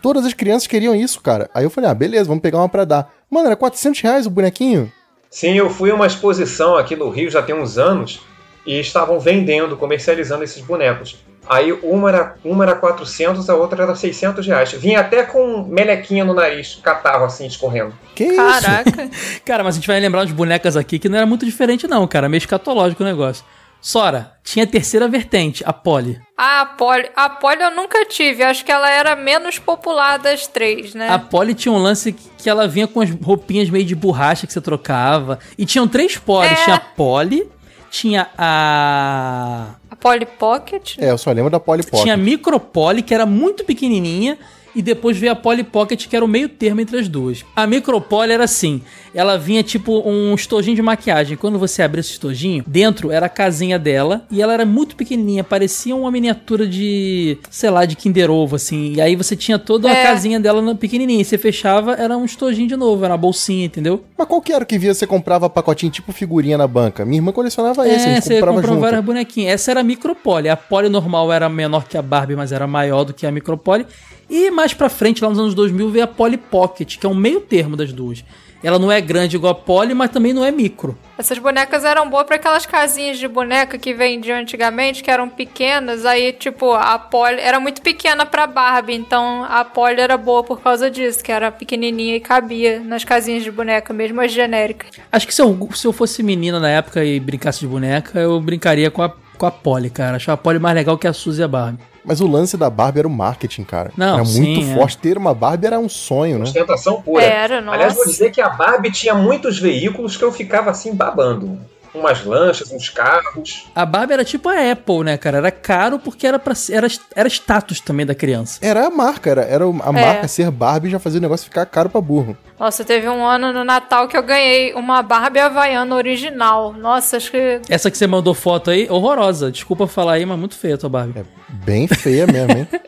Todas 0.00 0.24
as 0.24 0.32
crianças 0.32 0.66
queriam 0.66 0.94
isso, 0.94 1.20
cara. 1.20 1.50
Aí 1.52 1.64
eu 1.64 1.68
falei, 1.68 1.90
ah, 1.90 1.94
beleza, 1.94 2.24
vamos 2.24 2.40
pegar 2.40 2.56
uma 2.60 2.68
pra 2.70 2.86
dar. 2.86 3.12
Mano, 3.30 3.48
era 3.48 3.56
400 3.56 4.00
reais 4.00 4.24
o 4.26 4.30
bonequinho. 4.30 4.90
Sim, 5.30 5.52
eu 5.52 5.68
fui 5.68 5.90
a 5.90 5.94
uma 5.94 6.06
exposição 6.06 6.78
aqui 6.78 6.96
no 6.96 7.10
Rio 7.10 7.30
já 7.30 7.42
tem 7.42 7.54
uns 7.54 7.76
anos 7.76 8.22
e 8.64 8.80
estavam 8.80 9.20
vendendo, 9.20 9.76
comercializando 9.76 10.42
esses 10.44 10.62
bonecos. 10.62 11.18
Aí 11.48 11.72
uma 11.72 12.08
era, 12.08 12.34
uma 12.44 12.64
era 12.64 12.74
400, 12.74 13.48
a 13.48 13.54
outra 13.54 13.82
era 13.82 13.94
600 13.94 14.46
reais. 14.46 14.72
Vinha 14.72 15.00
até 15.00 15.22
com 15.22 15.62
melequinha 15.64 16.24
no 16.24 16.34
nariz, 16.34 16.78
catarro 16.82 17.24
assim, 17.24 17.46
escorrendo. 17.46 17.94
Que 18.14 18.24
isso? 18.24 18.36
Caraca. 18.36 19.10
Cara, 19.44 19.64
mas 19.64 19.74
a 19.74 19.78
gente 19.78 19.86
vai 19.86 19.98
lembrar 20.00 20.24
de 20.24 20.32
bonecas 20.32 20.76
aqui 20.76 20.98
que 20.98 21.08
não 21.08 21.16
era 21.16 21.26
muito 21.26 21.46
diferente, 21.46 21.86
não, 21.86 22.06
cara. 22.06 22.28
Meio 22.28 22.38
escatológico 22.38 23.02
o 23.02 23.06
negócio. 23.06 23.44
Sora, 23.80 24.32
tinha 24.42 24.64
a 24.64 24.68
terceira 24.68 25.06
vertente, 25.06 25.62
a 25.64 25.72
Polly. 25.72 26.20
Ah, 26.36 26.62
a 26.62 26.66
Polly. 26.66 27.08
A 27.14 27.30
Polly 27.30 27.62
eu 27.62 27.70
nunca 27.70 28.04
tive. 28.06 28.42
Acho 28.42 28.64
que 28.64 28.72
ela 28.72 28.90
era 28.90 29.14
menos 29.14 29.58
popular 29.58 30.18
das 30.18 30.48
três, 30.48 30.94
né? 30.94 31.08
A 31.08 31.18
Polly 31.18 31.54
tinha 31.54 31.72
um 31.72 31.78
lance 31.78 32.12
que 32.12 32.28
que 32.38 32.48
ela 32.48 32.66
vinha 32.66 32.86
com 32.86 33.00
as 33.00 33.10
roupinhas 33.10 33.68
meio 33.68 33.84
de 33.84 33.94
borracha 33.94 34.46
que 34.46 34.52
você 34.52 34.60
trocava. 34.60 35.38
E 35.58 35.66
tinham 35.66 35.86
três 35.86 36.16
Pollys. 36.16 36.52
É. 36.52 36.64
Tinha 36.64 36.76
a 36.76 36.80
Polly, 36.80 37.50
tinha 37.90 38.28
a... 38.38 39.74
Polly 40.00 40.26
Pocket. 40.26 40.96
É, 40.98 41.10
eu 41.10 41.18
só 41.18 41.32
lembro 41.32 41.50
da 41.50 41.60
Polly 41.60 41.82
Pocket. 41.82 42.02
Tinha 42.02 42.14
a 42.14 42.16
Micro 42.16 42.58
Polly, 42.60 43.02
que 43.02 43.14
era 43.14 43.26
muito 43.26 43.64
pequenininha. 43.64 44.38
E 44.74 44.82
depois 44.82 45.16
veio 45.16 45.32
a 45.32 45.36
Polly 45.36 45.64
Pocket, 45.64 46.06
que 46.06 46.14
era 46.14 46.24
o 46.24 46.28
meio 46.28 46.48
termo 46.48 46.80
entre 46.80 46.98
as 46.98 47.08
duas. 47.08 47.44
A 47.56 47.66
Micro 47.66 48.00
Polly 48.00 48.32
era 48.32 48.44
assim. 48.44 48.80
Ela 49.14 49.36
vinha 49.38 49.62
tipo 49.62 50.02
um 50.08 50.34
estojinho 50.34 50.76
de 50.76 50.82
maquiagem. 50.82 51.36
Quando 51.36 51.58
você 51.58 51.82
abria 51.82 52.00
esse 52.00 52.10
estojinho, 52.12 52.62
dentro 52.66 53.10
era 53.10 53.26
a 53.26 53.28
casinha 53.28 53.78
dela. 53.78 54.24
E 54.30 54.40
ela 54.42 54.52
era 54.52 54.64
muito 54.66 54.94
pequenininha. 54.94 55.42
Parecia 55.42 55.96
uma 55.96 56.10
miniatura 56.10 56.66
de, 56.66 57.38
sei 57.50 57.70
lá, 57.70 57.84
de 57.84 57.96
Kinder 57.96 58.30
Ovo, 58.30 58.56
assim. 58.56 58.92
E 58.94 59.00
aí 59.00 59.16
você 59.16 59.34
tinha 59.34 59.58
toda 59.58 59.88
a 59.88 59.92
É. 59.92 60.02
casinha 60.04 60.38
dela 60.38 60.60
na- 60.62 60.74
pequenininha. 60.74 61.20
E 61.22 61.24
você 61.24 61.38
fechava, 61.38 61.94
era 61.94 62.16
um 62.16 62.24
estojinho 62.24 62.68
de 62.68 62.76
novo. 62.76 63.04
Era 63.04 63.14
uma 63.14 63.18
bolsinha, 63.18 63.64
entendeu? 63.64 64.04
Mas 64.16 64.28
qual 64.28 64.40
que 64.40 64.52
era 64.52 64.62
o 64.62 64.66
que 64.66 64.78
via 64.78 64.92
você 64.94 65.06
comprava 65.06 65.48
pacotinho 65.50 65.90
tipo 65.90 66.12
figurinha 66.12 66.58
na 66.58 66.66
banca? 66.68 67.04
Minha 67.04 67.18
irmã 67.18 67.32
colecionava 67.32 67.88
esse, 67.88 68.06
a 68.06 68.10
É, 68.10 68.14
gente 68.14 68.24
você 68.24 68.34
comprava 68.34 68.56
comprou 68.56 68.74
junto. 68.74 68.82
várias 68.84 69.04
bonequinhas. 69.04 69.54
Essa 69.54 69.70
era 69.72 69.80
a 69.80 69.84
Micropole. 69.84 70.48
A 70.48 70.56
Pole 70.56 70.88
normal 70.88 71.32
era 71.32 71.48
menor 71.48 71.88
que 71.88 71.96
a 71.96 72.02
Barbie, 72.02 72.36
mas 72.36 72.52
era 72.52 72.66
maior 72.66 73.04
do 73.04 73.14
que 73.14 73.26
a 73.26 73.32
Micropole. 73.32 73.86
E 74.28 74.50
mais 74.50 74.74
pra 74.74 74.88
frente, 74.88 75.22
lá 75.22 75.30
nos 75.30 75.38
anos 75.38 75.54
2000, 75.54 75.90
veio 75.90 76.04
a 76.04 76.08
Polly 76.08 76.36
Pocket, 76.36 76.98
que 76.98 77.06
é 77.06 77.08
um 77.08 77.14
meio 77.14 77.40
termo 77.40 77.76
das 77.76 77.92
duas. 77.92 78.24
Ela 78.62 78.78
não 78.78 78.90
é 78.90 79.00
grande 79.00 79.36
igual 79.36 79.52
a 79.52 79.54
Polly, 79.54 79.94
mas 79.94 80.10
também 80.10 80.32
não 80.32 80.44
é 80.44 80.50
micro. 80.50 80.98
Essas 81.16 81.38
bonecas 81.38 81.84
eram 81.84 82.10
boas 82.10 82.26
pra 82.26 82.36
aquelas 82.36 82.66
casinhas 82.66 83.18
de 83.18 83.28
boneca 83.28 83.78
que 83.78 83.94
vendiam 83.94 84.36
antigamente, 84.36 85.02
que 85.02 85.10
eram 85.10 85.28
pequenas. 85.28 86.04
Aí, 86.04 86.32
tipo, 86.32 86.72
a 86.72 86.98
Polly 86.98 87.38
era 87.38 87.60
muito 87.60 87.80
pequena 87.80 88.26
pra 88.26 88.46
Barbie, 88.48 88.94
então 88.94 89.44
a 89.44 89.64
Polly 89.64 90.00
era 90.00 90.16
boa 90.16 90.42
por 90.42 90.60
causa 90.60 90.90
disso, 90.90 91.22
que 91.22 91.30
era 91.30 91.52
pequenininha 91.52 92.16
e 92.16 92.20
cabia 92.20 92.80
nas 92.80 93.04
casinhas 93.04 93.44
de 93.44 93.50
boneca, 93.50 93.92
mesmo 93.92 94.20
as 94.20 94.32
genéricas. 94.32 94.90
Acho 95.12 95.26
que 95.26 95.34
se 95.34 95.40
eu, 95.40 95.68
se 95.74 95.86
eu 95.86 95.92
fosse 95.92 96.22
menina 96.22 96.58
na 96.58 96.68
época 96.68 97.04
e 97.04 97.20
brincasse 97.20 97.60
de 97.60 97.66
boneca, 97.68 98.18
eu 98.18 98.40
brincaria 98.40 98.90
com 98.90 99.02
a, 99.02 99.12
com 99.36 99.46
a 99.46 99.52
Polly, 99.52 99.88
cara. 99.88 100.16
Achava 100.16 100.34
a 100.34 100.36
Polly 100.42 100.58
mais 100.58 100.74
legal 100.74 100.98
que 100.98 101.06
a 101.06 101.12
Suzy 101.12 101.42
e 101.42 101.44
a 101.44 101.48
Barbie. 101.48 101.78
Mas 102.04 102.20
o 102.20 102.26
lance 102.26 102.56
da 102.56 102.70
Barbie 102.70 103.00
era 103.00 103.08
o 103.08 103.10
marketing, 103.10 103.64
cara. 103.64 103.92
Não, 103.96 104.16
era 104.16 104.24
sim, 104.24 104.42
muito 104.42 104.70
é. 104.70 104.74
forte. 104.74 104.98
Ter 104.98 105.18
uma 105.18 105.34
Barbie 105.34 105.66
era 105.66 105.78
um 105.78 105.88
sonho, 105.88 106.38
né? 106.38 106.44
Ostentação 106.44 107.02
pura. 107.02 107.22
Era, 107.22 107.60
nossa. 107.60 107.76
Aliás, 107.76 107.94
vou 107.94 108.06
dizer 108.06 108.30
que 108.30 108.40
a 108.40 108.48
Barbie 108.48 108.90
tinha 108.90 109.14
muitos 109.14 109.58
veículos 109.58 110.16
que 110.16 110.24
eu 110.24 110.32
ficava 110.32 110.70
assim 110.70 110.94
babando. 110.94 111.58
Umas 111.94 112.24
lanchas, 112.24 112.70
uns 112.70 112.88
carros. 112.90 113.66
A 113.74 113.84
Barbie 113.84 114.12
era 114.12 114.24
tipo 114.24 114.48
a 114.48 114.72
Apple, 114.72 115.04
né, 115.04 115.16
cara? 115.16 115.38
Era 115.38 115.50
caro 115.50 115.98
porque 115.98 116.26
era, 116.26 116.38
pra, 116.38 116.54
era, 116.70 116.86
era 117.14 117.28
status 117.28 117.80
também 117.80 118.04
da 118.04 118.14
criança. 118.14 118.58
Era 118.62 118.86
a 118.86 118.90
marca, 118.90 119.30
era, 119.30 119.42
era 119.42 119.64
a 119.64 119.92
marca 119.92 120.28
ser 120.28 120.50
Barbie 120.50 120.90
já 120.90 120.98
fazia 120.98 121.18
o 121.18 121.22
negócio 121.22 121.44
ficar 121.44 121.66
caro 121.66 121.88
pra 121.88 122.00
burro. 122.00 122.36
Nossa, 122.58 122.84
teve 122.84 123.08
um 123.08 123.24
ano 123.24 123.52
no 123.52 123.62
Natal 123.62 124.08
que 124.08 124.16
eu 124.16 124.22
ganhei 124.22 124.74
uma 124.74 125.00
Barbie 125.00 125.38
Havaiana 125.38 125.94
original. 125.94 126.72
Nossa, 126.72 127.16
acho 127.16 127.30
que. 127.30 127.60
Essa 127.68 127.88
que 127.90 127.96
você 127.96 128.06
mandou 128.06 128.34
foto 128.34 128.70
aí, 128.70 128.88
horrorosa. 128.90 129.52
Desculpa 129.52 129.86
falar 129.86 130.14
aí, 130.14 130.26
mas 130.26 130.36
muito 130.38 130.56
feia 130.56 130.74
a 130.74 130.78
tua 130.78 130.88
Barbie. 130.88 131.24
Bem 131.48 131.86
feia 131.86 132.26
mesmo, 132.26 132.52
hein? 132.58 132.68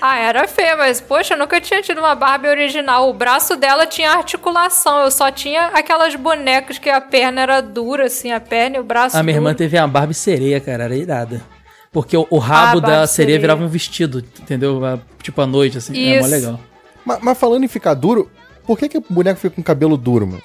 Ah, 0.00 0.18
era 0.18 0.46
feia, 0.46 0.76
mas 0.76 1.00
poxa, 1.00 1.34
eu 1.34 1.38
nunca 1.38 1.60
tinha 1.60 1.82
tido 1.82 1.98
uma 1.98 2.14
Barbie 2.14 2.48
original. 2.48 3.08
O 3.08 3.14
braço 3.14 3.56
dela 3.56 3.86
tinha 3.86 4.10
articulação, 4.12 5.00
eu 5.00 5.10
só 5.10 5.30
tinha 5.32 5.68
aquelas 5.74 6.14
bonecas 6.14 6.78
que 6.78 6.88
a 6.88 7.00
perna 7.00 7.40
era 7.40 7.60
dura, 7.60 8.04
assim, 8.06 8.30
a 8.30 8.38
perna 8.38 8.76
e 8.76 8.80
o 8.80 8.84
braço 8.84 9.16
A 9.16 9.22
minha 9.22 9.36
irmã 9.36 9.48
duro. 9.48 9.58
teve 9.58 9.76
uma 9.78 9.88
Barbie 9.88 10.14
sereia, 10.14 10.60
cara, 10.60 10.84
era 10.84 10.94
irada. 10.94 11.40
Porque 11.90 12.16
o, 12.16 12.26
o 12.30 12.38
rabo 12.38 12.78
Ah, 12.78 12.80
da 12.80 12.88
sereia 12.88 13.06
sereia. 13.08 13.38
virava 13.40 13.64
um 13.64 13.68
vestido, 13.68 14.18
entendeu? 14.40 14.84
A- 14.84 14.98
Tipo 15.22 15.40
à 15.40 15.46
noite, 15.46 15.78
assim. 15.78 15.98
É 16.12 16.20
mó 16.20 16.26
Isso. 16.26 16.34
legal. 16.36 16.60
mas, 17.04 17.18
mas 17.22 17.38
falando 17.38 17.64
em 17.64 17.68
ficar 17.68 17.94
duro, 17.94 18.30
por 18.66 18.78
que, 18.78 18.88
que 18.88 18.98
o 18.98 19.04
boneco 19.08 19.38
fica 19.40 19.54
com 19.54 19.62
cabelo 19.62 19.96
duro, 19.96 20.26
mano? 20.26 20.42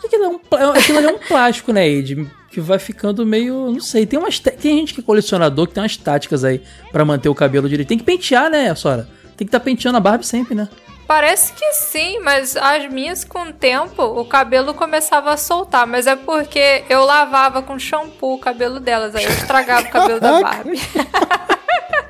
Porque 0.00 0.06
aquilo, 0.16 0.24
é 0.24 0.28
um, 0.28 0.38
pla- 0.38 0.72
aquilo 0.78 0.98
ali 0.98 1.06
é 1.06 1.12
um 1.12 1.18
plástico, 1.18 1.72
né, 1.72 1.86
Ed? 1.88 2.26
Que 2.50 2.60
vai 2.60 2.78
ficando 2.78 3.24
meio. 3.24 3.70
Não 3.70 3.80
sei. 3.80 4.06
Tem, 4.06 4.18
umas, 4.18 4.38
tem 4.38 4.78
gente 4.78 4.94
que 4.94 5.00
é 5.00 5.04
colecionador 5.04 5.68
que 5.68 5.74
tem 5.74 5.82
umas 5.82 5.96
táticas 5.96 6.42
aí 6.42 6.62
pra 6.90 7.04
manter 7.04 7.28
o 7.28 7.34
cabelo 7.34 7.68
direito. 7.68 7.88
Tem 7.88 7.98
que 7.98 8.04
pentear, 8.04 8.50
né, 8.50 8.74
Sora? 8.74 9.08
Tem 9.36 9.46
que 9.46 9.48
estar 9.48 9.60
penteando 9.60 9.98
a 9.98 10.00
Barbie 10.00 10.26
sempre, 10.26 10.54
né? 10.54 10.68
Parece 11.06 11.52
que 11.52 11.72
sim, 11.72 12.20
mas 12.20 12.56
as 12.56 12.88
minhas, 12.90 13.24
com 13.24 13.42
o 13.42 13.52
tempo, 13.52 14.02
o 14.02 14.24
cabelo 14.24 14.72
começava 14.74 15.32
a 15.32 15.36
soltar. 15.36 15.86
Mas 15.86 16.06
é 16.06 16.14
porque 16.16 16.84
eu 16.88 17.04
lavava 17.04 17.62
com 17.62 17.78
shampoo 17.78 18.34
o 18.34 18.38
cabelo 18.38 18.78
delas, 18.80 19.14
aí 19.14 19.24
eu 19.24 19.30
estragava 19.30 19.86
o 19.86 19.90
cabelo 19.90 20.20
da 20.20 20.40
Barbie. 20.40 20.80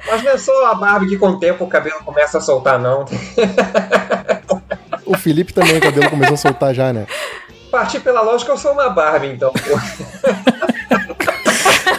Mas 0.07 0.23
não 0.23 0.31
é 0.31 0.39
só 0.39 0.67
a 0.67 0.75
Barbie 0.75 1.09
que 1.09 1.17
com 1.19 1.29
o 1.31 1.39
tempo 1.39 1.65
o 1.65 1.69
cabelo 1.69 2.03
começa 2.05 2.39
a 2.39 2.41
soltar, 2.41 2.79
não. 2.79 3.05
O 5.11 5.17
Felipe 5.19 5.53
também, 5.53 5.77
o 5.77 5.81
cabelo 5.81 6.09
começou 6.09 6.35
a 6.35 6.39
soltar 6.39 6.73
já, 6.75 6.93
né? 6.93 7.07
partir 7.71 8.01
pela 8.01 8.21
lógica, 8.21 8.51
eu 8.51 8.57
sou 8.57 8.73
uma 8.73 8.89
Barbie, 8.91 9.29
então. 9.29 9.53
pô. 9.53 9.79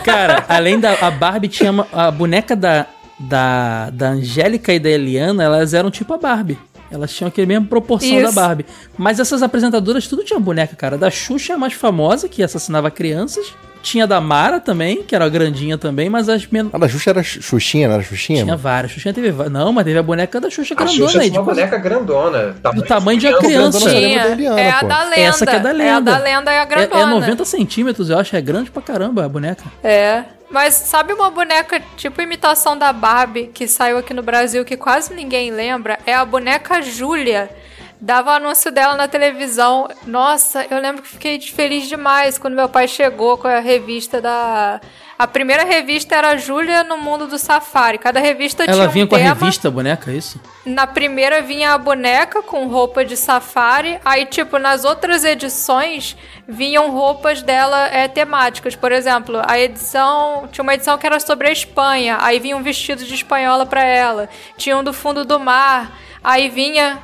Cara, 0.03 0.45
além 0.49 0.80
da 0.80 0.93
a 0.93 1.12
Barbie, 1.12 1.47
tinha 1.47 1.72
uma- 1.72 1.88
a 1.93 2.09
boneca 2.12 2.55
da, 2.55 2.86
da, 3.20 3.89
da 3.89 4.09
Angélica 4.09 4.74
e 4.74 4.80
da 4.80 4.89
Eliana, 4.89 5.43
elas 5.43 5.74
eram 5.74 5.89
tipo 5.91 6.14
a 6.14 6.18
Barbie. 6.18 6.57
Elas 6.91 7.14
tinham 7.14 7.30
aquele 7.30 7.47
mesmo 7.47 7.68
proporção 7.68 8.09
Isso. 8.20 8.34
da 8.36 8.41
Barbie. 8.41 8.66
Mas 8.97 9.20
essas 9.20 9.41
apresentadoras 9.41 10.07
tudo 10.07 10.24
tinha 10.26 10.39
boneca, 10.39 10.76
cara. 10.76 10.97
Da 10.97 11.09
Xuxa 11.09 11.53
é 11.53 11.55
a 11.55 11.59
mais 11.59 11.74
famosa, 11.74 12.28
que 12.28 12.43
assassinava 12.43 12.91
crianças. 12.91 13.53
Tinha 13.82 14.05
da 14.05 14.21
Mara 14.21 14.59
também, 14.59 15.03
que 15.03 15.15
era 15.15 15.27
grandinha 15.27 15.77
também, 15.77 16.09
mas 16.09 16.29
as 16.29 16.45
menos. 16.47 16.73
A 16.73 16.77
da 16.77 16.88
Xuxa 16.88 17.09
era 17.09 17.23
Xuxinha, 17.23 17.88
não 17.88 17.95
era 17.95 18.03
Xuxinha? 18.03 18.43
Tinha 18.43 18.55
várias. 18.55 18.91
Xuxa 18.91 19.11
teve 19.13 19.32
Não, 19.49 19.73
mas 19.73 19.84
teve 19.86 19.97
a 19.97 20.03
boneca 20.03 20.39
da 20.39 20.49
Xuxa 20.49 20.73
A 20.73 20.77
grandona 20.77 20.97
Xuxa 21.07 21.19
aí. 21.21 21.29
tinha 21.29 21.41
uma 21.41 21.51
tipo, 21.51 21.55
boneca 21.55 21.77
grandona. 21.77 22.55
do 22.73 22.82
tamanho 22.84 23.19
de 23.19 23.27
uma 23.27 23.38
criança. 23.39 23.79
criança. 23.79 23.89
grandona, 23.89 24.07
Tinha. 24.07 24.27
Eliana, 24.34 24.61
É 24.61 24.69
a 24.71 24.82
da 24.82 25.03
lenda. 25.03 25.19
Essa 25.21 25.45
que 25.45 25.55
é 25.55 25.59
da 25.59 25.69
É 25.69 25.71
a 25.71 25.75
lenda. 25.75 26.11
da 26.11 26.17
lenda 26.17 26.51
e 26.51 26.55
a 26.55 26.59
é, 26.59 26.63
é 26.63 26.65
grandona. 26.65 27.05
90 27.07 27.45
centímetros, 27.45 28.09
eu 28.09 28.17
acho. 28.19 28.36
É 28.36 28.41
grande 28.41 28.69
pra 28.71 28.82
caramba 28.82 29.25
a 29.25 29.29
boneca. 29.29 29.63
É. 29.84 30.23
Mas 30.49 30.73
sabe 30.73 31.13
uma 31.13 31.29
boneca 31.29 31.82
tipo 31.95 32.21
imitação 32.21 32.77
da 32.77 32.91
Barbie 32.91 33.49
que 33.53 33.67
saiu 33.67 33.97
aqui 33.97 34.13
no 34.13 34.21
Brasil 34.21 34.65
que 34.65 34.75
quase 34.75 35.13
ninguém 35.13 35.49
lembra? 35.49 35.97
É 36.05 36.13
a 36.13 36.25
boneca 36.25 36.82
Júlia. 36.82 37.49
Dava 38.03 38.31
anúncio 38.31 38.71
dela 38.71 38.95
na 38.95 39.07
televisão. 39.07 39.87
Nossa, 40.07 40.65
eu 40.71 40.79
lembro 40.79 41.03
que 41.03 41.09
fiquei 41.09 41.39
feliz 41.39 41.87
demais 41.87 42.39
quando 42.39 42.55
meu 42.55 42.67
pai 42.67 42.87
chegou 42.87 43.37
com 43.37 43.47
a 43.47 43.59
revista 43.59 44.19
da. 44.19 44.81
A 45.19 45.27
primeira 45.27 45.63
revista 45.63 46.15
era 46.15 46.35
Júlia 46.35 46.83
no 46.83 46.97
Mundo 46.97 47.27
do 47.27 47.37
Safari. 47.37 47.99
Cada 47.99 48.19
revista 48.19 48.63
tinha 48.63 48.75
Ela 48.75 48.87
um 48.87 48.89
vinha 48.89 49.05
com 49.05 49.15
a 49.15 49.19
tema. 49.19 49.35
revista, 49.35 49.67
a 49.67 49.71
boneca, 49.71 50.09
é 50.09 50.15
isso? 50.15 50.41
Na 50.65 50.87
primeira 50.87 51.43
vinha 51.43 51.73
a 51.73 51.77
boneca 51.77 52.41
com 52.41 52.65
roupa 52.65 53.05
de 53.05 53.15
safari. 53.15 53.99
Aí, 54.03 54.25
tipo, 54.25 54.57
nas 54.57 54.83
outras 54.83 55.23
edições 55.23 56.17
vinham 56.47 56.89
roupas 56.89 57.43
dela 57.43 57.85
é, 57.89 58.07
temáticas. 58.07 58.75
Por 58.75 58.91
exemplo, 58.91 59.39
a 59.47 59.59
edição. 59.59 60.49
Tinha 60.51 60.63
uma 60.63 60.73
edição 60.73 60.97
que 60.97 61.05
era 61.05 61.19
sobre 61.19 61.49
a 61.49 61.51
Espanha. 61.51 62.17
Aí 62.19 62.39
vinha 62.39 62.57
um 62.57 62.63
vestido 62.63 63.03
de 63.05 63.13
espanhola 63.13 63.63
pra 63.67 63.83
ela. 63.83 64.27
Tinha 64.57 64.75
um 64.75 64.83
do 64.83 64.91
fundo 64.91 65.23
do 65.23 65.39
mar. 65.39 65.91
Aí 66.23 66.49
vinha 66.49 66.99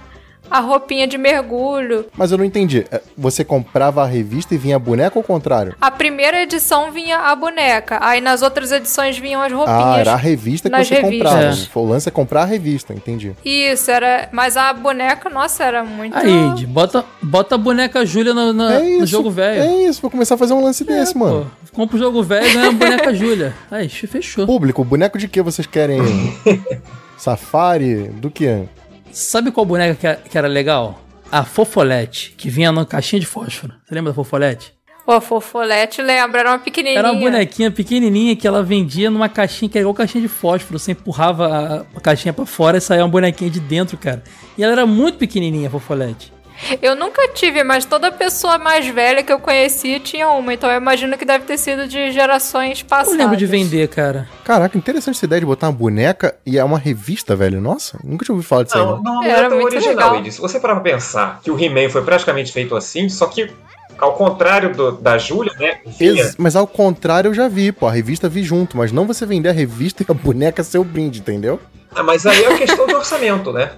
a 0.49 0.59
roupinha 0.59 1.07
de 1.07 1.17
mergulho. 1.17 2.05
Mas 2.17 2.31
eu 2.31 2.37
não 2.37 2.45
entendi. 2.45 2.85
É, 2.91 3.01
Você 3.17 3.43
comprava 3.43 4.03
a 4.03 4.05
revista 4.05 4.53
e 4.55 4.57
vinha 4.57 4.75
a 4.75 4.79
boneca 4.79 5.17
ou 5.17 5.23
o 5.23 5.25
contrário? 5.25 5.75
A 5.79 5.91
primeira 5.91 6.41
edição 6.41 6.91
vinha 6.91 7.17
a 7.19 7.35
boneca. 7.35 7.99
Aí 8.01 8.21
nas 8.21 8.41
outras 8.41 8.71
edições 8.71 9.17
vinham 9.17 9.41
as 9.41 9.51
roupinhas. 9.51 9.79
Ah, 9.83 9.97
era 9.99 10.13
a 10.13 10.17
revista 10.17 10.69
que 10.69 10.75
nas 10.77 10.87
você 10.87 10.95
revistas. 11.01 11.67
comprava. 11.67 11.79
O 11.79 11.89
lance 11.89 12.07
é 12.07 12.11
comprar 12.11 12.41
a 12.43 12.45
revista, 12.45 12.93
entendi. 12.93 13.33
Isso, 13.43 13.89
era. 13.91 14.29
Mas 14.31 14.57
a 14.57 14.71
boneca, 14.73 15.29
nossa, 15.29 15.63
era 15.63 15.83
muito. 15.83 16.15
Aí, 16.15 16.29
Ed, 16.53 16.65
bota, 16.67 17.03
bota 17.21 17.55
a 17.55 17.57
boneca 17.57 18.05
Júlia 18.05 18.33
no, 18.33 18.53
na- 18.53 18.73
é 18.75 18.97
no 18.97 19.05
jogo 19.05 19.29
velho. 19.31 19.61
É 19.61 19.83
isso, 19.83 20.01
vou 20.01 20.11
começar 20.11 20.35
a 20.35 20.37
fazer 20.37 20.53
um 20.53 20.63
lance 20.63 20.83
desse, 20.83 21.13
Pô, 21.13 21.19
mano. 21.19 21.51
compra 21.73 21.95
o 21.95 21.99
jogo 21.99 22.23
velho 22.23 22.47
e 22.47 22.53
ganha 22.53 22.69
a 22.69 22.71
boneca 22.71 23.13
Júlia. 23.13 23.53
Aí, 23.69 23.87
fechou. 23.89 24.45
Público, 24.45 24.83
boneco 24.83 25.17
de 25.17 25.27
que 25.27 25.41
vocês 25.41 25.67
querem? 25.67 25.99
Safari? 27.17 28.09
Do 28.13 28.29
que? 28.29 28.63
Sabe 29.11 29.51
qual 29.51 29.65
boneca 29.65 29.95
que, 29.95 30.07
era- 30.07 30.15
que 30.17 30.37
era 30.37 30.47
legal? 30.47 31.01
A 31.31 31.43
Fofolete, 31.43 32.33
que 32.37 32.49
vinha 32.49 32.71
na 32.71 32.85
caixinha 32.85 33.19
de 33.19 33.25
fósforo. 33.25 33.73
Você 33.85 33.93
lembra 33.95 34.11
da 34.11 34.15
Fofolete? 34.15 34.73
Pô, 35.05 35.21
fofolete, 35.21 36.01
lembra? 36.01 36.41
Era 36.41 36.49
uma 36.51 36.59
pequenininha. 36.59 36.99
Era 36.99 37.11
uma 37.13 37.19
bonequinha 37.21 37.71
pequenininha 37.71 38.35
que 38.35 38.45
ela 38.45 38.61
vendia 38.61 39.09
numa 39.09 39.29
caixinha 39.29 39.69
que 39.69 39.77
era 39.77 39.83
igual 39.83 39.93
caixinha 39.93 40.21
de 40.21 40.27
fósforo. 40.27 40.77
Você 40.77 40.91
empurrava 40.91 41.47
a, 41.47 41.97
a 41.97 42.01
caixinha 42.01 42.33
pra 42.33 42.45
fora 42.45 42.77
e 42.77 42.81
saía 42.81 43.03
uma 43.03 43.09
bonequinha 43.09 43.49
de 43.49 43.61
dentro, 43.61 43.97
cara. 43.97 44.21
E 44.57 44.63
ela 44.63 44.73
era 44.73 44.85
muito 44.85 45.17
pequenininha, 45.17 45.69
a 45.69 45.71
Fofolete. 45.71 46.33
Eu 46.81 46.95
nunca 46.95 47.27
tive, 47.29 47.63
mas 47.63 47.85
toda 47.85 48.11
pessoa 48.11 48.57
mais 48.57 48.87
velha 48.87 49.21
que 49.23 49.31
eu 49.31 49.39
conhecia 49.39 49.99
tinha 49.99 50.27
uma. 50.29 50.53
Então 50.53 50.69
eu 50.71 50.77
imagino 50.77 51.17
que 51.17 51.23
deve 51.25 51.45
ter 51.45 51.57
sido 51.57 51.87
de 51.87 52.11
gerações 52.11 52.79
Eu 52.81 52.85
passadas. 52.87 53.17
lembro 53.17 53.37
de 53.37 53.45
vender, 53.45 53.87
cara. 53.89 54.27
Caraca, 54.43 54.77
interessante 54.77 55.15
essa 55.17 55.25
ideia 55.25 55.39
de 55.39 55.45
botar 55.45 55.67
uma 55.67 55.73
boneca 55.73 56.35
e 56.45 56.57
é 56.57 56.63
uma 56.63 56.79
revista, 56.79 57.35
velho. 57.35 57.61
Nossa, 57.61 57.99
nunca 58.03 58.25
tinha 58.25 58.33
ouvido 58.33 58.47
falar 58.47 58.63
disso 58.63 58.77
aí. 58.77 58.83
Não, 58.83 58.95
não. 58.97 59.03
não, 59.03 59.13
não 59.21 59.23
Era 59.23 59.45
é 59.45 59.49
tão 59.49 59.59
muito 59.59 59.73
original, 59.75 60.13
legal. 60.13 60.31
Se 60.31 60.41
você 60.41 60.59
parar 60.59 60.75
pra 60.75 60.83
pensar 60.83 61.39
que 61.43 61.51
o 61.51 61.59
He-Man 61.63 61.89
foi 61.89 62.03
praticamente 62.03 62.51
feito 62.51 62.75
assim, 62.75 63.07
só 63.09 63.27
que 63.27 63.51
ao 63.99 64.13
contrário 64.13 64.75
do- 64.75 64.91
da 64.93 65.17
Júlia, 65.17 65.53
né? 65.59 65.79
Ex- 65.99 66.35
Mas 66.37 66.55
ao 66.55 66.67
contrário, 66.67 67.29
eu 67.29 67.33
já 67.33 67.47
vi, 67.47 67.71
pô. 67.71 67.87
A 67.87 67.91
revista 67.91 68.27
vi 68.29 68.43
junto, 68.43 68.77
mas 68.77 68.91
não 68.91 69.05
você 69.07 69.25
vender 69.25 69.49
a 69.49 69.53
revista 69.53 70.03
e 70.03 70.05
a 70.09 70.13
boneca 70.13 70.63
ser 70.63 70.77
o 70.79 70.83
brinde, 70.83 71.19
entendeu? 71.19 71.59
Ah, 71.95 72.03
mas 72.03 72.25
aí 72.25 72.43
é 72.43 72.49
uma 72.49 72.57
questão 72.57 72.85
de 72.85 72.93
orçamento, 72.95 73.51
né? 73.51 73.71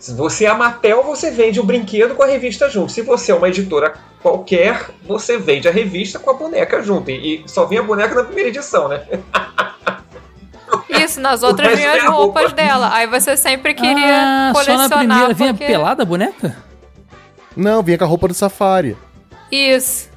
Se 0.00 0.14
você 0.14 0.46
é 0.46 0.48
a 0.48 0.54
Mattel, 0.54 1.04
você 1.04 1.30
vende 1.30 1.60
o 1.60 1.62
brinquedo 1.62 2.14
com 2.14 2.22
a 2.22 2.26
revista 2.26 2.70
junto. 2.70 2.90
Se 2.90 3.02
você 3.02 3.32
é 3.32 3.34
uma 3.34 3.50
editora 3.50 3.92
qualquer, 4.22 4.88
você 5.04 5.36
vende 5.36 5.68
a 5.68 5.70
revista 5.70 6.18
com 6.18 6.30
a 6.30 6.32
boneca 6.32 6.82
junto. 6.82 7.10
E, 7.10 7.44
e 7.44 7.48
só 7.48 7.66
vinha 7.66 7.82
a 7.82 7.84
boneca 7.84 8.14
na 8.14 8.24
primeira 8.24 8.48
edição, 8.48 8.88
né? 8.88 9.06
Isso, 10.88 11.20
nas 11.20 11.42
outras 11.44 11.76
vinham 11.76 11.92
é 11.92 11.98
as 11.98 12.04
a 12.04 12.08
roupas 12.08 12.44
roupa. 12.44 12.56
dela. 12.56 12.94
Aí 12.94 13.06
você 13.06 13.36
sempre 13.36 13.74
queria 13.74 14.22
ah, 14.22 14.52
só 14.54 14.64
colecionar. 14.64 14.88
na 14.88 14.96
primeira 14.96 15.34
vinha 15.34 15.52
porque... 15.52 15.66
pelada 15.66 16.02
a 16.02 16.06
boneca? 16.06 16.56
Não, 17.54 17.82
vinha 17.82 17.98
com 17.98 18.04
a 18.04 18.06
roupa 18.06 18.26
do 18.26 18.32
Safari. 18.32 18.96
Isso. 19.52 20.08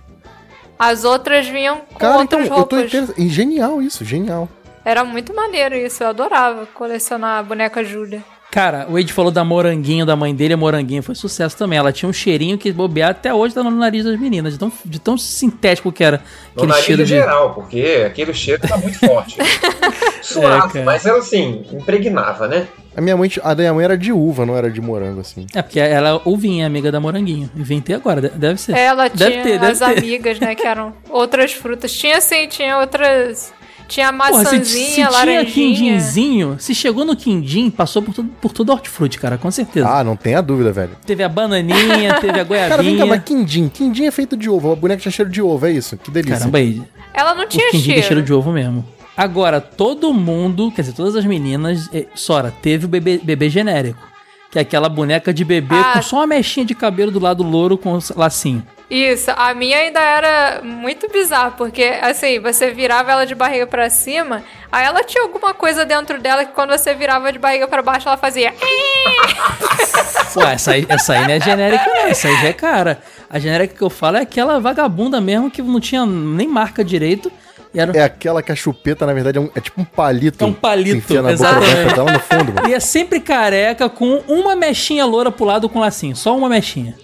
As 0.79 1.03
outras 1.03 1.45
vinham 1.45 1.79
com 1.79 1.99
Cara, 1.99 2.23
então, 2.23 2.39
outras 2.39 2.57
eu 2.57 2.65
tô 2.65 2.77
roupas. 2.77 3.17
e 3.17 3.27
Genial 3.27 3.81
isso, 3.81 4.05
genial. 4.05 4.47
Era 4.85 5.03
muito 5.03 5.35
maneiro 5.35 5.75
isso. 5.75 6.01
Eu 6.01 6.07
adorava 6.07 6.65
colecionar 6.67 7.39
a 7.39 7.43
boneca 7.43 7.83
Júlia. 7.83 8.23
Cara, 8.53 8.85
o 8.87 8.99
Ed 8.99 9.11
falou 9.11 9.31
da 9.31 9.43
moranguinho 9.43 10.05
da 10.05 10.15
mãe 10.15 10.33
dele, 10.35 10.53
a 10.53 10.57
moranguinho 10.57 11.01
foi 11.01 11.15
sucesso 11.15 11.57
também. 11.57 11.79
Ela 11.79 11.91
tinha 11.91 12.07
um 12.07 12.13
cheirinho 12.13 12.55
que 12.55 12.71
bobear 12.71 13.09
até 13.09 13.33
hoje 13.33 13.55
tá 13.55 13.63
no 13.63 13.71
nariz 13.71 14.05
das 14.05 14.19
meninas, 14.19 14.53
de 14.53 14.59
tão, 14.59 14.71
de 14.85 14.99
tão 14.99 15.17
sintético 15.17 15.91
que 15.91 16.03
era 16.03 16.17
No 16.55 16.61
aquele 16.61 16.67
nariz 16.67 16.85
cheiro 16.85 17.01
em 17.01 17.05
de. 17.05 17.09
geral, 17.09 17.53
porque 17.55 18.03
aquele 18.05 18.31
cheiro 18.31 18.61
tá 18.67 18.77
muito 18.77 18.99
forte. 18.99 19.37
Suave, 20.21 20.79
É, 20.79 20.83
mas 20.83 21.03
ela 21.03 21.17
assim, 21.17 21.65
impregnava, 21.73 22.47
né? 22.47 22.67
A 22.95 23.01
minha 23.01 23.17
mãe, 23.17 23.27
a 23.43 23.53
da 23.55 23.63
minha 23.63 23.73
mãe 23.73 23.85
era 23.85 23.97
de 23.97 24.11
uva, 24.11 24.45
não 24.45 24.55
era 24.55 24.69
de 24.69 24.79
morango, 24.79 25.19
assim. 25.21 25.47
É, 25.55 25.63
porque 25.63 25.79
ela 25.79 26.09
é 26.09 26.21
uvinha, 26.29 26.67
amiga 26.67 26.91
da 26.91 26.99
moranguinho. 26.99 27.49
Inventei 27.55 27.95
agora, 27.95 28.21
de- 28.21 28.29
deve 28.29 28.61
ser. 28.61 28.73
Ela 28.77 29.07
Deve 29.09 29.31
tinha 29.31 29.43
ter, 29.43 29.59
deve 29.59 29.71
as 29.71 29.79
ter. 29.79 29.97
amigas, 29.97 30.39
né? 30.39 30.53
Que 30.53 30.67
eram 30.67 30.93
outras 31.09 31.53
frutas. 31.53 31.91
Tinha 31.91 32.21
sim, 32.21 32.47
tinha 32.47 32.77
outras. 32.77 33.51
Tinha 33.93 34.11
Porra, 34.11 34.29
se, 34.29 34.43
maçãzinha, 34.43 35.11
se 35.11 35.21
tinha 35.23 35.45
quindinzinho, 35.45 36.55
se 36.57 36.73
chegou 36.73 37.05
no 37.05 37.15
quindim, 37.15 37.69
passou 37.69 38.01
por 38.01 38.13
tudo, 38.13 38.29
por 38.41 38.51
tudo 38.51 38.71
hortifruti, 38.71 39.19
cara, 39.19 39.37
com 39.37 39.51
certeza. 39.51 39.87
Ah, 39.87 40.03
não 40.03 40.15
tenha 40.15 40.41
dúvida, 40.41 40.71
velho. 40.71 40.97
Teve 41.05 41.23
a 41.23 41.29
bananinha, 41.29 42.15
teve 42.19 42.39
a 42.39 42.45
Cara, 42.45 42.81
vem 42.81 42.97
cá, 42.97 43.03
goiabinha. 43.03 43.05
mas 43.05 43.23
quindim. 43.23 43.69
Quindim 43.69 44.05
é 44.05 44.11
feito 44.11 44.35
de 44.35 44.49
ovo. 44.49 44.71
A 44.71 44.75
boneca 44.75 44.99
tinha 45.01 45.11
cheiro 45.11 45.29
de 45.29 45.41
ovo, 45.43 45.67
é 45.67 45.71
isso. 45.71 45.95
Que 45.97 46.09
delícia. 46.09 46.37
Caramba, 46.39 46.57
aí. 46.57 46.81
Ela 47.13 47.35
não 47.35 47.47
tinha 47.47 47.67
o 47.67 47.71
quindim 47.71 47.83
cheiro. 47.83 47.99
tem 48.01 48.07
cheiro 48.07 48.23
de 48.23 48.33
ovo 48.33 48.51
mesmo. 48.51 48.83
Agora, 49.15 49.61
todo 49.61 50.11
mundo, 50.11 50.71
quer 50.71 50.81
dizer, 50.81 50.93
todas 50.93 51.15
as 51.15 51.23
meninas, 51.23 51.87
eh, 51.93 52.07
Sora, 52.15 52.51
teve 52.63 52.85
o 52.85 52.87
bebê, 52.89 53.19
bebê 53.23 53.47
genérico. 53.47 54.01
Que 54.49 54.57
é 54.57 54.61
aquela 54.63 54.89
boneca 54.89 55.31
de 55.33 55.45
bebê 55.45 55.75
Ah. 55.75 55.93
com 55.93 56.01
só 56.01 56.15
uma 56.17 56.27
mechinha 56.27 56.65
de 56.65 56.73
cabelo 56.73 57.11
do 57.11 57.19
lado 57.19 57.43
louro 57.43 57.77
com 57.77 57.97
lacinho. 58.15 58.63
Isso, 58.93 59.31
a 59.35 59.55
minha 59.55 59.75
ainda 59.79 59.99
era 59.99 60.61
muito 60.63 61.09
bizarra, 61.09 61.49
porque 61.51 61.83
assim, 61.99 62.39
você 62.39 62.69
virava 62.69 63.11
ela 63.11 63.25
de 63.25 63.33
barriga 63.33 63.65
pra 63.65 63.89
cima, 63.89 64.43
aí 64.71 64.85
ela 64.85 65.03
tinha 65.03 65.23
alguma 65.23 65.51
coisa 65.51 65.83
dentro 65.83 66.21
dela 66.21 66.45
que 66.45 66.51
quando 66.51 66.69
você 66.77 66.93
virava 66.93 67.31
de 67.31 67.39
barriga 67.39 67.67
pra 67.67 67.81
baixo, 67.81 68.07
ela 68.07 68.17
fazia. 68.17 68.53
Ué, 70.37 70.53
essa 70.53 70.71
aí, 70.73 70.85
essa 70.87 71.13
aí 71.13 71.21
não 71.21 71.31
é 71.33 71.39
genérica, 71.39 71.85
não. 71.87 72.07
Essa 72.07 72.27
aí 72.27 72.35
já 72.41 72.47
é 72.49 72.53
cara. 72.53 72.99
A 73.29 73.39
genérica 73.39 73.75
que 73.75 73.81
eu 73.81 73.89
falo 73.89 74.17
é 74.17 74.21
aquela 74.21 74.59
vagabunda 74.59 75.19
mesmo 75.19 75.49
que 75.49 75.61
não 75.63 75.79
tinha 75.79 76.05
nem 76.05 76.47
marca 76.47 76.83
direito. 76.83 77.31
E 77.73 77.79
era... 77.79 77.97
É 77.97 78.03
aquela 78.03 78.43
que 78.43 78.51
a 78.51 78.55
chupeta, 78.55 79.07
na 79.07 79.13
verdade, 79.13 79.39
é, 79.39 79.41
um- 79.41 79.49
é 79.55 79.59
tipo 79.59 79.81
um 79.81 79.85
palito. 79.85 80.43
É 80.43 80.47
um 80.47 80.53
palito, 80.53 81.15
boca 81.15 81.31
exatamente. 81.31 81.95
dela 81.95 82.11
no 82.11 82.19
fundo, 82.19 82.53
mano. 82.53 82.69
E 82.69 82.73
é 82.75 82.79
sempre 82.79 83.19
careca 83.19 83.89
com 83.89 84.23
uma 84.27 84.55
mechinha 84.55 85.03
loura 85.03 85.31
pro 85.31 85.45
lado 85.45 85.67
com 85.67 85.79
lacinho. 85.79 86.15
Só 86.15 86.37
uma 86.37 86.47
mechinha. 86.47 86.95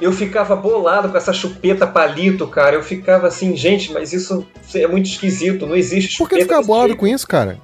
Eu 0.00 0.12
ficava 0.12 0.56
bolado 0.56 1.08
com 1.08 1.16
essa 1.16 1.32
chupeta 1.32 1.86
palito, 1.86 2.46
cara. 2.48 2.74
Eu 2.76 2.82
ficava 2.82 3.28
assim, 3.28 3.56
gente, 3.56 3.92
mas 3.92 4.12
isso 4.12 4.46
é 4.74 4.86
muito 4.86 5.06
esquisito. 5.06 5.66
Não 5.66 5.76
existe 5.76 6.18
Por 6.18 6.28
que 6.28 6.34
tu 6.36 6.40
chupeta 6.40 6.44
fica 6.44 6.56
desse 6.56 6.66
bolado 6.68 6.88
jeito. 6.88 7.00
com 7.00 7.06
isso, 7.06 7.26
cara? 7.26 7.58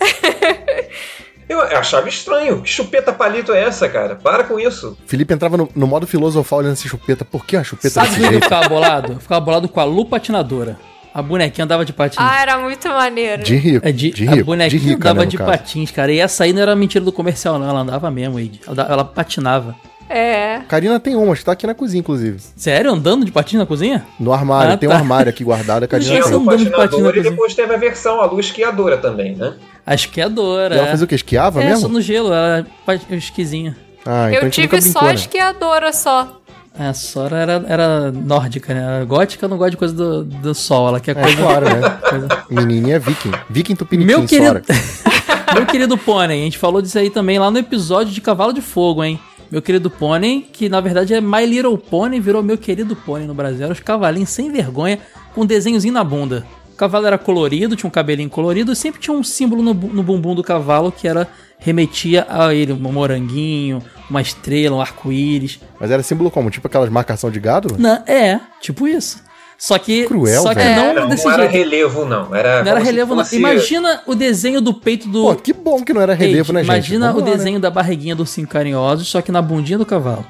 Eu 1.48 1.60
achava 1.62 2.08
estranho. 2.08 2.60
Que 2.60 2.68
chupeta 2.68 3.10
palito 3.12 3.52
é 3.52 3.62
essa, 3.64 3.88
cara? 3.88 4.16
Para 4.16 4.44
com 4.44 4.60
isso. 4.60 4.96
Felipe 5.06 5.32
entrava 5.32 5.56
no, 5.56 5.68
no 5.74 5.86
modo 5.86 6.06
filosofal 6.06 6.58
olhando 6.58 6.74
essa 6.74 6.86
chupeta. 6.86 7.24
Por 7.24 7.46
que 7.46 7.56
a 7.56 7.64
chupeta 7.64 7.88
Sabe 7.88 8.08
desse 8.08 8.20
que 8.20 8.26
eu 8.26 8.30
jeito? 8.32 8.44
ficava 8.44 8.68
bolado? 8.68 9.12
Eu 9.14 9.20
ficava 9.20 9.40
bolado 9.40 9.68
com 9.68 9.80
a 9.80 9.84
Lu 9.84 10.04
patinadora. 10.04 10.78
A 11.14 11.22
bonequinha 11.22 11.64
andava 11.64 11.86
de 11.86 11.92
patins. 11.94 12.18
Ah, 12.20 12.42
era 12.42 12.58
muito 12.58 12.86
maneiro. 12.88 13.42
De 13.42 13.56
rico. 13.56 13.88
É 13.88 13.90
de, 13.90 14.10
de 14.10 14.28
a 14.28 14.32
rico. 14.32 14.44
bonequinha 14.44 14.78
de 14.80 14.88
rica, 14.88 15.08
andava 15.08 15.20
né, 15.20 15.26
de 15.26 15.38
caso. 15.38 15.50
patins, 15.50 15.90
cara. 15.90 16.12
E 16.12 16.20
essa 16.20 16.44
aí 16.44 16.52
não 16.52 16.60
era 16.60 16.76
mentira 16.76 17.02
do 17.02 17.10
comercial, 17.10 17.58
não. 17.58 17.66
Ela 17.68 17.80
andava 17.80 18.10
mesmo, 18.10 18.38
Ed. 18.38 18.60
Ela, 18.68 18.82
ela 18.88 19.04
patinava. 19.04 19.74
É. 20.08 20.60
Karina 20.68 20.98
tem 20.98 21.14
uma, 21.14 21.32
acho 21.32 21.40
que 21.40 21.44
tá 21.46 21.52
aqui 21.52 21.66
na 21.66 21.74
cozinha, 21.74 22.00
inclusive. 22.00 22.38
Sério? 22.56 22.90
Andando 22.92 23.24
de 23.24 23.32
patins 23.32 23.58
na 23.58 23.66
cozinha? 23.66 24.04
No 24.18 24.32
armário. 24.32 24.72
Ah, 24.72 24.76
tem 24.76 24.88
tá. 24.88 24.94
um 24.94 24.98
armário 24.98 25.28
aqui 25.30 25.44
guardado, 25.44 25.82
a 25.84 25.86
Karina 25.88 26.10
tem. 26.10 26.22
o 26.22 26.26
andando 26.26 26.56
de 26.64 26.70
patins 26.70 27.02
na 27.02 27.10
e 27.10 27.22
depois 27.22 27.54
teve 27.54 27.74
a 27.74 27.76
versão, 27.76 28.20
a 28.20 28.26
luz 28.26 28.46
esquiadora 28.46 28.96
também, 28.96 29.34
né? 29.36 29.54
A 29.86 29.94
esquiadora. 29.94 30.74
E 30.74 30.78
ela 30.78 30.88
é. 30.88 30.90
fazia 30.90 31.04
o 31.04 31.08
quê? 31.08 31.14
Esquiava 31.14 31.62
É, 31.62 31.66
mesmo? 31.66 31.80
só 31.82 31.88
no 31.88 32.00
gelo. 32.00 32.32
Ela 32.32 32.66
esquisinha. 33.10 33.76
Ah, 34.06 34.28
então 34.30 34.42
a 34.42 34.46
eu 34.46 34.50
tive 34.50 34.68
brincou, 34.68 34.92
só 34.92 35.02
né? 35.06 35.14
esquiadora 35.14 35.92
só. 35.92 36.34
A 36.78 36.94
Sora 36.94 37.36
era, 37.38 37.64
era 37.66 38.12
nórdica, 38.12 38.72
né? 38.72 38.80
Era 38.80 39.04
gótica 39.04 39.48
não 39.48 39.56
gosta 39.58 39.72
de 39.72 39.76
coisa 39.76 39.92
do, 39.94 40.22
do 40.24 40.54
sol, 40.54 40.86
ela 40.88 41.00
quer 41.00 41.16
É 41.16 41.20
coisa. 41.22 41.36
claro, 41.36 41.64
né? 41.64 41.90
coisa- 42.08 42.28
Menininha 42.48 43.00
viking. 43.00 43.32
Viking 43.50 43.74
tupiniquim, 43.74 44.06
Meu 44.06 44.24
querido, 44.26 44.46
Sora. 44.46 44.62
meu 45.54 45.66
querido 45.66 45.98
Pônei, 45.98 46.40
a 46.40 46.44
gente 46.44 46.56
falou 46.56 46.80
disso 46.80 46.96
aí 46.96 47.10
também 47.10 47.36
lá 47.38 47.50
no 47.50 47.58
episódio 47.58 48.12
de 48.12 48.20
Cavalo 48.20 48.52
de 48.52 48.60
Fogo, 48.60 49.02
hein? 49.02 49.18
Meu 49.50 49.62
querido 49.62 49.90
Pônei, 49.90 50.42
que 50.52 50.68
na 50.68 50.80
verdade 50.80 51.14
é 51.14 51.20
My 51.20 51.46
Little 51.46 51.78
Pony, 51.78 52.20
virou 52.20 52.42
meu 52.42 52.58
querido 52.58 52.94
Pônei 52.94 53.26
no 53.26 53.34
Brasil. 53.34 53.64
Eram 53.64 53.72
os 53.72 53.80
cavalinhos 53.80 54.28
sem 54.28 54.52
vergonha, 54.52 54.98
com 55.34 55.42
um 55.42 55.46
desenhozinho 55.46 55.94
na 55.94 56.04
bunda. 56.04 56.46
O 56.72 56.76
cavalo 56.76 57.06
era 57.06 57.16
colorido, 57.16 57.74
tinha 57.74 57.88
um 57.88 57.90
cabelinho 57.90 58.28
colorido 58.28 58.72
e 58.72 58.76
sempre 58.76 59.00
tinha 59.00 59.16
um 59.16 59.24
símbolo 59.24 59.62
no, 59.62 59.72
no 59.72 60.02
bumbum 60.02 60.34
do 60.34 60.42
cavalo 60.42 60.92
que 60.92 61.08
era 61.08 61.26
remetia 61.58 62.26
a 62.28 62.54
ele, 62.54 62.72
um 62.72 62.76
moranguinho, 62.76 63.82
uma 64.08 64.20
estrela, 64.20 64.76
um 64.76 64.80
arco-íris. 64.80 65.60
Mas 65.80 65.90
era 65.90 66.02
símbolo 66.02 66.30
como? 66.30 66.50
Tipo 66.50 66.66
aquelas 66.66 66.88
marcação 66.90 67.30
de 67.30 67.40
gado? 67.40 67.76
Não, 67.78 68.02
é, 68.06 68.40
tipo 68.60 68.86
isso. 68.86 69.22
Só 69.60 69.76
que, 69.76 70.06
Cruel, 70.06 70.40
só 70.42 70.50
que 70.50 70.60
velho. 70.60 70.76
não, 70.76 70.94
Não, 70.94 71.08
desse 71.08 71.24
não 71.24 71.32
era 71.32 71.42
jeito. 71.50 71.52
relevo, 71.56 72.04
não. 72.04 72.32
Era, 72.32 72.62
Não 72.62 72.70
era 72.70 72.80
relevo, 72.80 73.14
não. 73.16 73.24
Imagina 73.32 74.02
o 74.06 74.14
desenho 74.14 74.60
do 74.60 74.72
peito 74.72 75.08
do. 75.08 75.22
Pô, 75.24 75.34
que 75.34 75.52
bom 75.52 75.82
que 75.84 75.92
não 75.92 76.00
era 76.00 76.14
relevo, 76.14 76.52
Ei, 76.52 76.54
né, 76.54 76.60
gente? 76.60 76.72
Imagina 76.72 77.06
Vamos 77.08 77.22
o 77.22 77.24
lá, 77.24 77.30
né? 77.32 77.36
desenho 77.36 77.58
da 77.60 77.68
barriguinha 77.68 78.14
do 78.14 78.24
Cinco 78.24 78.52
Carinhosos, 78.52 79.08
só 79.08 79.20
que 79.20 79.32
na 79.32 79.42
bundinha 79.42 79.76
do 79.76 79.84
cavalo. 79.84 80.24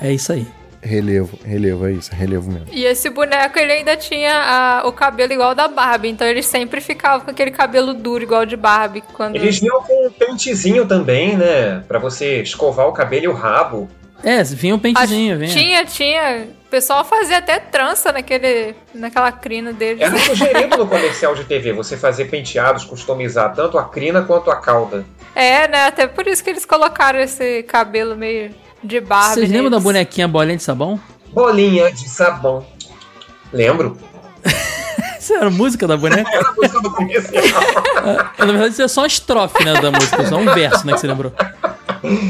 É 0.00 0.10
isso 0.12 0.32
aí. 0.32 0.46
Relevo, 0.80 1.36
relevo, 1.44 1.86
é 1.88 1.92
isso, 1.92 2.10
relevo 2.14 2.50
mesmo. 2.50 2.68
E 2.72 2.84
esse 2.84 3.10
boneco, 3.10 3.58
ele 3.58 3.72
ainda 3.72 3.96
tinha 3.96 4.32
a- 4.32 4.82
o 4.88 4.92
cabelo 4.92 5.32
igual 5.32 5.52
da 5.54 5.66
Barbie. 5.66 6.08
Então 6.08 6.24
eles 6.26 6.46
sempre 6.46 6.80
ficavam 6.80 7.20
com 7.26 7.30
aquele 7.32 7.50
cabelo 7.50 7.92
duro 7.92 8.22
igual 8.22 8.46
de 8.46 8.56
Barbie. 8.56 9.02
Quando... 9.12 9.34
Eles 9.34 9.58
vinham 9.58 9.82
com 9.82 10.06
um 10.06 10.10
pentezinho 10.10 10.86
também, 10.86 11.36
né? 11.36 11.82
Pra 11.88 11.98
você 11.98 12.40
escovar 12.42 12.86
o 12.86 12.92
cabelo 12.92 13.24
e 13.24 13.28
o 13.28 13.34
rabo. 13.34 13.90
É, 14.22 14.42
vinha 14.42 14.74
um 14.74 14.78
pentezinho, 14.78 15.38
vinha. 15.38 15.50
Tinha, 15.52 15.84
tinha. 15.84 16.48
O 16.66 16.70
pessoal 16.70 17.04
fazia 17.04 17.38
até 17.38 17.58
trança 17.58 18.12
naquele, 18.12 18.74
naquela 18.94 19.32
crina 19.32 19.72
deles. 19.72 20.02
Era 20.02 20.18
sugerido 20.18 20.76
no 20.76 20.86
comercial 20.86 21.34
de 21.34 21.44
TV 21.44 21.72
você 21.72 21.96
fazer 21.96 22.26
penteados, 22.26 22.84
customizar 22.84 23.54
tanto 23.54 23.78
a 23.78 23.84
crina 23.84 24.22
quanto 24.22 24.50
a 24.50 24.56
cauda. 24.56 25.04
É, 25.34 25.68
né? 25.68 25.86
Até 25.86 26.06
por 26.06 26.26
isso 26.26 26.42
que 26.42 26.50
eles 26.50 26.64
colocaram 26.64 27.20
esse 27.20 27.62
cabelo 27.62 28.16
meio 28.16 28.50
de 28.82 29.00
Barbie. 29.00 29.34
Vocês 29.34 29.50
lembram 29.50 29.70
da 29.70 29.80
bonequinha 29.80 30.28
bolinha 30.28 30.56
de 30.56 30.62
sabão? 30.62 31.00
Bolinha 31.32 31.90
de 31.92 32.08
sabão. 32.08 32.66
Lembro? 33.52 33.96
Isso 35.18 35.34
era 35.34 35.46
a 35.46 35.50
música 35.50 35.86
da 35.86 35.96
boneca? 35.96 36.30
Era 36.30 36.48
a 36.48 36.52
música 36.52 36.80
do 36.80 36.90
comercial. 36.90 37.62
Na 38.38 38.46
verdade, 38.46 38.72
isso 38.72 38.82
é 38.82 38.88
só 38.88 39.02
uma 39.02 39.06
estrofe, 39.06 39.64
né, 39.64 39.80
da 39.80 39.90
música, 39.90 40.26
só 40.26 40.36
um 40.36 40.44
verso, 40.46 40.86
né, 40.86 40.94
que 40.94 41.00
você 41.00 41.06
lembrou. 41.06 41.32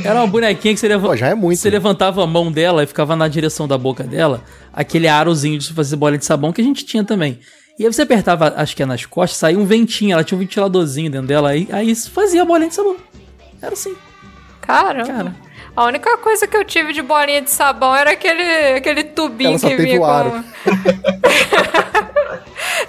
Era 0.04 0.20
uma 0.20 0.26
bonequinha 0.26 0.74
que 0.74 0.80
você, 0.80 0.88
leva... 0.88 1.08
Pô, 1.08 1.16
já 1.16 1.28
é 1.28 1.34
muito. 1.34 1.58
você 1.58 1.70
levantava 1.70 2.22
a 2.22 2.26
mão 2.26 2.50
dela 2.50 2.82
e 2.82 2.86
ficava 2.86 3.14
na 3.14 3.28
direção 3.28 3.68
da 3.68 3.78
boca 3.78 4.04
dela, 4.04 4.42
aquele 4.72 5.08
arozinho 5.08 5.58
de 5.58 5.72
fazer 5.72 5.96
bolinha 5.96 6.18
de 6.18 6.24
sabão 6.24 6.52
que 6.52 6.60
a 6.60 6.64
gente 6.64 6.84
tinha 6.84 7.04
também. 7.04 7.38
E 7.78 7.86
aí 7.86 7.92
você 7.92 8.02
apertava, 8.02 8.52
acho 8.56 8.74
que 8.74 8.82
é 8.82 8.86
nas 8.86 9.06
costas, 9.06 9.38
saía 9.38 9.58
um 9.58 9.64
ventinho, 9.64 10.12
ela 10.12 10.24
tinha 10.24 10.36
um 10.36 10.40
ventiladorzinho 10.40 11.10
dentro 11.10 11.28
dela, 11.28 11.50
aí, 11.50 11.68
aí 11.70 11.94
fazia 11.94 12.42
a 12.42 12.44
bolinha 12.44 12.68
de 12.68 12.74
sabão. 12.74 12.96
Era 13.62 13.72
assim, 13.72 13.94
Caramba. 14.60 15.06
cara. 15.06 15.36
A 15.76 15.84
única 15.84 16.16
coisa 16.18 16.46
que 16.48 16.56
eu 16.56 16.64
tive 16.64 16.92
de 16.92 17.02
bolinha 17.02 17.40
de 17.40 17.50
sabão 17.50 17.94
era 17.94 18.10
aquele, 18.10 18.42
aquele 18.76 19.04
tubinho 19.04 19.50
Ela 19.50 19.58
só 19.60 19.68
que 19.68 19.76
teve 19.76 19.90
vinha 19.90 20.00
o 20.00 20.04
com. 20.04 20.10
aro. 20.10 20.32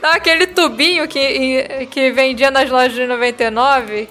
Não, 0.02 0.12
aquele 0.12 0.48
tubinho 0.48 1.08
que, 1.08 1.88
que 1.92 2.12
vendia 2.12 2.50
nas 2.50 2.70
lojas 2.70 2.94
de 2.94 3.06
99, 3.06 4.10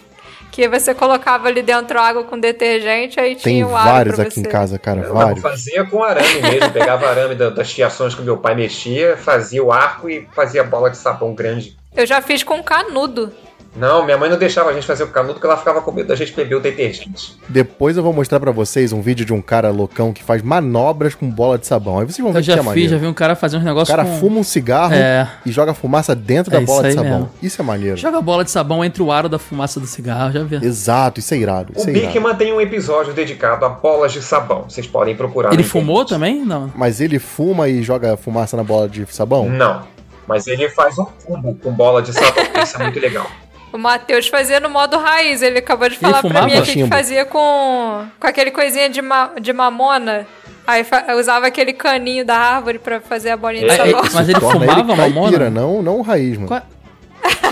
que 0.58 0.68
você 0.68 0.92
colocava 0.92 1.46
ali 1.46 1.62
dentro 1.62 2.00
água 2.00 2.24
com 2.24 2.36
detergente, 2.36 3.20
aí 3.20 3.36
Tem 3.36 3.54
tinha 3.54 3.66
o 3.68 3.76
aro 3.76 3.90
vários 3.92 4.18
aqui 4.18 4.30
você. 4.32 4.40
em 4.40 4.42
casa, 4.42 4.76
cara, 4.76 5.02
Não, 5.06 5.14
vários. 5.14 5.40
fazia 5.40 5.84
com 5.86 6.02
arame 6.02 6.42
mesmo. 6.42 6.72
Pegava 6.72 7.06
arame 7.08 7.36
da- 7.36 7.50
das 7.50 7.70
fiações 7.70 8.12
que 8.12 8.20
o 8.22 8.24
meu 8.24 8.38
pai 8.38 8.56
mexia, 8.56 9.16
fazia 9.16 9.62
o 9.62 9.70
arco 9.70 10.10
e 10.10 10.26
fazia 10.34 10.64
bola 10.64 10.90
de 10.90 10.96
sabão 10.96 11.32
grande. 11.32 11.76
Eu 11.94 12.04
já 12.04 12.20
fiz 12.20 12.42
com 12.42 12.60
canudo. 12.60 13.32
Não, 13.76 14.04
minha 14.04 14.16
mãe 14.16 14.28
não 14.28 14.36
deixava 14.38 14.70
a 14.70 14.72
gente 14.72 14.86
fazer 14.86 15.04
o 15.04 15.08
canudo 15.08 15.34
porque 15.34 15.46
ela 15.46 15.56
ficava 15.56 15.80
com 15.82 15.92
medo 15.92 16.08
da 16.08 16.16
gente 16.16 16.32
beber 16.32 16.56
o 16.56 16.60
detergente. 16.60 17.38
Depois 17.48 17.96
eu 17.96 18.02
vou 18.02 18.12
mostrar 18.12 18.40
pra 18.40 18.50
vocês 18.50 18.92
um 18.92 19.00
vídeo 19.00 19.24
de 19.24 19.32
um 19.32 19.40
cara 19.40 19.70
loucão 19.70 20.12
que 20.12 20.24
faz 20.24 20.42
manobras 20.42 21.14
com 21.14 21.30
bola 21.30 21.58
de 21.58 21.66
sabão. 21.66 21.98
Aí 22.00 22.04
vocês 22.06 22.18
vão 22.18 22.32
ver 22.32 22.42
que 22.42 22.50
é 22.50 22.56
fiz, 22.56 22.64
maneiro. 22.64 22.90
já 22.90 22.96
vi 22.98 23.06
um 23.06 23.12
cara 23.14 23.36
fazer 23.36 23.56
uns 23.56 23.62
O 23.62 23.64
negócios 23.66 23.94
cara 23.94 24.08
com... 24.08 24.16
fuma 24.18 24.40
um 24.40 24.42
cigarro 24.42 24.94
É. 24.94 25.28
e 25.46 25.52
joga 25.52 25.74
fumaça 25.74 26.14
dentro 26.14 26.52
É 26.54 26.58
da 26.58 26.66
bola 26.66 26.88
de 26.88 26.94
sabão. 26.94 27.10
mesmo. 27.12 27.30
Isso 27.42 27.60
é 27.60 27.64
maneiro. 27.64 27.96
Joga 27.96 28.20
bola 28.20 28.42
de 28.44 28.50
sabão 28.50 28.84
entre 28.84 29.02
o 29.02 29.12
aro 29.12 29.28
da 29.28 29.38
fumaça 29.38 29.78
do 29.78 29.86
cigarro, 29.86 30.32
já 30.32 30.42
vi. 30.42 30.56
Exato, 30.64 31.20
isso 31.20 31.32
é 31.34 31.36
irado. 31.36 31.72
O 31.76 31.78
Isso 31.78 31.88
é 31.88 31.92
irado. 31.92 32.06
Bigman 32.12 32.34
tem 32.34 32.52
um 32.52 32.60
episódio 32.60 33.12
dedicado 33.12 33.64
a 33.64 33.68
bolas 33.68 34.12
de 34.12 34.22
sabão. 34.22 34.64
Vocês 34.68 34.86
podem 34.86 35.14
procurar. 35.14 35.52
Ele 35.52 35.62
fumou 35.62 36.02
internet. 36.02 36.08
também? 36.08 36.44
Não. 36.44 36.72
Mas 36.74 37.00
ele 37.00 37.18
fuma 37.18 37.68
e 37.68 37.82
joga 37.82 38.16
fumaça 38.16 38.56
na 38.56 38.64
bola 38.64 38.88
de 38.88 39.06
sabão? 39.14 39.48
Não. 39.48 39.82
Mas 40.26 40.46
ele 40.46 40.68
faz 40.68 40.98
um 40.98 41.04
cubo 41.24 41.54
com 41.54 41.70
bola 41.72 42.02
de 42.02 42.12
sabão. 42.12 42.32
Isso 42.62 42.76
é 42.76 42.82
muito 42.82 42.98
legal. 43.00 43.26
O 43.72 43.78
Matheus 43.78 44.28
fazia 44.28 44.60
no 44.60 44.68
modo 44.70 44.96
raiz. 44.98 45.42
Ele 45.42 45.58
acabou 45.58 45.88
de 45.88 45.96
falar 45.96 46.22
pra 46.22 46.42
mim 46.46 46.54
aqui 46.54 46.72
que 46.74 46.86
fazia 46.86 47.24
com, 47.24 48.06
com 48.18 48.26
aquele 48.26 48.50
coisinha 48.50 48.88
de, 48.88 49.02
ma- 49.02 49.32
de 49.40 49.52
mamona. 49.52 50.26
Aí 50.66 50.84
fa- 50.84 51.04
usava 51.18 51.46
aquele 51.46 51.72
caninho 51.72 52.24
da 52.24 52.36
árvore 52.36 52.78
pra 52.78 53.00
fazer 53.00 53.30
a 53.30 53.36
bolinha 53.36 53.66
de 53.66 53.72
É, 53.72 53.76
sabão. 53.76 54.02
Mas 54.12 54.28
ele 54.28 54.40
fumava 54.40 54.96
caipira, 54.96 55.08
mamona? 55.08 55.50
não, 55.50 55.82
não 55.82 55.98
o 55.98 56.02
raiz, 56.02 56.36
mano. 56.36 56.48
Qual- 56.48 56.62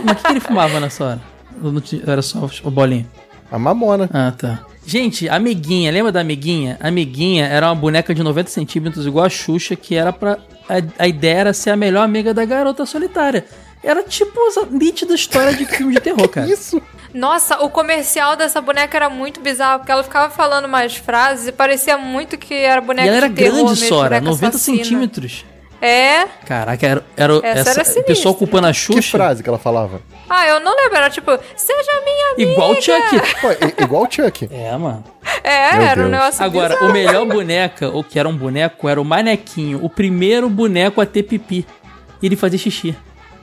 Mas 0.04 0.12
o 0.12 0.14
que, 0.16 0.22
que 0.22 0.32
ele 0.32 0.40
fumava 0.40 0.80
nessa 0.80 1.04
hora? 1.04 1.20
Era 2.06 2.22
só 2.22 2.48
o 2.64 2.70
bolinho? 2.70 3.06
A 3.50 3.58
mamona. 3.58 4.08
Ah, 4.12 4.32
tá. 4.36 4.60
Gente, 4.86 5.28
Amiguinha, 5.28 5.90
lembra 5.90 6.12
da 6.12 6.20
Amiguinha? 6.20 6.76
A 6.80 6.88
Amiguinha 6.88 7.46
era 7.46 7.66
uma 7.66 7.74
boneca 7.74 8.14
de 8.14 8.22
90 8.22 8.50
centímetros, 8.50 9.06
igual 9.06 9.24
a 9.24 9.28
Xuxa, 9.30 9.74
que 9.74 9.94
era 9.96 10.12
pra. 10.12 10.38
A, 10.68 11.04
a 11.04 11.08
ideia 11.08 11.38
era 11.38 11.52
ser 11.52 11.70
a 11.70 11.76
melhor 11.76 12.02
amiga 12.04 12.32
da 12.34 12.44
garota 12.44 12.84
solitária. 12.86 13.44
Era 13.82 14.02
tipo 14.02 14.38
essa 14.48 14.66
nítida 14.70 15.14
história 15.14 15.52
de 15.54 15.64
filme 15.66 15.94
de 15.94 16.00
terror, 16.00 16.28
cara. 16.30 16.46
Isso. 16.46 16.80
Nossa, 17.14 17.62
o 17.62 17.70
comercial 17.70 18.36
dessa 18.36 18.60
boneca 18.60 18.96
era 18.96 19.08
muito 19.08 19.40
bizarro, 19.40 19.78
porque 19.80 19.92
ela 19.92 20.02
ficava 20.02 20.28
falando 20.28 20.66
umas 20.66 20.96
frases 20.96 21.48
e 21.48 21.52
parecia 21.52 21.96
muito 21.96 22.36
que 22.36 22.52
era 22.54 22.80
boneca 22.80 23.06
E 23.06 23.08
ela 23.08 23.16
era 23.18 23.28
de 23.28 23.34
terror 23.36 23.54
grande, 23.64 23.70
mesmo, 23.80 23.88
Sora, 23.88 24.08
boneca 24.20 24.26
90 24.26 24.48
assassina. 24.48 24.76
centímetros. 24.84 25.44
É? 25.80 26.24
Caraca, 26.46 26.86
era, 26.86 27.04
era 27.16 27.40
Essa 27.42 27.80
essa, 27.82 27.98
era 27.98 28.02
pessoal 28.04 28.34
culpando 28.34 28.66
a 28.66 28.70
Que 28.70 28.76
Xuxa. 28.78 29.10
frase 29.18 29.42
que 29.42 29.48
ela 29.48 29.58
falava? 29.58 30.00
Ah, 30.28 30.46
eu 30.48 30.58
não 30.60 30.74
lembro, 30.74 30.96
era 30.96 31.10
tipo, 31.10 31.30
seja 31.54 31.92
minha 32.04 32.32
amiga. 32.32 32.50
Igual 32.52 32.70
o 32.72 32.82
Chuck. 32.82 33.40
Pô, 33.40 33.82
igual 33.82 34.02
o 34.04 34.10
Chuck. 34.10 34.48
É, 34.50 34.76
mano. 34.76 35.04
É, 35.44 35.74
Meu 35.74 35.82
era 35.86 36.00
um 36.00 36.04
Deus. 36.04 36.10
negócio 36.18 36.44
Agora, 36.44 36.74
bizarro. 36.74 36.90
o 36.90 36.92
melhor 36.92 37.26
boneca, 37.26 37.88
o 37.90 38.02
que 38.02 38.18
era 38.18 38.28
um 38.28 38.36
boneco, 38.36 38.88
era 38.88 39.00
o 39.00 39.04
Manequinho. 39.04 39.84
O 39.84 39.88
primeiro 39.90 40.48
boneco 40.48 41.00
a 41.00 41.06
ter 41.06 41.22
pipi. 41.22 41.66
E 42.22 42.26
ele 42.26 42.36
fazia 42.36 42.58
xixi. 42.58 42.96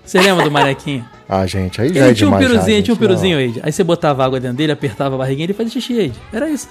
Você 0.06 0.20
lembra 0.20 0.44
do 0.44 0.52
Manequinho? 0.52 1.06
Ah, 1.36 1.48
gente, 1.48 1.82
aí 1.82 1.88
já 1.92 2.02
Ele 2.02 2.12
é 2.12 2.14
tinha 2.14 2.28
um 2.28 2.32
demais. 2.32 2.44
já, 2.44 2.50
piruzinho, 2.52 2.76
gente, 2.76 2.86
tinha 2.86 2.94
um 2.94 2.98
piruzinho, 2.98 3.40
Ed. 3.40 3.60
Aí 3.64 3.72
você 3.72 3.84
botava 3.84 4.24
água 4.24 4.40
dentro 4.40 4.58
dele, 4.58 4.72
apertava 4.74 5.16
a 5.16 5.18
barriguinha 5.18 5.46
e 5.46 5.48
ele 5.48 5.54
fazia 5.54 5.72
xixi, 5.72 5.94
Ed. 5.94 6.14
Era 6.32 6.48
isso. 6.50 6.68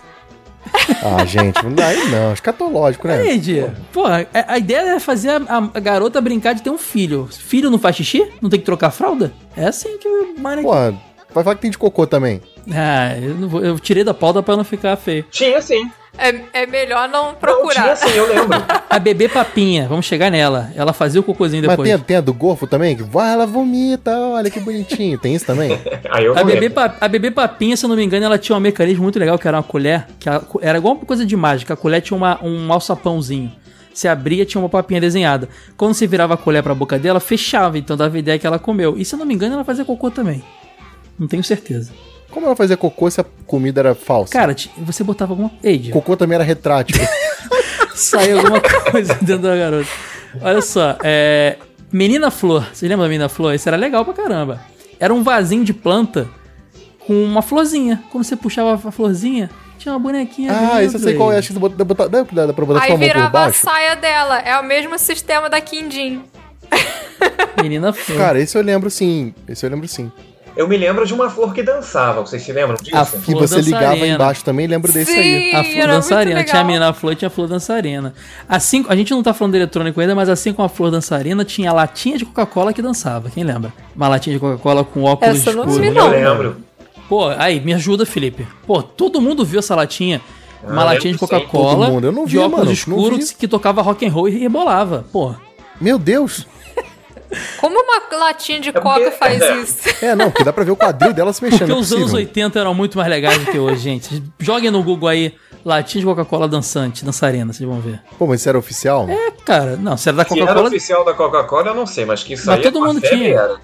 Ah, 1.02 1.24
gente, 1.24 1.60
não 1.64 1.72
dá 1.72 1.86
aí 1.88 2.04
não. 2.10 2.32
Escatológico, 2.32 3.08
né? 3.08 3.26
Ed, 3.32 3.66
pô, 3.92 4.04
a, 4.06 4.24
a 4.46 4.58
ideia 4.58 4.80
era 4.90 5.00
fazer 5.00 5.30
a, 5.30 5.70
a 5.74 5.80
garota 5.80 6.20
brincar 6.20 6.54
de 6.54 6.62
ter 6.62 6.70
um 6.70 6.78
filho. 6.78 7.28
Filho 7.32 7.70
não 7.70 7.78
faz 7.78 7.96
xixi? 7.96 8.30
Não 8.40 8.48
tem 8.48 8.60
que 8.60 8.66
trocar 8.66 8.90
fralda? 8.92 9.32
É 9.56 9.64
assim 9.66 9.98
que 9.98 10.06
o 10.06 10.34
Manequinho... 10.38 10.68
Porra, 10.72 10.94
vai 11.34 11.42
falar 11.44 11.56
que 11.56 11.62
tem 11.62 11.70
de 11.70 11.78
cocô 11.78 12.06
também. 12.06 12.40
Ah, 12.72 13.16
eu, 13.20 13.34
não 13.34 13.48
vou- 13.48 13.62
eu 13.64 13.78
tirei 13.78 14.04
da 14.04 14.14
pauta 14.14 14.42
pra 14.42 14.56
não 14.56 14.64
ficar 14.64 14.96
feio. 14.96 15.24
Tinha 15.30 15.60
sim. 15.60 15.90
É, 16.18 16.62
é 16.62 16.66
melhor 16.66 17.08
não 17.08 17.28
Não, 17.28 17.34
procurar. 17.34 17.82
tinha 17.82 17.96
sim, 17.96 18.10
eu 18.10 18.28
lembro. 18.28 18.62
A 18.90 18.98
bebê 18.98 19.30
papinha, 19.30 19.88
vamos 19.88 20.04
chegar 20.04 20.30
nela. 20.30 20.70
Ela 20.76 20.92
fazia 20.92 21.18
o 21.18 21.24
cocôzinho 21.24 21.62
Mas 21.62 21.70
depois. 21.70 21.88
tem, 21.88 21.94
a- 21.94 21.98
tem 21.98 22.16
a 22.18 22.20
do 22.20 22.34
gorfo 22.34 22.66
também? 22.66 22.94
Que 22.94 23.02
vai, 23.02 23.32
ela 23.32 23.46
vomita, 23.46 24.14
olha 24.18 24.50
que 24.50 24.60
bonitinho. 24.60 25.16
Tem 25.18 25.34
isso 25.34 25.46
também? 25.46 25.72
Aí 26.12 26.26
eu 26.26 26.32
A 26.32 26.40
não 26.40 26.44
bebê, 26.44 26.68
pa- 26.68 26.96
a 27.00 27.08
bebê 27.08 27.30
papinha, 27.30 27.74
se 27.78 27.84
eu 27.84 27.88
não 27.88 27.96
me 27.96 28.04
engano, 28.04 28.26
ela 28.26 28.36
tinha 28.36 28.54
um 28.54 28.60
mecanismo 28.60 29.02
muito 29.02 29.18
legal, 29.18 29.38
que 29.38 29.48
era 29.48 29.56
uma 29.56 29.62
colher, 29.62 30.06
que 30.20 30.28
a- 30.28 30.42
era 30.60 30.76
igual 30.76 30.94
uma 30.96 31.06
coisa 31.06 31.24
de 31.24 31.34
mágica. 31.34 31.72
A 31.72 31.76
colher 31.78 32.02
tinha 32.02 32.16
uma, 32.16 32.38
um 32.44 32.70
alçapãozinho. 32.70 33.50
Se 33.94 34.06
abria, 34.06 34.44
tinha 34.44 34.60
uma 34.60 34.68
papinha 34.68 35.00
desenhada. 35.00 35.48
Quando 35.78 35.94
você 35.94 36.06
virava 36.06 36.34
a 36.34 36.36
colher 36.36 36.62
pra 36.62 36.74
boca 36.74 36.98
dela, 36.98 37.20
fechava, 37.20 37.76
então 37.78 37.96
dava 37.96 38.14
a 38.16 38.18
ideia 38.18 38.38
que 38.38 38.46
ela 38.46 38.58
comeu. 38.58 38.96
E 38.98 39.04
se 39.04 39.14
eu 39.14 39.18
não 39.18 39.24
me 39.26 39.34
engano, 39.34 39.54
ela 39.54 39.64
fazia 39.64 39.84
cocô 39.84 40.10
também. 40.10 40.42
Não 41.22 41.28
tenho 41.28 41.44
certeza. 41.44 41.92
Como 42.32 42.46
ela 42.46 42.56
fazia 42.56 42.76
cocô 42.76 43.08
se 43.08 43.20
a 43.20 43.24
comida 43.46 43.80
era 43.80 43.94
falsa? 43.94 44.32
Cara, 44.32 44.56
você 44.78 45.04
botava 45.04 45.34
alguma. 45.34 45.52
Ei, 45.62 45.88
Cocô 45.90 46.16
também 46.16 46.34
era 46.34 46.42
retrátil. 46.42 46.96
saiu 47.94 48.38
alguma 48.40 48.60
coisa 48.60 49.14
dentro 49.22 49.42
da 49.42 49.56
garota. 49.56 49.88
Olha 50.40 50.60
só, 50.60 50.98
é. 51.04 51.58
Menina 51.92 52.28
Flor. 52.28 52.66
Vocês 52.72 52.88
lembram 52.90 53.04
da 53.04 53.08
Menina 53.08 53.28
Flor? 53.28 53.54
Isso 53.54 53.68
era 53.68 53.76
legal 53.76 54.04
pra 54.04 54.14
caramba. 54.14 54.60
Era 54.98 55.14
um 55.14 55.22
vasinho 55.22 55.64
de 55.64 55.72
planta 55.72 56.28
com 57.06 57.22
uma 57.22 57.40
florzinha. 57.40 58.02
Quando 58.10 58.24
você 58.24 58.34
puxava 58.34 58.74
a 58.74 58.90
florzinha, 58.90 59.48
tinha 59.78 59.92
uma 59.92 60.00
bonequinha. 60.00 60.50
ah, 60.52 60.82
isso 60.82 60.96
eu 60.96 61.00
sei 61.00 61.14
qual 61.14 61.32
é. 61.32 61.38
Acho 61.38 61.48
que 61.48 61.54
você 61.54 61.60
bota, 61.60 61.84
bota, 61.84 62.08
dá, 62.08 62.46
dá 62.46 62.52
pra 62.52 62.64
botar 62.64 62.82
Aí 62.82 62.96
virava 62.96 63.44
a 63.44 63.52
saia 63.52 63.94
dela. 63.94 64.40
É 64.40 64.58
o 64.58 64.64
mesmo 64.64 64.98
sistema 64.98 65.48
da 65.48 65.60
Quindim. 65.60 66.24
Menina 67.62 67.92
Flor. 67.92 68.18
Cara, 68.18 68.40
esse 68.40 68.58
eu 68.58 68.62
lembro 68.62 68.90
sim. 68.90 69.32
Esse 69.46 69.64
eu 69.64 69.70
lembro 69.70 69.86
sim. 69.86 70.10
Eu 70.54 70.68
me 70.68 70.76
lembro 70.76 71.06
de 71.06 71.14
uma 71.14 71.30
flor 71.30 71.54
que 71.54 71.62
dançava, 71.62 72.20
vocês 72.20 72.42
se 72.42 72.52
lembram 72.52 72.76
disso? 72.80 72.94
A 72.96 73.06
Que 73.06 73.18
flor 73.18 73.40
você 73.48 73.60
ligava 73.62 73.86
dançarina. 73.94 74.14
embaixo 74.14 74.44
também, 74.44 74.66
lembro 74.66 74.92
desse 74.92 75.10
aí. 75.10 75.50
Sim, 75.50 75.56
A 75.56 75.64
flor 75.64 75.86
dançarina. 75.88 76.44
Tinha 76.44 76.60
a 76.60 76.64
menina 76.64 76.92
flor 76.92 77.12
e 77.12 77.16
tinha 77.16 77.28
a 77.28 77.30
flor 77.30 77.48
dançarina. 77.48 78.12
Assim, 78.46 78.84
a 78.88 78.94
gente 78.94 79.10
não 79.12 79.22
tá 79.22 79.32
falando 79.32 79.52
de 79.52 79.58
eletrônico 79.60 79.98
ainda, 80.00 80.14
mas 80.14 80.28
assim 80.28 80.52
como 80.52 80.66
a 80.66 80.68
flor 80.68 80.90
dançarina, 80.90 81.42
tinha 81.44 81.70
a 81.70 81.72
latinha 81.72 82.18
de 82.18 82.26
Coca-Cola 82.26 82.72
que 82.72 82.82
dançava. 82.82 83.30
Quem 83.30 83.44
lembra? 83.44 83.72
Uma 83.96 84.08
latinha 84.08 84.34
de 84.34 84.40
Coca-Cola 84.40 84.84
com 84.84 85.04
óculos 85.04 85.36
Essa 85.40 85.50
eu 85.50 85.56
não 85.56 85.64
escuros. 85.64 85.80
vi, 85.90 85.96
Eu 85.96 86.04
não. 86.04 86.10
lembro. 86.10 86.56
Pô, 87.08 87.28
aí, 87.28 87.58
me 87.60 87.72
ajuda, 87.72 88.04
Felipe. 88.04 88.46
Pô, 88.66 88.82
todo 88.82 89.20
mundo 89.22 89.44
viu 89.44 89.58
essa 89.58 89.74
latinha. 89.74 90.20
Uma 90.62 90.82
Ah, 90.82 90.84
latinha 90.84 91.12
de. 91.14 91.18
Coca-Cola, 91.18 91.86
Todo 91.86 91.92
mundo. 91.94 92.06
Eu 92.06 92.12
não 92.12 92.24
de 92.26 92.32
vi, 92.32 92.38
óculos 92.38 92.56
mano. 92.58 92.64
Não 92.66 92.72
escuros 92.72 93.30
que 93.32 93.48
tocava 93.48 93.80
rock 93.82 94.06
and 94.06 94.10
roll 94.12 94.28
e 94.28 94.38
rebolava. 94.38 95.04
Pô, 95.12 95.34
Meu 95.80 95.98
Deus! 95.98 96.46
Como 97.60 97.78
uma 97.80 98.18
latinha 98.18 98.60
de 98.60 98.72
porque- 98.72 98.86
coca 98.88 99.10
faz 99.12 99.40
é. 99.40 99.56
isso? 99.56 99.76
É, 100.04 100.14
não, 100.14 100.30
porque 100.30 100.44
dá 100.44 100.52
pra 100.52 100.64
ver 100.64 100.70
o 100.72 100.76
quadril 100.76 101.12
dela 101.12 101.32
se 101.32 101.42
mexendo. 101.42 101.60
porque 101.60 101.72
é 101.72 101.74
os 101.76 101.92
anos 101.92 102.04
possível. 102.10 102.26
80 102.26 102.58
eram 102.60 102.74
muito 102.74 102.98
mais 102.98 103.08
legais 103.10 103.38
do 103.38 103.50
que 103.50 103.58
hoje, 103.58 103.80
gente. 103.82 104.22
Joguem 104.38 104.70
no 104.70 104.82
Google 104.82 105.08
aí, 105.08 105.34
latinha 105.64 106.00
de 106.00 106.06
Coca-Cola 106.06 106.48
dançante, 106.48 107.04
dançarina, 107.04 107.52
vocês 107.52 107.68
vão 107.68 107.80
ver. 107.80 108.00
Pô, 108.18 108.26
mas 108.26 108.40
isso 108.40 108.48
era 108.48 108.58
oficial? 108.58 109.08
É, 109.08 109.30
cara, 109.44 109.76
não, 109.76 109.96
se 109.96 110.08
era 110.08 110.16
da 110.18 110.24
Se 110.24 110.32
era 110.34 110.40
Coca-Cola, 110.42 110.68
oficial 110.68 111.04
da 111.04 111.14
Coca-Cola, 111.14 111.68
eu 111.68 111.74
não 111.74 111.86
sei, 111.86 112.04
mas 112.04 112.22
que 112.22 112.34
isso 112.34 112.46
Mas 112.46 112.56
aí 112.58 112.62
todo 112.62 112.78
uma 112.78 112.88
mundo 112.88 113.00
tinha. 113.00 113.28
Era. 113.34 113.56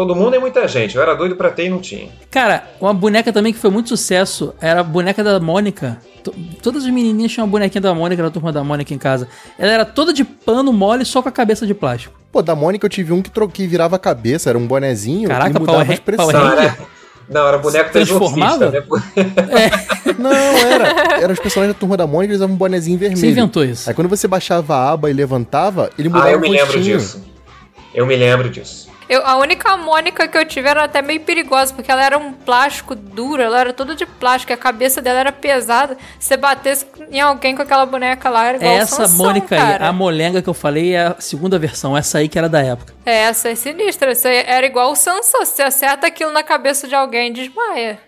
Todo 0.00 0.14
mundo 0.16 0.34
é 0.34 0.38
muita 0.38 0.66
gente. 0.66 0.96
Eu 0.96 1.02
era 1.02 1.14
doido 1.14 1.36
pra 1.36 1.50
ter 1.50 1.66
e 1.66 1.68
não 1.68 1.78
tinha. 1.78 2.08
Cara, 2.30 2.64
uma 2.80 2.94
boneca 2.94 3.30
também 3.32 3.52
que 3.52 3.58
foi 3.58 3.70
muito 3.70 3.90
sucesso 3.90 4.54
era 4.60 4.80
a 4.80 4.82
boneca 4.82 5.22
da 5.22 5.38
Mônica. 5.38 5.98
To- 6.24 6.34
Todas 6.62 6.84
as 6.84 6.90
menininhas 6.90 7.30
tinham 7.32 7.44
uma 7.44 7.50
bonequinha 7.50 7.82
da 7.82 7.92
Mônica, 7.94 8.22
da 8.22 8.30
turma 8.30 8.50
da 8.50 8.64
Mônica 8.64 8.94
em 8.94 8.98
casa. 8.98 9.28
Ela 9.58 9.72
era 9.72 9.84
toda 9.84 10.12
de 10.12 10.24
pano 10.24 10.72
mole, 10.72 11.04
só 11.04 11.20
com 11.20 11.28
a 11.28 11.32
cabeça 11.32 11.66
de 11.66 11.74
plástico. 11.74 12.18
Pô, 12.32 12.40
da 12.40 12.54
Mônica 12.54 12.86
eu 12.86 12.88
tive 12.90 13.12
um 13.12 13.20
que, 13.20 13.30
que 13.48 13.66
virava 13.66 13.96
a 13.96 13.98
cabeça, 13.98 14.48
era 14.48 14.56
um 14.58 14.66
bonezinho 14.66 15.28
Caraca, 15.28 15.50
e 15.56 15.60
mudava 15.60 15.82
a 15.82 15.92
expressão. 15.94 16.26
Power 16.30 16.36
Não, 16.42 16.48
Ranger? 16.50 16.64
era, 16.64 16.78
não, 17.28 17.46
era 17.48 17.58
boneco 17.58 17.92
Transformava? 17.92 18.70
né? 18.70 18.82
Não, 20.18 20.30
era. 20.32 21.20
Era 21.22 21.32
os 21.32 21.38
personagens 21.38 21.74
da 21.74 21.78
turma 21.78 21.96
da 21.96 22.06
Mônica, 22.06 22.32
eles 22.32 22.36
usavam 22.38 22.54
um 22.54 22.58
bonezinho 22.58 22.98
vermelho. 22.98 23.20
Você 23.20 23.28
inventou 23.30 23.64
isso. 23.64 23.88
Aí 23.88 23.94
quando 23.94 24.08
você 24.08 24.26
baixava 24.26 24.74
a 24.76 24.92
aba 24.92 25.10
e 25.10 25.12
levantava, 25.12 25.90
ele 25.98 26.08
mudava 26.08 26.28
Ah, 26.28 26.32
eu 26.32 26.38
o 26.38 26.40
me 26.40 26.48
lembro 26.50 26.80
disso. 26.80 27.22
Eu 27.94 28.06
me 28.06 28.16
lembro 28.16 28.48
disso. 28.50 28.89
Eu, 29.10 29.26
a 29.26 29.36
única 29.38 29.76
Mônica 29.76 30.28
que 30.28 30.38
eu 30.38 30.44
tive 30.46 30.68
era 30.68 30.84
até 30.84 31.02
meio 31.02 31.18
perigosa, 31.22 31.74
porque 31.74 31.90
ela 31.90 32.04
era 32.04 32.16
um 32.16 32.32
plástico 32.32 32.94
duro, 32.94 33.42
ela 33.42 33.58
era 33.58 33.72
toda 33.72 33.96
de 33.96 34.06
plástico, 34.06 34.52
a 34.52 34.56
cabeça 34.56 35.02
dela 35.02 35.18
era 35.18 35.32
pesada. 35.32 35.96
Se 36.20 36.28
você 36.28 36.36
batesse 36.36 36.86
em 37.10 37.20
alguém 37.20 37.56
com 37.56 37.62
aquela 37.62 37.84
boneca 37.84 38.30
lá, 38.30 38.46
era 38.46 38.58
igual 38.58 38.72
Essa 38.72 39.08
Sansão, 39.08 39.26
Mônica 39.26 39.48
cara. 39.48 39.84
aí, 39.84 39.88
a 39.88 39.92
molenga 39.92 40.40
que 40.40 40.48
eu 40.48 40.54
falei 40.54 40.94
é 40.94 41.08
a 41.08 41.16
segunda 41.18 41.58
versão, 41.58 41.96
essa 41.96 42.18
aí 42.18 42.28
que 42.28 42.38
era 42.38 42.48
da 42.48 42.60
época. 42.60 42.94
É, 43.04 43.22
Essa 43.22 43.48
é 43.48 43.56
sinistra, 43.56 44.12
essa 44.12 44.28
era 44.28 44.64
igual 44.64 44.92
o 44.92 44.94
Sansão, 44.94 45.44
se 45.44 45.56
você 45.56 45.62
acerta 45.62 46.06
aquilo 46.06 46.30
na 46.30 46.44
cabeça 46.44 46.86
de 46.86 46.94
alguém, 46.94 47.32
desmaia. 47.32 47.98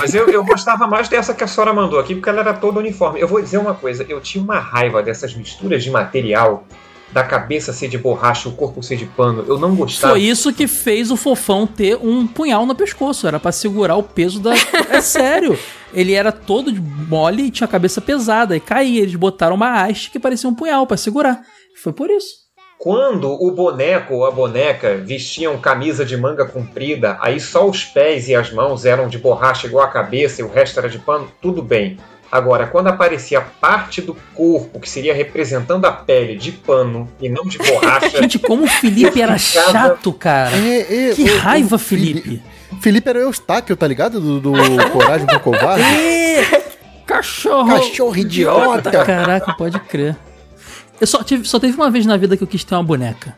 Mas 0.00 0.14
eu, 0.14 0.26
eu 0.30 0.42
gostava 0.42 0.86
mais 0.86 1.06
dessa 1.06 1.34
que 1.34 1.44
a 1.44 1.46
senhora 1.46 1.74
mandou 1.74 2.00
aqui, 2.00 2.14
porque 2.14 2.30
ela 2.30 2.40
era 2.40 2.54
toda 2.54 2.78
uniforme. 2.78 3.20
Eu 3.20 3.28
vou 3.28 3.42
dizer 3.42 3.58
uma 3.58 3.74
coisa, 3.74 4.06
eu 4.08 4.22
tinha 4.22 4.42
uma 4.42 4.58
raiva 4.58 5.02
dessas 5.02 5.34
misturas 5.34 5.84
de 5.84 5.90
material, 5.90 6.64
da 7.12 7.22
cabeça 7.22 7.72
ser 7.72 7.88
de 7.88 7.96
borracha, 7.96 8.48
o 8.48 8.52
corpo 8.52 8.82
ser 8.82 8.96
de 8.96 9.06
pano. 9.06 9.44
Eu 9.46 9.58
não 9.58 9.74
gostava. 9.74 10.14
Foi 10.14 10.22
isso 10.22 10.52
que 10.52 10.66
fez 10.66 11.10
o 11.10 11.16
fofão 11.16 11.66
ter 11.66 11.96
um 11.96 12.26
punhal 12.26 12.66
no 12.66 12.74
pescoço. 12.74 13.26
Era 13.26 13.38
pra 13.38 13.52
segurar 13.52 13.96
o 13.96 14.02
peso 14.02 14.40
da. 14.40 14.52
É 14.90 15.00
sério. 15.00 15.58
Ele 15.92 16.12
era 16.12 16.32
todo 16.32 16.72
de 16.72 16.80
mole 16.80 17.44
e 17.44 17.50
tinha 17.50 17.66
a 17.66 17.70
cabeça 17.70 18.00
pesada. 18.00 18.56
E 18.56 18.60
caía. 18.60 19.02
Eles 19.02 19.14
botaram 19.14 19.56
uma 19.56 19.82
haste 19.82 20.10
que 20.10 20.18
parecia 20.18 20.48
um 20.48 20.54
punhal 20.54 20.86
pra 20.86 20.96
segurar. 20.96 21.42
Foi 21.82 21.92
por 21.92 22.10
isso. 22.10 22.46
Quando 22.78 23.30
o 23.30 23.50
boneco 23.52 24.14
ou 24.14 24.26
a 24.26 24.30
boneca 24.30 24.96
vestiam 24.98 25.58
camisa 25.58 26.04
de 26.04 26.16
manga 26.16 26.44
comprida, 26.44 27.16
aí 27.20 27.40
só 27.40 27.66
os 27.66 27.84
pés 27.84 28.28
e 28.28 28.34
as 28.34 28.52
mãos 28.52 28.84
eram 28.84 29.08
de 29.08 29.18
borracha 29.18 29.66
igual 29.66 29.84
a 29.84 29.90
cabeça 29.90 30.40
e 30.40 30.44
o 30.44 30.48
resto 30.48 30.78
era 30.78 30.88
de 30.88 30.98
pano, 30.98 31.30
tudo 31.40 31.62
bem. 31.62 31.96
Agora, 32.30 32.66
quando 32.66 32.88
aparecia 32.88 33.40
parte 33.40 34.00
do 34.02 34.16
corpo 34.34 34.80
que 34.80 34.88
seria 34.90 35.14
representando 35.14 35.84
a 35.84 35.92
pele 35.92 36.36
de 36.36 36.52
pano 36.52 37.08
e 37.20 37.28
não 37.28 37.44
de 37.44 37.56
borracha, 37.58 38.10
Gente, 38.20 38.38
como 38.38 38.64
o 38.64 38.68
Felipe 38.68 39.20
era 39.22 39.38
ficava- 39.38 39.72
chato, 39.72 40.12
cara. 40.12 40.56
É, 40.56 41.10
é, 41.10 41.14
Que 41.14 41.24
raiva, 41.24 41.78
Felipe. 41.78 42.42
Felipe 42.80 43.08
era 43.08 43.18
o 43.20 43.22
Eustáquio, 43.22 43.76
tá 43.76 43.86
ligado? 43.86 44.20
Do, 44.20 44.40
do 44.40 44.90
Coragem 44.90 45.26
com 45.26 45.36
o 45.36 45.40
Covarde. 45.40 45.84
Cachorro! 47.06 47.68
Cachorro 47.68 48.16
idiota! 48.16 48.90
Caraca, 48.90 49.54
pode 49.54 49.78
crer. 49.80 50.16
Eu 51.00 51.06
só, 51.06 51.22
tive, 51.22 51.46
só 51.46 51.58
teve 51.60 51.76
uma 51.76 51.90
vez 51.90 52.04
na 52.06 52.16
vida 52.16 52.36
que 52.36 52.42
eu 52.42 52.46
quis 52.46 52.64
ter 52.64 52.74
uma 52.74 52.82
boneca. 52.82 53.36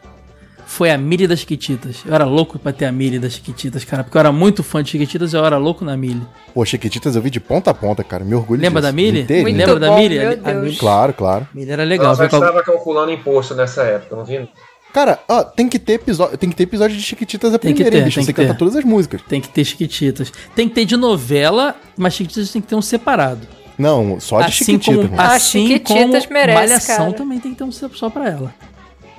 Foi 0.78 0.92
a 0.92 0.96
Millie 0.96 1.26
das 1.26 1.40
Chiquititas. 1.40 1.96
Eu 2.06 2.14
era 2.14 2.24
louco 2.24 2.56
pra 2.56 2.72
ter 2.72 2.84
a 2.84 2.92
Millie 2.92 3.18
das 3.18 3.32
Chiquititas, 3.32 3.84
cara. 3.84 4.04
Porque 4.04 4.16
eu 4.16 4.20
era 4.20 4.30
muito 4.30 4.62
fã 4.62 4.80
de 4.80 4.90
Chiquititas 4.90 5.32
e 5.32 5.36
eu 5.36 5.44
era 5.44 5.56
louco 5.58 5.84
na 5.84 5.96
Millie. 5.96 6.22
Pô, 6.54 6.64
Chiquititas 6.64 7.16
eu 7.16 7.20
vi 7.22 7.30
de 7.30 7.40
ponta 7.40 7.72
a 7.72 7.74
ponta, 7.74 8.04
cara. 8.04 8.24
Me 8.24 8.32
orgulho 8.36 8.60
Lembra 8.62 8.80
disso. 8.80 8.92
da? 8.94 9.02
Inteirinho. 9.02 9.42
Muito 9.42 9.56
Lembra 9.58 9.80
da 9.80 9.88
bom, 9.88 9.96
Millie? 9.98 10.18
meu 10.20 10.28
A- 10.30 10.50
a. 10.50 10.54
Millie- 10.54 10.76
Claro, 10.78 11.12
claro. 11.14 11.48
Millie 11.52 11.72
era 11.72 11.82
legal. 11.82 12.06
ela 12.06 12.14
já 12.14 12.20
viu 12.22 12.30
qual- 12.30 12.42
estava 12.42 12.62
calculando 12.62 13.10
imposto 13.10 13.56
nessa 13.56 13.82
época, 13.82 14.14
não 14.14 14.24
vi? 14.24 14.48
Cara, 14.94 15.18
ó, 15.28 15.42
tem 15.42 15.68
que 15.68 15.80
ter 15.80 15.94
episódio, 15.94 16.38
tem 16.38 16.48
que 16.48 16.54
ter 16.54 16.62
episódio 16.62 16.96
de 16.96 17.02
Chiquititas 17.02 17.52
a 17.52 17.58
Tem 17.58 17.72
que 17.74 17.82
primeira, 17.82 17.98
ter, 17.98 18.04
bicho. 18.04 18.14
tem 18.14 18.24
Você 18.24 18.32
que 18.32 18.40
ter. 18.40 18.46
canta 18.46 18.58
todas 18.58 18.76
as 18.76 18.84
músicas. 18.84 19.20
Tem 19.28 19.40
que 19.40 19.48
ter 19.48 19.64
Chiquititas. 19.64 20.32
Tem 20.54 20.68
que 20.68 20.76
ter 20.76 20.84
de 20.84 20.96
novela, 20.96 21.74
mas 21.96 22.14
Chiquititas 22.14 22.52
tem 22.52 22.62
que 22.62 22.68
ter 22.68 22.76
um 22.76 22.82
separado. 22.82 23.40
Não, 23.76 24.20
só 24.20 24.38
de 24.42 24.44
assim 24.46 24.64
Chiquitita, 24.64 24.92
como, 24.96 25.02
irmão. 25.08 25.18
Ah, 25.20 25.34
assim 25.34 25.66
Chiquititas 25.66 26.24
como 26.26 26.34
merece, 26.38 26.54
Malhação 26.54 26.96
cara. 27.06 27.12
também 27.12 27.40
tem 27.40 27.50
que 27.50 27.58
ter 27.58 27.64
um 27.64 27.72
só 27.72 28.08
pra 28.08 28.28
ela. 28.28 28.54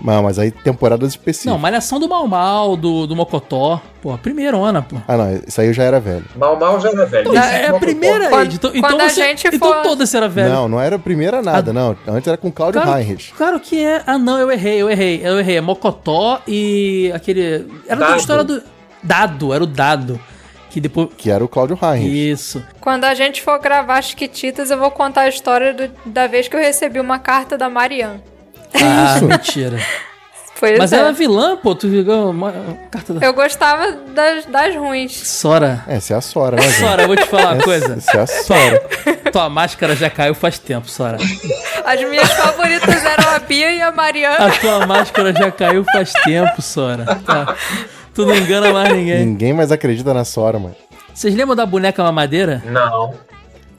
Não, 0.01 0.23
mas 0.23 0.39
aí 0.39 0.49
temporadas 0.51 1.09
específicas. 1.09 1.51
Não, 1.51 1.59
Malhação 1.59 1.99
do 1.99 2.07
Mal 2.07 2.25
Mal, 2.27 2.77
do, 2.77 3.05
do 3.05 3.15
Mocotó. 3.15 3.81
Pô, 4.01 4.13
a 4.13 4.17
primeirona, 4.17 4.81
pô. 4.81 4.95
Ah, 5.07 5.17
não, 5.17 5.41
isso 5.45 5.59
aí 5.59 5.67
eu 5.67 5.73
já 5.73 5.83
era 5.83 5.99
velho. 5.99 6.23
Mal, 6.35 6.57
mal 6.57 6.79
já 6.79 6.89
era 6.89 7.05
velho. 7.05 7.33
Não, 7.33 7.41
é 7.41 7.67
a 7.67 7.73
primeira, 7.73 8.41
Ed. 8.41 8.55
Então, 8.55 8.71
quando 8.71 8.77
então 8.93 9.05
a 9.05 9.09
você, 9.09 9.31
então 9.31 9.59
for- 9.59 9.81
toda 9.81 10.05
você 10.05 10.15
era 10.17 10.29
velho. 10.29 10.53
Não, 10.53 10.67
não 10.69 10.79
era 10.79 10.95
a 10.95 10.99
primeira 10.99 11.41
nada, 11.41 11.73
não. 11.73 11.97
Antes 12.07 12.27
era 12.27 12.37
com 12.37 12.49
Cláudio 12.51 12.81
Claro, 12.81 12.97
Heinrich. 12.99 13.33
claro 13.33 13.59
que 13.59 13.83
é. 13.83 14.01
Ah, 14.07 14.17
não, 14.17 14.37
eu 14.39 14.49
errei, 14.49 14.81
eu 14.81 14.89
errei, 14.89 15.19
eu 15.23 15.37
errei. 15.37 15.57
É 15.57 15.61
Mocotó 15.61 16.41
e 16.47 17.11
aquele. 17.13 17.67
Era 17.87 17.99
da 17.99 18.17
história 18.17 18.43
do. 18.43 18.61
Dado, 19.03 19.53
era 19.53 19.63
o 19.63 19.67
Dado. 19.67 20.19
Que 20.69 20.79
depois. 20.79 21.09
Que 21.17 21.29
era 21.31 21.43
o 21.43 21.47
Cláudio 21.47 21.77
Heinrich. 21.81 22.31
Isso. 22.31 22.63
Quando 22.79 23.03
a 23.03 23.13
gente 23.13 23.41
for 23.41 23.59
gravar 23.59 24.01
Chiquititas, 24.01 24.69
eu 24.71 24.77
vou 24.77 24.91
contar 24.91 25.21
a 25.21 25.27
história 25.29 25.73
do- 25.73 25.89
da 26.05 26.27
vez 26.27 26.47
que 26.47 26.55
eu 26.55 26.59
recebi 26.59 26.99
uma 26.99 27.17
carta 27.19 27.57
da 27.57 27.67
Marianne. 27.69 28.21
Ah, 28.73 29.15
isso? 29.17 29.25
mentira. 29.25 29.79
Foi 30.55 30.77
Mas 30.77 30.91
ela 30.91 31.09
é 31.09 31.13
vilã, 31.13 31.55
pô. 31.55 31.73
Tu 31.73 31.87
ligou 31.87 32.31
uma 32.31 32.51
carta 32.91 33.13
da. 33.13 33.25
Eu 33.25 33.33
gostava 33.33 33.93
das, 34.13 34.45
das 34.45 34.75
ruins. 34.75 35.15
Sora. 35.15 35.85
É, 35.87 35.95
essa 35.95 36.13
é 36.13 36.17
a 36.17 36.21
Sora, 36.21 36.57
né, 36.57 36.63
gente? 36.63 36.79
Sora, 36.81 37.01
eu 37.03 37.07
vou 37.07 37.15
te 37.15 37.25
falar 37.25 37.53
uma 37.53 37.55
Essa- 37.55 37.63
coisa. 37.63 37.93
Essa 37.95 38.17
é 38.17 38.21
a 38.21 38.27
Sora. 38.27 38.79
Tua 39.31 39.49
máscara 39.49 39.95
já 39.95 40.09
caiu 40.09 40.35
faz 40.35 40.59
tempo, 40.59 40.89
Sora. 40.89 41.17
As 41.85 42.01
minhas 42.09 42.29
favoritas 42.33 43.05
eram 43.05 43.29
a 43.35 43.39
Bia 43.39 43.71
e 43.73 43.81
a 43.81 43.89
Marianne. 43.91 44.35
A 44.43 44.51
tua 44.59 44.85
máscara 44.85 45.33
já 45.33 45.49
caiu 45.49 45.85
faz 45.93 46.11
tempo, 46.25 46.61
Sora. 46.61 47.05
Tá. 47.25 47.55
Tu 48.13 48.25
não 48.25 48.35
engana 48.35 48.73
mais 48.73 48.89
ninguém. 48.93 49.25
Ninguém 49.25 49.53
mais 49.53 49.71
acredita 49.71 50.13
na 50.13 50.25
Sora, 50.25 50.59
mano. 50.59 50.75
Vocês 51.13 51.33
lembram 51.33 51.55
da 51.55 51.65
boneca 51.65 52.03
mamadeira? 52.03 52.61
Não. 52.65 53.13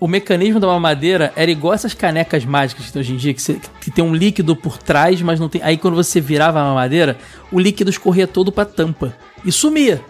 O 0.00 0.08
mecanismo 0.08 0.58
da 0.58 0.66
mamadeira 0.66 1.30
era 1.36 1.50
igual 1.50 1.74
essas 1.74 1.92
canecas 1.92 2.42
mágicas 2.44 2.86
que 2.86 2.92
tem 2.92 3.00
hoje 3.00 3.12
em 3.12 3.16
dia, 3.16 3.34
que, 3.34 3.42
você- 3.42 3.60
que 3.82 3.90
tem 3.90 4.02
um 4.02 4.14
líquido 4.14 4.56
por 4.56 4.78
trás, 4.78 5.20
mas 5.20 5.38
não 5.38 5.46
tem. 5.48 5.60
Aí 5.62 5.76
quando 5.76 5.94
você 5.94 6.20
virava 6.22 6.58
a 6.58 6.64
mamadeira, 6.64 7.18
o 7.52 7.58
líquido 7.60 7.90
escorria 7.90 8.26
todo 8.26 8.50
pra 8.50 8.64
tampa 8.64 9.14
e 9.44 9.52
sumia. 9.52 10.00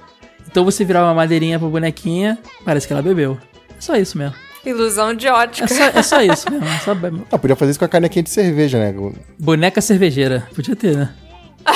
Então 0.47 0.65
você 0.65 0.85
virava 0.85 1.09
uma 1.09 1.15
madeirinha 1.15 1.59
pra 1.59 1.67
bonequinha, 1.69 2.39
parece 2.65 2.87
que 2.87 2.93
ela 2.93 3.03
bebeu. 3.03 3.37
É 3.71 3.81
só 3.81 3.97
isso 3.97 4.17
mesmo. 4.17 4.35
Ilusão 4.65 5.13
de 5.15 5.27
ótica. 5.27 5.65
É 5.65 5.77
só, 5.77 5.99
é 5.99 6.03
só 6.03 6.23
isso 6.23 6.51
mesmo. 6.51 6.67
é 6.69 6.79
só 6.79 6.95
be- 6.95 7.23
Ah, 7.33 7.39
podia 7.39 7.57
fazer 7.57 7.71
isso 7.71 7.79
com 7.79 7.85
a 7.87 7.89
canequinha 7.89 8.23
de 8.23 8.31
cerveja, 8.31 8.79
né? 8.79 8.95
Boneca 9.39 9.81
cervejeira. 9.81 10.47
Podia 10.55 10.77
ter, 10.77 10.97
né? 10.97 11.09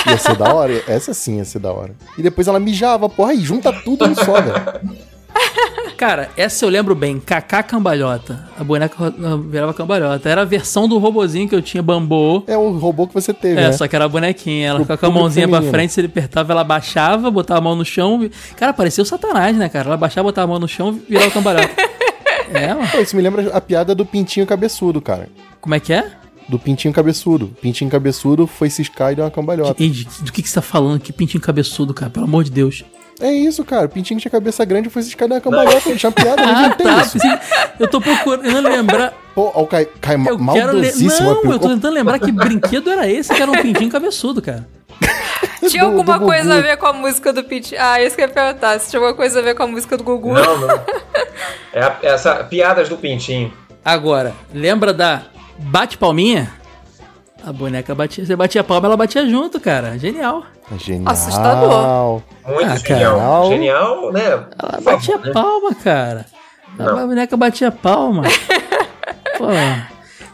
Ia 0.07 0.19
ser 0.19 0.37
da 0.37 0.55
hora. 0.55 0.83
Essa 0.87 1.13
sim 1.15 1.39
ia 1.39 1.45
ser 1.45 1.59
da 1.59 1.73
hora. 1.73 1.95
E 2.17 2.23
depois 2.23 2.47
ela 2.47 2.61
mijava, 2.61 3.09
porra, 3.09 3.35
e 3.35 3.41
junta 3.41 3.73
tudo 3.73 4.07
no 4.07 4.15
só, 4.15 4.41
velho. 4.41 5.05
Cara, 5.97 6.31
essa 6.37 6.65
eu 6.65 6.69
lembro 6.69 6.95
bem, 6.95 7.21
Kaká 7.21 7.63
Cambalhota. 7.63 8.49
A 8.59 8.65
boneca 8.65 9.15
virava 9.49 9.73
cambalhota. 9.73 10.29
Era 10.29 10.43
a 10.43 10.45
versão 10.45 10.89
do 10.89 10.99
robozinho 10.99 11.49
que 11.49 11.55
eu 11.55 11.63
tinha, 11.63 11.83
bambô. 11.83 12.43
É 12.47 12.57
o 12.59 12.73
robô 12.77 13.07
que 13.07 13.15
você 13.15 13.33
teve, 13.33 13.61
É, 13.61 13.67
né? 13.69 13.73
só 13.73 13.87
que 13.87 13.95
era 13.95 14.05
a 14.05 14.09
bonequinha. 14.09 14.69
Ela 14.71 14.81
ficava 14.81 14.99
com 14.99 15.07
a 15.07 15.11
mãozinha 15.11 15.47
pra 15.47 15.59
feminino. 15.59 15.73
frente, 15.73 15.93
se 15.93 16.01
ele 16.01 16.09
apertava, 16.09 16.53
ela 16.53 16.65
baixava, 16.65 17.31
botava 17.31 17.59
a 17.61 17.63
mão 17.63 17.77
no 17.77 17.85
chão. 17.85 18.29
Cara, 18.57 18.73
parecia 18.73 19.03
o 19.03 19.07
Satanás, 19.07 19.57
né, 19.57 19.69
cara? 19.69 19.89
Ela 19.89 19.97
baixava, 19.97 20.25
botava 20.29 20.47
a 20.47 20.51
mão 20.51 20.59
no 20.59 20.69
chão 20.69 20.99
e 21.09 21.13
virava 21.13 21.29
o 21.29 21.33
cambalhota. 21.33 21.71
é, 22.53 22.75
mano. 22.75 22.89
Isso 23.01 23.15
me 23.17 23.23
lembra 23.23 23.51
a 23.57 23.61
piada 23.61 23.95
do 23.95 24.05
pintinho 24.05 24.47
cabeçudo, 24.47 25.01
cara. 25.01 25.29
Como 25.61 25.75
é 25.75 25.81
que 25.81 25.93
é? 25.93 26.11
Do 26.49 26.59
pintinho 26.59 26.93
cabeçudo. 26.93 27.53
Pintinho 27.63 27.89
cabeçudo 27.91 28.47
foi 28.47 28.69
ciscar 28.69 29.13
e 29.13 29.15
deu 29.15 29.25
uma 29.25 29.31
cambalhota. 29.31 29.83
Ed, 29.83 30.07
do 30.21 30.31
que, 30.33 30.43
que 30.43 30.49
você 30.49 30.57
tá 30.57 30.61
falando? 30.63 31.01
Que 31.01 31.13
pintinho 31.13 31.41
cabeçudo, 31.41 31.95
cara? 31.95 32.11
Pelo 32.11 32.27
amor 32.27 32.45
de 32.45 32.51
Deus. 32.51 32.85
É 33.21 33.31
isso, 33.33 33.65
cara. 33.65 33.87
O 33.87 33.89
pintinho 33.89 34.19
tinha 34.19 34.31
cabeça 34.31 34.65
grande 34.65 34.91
foi 34.91 35.03
ciscar 35.03 35.27
e 35.27 35.29
deu 35.29 35.37
uma 35.37 35.41
cambalhota. 35.41 35.95
Tinha 35.97 36.11
piada, 36.13 36.43
eu 36.43 36.49
Ah, 36.49 36.53
inventei 36.67 36.87
tá. 36.87 37.01
isso. 37.03 37.19
Eu 37.79 37.89
tô 37.89 38.01
procurando 38.01 38.61
lembrar. 38.69 39.13
Pô, 39.35 39.51
o 39.55 39.67
Kai, 39.67 39.87
Kai 40.01 40.15
Eu 40.17 40.39
maldosíssimo. 40.39 41.41
Não, 41.45 41.53
eu 41.53 41.59
tô 41.59 41.69
tentando 41.69 41.95
lembrar 41.95 42.19
que 42.19 42.31
brinquedo 42.33 42.91
era 42.91 43.09
esse 43.09 43.33
que 43.35 43.41
era 43.41 43.51
um 43.51 43.61
pintinho 43.63 43.91
cabeçudo, 43.91 44.43
cara. 44.43 44.67
Tinha 45.69 45.83
Do- 45.83 45.91
alguma 45.91 46.19
do 46.19 46.27
coisa 46.27 46.55
a 46.57 46.61
ver 46.61 46.77
com 46.77 46.87
a 46.87 46.93
música 46.93 47.33
do 47.33 47.43
Pit? 47.43 47.77
Ah, 47.77 48.01
isso 48.03 48.15
que 48.15 48.23
eu 48.23 48.27
ia 48.29 48.33
perguntar. 48.33 48.79
Se 48.79 48.91
tinha 48.91 49.01
alguma 49.01 49.15
coisa 49.17 49.39
a 49.39 49.43
ver 49.43 49.55
com 49.55 49.63
a 49.63 49.67
música 49.67 49.97
do 49.97 50.05
Gugu. 50.05 50.35
Não, 50.35 50.59
não. 50.59 50.81
É 51.73 51.83
a- 51.83 51.99
essa 52.03 52.35
piadas 52.45 52.89
do 52.89 52.97
pintinho. 52.97 53.53
Agora, 53.85 54.33
lembra 54.53 54.93
da 54.93 55.23
bate 55.59 55.97
palminha? 55.99 56.51
A 57.45 57.53
boneca 57.53 57.95
batia, 57.95 58.25
você 58.25 58.35
batia 58.37 58.63
palma, 58.65 58.87
ela 58.89 58.97
batia 58.97 59.27
junto, 59.29 59.59
cara. 59.61 59.99
Genial. 59.99 60.45
Genial. 60.79 61.13
Assustador. 61.13 62.23
Muito 62.47 62.71
Ah, 62.71 62.77
genial. 62.77 63.49
Genial, 63.49 64.13
né? 64.13 64.25
Ela 64.25 64.81
batia 64.83 65.15
favor, 65.15 65.27
né? 65.27 65.33
palma, 65.33 65.75
cara. 65.75 66.27
A 66.79 66.83
Não. 66.83 67.07
boneca 67.09 67.37
batia 67.37 67.71
palma. 67.71 68.23
Pô. 69.39 69.47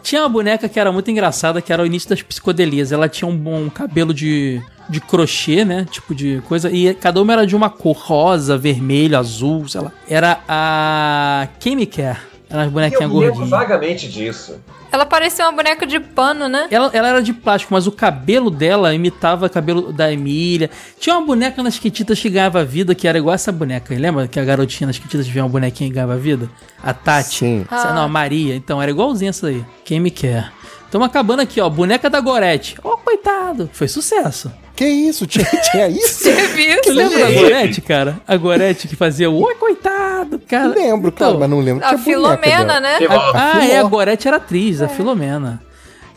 Tinha 0.02 0.22
uma 0.22 0.28
boneca 0.28 0.68
que 0.68 0.80
era 0.80 0.90
muito 0.90 1.10
engraçada, 1.10 1.60
que 1.60 1.72
era 1.72 1.82
o 1.82 1.86
início 1.86 2.08
das 2.08 2.22
psicodelias. 2.22 2.90
Ela 2.92 3.08
tinha 3.08 3.28
um 3.28 3.36
bom 3.36 3.68
cabelo 3.68 4.14
de, 4.14 4.62
de 4.88 5.00
crochê, 5.00 5.64
né? 5.64 5.86
Tipo 5.90 6.14
de 6.14 6.40
coisa. 6.48 6.70
E 6.70 6.94
cada 6.94 7.20
uma 7.20 7.32
era 7.34 7.46
de 7.46 7.54
uma 7.54 7.68
cor 7.68 7.96
rosa, 7.96 8.56
vermelho, 8.56 9.18
azul, 9.18 9.68
sei 9.68 9.80
lá. 9.82 9.92
Era 10.08 10.40
a 10.48 11.48
Quem 11.58 11.76
Me 11.76 11.84
Quer. 11.86 12.29
Era 12.50 12.62
as 12.62 12.66
Eu 12.66 12.72
bonequinhas 12.72 13.02
lembro 13.10 13.26
gordinhas. 13.26 13.48
vagamente 13.50 14.08
disso. 14.08 14.60
Ela 14.92 15.06
parecia 15.06 15.44
uma 15.46 15.52
boneca 15.52 15.86
de 15.86 16.00
pano, 16.00 16.48
né? 16.48 16.66
Ela, 16.68 16.90
ela 16.92 17.08
era 17.10 17.22
de 17.22 17.32
plástico, 17.32 17.72
mas 17.72 17.86
o 17.86 17.92
cabelo 17.92 18.50
dela 18.50 18.92
imitava 18.92 19.46
o 19.46 19.50
cabelo 19.50 19.92
da 19.92 20.12
Emília. 20.12 20.68
Tinha 20.98 21.16
uma 21.16 21.24
boneca 21.24 21.62
nas 21.62 21.78
Quititas 21.78 22.18
que 22.18 22.28
ganhava 22.28 22.64
vida, 22.64 22.92
que 22.92 23.06
era 23.06 23.16
igual 23.16 23.32
essa 23.36 23.52
boneca. 23.52 23.94
Lembra 23.94 24.26
que 24.26 24.40
a 24.40 24.44
garotinha 24.44 24.88
nas 24.88 24.98
Quititas 24.98 25.28
via 25.28 25.44
uma 25.44 25.48
bonequinha 25.48 25.88
e 25.88 25.92
ganhava 25.92 26.16
vida? 26.16 26.50
A 26.82 26.92
Tati. 26.92 27.36
Sim. 27.38 27.66
Essa- 27.70 27.94
Não, 27.94 28.02
a 28.02 28.08
Maria. 28.08 28.56
Então, 28.56 28.82
era 28.82 28.90
igualzinha 28.90 29.30
essa 29.30 29.46
daí. 29.46 29.64
Quem 29.84 30.00
me 30.00 30.10
quer? 30.10 30.50
Estamos 30.90 31.06
acabando 31.06 31.40
aqui, 31.40 31.60
ó. 31.60 31.70
Boneca 31.70 32.10
da 32.10 32.18
Gorete. 32.20 32.74
Ó, 32.82 32.96
coitado. 32.96 33.70
Foi 33.72 33.86
sucesso. 33.86 34.50
Que 34.74 34.84
isso? 34.84 35.24
Tinha, 35.24 35.44
tinha 35.70 35.86
isso? 35.86 36.28
Isso, 36.28 36.80
Tu 36.82 36.92
lembra 36.92 37.16
da. 37.16 37.30
Gorete, 37.30 37.80
cara? 37.80 38.20
A 38.26 38.36
Gorete 38.36 38.88
que 38.88 38.96
fazia 38.96 39.30
o 39.30 39.40
Oi, 39.40 39.54
coitado, 39.54 40.40
cara. 40.40 40.66
Lembro, 40.66 41.12
cara, 41.12 41.30
Então, 41.30 41.38
mas 41.38 41.48
não 41.48 41.60
lembro. 41.60 41.86
A 41.86 41.96
Filomena, 41.96 42.80
né? 42.80 42.98
Filó. 42.98 43.14
Ah, 43.32 43.52
Filó. 43.60 43.72
é, 43.72 43.78
a 43.78 43.82
Gorete 43.84 44.26
era 44.26 44.38
atriz, 44.38 44.82
a 44.82 44.88
Filomena. 44.88 45.62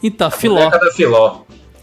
Então, 0.02 0.28
a 0.28 0.32
Filó. 0.32 0.56
Boneca 0.56 0.80
da 0.80 0.92
Filó. 0.92 1.42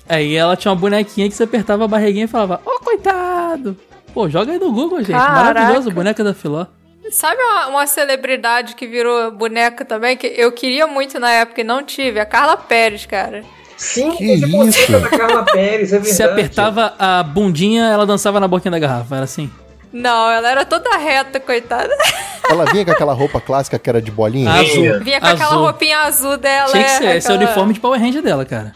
Aí 0.09 0.35
ela 0.35 0.57
tinha 0.57 0.73
uma 0.73 0.81
bonequinha 0.81 1.29
que 1.29 1.37
você 1.37 1.45
apertava 1.45 1.85
a 1.85 1.89
barriguinha 1.89 2.25
e 2.25 2.29
falava, 2.29 2.61
ô 2.67 2.81
coitado! 2.81 3.77
Pô, 4.13 4.29
joga 4.29 4.51
aí 4.51 4.59
no 4.59 4.73
Google, 4.73 4.99
gente. 4.99 5.13
Caraca. 5.13 5.61
Maravilhoso, 5.61 5.93
boneca 5.93 6.25
da 6.25 6.35
Filó. 6.35 6.67
Sabe 7.11 7.41
uma, 7.43 7.67
uma 7.69 7.87
celebridade 7.87 8.75
que 8.75 8.87
virou 8.87 9.31
boneca 9.33 9.85
também? 9.85 10.17
Que 10.17 10.27
eu 10.37 10.53
queria 10.53 10.87
muito 10.87 11.19
na 11.19 11.31
época 11.31 11.61
e 11.61 11.65
não 11.65 11.83
tive? 11.83 12.21
A 12.21 12.27
Carla 12.27 12.57
Pérez, 12.57 13.07
cara. 13.07 13.43
Sim, 13.77 14.11
Que 14.17 14.35
isso? 14.35 14.93
da 14.93 15.09
Carla 15.09 15.43
Pérez, 15.45 15.93
é 15.93 15.97
verdade. 15.99 16.15
Se 16.15 16.23
apertava 16.23 16.95
a 16.99 17.23
bundinha, 17.23 17.85
ela 17.87 18.05
dançava 18.07 18.39
na 18.39 18.47
boquinha 18.47 18.71
da 18.73 18.79
garrafa, 18.79 19.15
era 19.17 19.25
assim. 19.25 19.51
Não, 19.93 20.31
ela 20.31 20.51
era 20.51 20.65
toda 20.65 20.97
reta, 20.99 21.41
coitada. 21.41 21.93
Ela 22.49 22.65
vinha 22.65 22.85
com 22.85 22.91
aquela 22.91 23.13
roupa 23.13 23.41
clássica 23.41 23.79
que 23.79 23.89
era 23.89 24.03
de 24.03 24.11
bolinha? 24.11 24.51
Azul. 24.51 24.99
Vinha 25.05 25.21
com 25.21 25.27
aquela 25.27 25.51
azul. 25.51 25.59
roupinha 25.63 25.99
azul 26.01 26.37
dela. 26.37 26.69
Tinha 26.73 26.83
que 26.85 26.91
é, 26.91 26.99
ser, 26.99 27.17
esse 27.17 27.29
é 27.29 27.31
o 27.31 27.35
aquela- 27.37 27.47
uniforme 27.51 27.75
de 27.75 27.81
Power 27.81 28.01
Ranger 28.01 28.23
dela, 28.23 28.45
cara. 28.45 28.73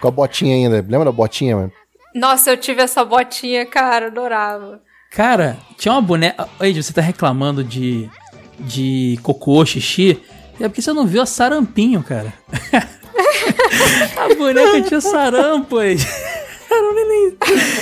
Com 0.00 0.06
a 0.06 0.10
botinha 0.12 0.54
ainda. 0.54 0.76
Lembra 0.76 1.06
da 1.06 1.10
botinha, 1.12 1.56
mano? 1.56 1.72
Nossa, 2.14 2.50
eu 2.50 2.56
tive 2.56 2.82
essa 2.82 3.04
botinha, 3.04 3.66
cara, 3.66 4.06
adorava. 4.06 4.80
Cara, 5.10 5.56
tinha 5.78 5.92
uma 5.92 6.02
boneca. 6.02 6.48
Ed, 6.60 6.82
você 6.82 6.92
tá 6.92 7.00
reclamando 7.00 7.64
de. 7.64 8.08
de 8.58 9.18
cocô, 9.22 9.64
xixi. 9.64 10.20
É 10.60 10.68
porque 10.68 10.80
você 10.82 10.92
não 10.92 11.06
viu 11.06 11.22
a 11.22 11.26
sarampinho, 11.26 12.02
cara. 12.02 12.32
a 14.16 14.34
boneca 14.34 14.82
tinha 14.82 15.00
sarampo, 15.00 15.82
Ed. 15.82 16.06
Era 16.68 16.90
um 16.90 16.94
neném. 16.94 17.36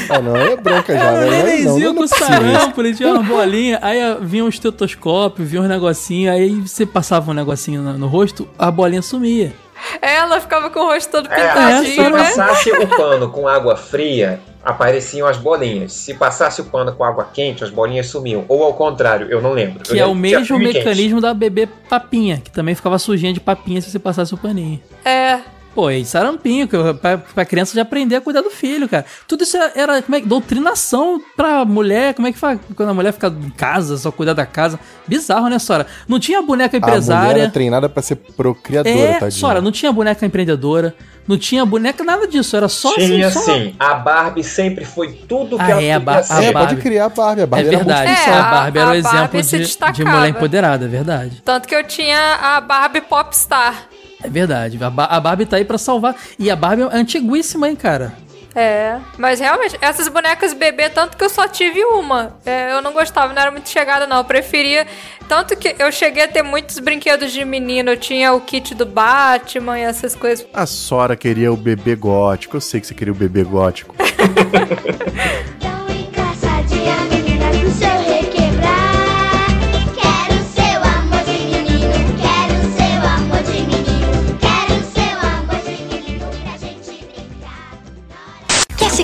Ah, 0.09 0.21
não, 0.21 0.37
é 0.37 0.57
bronca 0.57 0.93
já, 0.93 1.01
Era 1.01 1.17
um. 1.17 1.31
Não, 1.31 1.31
nenenzinho 1.31 1.93
não, 1.93 1.95
com 1.95 1.95
não 1.95 2.03
é 2.03 2.05
isso. 2.05 2.19
sarampo, 2.19 2.81
ele 2.83 2.95
tinha 2.95 3.13
uma 3.13 3.23
bolinha, 3.23 3.79
aí 3.81 3.99
vinha 4.21 4.45
um 4.45 4.49
estetoscópio, 4.49 5.45
vinha 5.45 5.63
uns 5.63 5.69
negocinhos, 5.69 6.35
aí 6.35 6.51
você 6.61 6.85
passava 6.85 7.31
um 7.31 7.35
negocinho 7.35 7.83
no, 7.83 7.99
no 7.99 8.07
rosto, 8.07 8.47
a 8.59 8.71
bolinha 8.71 9.03
sumia. 9.03 9.55
Ela 10.01 10.41
ficava 10.41 10.71
com 10.71 10.81
o 10.81 10.87
rosto 10.87 11.11
todo 11.11 11.31
É, 11.33 11.35
pintadinho, 11.49 11.85
se 11.95 12.01
essa 12.01 12.11
né? 12.11 12.19
passasse 12.19 12.71
o 12.73 12.87
pano 12.89 13.29
com 13.31 13.47
água 13.49 13.77
fria, 13.77 14.41
apareciam 14.65 15.27
as 15.29 15.37
bolinhas. 15.37 15.93
Se 15.93 16.15
passasse 16.15 16.61
o 16.61 16.65
pano 16.65 16.93
com 16.95 17.05
água 17.05 17.29
quente, 17.33 17.63
as 17.65 17.71
bolinhas 17.71 18.07
sumiam. 18.09 18.45
Ou 18.49 18.63
ao 18.65 18.75
contrário, 18.75 19.29
eu 19.31 19.41
não 19.43 19.53
lembro. 19.53 19.81
Que 19.83 19.93
Eu 19.93 19.97
é 19.97 20.05
o 20.07 20.09
lembro 20.09 20.21
mesmo 20.21 20.57
e 20.57 20.65
quente. 20.67 20.79
mecanismo 20.79 21.21
da 21.21 21.35
bebê 21.35 21.69
papinha, 21.89 22.41
que 22.43 22.51
também 22.51 22.75
ficava 22.75 22.99
sujinha 22.99 23.33
de 23.33 23.41
papinha 23.41 23.81
se 23.81 23.91
você 23.91 23.99
passasse 23.99 24.33
o 24.35 24.39
paninho. 24.39 24.81
É. 25.05 25.39
Pô, 25.75 25.91
e 25.91 26.05
sarampinho, 26.05 26.69
que 26.69 26.77
pra, 27.01 27.19
pra 27.19 27.45
criança 27.45 27.75
já 27.75 27.83
aprender 27.83 28.17
a 28.17 28.21
cuidar 28.21 28.43
do 28.43 28.51
filho, 28.51 28.89
cara. 28.89 29.05
Tudo 29.27 29.43
isso 29.43 29.57
era 29.75 30.01
como 30.03 30.17
é, 30.17 30.21
doutrinação 30.21 31.21
pra 31.37 31.65
mulher. 31.65 32.15
Como 32.15 32.29
é 32.29 32.33
que 32.33 32.39
faz 32.39 32.61
quando 32.77 32.91
a 32.91 32.95
mulher 32.95 33.13
fica 33.13 33.27
em 33.27 33.51
casa, 33.51 33.97
só 33.97 34.13
cuidar 34.13 34.35
da 34.35 34.47
casa? 34.47 34.79
Bizarro, 35.07 35.49
né, 35.49 35.59
Sora? 35.59 35.87
Não 36.07 36.21
tinha 36.21 36.41
boneca 36.41 36.77
A 36.77 36.81
mulher 36.81 36.93
empresária. 36.93 37.43
era 37.43 37.51
treinada 37.51 37.89
pra 37.89 38.03
ser 38.03 38.17
procriadora, 38.17 38.95
É, 38.97 39.13
tadinha. 39.15 39.31
Sora, 39.33 39.61
não 39.61 39.73
tinha 39.73 39.93
boneca 39.93 40.25
empreendedora. 40.25 40.95
Não 41.27 41.39
tinha 41.39 41.65
boneca, 41.65 42.05
nada 42.05 42.29
disso. 42.29 42.55
Era 42.55 42.69
só 42.69 42.95
Tinha 42.95 43.29
assim, 43.29 43.41
só... 43.41 43.55
sim. 43.55 43.75
A 43.81 43.95
Barbie 43.95 44.45
sempre 44.45 44.85
foi 44.85 45.13
tudo 45.27 45.57
que 45.57 45.63
Ah, 45.63 45.71
ela 45.71 45.83
é, 45.83 45.95
a 45.95 45.99
podia 46.01 46.01
Bar- 46.01 46.27
a. 46.29 46.43
É, 46.45 46.53
Barbie. 46.53 46.69
pode 46.75 46.83
criar 46.83 47.05
a 47.07 47.09
Barbie. 47.09 47.41
A 47.41 47.45
É 47.45 47.47
Barbie 47.47 47.67
era 47.69 47.77
verdade. 47.79 48.07
multifunção. 48.09 48.35
É, 48.35 48.39
a 48.39 48.43
Barbie 48.51 48.79
era 48.79 48.89
o 48.89 48.91
a 48.91 48.97
exemplo 48.99 49.43
de, 49.43 49.93
de 49.95 50.05
mulher 50.05 50.29
empoderada, 50.29 50.85
é 50.85 50.89
verdade. 50.89 51.43
Tanto 51.45 51.67
que 51.67 51.75
eu 51.75 51.83
tinha 51.85 52.35
a 52.43 52.61
Barbie 52.61 53.01
Popstar. 53.01 53.85
É 54.25 54.29
verdade. 54.29 54.83
A, 54.83 54.89
Ba- 54.91 55.05
a 55.05 55.21
Barbie 55.21 55.47
tá 55.47 55.57
aí 55.59 55.65
pra 55.65 55.79
salvar. 55.79 56.17
E 56.39 56.51
a 56.51 56.57
Barbie 56.57 56.83
é 56.83 56.97
antiguíssima, 56.97 57.69
hein, 57.69 57.77
cara. 57.77 58.13
É, 58.57 58.99
mas 59.19 59.41
realmente, 59.41 59.77
essas 59.81 60.07
bonecas 60.07 60.53
bebê, 60.55 60.89
tanto 60.89 61.17
que 61.17 61.25
eu 61.25 61.29
só 61.29 61.49
tive 61.49 61.85
uma. 61.85 62.37
É, 62.47 62.71
eu 62.73 62.81
não 62.81 62.93
gostava, 62.93 63.33
não 63.33 63.43
era 63.43 63.51
muito 63.51 63.69
chegada, 63.69 64.07
não. 64.07 64.19
Eu 64.19 64.25
preferia. 64.25 64.87
Tanto 65.29 65.57
que 65.57 65.75
eu 65.77 65.91
cheguei 65.91 66.23
a 66.23 66.29
ter 66.29 66.43
muitos 66.43 66.79
brinquedos 66.79 67.33
de 67.33 67.45
menino. 67.45 67.91
Eu 67.91 67.97
tinha 67.97 68.33
o 68.33 68.41
kit 68.41 68.73
do 68.75 68.87
Batman 68.87 69.79
e 69.81 69.83
essas 69.83 70.15
coisas. 70.15 70.47
A 70.55 70.67
Sora 70.67 71.17
queria 71.17 71.53
o 71.53 71.57
bebê 71.57 71.97
gótico. 71.97 72.57
Eu 72.57 72.61
sei 72.61 72.81
que 72.81 72.87
você 72.87 72.95
queria 72.95 73.13
o 73.13 73.17
bebê 73.17 73.43
gótico. 73.43 73.95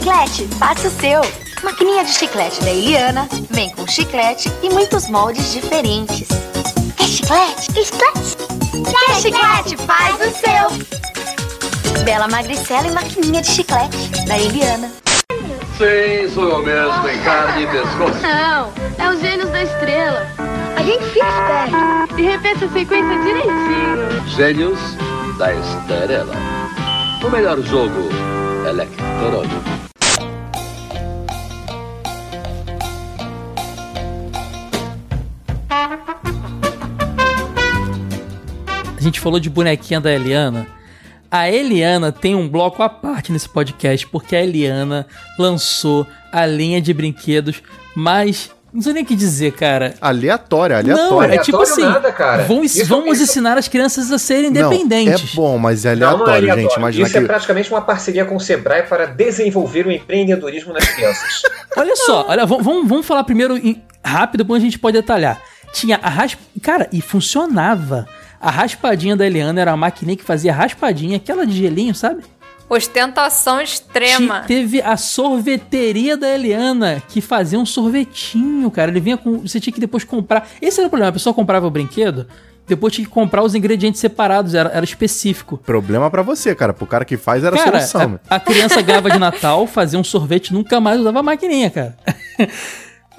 chiclete? 0.00 0.48
Faça 0.58 0.88
o 0.88 0.90
seu. 0.90 1.20
Maquininha 1.62 2.04
de 2.04 2.10
chiclete 2.10 2.60
da 2.62 2.70
Eliana 2.70 3.28
vem 3.50 3.68
com 3.70 3.86
chiclete 3.86 4.50
e 4.62 4.70
muitos 4.70 5.08
moldes 5.10 5.52
diferentes. 5.52 6.26
Quer 6.96 7.06
chiclete? 7.06 7.72
Quer 7.72 7.84
chiclete? 7.84 8.36
Quer 8.90 9.14
chiclete? 9.20 9.76
Faz 9.86 10.14
o 10.16 10.30
seu. 10.38 12.04
Bela 12.04 12.28
magricela 12.28 12.86
e 12.86 12.92
maquininha 12.92 13.42
de 13.42 13.50
chiclete 13.50 14.08
da 14.26 14.38
Eliana. 14.38 14.90
Sim, 15.76 16.34
sou 16.34 16.48
eu 16.48 16.62
mesmo, 16.62 17.08
em 17.08 17.22
carne 17.22 17.64
e 17.64 17.66
pescoço. 17.66 18.20
Não, 18.22 18.72
é 18.98 19.10
os 19.10 19.20
gênios 19.20 19.50
da 19.50 19.62
estrela. 19.62 20.26
A 20.76 20.82
gente 20.82 21.04
fica 21.10 21.26
esperto 21.28 22.18
e 22.18 22.22
repete 22.22 22.64
a 22.64 22.68
sequência 22.70 23.18
direitinho. 23.22 24.28
Gênios 24.28 24.78
da 25.36 25.52
Estrela. 25.54 26.34
O 27.22 27.30
melhor 27.30 27.60
jogo 27.60 28.08
eletrônico. 28.66 29.79
A 38.96 39.00
gente 39.02 39.20
falou 39.20 39.38
de 39.40 39.48
bonequinha 39.48 40.00
da 40.00 40.12
Eliana. 40.12 40.66
A 41.30 41.48
Eliana 41.48 42.10
tem 42.10 42.34
um 42.34 42.48
bloco 42.48 42.82
à 42.82 42.88
parte 42.88 43.30
nesse 43.32 43.48
podcast, 43.48 44.06
porque 44.08 44.34
a 44.34 44.42
Eliana 44.42 45.06
lançou 45.38 46.06
a 46.32 46.44
linha 46.44 46.82
de 46.82 46.92
brinquedos 46.92 47.62
mais. 47.94 48.50
Não 48.72 48.82
sei 48.82 48.92
nem 48.92 49.02
o 49.02 49.06
que 49.06 49.16
dizer, 49.16 49.52
cara. 49.52 49.94
Aleatória, 50.00 50.80
Não, 50.82 50.92
aleatória. 51.20 51.34
é 51.34 51.38
tipo 51.38 51.56
Aleatório 51.56 51.84
assim. 51.86 51.92
nada, 51.94 52.12
cara. 52.12 52.42
Vamos, 52.44 52.76
Isso- 52.76 52.86
vamos 52.88 53.14
isso- 53.20 53.30
ensinar 53.30 53.56
as 53.58 53.66
crianças 53.68 54.10
a 54.12 54.18
serem 54.18 54.50
Não, 54.50 54.72
independentes. 54.72 55.32
é 55.32 55.36
bom, 55.36 55.56
mas 55.58 55.84
é 55.84 55.94
Não, 55.94 56.00
não 56.00 56.06
é 56.06 56.10
aleatório, 56.10 56.34
aleatório. 56.42 56.62
gente. 56.68 56.76
Imagina 56.78 57.06
Isso 57.08 57.16
é 57.16 57.20
que... 57.20 57.26
praticamente 57.26 57.70
uma 57.70 57.80
parceria 57.80 58.24
com 58.24 58.36
o 58.36 58.40
Sebrae 58.40 58.82
para 58.84 59.06
desenvolver 59.06 59.86
o 59.86 59.92
empreendedorismo 59.92 60.72
nas 60.72 60.86
crianças. 60.88 61.42
Olha 61.76 61.94
só, 61.96 62.26
olha, 62.28 62.44
vamos, 62.46 62.64
vamos- 62.64 62.88
vamos 62.88 63.06
falar 63.06 63.22
primeiro 63.24 63.56
em- 63.56 63.80
rápido, 64.04 64.38
depois 64.44 64.60
a 64.62 64.64
gente 64.64 64.78
pode 64.78 64.96
detalhar. 64.96 65.40
Tinha 65.72 65.98
a 66.02 66.08
rasp... 66.08 66.38
Cara, 66.62 66.88
e 66.92 67.00
funcionava. 67.00 68.06
A 68.40 68.50
raspadinha 68.50 69.16
da 69.16 69.26
Eliana 69.26 69.60
era 69.60 69.70
uma 69.70 69.76
maquininha 69.76 70.16
que 70.16 70.24
fazia 70.24 70.52
raspadinha, 70.52 71.16
aquela 71.18 71.46
de 71.46 71.52
gelinho, 71.56 71.94
sabe? 71.94 72.22
Ostentação 72.68 73.60
extrema. 73.60 74.40
Te- 74.42 74.46
Teve 74.46 74.80
a 74.80 74.96
sorveteria 74.96 76.16
da 76.16 76.28
Eliana, 76.28 77.02
que 77.08 77.20
fazia 77.20 77.58
um 77.58 77.66
sorvetinho, 77.66 78.70
cara. 78.70 78.90
Ele 78.90 79.00
vinha 79.00 79.16
com. 79.16 79.38
Você 79.40 79.58
tinha 79.58 79.74
que 79.74 79.80
depois 79.80 80.04
comprar. 80.04 80.48
Esse 80.62 80.78
era 80.80 80.86
o 80.86 80.90
problema. 80.90 81.10
A 81.10 81.12
pessoa 81.12 81.34
comprava 81.34 81.66
o 81.66 81.70
brinquedo, 81.70 82.26
Depois 82.68 82.94
tinha 82.94 83.04
que 83.04 83.10
comprar 83.12 83.42
os 83.42 83.56
ingredientes 83.56 84.00
separados, 84.00 84.54
era, 84.54 84.68
era 84.70 84.84
específico. 84.84 85.58
Problema 85.58 86.08
pra 86.10 86.22
você, 86.22 86.54
cara. 86.54 86.72
Pro 86.72 86.86
cara 86.86 87.04
que 87.04 87.16
faz 87.16 87.42
era 87.42 87.56
Cara, 87.56 87.80
solução. 87.80 88.20
a, 88.30 88.36
a 88.36 88.40
criança 88.40 88.80
ganhava 88.80 89.10
de 89.10 89.18
Natal, 89.18 89.66
fazia 89.66 89.98
um 89.98 90.04
sorvete, 90.04 90.54
nunca 90.54 90.80
mais 90.80 91.00
usava 91.00 91.18
a 91.18 91.22
maquininha, 91.24 91.68
cara. 91.70 91.96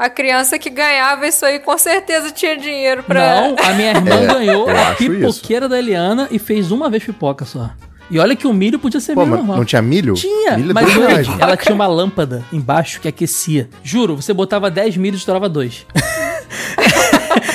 A 0.03 0.09
criança 0.09 0.57
que 0.57 0.69
ganhava 0.69 1.27
isso 1.27 1.45
aí 1.45 1.59
com 1.59 1.77
certeza 1.77 2.31
tinha 2.31 2.57
dinheiro 2.57 3.03
pra. 3.03 3.19
Não, 3.49 3.55
a 3.63 3.73
minha 3.73 3.91
irmã 3.95 4.15
É, 4.15 4.25
ganhou 4.25 4.67
a 4.67 4.89
acho 4.89 5.03
isso. 5.03 5.11
pipoqueira 5.11 5.69
da 5.69 5.77
Eliana 5.77 6.27
e 6.31 6.39
fez 6.39 6.71
uma 6.71 6.89
vez 6.89 7.03
pipoca 7.03 7.45
só. 7.45 7.69
E 8.09 8.17
olha 8.19 8.35
que 8.35 8.47
o 8.47 8.51
milho 8.53 8.79
podia 8.79 8.99
ser 8.99 9.13
Pô, 9.13 9.25
mas 9.27 9.37
normal. 9.39 9.57
não 9.57 9.63
tinha 9.65 9.81
milho? 9.81 10.15
Tinha, 10.15 10.57
Milho 10.57 10.71
é 10.71 10.73
mas 10.73 10.91
gente, 10.91 11.41
ela 11.41 11.55
tinha 11.55 11.73
uma 11.75 11.85
lâmpada 11.87 12.43
embaixo 12.51 12.99
que 12.99 13.07
aquecia. 13.07 13.69
Juro, 13.83 14.15
você 14.15 14.33
botava 14.33 14.69
10 14.71 14.97
milho 14.97 15.13
e 15.13 15.17
estourava 15.17 15.47
dois. 15.47 15.85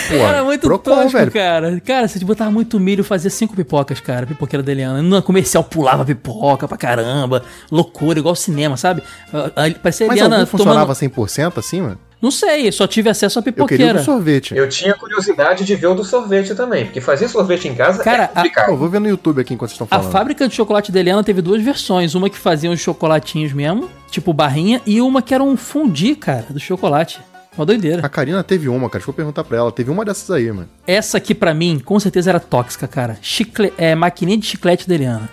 Pô, 0.09 0.15
Era 0.15 0.45
muito 0.45 0.63
Procon, 0.63 0.95
tosco, 0.95 1.19
velho. 1.19 1.33
cara. 1.33 1.81
Cara, 1.85 2.07
você 2.09 2.25
botava 2.25 2.51
muito 2.51 2.79
milho, 2.79 3.03
fazia 3.03 3.29
cinco 3.29 3.57
pipocas, 3.57 3.99
cara. 4.01 4.25
Pipoqueira 4.25 4.63
da 4.63 4.71
Eliana. 4.71 5.03
No 5.03 5.21
comercial 5.21 5.65
pulava 5.65 6.05
pipoca 6.05 6.69
pra 6.69 6.77
caramba. 6.79 7.43
Loucura, 7.71 8.19
igual 8.19 8.35
cinema, 8.37 8.77
sabe? 8.77 9.03
Ah, 9.33 9.51
ah, 9.57 9.63
Parecia 9.83 10.07
a 10.07 10.09
Mas 10.09 10.17
Eliana 10.19 10.37
algum 10.37 10.47
funcionava 10.47 10.95
tomando... 10.95 11.13
100% 11.29 11.59
assim, 11.59 11.81
mano? 11.83 11.99
Não 12.21 12.31
sei, 12.31 12.73
só 12.73 12.87
tive 12.87 13.11
acesso 13.11 13.39
à 13.39 13.41
Eu 13.41 13.43
queria 13.45 13.65
o 13.65 13.67
pipoqueira. 13.69 13.99
do 13.99 14.05
sorvete. 14.05 14.55
Eu 14.57 14.69
tinha 14.69 14.95
curiosidade 14.95 15.65
de 15.65 15.75
ver 15.77 15.87
o 15.89 15.95
do 15.95 16.03
sorvete 16.03 16.55
também, 16.55 16.87
porque 16.87 17.01
fazer 17.01 17.29
sorvete 17.29 17.69
em 17.69 17.75
casa 17.75 18.03
Cara, 18.03 18.23
é 18.23 18.25
a- 18.25 18.29
complicado. 18.29 18.67
Pô, 18.67 18.77
vou 18.77 18.89
ver 18.89 19.01
no 19.01 19.09
YouTube 19.09 19.41
aqui 19.41 19.53
enquanto 19.55 19.71
vocês 19.71 19.81
estão 19.81 19.87
A 19.91 20.01
falando. 20.01 20.13
fábrica 20.13 20.49
de 20.49 20.55
chocolate 20.55 20.91
da 20.91 20.99
Eliana 21.01 21.23
teve 21.23 21.43
duas 21.43 21.63
versões. 21.63 22.15
Uma 22.15 22.31
que 22.31 22.39
fazia 22.39 22.71
os 22.71 22.81
chocolatinhos 22.81 23.53
mesmo, 23.53 23.91
tipo 24.11 24.33
barrinha, 24.33 24.81
e 24.87 25.01
uma 25.01 25.21
que 25.21 25.35
era 25.35 25.43
um 25.43 25.57
fundi, 25.57 26.15
cara, 26.17 26.47
do 26.49 26.59
chocolate. 26.59 27.21
Uma 27.57 27.65
doideira. 27.65 28.05
A 28.05 28.09
Karina 28.09 28.43
teve 28.45 28.69
uma, 28.69 28.89
cara. 28.91 28.99
Deixa 28.99 29.09
eu 29.11 29.15
perguntar 29.15 29.43
pra 29.45 29.57
ela. 29.57 29.73
Teve 29.73 29.91
uma 29.91 30.05
dessas 30.05 30.31
aí, 30.31 30.51
mano. 30.53 30.69
Essa 30.87 31.17
aqui, 31.17 31.35
pra 31.35 31.55
mim, 31.55 31.79
com 31.83 31.99
certeza 31.99 32.29
era 32.31 32.39
tóxica, 32.41 32.87
cara. 32.87 33.17
Chicle... 33.23 33.73
É, 33.79 33.95
maquininha 33.95 34.37
de 34.37 34.45
chiclete 34.47 34.87
da 34.87 34.95
Eliana. 34.95 35.31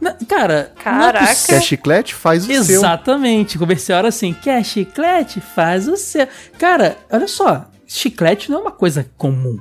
Na- 0.00 0.16
Cara, 0.28 0.72
é 0.76 0.82
Caraca. 0.82 1.34
Quer 1.46 1.62
chiclete? 1.62 2.14
Faz 2.14 2.44
o 2.44 2.46
seu. 2.46 2.76
Exatamente. 2.78 3.56
O 3.56 3.60
comercial 3.60 3.98
era 4.00 4.08
assim: 4.08 4.32
quer 4.34 4.64
chiclete? 4.64 5.40
Faz 5.40 5.88
o 5.88 5.96
seu. 5.96 6.26
Cara, 6.58 6.96
olha 7.10 7.26
só. 7.28 7.66
Chiclete 7.86 8.50
não 8.50 8.58
é 8.58 8.60
uma 8.62 8.72
coisa 8.72 9.08
comum. 9.16 9.58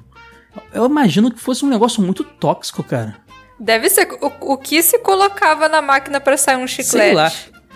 Eu 0.74 0.86
imagino 0.86 1.32
que 1.32 1.40
fosse 1.40 1.64
um 1.66 1.70
negócio 1.70 2.02
muito 2.02 2.24
tóxico, 2.24 2.84
cara. 2.84 3.16
Deve 3.60 3.90
ser. 3.90 4.08
O, 4.22 4.54
o 4.54 4.58
que 4.58 4.82
se 4.82 5.00
colocava 5.00 5.70
na 5.70 5.82
máquina 5.82 6.20
pra 6.20 6.36
sair 6.38 6.58
um 6.58 6.68
chiclete? 6.68 6.90
Sei 6.92 7.14
lá. 7.14 7.32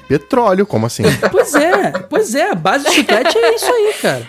Petróleo, 0.07 0.65
como 0.65 0.87
assim? 0.87 1.03
Pois 1.31 1.53
é, 1.53 1.91
pois 2.09 2.33
é, 2.33 2.49
a 2.51 2.55
base 2.55 2.83
do 2.85 2.91
chiclete 2.91 3.37
é 3.37 3.55
isso 3.55 3.71
aí, 3.71 3.93
cara. 4.01 4.27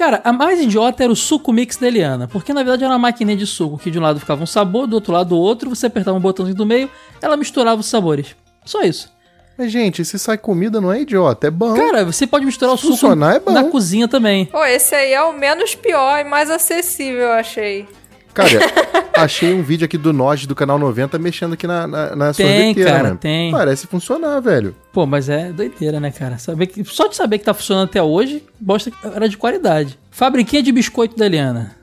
Cara, 0.00 0.22
a 0.24 0.32
mais 0.32 0.58
idiota 0.58 1.04
era 1.04 1.12
o 1.12 1.14
suco 1.14 1.52
mix 1.52 1.76
da 1.76 1.86
Eliana, 1.86 2.26
porque 2.26 2.54
na 2.54 2.62
verdade 2.62 2.84
era 2.84 2.90
uma 2.94 2.98
maquininha 2.98 3.36
de 3.36 3.46
suco 3.46 3.76
que 3.76 3.90
de 3.90 3.98
um 3.98 4.02
lado 4.02 4.18
ficava 4.18 4.42
um 4.42 4.46
sabor, 4.46 4.86
do 4.86 4.94
outro 4.94 5.12
lado 5.12 5.36
outro, 5.36 5.68
você 5.68 5.88
apertava 5.88 6.16
um 6.16 6.20
botãozinho 6.22 6.56
do 6.56 6.64
meio, 6.64 6.90
ela 7.20 7.36
misturava 7.36 7.82
os 7.82 7.86
sabores. 7.86 8.34
Só 8.64 8.80
isso. 8.80 9.12
Mas, 9.58 9.70
gente, 9.70 10.02
se 10.02 10.18
sai 10.18 10.38
comida 10.38 10.80
não 10.80 10.90
é 10.90 11.02
idiota, 11.02 11.48
é 11.48 11.50
bom. 11.50 11.74
Cara, 11.74 12.02
você 12.02 12.26
pode 12.26 12.46
misturar 12.46 12.72
o 12.74 12.78
Se 12.78 12.84
suco 12.84 12.94
funcionar, 12.94 13.42
é 13.46 13.50
na 13.52 13.64
cozinha 13.64 14.08
também. 14.08 14.46
Pô, 14.46 14.64
esse 14.64 14.94
aí 14.94 15.12
é 15.12 15.22
o 15.22 15.34
menos 15.34 15.74
pior 15.74 16.18
e 16.18 16.24
mais 16.24 16.50
acessível, 16.50 17.24
eu 17.24 17.32
achei. 17.32 17.86
Cara, 18.34 18.50
achei 19.14 19.52
um 19.52 19.62
vídeo 19.62 19.84
aqui 19.84 19.98
do 19.98 20.12
Nod 20.12 20.46
do 20.46 20.54
canal 20.54 20.78
90 20.78 21.18
mexendo 21.18 21.54
aqui 21.54 21.66
na, 21.66 21.86
na, 21.86 22.16
na 22.16 22.32
Tem, 22.32 22.46
sorveteira, 22.46 22.90
cara, 22.90 23.02
mano. 23.04 23.16
tem. 23.18 23.50
Parece 23.50 23.86
funcionar, 23.86 24.40
velho. 24.40 24.74
Pô, 24.92 25.06
mas 25.06 25.28
é 25.28 25.50
doideira, 25.52 25.98
né, 26.00 26.10
cara? 26.10 26.38
Saber 26.38 26.66
que, 26.66 26.84
só 26.84 27.06
de 27.08 27.16
saber 27.16 27.38
que 27.38 27.44
tá 27.44 27.54
funcionando 27.54 27.88
até 27.88 28.02
hoje, 28.02 28.44
mostra 28.60 28.92
que 28.92 29.06
era 29.06 29.28
de 29.28 29.36
qualidade. 29.36 29.98
Fabriquinha 30.10 30.62
de 30.62 30.72
biscoito 30.72 31.16
da 31.16 31.26
Eliana. 31.26 31.76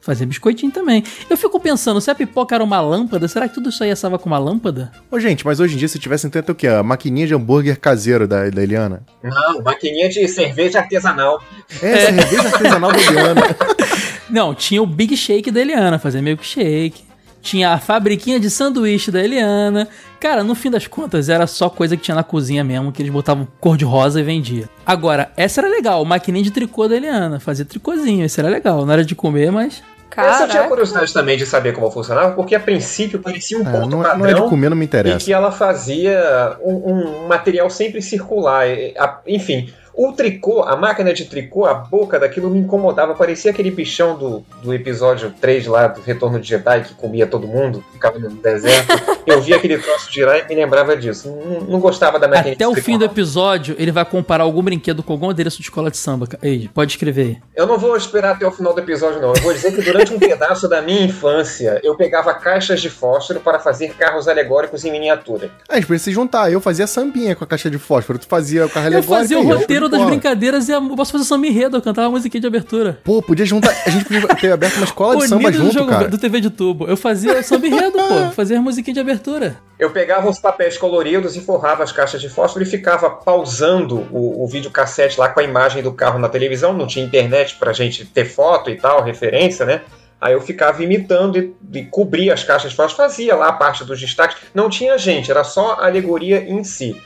Fazia 0.00 0.24
biscoitinho 0.24 0.70
também. 0.70 1.02
Eu 1.28 1.36
fico 1.36 1.58
pensando, 1.58 2.00
se 2.00 2.08
a 2.08 2.14
pipoca 2.14 2.54
era 2.54 2.62
uma 2.62 2.80
lâmpada, 2.80 3.26
será 3.26 3.48
que 3.48 3.54
tudo 3.54 3.70
isso 3.70 3.82
aí 3.82 3.90
assava 3.90 4.16
com 4.20 4.26
uma 4.28 4.38
lâmpada? 4.38 4.92
Ô, 5.10 5.18
gente, 5.18 5.44
mas 5.44 5.58
hoje 5.58 5.74
em 5.74 5.78
dia, 5.78 5.88
se 5.88 5.98
tivesse 5.98 6.30
tenta 6.30 6.52
o 6.52 6.54
quê? 6.54 6.68
A 6.68 6.80
maquininha 6.80 7.26
de 7.26 7.34
hambúrguer 7.34 7.76
caseiro 7.80 8.28
da, 8.28 8.48
da 8.48 8.62
Eliana. 8.62 9.02
Não, 9.20 9.60
maquininha 9.64 10.08
de 10.08 10.28
cerveja 10.28 10.78
artesanal. 10.78 11.42
É, 11.82 11.96
cerveja 11.96 12.42
artesanal 12.42 12.92
da 12.92 12.98
Eliana. 13.00 13.42
Não, 14.30 14.54
tinha 14.54 14.82
o 14.82 14.86
Big 14.86 15.16
Shake 15.16 15.50
da 15.50 15.60
Eliana, 15.60 15.98
fazia 15.98 16.20
milkshake. 16.22 17.04
Tinha 17.42 17.70
a 17.74 17.78
fabriquinha 17.78 18.40
de 18.40 18.50
sanduíche 18.50 19.12
da 19.12 19.22
Eliana. 19.22 19.86
Cara, 20.18 20.42
no 20.42 20.54
fim 20.56 20.68
das 20.68 20.88
contas, 20.88 21.28
era 21.28 21.46
só 21.46 21.68
coisa 21.70 21.96
que 21.96 22.02
tinha 22.02 22.14
na 22.16 22.24
cozinha 22.24 22.64
mesmo, 22.64 22.90
que 22.90 23.00
eles 23.00 23.12
botavam 23.12 23.46
cor 23.60 23.76
de 23.76 23.84
rosa 23.84 24.18
e 24.18 24.24
vendia. 24.24 24.68
Agora, 24.84 25.30
essa 25.36 25.60
era 25.60 25.68
legal, 25.68 26.04
maquininha 26.04 26.42
de 26.42 26.50
tricô 26.50 26.88
da 26.88 26.96
Eliana. 26.96 27.38
Fazia 27.38 27.64
tricôzinho, 27.64 28.24
esse 28.24 28.40
era 28.40 28.48
legal. 28.48 28.84
Não 28.84 28.92
era 28.92 29.04
de 29.04 29.14
comer, 29.14 29.52
mas... 29.52 29.80
Essa 30.16 30.30
eu 30.30 30.36
tinha 30.38 30.48
Caraca. 30.48 30.68
curiosidade 30.70 31.12
também 31.12 31.36
de 31.36 31.44
saber 31.44 31.74
como 31.74 31.90
funcionava, 31.90 32.32
porque 32.34 32.54
a 32.54 32.60
princípio 32.60 33.18
parecia 33.20 33.58
um 33.58 33.68
É, 33.68 33.70
ponto 33.70 33.90
não, 33.90 34.00
é, 34.00 34.04
padrão. 34.08 34.18
não 34.18 34.26
é 34.30 34.34
de 34.34 34.48
comer, 34.48 34.70
não 34.70 34.76
me 34.76 34.84
E 34.84 34.86
interessa. 34.86 35.18
que 35.26 35.30
ela 35.32 35.52
fazia 35.52 36.56
um, 36.64 36.72
um 36.72 37.28
material 37.28 37.68
sempre 37.68 38.00
circular. 38.00 38.66
E, 38.66 38.94
Enfim, 39.26 39.68
o 39.96 40.12
tricô, 40.12 40.62
a 40.62 40.76
máquina 40.76 41.12
de 41.14 41.24
tricô, 41.24 41.64
a 41.64 41.72
boca 41.74 42.18
daquilo 42.20 42.50
me 42.50 42.58
incomodava. 42.58 43.14
Parecia 43.14 43.50
aquele 43.50 43.70
bichão 43.70 44.16
do, 44.16 44.44
do 44.62 44.74
episódio 44.74 45.32
3 45.40 45.66
lá, 45.66 45.86
do 45.86 46.00
Retorno 46.02 46.38
de 46.38 46.48
Jedi, 46.48 46.82
que 46.82 46.94
comia 46.94 47.26
todo 47.26 47.46
mundo, 47.46 47.82
ficava 47.92 48.18
no 48.18 48.28
deserto. 48.30 48.86
Eu 49.26 49.40
via 49.40 49.56
aquele 49.56 49.78
troço 49.78 50.12
girar 50.12 50.38
e 50.38 50.48
me 50.48 50.54
lembrava 50.54 50.96
disso. 50.96 51.28
Não, 51.28 51.60
não 51.62 51.80
gostava 51.80 52.18
da 52.18 52.28
máquina 52.28 52.52
Até 52.54 52.64
de 52.64 52.66
o 52.66 52.72
tricô. 52.72 52.84
fim 52.84 52.98
do 52.98 53.04
episódio, 53.06 53.74
ele 53.78 53.90
vai 53.90 54.04
comparar 54.04 54.44
algum 54.44 54.62
brinquedo 54.62 55.02
com 55.02 55.12
algum 55.12 55.30
adereço 55.30 55.56
de 55.56 55.62
escola 55.64 55.90
de 55.90 55.96
samba. 55.96 56.28
Ei, 56.42 56.68
pode 56.72 56.92
escrever 56.92 57.22
aí. 57.22 57.38
Eu 57.56 57.66
não 57.66 57.78
vou 57.78 57.96
esperar 57.96 58.32
até 58.34 58.46
o 58.46 58.52
final 58.52 58.74
do 58.74 58.80
episódio, 58.80 59.20
não. 59.20 59.32
Eu 59.34 59.42
vou 59.42 59.52
dizer 59.52 59.72
que 59.74 59.82
durante 59.82 60.12
um 60.12 60.18
pedaço 60.18 60.68
da 60.68 60.82
minha 60.82 61.02
infância, 61.02 61.80
eu 61.82 61.94
pegava 61.96 62.34
caixas 62.34 62.80
de 62.80 62.90
fósforo 62.90 63.40
para 63.40 63.58
fazer 63.58 63.94
carros 63.94 64.28
alegóricos 64.28 64.84
em 64.84 64.92
miniatura. 64.92 65.50
Ah, 65.68 65.72
a 65.72 65.76
gente 65.76 65.86
precisa 65.86 66.04
se 66.10 66.12
juntar. 66.14 66.52
Eu 66.52 66.60
fazia 66.60 66.86
sambinha 66.86 67.34
com 67.34 67.42
a 67.42 67.46
caixa 67.46 67.70
de 67.70 67.78
fósforo, 67.78 68.18
tu 68.18 68.26
fazia 68.28 68.66
o 68.66 68.68
carro 68.70 68.86
Eu 68.86 68.92
alegórico. 68.98 69.14
fazia 69.14 69.38
o 69.40 69.42
roteiro 69.42 69.85
de 69.88 69.96
das 69.96 70.04
brincadeiras 70.06 70.68
e 70.68 70.72
a- 70.72 70.76
eu 70.76 70.96
posso 70.96 71.12
fazer 71.12 71.24
samba 71.24 71.46
enredo, 71.46 71.76
eu 71.76 71.82
cantava 71.82 72.08
a 72.08 72.10
musiquinha 72.10 72.40
de 72.40 72.46
abertura. 72.46 72.98
Pô, 73.04 73.20
podia 73.22 73.44
juntar. 73.46 73.74
A 73.86 73.90
gente 73.90 74.04
podia 74.04 74.26
ter 74.28 74.52
aberto 74.52 74.76
uma 74.76 74.84
escola 74.84 75.16
de 75.16 75.28
samba 75.28 75.52
junto, 75.52 75.72
jogo 75.72 75.90
cara. 75.90 76.08
do 76.08 76.18
TV 76.18 76.40
de 76.40 76.50
tubo. 76.50 76.86
Eu 76.86 76.96
fazia 76.96 77.42
samba 77.42 77.66
enredo, 77.66 77.98
pô. 77.98 78.30
Fazia 78.36 78.58
a 78.58 78.62
musiquinha 78.62 78.94
de 78.94 79.00
abertura. 79.00 79.56
Eu 79.78 79.90
pegava 79.90 80.28
os 80.28 80.38
papéis 80.38 80.76
coloridos 80.78 81.36
e 81.36 81.40
forrava 81.40 81.82
as 81.84 81.92
caixas 81.92 82.20
de 82.20 82.28
fósforo 82.28 82.64
e 82.64 82.66
ficava 82.66 83.08
pausando 83.10 84.06
o, 84.10 84.44
o 84.44 84.48
videocassete 84.48 85.18
lá 85.20 85.28
com 85.28 85.40
a 85.40 85.42
imagem 85.42 85.82
do 85.82 85.92
carro 85.92 86.18
na 86.18 86.28
televisão. 86.28 86.72
Não 86.72 86.86
tinha 86.86 87.04
internet 87.04 87.56
pra 87.56 87.72
gente 87.72 88.04
ter 88.04 88.24
foto 88.24 88.70
e 88.70 88.76
tal, 88.76 89.02
referência, 89.02 89.64
né? 89.66 89.82
Aí 90.18 90.32
eu 90.32 90.40
ficava 90.40 90.82
imitando 90.82 91.36
e, 91.38 91.54
e 91.74 91.84
cobria 91.84 92.32
as 92.32 92.42
caixas 92.42 92.70
de 92.70 92.76
fósforo, 92.76 93.08
fazia 93.08 93.36
lá 93.36 93.48
a 93.48 93.52
parte 93.52 93.84
dos 93.84 94.00
destaques. 94.00 94.38
Não 94.54 94.70
tinha 94.70 94.96
gente, 94.96 95.30
era 95.30 95.44
só 95.44 95.72
a 95.74 95.86
alegoria 95.86 96.42
em 96.48 96.64
si. 96.64 96.96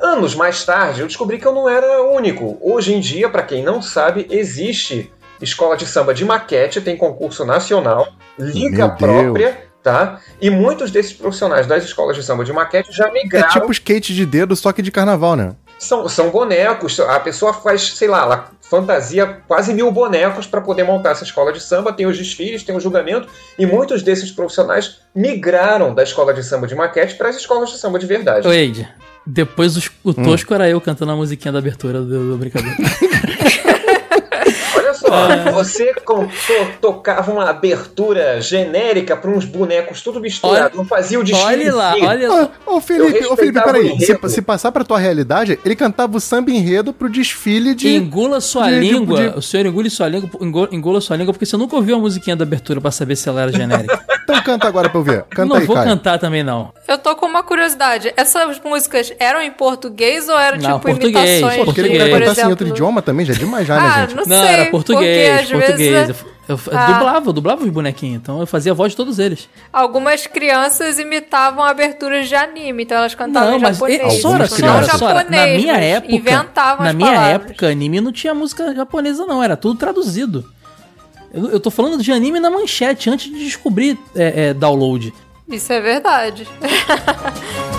Anos 0.00 0.34
mais 0.34 0.64
tarde, 0.64 1.00
eu 1.00 1.06
descobri 1.06 1.38
que 1.38 1.46
eu 1.46 1.52
não 1.54 1.68
era 1.68 2.02
único. 2.02 2.58
Hoje 2.60 2.94
em 2.94 3.00
dia, 3.00 3.28
pra 3.28 3.42
quem 3.42 3.62
não 3.62 3.80
sabe, 3.80 4.26
existe 4.30 5.12
escola 5.40 5.76
de 5.76 5.86
samba 5.86 6.12
de 6.14 6.24
maquete, 6.24 6.80
tem 6.80 6.96
concurso 6.96 7.44
nacional, 7.44 8.08
liga 8.38 8.86
Meu 8.88 8.96
Deus. 8.96 8.98
própria, 8.98 9.58
tá? 9.82 10.20
E 10.40 10.48
muitos 10.50 10.90
desses 10.90 11.12
profissionais 11.12 11.66
das 11.66 11.84
escolas 11.84 12.16
de 12.16 12.22
samba 12.22 12.44
de 12.44 12.52
maquete 12.52 12.90
já 12.92 13.08
É 13.08 13.10
migraram. 13.12 13.48
tipo 13.48 13.70
skate 13.72 14.14
de 14.14 14.24
dedo, 14.26 14.54
só 14.56 14.72
que 14.72 14.82
de 14.82 14.90
carnaval, 14.90 15.36
né? 15.36 15.54
São, 15.78 16.08
são 16.08 16.30
bonecos, 16.30 16.98
a 17.00 17.20
pessoa 17.20 17.52
faz, 17.52 17.82
sei 17.96 18.08
lá, 18.08 18.22
ela 18.22 18.50
fantasia 18.62 19.42
quase 19.46 19.74
mil 19.74 19.92
bonecos 19.92 20.46
para 20.46 20.60
poder 20.62 20.84
montar 20.84 21.10
essa 21.10 21.22
escola 21.22 21.52
de 21.52 21.60
samba, 21.60 21.92
tem 21.92 22.06
os 22.06 22.16
desfiles, 22.16 22.62
tem 22.62 22.74
o 22.74 22.80
julgamento, 22.80 23.28
e 23.58 23.66
muitos 23.66 24.02
desses 24.02 24.30
profissionais 24.30 25.00
migraram 25.14 25.94
da 25.94 26.02
escola 26.02 26.32
de 26.32 26.42
samba 26.42 26.66
de 26.66 26.74
maquete 26.74 27.14
para 27.14 27.28
as 27.28 27.36
escolas 27.36 27.70
de 27.70 27.76
samba 27.78 27.98
de 27.98 28.06
verdade. 28.06 28.48
Ô, 28.48 28.52
Eide, 28.52 28.88
depois 29.26 29.76
os- 29.76 29.88
Hum. 30.04 30.10
o 30.10 30.14
Tosco 30.14 30.54
era 30.54 30.68
eu 30.68 30.80
cantando 30.80 31.12
a 31.12 31.16
musiquinha 31.16 31.52
da 31.52 31.58
abertura 31.58 32.00
do, 32.00 32.32
do 32.32 32.38
brincadeira. 32.38 32.76
Só, 35.06 35.12
Ah. 35.14 35.50
você 35.52 35.94
to- 35.94 36.28
tocava 36.80 37.30
uma 37.32 37.48
abertura 37.48 38.40
genérica 38.40 39.16
para 39.16 39.30
uns 39.30 39.44
bonecos 39.44 40.02
tudo 40.02 40.20
misturado, 40.20 40.76
não 40.76 40.84
fazia 40.84 41.18
o 41.20 41.24
desfile. 41.24 41.44
olha 41.70 41.74
lá, 41.74 41.94
olha 42.00 42.30
Ô, 42.32 42.36
lá. 42.36 42.50
ô, 42.66 42.80
Felipe, 42.80 43.24
Eu 43.24 43.32
ô 43.32 43.36
Felipe, 43.36 43.62
peraí. 43.62 43.98
Se, 44.00 44.18
se 44.28 44.42
passar 44.42 44.72
pra 44.72 44.84
tua 44.84 44.98
realidade, 44.98 45.58
ele 45.64 45.76
cantava 45.76 46.16
o 46.16 46.20
samba 46.20 46.50
enredo 46.50 46.92
pro 46.92 47.08
desfile 47.08 47.74
de. 47.74 47.88
Engula 47.94 48.40
sua 48.40 48.68
de- 48.68 48.80
de- 48.80 48.80
língua. 48.92 49.16
de- 49.30 49.38
O 49.38 49.42
senhor 49.42 49.66
engule 49.66 49.88
sua 49.90 50.08
língua, 50.08 50.28
engula, 50.40 50.68
engula 50.72 51.00
sua 51.00 51.16
língua, 51.16 51.32
porque 51.32 51.46
você 51.46 51.56
nunca 51.56 51.76
ouviu 51.76 51.96
a 51.96 51.98
musiquinha 51.98 52.36
da 52.36 52.42
abertura 52.44 52.80
pra 52.80 52.90
saber 52.90 53.16
se 53.16 53.28
ela 53.28 53.42
era 53.42 53.52
genérica. 53.52 53.98
Então 54.26 54.42
canta 54.42 54.66
agora 54.66 54.88
pra 54.88 54.98
eu 54.98 55.04
ver. 55.04 55.22
Canta 55.30 55.46
não 55.54 55.54
aí, 55.60 55.64
vou 55.64 55.76
Caio. 55.76 55.88
cantar 55.88 56.18
também, 56.18 56.42
não. 56.42 56.72
Eu 56.88 56.98
tô 56.98 57.14
com 57.14 57.26
uma 57.26 57.44
curiosidade. 57.44 58.12
Essas 58.16 58.58
músicas 58.58 59.12
eram 59.20 59.40
em 59.40 59.52
português 59.52 60.28
ou 60.28 60.36
eram 60.36 60.58
Não, 60.58 60.80
tipo 60.80 60.88
português, 60.88 61.14
imitações? 61.38 61.58
Pô, 61.60 61.64
porque 61.66 61.80
ele 61.80 61.90
de, 61.90 61.98
cantar 62.10 62.30
assim 62.32 62.40
em 62.40 62.48
outro 62.48 62.66
idioma 62.66 63.00
também, 63.00 63.24
já 63.24 63.34
é 63.34 63.36
demais 63.36 63.64
já, 63.68 63.76
né, 63.76 63.82
Ah, 63.88 64.00
gente? 64.00 64.16
não, 64.16 64.24
Não, 64.26 64.42
sei. 64.44 64.52
era 64.52 64.66
português, 64.72 65.05
porque 65.06 65.30
às 65.40 65.50
português. 65.50 65.90
vezes 66.08 66.24
Eu, 66.48 66.54
eu- 66.56 66.72
eu 66.72 66.78
Ah. 66.78 66.86
dublava, 66.92 67.28
eu 67.28 67.32
dublava 67.32 67.64
os 67.64 67.70
bonequinhos, 67.70 68.16
então 68.22 68.38
eu 68.40 68.46
fazia 68.46 68.70
a 68.70 68.74
voz 68.74 68.92
de 68.92 68.96
todos 68.96 69.18
eles. 69.18 69.48
algumas 69.72 70.26
crianças 70.28 70.98
imitavam 70.98 71.64
aberturas 71.64 72.28
de 72.28 72.34
anime, 72.36 72.84
então 72.84 72.98
elas 72.98 73.14
cantavam 73.16 73.50
Não, 73.50 73.58
em 73.58 73.62
mas 73.62 73.76
japonês. 73.76 74.14
e- 74.14 74.20
Sora, 74.20 74.48
crianças. 74.48 74.98
Sora, 74.98 75.24
na 75.28 75.46
minha 75.48 75.72
mas 75.74 75.82
época, 75.82 76.14
inventavam 76.14 76.84
na 76.84 76.90
as 76.90 76.96
minha 76.96 77.12
palavras. 77.12 77.34
época, 77.50 77.66
anime 77.68 78.00
não 78.00 78.12
tinha 78.12 78.32
música 78.32 78.72
japonesa 78.74 79.26
não, 79.26 79.42
era 79.42 79.56
tudo 79.56 79.76
traduzido. 79.78 80.44
Eu, 81.34 81.50
eu 81.50 81.58
tô 81.60 81.70
falando 81.70 82.00
de 82.00 82.12
anime 82.12 82.38
na 82.38 82.48
manchete, 82.50 83.10
antes 83.10 83.30
de 83.30 83.44
descobrir 83.44 83.98
é, 84.14 84.50
é, 84.50 84.54
download. 84.54 85.12
Isso 85.48 85.72
é 85.72 85.80
verdade. 85.80 86.46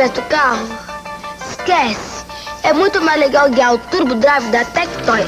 Seu 0.00 0.08
pai 0.08 0.08
não 0.08 0.08
presta 0.08 0.20
o 0.20 0.24
carro? 0.24 0.66
Esquece. 1.50 2.24
É 2.62 2.72
muito 2.72 3.02
mais 3.02 3.20
legal 3.20 3.50
guiar 3.50 3.74
o 3.74 3.78
Turbo 3.78 4.14
Drive 4.14 4.46
da 4.50 4.64
Tectoy. 4.64 5.20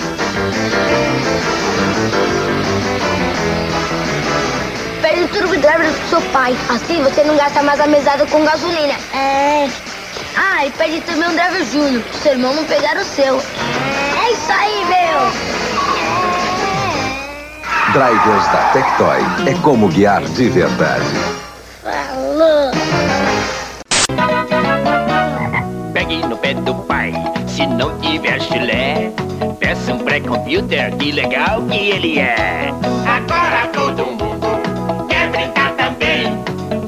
Pede 5.03 5.23
o 5.25 5.29
Turbo 5.29 5.57
Drive 5.59 5.93
pro 5.93 6.09
seu 6.09 6.23
pai. 6.31 6.57
Assim 6.71 7.03
você 7.03 7.23
não 7.25 7.37
gasta 7.37 7.63
mais 7.63 7.81
a 7.81 7.87
mesada 7.87 8.27
com 8.27 8.45
gasolina. 8.45 8.95
É. 9.15 9.69
Ah, 10.37 10.65
e 10.65 10.71
pede 10.71 11.03
também 11.03 11.29
um 11.29 11.35
Drive 11.35 11.71
Júnior, 11.71 12.03
pro 12.03 12.19
seu 12.21 12.33
irmão 12.33 12.55
não 12.55 12.65
pegar 12.65 12.97
o 12.97 13.05
seu. 13.05 13.37
É 13.37 14.31
isso 14.33 14.53
aí, 14.53 14.85
meu! 14.87 15.33
Drivers 17.93 18.47
da 18.47 18.71
Tectoy. 18.73 19.21
É 19.51 19.55
como 19.63 19.89
guiar 19.89 20.23
de 20.23 20.49
verdade. 20.49 21.05
Falou! 21.83 23.12
No 26.21 26.37
pé 26.37 26.53
do 26.53 26.75
pai, 26.75 27.13
se 27.47 27.67
não 27.67 27.99
tiver 28.01 28.41
chulé. 28.41 29.11
Peça 29.59 29.95
um 29.95 29.99
pré-computer, 29.99 30.95
que 30.97 31.11
legal 31.11 31.63
que 31.63 31.91
ele 31.91 32.19
é. 32.19 32.73
Agora 33.07 33.67
todo 33.73 34.07
mundo 34.07 35.07
quer 35.09 35.31
brincar 35.31 35.73
também. 35.73 36.39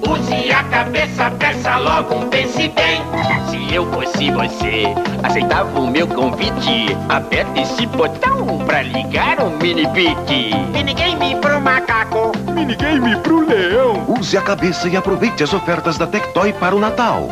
Use 0.07 0.53
a 0.53 0.63
cabeça, 0.65 1.31
peça 1.39 1.77
logo 1.79 2.15
um 2.17 2.29
pense 2.29 2.69
bem. 2.69 3.03
Se 3.49 3.75
eu 3.75 3.91
fosse 3.93 4.31
você, 4.31 4.85
aceitava 5.23 5.81
o 5.81 5.91
meu 5.91 6.07
convite. 6.07 6.95
Aperte 7.09 7.61
esse 7.61 7.87
botão 7.87 8.59
pra 8.67 8.83
ligar 8.83 9.41
o 9.41 9.51
mini 9.51 9.87
bit. 9.89 10.55
Minigame 10.73 11.37
pro 11.41 11.61
macaco. 11.61 12.33
Minigame 12.53 13.17
pro 13.21 13.47
leão. 13.47 14.05
Use 14.07 14.37
a 14.37 14.43
cabeça 14.43 14.89
e 14.89 14.97
aproveite 14.97 15.43
as 15.43 15.55
ofertas 15.55 15.97
da 15.97 16.07
Tectoy 16.07 16.53
para 16.53 16.77
o 16.77 16.79
Natal. 16.79 17.31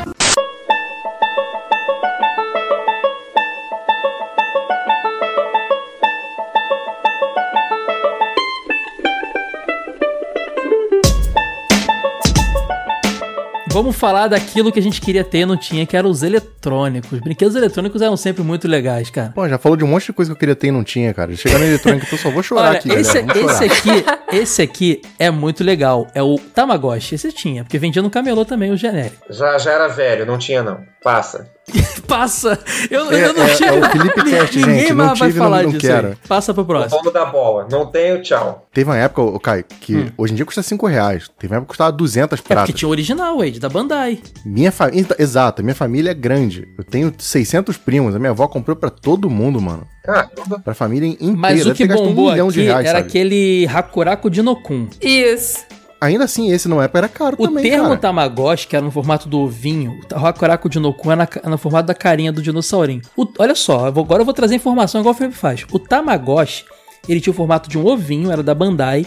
Vamos 13.72 13.96
falar 13.96 14.28
daquilo 14.28 14.70
que 14.70 14.78
a 14.78 14.82
gente 14.82 15.00
queria 15.00 15.24
ter 15.24 15.38
e 15.38 15.46
não 15.46 15.56
tinha, 15.56 15.86
que 15.86 15.96
eram 15.96 16.10
os 16.10 16.22
eletrônicos. 16.22 17.18
Brinquedos 17.20 17.56
eletrônicos 17.56 18.02
eram 18.02 18.18
sempre 18.18 18.42
muito 18.42 18.68
legais, 18.68 19.08
cara. 19.08 19.32
Pô, 19.34 19.48
já 19.48 19.56
falou 19.56 19.78
de 19.78 19.82
um 19.82 19.86
monte 19.86 20.06
de 20.06 20.12
coisa 20.12 20.30
que 20.30 20.34
eu 20.34 20.38
queria 20.38 20.54
ter 20.54 20.66
e 20.66 20.70
não 20.70 20.84
tinha, 20.84 21.14
cara. 21.14 21.34
Chegar 21.34 21.58
no 21.58 21.64
eletrônico, 21.64 22.06
eu 22.12 22.18
só 22.18 22.30
vou 22.30 22.42
chorar 22.42 22.68
Olha, 22.68 22.78
aqui, 22.78 22.90
esse, 22.90 23.22
galera. 23.22 23.64
Esse 23.66 23.68
chorar. 23.70 24.12
aqui, 24.12 24.36
esse 24.36 24.62
aqui 24.62 25.00
é 25.18 25.30
muito 25.30 25.64
legal. 25.64 26.06
É 26.14 26.22
o 26.22 26.38
Tamagotchi. 26.38 27.14
Esse 27.14 27.32
tinha, 27.32 27.64
porque 27.64 27.78
vendia 27.78 28.02
no 28.02 28.10
camelô 28.10 28.44
também 28.44 28.70
o 28.70 28.76
genérico. 28.76 29.24
Já, 29.30 29.56
já 29.56 29.72
era 29.72 29.88
velho, 29.88 30.26
não 30.26 30.36
tinha 30.36 30.62
não. 30.62 30.80
Passa. 31.02 31.50
Passa! 32.08 32.58
Eu, 32.90 33.10
É, 33.12 33.28
eu 33.28 33.32
não 33.34 33.44
é- 33.44 33.54
tinha. 33.54 33.70
é 33.70 33.72
o 33.80 33.90
Felipe 33.90 34.24
Cast, 34.30 34.58
Ninguém 34.58 34.78
gente, 34.80 34.88
não 34.92 35.06
mais 35.06 35.18
vai 35.18 35.28
não- 35.30 35.36
falar 35.36 35.62
não 35.62 35.70
disso. 35.70 35.80
quero. 35.86 36.16
Passa 36.28 36.52
pro 36.52 36.64
próximo. 36.64 36.98
Vamos 36.98 37.12
dar 37.12 37.26
bola. 37.26 37.66
Não 37.70 37.86
tenho, 37.86 38.20
tchau. 38.20 38.66
Teve 38.72 38.90
uma 38.90 38.96
época, 38.98 39.22
ô, 39.22 39.38
Caio, 39.40 39.64
que 39.80 39.96
Hum. 39.96 40.10
hoje 40.18 40.32
em 40.32 40.36
dia 40.36 40.44
custa 40.44 40.62
5 40.62 40.86
reais. 40.86 41.30
Teve 41.38 41.52
uma 41.52 41.58
época 41.58 41.66
que 41.66 41.68
custava 41.68 41.92
200 41.92 42.38
É 42.38 42.42
porque 42.42 42.52
pratas. 42.54 42.74
tinha 42.74 42.88
o 42.88 42.90
original, 42.90 43.38
Wade, 43.38 43.60
da 43.60 43.68
Bandai. 43.68 44.18
Minha 44.44 44.72
família. 44.72 45.06
Exato, 45.18 45.62
minha 45.62 45.74
família 45.74 46.10
é 46.10 46.14
grande. 46.14 46.66
Eu 46.76 46.84
tenho 46.84 47.14
600 47.16 47.76
primos. 47.76 48.14
A 48.14 48.18
minha 48.18 48.30
avó 48.30 48.46
comprou 48.48 48.76
pra 48.76 48.90
todo 48.90 49.30
mundo, 49.30 49.60
mano. 49.60 49.86
Caramba. 50.04 50.58
Pra 50.64 50.74
família 50.74 51.06
inteira. 51.08 51.34
Mas 51.36 51.64
o 51.64 51.72
que 51.74 51.86
bombou 51.86 52.26
um 52.28 52.30
milhão 52.32 52.48
de 52.48 52.60
aqui 52.60 52.68
reais, 52.68 52.86
era 52.86 52.98
sabe? 52.98 53.08
aquele 53.08 53.66
Hakuraku 53.72 54.28
Dinokun. 54.28 54.88
Isso. 55.00 55.58
Ainda 56.04 56.24
assim, 56.24 56.50
esse 56.50 56.68
não 56.68 56.82
é, 56.82 56.90
era 56.92 57.08
caro 57.08 57.36
O 57.38 57.46
também, 57.46 57.62
termo 57.62 57.84
cara. 57.90 57.96
Tamagotchi, 57.98 58.66
que 58.66 58.74
era 58.74 58.84
no 58.84 58.90
formato 58.90 59.28
do 59.28 59.38
ovinho, 59.38 60.00
o 60.12 60.26
Hakuraku 60.26 60.68
Dinokun 60.68 61.12
é 61.12 61.16
na- 61.16 61.28
no 61.44 61.56
formato 61.56 61.86
da 61.86 61.94
carinha 61.94 62.32
do 62.32 62.42
dinossaurinho. 62.42 63.02
O- 63.16 63.26
olha 63.38 63.54
só, 63.54 63.86
eu 63.86 63.92
vou- 63.92 64.02
agora 64.02 64.20
eu 64.22 64.24
vou 64.24 64.34
trazer 64.34 64.56
informação 64.56 65.00
igual 65.00 65.14
o 65.14 65.16
Felipe 65.16 65.36
faz. 65.36 65.64
O 65.70 65.78
Tamagotchi, 65.78 66.64
ele 67.08 67.20
tinha 67.20 67.32
o 67.32 67.36
formato 67.36 67.68
de 67.70 67.78
um 67.78 67.86
ovinho, 67.86 68.32
era 68.32 68.42
da 68.42 68.52
Bandai, 68.54 69.06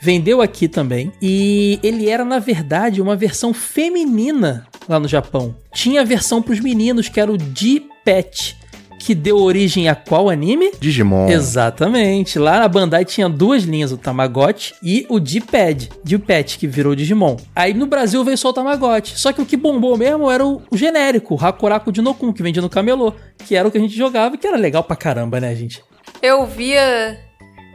vendeu 0.00 0.40
aqui 0.40 0.68
também, 0.68 1.10
e 1.20 1.80
ele 1.82 2.08
era, 2.08 2.24
na 2.24 2.38
verdade, 2.38 3.02
uma 3.02 3.16
versão 3.16 3.52
feminina 3.52 4.64
lá 4.88 5.00
no 5.00 5.08
Japão. 5.08 5.56
Tinha 5.74 6.02
a 6.02 6.04
versão 6.04 6.40
pros 6.40 6.60
meninos, 6.60 7.08
que 7.08 7.18
era 7.20 7.32
o 7.32 7.36
D-Pet, 7.36 8.56
que 8.98 9.14
deu 9.14 9.38
origem 9.38 9.88
a 9.88 9.94
qual 9.94 10.28
anime? 10.28 10.72
Digimon. 10.80 11.28
Exatamente. 11.28 12.38
Lá 12.38 12.58
na 12.58 12.68
Bandai 12.68 13.04
tinha 13.04 13.28
duas 13.28 13.62
linhas, 13.62 13.92
o 13.92 13.96
Tamagotchi 13.96 14.74
e 14.82 15.06
o 15.08 15.20
D-Pad, 15.20 15.88
D-Pet, 16.04 16.58
que 16.58 16.66
virou 16.66 16.94
Digimon. 16.94 17.36
Aí 17.54 17.72
no 17.72 17.86
Brasil 17.86 18.24
veio 18.24 18.36
só 18.36 18.50
o 18.50 18.52
Tamagotchi. 18.52 19.18
Só 19.18 19.32
que 19.32 19.40
o 19.40 19.46
que 19.46 19.56
bombou 19.56 19.96
mesmo 19.96 20.30
era 20.30 20.44
o, 20.44 20.62
o 20.70 20.76
genérico, 20.76 21.34
o 21.34 21.38
Hakuraku 21.44 21.92
Dinokun, 21.92 22.32
que 22.32 22.42
vendia 22.42 22.62
no 22.62 22.68
camelô, 22.68 23.12
que 23.46 23.54
era 23.54 23.68
o 23.68 23.70
que 23.70 23.78
a 23.78 23.80
gente 23.80 23.96
jogava 23.96 24.34
e 24.34 24.38
que 24.38 24.46
era 24.46 24.56
legal 24.56 24.82
pra 24.82 24.96
caramba, 24.96 25.40
né, 25.40 25.54
gente? 25.54 25.82
Eu 26.22 26.46
via. 26.46 27.27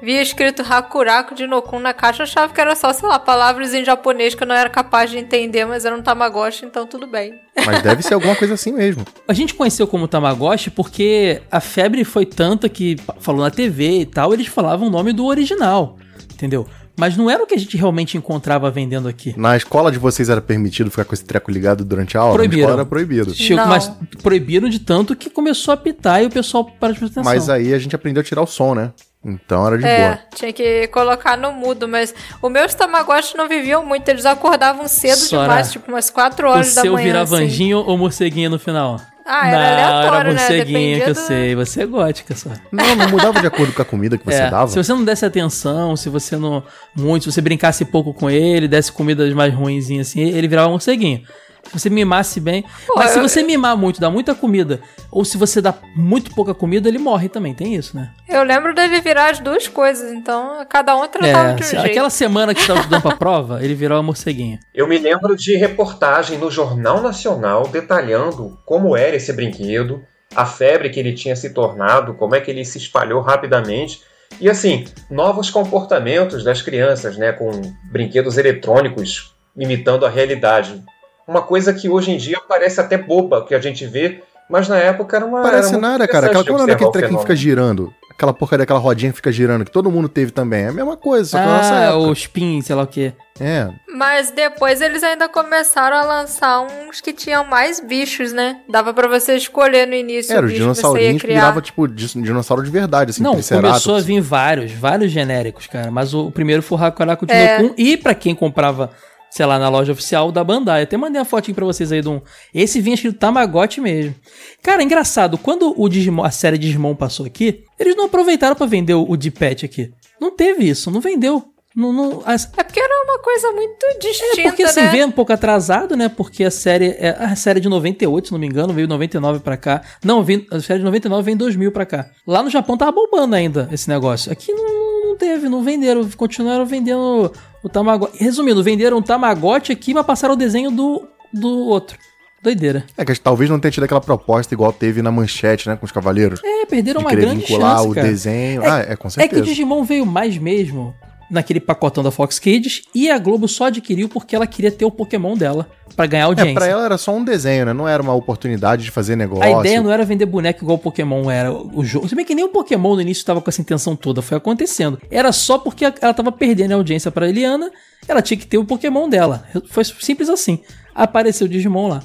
Via 0.03 0.21
escrito 0.21 0.61
Hakuraku 0.61 1.33
de 1.33 1.47
Nokun 1.47 1.79
na 1.79 1.93
caixa, 1.93 2.21
eu 2.21 2.25
achava 2.25 2.53
que 2.53 2.59
era 2.59 2.75
só, 2.75 2.91
sei 2.91 3.07
lá, 3.07 3.17
palavras 3.17 3.73
em 3.73 3.85
japonês 3.85 4.35
que 4.35 4.43
eu 4.43 4.47
não 4.47 4.53
era 4.53 4.69
capaz 4.69 5.09
de 5.09 5.17
entender, 5.17 5.63
mas 5.65 5.85
era 5.85 5.95
um 5.95 6.01
Tamagotchi, 6.01 6.65
então 6.65 6.85
tudo 6.85 7.07
bem. 7.07 7.33
Mas 7.65 7.81
deve 7.81 8.01
ser 8.03 8.13
alguma 8.15 8.35
coisa 8.35 8.55
assim 8.55 8.73
mesmo. 8.73 9.05
A 9.25 9.33
gente 9.33 9.53
conheceu 9.53 9.87
como 9.87 10.05
Tamagotchi 10.07 10.69
porque 10.69 11.41
a 11.49 11.61
febre 11.61 12.03
foi 12.03 12.25
tanta 12.25 12.67
que 12.67 12.97
falou 13.21 13.41
na 13.41 13.49
TV 13.49 14.01
e 14.01 14.05
tal, 14.05 14.33
eles 14.33 14.47
falavam 14.47 14.87
o 14.89 14.91
nome 14.91 15.13
do 15.13 15.25
original, 15.25 15.97
entendeu? 16.33 16.67
Mas 16.97 17.15
não 17.17 17.27
era 17.29 17.41
o 17.41 17.47
que 17.47 17.55
a 17.55 17.57
gente 17.57 17.75
realmente 17.77 18.17
encontrava 18.17 18.69
vendendo 18.69 19.07
aqui. 19.07 19.33
Na 19.37 19.55
escola 19.57 19.91
de 19.91 19.97
vocês 19.97 20.29
era 20.29 20.41
permitido 20.41 20.91
ficar 20.91 21.05
com 21.05 21.13
esse 21.15 21.25
treco 21.25 21.49
ligado 21.49 21.83
durante 21.85 22.17
a 22.17 22.21
aula? 22.21 22.35
Proibiram. 22.35 22.61
Na 22.61 22.67
escola 22.67 22.81
era 22.81 22.89
proibido. 22.89 23.33
Chegou- 23.33 23.65
mas 23.65 23.89
proibiram 24.21 24.67
de 24.69 24.79
tanto 24.79 25.15
que 25.15 25.29
começou 25.29 25.71
a 25.71 25.75
apitar 25.75 26.21
e 26.21 26.25
o 26.27 26.29
pessoal 26.29 26.65
parou 26.65 26.93
de 26.93 26.99
prestar 26.99 27.21
atenção. 27.21 27.33
Mas 27.35 27.49
aí 27.49 27.73
a 27.73 27.79
gente 27.79 27.95
aprendeu 27.95 28.21
a 28.21 28.23
tirar 28.23 28.41
o 28.43 28.45
som, 28.45 28.75
né? 28.75 28.91
Então 29.25 29.65
era 29.65 29.77
de 29.77 29.85
é, 29.85 29.97
boa. 30.07 30.19
tinha 30.35 30.51
que 30.51 30.87
colocar 30.87 31.37
no 31.37 31.51
mudo, 31.53 31.87
mas 31.87 32.13
os 32.41 32.51
meus 32.51 32.73
Tamagotchi 32.75 33.37
não 33.37 33.47
viviam 33.47 33.85
muito, 33.85 34.07
eles 34.09 34.25
acordavam 34.25 34.87
cedo 34.87 35.15
Sora, 35.17 35.43
demais, 35.43 35.71
tipo 35.71 35.89
umas 35.91 36.09
4 36.09 36.45
o 36.47 36.51
horas 36.51 36.75
da 36.75 36.81
seu 36.81 36.93
manhã. 36.93 37.05
virava 37.05 37.35
assim. 37.35 37.45
anjinho 37.45 37.77
ou 37.79 37.97
morceguinho 37.97 38.49
no 38.49 38.59
final? 38.59 38.99
Ah, 39.25 39.47
era 39.47 39.57
não, 39.57 39.71
aleatório, 39.71 40.19
era 40.19 40.33
né? 40.33 40.39
morceguinho 40.41 41.01
que 41.01 41.09
eu 41.09 41.13
do- 41.13 41.19
sei. 41.21 41.55
Você 41.55 41.83
é 41.83 41.85
gótica 41.85 42.35
só. 42.35 42.49
Não, 42.69 42.93
não 42.97 43.07
mudava 43.09 43.39
de 43.39 43.47
acordo 43.47 43.71
com 43.71 43.81
a 43.81 43.85
comida 43.85 44.17
que 44.17 44.25
você 44.25 44.41
É, 44.41 44.49
dava. 44.49 44.67
Se 44.67 44.75
você 44.75 44.91
não 44.91 45.05
desse 45.05 45.25
atenção, 45.25 45.95
se 45.95 46.09
você 46.09 46.35
não. 46.35 46.61
Muito, 46.93 47.23
se 47.23 47.31
você 47.31 47.39
brincasse 47.39 47.85
pouco 47.85 48.13
com 48.13 48.29
ele, 48.29 48.67
desse 48.67 48.91
comidas 48.91 49.33
mais 49.33 49.53
ruinzinhas 49.53 50.09
assim, 50.09 50.19
ele 50.19 50.45
virava 50.49 50.67
morceguinho. 50.69 51.21
Se 51.65 51.79
você 51.79 51.89
mimasse 51.89 52.39
bem. 52.39 52.63
Pô, 52.85 52.93
Mas 52.97 53.11
se 53.11 53.19
eu- 53.19 53.23
você 53.27 53.41
mimar 53.41 53.75
muito, 53.77 53.99
dar 53.99 54.09
muita 54.09 54.35
comida, 54.35 54.81
ou 55.09 55.23
se 55.25 55.37
você 55.37 55.61
dá 55.61 55.73
muito 55.95 56.33
pouca 56.35 56.53
comida, 56.53 56.87
ele 56.89 56.99
morre 56.99 57.29
também. 57.29 57.53
Tem 57.53 57.73
isso, 57.75 57.95
né? 57.95 58.11
Eu 58.27 58.43
lembro 58.43 58.75
dele 58.75 58.99
virar 59.01 59.31
as 59.31 59.39
duas 59.39 59.67
coisas, 59.67 60.11
então 60.11 60.63
cada 60.69 60.95
um 60.95 61.07
tratava 61.07 61.51
É, 61.51 61.53
de 61.55 61.63
um 61.63 61.65
se- 61.65 61.71
jeito. 61.71 61.85
aquela 61.85 62.09
semana 62.09 62.53
que 62.53 62.61
você 62.61 62.67
tava 62.67 62.79
estudando 62.81 63.01
pra 63.01 63.15
prova, 63.15 63.63
ele 63.63 63.73
virou 63.75 63.97
uma 63.97 64.03
morceguinha. 64.03 64.59
Eu 64.75 64.87
me 64.87 64.97
lembro 64.99 65.35
de 65.35 65.55
reportagem 65.55 66.37
no 66.37 66.51
Jornal 66.51 67.01
Nacional 67.01 67.67
detalhando 67.67 68.57
como 68.65 68.95
era 68.97 69.15
esse 69.15 69.31
brinquedo, 69.33 70.01
a 70.35 70.45
febre 70.45 70.89
que 70.89 70.99
ele 70.99 71.13
tinha 71.13 71.35
se 71.35 71.53
tornado, 71.53 72.13
como 72.15 72.35
é 72.35 72.41
que 72.41 72.51
ele 72.51 72.65
se 72.65 72.77
espalhou 72.77 73.21
rapidamente. 73.21 74.01
E 74.41 74.49
assim, 74.49 74.85
novos 75.09 75.49
comportamentos 75.49 76.43
das 76.43 76.61
crianças, 76.61 77.17
né, 77.17 77.31
com 77.31 77.51
brinquedos 77.91 78.37
eletrônicos 78.37 79.33
imitando 79.55 80.05
a 80.05 80.09
realidade. 80.09 80.83
Uma 81.27 81.41
coisa 81.41 81.73
que 81.73 81.89
hoje 81.89 82.11
em 82.11 82.17
dia 82.17 82.39
parece 82.47 82.79
até 82.81 82.97
boba 82.97 83.45
que 83.45 83.55
a 83.55 83.59
gente 83.59 83.85
vê, 83.85 84.21
mas 84.49 84.67
na 84.67 84.77
época 84.77 85.15
era 85.17 85.25
uma. 85.25 85.41
Parece 85.41 85.69
era 85.73 85.77
nada, 85.81 86.07
cara. 86.07 86.27
Aquela, 86.27 86.43
como 86.43 86.59
é 86.59 86.63
o 86.63 86.91
trequinho 86.91 87.15
que 87.17 87.21
fica 87.23 87.35
girando? 87.35 87.93
Aquela 88.11 88.31
porcaria 88.33 88.59
daquela 88.61 88.77
rodinha 88.79 89.09
que 89.11 89.15
fica 89.15 89.31
girando, 89.31 89.65
que 89.65 89.71
todo 89.71 89.89
mundo 89.89 90.07
teve 90.07 90.31
também. 90.31 90.65
É 90.65 90.67
a 90.67 90.71
mesma 90.71 90.95
coisa, 90.95 91.27
só 91.31 91.39
que 91.39 91.45
na 91.45 91.57
nossa 91.57 91.73
Ah, 91.73 91.83
época. 91.85 91.97
o 92.09 92.13
spin, 92.13 92.61
sei 92.61 92.75
lá 92.75 92.83
o 92.83 92.87
quê. 92.87 93.11
É. 93.39 93.67
Mas 93.95 94.29
depois 94.29 94.81
eles 94.81 95.01
ainda 95.01 95.27
começaram 95.27 95.97
a 95.97 96.03
lançar 96.03 96.61
uns 96.61 97.01
que 97.01 97.11
tinham 97.11 97.43
mais 97.43 97.79
bichos, 97.79 98.31
né? 98.31 98.57
Dava 98.69 98.93
pra 98.93 99.07
você 99.07 99.35
escolher 99.35 99.87
no 99.87 99.95
início 99.95 100.31
Era, 100.31 100.45
o 100.45 100.47
os 100.47 100.53
dinossaurinhos 100.53 101.13
que 101.21 101.27
criar. 101.27 101.39
virava, 101.39 101.59
tipo, 101.61 101.87
dinossauro 101.87 102.61
de 102.63 102.69
verdade, 102.69 103.09
assim, 103.09 103.23
Não, 103.23 103.31
começou 103.31 103.95
a 103.95 103.99
vir 104.01 104.21
vários, 104.21 104.71
vários 104.73 105.11
genéricos, 105.11 105.65
cara. 105.65 105.89
Mas 105.89 106.13
o, 106.13 106.27
o 106.27 106.31
primeiro 106.31 106.61
foi 106.61 106.77
o 106.77 106.83
Hakuraku 106.83 107.25
É. 107.29 107.71
E 107.75 107.97
pra 107.97 108.13
quem 108.13 108.35
comprava 108.35 108.91
sei 109.35 109.45
lá, 109.47 109.57
na 109.57 109.67
loja 109.69 109.91
oficial 109.91 110.31
da 110.31 110.43
Bandai. 110.43 110.83
Até 110.83 110.95
mandei 110.95 111.19
a 111.19 111.25
fotinho 111.25 111.55
pra 111.55 111.65
vocês 111.65 111.91
aí 111.91 112.01
de 112.01 112.09
um. 112.09 112.21
Esse 112.53 112.79
vinha 112.79 112.93
escrito 112.93 113.17
Tamagotchi 113.17 113.81
mesmo. 113.81 114.13
Cara, 114.61 114.83
engraçado, 114.83 115.37
quando 115.37 115.73
o 115.75 115.89
Digimon, 115.89 116.23
a 116.23 116.29
série 116.31 116.57
Digimon 116.57 116.93
passou 116.95 117.25
aqui, 117.25 117.63
eles 117.79 117.95
não 117.95 118.05
aproveitaram 118.05 118.55
pra 118.55 118.65
vender 118.67 118.93
o, 118.93 119.05
o 119.09 119.17
D-Pad 119.17 119.65
aqui. 119.65 119.91
Não 120.21 120.29
teve 120.29 120.69
isso, 120.69 120.91
não 120.91 121.01
vendeu. 121.01 121.43
Não, 121.75 121.91
não, 121.91 122.21
as- 122.23 122.51
É 122.55 122.63
porque 122.63 122.79
era 122.79 122.93
uma 123.05 123.17
coisa 123.17 123.51
muito 123.51 123.83
distinta, 123.99 124.41
é 124.41 124.43
porque 124.43 124.61
assim, 124.61 124.81
né? 124.81 124.89
veio 124.89 125.07
um 125.07 125.11
pouco 125.11 125.33
atrasado, 125.33 125.97
né? 125.97 126.07
Porque 126.07 126.43
a 126.43 126.51
série, 126.51 126.89
é, 126.99 127.17
a 127.19 127.35
série 127.35 127.59
de 127.59 127.67
98, 127.67 128.27
se 128.27 128.31
não 128.31 128.39
me 128.39 128.45
engano, 128.45 128.71
veio 128.71 128.87
99 128.87 129.39
pra 129.39 129.57
cá. 129.57 129.81
Não, 130.05 130.21
veio, 130.23 130.45
a 130.51 130.59
série 130.59 130.77
de 130.79 130.85
99 130.85 131.23
veio 131.23 131.33
em 131.33 131.37
2000 131.37 131.71
pra 131.71 131.83
cá. 131.87 132.05
Lá 132.27 132.43
no 132.43 132.49
Japão 132.51 132.77
tava 132.77 132.91
bombando 132.91 133.33
ainda 133.35 133.67
esse 133.71 133.89
negócio. 133.89 134.31
Aqui 134.31 134.53
não, 134.53 135.07
não 135.07 135.17
teve, 135.17 135.49
não 135.49 135.63
venderam, 135.63 136.07
continuaram 136.15 136.63
vendendo 136.63 137.31
o 137.63 137.69
Tamagotchi. 137.69 138.17
Resumindo, 138.23 138.61
venderam 138.63 138.97
o 138.97 139.01
Tamagotchi 139.01 139.71
aqui, 139.71 139.93
mas 139.93 140.05
passaram 140.05 140.33
o 140.33 140.37
desenho 140.37 140.69
do, 140.69 141.07
do 141.33 141.49
outro. 141.67 141.97
Doideira. 142.43 142.83
É 142.97 143.05
que 143.05 143.17
talvez 143.17 143.49
não 143.49 143.57
tenha 143.57 143.71
tido 143.71 143.85
aquela 143.85 144.01
proposta 144.01 144.53
igual 144.53 144.73
teve 144.73 145.01
na 145.01 145.09
manchete, 145.09 145.69
né, 145.69 145.77
com 145.77 145.85
os 145.85 145.93
cavaleiros. 145.93 146.41
É, 146.43 146.65
perderam 146.65 146.99
de 146.99 147.05
uma 147.05 147.11
grande 147.15 147.45
vincular 147.45 147.77
chance, 147.77 147.87
o 147.89 147.93
cara. 147.93 148.07
desenho. 148.07 148.61
É- 148.63 148.69
ah, 148.69 148.79
é, 148.89 148.95
com 148.97 149.07
É 149.07 149.11
certeza. 149.11 149.41
que 149.41 149.47
o 149.47 149.49
Digimon 149.49 149.83
veio 149.85 150.05
mais 150.05 150.37
mesmo 150.37 150.93
naquele 151.33 151.59
pacotão 151.59 152.03
da 152.03 152.11
Fox 152.11 152.37
Kids 152.39 152.83
e 152.93 153.09
a 153.09 153.17
Globo 153.17 153.47
só 153.47 153.65
adquiriu 153.65 154.07
porque 154.07 154.35
ela 154.35 154.45
queria 154.45 154.71
ter 154.71 154.85
o 154.85 154.91
Pokémon 154.91 155.35
dela 155.35 155.67
pra 155.95 156.05
ganhar 156.05 156.25
audiência. 156.25 156.51
É, 156.51 156.53
pra 156.53 156.67
ela 156.67 156.85
era 156.85 156.97
só 156.97 157.13
um 157.13 157.23
desenho, 157.23 157.65
né? 157.65 157.73
Não 157.73 157.87
era 157.87 158.01
uma 158.01 158.13
oportunidade 158.13 158.83
de 158.83 158.91
fazer 158.91 159.15
negócio. 159.15 159.43
A 159.43 159.59
ideia 159.59 159.81
não 159.81 159.91
era 159.91 160.05
vender 160.05 160.25
boneco 160.25 160.63
igual 160.63 160.77
o 160.77 160.79
Pokémon 160.79 161.29
era 161.29 161.51
o 161.51 161.83
jogo. 161.83 162.07
Se 162.07 162.15
bem 162.15 162.23
que 162.23 162.35
nem 162.35 162.45
o 162.45 162.49
Pokémon 162.49 162.95
no 162.95 163.01
início 163.01 163.21
estava 163.21 163.41
com 163.41 163.49
essa 163.49 163.61
intenção 163.61 163.95
toda, 163.95 164.21
foi 164.21 164.37
acontecendo. 164.37 164.99
Era 165.09 165.31
só 165.31 165.57
porque 165.57 165.85
ela 165.85 166.13
tava 166.13 166.31
perdendo 166.31 166.73
a 166.73 166.75
audiência 166.75 167.11
pra 167.11 167.27
Eliana, 167.27 167.71
ela 168.07 168.21
tinha 168.21 168.37
que 168.37 168.45
ter 168.45 168.57
o 168.57 168.65
Pokémon 168.65 169.09
dela. 169.09 169.43
Foi 169.69 169.83
simples 169.83 170.29
assim. 170.29 170.59
Apareceu 170.93 171.47
o 171.47 171.49
Digimon 171.49 171.87
lá. 171.87 172.03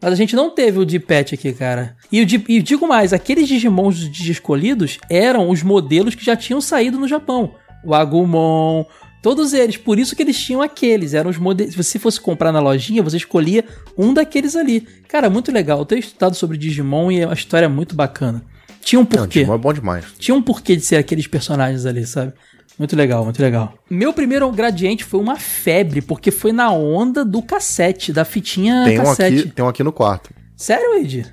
Mas 0.00 0.12
a 0.12 0.16
gente 0.16 0.36
não 0.36 0.50
teve 0.50 0.78
o 0.78 0.84
D-Pet 0.84 1.34
aqui, 1.34 1.52
cara. 1.52 1.96
E, 2.12 2.20
o 2.20 2.26
e 2.48 2.60
digo 2.60 2.86
mais, 2.86 3.12
aqueles 3.12 3.48
Digimons 3.48 4.10
de 4.10 4.30
escolhidos 4.30 4.98
eram 5.08 5.48
os 5.48 5.62
modelos 5.62 6.14
que 6.14 6.24
já 6.24 6.36
tinham 6.36 6.60
saído 6.60 6.98
no 6.98 7.08
Japão. 7.08 7.54
O 7.86 7.94
Agumon, 7.94 8.84
todos 9.22 9.52
eles. 9.52 9.76
Por 9.76 9.98
isso 9.98 10.16
que 10.16 10.22
eles 10.22 10.38
tinham 10.38 10.60
aqueles. 10.60 11.14
Eram 11.14 11.30
os 11.30 11.38
modelos. 11.38 11.72
Se 11.72 11.82
você 11.82 11.98
fosse 11.98 12.20
comprar 12.20 12.50
na 12.52 12.60
lojinha, 12.60 13.02
você 13.02 13.16
escolhia 13.16 13.64
um 13.96 14.12
daqueles 14.12 14.56
ali. 14.56 14.80
Cara, 15.08 15.30
muito 15.30 15.52
legal. 15.52 15.78
Eu 15.78 15.86
tenho 15.86 16.00
estudado 16.00 16.34
sobre 16.34 16.58
Digimon 16.58 17.10
e 17.12 17.20
é 17.20 17.26
uma 17.26 17.34
história 17.34 17.68
muito 17.68 17.94
bacana. 17.94 18.42
Tinha 18.80 18.98
um 18.98 19.02
Não, 19.02 19.08
porquê. 19.08 19.40
Digimon 19.40 19.54
é 19.54 19.58
bom 19.58 19.72
demais. 19.72 20.04
Tinha 20.18 20.34
um 20.34 20.42
porquê 20.42 20.76
de 20.76 20.82
ser 20.82 20.96
aqueles 20.96 21.26
personagens 21.26 21.86
ali, 21.86 22.06
sabe? 22.06 22.32
Muito 22.78 22.94
legal, 22.94 23.24
muito 23.24 23.40
legal. 23.40 23.72
Meu 23.88 24.12
primeiro 24.12 24.50
gradiente 24.52 25.02
foi 25.02 25.18
uma 25.18 25.36
febre, 25.36 26.02
porque 26.02 26.30
foi 26.30 26.52
na 26.52 26.70
onda 26.70 27.24
do 27.24 27.40
cassete, 27.40 28.12
da 28.12 28.24
fitinha 28.24 28.84
Tem 28.84 29.00
um, 29.00 29.04
cassete. 29.04 29.38
aqui, 29.40 29.48
tem 29.50 29.64
um 29.64 29.68
aqui 29.68 29.82
no 29.82 29.92
quarto. 29.92 30.28
Sério, 30.54 30.94
Ed? 30.98 31.26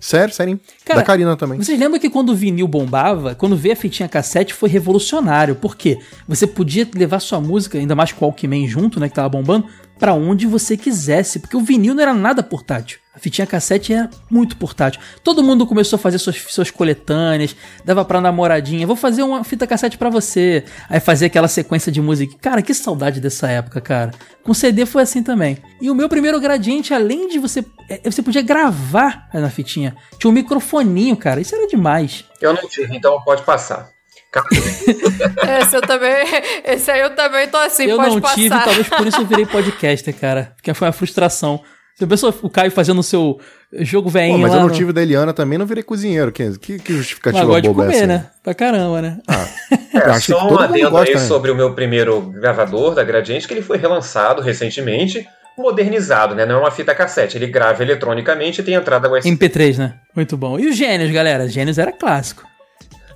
Sério, 0.00 0.34
sério. 0.34 0.60
Cara, 0.84 1.00
da 1.00 1.06
Karina 1.06 1.36
também. 1.36 1.58
Vocês 1.58 1.78
lembram 1.78 1.98
que 1.98 2.10
quando 2.10 2.30
o 2.30 2.34
vinil 2.34 2.68
bombava, 2.68 3.34
quando 3.34 3.56
veio 3.56 3.72
a 3.72 3.76
fitinha 3.76 4.08
cassete 4.08 4.54
foi 4.54 4.68
revolucionário. 4.68 5.54
Por 5.54 5.76
quê? 5.76 5.98
Você 6.28 6.46
podia 6.46 6.88
levar 6.94 7.20
sua 7.20 7.40
música, 7.40 7.78
ainda 7.78 7.94
mais 7.94 8.12
com 8.12 8.24
o 8.24 8.28
Walkman 8.28 8.68
junto, 8.68 9.00
né, 9.00 9.08
que 9.08 9.14
tava 9.14 9.28
bombando, 9.28 9.66
pra 9.98 10.12
onde 10.12 10.46
você 10.46 10.76
quisesse, 10.76 11.38
porque 11.38 11.56
o 11.56 11.60
vinil 11.60 11.94
não 11.94 12.02
era 12.02 12.14
nada 12.14 12.42
portátil. 12.42 12.98
A 13.16 13.18
fitinha 13.18 13.46
cassete 13.46 13.94
era 13.94 14.10
muito 14.30 14.58
portátil. 14.58 15.00
Todo 15.24 15.42
mundo 15.42 15.66
começou 15.66 15.96
a 15.96 15.98
fazer 15.98 16.18
suas, 16.18 16.36
suas 16.36 16.70
coletâneas, 16.70 17.56
dava 17.82 18.04
pra 18.04 18.20
namoradinha, 18.20 18.86
vou 18.86 18.94
fazer 18.94 19.22
uma 19.22 19.42
fita 19.42 19.66
cassete 19.66 19.96
pra 19.96 20.10
você. 20.10 20.62
Aí 20.86 21.00
fazia 21.00 21.26
aquela 21.26 21.48
sequência 21.48 21.90
de 21.90 22.00
música. 22.02 22.36
Cara, 22.42 22.60
que 22.60 22.74
saudade 22.74 23.18
dessa 23.18 23.48
época, 23.48 23.80
cara. 23.80 24.10
Com 24.42 24.52
CD 24.52 24.84
foi 24.84 25.02
assim 25.02 25.22
também. 25.22 25.56
E 25.80 25.90
o 25.90 25.94
meu 25.94 26.10
primeiro 26.10 26.38
gradiente, 26.38 26.92
além 26.92 27.26
de 27.28 27.38
você. 27.38 27.64
é, 27.88 28.00
Você 28.04 28.22
podia 28.22 28.42
gravar 28.42 29.28
na 29.32 29.48
fitinha. 29.48 29.96
Tinha 30.18 30.30
um 30.30 30.34
microfoninho, 30.34 31.16
cara. 31.16 31.40
Isso 31.40 31.54
era 31.54 31.66
demais. 31.66 32.22
Eu 32.40 32.52
não 32.52 32.68
tive, 32.68 32.94
então 32.94 33.18
pode 33.22 33.42
passar. 33.44 33.88
Esse 35.62 35.76
eu 35.76 35.80
também. 35.80 36.12
Esse 36.64 36.90
aí 36.90 37.00
eu 37.00 37.14
também 37.14 37.48
tô 37.48 37.56
assim, 37.56 37.84
eu 37.84 37.96
pode 37.96 38.14
não 38.16 38.20
passar. 38.20 38.34
tive, 38.34 38.50
talvez 38.62 38.88
por 38.88 39.06
isso 39.06 39.20
eu 39.20 39.26
virei 39.26 39.46
podcaster, 39.48 40.14
cara. 40.14 40.52
Porque 40.56 40.74
foi 40.74 40.86
uma 40.86 40.92
frustração. 40.92 41.62
Você 41.98 42.06
pensou 42.06 42.34
o 42.42 42.50
Caio 42.50 42.70
fazendo 42.70 42.98
o 42.98 43.02
seu 43.02 43.40
jogo 43.78 44.10
velhinho 44.10 44.38
mas 44.38 44.50
lá 44.50 44.58
eu 44.58 44.60
não 44.60 44.68
no- 44.68 44.74
tive 44.74 44.92
da 44.92 45.00
Eliana 45.02 45.32
também, 45.32 45.56
não 45.58 45.64
virei 45.64 45.82
cozinheiro. 45.82 46.30
Que, 46.30 46.58
que, 46.58 46.78
que 46.78 46.92
justificativa 46.92 47.44
gosta 47.46 47.62
de 47.62 47.68
é 47.68 47.72
comer, 47.72 47.94
essa? 47.94 48.06
né? 48.06 48.26
Pra 48.44 48.52
caramba, 48.54 49.00
né? 49.00 49.18
Eu 49.94 50.00
É, 50.02 50.10
acho 50.10 50.26
que 50.26 50.32
só 50.32 50.46
todo 50.46 50.60
um 50.60 50.62
adendo 50.62 50.90
gosta, 50.90 51.08
aí 51.08 51.14
né? 51.14 51.20
sobre 51.26 51.50
o 51.50 51.54
meu 51.56 51.72
primeiro 51.74 52.20
gravador 52.20 52.94
da 52.94 53.02
Gradiente, 53.02 53.48
que 53.48 53.54
ele 53.54 53.62
foi 53.62 53.78
relançado 53.78 54.42
recentemente, 54.42 55.26
modernizado, 55.56 56.34
né? 56.34 56.44
Não 56.44 56.56
é 56.56 56.58
uma 56.58 56.70
fita 56.70 56.94
cassete, 56.94 57.38
ele 57.38 57.46
grava 57.46 57.82
eletronicamente 57.82 58.60
e 58.60 58.64
tem 58.64 58.74
entrada 58.74 59.10
USB. 59.10 59.30
MP3, 59.30 59.78
né? 59.78 59.94
Muito 60.14 60.36
bom. 60.36 60.58
E 60.58 60.66
os 60.68 60.76
Gênios, 60.76 61.10
galera? 61.10 61.48
Gênios 61.48 61.78
era 61.78 61.92
clássico. 61.92 62.42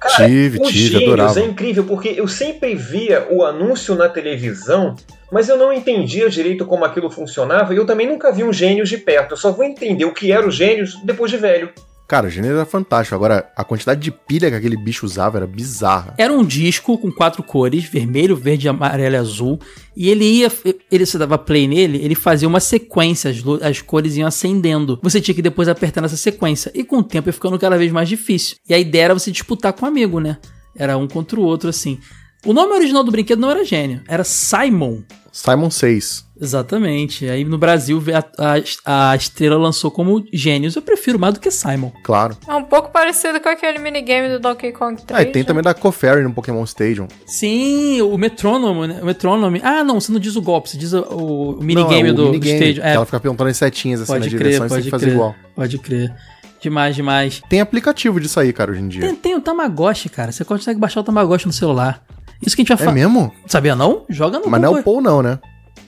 Cara, 0.01 0.27
Tive, 0.27 0.59
os 0.61 0.69
tive, 0.69 0.89
Gênios 0.89 1.13
adorava. 1.13 1.41
é 1.41 1.45
incrível, 1.45 1.85
porque 1.85 2.15
eu 2.17 2.27
sempre 2.27 2.75
via 2.75 3.27
o 3.31 3.45
anúncio 3.45 3.95
na 3.95 4.09
televisão, 4.09 4.97
mas 5.31 5.49
eu 5.51 5.59
não 5.59 5.71
entendia 5.71 6.31
direito 6.31 6.65
como 6.65 6.87
aquilo 6.87 7.11
funcionava, 7.11 7.75
e 7.75 7.77
eu 7.77 7.85
também 7.85 8.07
nunca 8.07 8.33
vi 8.33 8.43
um 8.43 8.53
Gênios 8.53 8.89
de 8.89 8.97
perto. 8.97 9.33
Eu 9.33 9.37
só 9.37 9.53
vou 9.53 9.63
entender 9.63 10.07
o 10.07 10.15
que 10.15 10.33
era 10.33 10.47
o 10.47 10.51
Gênios 10.51 10.99
depois 11.05 11.31
de 11.31 11.37
velho. 11.37 11.71
Cara, 12.11 12.27
o 12.27 12.29
gênero 12.31 12.57
era 12.57 12.67
fantástico. 12.67 13.15
Agora, 13.15 13.49
a 13.55 13.63
quantidade 13.63 14.01
de 14.01 14.11
pilha 14.11 14.51
que 14.51 14.57
aquele 14.57 14.77
bicho 14.77 15.07
usava 15.07 15.39
era 15.39 15.47
bizarra. 15.47 16.13
Era 16.19 16.33
um 16.33 16.45
disco 16.45 16.99
com 16.99 17.09
quatro 17.09 17.41
cores, 17.41 17.85
vermelho, 17.85 18.35
verde, 18.35 18.69
amarelo 18.69 19.15
e 19.15 19.17
azul. 19.17 19.61
E 19.97 20.09
ele 20.09 20.25
ia, 20.25 20.51
ele 20.91 21.07
se 21.07 21.17
dava 21.17 21.39
play 21.39 21.69
nele, 21.69 21.99
ele 22.03 22.17
fazia 22.17 22.49
uma 22.49 22.59
sequência, 22.59 23.31
as, 23.31 23.37
as 23.63 23.81
cores 23.81 24.17
iam 24.17 24.27
acendendo. 24.27 24.99
Você 25.05 25.21
tinha 25.21 25.37
que 25.37 25.41
depois 25.41 25.69
apertar 25.69 26.01
nessa 26.01 26.17
sequência. 26.17 26.73
E 26.75 26.83
com 26.83 26.99
o 26.99 27.05
tempo 27.05 27.29
ia 27.29 27.33
ficando 27.33 27.57
cada 27.61 27.79
vez 27.79 27.93
mais 27.93 28.09
difícil. 28.09 28.57
E 28.69 28.75
a 28.75 28.79
ideia 28.81 29.05
era 29.05 29.15
você 29.15 29.31
disputar 29.31 29.73
com 29.73 29.87
um 29.87 29.89
amigo, 29.89 30.19
né? 30.19 30.37
Era 30.75 30.99
um 30.99 31.07
contra 31.07 31.39
o 31.39 31.45
outro, 31.45 31.69
assim. 31.71 32.01
O 32.45 32.53
nome 32.53 32.73
original 32.73 33.05
do 33.05 33.13
brinquedo 33.13 33.39
não 33.39 33.53
era 33.53 33.65
gênio, 33.65 34.03
era 34.09 34.25
Simon. 34.25 35.05
Simon 35.31 35.71
6. 35.71 36.27
Exatamente. 36.41 37.29
Aí 37.29 37.45
no 37.45 37.59
Brasil 37.59 38.03
a, 38.37 38.55
a, 38.87 39.11
a 39.13 39.17
estrela 39.17 39.57
lançou 39.59 39.91
como 39.91 40.25
Gênios. 40.33 40.75
Eu 40.75 40.83
prefiro 40.83 41.19
mais 41.19 41.35
do 41.35 41.41
que 41.41 41.51
Simon. 41.51 41.91
Claro. 42.03 42.37
É 42.49 42.55
um 42.55 42.65
pouco 42.65 42.91
parecido 42.91 43.39
com 43.41 43.49
aquele 43.49 43.79
minigame 43.79 44.29
do 44.31 44.41
Donkey 44.41 44.73
Kong 44.73 45.01
3. 45.03 45.19
Ah, 45.19 45.23
e 45.23 45.27
tem 45.33 45.45
também 45.45 45.63
da 45.63 45.75
Coferry 45.75 46.23
no 46.23 46.33
Pokémon 46.33 46.65
Stadium. 46.65 47.07
Sim, 47.27 48.01
o 48.03 48.17
metrônomo, 48.17 48.87
né? 48.87 49.01
O 49.03 49.07
metrônomo. 49.07 49.59
Ah, 49.63 49.85
não, 49.85 50.01
você 50.01 50.11
não 50.11 50.19
diz 50.19 50.35
o 50.37 50.43
golpe, 50.43 50.71
você 50.71 50.79
diz 50.79 50.93
o, 50.93 51.01
o 51.03 51.63
minigame 51.63 52.03
Não, 52.05 52.09
é 52.09 52.13
o 52.13 52.15
do, 52.15 52.25
minigame, 52.31 52.59
do 52.59 52.65
stage. 52.65 52.81
que 52.81 52.87
ela 52.87 53.05
fica 53.05 53.17
apertando 53.19 53.47
as 53.49 53.57
setinhas 53.57 54.01
assim 54.01 54.13
pode 54.13 54.31
na 54.31 54.39
crer, 54.39 54.53
direção 54.53 54.67
e 54.67 54.69
você 54.69 54.75
tem 54.75 54.83
pode 54.83 54.85
que 54.85 54.91
fazer 54.91 55.11
igual. 55.15 55.35
Pode 55.55 55.79
crer. 55.79 56.15
Demais, 56.61 56.95
demais. 56.95 57.43
Tem 57.49 57.61
aplicativo 57.61 58.21
disso 58.21 58.39
aí, 58.39 58.53
cara, 58.53 58.71
hoje 58.71 58.81
em 58.81 58.89
dia. 58.89 59.01
Tem, 59.01 59.15
tem 59.15 59.35
o 59.35 59.41
Tamagotchi, 59.41 60.09
cara. 60.11 60.31
Você 60.31 60.45
consegue 60.45 60.79
baixar 60.79 61.01
o 61.01 61.05
Tamagotchi 61.05 61.47
no 61.47 61.53
celular. 61.53 62.03
Isso 62.45 62.55
que 62.57 62.61
a 62.61 62.65
gente 62.65 62.69
vai 62.69 62.77
É 62.77 62.79
falar. 62.85 62.93
mesmo? 62.95 63.33
Sabia 63.47 63.75
não? 63.75 64.05
Joga 64.09 64.39
no 64.39 64.49
Mas 64.49 64.61
não 64.61 64.69
é 64.77 64.77
Google. 64.77 64.81
o 64.81 64.85
Paul, 64.85 65.01
não, 65.03 65.23
né? 65.23 65.39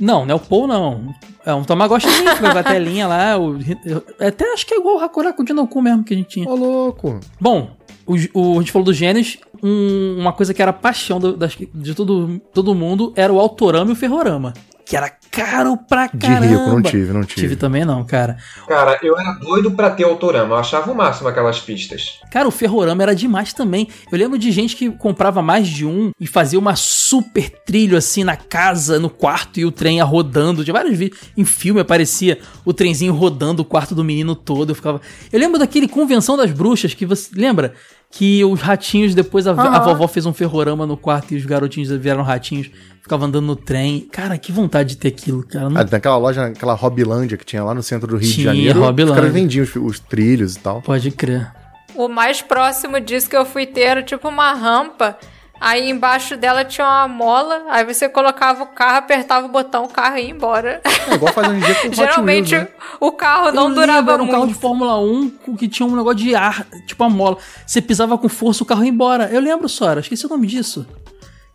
Não, 0.04 0.26
não 0.26 0.32
é 0.32 0.34
o 0.34 0.40
Paul, 0.40 0.66
não. 0.66 1.14
É 1.46 1.54
um 1.54 1.62
Tamagotchizinho, 1.62 2.34
que 2.36 2.42
vai 2.42 2.58
a 2.58 2.64
telinha 2.64 3.06
lá. 3.06 3.38
O, 3.38 3.56
até 4.20 4.52
acho 4.52 4.66
que 4.66 4.74
é 4.74 4.78
igual 4.78 4.96
o 4.96 5.00
Hakuraku 5.00 5.44
de 5.44 5.52
Noku 5.52 5.80
mesmo 5.80 6.02
que 6.02 6.12
a 6.12 6.16
gente 6.16 6.28
tinha. 6.28 6.48
Ô, 6.48 6.54
louco. 6.56 7.20
Bom, 7.40 7.70
o, 8.06 8.14
o- 8.34 8.54
a 8.58 8.60
gente 8.60 8.72
falou 8.72 8.84
dos 8.86 8.96
gênios. 8.96 9.38
um- 9.62 10.16
uma 10.18 10.32
coisa 10.32 10.52
que 10.52 10.60
era 10.60 10.72
paixão 10.72 11.20
do- 11.20 11.36
das- 11.36 11.56
de 11.72 11.94
todo, 11.94 12.40
todo 12.52 12.74
mundo 12.74 13.12
era 13.14 13.32
o 13.32 13.38
Autorama 13.38 13.90
e 13.90 13.92
o 13.92 13.96
Ferrorama. 13.96 14.52
Que 14.84 14.96
era 14.96 15.10
caro 15.30 15.76
pra 15.76 16.06
De 16.08 16.18
caramba. 16.18 16.46
rico, 16.46 16.66
não 16.66 16.82
tive, 16.82 17.12
não 17.12 17.24
tive. 17.24 17.40
Tive 17.40 17.56
também 17.56 17.84
não, 17.84 18.04
cara. 18.04 18.36
Cara, 18.68 18.98
eu 19.02 19.18
era 19.18 19.32
doido 19.34 19.70
pra 19.70 19.90
ter 19.90 20.04
Autorama, 20.04 20.54
eu 20.54 20.58
achava 20.58 20.90
o 20.90 20.94
máximo 20.94 21.28
aquelas 21.28 21.60
pistas. 21.60 22.20
Cara, 22.30 22.46
o 22.46 22.50
Ferrorama 22.50 23.02
era 23.02 23.14
demais 23.14 23.52
também. 23.52 23.88
Eu 24.10 24.18
lembro 24.18 24.36
de 24.38 24.50
gente 24.50 24.76
que 24.76 24.90
comprava 24.90 25.40
mais 25.40 25.66
de 25.68 25.86
um 25.86 26.10
e 26.20 26.26
fazia 26.26 26.58
uma 26.58 26.76
super 26.76 27.48
trilho 27.64 27.96
assim 27.96 28.24
na 28.24 28.36
casa, 28.36 28.98
no 28.98 29.08
quarto 29.08 29.58
e 29.60 29.64
o 29.64 29.70
trem 29.72 29.96
ia 29.98 30.04
rodando. 30.04 30.64
De 30.64 30.72
vários 30.72 30.98
vídeos. 30.98 31.20
Em 31.36 31.44
filme 31.44 31.80
aparecia 31.80 32.38
o 32.64 32.72
trenzinho 32.74 33.14
rodando 33.14 33.62
o 33.62 33.64
quarto 33.64 33.94
do 33.94 34.04
menino 34.04 34.34
todo. 34.34 34.70
Eu 34.70 34.74
ficava. 34.74 35.00
Eu 35.32 35.38
lembro 35.40 35.58
daquele 35.58 35.88
Convenção 35.88 36.36
das 36.36 36.50
Bruxas 36.50 36.92
que 36.92 37.06
você. 37.06 37.30
Lembra? 37.34 37.72
Que 38.14 38.44
os 38.44 38.60
ratinhos, 38.60 39.14
depois 39.14 39.46
a, 39.46 39.52
a 39.52 39.54
Aham. 39.54 39.84
vovó 39.84 40.06
fez 40.06 40.26
um 40.26 40.34
ferrorama 40.34 40.86
no 40.86 40.98
quarto 40.98 41.32
e 41.32 41.36
os 41.38 41.46
garotinhos 41.46 41.88
vieram 41.92 42.22
ratinhos, 42.22 42.70
ficavam 43.02 43.26
andando 43.26 43.46
no 43.46 43.56
trem. 43.56 44.06
Cara, 44.12 44.36
que 44.36 44.52
vontade 44.52 44.90
de 44.90 44.96
ter 44.98 45.08
aquilo, 45.08 45.42
cara. 45.46 45.70
Não- 45.70 45.80
Ah, 45.80 45.86
naquela 45.90 46.18
loja, 46.18 46.44
aquela 46.46 46.74
Hobbilândia 46.74 47.38
que 47.38 47.44
tinha 47.46 47.64
lá 47.64 47.72
no 47.74 47.82
centro 47.82 48.06
do 48.06 48.16
Rio 48.18 48.28
de 48.28 48.34
Tinha, 48.34 48.44
Janeiro. 48.48 48.82
Hobbilândia. 48.82 49.14
Os 49.14 49.18
caras 49.20 49.32
vendiam 49.32 49.64
os, 49.64 49.74
os 49.76 49.98
trilhos 49.98 50.56
e 50.56 50.58
tal. 50.58 50.82
Pode 50.82 51.10
crer. 51.10 51.50
O 51.94 52.06
mais 52.06 52.42
próximo 52.42 53.00
disso 53.00 53.30
que 53.30 53.36
eu 53.36 53.46
fui 53.46 53.66
ter 53.66 53.80
era 53.82 54.02
tipo 54.02 54.28
uma 54.28 54.52
rampa. 54.52 55.16
Aí 55.64 55.88
embaixo 55.88 56.36
dela 56.36 56.64
tinha 56.64 56.84
uma 56.84 57.06
mola. 57.06 57.62
Aí 57.70 57.84
você 57.84 58.08
colocava 58.08 58.64
o 58.64 58.66
carro, 58.66 58.96
apertava 58.98 59.46
o 59.46 59.48
botão, 59.48 59.84
o 59.84 59.88
carro 59.88 60.18
ia 60.18 60.28
embora. 60.30 60.80
É 61.08 61.14
igual 61.14 61.32
fazer 61.32 61.50
um 61.50 61.60
dia 61.60 61.74
com 61.76 61.92
Geralmente 61.94 62.54
Wheels, 62.54 62.68
né? 62.68 62.74
o 63.00 63.12
carro 63.12 63.52
não 63.52 63.68
Eu 63.68 63.74
durava 63.76 63.98
lembro, 63.98 64.12
Era 64.14 64.22
um 64.22 64.26
muito. 64.26 64.32
carro 64.38 64.46
de 64.48 64.54
Fórmula 64.54 64.98
1 65.00 65.30
com- 65.30 65.56
que 65.56 65.68
tinha 65.68 65.86
um 65.88 65.94
negócio 65.94 66.18
de 66.18 66.34
ar, 66.34 66.66
tipo 66.86 67.04
a 67.04 67.08
mola. 67.08 67.36
Você 67.64 67.80
pisava 67.80 68.18
com 68.18 68.28
força, 68.28 68.64
o 68.64 68.66
carro 68.66 68.82
ia 68.82 68.90
embora. 68.90 69.28
Eu 69.32 69.40
lembro, 69.40 69.68
Sora, 69.68 70.00
esqueci 70.00 70.26
o 70.26 70.28
nome 70.28 70.48
disso. 70.48 70.84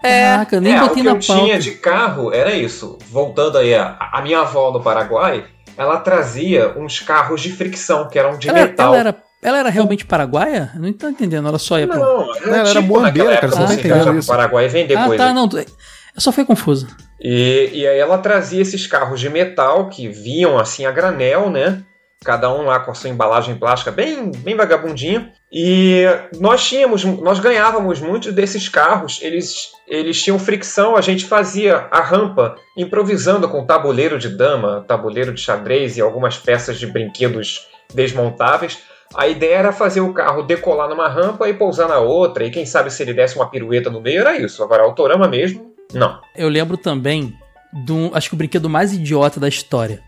Caraca, 0.02 0.62
nem 0.62 0.74
é, 0.76 0.80
botei 0.80 0.92
o 0.94 0.96
que 0.98 1.04
na 1.04 1.12
eu 1.12 1.20
tinha 1.20 1.38
pauta. 1.38 1.60
de 1.60 1.72
carro 1.72 2.34
era 2.34 2.54
isso. 2.54 2.98
Voltando 3.10 3.58
aí, 3.58 3.74
a, 3.76 3.98
a 4.14 4.22
minha 4.22 4.40
avó 4.42 4.72
no 4.72 4.80
Paraguai, 4.82 5.46
ela 5.76 5.98
trazia 6.00 6.74
uns 6.78 7.00
carros 7.00 7.42
de 7.42 7.52
fricção, 7.52 8.08
que 8.08 8.18
eram 8.18 8.38
de 8.38 8.48
Ela, 8.48 8.60
metal. 8.60 8.88
ela 8.94 8.98
era, 8.98 9.24
ela 9.48 9.60
era 9.60 9.70
realmente 9.70 10.06
paraguaia? 10.06 10.72
Eu 10.76 10.82
não 10.82 10.94
tô 10.94 11.08
entendendo, 11.10 11.48
ela 11.48 11.58
só 11.60 11.80
ia 11.80 11.88
pra... 11.88 11.98
Não, 11.98 12.36
ela 12.46 12.70
era 12.70 12.82
moambeira, 12.82 13.36
cara, 13.38 13.48
você 13.48 13.60
não 13.60 13.68
tá 13.68 13.74
entendendo 13.74 14.18
isso. 14.18 14.32
O 14.32 14.36
Paraguai 14.36 14.68
vender 14.68 14.96
Ah, 14.98 15.06
coisa. 15.06 15.24
tá, 15.24 15.34
não. 15.34 15.50
Eu 15.54 16.22
só 16.22 16.32
fui 16.32 16.44
confuso. 16.46 16.88
E, 17.20 17.70
e 17.74 17.88
aí 17.88 17.98
ela 18.00 18.18
trazia 18.18 18.62
esses 18.62 18.86
carros 18.88 19.20
de 19.20 19.30
metal 19.30 19.90
que 19.90 20.08
vinham 20.08 20.58
assim 20.58 20.86
a 20.86 20.92
granel, 20.92 21.50
né? 21.50 21.82
Cada 22.26 22.52
um 22.52 22.64
lá 22.64 22.80
com 22.80 22.90
a 22.90 22.96
sua 22.96 23.12
embalagem 23.12 23.56
plástica 23.56 23.92
bem, 23.92 24.32
bem 24.32 24.56
vagabundinha. 24.56 25.32
E 25.52 26.04
nós 26.40 26.68
tínhamos, 26.68 27.04
nós 27.06 27.40
ganhávamos 27.40 28.00
muitos 28.02 28.34
desses 28.34 28.68
carros. 28.68 29.20
Eles, 29.22 29.70
eles 29.88 30.22
tinham 30.22 30.40
fricção, 30.40 30.96
a 30.96 31.02
gente 31.02 31.26
fazia 31.26 31.88
a 31.92 32.02
rampa 32.02 32.56
improvisando 32.76 33.48
com 33.48 33.66
tabuleiro 33.66 34.18
de 34.18 34.30
dama, 34.30 34.84
tabuleiro 34.88 35.32
de 35.32 35.40
xadrez 35.40 35.96
e 35.96 36.02
algumas 36.02 36.38
peças 36.38 36.78
de 36.80 36.88
brinquedos 36.88 37.68
desmontáveis. 37.94 38.80
A 39.18 39.28
ideia 39.28 39.56
era 39.56 39.72
fazer 39.72 40.00
o 40.00 40.14
carro 40.14 40.44
decolar 40.44 40.88
numa 40.88 41.10
rampa 41.10 41.50
e 41.50 41.54
pousar 41.54 41.88
na 41.88 41.98
outra, 41.98 42.46
e 42.46 42.52
quem 42.52 42.68
sabe 42.68 42.92
se 42.92 43.02
ele 43.02 43.16
desse 43.16 43.36
uma 43.36 43.50
pirueta 43.50 43.90
no 43.90 44.00
meio, 44.00 44.20
era 44.20 44.38
isso. 44.38 44.64
Agora, 44.64 44.84
autorama 44.84 45.28
mesmo, 45.28 45.74
não. 45.92 46.22
Eu 46.36 46.48
lembro 46.48 46.78
também 46.78 47.34
do, 47.74 48.12
acho 48.14 48.30
que 48.30 48.36
o 48.36 48.38
brinquedo 48.38 48.70
mais 48.70 48.94
idiota 48.94 49.40
da 49.40 49.48
história. 49.48 50.02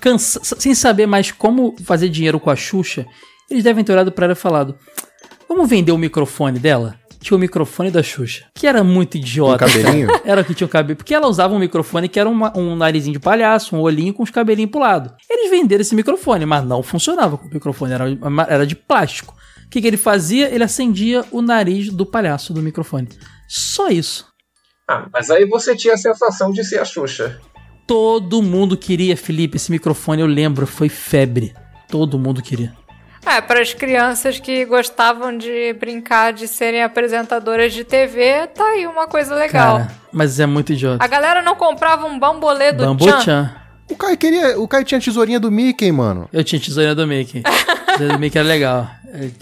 Cansa, 0.00 0.40
sem 0.42 0.74
saber 0.74 1.06
mais 1.06 1.30
como 1.30 1.76
fazer 1.84 2.08
dinheiro 2.08 2.40
com 2.40 2.50
a 2.50 2.56
Xuxa, 2.56 3.06
eles 3.48 3.62
devem 3.62 3.84
ter 3.84 3.92
olhado 3.92 4.10
pra 4.10 4.24
ela 4.24 4.32
e 4.32 4.36
falado: 4.36 4.76
Vamos 5.48 5.68
vender 5.68 5.92
o 5.92 5.98
microfone 5.98 6.58
dela? 6.58 6.99
Tinha 7.20 7.36
o 7.36 7.40
microfone 7.40 7.90
da 7.90 8.02
Xuxa, 8.02 8.46
que 8.54 8.66
era 8.66 8.82
muito 8.82 9.16
idiota. 9.18 9.66
Um 9.66 9.68
cabelinho? 9.68 10.08
Era 10.24 10.40
o 10.40 10.44
que 10.44 10.54
tinha 10.54 10.66
o 10.66 10.70
cabelo. 10.70 10.96
Porque 10.96 11.14
ela 11.14 11.28
usava 11.28 11.54
um 11.54 11.58
microfone 11.58 12.08
que 12.08 12.18
era 12.18 12.28
uma- 12.28 12.56
um 12.56 12.74
narizinho 12.74 13.12
de 13.12 13.18
palhaço, 13.20 13.76
um 13.76 13.80
olhinho 13.80 14.14
com 14.14 14.22
os 14.22 14.30
cabelinhos 14.30 14.70
pro 14.70 14.80
lado. 14.80 15.14
Eles 15.28 15.50
venderam 15.50 15.82
esse 15.82 15.94
microfone, 15.94 16.46
mas 16.46 16.64
não 16.64 16.82
funcionava 16.82 17.36
com 17.36 17.46
o 17.46 17.50
microfone, 17.52 17.92
era, 17.92 18.04
era 18.48 18.66
de 18.66 18.74
plástico. 18.74 19.34
O 19.66 19.68
que, 19.70 19.80
que 19.82 19.86
ele 19.86 19.98
fazia? 19.98 20.48
Ele 20.52 20.64
acendia 20.64 21.22
o 21.30 21.42
nariz 21.42 21.90
do 21.92 22.06
palhaço 22.06 22.52
do 22.54 22.62
microfone. 22.62 23.08
Só 23.46 23.88
isso. 23.88 24.26
Ah, 24.88 25.06
mas 25.12 25.30
aí 25.30 25.44
você 25.46 25.76
tinha 25.76 25.94
a 25.94 25.98
sensação 25.98 26.50
de 26.50 26.64
ser 26.64 26.78
a 26.80 26.84
Xuxa. 26.84 27.38
Todo 27.86 28.42
mundo 28.42 28.76
queria, 28.76 29.16
Felipe, 29.16 29.56
esse 29.56 29.70
microfone, 29.70 30.22
eu 30.22 30.26
lembro, 30.26 30.66
foi 30.66 30.88
febre. 30.88 31.52
Todo 31.88 32.18
mundo 32.18 32.40
queria. 32.40 32.72
É, 33.24 33.40
para 33.40 33.60
as 33.60 33.74
crianças 33.74 34.40
que 34.40 34.64
gostavam 34.64 35.36
de 35.36 35.74
brincar 35.74 36.32
de 36.32 36.48
serem 36.48 36.82
apresentadoras 36.82 37.72
de 37.72 37.84
TV, 37.84 38.46
tá 38.54 38.64
aí 38.64 38.86
uma 38.86 39.06
coisa 39.06 39.34
legal. 39.34 39.78
Cara, 39.78 39.92
mas 40.10 40.40
é 40.40 40.46
muito 40.46 40.72
idiota. 40.72 41.04
A 41.04 41.06
galera 41.06 41.42
não 41.42 41.54
comprava 41.54 42.06
um 42.06 42.18
bambolê 42.18 42.72
do 42.72 42.84
Bambu 42.84 43.04
Chan. 43.04 43.20
Chan. 43.20 43.56
O 43.90 43.96
Caio 43.96 44.16
queria. 44.16 44.58
O 44.58 44.66
Caio 44.66 44.84
tinha 44.84 44.98
a 44.98 45.02
tesourinha 45.02 45.40
do 45.40 45.50
Mickey, 45.50 45.90
mano. 45.92 46.28
Eu 46.32 46.42
tinha 46.44 46.60
tesourinha 46.60 46.94
do 46.94 47.06
Mickey. 47.06 47.42
tesourinha 47.42 48.16
do 48.16 48.18
Mickey 48.18 48.38
era 48.38 48.48
legal. 48.48 48.88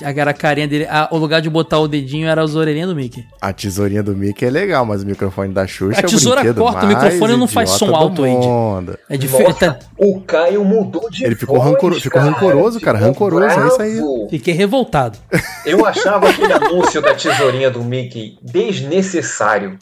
Era 0.01 0.31
a 0.31 0.35
carinha 0.35 0.67
dele. 0.67 0.87
a- 0.89 1.09
o 1.11 1.19
lugar 1.19 1.41
de 1.43 1.51
botar 1.51 1.79
o 1.79 1.87
dedinho 1.87 2.27
era 2.27 2.43
as 2.43 2.55
orelhinhas 2.55 2.89
do 2.89 2.95
Mickey. 2.97 3.25
A 3.41 3.53
tesourinha 3.53 4.03
do 4.03 4.17
Mickey 4.17 4.47
é 4.47 4.51
legal, 4.51 4.85
mas 4.87 5.03
o 5.03 5.07
microfone 5.07 5.53
da 5.53 5.67
Xuxa 5.67 6.01
A 6.01 6.03
tesoura 6.03 6.41
é 6.47 6.51
o 6.51 6.55
corta 6.55 6.85
o 6.87 6.89
microfone 6.89 7.35
e 7.35 7.37
não 7.37 7.47
faz 7.47 7.71
som 7.71 7.95
alto, 7.95 8.23
mundo. 8.23 8.99
É 9.09 9.17
diferente. 9.17 9.63
Nossa, 9.65 9.79
o 9.99 10.21
Caio 10.23 10.65
mudou 10.65 11.11
de 11.11 11.25
Ele 11.25 11.35
ficou, 11.35 11.57
voz, 11.59 11.71
rancoro- 11.71 12.01
ficou 12.01 12.21
rancoroso, 12.21 12.81
cara. 12.81 12.99
Ficou 12.99 13.29
Rancoroso, 13.29 13.61
é 13.61 13.67
isso 13.67 13.83
aí. 13.83 13.95
bravo. 13.97 14.27
Fiquei 14.31 14.55
revoltado. 14.55 15.19
Eu 15.67 15.85
achava 15.85 16.29
aquele 16.31 16.53
anúncio 16.53 17.01
da 17.03 17.15
tesourinha 17.15 17.71
do 17.71 17.83
Mickey 17.85 18.39
desnecessário. 18.43 19.79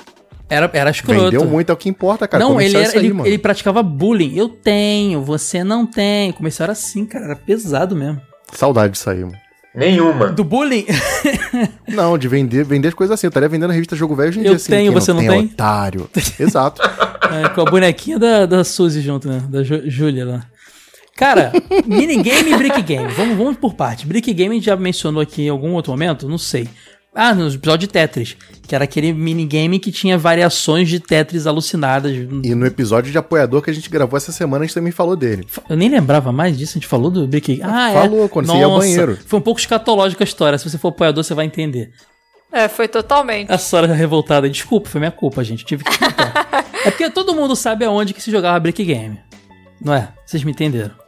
Era, 0.49 0.71
era 0.73 0.91
escroto. 0.91 1.21
Vendeu 1.23 1.45
muito, 1.45 1.71
é 1.71 1.73
o 1.73 1.77
que 1.77 1.89
importa, 1.89 2.29
cara. 2.29 2.43
não, 2.45 2.61
ele, 2.61 2.77
é 2.77 2.83
era, 2.83 2.99
aí, 2.99 3.07
ele, 3.07 3.21
ele 3.25 3.39
praticava 3.39 3.83
bullying. 3.83 4.37
Eu 4.37 4.49
tenho, 4.49 5.21
você 5.23 5.65
não 5.65 5.85
tem. 5.85 6.31
Começou 6.33 6.65
era 6.65 6.73
assim, 6.73 7.05
cara. 7.05 7.25
Era 7.25 7.37
pesado 7.37 7.97
mesmo. 7.97 8.21
Saudade 8.53 8.93
disso 8.93 9.11
aí, 9.11 9.21
mano. 9.25 9.37
Nenhuma. 9.77 10.29
Do 10.29 10.43
bullying? 10.43 10.87
Não, 11.87 12.17
de 12.17 12.27
vender, 12.29 12.65
vender 12.65 12.89
as 12.89 12.95
coisas 12.95 13.15
assim. 13.15 13.27
Eu 13.27 13.29
estaria 13.29 13.49
vendendo 13.49 13.71
a 13.71 13.75
revista 13.75 13.95
Jogo 13.95 14.15
Velho 14.17 14.31
hoje 14.31 14.39
em 14.41 14.43
Eu 14.43 14.49
dia 14.49 14.57
assim. 14.57 14.71
tenho, 14.73 14.91
quem 14.93 15.01
você 15.01 15.13
não 15.13 15.21
tem? 15.21 15.29
tem? 15.29 15.45
Otário. 15.45 16.09
Exato. 16.41 16.81
É, 16.83 17.49
com 17.51 17.61
a 17.61 17.65
bonequinha 17.67 18.19
da, 18.19 18.47
da 18.47 18.65
Suzy 18.65 19.03
junto, 19.03 19.29
né? 19.29 19.43
Da 19.49 19.63
Ju- 19.63 19.83
Júlia 19.89 20.25
lá. 20.25 20.47
Cara, 21.17 21.53
minigame 21.87 22.53
e 22.53 22.57
brick 22.57 22.83
game. 22.83 23.11
Vamos, 23.13 23.37
vamos 23.37 23.57
por 23.57 23.75
parte. 23.75 24.07
Brick 24.07 24.33
game 24.35 24.51
a 24.55 24.55
gente 24.59 24.67
já 24.67 24.77
mencionou 24.77 25.23
aqui 25.23 25.43
em 25.43 25.49
algum 25.49 25.73
outro 25.73 25.91
momento? 25.93 26.29
Não 26.29 26.39
sei. 26.39 26.69
Ah, 27.19 27.35
no 27.35 27.49
episódio 27.49 27.87
de 27.87 27.93
Tetris. 27.93 28.37
Que 28.69 28.75
era 28.75 28.85
aquele 28.85 29.13
minigame 29.13 29.79
que 29.79 29.91
tinha 29.91 30.19
variações 30.19 30.89
de 30.89 31.01
Tetris 31.01 31.47
alucinadas. 31.47 32.13
E 32.13 32.55
no 32.55 32.67
episódio 32.67 33.11
de 33.11 33.17
apoiador 33.17 33.63
que 33.63 33.71
a 33.71 33.73
gente 33.73 33.89
gravou 33.89 34.17
essa 34.19 34.33
semana, 34.33 34.65
a 34.65 34.67
gente 34.67 34.75
também 34.75 34.93
falou 34.93 35.17
dele. 35.17 35.47
Eu 35.71 35.77
nem 35.77 35.89
lembrava 35.89 36.31
mais 36.31 36.59
disso, 36.59 36.73
a 36.73 36.75
gente 36.75 36.87
falou 36.87 37.11
do 37.11 37.27
Brick 37.27 37.61
Ah, 37.63 37.91
Falou, 37.95 38.27
é. 38.27 38.29
quando 38.29 38.47
você 38.49 38.59
ia 38.59 38.67
ao 38.67 38.79
banheiro. 38.79 39.17
Foi 39.27 39.39
um 39.39 39.43
pouco 39.43 39.59
escatológica 39.59 40.23
a 40.23 40.27
história. 40.27 40.59
Se 40.59 40.69
você 40.69 40.77
for 40.77 40.89
apoiador, 40.89 41.25
você 41.25 41.33
vai 41.33 41.47
entender. 41.47 41.91
É, 42.53 42.69
foi 42.69 42.87
totalmente. 42.87 43.51
A 43.51 43.57
Sora 43.59 43.93
revoltada. 43.95 44.49
Desculpa, 44.51 44.89
foi 44.89 44.99
minha 45.01 45.11
culpa, 45.11 45.43
gente. 45.43 45.65
Tive 45.65 45.85
que 45.85 45.91
é 46.87 46.91
porque 46.91 47.09
todo 47.09 47.35
mundo 47.35 47.57
sabe 47.57 47.85
aonde 47.85 48.13
que 48.13 48.23
se 48.23 48.31
jogava 48.31 48.61
Brick 48.61 48.85
Game. 48.85 49.19
Não 49.81 49.95
é? 49.95 50.09
Vocês 50.27 50.45
me 50.45 50.51
entenderam. 50.53 51.06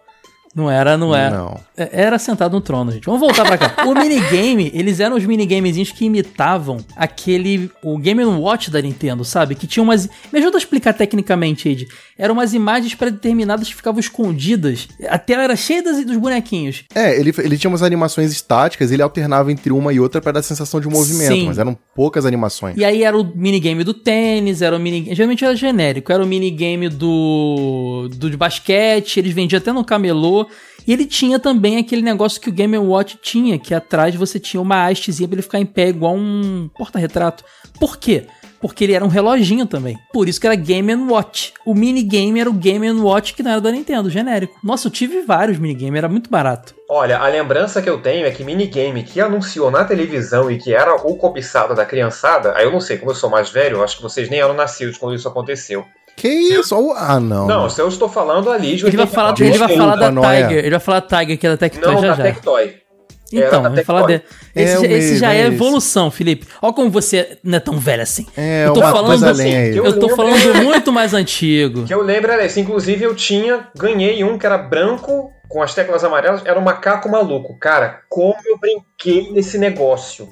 Não 0.59 0.69
era, 0.69 0.97
não 0.99 1.15
é. 1.15 1.31
Não. 1.31 1.61
É- 1.77 1.89
Era 2.03 2.19
sentado 2.19 2.53
no 2.53 2.61
trono, 2.61 2.91
gente. 2.91 3.05
Vamos 3.07 3.21
voltar 3.21 3.45
pra 3.47 3.57
cá. 3.57 3.85
o 3.87 3.95
minigame, 3.95 4.73
eles 4.75 4.99
eram 4.99 5.17
os 5.17 5.25
minigamezinhos 5.25 5.93
que 5.93 6.05
imitavam 6.05 6.79
aquele. 6.97 7.71
O 7.81 7.97
Game 7.97 8.25
Watch 8.25 8.69
da 8.69 8.83
Nintendo, 8.83 9.25
sabe? 9.25 9.55
Que 9.55 9.69
tinha 9.69 9.83
umas. 9.85 10.09
Me 10.33 10.41
ajuda 10.41 10.57
a 10.57 10.59
explicar 10.59 10.93
tecnicamente, 10.95 11.69
Ed. 11.69 11.87
Eram 12.19 12.35
umas 12.35 12.53
imagens 12.53 12.95
pré-determinadas 12.95 13.69
que 13.69 13.75
ficavam 13.77 14.01
escondidas. 14.01 14.89
A 15.09 15.17
tela 15.19 15.45
era 15.45 15.55
cheia 15.55 15.83
das- 15.83 16.05
dos 16.05 16.17
bonequinhos. 16.17 16.85
É, 16.95 17.19
ele, 17.19 17.33
ele 17.39 17.57
tinha 17.57 17.71
umas 17.71 17.83
animações 17.83 18.33
estáticas, 18.33 18.91
ele 18.91 19.01
alternava 19.03 19.53
entre 19.53 19.73
uma 19.73 19.93
e 19.93 20.01
outra 20.01 20.21
pra 20.21 20.33
dar 20.33 20.41
a 20.41 20.43
sensação 20.43 20.81
de 20.81 20.89
movimento, 20.89 21.33
Sim. 21.33 21.47
mas 21.47 21.59
eram 21.59 21.79
poucas 21.95 22.27
animações. 22.27 22.77
E 22.77 22.85
aí 22.85 23.05
era 23.05 23.17
o 23.17 23.25
minigame 23.37 23.85
do 23.85 23.95
tênis, 23.95 24.61
era 24.63 24.77
o 24.77 24.81
minigame. 24.81 25.15
Geralmente 25.15 25.45
era 25.45 25.55
genérico, 25.55 26.11
era 26.13 26.23
o 26.23 26.27
minigame 26.27 26.89
do. 26.89 28.09
do 28.17 28.29
de 28.31 28.37
basquete, 28.37 29.19
eles 29.19 29.33
vendiam 29.33 29.59
até 29.59 29.73
no 29.73 29.85
camelô. 29.85 30.47
E 30.87 30.93
ele 30.93 31.05
tinha 31.05 31.39
também 31.39 31.77
aquele 31.77 32.01
negócio 32.01 32.41
que 32.41 32.49
o 32.49 32.53
Game 32.53 32.77
Watch 32.79 33.19
tinha, 33.23 33.59
que 33.59 33.75
atrás 33.75 34.15
você 34.15 34.39
tinha 34.41 34.61
uma 34.61 34.87
hastezinha 34.89 35.29
pra 35.29 35.35
ele 35.35 35.43
ficar 35.43 35.61
em 35.61 35.67
pé 35.67 35.89
igual 35.89 36.17
um 36.17 36.71
porta-retrato. 36.79 37.45
Por 37.79 37.99
quê? 37.99 38.25
Porque 38.61 38.85
ele 38.85 38.93
era 38.93 39.05
um 39.05 39.09
reloginho 39.09 39.67
também. 39.67 39.99
Por 40.13 40.29
isso 40.29 40.41
que 40.41 40.47
era 40.47 40.57
Game 40.57 40.93
Watch. 40.95 41.53
O 41.65 41.75
minigame 41.75 42.41
era 42.41 42.51
o 42.51 42.53
Game 42.53 42.91
Watch 42.91 43.35
que 43.35 43.43
não 43.43 43.53
era 43.53 43.61
da 43.61 43.71
Nintendo, 43.71 44.11
genérico. 44.11 44.59
Nossa, 44.63 44.89
eu 44.89 44.93
tive 44.93 45.23
vários 45.23 45.59
minigames, 45.59 45.99
era 45.99 46.09
muito 46.09 46.31
barato. 46.31 46.75
Olha, 46.91 47.19
a 47.19 47.29
lembrança 47.29 47.83
que 47.83 47.89
eu 47.89 48.01
tenho 48.01 48.27
é 48.27 48.31
que 48.31 48.43
minigame 48.43 49.03
que 49.03 49.21
anunciou 49.21 49.71
na 49.71 49.85
televisão 49.85 50.51
e 50.51 50.59
que 50.59 50.75
era 50.75 50.95
o 50.95 51.17
cobiçado 51.17 51.75
da 51.75 51.85
criançada, 51.85 52.55
aí 52.57 52.65
eu 52.65 52.73
não 52.73 52.81
sei, 52.81 52.97
como 52.97 53.11
eu 53.11 53.15
sou 53.15 53.31
mais 53.31 53.51
velho, 53.51 53.77
eu 53.77 53.85
acho 53.85 53.97
que 53.97 54.03
vocês 54.03 54.29
nem 54.29 54.41
eram 54.41 54.55
nascidos 54.55 54.97
quando 54.97 55.15
isso 55.15 55.29
aconteceu. 55.29 55.85
Que 56.17 56.29
isso? 56.29 56.75
Ah, 56.97 57.21
não. 57.21 57.47
Não, 57.47 57.71
se 57.71 57.81
eu 57.81 57.87
estou 57.87 58.09
falando 58.09 58.51
ali 58.51 58.73
Ele 58.73 58.97
vai 58.97 59.07
falar, 59.07 59.29
84, 59.31 59.45
ele 59.45 59.59
vai 59.59 59.69
falar 59.77 59.95
da 59.95 60.09
Desculpa, 60.09 60.13
não 60.13 60.31
é. 60.31 60.43
Tiger. 60.43 60.59
Ele 60.59 60.71
vai 60.71 60.81
falar 60.81 61.01
Tiger, 61.03 61.39
que 61.39 61.47
é 61.47 61.51
da 61.51 61.57
Tectoy 61.57 61.95
Não, 61.95 62.01
já 62.01 62.09
da 62.09 62.15
já. 62.15 62.23
Tectoy. 62.25 62.88
Então, 63.33 63.63
da 63.63 63.69
vai 63.71 63.85
falar 63.85 64.07
dele. 64.07 64.23
Esse, 64.55 64.87
É 64.87 64.93
esse 64.93 65.19
já 65.19 65.33
é 65.35 65.43
é 65.43 65.47
evolução, 65.47 66.11
Felipe. 66.11 66.47
Olha 66.63 66.73
como 66.73 66.91
você 66.91 67.39
não 67.43 67.57
é 67.57 67.61
tão 67.61 67.79
velho 67.79 68.03
assim. 68.03 68.27
É, 68.37 68.67
eu 68.67 68.73
tô 68.73 68.81
uma 68.81 68.91
falando, 68.91 69.09
coisa 69.09 69.31
além 69.31 69.57
aí. 69.57 69.77
eu 69.77 69.99
tô 69.99 70.09
Eu 70.09 70.17
falando 70.17 70.55
muito 70.65 70.93
mais 70.93 71.13
antigo. 71.15 71.85
Que 71.85 71.95
eu 71.95 72.03
lembro 72.03 72.33
era 72.33 72.45
esse. 72.45 72.61
Inclusive, 72.61 73.05
eu 73.05 73.15
tinha, 73.15 73.69
ganhei 73.77 74.25
um 74.25 74.39
que 74.39 74.47
era 74.47 74.57
branco, 74.57 75.31
com 75.49 75.63
as 75.63 75.75
teclas 75.75 76.05
amarelas, 76.05 76.43
era 76.45 76.59
um 76.59 76.63
macaco 76.63 77.09
maluco. 77.09 77.59
Cara, 77.59 78.01
como 78.09 78.35
eu 78.47 78.59
brinquei 78.59 79.31
nesse 79.33 79.59
negócio. 79.59 80.29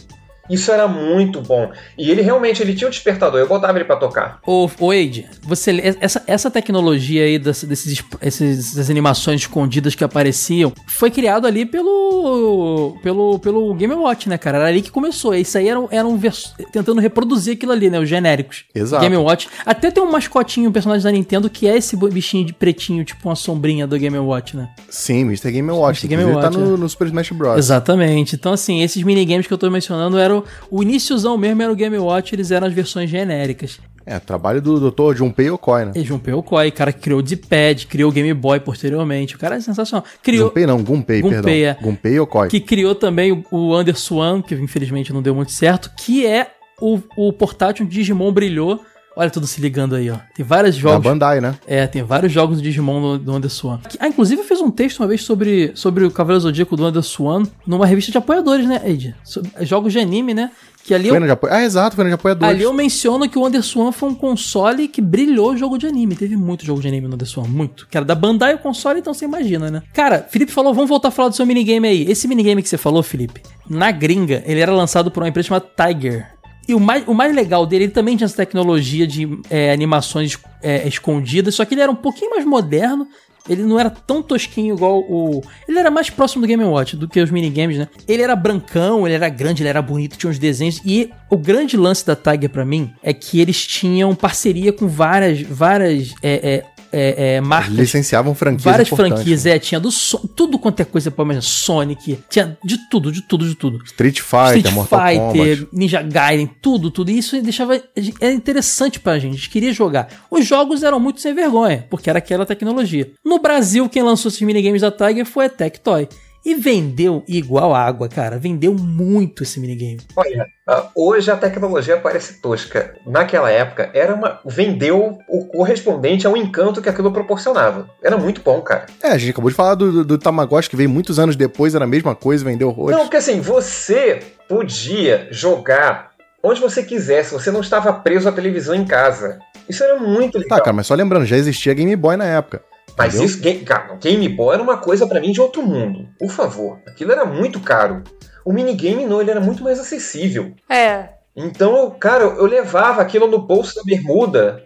Isso 0.49 0.71
era 0.71 0.87
muito 0.87 1.41
bom. 1.41 1.71
E 1.99 2.11
ele 2.11 2.23
realmente 2.23 2.63
ele 2.63 2.75
tinha 2.75 2.89
um 2.89 2.91
despertador, 2.91 3.41
eu 3.41 3.49
botava 3.49 3.77
ele 3.79 3.85
pra 3.85 3.97
tocar. 3.97 4.39
Ô, 4.47 4.69
ô 4.81 4.91
Ade, 4.91 5.27
você, 5.43 5.97
essa, 6.01 6.23
essa 6.27 6.51
tecnologia 6.51 7.25
aí 7.25 7.39
das, 7.39 7.63
desses, 7.65 8.03
esses, 8.23 8.75
dessas 8.75 8.91
animações 8.91 9.41
escondidas 9.43 9.95
que 9.95 10.05
apareciam 10.05 10.73
foi 10.87 11.11
criado 11.11 11.47
ali 11.47 11.65
pelo, 11.67 12.97
pelo, 13.03 13.39
pelo 13.39 13.75
Game 13.75 13.95
Watch, 13.95 14.29
né, 14.29 14.39
cara? 14.39 14.59
Era 14.59 14.69
ali 14.69 14.83
que 14.83 14.91
começou. 14.91 15.35
Isso 15.35 15.57
aí 15.59 15.69
era, 15.69 15.81
um- 15.81 15.89
era 15.91 16.07
um 16.07 16.17
vers- 16.17 16.55
tentando 16.73 17.01
reproduzir 17.01 17.55
aquilo 17.55 17.73
ali, 17.73 17.91
né? 17.91 17.99
Os 17.99 18.09
genéricos. 18.09 18.65
Exato. 18.75 19.03
Game 19.03 19.17
Watch. 19.17 19.49
Até 19.65 19.91
tem 19.91 20.03
um 20.03 20.11
mascotinho, 20.11 20.69
um 20.69 20.73
personagem 20.73 21.03
da 21.05 21.11
Nintendo 21.13 21.49
que 21.51 21.67
é 21.69 21.77
esse 21.77 21.97
bichinho 21.97 22.45
de 22.45 22.53
pretinho, 22.53 23.05
tipo 23.05 23.29
uma 23.29 23.35
sombrinha 23.37 23.87
do 23.87 23.99
Game 23.99 24.19
Watch, 24.19 24.57
né? 24.57 24.69
Sim, 24.89 25.23
Mr. 25.23 25.51
Game 25.51 25.71
Watch. 25.71 26.05
Mr. 26.05 26.09
Game 26.09 26.23
Inclusive, 26.23 26.45
Watch, 26.47 26.57
tá 26.59 26.65
no, 26.71 26.75
é. 26.75 26.79
no 26.79 26.89
Super 26.89 27.07
Smash 27.09 27.31
Bros. 27.31 27.59
Exatamente. 27.59 28.35
Então, 28.35 28.53
assim, 28.53 28.83
esses 28.83 29.03
minigames 29.03 29.47
que 29.47 29.53
eu 29.53 29.59
tô 29.59 29.71
mencionando 29.71 30.19
eram. 30.19 30.36
O 30.71 30.83
iníciozão 30.83 31.37
mesmo 31.37 31.63
era 31.63 31.73
o 31.73 31.77
Game 31.77 31.97
Watch, 31.99 32.35
eles 32.35 32.51
eram 32.51 32.67
as 32.67 32.73
versões 32.73 33.09
genéricas. 33.11 33.79
É, 34.09 34.21
trabalho 34.21 34.63
do 34.63 34.89
Dr. 34.89 35.17
Junpei 35.17 35.49
Yokoi, 35.49 35.85
né? 35.87 35.93
E 35.97 36.05
Junpei 36.05 36.33
Okoi, 36.33 36.71
cara 36.71 36.93
que 36.93 37.01
criou 37.01 37.19
o 37.19 37.23
D-Pad, 37.25 37.89
criou 37.89 38.09
o 38.09 38.13
Game 38.13 38.33
Boy 38.35 38.61
posteriormente. 38.61 39.35
O 39.35 39.39
cara 39.39 39.57
é 39.57 39.61
sensacional. 39.61 40.05
Criou. 40.23 40.47
Junpei 40.47 40.65
não, 40.65 40.81
Gunpei, 40.81 41.21
Gunpei, 41.21 41.43
perdão. 41.43 41.53
é. 41.53 41.77
Gunpei 41.83 42.13
Yokoi. 42.17 42.49
Que 42.49 42.61
criou 42.61 42.95
também 42.95 43.45
o- 43.51 43.85
Swan, 43.97 44.43
que 44.43 44.55
infelizmente 44.55 45.13
não 45.13 45.21
deu 45.21 45.35
muito 45.35 45.51
certo, 45.51 45.91
que 45.97 46.25
é 46.25 46.53
o, 46.81 47.01
o 47.17 47.33
portátil 47.33 47.85
Digimon 47.85 48.31
brilhou. 48.31 48.81
Olha 49.19 49.31
tudo 49.31 49.47
se 49.47 49.61
ligando 49.63 49.95
aí, 49.95 50.11
ó. 50.11 50.17
Tem 50.35 50.45
vários 50.45 50.77
Da 50.77 50.83
jogos. 50.83 51.03
Bandai, 51.03 51.41
né? 51.41 51.55
É, 51.67 51.87
tem 51.87 52.03
vários 52.03 52.31
jogos 52.31 52.59
do 52.59 52.63
Digimon 52.63 53.01
do, 53.01 53.19
do 53.19 53.33
Underswan. 53.35 53.81
Ah, 53.99 54.09
inclusive 54.09 54.43
eu 54.43 54.45
fiz 54.47 54.61
um 54.61 54.71
texto 54.71 55.01
uma 55.01 55.07
vez 55.07 55.23
sobre, 55.23 55.73
sobre 55.75 56.05
o 56.05 56.11
Cavaleiro 56.11 56.43
Zodíaco 56.43 56.77
do 56.77 56.87
Underswan 56.87 57.45
numa 57.67 57.87
revista 57.87 58.13
de 58.13 58.19
apoiadores, 58.19 58.67
né, 58.67 58.83
Ed? 58.85 59.17
Jogos 59.63 59.93
de 59.95 59.99
anime, 59.99 60.35
né? 60.35 60.51
Que 60.85 60.95
ali 60.95 61.09
Foi 61.09 61.17
eu, 61.17 61.21
no 61.21 61.27
Japão. 61.27 61.51
Ah, 61.53 61.65
exato, 61.65 61.97
foi 61.97 62.05
no 62.05 62.15
Apoiadores. 62.15 62.55
ali 62.55 62.63
eu 62.63 62.73
menciono 62.73 63.29
que 63.29 63.37
o 63.37 63.45
Underswan 63.45 63.91
foi 63.91 64.09
um 64.09 64.15
console 64.15 64.87
que 64.87 65.01
brilhou 65.01 65.57
jogo 65.57 65.79
de 65.79 65.87
anime. 65.87 66.15
Teve 66.15 66.37
muito 66.37 66.65
jogo 66.65 66.81
de 66.81 66.87
anime 66.87 67.09
no 67.09 67.15
Underswan, 67.15 67.49
muito. 67.49 67.89
Que 67.91 67.97
era 67.97 68.07
da 68.07 68.15
Bandai 68.15 68.55
o 68.55 68.59
console, 68.59 69.01
então 69.01 69.13
você 69.13 69.25
imagina, 69.25 69.69
né? 69.69 69.83
Cara, 69.93 70.25
Felipe 70.31 70.53
falou, 70.53 70.73
vamos 70.73 70.89
voltar 70.89 71.09
a 71.09 71.11
falar 71.11 71.31
do 71.31 71.35
seu 71.35 71.45
minigame 71.45 71.89
aí. 71.89 72.09
Esse 72.09 72.29
minigame 72.29 72.63
que 72.63 72.69
você 72.69 72.79
falou, 72.79 73.03
Felipe, 73.03 73.41
na 73.69 73.91
gringa, 73.91 74.45
ele 74.47 74.61
era 74.61 74.71
lançado 74.73 75.11
por 75.11 75.25
uma 75.25 75.29
empresa 75.29 75.49
chamada 75.49 75.67
Tiger. 75.77 76.29
E 76.69 76.75
o 76.75 76.81
mais, 76.81 77.07
o 77.07 77.15
mais 77.15 77.35
legal 77.35 77.65
dele, 77.67 77.85
ele 77.85 77.93
também 77.93 78.17
tinha 78.17 78.27
essa 78.27 78.37
tecnologia 78.37 79.07
de 79.07 79.39
é, 79.49 79.73
animações 79.73 80.39
é, 80.63 80.87
escondidas, 80.87 81.55
só 81.55 81.65
que 81.65 81.75
ele 81.75 81.81
era 81.81 81.91
um 81.91 81.97
pouquinho 81.97 82.31
mais 82.31 82.45
moderno. 82.45 83.07
Ele 83.49 83.63
não 83.63 83.79
era 83.79 83.89
tão 83.89 84.21
tosquinho 84.21 84.75
igual 84.75 84.99
o. 84.99 85.41
Ele 85.69 85.79
era 85.79 85.89
mais 85.89 86.11
próximo 86.11 86.43
do 86.43 86.49
Game 86.49 86.65
Watch 86.65 86.97
do 86.97 87.07
que 87.07 87.21
os 87.21 87.31
minigames, 87.31 87.79
né? 87.79 87.89
Ele 88.09 88.21
era 88.21 88.35
brancão, 88.35 89.07
ele 89.07 89.15
era 89.15 89.29
grande, 89.29 89.63
ele 89.63 89.69
era 89.69 89.81
bonito, 89.81 90.17
tinha 90.17 90.29
uns 90.29 90.39
desenhos. 90.39 90.81
E 90.85 91.13
o 91.31 91.37
grande 91.37 91.77
lance 91.77 92.05
da 92.05 92.17
Tiger 92.17 92.51
pra 92.51 92.65
mim 92.65 92.93
é 93.01 93.13
que 93.13 93.41
eles 93.41 93.65
tinham 93.65 94.13
parceria 94.17 94.73
com 94.73 94.89
várias, 94.89 95.43
várias 95.43 96.13
é, 96.21 96.65
é, 96.93 97.37
é, 97.37 97.41
marcas. 97.41 97.75
Licenciavam 97.75 98.35
franquias 98.35 98.63
Várias 98.63 98.89
franquias, 98.89 99.47
é, 99.47 99.59
tinha 99.59 99.81
do 99.81 99.91
tudo 100.35 100.59
quanto 100.59 100.81
é 100.81 100.85
coisa 100.85 101.11
pra 101.11 101.25
imaginar. 101.25 101.43
Sonic, 101.43 102.19
tinha 102.29 102.57
de 102.65 102.79
tudo, 102.89 103.11
de 103.13 103.23
tudo, 103.23 103.49
de 103.49 103.55
tudo. 103.55 103.83
Street 103.85 104.21
Fighter, 104.21 104.57
Street 104.57 104.75
Mortal 104.75 105.01
Fighter, 105.01 105.59
Kombat. 105.59 105.69
Ninja 105.73 106.03
Gaiden, 106.03 106.51
tudo, 106.61 106.91
tudo. 106.91 107.11
E 107.11 107.19
isso 107.19 107.41
deixava. 107.43 107.81
Era 108.21 108.33
interessante 108.33 109.01
pra 109.01 109.19
gente, 109.19 109.33
a 109.33 109.37
gente 109.37 109.51
queria 109.51 109.73
jogar. 109.73 110.09
Os 110.31 110.47
jogos 110.47 110.83
eram 110.83 111.01
muito 111.01 111.21
sem 111.21 111.35
vergonha, 111.35 111.87
porque 111.91 112.11
era 112.11 112.19
aquela 112.19 112.47
tecnologia. 112.47 113.11
No 113.25 113.39
Brasil, 113.39 113.89
quem 113.89 114.03
lançou 114.03 114.29
esses 114.29 114.43
minigames 114.43 114.83
da 114.83 114.91
Tiger 114.91 115.25
foi 115.25 115.47
a 115.47 115.51
Tectoy. 115.51 116.09
E 116.47 116.55
vendeu 116.55 117.25
igual 117.27 117.75
água, 117.75 118.09
cara. 118.09 118.39
Vendeu 118.39 118.73
muito 118.73 119.43
esse 119.43 119.59
minigame. 119.59 119.99
Olha, 120.15 120.47
ah, 120.65 120.91
hoje 120.95 121.29
a 121.29 121.37
tecnologia 121.37 121.97
parece 121.97 122.41
tosca. 122.41 122.95
Naquela 123.05 123.51
época, 123.51 123.91
era 123.93 124.15
uma 124.15 124.39
vendeu 124.47 125.19
o 125.29 125.45
correspondente 125.47 126.25
ao 126.25 126.37
encanto 126.37 126.81
que 126.81 126.89
aquilo 126.89 127.11
proporcionava. 127.11 127.91
Era 128.01 128.17
muito 128.17 128.43
bom, 128.43 128.61
cara. 128.61 128.87
É, 129.03 129.09
a 129.09 129.19
gente 129.19 129.33
acabou 129.33 129.51
de 129.51 129.57
falar 129.57 129.75
do, 129.75 129.91
do, 129.91 130.05
do 130.05 130.19
Tamagotchi, 130.19 130.71
que 130.71 130.77
veio 130.77 130.89
muitos 130.89 131.19
anos 131.19 131.35
depois, 131.35 131.75
era 131.75 131.83
a 131.83 131.89
mesma 131.89 132.15
coisa, 132.15 132.45
vendeu 132.45 132.69
horrores. 132.69 132.97
Não, 132.97 133.07
porque 133.07 133.17
assim, 133.17 133.41
você 133.41 134.23
podia 134.49 135.27
jogar 135.33 136.13
onde 136.41 136.61
você 136.61 136.85
quisesse, 136.85 137.33
você 137.33 137.51
não 137.51 137.61
estava 137.61 137.93
preso 137.93 138.29
à 138.29 138.33
televisão 138.33 138.77
em 138.77 138.85
casa. 138.85 139.41
Isso 139.69 139.83
era 139.83 139.99
muito 139.99 140.39
legal. 140.39 140.59
Tá, 140.59 140.65
cara, 140.65 140.77
mas 140.77 140.87
só 140.87 140.95
lembrando, 140.95 141.27
já 141.27 141.37
existia 141.37 141.75
Game 141.75 141.97
Boy 141.97 142.17
na 142.17 142.27
época. 142.27 142.63
Mas 142.97 143.15
entendeu? 143.15 143.27
isso, 143.27 143.41
Game, 143.41 143.61
cara, 143.61 143.95
o 143.95 143.99
Game 143.99 144.29
Boy 144.29 144.55
era 144.55 144.63
uma 144.63 144.79
coisa 144.79 145.07
pra 145.07 145.21
mim 145.21 145.33
de 145.33 145.41
outro 145.41 145.63
mundo. 145.63 146.09
Por 146.19 146.31
favor, 146.31 146.79
aquilo 146.87 147.13
era 147.13 147.25
muito 147.25 147.61
caro. 147.61 148.03
O 148.45 148.53
minigame 148.53 149.05
não, 149.05 149.21
ele 149.21 149.31
era 149.31 149.41
muito 149.41 149.63
mais 149.63 149.79
acessível. 149.79 150.55
É. 150.69 151.11
Então, 151.35 151.95
cara, 151.99 152.25
eu 152.25 152.47
levava 152.47 153.03
aquilo 153.03 153.27
no 153.27 153.39
bolso 153.39 153.75
da 153.75 153.83
bermuda. 153.83 154.65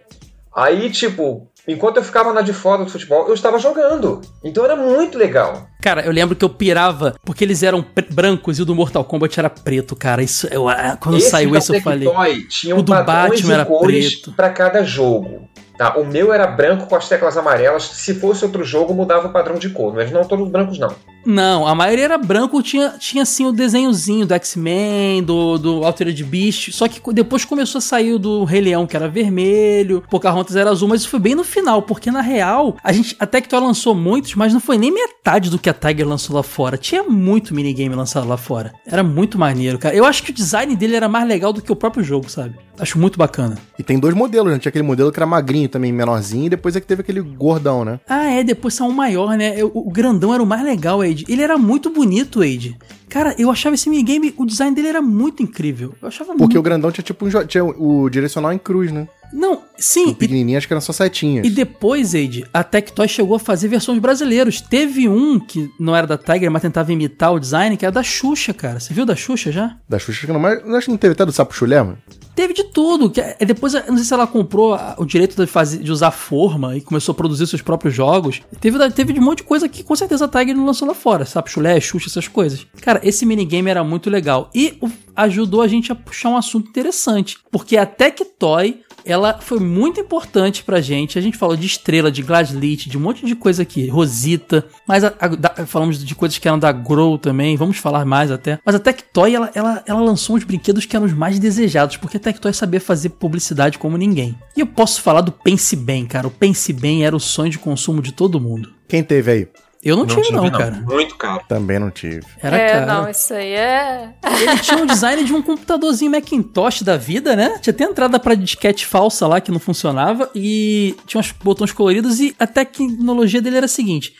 Aí, 0.55 0.89
tipo, 0.89 1.47
enquanto 1.67 1.97
eu 1.97 2.03
ficava 2.03 2.33
na 2.33 2.41
de 2.41 2.53
fora 2.53 2.83
do 2.83 2.89
futebol, 2.89 3.27
eu 3.27 3.33
estava 3.33 3.57
jogando. 3.57 4.21
Então 4.43 4.63
era 4.63 4.75
muito 4.75 5.17
legal. 5.17 5.67
Cara, 5.81 6.05
eu 6.05 6.11
lembro 6.11 6.35
que 6.35 6.45
eu 6.45 6.49
pirava 6.49 7.15
porque 7.25 7.43
eles 7.43 7.63
eram 7.63 7.85
brancos 8.11 8.59
e 8.59 8.61
o 8.61 8.65
do 8.65 8.75
Mortal 8.75 9.03
Kombat 9.03 9.39
era 9.39 9.49
preto, 9.49 9.95
cara. 9.95 10.21
Isso, 10.21 10.47
eu, 10.47 10.69
ah, 10.69 10.97
quando 10.99 11.17
Esse 11.17 11.29
saiu 11.29 11.55
isso 11.55 11.73
eu 11.73 11.81
falei. 11.81 12.07
Tinha 12.47 12.75
o 12.75 12.79
um 12.79 12.83
do 12.83 12.91
padrões 12.91 13.41
Batman 13.41 13.53
era 13.53 13.65
cores 13.65 14.15
preto. 14.15 14.33
para 14.33 14.49
cada 14.49 14.83
jogo. 14.83 15.49
Tá? 15.81 15.97
O 15.97 16.05
meu 16.05 16.31
era 16.31 16.45
branco 16.45 16.85
com 16.85 16.95
as 16.95 17.09
teclas 17.09 17.35
amarelas. 17.35 17.85
Se 17.85 18.13
fosse 18.13 18.45
outro 18.45 18.63
jogo, 18.63 18.93
mudava 18.93 19.29
o 19.29 19.31
padrão 19.31 19.55
de 19.55 19.67
cor. 19.71 19.91
Mas 19.91 20.11
não 20.11 20.23
todos 20.23 20.47
brancos, 20.47 20.77
não. 20.77 20.95
Não, 21.25 21.67
a 21.67 21.75
maioria 21.75 22.05
era 22.05 22.17
branco, 22.17 22.61
tinha, 22.63 22.95
tinha 22.99 23.23
assim 23.23 23.45
o 23.45 23.51
desenhozinho 23.51 24.25
do 24.25 24.33
X-Men, 24.33 25.23
do, 25.23 25.57
do 25.57 25.85
Altered 25.85 26.23
Beast, 26.23 26.71
só 26.71 26.87
que 26.87 27.01
depois 27.13 27.45
começou 27.45 27.79
a 27.79 27.81
sair 27.81 28.13
o 28.13 28.19
do 28.19 28.43
Rei 28.43 28.61
Leão, 28.61 28.87
que 28.87 28.95
era 28.95 29.07
vermelho, 29.07 30.03
Pocahontas 30.09 30.55
era 30.55 30.69
azul, 30.69 30.87
mas 30.87 31.01
isso 31.01 31.09
foi 31.09 31.19
bem 31.19 31.35
no 31.35 31.43
final, 31.43 31.81
porque 31.81 32.11
na 32.11 32.21
real, 32.21 32.75
a 32.83 32.91
gente, 32.91 33.15
a 33.19 33.25
Tectoy 33.25 33.59
lançou 33.59 33.93
muitos, 33.95 34.35
mas 34.35 34.53
não 34.53 34.59
foi 34.59 34.77
nem 34.77 34.91
metade 34.93 35.49
do 35.49 35.59
que 35.59 35.69
a 35.69 35.73
Tiger 35.73 36.07
lançou 36.07 36.35
lá 36.35 36.43
fora. 36.43 36.77
Tinha 36.77 37.03
muito 37.03 37.53
minigame 37.53 37.95
lançado 37.95 38.27
lá 38.27 38.37
fora. 38.37 38.73
Era 38.85 39.03
muito 39.03 39.37
maneiro, 39.37 39.77
cara. 39.77 39.95
Eu 39.95 40.05
acho 40.05 40.23
que 40.23 40.31
o 40.31 40.33
design 40.33 40.75
dele 40.75 40.95
era 40.95 41.07
mais 41.07 41.27
legal 41.27 41.53
do 41.53 41.61
que 41.61 41.71
o 41.71 41.75
próprio 41.75 42.03
jogo, 42.03 42.29
sabe? 42.29 42.55
Acho 42.79 42.97
muito 42.97 43.17
bacana. 43.17 43.57
E 43.77 43.83
tem 43.83 43.99
dois 43.99 44.15
modelos, 44.15 44.51
né? 44.51 44.57
Tinha 44.59 44.69
aquele 44.69 44.83
modelo 44.83 45.11
que 45.11 45.19
era 45.19 45.25
magrinho 45.25 45.69
também, 45.69 45.91
menorzinho, 45.91 46.45
e 46.45 46.49
depois 46.49 46.75
é 46.75 46.81
que 46.81 46.87
teve 46.87 47.01
aquele 47.01 47.21
gordão, 47.21 47.85
né? 47.85 47.99
Ah, 48.09 48.25
é, 48.31 48.43
depois 48.43 48.73
saiu 48.73 48.89
um 48.89 48.93
maior, 48.93 49.37
né? 49.37 49.53
Eu- 49.55 49.71
O, 49.73 49.89
grandão 49.91 50.33
era 50.33 50.41
o 50.41 50.45
mais 50.45 50.63
legal, 50.63 51.03
Wade. 51.11 51.25
Ele 51.27 51.41
era 51.41 51.57
muito 51.57 51.89
bonito, 51.89 52.39
Wade. 52.39 52.77
Cara, 53.09 53.35
eu 53.37 53.51
achava 53.51 53.75
esse 53.75 53.89
minigame, 53.89 54.33
o 54.37 54.45
design 54.45 54.73
dele 54.75 54.87
era 54.87 55.01
muito 55.01 55.43
incrível. 55.43 55.93
Eu 56.01 56.07
achava 56.07 56.29
Porque 56.31 56.43
muito. 56.43 56.59
o 56.59 56.61
grandão 56.61 56.91
tinha 56.91 57.03
tipo 57.03 57.25
um, 57.25 57.29
tinha 57.45 57.63
o 57.63 58.09
direcional 58.09 58.53
em 58.53 58.57
cruz, 58.57 58.91
né? 58.91 59.07
Não, 59.33 59.63
sim. 59.77 60.07
O 60.09 60.15
pequenininho 60.15 60.57
acho 60.57 60.67
que 60.67 60.73
era 60.73 60.81
só 60.81 60.91
setinhas. 60.93 61.45
E 61.45 61.49
depois, 61.49 62.13
Ade, 62.13 62.45
a 62.53 62.63
Tectoy 62.63 63.07
chegou 63.07 63.35
a 63.35 63.39
fazer 63.39 63.67
versões 63.67 63.99
brasileiros. 63.99 64.59
Teve 64.61 65.07
um 65.07 65.39
que 65.39 65.69
não 65.79 65.95
era 65.95 66.05
da 66.07 66.17
Tiger, 66.17 66.51
mas 66.51 66.61
tentava 66.61 66.91
imitar 66.91 67.33
o 67.33 67.39
design, 67.39 67.75
que 67.77 67.85
era 67.85 67.91
da 67.91 68.03
Xuxa, 68.03 68.53
cara. 68.53 68.79
Você 68.79 68.93
viu 68.93 69.05
da 69.05 69.15
Xuxa 69.15 69.51
já? 69.51 69.77
Da 69.87 69.97
Xuxa 69.99 70.25
que 70.27 70.33
não, 70.33 70.39
mas 70.39 70.59
acho 70.75 70.85
que 70.85 70.91
não 70.91 70.97
teve 70.97 71.13
até 71.13 71.25
do 71.25 71.31
Sapo 71.31 71.53
Chulé, 71.55 71.81
mano. 71.81 71.97
Teve 72.35 72.53
de 72.53 72.63
tudo. 72.63 73.09
Que, 73.09 73.19
é, 73.21 73.37
depois, 73.45 73.73
não 73.73 73.95
sei 73.97 74.05
se 74.05 74.13
ela 74.13 74.25
comprou 74.25 74.77
o 74.97 75.05
direito 75.05 75.35
de, 75.35 75.45
fazer, 75.45 75.79
de 75.79 75.91
usar 75.91 76.11
forma 76.11 76.77
e 76.77 76.81
começou 76.81 77.11
a 77.11 77.15
produzir 77.15 77.45
seus 77.45 77.61
próprios 77.61 77.93
jogos. 77.93 78.41
Teve, 78.59 78.77
teve 78.91 79.13
de 79.13 79.19
um 79.19 79.23
monte 79.23 79.39
de 79.39 79.43
coisa 79.43 79.67
que 79.67 79.83
com 79.83 79.95
certeza 79.95 80.25
a 80.25 80.27
Tiger 80.27 80.55
não 80.55 80.65
lançou 80.65 80.87
lá 80.87 80.93
fora. 80.93 81.25
Sabe, 81.25 81.49
chulé, 81.51 81.79
Xuxa, 81.79 82.07
essas 82.07 82.27
coisas. 82.29 82.65
Cara, 82.81 83.01
esse 83.03 83.25
minigame 83.25 83.69
era 83.69 83.83
muito 83.83 84.09
legal. 84.09 84.49
E 84.55 84.77
o- 84.81 84.89
ajudou 85.13 85.61
a 85.61 85.67
gente 85.67 85.91
a 85.91 85.95
puxar 85.95 86.29
um 86.29 86.37
assunto 86.37 86.69
interessante. 86.69 87.37
Porque 87.51 87.75
a 87.75 87.85
Tectoy, 87.85 88.79
ela 89.05 89.39
foi 89.39 89.59
muito 89.59 89.99
importante 89.99 90.63
pra 90.63 90.81
gente. 90.81 91.17
A 91.17 91.21
gente 91.21 91.37
falou 91.37 91.55
de 91.55 91.65
estrela, 91.65 92.11
de 92.11 92.21
Glaslit, 92.21 92.89
de 92.89 92.97
um 92.97 93.01
monte 93.01 93.25
de 93.25 93.35
coisa 93.35 93.61
aqui. 93.63 93.87
Rosita. 93.87 94.65
Mas 94.87 95.03
a- 95.03 95.13
a- 95.19 95.27
da- 95.27 95.65
falamos 95.65 96.03
de 96.03 96.15
coisas 96.15 96.37
que 96.37 96.47
eram 96.47 96.59
da 96.59 96.71
Grow 96.71 97.17
também. 97.17 97.55
Vamos 97.57 97.77
falar 97.77 98.05
mais 98.05 98.31
até. 98.31 98.59
Mas 98.65 98.75
a 98.75 98.79
Tectoy, 98.79 99.33
ela, 99.35 99.51
ela, 99.53 99.83
ela 99.85 100.01
lançou 100.01 100.35
uns 100.35 100.43
brinquedos 100.43 100.85
que 100.85 100.95
eram 100.95 101.05
os 101.05 101.13
mais 101.13 101.39
desejados. 101.39 101.97
Porque 101.97 102.17
a 102.17 102.19
Tectoy 102.19 102.53
sabia 102.53 102.81
fazer 102.81 103.09
publicidade 103.09 103.77
como 103.77 103.97
ninguém. 103.97 104.35
E 104.55 104.59
eu 104.59 104.67
posso 104.67 105.01
falar 105.01 105.21
do 105.21 105.31
Pense 105.31 105.75
Bem, 105.75 106.05
cara. 106.05 106.27
O 106.27 106.31
Pense 106.31 106.71
Bem 106.73 107.05
era 107.05 107.15
o 107.15 107.19
sonho 107.19 107.49
de 107.51 107.59
consumo 107.59 108.01
de 108.01 108.11
todo 108.11 108.39
mundo. 108.39 108.71
Quem 108.87 109.03
teve 109.03 109.31
aí? 109.31 109.47
Eu 109.83 109.97
não, 109.97 110.05
tive, 110.05 110.31
não, 110.31 110.49
cara. 110.51 110.71
Muito 110.71 111.15
caro. 111.15 111.43
Também 111.47 111.79
não 111.79 111.89
tive. 111.89 112.21
Era 112.39 112.55
é, 112.55 112.71
caro. 112.71 112.85
não, 112.85 113.09
isso 113.09 113.33
aí 113.33 113.53
é. 113.53 114.13
Ele 114.39 114.59
tinha 114.59 114.77
um 114.77 114.85
design 114.85 115.23
de 115.23 115.33
um 115.33 115.41
computadorzinho 115.41 116.11
Macintosh 116.11 116.83
da 116.83 116.97
vida, 116.97 117.35
né? 117.35 117.57
Tinha 117.59 117.73
até 117.73 117.83
entrada 117.83 118.19
pra 118.19 118.35
disquete 118.35 118.85
falsa 118.85 119.25
lá 119.25 119.41
que 119.41 119.51
não 119.51 119.59
funcionava 119.59 120.29
e 120.35 120.95
tinha 121.07 121.19
uns 121.19 121.31
botões 121.31 121.71
coloridos 121.71 122.19
e 122.19 122.35
a 122.39 122.45
tecnologia 122.45 123.41
dele 123.41 123.57
era 123.57 123.65
a 123.65 123.69
seguinte. 123.69 124.15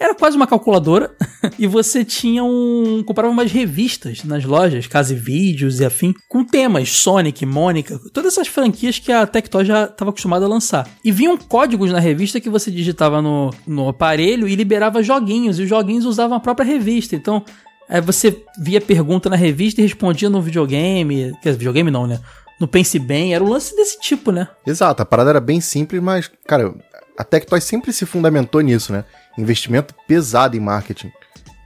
Era 0.00 0.14
quase 0.14 0.34
uma 0.34 0.46
calculadora 0.46 1.14
e 1.58 1.66
você 1.66 2.02
tinha 2.02 2.42
um... 2.42 3.04
comprava 3.06 3.30
umas 3.30 3.52
revistas 3.52 4.24
nas 4.24 4.46
lojas, 4.46 4.86
Casa 4.86 5.14
Vídeos 5.14 5.78
e 5.78 5.84
afim, 5.84 6.14
com 6.26 6.42
temas 6.42 6.90
Sonic, 6.90 7.44
Mônica, 7.44 8.00
todas 8.10 8.32
essas 8.32 8.48
franquias 8.48 8.98
que 8.98 9.12
a 9.12 9.26
Tectoy 9.26 9.62
já 9.62 9.84
estava 9.84 10.08
acostumada 10.08 10.46
a 10.46 10.48
lançar. 10.48 10.88
E 11.04 11.12
vinham 11.12 11.36
códigos 11.36 11.92
na 11.92 12.00
revista 12.00 12.40
que 12.40 12.48
você 12.48 12.70
digitava 12.70 13.20
no, 13.20 13.50
no 13.66 13.90
aparelho 13.90 14.48
e 14.48 14.56
liberava 14.56 15.02
joguinhos, 15.02 15.58
e 15.58 15.64
os 15.64 15.68
joguinhos 15.68 16.06
usavam 16.06 16.38
a 16.38 16.40
própria 16.40 16.64
revista. 16.64 17.14
Então, 17.14 17.44
Aí 17.90 18.00
você 18.00 18.44
via 18.56 18.80
pergunta 18.80 19.28
na 19.28 19.34
revista 19.34 19.80
e 19.80 19.84
respondia 19.84 20.30
no 20.30 20.40
videogame. 20.40 21.32
Quer 21.42 21.48
dizer, 21.48 21.58
videogame 21.58 21.90
não, 21.90 22.06
né? 22.06 22.20
No 22.60 22.68
Pense 22.68 22.96
Bem, 23.00 23.34
era 23.34 23.42
um 23.42 23.48
lance 23.48 23.74
desse 23.74 23.98
tipo, 23.98 24.30
né? 24.30 24.46
Exato, 24.64 25.02
a 25.02 25.04
parada 25.04 25.30
era 25.30 25.40
bem 25.40 25.60
simples, 25.60 26.00
mas, 26.00 26.30
cara, 26.46 26.72
a 27.18 27.24
Tectoy 27.24 27.60
sempre 27.60 27.92
se 27.92 28.06
fundamentou 28.06 28.60
nisso, 28.60 28.92
né? 28.92 29.04
Investimento 29.38 29.94
pesado 30.06 30.56
em 30.56 30.60
marketing. 30.60 31.10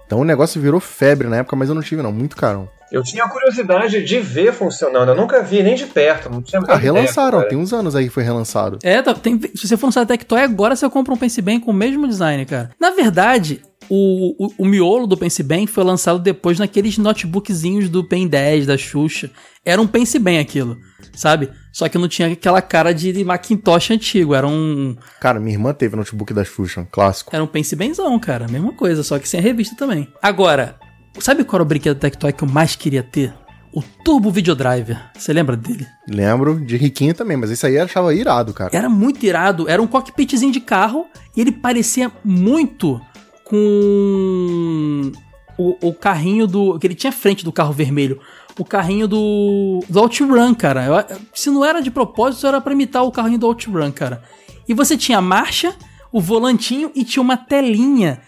Então 0.06 0.20
o 0.20 0.24
negócio 0.24 0.60
virou 0.60 0.80
febre 0.80 1.28
na 1.28 1.38
época, 1.38 1.56
mas 1.56 1.68
eu 1.68 1.74
não 1.74 1.82
tive, 1.82 2.02
não. 2.02 2.12
Muito 2.12 2.36
caro. 2.36 2.68
Eu 2.92 3.02
tinha 3.02 3.26
curiosidade 3.28 4.04
de 4.04 4.20
ver 4.20 4.52
funcionando. 4.52 5.08
Eu 5.08 5.16
nunca 5.16 5.42
vi 5.42 5.62
nem 5.62 5.74
de 5.74 5.86
perto. 5.86 6.30
Não 6.30 6.40
tinha 6.40 6.62
Ah, 6.68 6.76
relançaram, 6.76 7.38
ideia, 7.38 7.48
tem 7.50 7.58
uns 7.58 7.72
anos 7.72 7.96
aí 7.96 8.04
que 8.04 8.10
foi 8.10 8.22
relançado. 8.22 8.78
É, 8.84 9.02
tá, 9.02 9.12
tem- 9.14 9.40
se 9.54 9.66
você 9.66 9.76
for 9.76 9.86
no 9.86 9.92
site 9.92 10.06
da 10.06 10.14
Tectoy, 10.14 10.42
agora 10.42 10.76
você 10.76 10.88
compra 10.88 11.12
um 11.12 11.16
Pense 11.16 11.40
Bem 11.42 11.58
com 11.58 11.70
o 11.72 11.74
mesmo 11.74 12.06
design, 12.06 12.44
cara. 12.44 12.70
Na 12.78 12.90
verdade, 12.90 13.62
o, 13.88 14.46
o, 14.46 14.54
o 14.58 14.64
miolo 14.64 15.06
do 15.06 15.16
Pense 15.16 15.42
Bem 15.42 15.66
foi 15.66 15.84
lançado 15.84 16.18
depois 16.18 16.58
naqueles 16.58 16.98
notebookzinhos 16.98 17.88
do 17.88 18.04
Pen 18.04 18.26
10, 18.26 18.66
da 18.66 18.76
Xuxa. 18.76 19.30
Era 19.64 19.80
um 19.80 19.86
Pense 19.86 20.18
Bem 20.18 20.38
aquilo, 20.38 20.78
sabe? 21.14 21.50
Só 21.72 21.88
que 21.88 21.98
não 21.98 22.08
tinha 22.08 22.28
aquela 22.28 22.62
cara 22.62 22.92
de 22.92 23.24
Macintosh 23.24 23.90
antigo, 23.90 24.34
era 24.34 24.46
um... 24.46 24.96
Cara, 25.20 25.40
minha 25.40 25.54
irmã 25.54 25.72
teve 25.72 25.96
notebook 25.96 26.32
da 26.32 26.44
Xuxa, 26.44 26.80
um 26.80 26.86
clássico. 26.90 27.34
Era 27.34 27.42
um 27.42 27.46
Pense 27.48 27.74
Benzão, 27.74 28.18
cara. 28.18 28.46
Mesma 28.48 28.72
coisa, 28.72 29.02
só 29.02 29.18
que 29.18 29.28
sem 29.28 29.40
a 29.40 29.42
revista 29.42 29.74
também. 29.76 30.08
Agora, 30.22 30.76
sabe 31.18 31.44
qual 31.44 31.58
era 31.58 31.62
o 31.62 31.66
brinquedo 31.66 31.98
Tectoy 31.98 32.32
que 32.32 32.44
eu 32.44 32.48
mais 32.48 32.76
queria 32.76 33.02
ter? 33.02 33.32
o 33.74 33.82
Turbo 34.04 34.30
Videodriver. 34.30 34.96
Você 35.18 35.32
lembra 35.32 35.56
dele? 35.56 35.84
Lembro 36.08 36.64
de 36.64 36.76
Riquinho 36.76 37.12
também, 37.12 37.36
mas 37.36 37.50
esse 37.50 37.66
aí 37.66 37.74
eu 37.74 37.82
achava 37.82 38.14
irado, 38.14 38.54
cara. 38.54 38.70
Era 38.72 38.88
muito 38.88 39.26
irado. 39.26 39.68
Era 39.68 39.82
um 39.82 39.86
cockpitzinho 39.86 40.52
de 40.52 40.60
carro 40.60 41.06
e 41.36 41.40
ele 41.40 41.50
parecia 41.50 42.10
muito 42.24 43.00
com 43.44 45.12
o, 45.58 45.88
o 45.88 45.92
carrinho 45.94 46.46
do. 46.46 46.78
que 46.78 46.86
ele 46.86 46.94
tinha 46.94 47.12
frente 47.12 47.44
do 47.44 47.52
carro 47.52 47.72
vermelho. 47.72 48.20
O 48.58 48.64
carrinho 48.64 49.08
do. 49.08 49.80
do 49.88 50.00
OutRun, 50.00 50.54
cara. 50.54 50.84
Eu- 50.86 51.16
se 51.34 51.50
não 51.50 51.64
era 51.64 51.80
de 51.80 51.90
propósito, 51.90 52.46
era 52.46 52.60
pra 52.60 52.72
imitar 52.72 53.04
o 53.04 53.10
carrinho 53.12 53.38
do 53.38 53.46
OutRun, 53.46 53.90
cara. 53.92 54.22
E 54.68 54.72
você 54.74 54.96
tinha 54.96 55.18
a 55.18 55.22
marcha, 55.22 55.74
o 56.12 56.20
volantinho 56.20 56.90
e 56.94 57.04
tinha 57.04 57.22
uma 57.22 57.36
telinha 57.36 58.20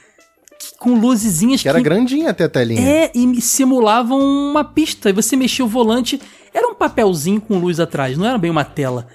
que- 0.58 0.76
com 0.78 0.98
luzezinhas 0.98 1.62
Que 1.62 1.68
era 1.68 1.80
grandinha 1.80 2.30
até 2.30 2.44
a 2.44 2.48
telinha. 2.48 2.80
é, 2.80 3.12
e 3.14 3.40
simulavam 3.40 4.18
uma 4.20 4.64
pista. 4.64 5.10
E 5.10 5.12
você 5.12 5.36
mexia 5.36 5.64
o 5.64 5.68
volante. 5.68 6.20
Era 6.52 6.68
um 6.68 6.74
papelzinho 6.74 7.40
com 7.40 7.58
luz 7.58 7.78
atrás, 7.78 8.16
não 8.16 8.26
era 8.26 8.38
bem 8.38 8.50
uma 8.50 8.64
tela. 8.64 9.06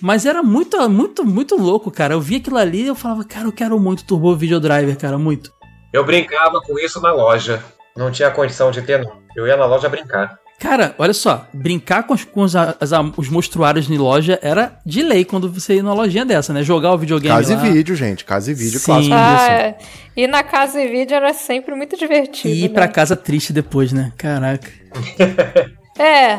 Mas 0.00 0.24
era 0.26 0.42
muito, 0.42 0.88
muito, 0.88 1.24
muito 1.24 1.56
louco, 1.56 1.90
cara. 1.90 2.14
Eu 2.14 2.20
vi 2.20 2.36
aquilo 2.36 2.56
ali 2.56 2.82
e 2.82 2.86
eu 2.86 2.94
falava, 2.94 3.24
cara, 3.24 3.46
eu 3.46 3.52
quero 3.52 3.78
muito 3.80 4.04
Turbo 4.04 4.34
Video 4.36 4.60
Driver, 4.60 4.96
cara, 4.96 5.18
muito. 5.18 5.52
Eu 5.92 6.04
brincava 6.04 6.60
com 6.60 6.78
isso 6.78 7.00
na 7.00 7.12
loja. 7.12 7.62
Não 7.96 8.10
tinha 8.10 8.30
condição 8.30 8.70
de 8.70 8.80
ter, 8.82 9.02
não. 9.02 9.12
Eu 9.34 9.46
ia 9.46 9.56
na 9.56 9.66
loja 9.66 9.88
brincar. 9.88 10.38
Cara, 10.60 10.92
olha 10.98 11.14
só, 11.14 11.46
brincar 11.54 12.02
com, 12.02 12.14
as- 12.14 12.24
com 12.24 12.42
os, 12.42 12.54
as- 12.56 12.76
os 13.16 13.28
monstruários 13.28 13.88
em 13.88 13.96
loja 13.96 14.38
era 14.42 14.76
de 14.84 15.02
lei 15.02 15.24
quando 15.24 15.48
você 15.50 15.76
ia 15.76 15.82
numa 15.84 15.94
lojinha 15.94 16.24
dessa, 16.24 16.52
né? 16.52 16.64
Jogar 16.64 16.92
o 16.92 16.98
videogame 16.98 17.36
Casa 17.36 17.56
lá. 17.56 17.64
e 17.66 17.72
vídeo, 17.72 17.94
gente. 17.94 18.24
Casa 18.24 18.50
e 18.50 18.54
vídeo, 18.54 18.78
Sim. 18.80 18.86
clássico 18.86 19.14
Ah, 19.14 19.34
disso. 19.36 19.50
é. 19.50 19.78
E 20.16 20.26
na 20.26 20.42
casa 20.42 20.80
e 20.82 20.88
vídeo 20.88 21.14
era 21.14 21.32
sempre 21.32 21.76
muito 21.76 21.96
divertido. 21.96 22.52
E 22.52 22.64
ir 22.64 22.68
né? 22.68 22.74
pra 22.74 22.88
casa 22.88 23.14
triste 23.14 23.52
depois, 23.52 23.92
né? 23.92 24.12
Caraca. 24.18 24.68
É. 25.98 26.38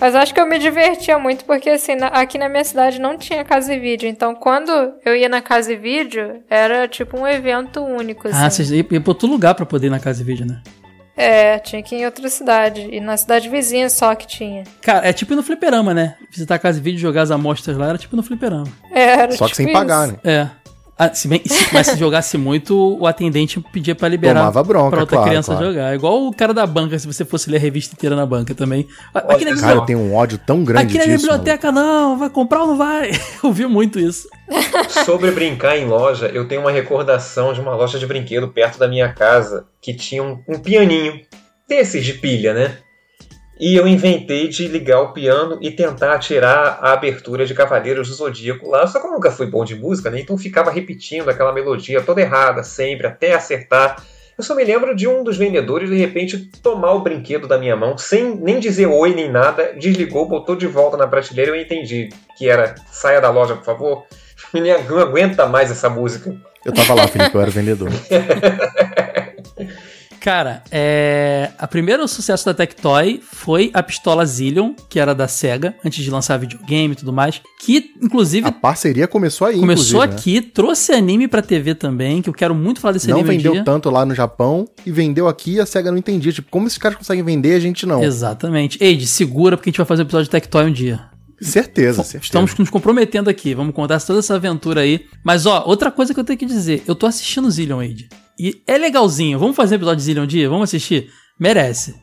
Mas 0.00 0.14
acho 0.14 0.34
que 0.34 0.40
eu 0.40 0.46
me 0.46 0.58
divertia 0.58 1.18
muito 1.18 1.44
porque, 1.44 1.70
assim, 1.70 1.94
na- 1.96 2.08
aqui 2.08 2.36
na 2.38 2.48
minha 2.48 2.64
cidade 2.64 3.00
não 3.00 3.16
tinha 3.16 3.42
casa 3.44 3.72
e 3.74 3.78
vídeo. 3.80 4.08
Então, 4.08 4.34
quando 4.34 4.70
eu 5.04 5.16
ia 5.16 5.28
na 5.28 5.40
casa 5.40 5.72
e 5.72 5.76
vídeo, 5.76 6.42
era 6.50 6.86
tipo 6.86 7.18
um 7.18 7.26
evento 7.26 7.80
único, 7.82 8.28
assim. 8.28 8.36
Ah, 8.38 8.50
vocês 8.50 8.70
iam 8.70 8.86
iam 8.90 9.02
pra 9.02 9.10
outro 9.10 9.28
lugar 9.28 9.54
pra 9.54 9.64
poder 9.66 9.86
ir 9.86 9.90
na 9.90 9.98
casa 10.00 10.20
e 10.22 10.24
vídeo, 10.24 10.44
né? 10.46 10.60
É, 11.16 11.58
tinha 11.58 11.82
que 11.82 11.96
ir 11.96 12.02
em 12.02 12.04
outra 12.06 12.28
cidade. 12.28 12.88
E 12.92 13.00
na 13.00 13.16
cidade 13.16 13.48
vizinha 13.48 13.90
só 13.90 14.14
que 14.14 14.24
tinha. 14.26 14.62
Cara, 14.82 15.08
é 15.08 15.12
tipo 15.12 15.32
ir 15.32 15.36
no 15.36 15.42
fliperama, 15.42 15.92
né? 15.92 16.14
Visitar 16.30 16.54
a 16.54 16.58
casa 16.60 16.78
e 16.78 16.82
vídeo, 16.82 17.00
jogar 17.00 17.22
as 17.22 17.30
amostras 17.32 17.76
lá, 17.76 17.88
era 17.88 17.98
tipo 17.98 18.14
no 18.14 18.22
fliperama. 18.22 18.68
É, 18.92 19.02
era 19.02 19.32
Só 19.32 19.46
que 19.46 19.52
tipo 19.52 19.56
sem 19.56 19.64
isso. 19.66 19.72
pagar, 19.72 20.06
né? 20.06 20.16
É. 20.22 20.46
Ah, 20.98 21.14
se, 21.14 21.28
bem, 21.28 21.40
se, 21.46 21.72
mas 21.72 21.86
se 21.86 21.96
jogasse 21.96 22.36
muito, 22.36 22.98
o 22.98 23.06
atendente 23.06 23.60
pedia 23.72 23.94
pra 23.94 24.08
liberar 24.08 24.40
Tomava 24.40 24.64
bronca, 24.64 24.90
pra 24.90 25.00
outra 25.00 25.16
claro, 25.16 25.30
criança 25.30 25.52
claro. 25.52 25.66
jogar. 25.68 25.94
Igual 25.94 26.26
o 26.26 26.34
cara 26.34 26.52
da 26.52 26.66
banca, 26.66 26.98
se 26.98 27.06
você 27.06 27.24
fosse 27.24 27.48
ler 27.48 27.58
a 27.58 27.60
revista 27.60 27.94
inteira 27.94 28.16
na 28.16 28.26
banca 28.26 28.52
também. 28.52 28.84
Olha 29.14 29.24
Aqui 29.36 29.44
na. 29.44 29.56
Cara, 29.60 29.76
eu 29.76 29.80
tenho 29.82 30.00
um 30.00 30.12
ódio 30.14 30.38
tão 30.38 30.64
grande 30.64 30.86
aqui 30.86 30.98
na 30.98 31.04
disso. 31.14 31.26
biblioteca 31.26 31.70
não, 31.70 32.18
vai 32.18 32.28
comprar 32.28 32.62
ou 32.62 32.66
não 32.66 32.76
vai? 32.76 33.12
Eu 33.44 33.52
vi 33.52 33.66
muito 33.66 34.00
isso. 34.00 34.28
Sobre 35.04 35.30
brincar 35.30 35.76
em 35.78 35.86
loja, 35.86 36.26
eu 36.26 36.48
tenho 36.48 36.62
uma 36.62 36.70
recordação 36.70 37.52
de 37.52 37.60
uma 37.60 37.74
loja 37.76 37.98
de 37.98 38.06
brinquedo 38.06 38.48
perto 38.48 38.78
da 38.78 38.88
minha 38.88 39.12
casa 39.12 39.66
que 39.80 39.94
tinha 39.94 40.22
um, 40.22 40.42
um 40.48 40.58
pianinho 40.58 41.20
desses 41.68 42.04
de 42.04 42.14
pilha, 42.14 42.52
né? 42.54 42.78
E 43.58 43.74
eu 43.74 43.88
inventei 43.88 44.46
de 44.46 44.68
ligar 44.68 45.00
o 45.00 45.12
piano 45.12 45.58
e 45.60 45.70
tentar 45.70 46.18
tirar 46.18 46.78
a 46.80 46.92
abertura 46.92 47.44
de 47.44 47.54
Cavaleiros 47.54 48.08
do 48.08 48.14
Zodíaco 48.14 48.68
lá. 48.68 48.86
Só 48.86 49.00
que 49.00 49.06
eu 49.06 49.10
nunca 49.10 49.32
fui 49.32 49.46
bom 49.46 49.64
de 49.64 49.74
música, 49.74 50.10
né? 50.10 50.20
Então 50.20 50.38
ficava 50.38 50.70
repetindo 50.70 51.28
aquela 51.28 51.52
melodia 51.52 52.00
toda 52.00 52.20
errada, 52.20 52.62
sempre, 52.62 53.08
até 53.08 53.34
acertar. 53.34 54.00
Eu 54.38 54.44
só 54.44 54.54
me 54.54 54.62
lembro 54.62 54.94
de 54.94 55.08
um 55.08 55.24
dos 55.24 55.36
vendedores, 55.36 55.90
de 55.90 55.96
repente, 55.96 56.38
tomar 56.62 56.92
o 56.92 57.00
brinquedo 57.00 57.48
da 57.48 57.58
minha 57.58 57.74
mão, 57.74 57.98
sem 57.98 58.36
nem 58.36 58.60
dizer 58.60 58.86
oi 58.86 59.12
nem 59.12 59.28
nada, 59.28 59.74
desligou, 59.76 60.28
botou 60.28 60.54
de 60.54 60.68
volta 60.68 60.96
na 60.96 61.08
prateleira 61.08 61.50
e 61.50 61.58
eu 61.58 61.60
entendi 61.60 62.10
que 62.36 62.48
era 62.48 62.76
saia 62.86 63.20
da 63.20 63.30
loja, 63.30 63.56
por 63.56 63.64
favor. 63.64 64.04
Ninguém 64.54 64.84
não 64.84 65.00
aguenta 65.00 65.44
mais 65.46 65.72
essa 65.72 65.90
música. 65.90 66.32
Eu 66.64 66.72
tava 66.72 66.94
lá, 66.94 67.08
Felipe, 67.08 67.34
eu 67.34 67.40
era 67.40 67.50
vendedor. 67.50 67.90
Cara, 70.28 70.62
é... 70.70 71.52
a 71.58 71.66
primeiro 71.66 72.06
sucesso 72.06 72.44
da 72.44 72.52
Tectoy 72.52 73.18
foi 73.32 73.70
a 73.72 73.82
pistola 73.82 74.26
Zillion, 74.26 74.74
que 74.86 75.00
era 75.00 75.14
da 75.14 75.26
SEGA, 75.26 75.74
antes 75.82 76.04
de 76.04 76.10
lançar 76.10 76.36
videogame 76.36 76.92
e 76.92 76.96
tudo 76.96 77.14
mais, 77.14 77.40
que 77.58 77.94
inclusive 77.98 78.46
A 78.46 78.52
parceria 78.52 79.08
começou 79.08 79.46
aí, 79.46 79.58
começou 79.58 80.00
né? 80.00 80.12
aqui, 80.12 80.42
trouxe 80.42 80.92
anime 80.92 81.28
pra 81.28 81.40
TV 81.40 81.74
também, 81.74 82.20
que 82.20 82.28
eu 82.28 82.34
quero 82.34 82.54
muito 82.54 82.78
falar 82.78 82.92
desse 82.92 83.08
Não 83.08 83.20
anime 83.20 83.26
um 83.26 83.32
vendeu 83.38 83.52
dia. 83.52 83.64
tanto 83.64 83.88
lá 83.88 84.04
no 84.04 84.14
Japão 84.14 84.68
e 84.84 84.92
vendeu 84.92 85.28
aqui 85.28 85.52
e 85.52 85.60
a 85.60 85.64
SEGA 85.64 85.90
não 85.90 85.96
entendia. 85.96 86.30
Tipo, 86.30 86.50
como 86.50 86.66
esses 86.66 86.76
caras 86.76 86.98
conseguem 86.98 87.24
vender 87.24 87.54
e 87.54 87.56
a 87.56 87.60
gente 87.60 87.86
não? 87.86 88.04
Exatamente. 88.04 88.76
Eide, 88.84 89.06
segura 89.06 89.56
porque 89.56 89.70
a 89.70 89.72
gente 89.72 89.78
vai 89.78 89.86
fazer 89.86 90.02
um 90.02 90.04
episódio 90.04 90.24
de 90.24 90.30
Tectoy 90.30 90.66
um 90.66 90.72
dia. 90.72 91.06
Certeza, 91.40 92.02
certeza. 92.02 92.24
Estamos 92.24 92.54
nos 92.54 92.68
comprometendo 92.68 93.30
aqui, 93.30 93.54
vamos 93.54 93.74
contar 93.74 93.98
toda 94.02 94.18
essa 94.18 94.34
aventura 94.34 94.82
aí. 94.82 95.06
Mas 95.24 95.46
ó, 95.46 95.64
outra 95.64 95.90
coisa 95.90 96.12
que 96.12 96.20
eu 96.20 96.24
tenho 96.24 96.38
que 96.38 96.44
dizer, 96.44 96.82
eu 96.86 96.94
tô 96.94 97.06
assistindo 97.06 97.50
Zillion 97.50 97.80
Age. 97.80 98.10
E 98.38 98.62
é 98.66 98.78
legalzinho, 98.78 99.38
vamos 99.38 99.56
fazer 99.56 99.74
episódio 99.76 99.96
de 99.98 100.02
Zillion 100.04 100.22
um 100.24 100.26
dia? 100.26 100.48
Vamos 100.48 100.64
assistir? 100.70 101.10
Merece. 101.38 101.96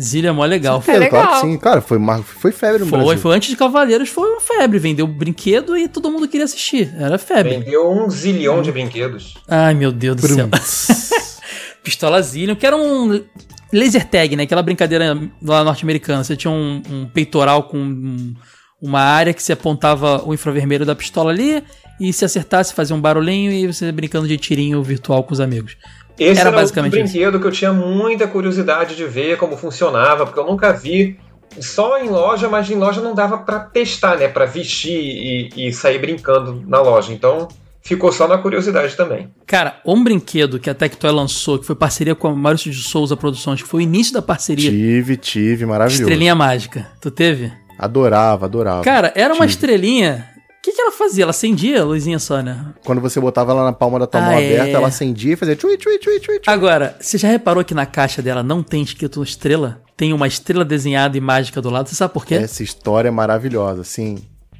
Zillion 0.00 0.30
é 0.30 0.32
mó 0.32 0.44
legal. 0.44 0.80
Certeza, 0.82 1.08
claro 1.10 1.28
que 1.32 1.40
sim. 1.40 1.58
Cara, 1.58 1.80
foi, 1.80 1.98
foi 2.22 2.52
febre 2.52 2.80
no 2.80 2.86
Foi, 2.86 2.98
Brasil. 3.00 3.18
foi 3.18 3.36
antes 3.36 3.48
de 3.50 3.56
Cavaleiros, 3.56 4.08
foi 4.08 4.28
uma 4.30 4.40
febre. 4.40 4.78
Vendeu 4.78 5.06
brinquedo 5.06 5.76
e 5.76 5.88
todo 5.88 6.10
mundo 6.10 6.28
queria 6.28 6.44
assistir. 6.44 6.92
Era 6.98 7.18
febre. 7.18 7.58
Vendeu 7.58 7.90
um 7.90 8.08
zilhão 8.08 8.62
de 8.62 8.70
brinquedos. 8.70 9.34
Ai, 9.48 9.74
meu 9.74 9.90
Deus 9.90 10.16
do 10.16 10.28
céu. 10.28 10.48
Pistola 11.82 12.20
Zillion, 12.22 12.54
que 12.54 12.66
era 12.66 12.76
um 12.76 13.24
laser 13.72 14.04
tag, 14.08 14.36
né? 14.36 14.44
Aquela 14.44 14.62
brincadeira 14.62 15.18
lá 15.42 15.64
norte-americana. 15.64 16.22
Você 16.22 16.36
tinha 16.36 16.50
um, 16.50 16.82
um 16.90 17.06
peitoral 17.06 17.64
com 17.64 17.78
um- 17.78 18.34
uma 18.80 19.00
área 19.00 19.34
que 19.34 19.42
você 19.42 19.52
apontava 19.52 20.22
o 20.24 20.32
infravermelho 20.32 20.86
da 20.86 20.94
pistola 20.94 21.30
ali 21.30 21.62
e 22.00 22.12
se 22.12 22.24
acertasse 22.24 22.72
fazia 22.72 22.94
um 22.94 23.00
barulhinho 23.00 23.50
e 23.50 23.66
você 23.66 23.90
brincando 23.90 24.28
de 24.28 24.36
tirinho 24.36 24.82
virtual 24.82 25.24
com 25.24 25.32
os 25.32 25.40
amigos. 25.40 25.76
Esse 26.18 26.40
era 26.40 26.50
era, 26.50 26.58
basicamente 26.58 26.94
um 26.94 27.04
isso. 27.04 27.12
brinquedo 27.12 27.40
que 27.40 27.46
eu 27.46 27.52
tinha 27.52 27.72
muita 27.72 28.26
curiosidade 28.26 28.96
de 28.96 29.04
ver 29.04 29.36
como 29.36 29.56
funcionava, 29.56 30.26
porque 30.26 30.38
eu 30.38 30.46
nunca 30.46 30.72
vi 30.72 31.18
só 31.60 31.98
em 31.98 32.08
loja, 32.08 32.48
mas 32.48 32.70
em 32.70 32.74
loja 32.74 33.00
não 33.00 33.14
dava 33.14 33.38
pra 33.38 33.60
testar, 33.60 34.16
né? 34.16 34.28
Pra 34.28 34.44
vestir 34.44 34.98
e, 34.98 35.68
e 35.68 35.72
sair 35.72 35.98
brincando 35.98 36.62
na 36.66 36.80
loja. 36.80 37.12
Então 37.12 37.48
ficou 37.82 38.12
só 38.12 38.28
na 38.28 38.36
curiosidade 38.36 38.96
também. 38.96 39.28
Cara, 39.46 39.80
um 39.84 40.02
brinquedo 40.02 40.58
que 40.58 40.68
a 40.68 40.74
Tectoy 40.74 41.10
lançou, 41.10 41.58
que 41.58 41.66
foi 41.66 41.74
parceria 41.74 42.14
com 42.14 42.28
a 42.28 42.34
Maurício 42.34 42.70
de 42.70 42.82
Souza 42.82 43.16
Produções, 43.16 43.62
que 43.62 43.68
foi 43.68 43.80
o 43.80 43.82
início 43.82 44.12
da 44.12 44.20
parceria. 44.20 44.70
Tive, 44.70 45.16
tive, 45.16 45.64
maravilhoso. 45.64 46.02
Estrelinha 46.02 46.34
Mágica. 46.34 46.86
Tu 47.00 47.10
teve? 47.10 47.52
Adorava, 47.78 48.46
adorava. 48.46 48.82
Cara, 48.82 49.12
era 49.14 49.32
uma 49.32 49.46
Tive. 49.46 49.52
estrelinha. 49.52 50.28
O 50.58 50.60
que, 50.60 50.72
que 50.72 50.80
ela 50.80 50.90
fazia? 50.90 51.22
Ela 51.24 51.30
acendia 51.30 51.80
a 51.80 51.84
luzinha 51.84 52.18
só, 52.18 52.42
né? 52.42 52.66
Quando 52.84 53.00
você 53.00 53.20
botava 53.20 53.52
ela 53.52 53.64
na 53.64 53.72
palma 53.72 53.98
da 53.98 54.06
tua 54.06 54.20
mão 54.20 54.30
Ah, 54.36 54.42
é. 54.42 54.54
aberta, 54.60 54.76
ela 54.76 54.88
acendia 54.88 55.32
e 55.32 55.36
fazia 55.36 55.54
tchui, 55.54 55.76
tchui, 55.78 55.98
tchui, 55.98 56.18
tchui, 56.20 56.38
tchui. 56.40 56.52
Agora, 56.52 56.96
você 57.00 57.16
já 57.16 57.28
reparou 57.28 57.64
que 57.64 57.74
na 57.74 57.86
caixa 57.86 58.20
dela 58.20 58.42
não 58.42 58.62
tem 58.62 58.82
escrito 58.82 59.22
estrela? 59.22 59.80
Tem 59.96 60.12
uma 60.12 60.26
estrela 60.26 60.64
desenhada 60.64 61.16
e 61.16 61.20
mágica 61.20 61.62
do 61.62 61.70
lado. 61.70 61.88
Você 61.88 61.94
sabe 61.94 62.12
por 62.12 62.26
quê? 62.26 62.34
Essa 62.34 62.62
história 62.62 63.08
é 63.08 63.10
maravilhosa, 63.10 63.84
sim. 63.84 64.18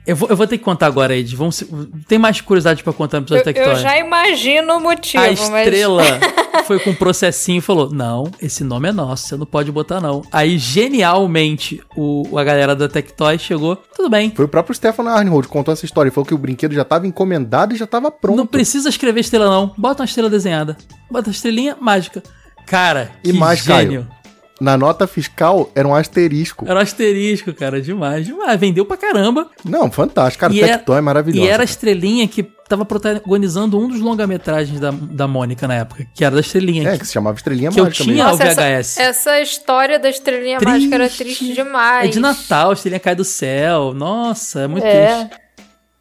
Eu, 0.08 0.16
vou, 0.16 0.28
eu 0.30 0.36
vou 0.36 0.46
ter 0.46 0.56
que 0.58 0.64
contar 0.64 0.86
agora, 0.86 1.14
Ed. 1.14 1.36
Vamos, 1.36 1.56
se- 1.56 1.66
tem 2.08 2.18
mais 2.18 2.40
curiosidade 2.40 2.82
pra 2.82 2.92
contar 2.94 3.18
no 3.20 3.24
episódio 3.26 3.42
Eu, 3.42 3.44
da 3.44 3.52
Tectoy? 3.52 3.72
eu 3.74 3.76
já 3.76 3.98
imagino 3.98 4.76
o 4.76 4.80
motivo, 4.80 5.22
A 5.22 5.26
mas... 5.26 5.38
estrela 5.40 6.02
foi 6.66 6.78
com 6.80 6.90
um 6.90 6.94
processinho 6.94 7.58
e 7.58 7.60
falou: 7.60 7.90
Não, 7.92 8.24
esse 8.40 8.64
nome 8.64 8.88
é 8.88 8.92
nosso, 8.92 9.28
você 9.28 9.36
não 9.36 9.44
pode 9.44 9.70
botar, 9.70 10.00
não. 10.00 10.22
Aí, 10.32 10.56
genialmente, 10.58 11.80
o, 11.96 12.38
a 12.38 12.42
galera 12.44 12.74
da 12.74 12.88
Tectoy 12.88 13.38
chegou, 13.38 13.76
tudo 13.76 14.08
bem. 14.08 14.32
Foi 14.34 14.44
o 14.44 14.48
próprio 14.48 14.74
Stefan 14.74 15.08
Arnhold 15.10 15.46
que 15.46 15.52
contou 15.52 15.72
essa 15.72 15.84
história. 15.84 16.10
Falou 16.10 16.26
que 16.26 16.34
o 16.34 16.38
brinquedo 16.38 16.72
já 16.74 16.82
estava 16.82 17.06
encomendado 17.06 17.74
e 17.74 17.76
já 17.76 17.84
estava 17.84 18.10
pronto. 18.10 18.36
Não 18.36 18.46
precisa 18.46 18.88
escrever 18.88 19.20
estrela, 19.20 19.50
não. 19.50 19.74
Bota 19.76 20.02
uma 20.02 20.06
estrela 20.06 20.30
desenhada. 20.30 20.76
Bota 21.10 21.28
uma 21.28 21.32
estrelinha 21.34 21.76
mágica. 21.80 22.22
Cara, 22.66 23.12
E 23.24 23.32
que 23.32 23.38
mais, 23.38 23.60
gênio. 23.60 24.02
Caio, 24.02 24.17
na 24.60 24.76
nota 24.76 25.06
fiscal 25.06 25.70
era 25.74 25.86
um 25.86 25.94
asterisco. 25.94 26.64
Era 26.68 26.78
um 26.78 26.82
asterisco, 26.82 27.52
cara, 27.54 27.80
demais, 27.80 28.26
demais. 28.26 28.58
Vendeu 28.58 28.84
pra 28.84 28.96
caramba. 28.96 29.48
Não, 29.64 29.90
fantástico. 29.90 30.40
Cara, 30.40 30.52
E 30.54 30.60
o 30.60 30.64
era- 30.64 30.78
Tectoy 30.78 30.98
é 30.98 31.00
maravilhoso. 31.00 31.44
E 31.46 31.48
era 31.48 31.62
a 31.62 31.64
estrelinha 31.64 32.26
que 32.26 32.42
tava 32.68 32.84
protagonizando 32.84 33.78
um 33.78 33.88
dos 33.88 34.00
longa-metragens 34.00 34.78
da, 34.78 34.90
da 34.90 35.26
Mônica 35.26 35.66
na 35.66 35.74
época, 35.76 36.04
que 36.14 36.24
era 36.24 36.34
da 36.34 36.40
estrelinha. 36.40 36.88
É, 36.88 36.98
que 36.98 37.06
se 37.06 37.12
chamava 37.14 37.36
Estrelinha 37.36 37.70
Que 37.70 37.80
eu 37.80 37.84
Mágica 37.84 38.04
tinha 38.04 38.14
mesmo. 38.16 38.28
o 38.28 38.32
Nossa, 38.32 38.44
essa, 38.44 38.60
VHS. 38.62 38.98
essa 39.00 39.40
história 39.40 39.98
da 39.98 40.10
estrelinha 40.10 40.58
Triste. 40.58 40.72
mágica 40.74 40.94
era 40.96 41.08
triste 41.08 41.54
demais. 41.54 42.08
É 42.08 42.12
de 42.12 42.20
Natal, 42.20 42.70
a 42.70 42.72
estrelinha 42.74 43.00
cai 43.00 43.14
do 43.14 43.24
céu. 43.24 43.94
Nossa, 43.94 44.60
é 44.60 44.66
muito 44.66 44.84
É. 44.86 45.24
triste. 45.24 45.40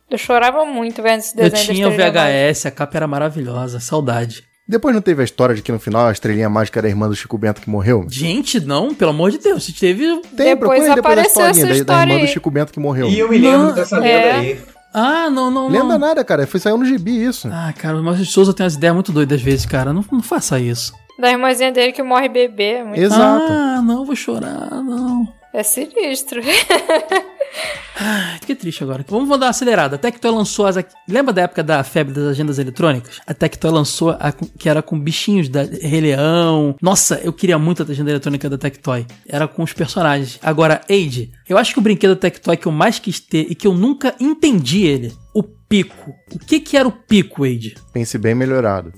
Eu 0.09 0.17
chorava 0.17 0.63
muito 0.65 1.01
vendo 1.03 1.19
esse 1.19 1.37
Eu 1.37 1.49
desenho 1.49 1.73
tinha 1.73 1.87
o 1.87 1.91
estrelinha 1.91 2.13
mágica. 2.13 2.49
VHS, 2.49 2.65
a 2.65 2.71
capa 2.71 2.97
era 2.97 3.07
maravilhosa, 3.07 3.79
saudade. 3.79 4.43
Depois 4.67 4.93
não 4.93 5.01
teve 5.01 5.21
a 5.21 5.25
história 5.25 5.55
de 5.55 5.61
que 5.61 5.71
no 5.71 5.79
final 5.79 6.07
a 6.07 6.11
Estrelinha 6.11 6.49
Mágica 6.49 6.79
era 6.79 6.87
a 6.87 6.89
irmã 6.89 7.07
do 7.07 7.15
Chico 7.15 7.37
Bento 7.37 7.61
que 7.61 7.69
morreu? 7.69 8.05
Gente, 8.09 8.59
não, 8.59 8.93
pelo 8.93 9.11
amor 9.11 9.31
de 9.31 9.37
Deus, 9.37 9.63
se 9.63 9.71
teve. 9.73 10.05
Tem, 10.35 10.47
Depois 10.55 10.57
procura 10.59 10.89
aí 10.89 10.95
depois 10.95 11.17
essa 11.19 11.27
historinha 11.29 11.63
da- 11.65 11.69
da, 11.71 11.75
história 11.77 12.13
irmã 12.13 12.25
do. 12.25 12.31
Chico 12.31 12.51
Bento 12.51 12.73
que 12.73 12.79
morreu. 12.79 13.07
E 13.07 13.17
eu 13.19 13.29
me 13.29 13.37
lembro 13.37 13.67
Não, 13.67 13.73
dessa 13.73 13.95
é. 13.97 13.99
lenda 13.99 14.39
aí. 14.39 14.59
Ah, 14.93 15.29
não, 15.29 15.49
não, 15.51 15.69
não. 15.69 15.79
Lembra 15.79 15.97
nada, 15.97 16.23
cara. 16.23 16.45
Foi 16.47 16.59
saiu 16.59 16.77
no 16.77 16.83
gibi 16.85 17.23
isso. 17.23 17.47
Ah, 17.51 17.73
cara, 17.77 17.95
o 17.97 18.03
Márcio 18.03 18.25
de 18.25 18.31
Souza 18.31 18.53
tem 18.53 18.63
umas 18.65 18.73
ideias 18.75 18.93
muito 18.95 19.11
doidas 19.11 19.37
às 19.37 19.43
vezes, 19.43 19.65
cara. 19.65 19.93
Não, 19.93 20.03
não 20.11 20.21
faça 20.23 20.59
isso. 20.59 20.91
Da 21.19 21.29
irmãzinha 21.31 21.71
dele 21.71 21.91
que 21.93 22.03
morre 22.03 22.27
bebê. 22.27 22.63
é 22.79 22.83
muito- 22.83 23.13
Ah, 23.13 23.81
não 23.85 24.05
vou 24.05 24.15
chorar, 24.15 24.69
não. 24.83 25.27
É 25.53 25.63
sinistro. 25.63 26.41
Fiquei 28.39 28.55
triste 28.55 28.83
agora. 28.83 29.03
Vamos 29.07 29.27
dar 29.39 29.45
uma 29.45 29.49
acelerada. 29.49 29.95
A 29.95 29.99
Tectoy 29.99 30.31
lançou 30.31 30.65
as. 30.65 30.77
Lembra 31.07 31.33
da 31.33 31.41
época 31.41 31.63
da 31.63 31.83
febre 31.83 32.13
das 32.13 32.25
agendas 32.25 32.59
eletrônicas? 32.59 33.19
A 33.25 33.33
Tectoy 33.33 33.71
lançou 33.71 34.11
a 34.11 34.31
que 34.31 34.69
era 34.69 34.81
com 34.81 34.99
bichinhos 34.99 35.49
da 35.49 35.63
Rei 35.63 36.01
Leão. 36.01 36.75
Nossa, 36.81 37.15
eu 37.23 37.33
queria 37.33 37.57
muito 37.57 37.83
a 37.83 37.85
agenda 37.85 38.11
eletrônica 38.11 38.49
da 38.49 38.57
Tectoy. 38.57 39.05
Era 39.27 39.47
com 39.47 39.63
os 39.63 39.73
personagens. 39.73 40.39
Agora, 40.41 40.81
Age, 40.89 41.31
eu 41.49 41.57
acho 41.57 41.73
que 41.73 41.79
o 41.79 41.81
brinquedo 41.81 42.13
da 42.13 42.21
Tectoy 42.21 42.57
que 42.57 42.67
eu 42.67 42.71
mais 42.71 42.99
quis 42.99 43.19
ter 43.19 43.47
e 43.49 43.55
que 43.55 43.67
eu 43.67 43.73
nunca 43.73 44.15
entendi 44.19 44.85
ele. 44.85 45.13
Pico. 45.69 46.15
O 46.33 46.39
que 46.39 46.59
que 46.59 46.77
era 46.77 46.87
o 46.87 46.91
Pico, 46.91 47.43
Age? 47.43 47.75
Pense 47.93 48.17
bem 48.17 48.33
melhorado. 48.35 48.93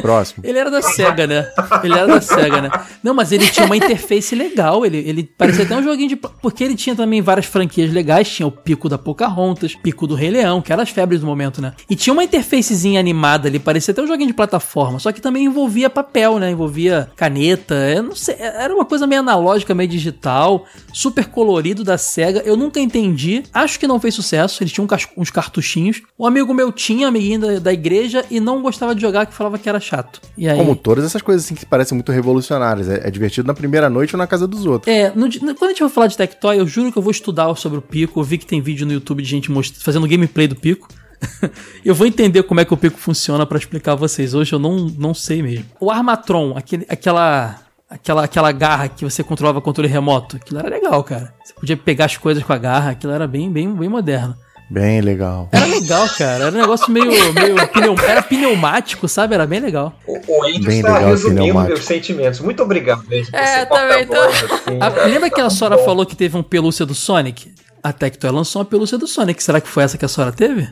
Próximo. 0.00 0.42
Ele 0.46 0.58
era 0.58 0.70
da 0.70 0.82
SEGA, 0.82 1.26
né? 1.26 1.48
Ele 1.82 1.94
era 1.94 2.06
da 2.06 2.20
SEGA, 2.20 2.60
né? 2.62 2.70
Não, 3.02 3.14
mas 3.14 3.30
ele 3.30 3.46
tinha 3.48 3.64
uma 3.64 3.76
interface 3.76 4.34
legal. 4.34 4.84
Ele, 4.84 4.98
ele 4.98 5.22
parecia 5.22 5.64
até 5.64 5.76
um 5.76 5.82
joguinho 5.84 6.08
de. 6.08 6.16
Porque 6.16 6.64
ele 6.64 6.74
tinha 6.74 6.96
também 6.96 7.22
várias 7.22 7.46
franquias 7.46 7.92
legais. 7.92 8.28
Tinha 8.28 8.46
o 8.46 8.50
Pico 8.50 8.88
da 8.88 8.98
Pocahontas, 8.98 9.74
Pico 9.76 10.06
do 10.06 10.14
Rei 10.16 10.30
Leão, 10.30 10.60
que 10.60 10.72
eram 10.72 10.82
as 10.82 10.90
febres 10.90 11.20
do 11.20 11.26
momento, 11.26 11.62
né? 11.62 11.74
E 11.88 11.94
tinha 11.94 12.12
uma 12.12 12.24
interfacezinha 12.24 12.98
animada 12.98 13.46
ali. 13.48 13.58
Parecia 13.60 13.92
até 13.92 14.02
um 14.02 14.06
joguinho 14.06 14.28
de 14.28 14.34
plataforma. 14.34 14.98
Só 14.98 15.12
que 15.12 15.20
também 15.20 15.44
envolvia 15.44 15.88
papel, 15.88 16.38
né? 16.40 16.50
Envolvia 16.50 17.08
caneta. 17.16 17.74
Eu 17.74 18.02
não 18.02 18.16
sei. 18.16 18.34
Era 18.38 18.74
uma 18.74 18.84
coisa 18.84 19.06
meio 19.06 19.20
analógica, 19.20 19.74
meio 19.76 19.88
digital. 19.88 20.66
Super 20.92 21.26
colorido 21.26 21.84
da 21.84 21.96
SEGA. 21.96 22.42
Eu 22.44 22.56
nunca 22.56 22.80
entendi. 22.80 23.44
Acho 23.54 23.78
que 23.78 23.86
não 23.86 24.00
fez 24.00 24.14
sucesso. 24.14 24.60
Ele 24.62 24.70
tinha 24.70 24.82
um 24.82 24.88
cas- 24.88 25.08
uns 25.16 25.30
cartuchinhos. 25.30 26.02
Um 26.18 26.26
amigo 26.26 26.54
meu 26.54 26.70
tinha, 26.70 27.08
amiguinho 27.08 27.40
da, 27.40 27.58
da 27.58 27.72
igreja, 27.72 28.24
e 28.30 28.38
não 28.38 28.62
gostava 28.62 28.94
de 28.94 29.00
jogar, 29.00 29.26
que 29.26 29.34
falava 29.34 29.58
que 29.58 29.68
era 29.68 29.80
chato. 29.80 30.20
E 30.38 30.48
aí. 30.48 30.56
Como 30.56 30.76
todas 30.76 31.04
essas 31.04 31.20
coisas 31.22 31.44
assim 31.44 31.54
que 31.54 31.66
parecem 31.66 31.96
muito 31.96 32.12
revolucionárias. 32.12 32.88
É, 32.88 33.08
é 33.08 33.10
divertido 33.10 33.46
na 33.46 33.54
primeira 33.54 33.90
noite 33.90 34.14
ou 34.14 34.18
na 34.18 34.26
casa 34.26 34.46
dos 34.46 34.64
outros. 34.64 34.92
É, 34.94 35.12
no 35.14 35.28
quando 35.56 35.64
a 35.64 35.68
gente 35.68 35.78
for 35.78 35.88
falar 35.88 36.06
de 36.06 36.16
Tectoy, 36.16 36.58
eu 36.58 36.66
juro 36.66 36.92
que 36.92 36.98
eu 36.98 37.02
vou 37.02 37.10
estudar 37.10 37.52
sobre 37.56 37.78
o 37.78 37.82
Pico. 37.82 38.20
Eu 38.20 38.24
vi 38.24 38.38
que 38.38 38.46
tem 38.46 38.60
vídeo 38.60 38.86
no 38.86 38.92
YouTube 38.92 39.22
de 39.22 39.28
gente 39.28 39.50
most- 39.50 39.82
fazendo 39.82 40.06
gameplay 40.06 40.46
do 40.46 40.54
Pico. 40.56 40.88
eu 41.84 41.94
vou 41.94 42.06
entender 42.06 42.42
como 42.42 42.60
é 42.60 42.64
que 42.64 42.74
o 42.74 42.76
Pico 42.76 42.98
funciona 42.98 43.44
pra 43.46 43.58
explicar 43.58 43.92
a 43.92 43.96
vocês. 43.96 44.34
Hoje 44.34 44.52
eu 44.52 44.58
não, 44.58 44.86
não 44.98 45.14
sei 45.14 45.42
mesmo. 45.42 45.64
O 45.80 45.90
Armatron, 45.90 46.54
aquele, 46.56 46.86
aquela, 46.88 47.60
aquela, 47.88 48.24
aquela 48.24 48.52
garra 48.52 48.88
que 48.88 49.04
você 49.04 49.22
controlava 49.24 49.60
controle 49.60 49.88
remoto, 49.88 50.36
aquilo 50.36 50.60
era 50.60 50.68
legal, 50.68 51.02
cara. 51.02 51.34
Você 51.44 51.54
podia 51.54 51.76
pegar 51.76 52.04
as 52.06 52.16
coisas 52.16 52.42
com 52.42 52.52
a 52.52 52.58
garra, 52.58 52.90
aquilo 52.90 53.12
era 53.12 53.26
bem, 53.26 53.50
bem, 53.50 53.72
bem 53.74 53.88
moderno. 53.88 54.36
Bem 54.70 55.00
legal. 55.02 55.48
Era 55.52 55.66
legal, 55.66 56.08
cara. 56.16 56.44
Era 56.46 56.56
um 56.56 56.60
negócio 56.60 56.90
meio. 56.90 57.06
meio 57.34 57.68
pneu- 57.68 57.94
era 58.08 58.22
pneumático, 58.22 59.06
sabe? 59.06 59.34
Era 59.34 59.46
bem 59.46 59.60
legal. 59.60 59.98
O 60.06 60.40
Bem 60.42 60.78
está 60.80 60.94
legal, 60.94 61.10
resumindo 61.10 61.40
pneumático. 61.42 61.74
meus 61.74 61.84
sentimentos. 61.84 62.40
Muito 62.40 62.62
obrigado, 62.62 63.04
por 63.04 63.12
É, 63.14 63.64
também 63.66 64.06
tô- 64.06 64.14
assim. 64.20 64.78
A- 64.80 65.04
lembra 65.06 65.30
que 65.30 65.40
a 65.40 65.50
Sora 65.50 65.78
falou 65.78 66.04
que 66.06 66.16
teve 66.16 66.36
um 66.36 66.42
pelúcia 66.42 66.84
do 66.86 66.94
Sonic? 66.94 67.52
A 67.82 67.92
Tectoy 67.92 68.30
lançou 68.30 68.60
uma 68.62 68.66
pelúcia 68.66 68.96
do 68.96 69.06
Sonic. 69.06 69.42
Será 69.42 69.60
que 69.60 69.68
foi 69.68 69.82
essa 69.84 69.98
que 69.98 70.04
a 70.04 70.08
Sora 70.08 70.32
teve? 70.32 70.66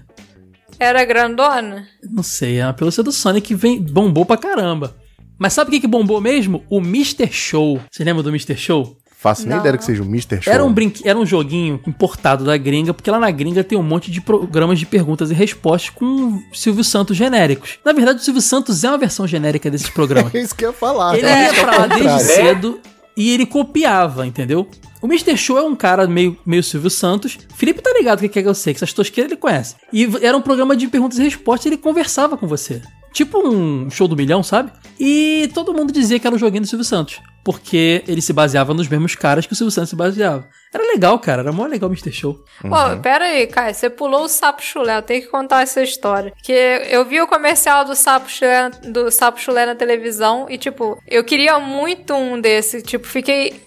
Era 0.81 1.05
grandona? 1.05 1.86
Não 2.10 2.23
sei, 2.23 2.59
é 2.59 2.66
uma 2.66 2.73
pelúcia 2.73 3.02
do 3.02 3.12
Sonic 3.12 3.48
que 3.48 3.55
vem, 3.55 3.81
bombou 3.81 4.24
pra 4.24 4.39
caramba. 4.39 4.97
Mas 5.39 5.52
sabe 5.52 5.69
o 5.69 5.70
que, 5.73 5.81
que 5.81 5.86
bombou 5.86 6.20
mesmo? 6.20 6.64
O 6.70 6.78
Mr. 6.78 7.28
Show. 7.31 7.78
Você 7.90 8.02
lembra 8.02 8.23
do 8.23 8.31
Mr. 8.31 8.56
Show? 8.56 8.97
Faço 9.23 9.43
nem 9.43 9.51
Não. 9.51 9.59
ideia 9.61 9.78
que 9.78 9.85
seja 9.85 10.03
o 10.03 10.07
Mr. 10.07 10.43
Show. 10.43 10.53
Era 10.53 10.65
um, 10.65 10.73
brinque... 10.73 11.09
era 11.09 11.16
um 11.16 11.24
joguinho 11.24 11.81
importado 11.86 12.44
da 12.44 12.57
gringa, 12.57 12.93
porque 12.93 13.09
lá 13.11 13.20
na 13.20 13.31
gringa 13.31 13.62
tem 13.62 13.78
um 13.78 13.82
monte 13.82 14.11
de 14.11 14.20
programas 14.20 14.78
de 14.81 14.85
perguntas 14.86 15.31
e 15.31 15.35
respostas 15.35 15.90
com 15.90 16.43
Silvio 16.53 16.82
Santos 16.82 17.16
genéricos. 17.16 17.78
Na 17.85 17.93
verdade, 17.93 18.19
o 18.20 18.23
Silvio 18.23 18.43
Santos 18.43 18.82
é 18.82 18.89
uma 18.89 18.99
versão 18.99 19.24
genérica 19.27 19.70
desses 19.70 19.89
programas. 19.89 20.35
É 20.35 20.40
isso 20.43 20.57
que 20.57 20.65
eu 20.65 20.70
ia 20.70 20.77
falar. 20.77 21.16
Ele 21.16 21.27
É, 21.27 21.44
ia 21.47 21.55
pra 21.55 21.70
lá 21.77 21.82
ao 21.85 21.89
desde 21.89 22.09
contrário. 22.09 22.27
cedo 22.27 22.81
e 23.16 23.31
ele 23.32 23.47
copiava, 23.47 24.27
entendeu? 24.27 24.66
O 25.01 25.07
Mr. 25.07 25.36
Show 25.36 25.59
é 25.59 25.62
um 25.62 25.74
cara 25.77 26.07
meio, 26.09 26.36
meio 26.44 26.62
Silvio 26.62 26.90
Santos. 26.90 27.39
Felipe 27.55 27.81
tá 27.81 27.93
ligado 27.97 28.19
o 28.24 28.28
que 28.28 28.39
é 28.39 28.43
que 28.43 28.49
eu 28.49 28.55
sei, 28.55 28.73
que 28.73 28.78
essas 28.78 28.93
tosqueiras 28.93 29.31
ele 29.31 29.40
conhece. 29.40 29.77
E 29.93 30.09
era 30.20 30.36
um 30.36 30.40
programa 30.43 30.74
de 30.77 30.86
perguntas 30.89 31.19
e 31.19 31.23
respostas 31.23 31.66
e 31.66 31.69
ele 31.70 31.77
conversava 31.77 32.36
com 32.36 32.47
você. 32.47 32.81
Tipo 33.12 33.47
um 33.47 33.90
show 33.90 34.09
do 34.09 34.16
milhão, 34.16 34.43
sabe? 34.43 34.72
E 34.98 35.51
todo 35.55 35.74
mundo 35.74 35.93
dizia 35.93 36.18
que 36.18 36.26
era 36.26 36.34
um 36.34 36.39
joguinho 36.39 36.62
do 36.62 36.68
Silvio 36.68 36.84
Santos. 36.84 37.20
Porque 37.44 38.05
ele 38.06 38.22
se 38.22 38.32
baseava 38.32 38.72
nos 38.72 38.89
mesmos 38.89 39.16
caras 39.16 39.47
que 39.47 39.52
o 39.52 39.56
Silvio 39.56 39.72
Santos 39.72 39.90
se 39.90 39.97
baseava. 39.97 40.48
Era 40.72 40.84
legal, 40.84 41.18
cara. 41.18 41.43
Era 41.43 41.52
mó 41.52 41.66
legal 41.66 41.90
o 41.90 41.93
Mr. 41.93 42.12
Show. 42.12 42.39
Pô, 42.60 43.01
pera 43.02 43.24
aí, 43.24 43.47
Caio, 43.47 43.74
você 43.74 43.90
pulou 43.90 44.24
o 44.24 44.28
sapo 44.28 44.62
chulé, 44.62 44.97
eu 44.97 45.02
tenho 45.02 45.22
que 45.22 45.28
contar 45.28 45.62
essa 45.62 45.82
história. 45.82 46.32
Que 46.43 46.52
eu 46.52 47.05
vi 47.05 47.20
o 47.20 47.26
comercial 47.26 47.84
do 47.84 47.94
sapo 47.97 48.30
chulé, 48.30 48.70
do 48.84 49.10
sapo 49.10 49.40
chulé 49.40 49.66
na 49.66 49.74
televisão 49.74 50.47
e, 50.48 50.56
tipo, 50.56 50.98
eu 51.06 51.24
queria 51.24 51.59
muito 51.59 52.14
um 52.14 52.40
desse. 52.40 52.80
Tipo, 52.80 53.06
fiquei 53.06 53.60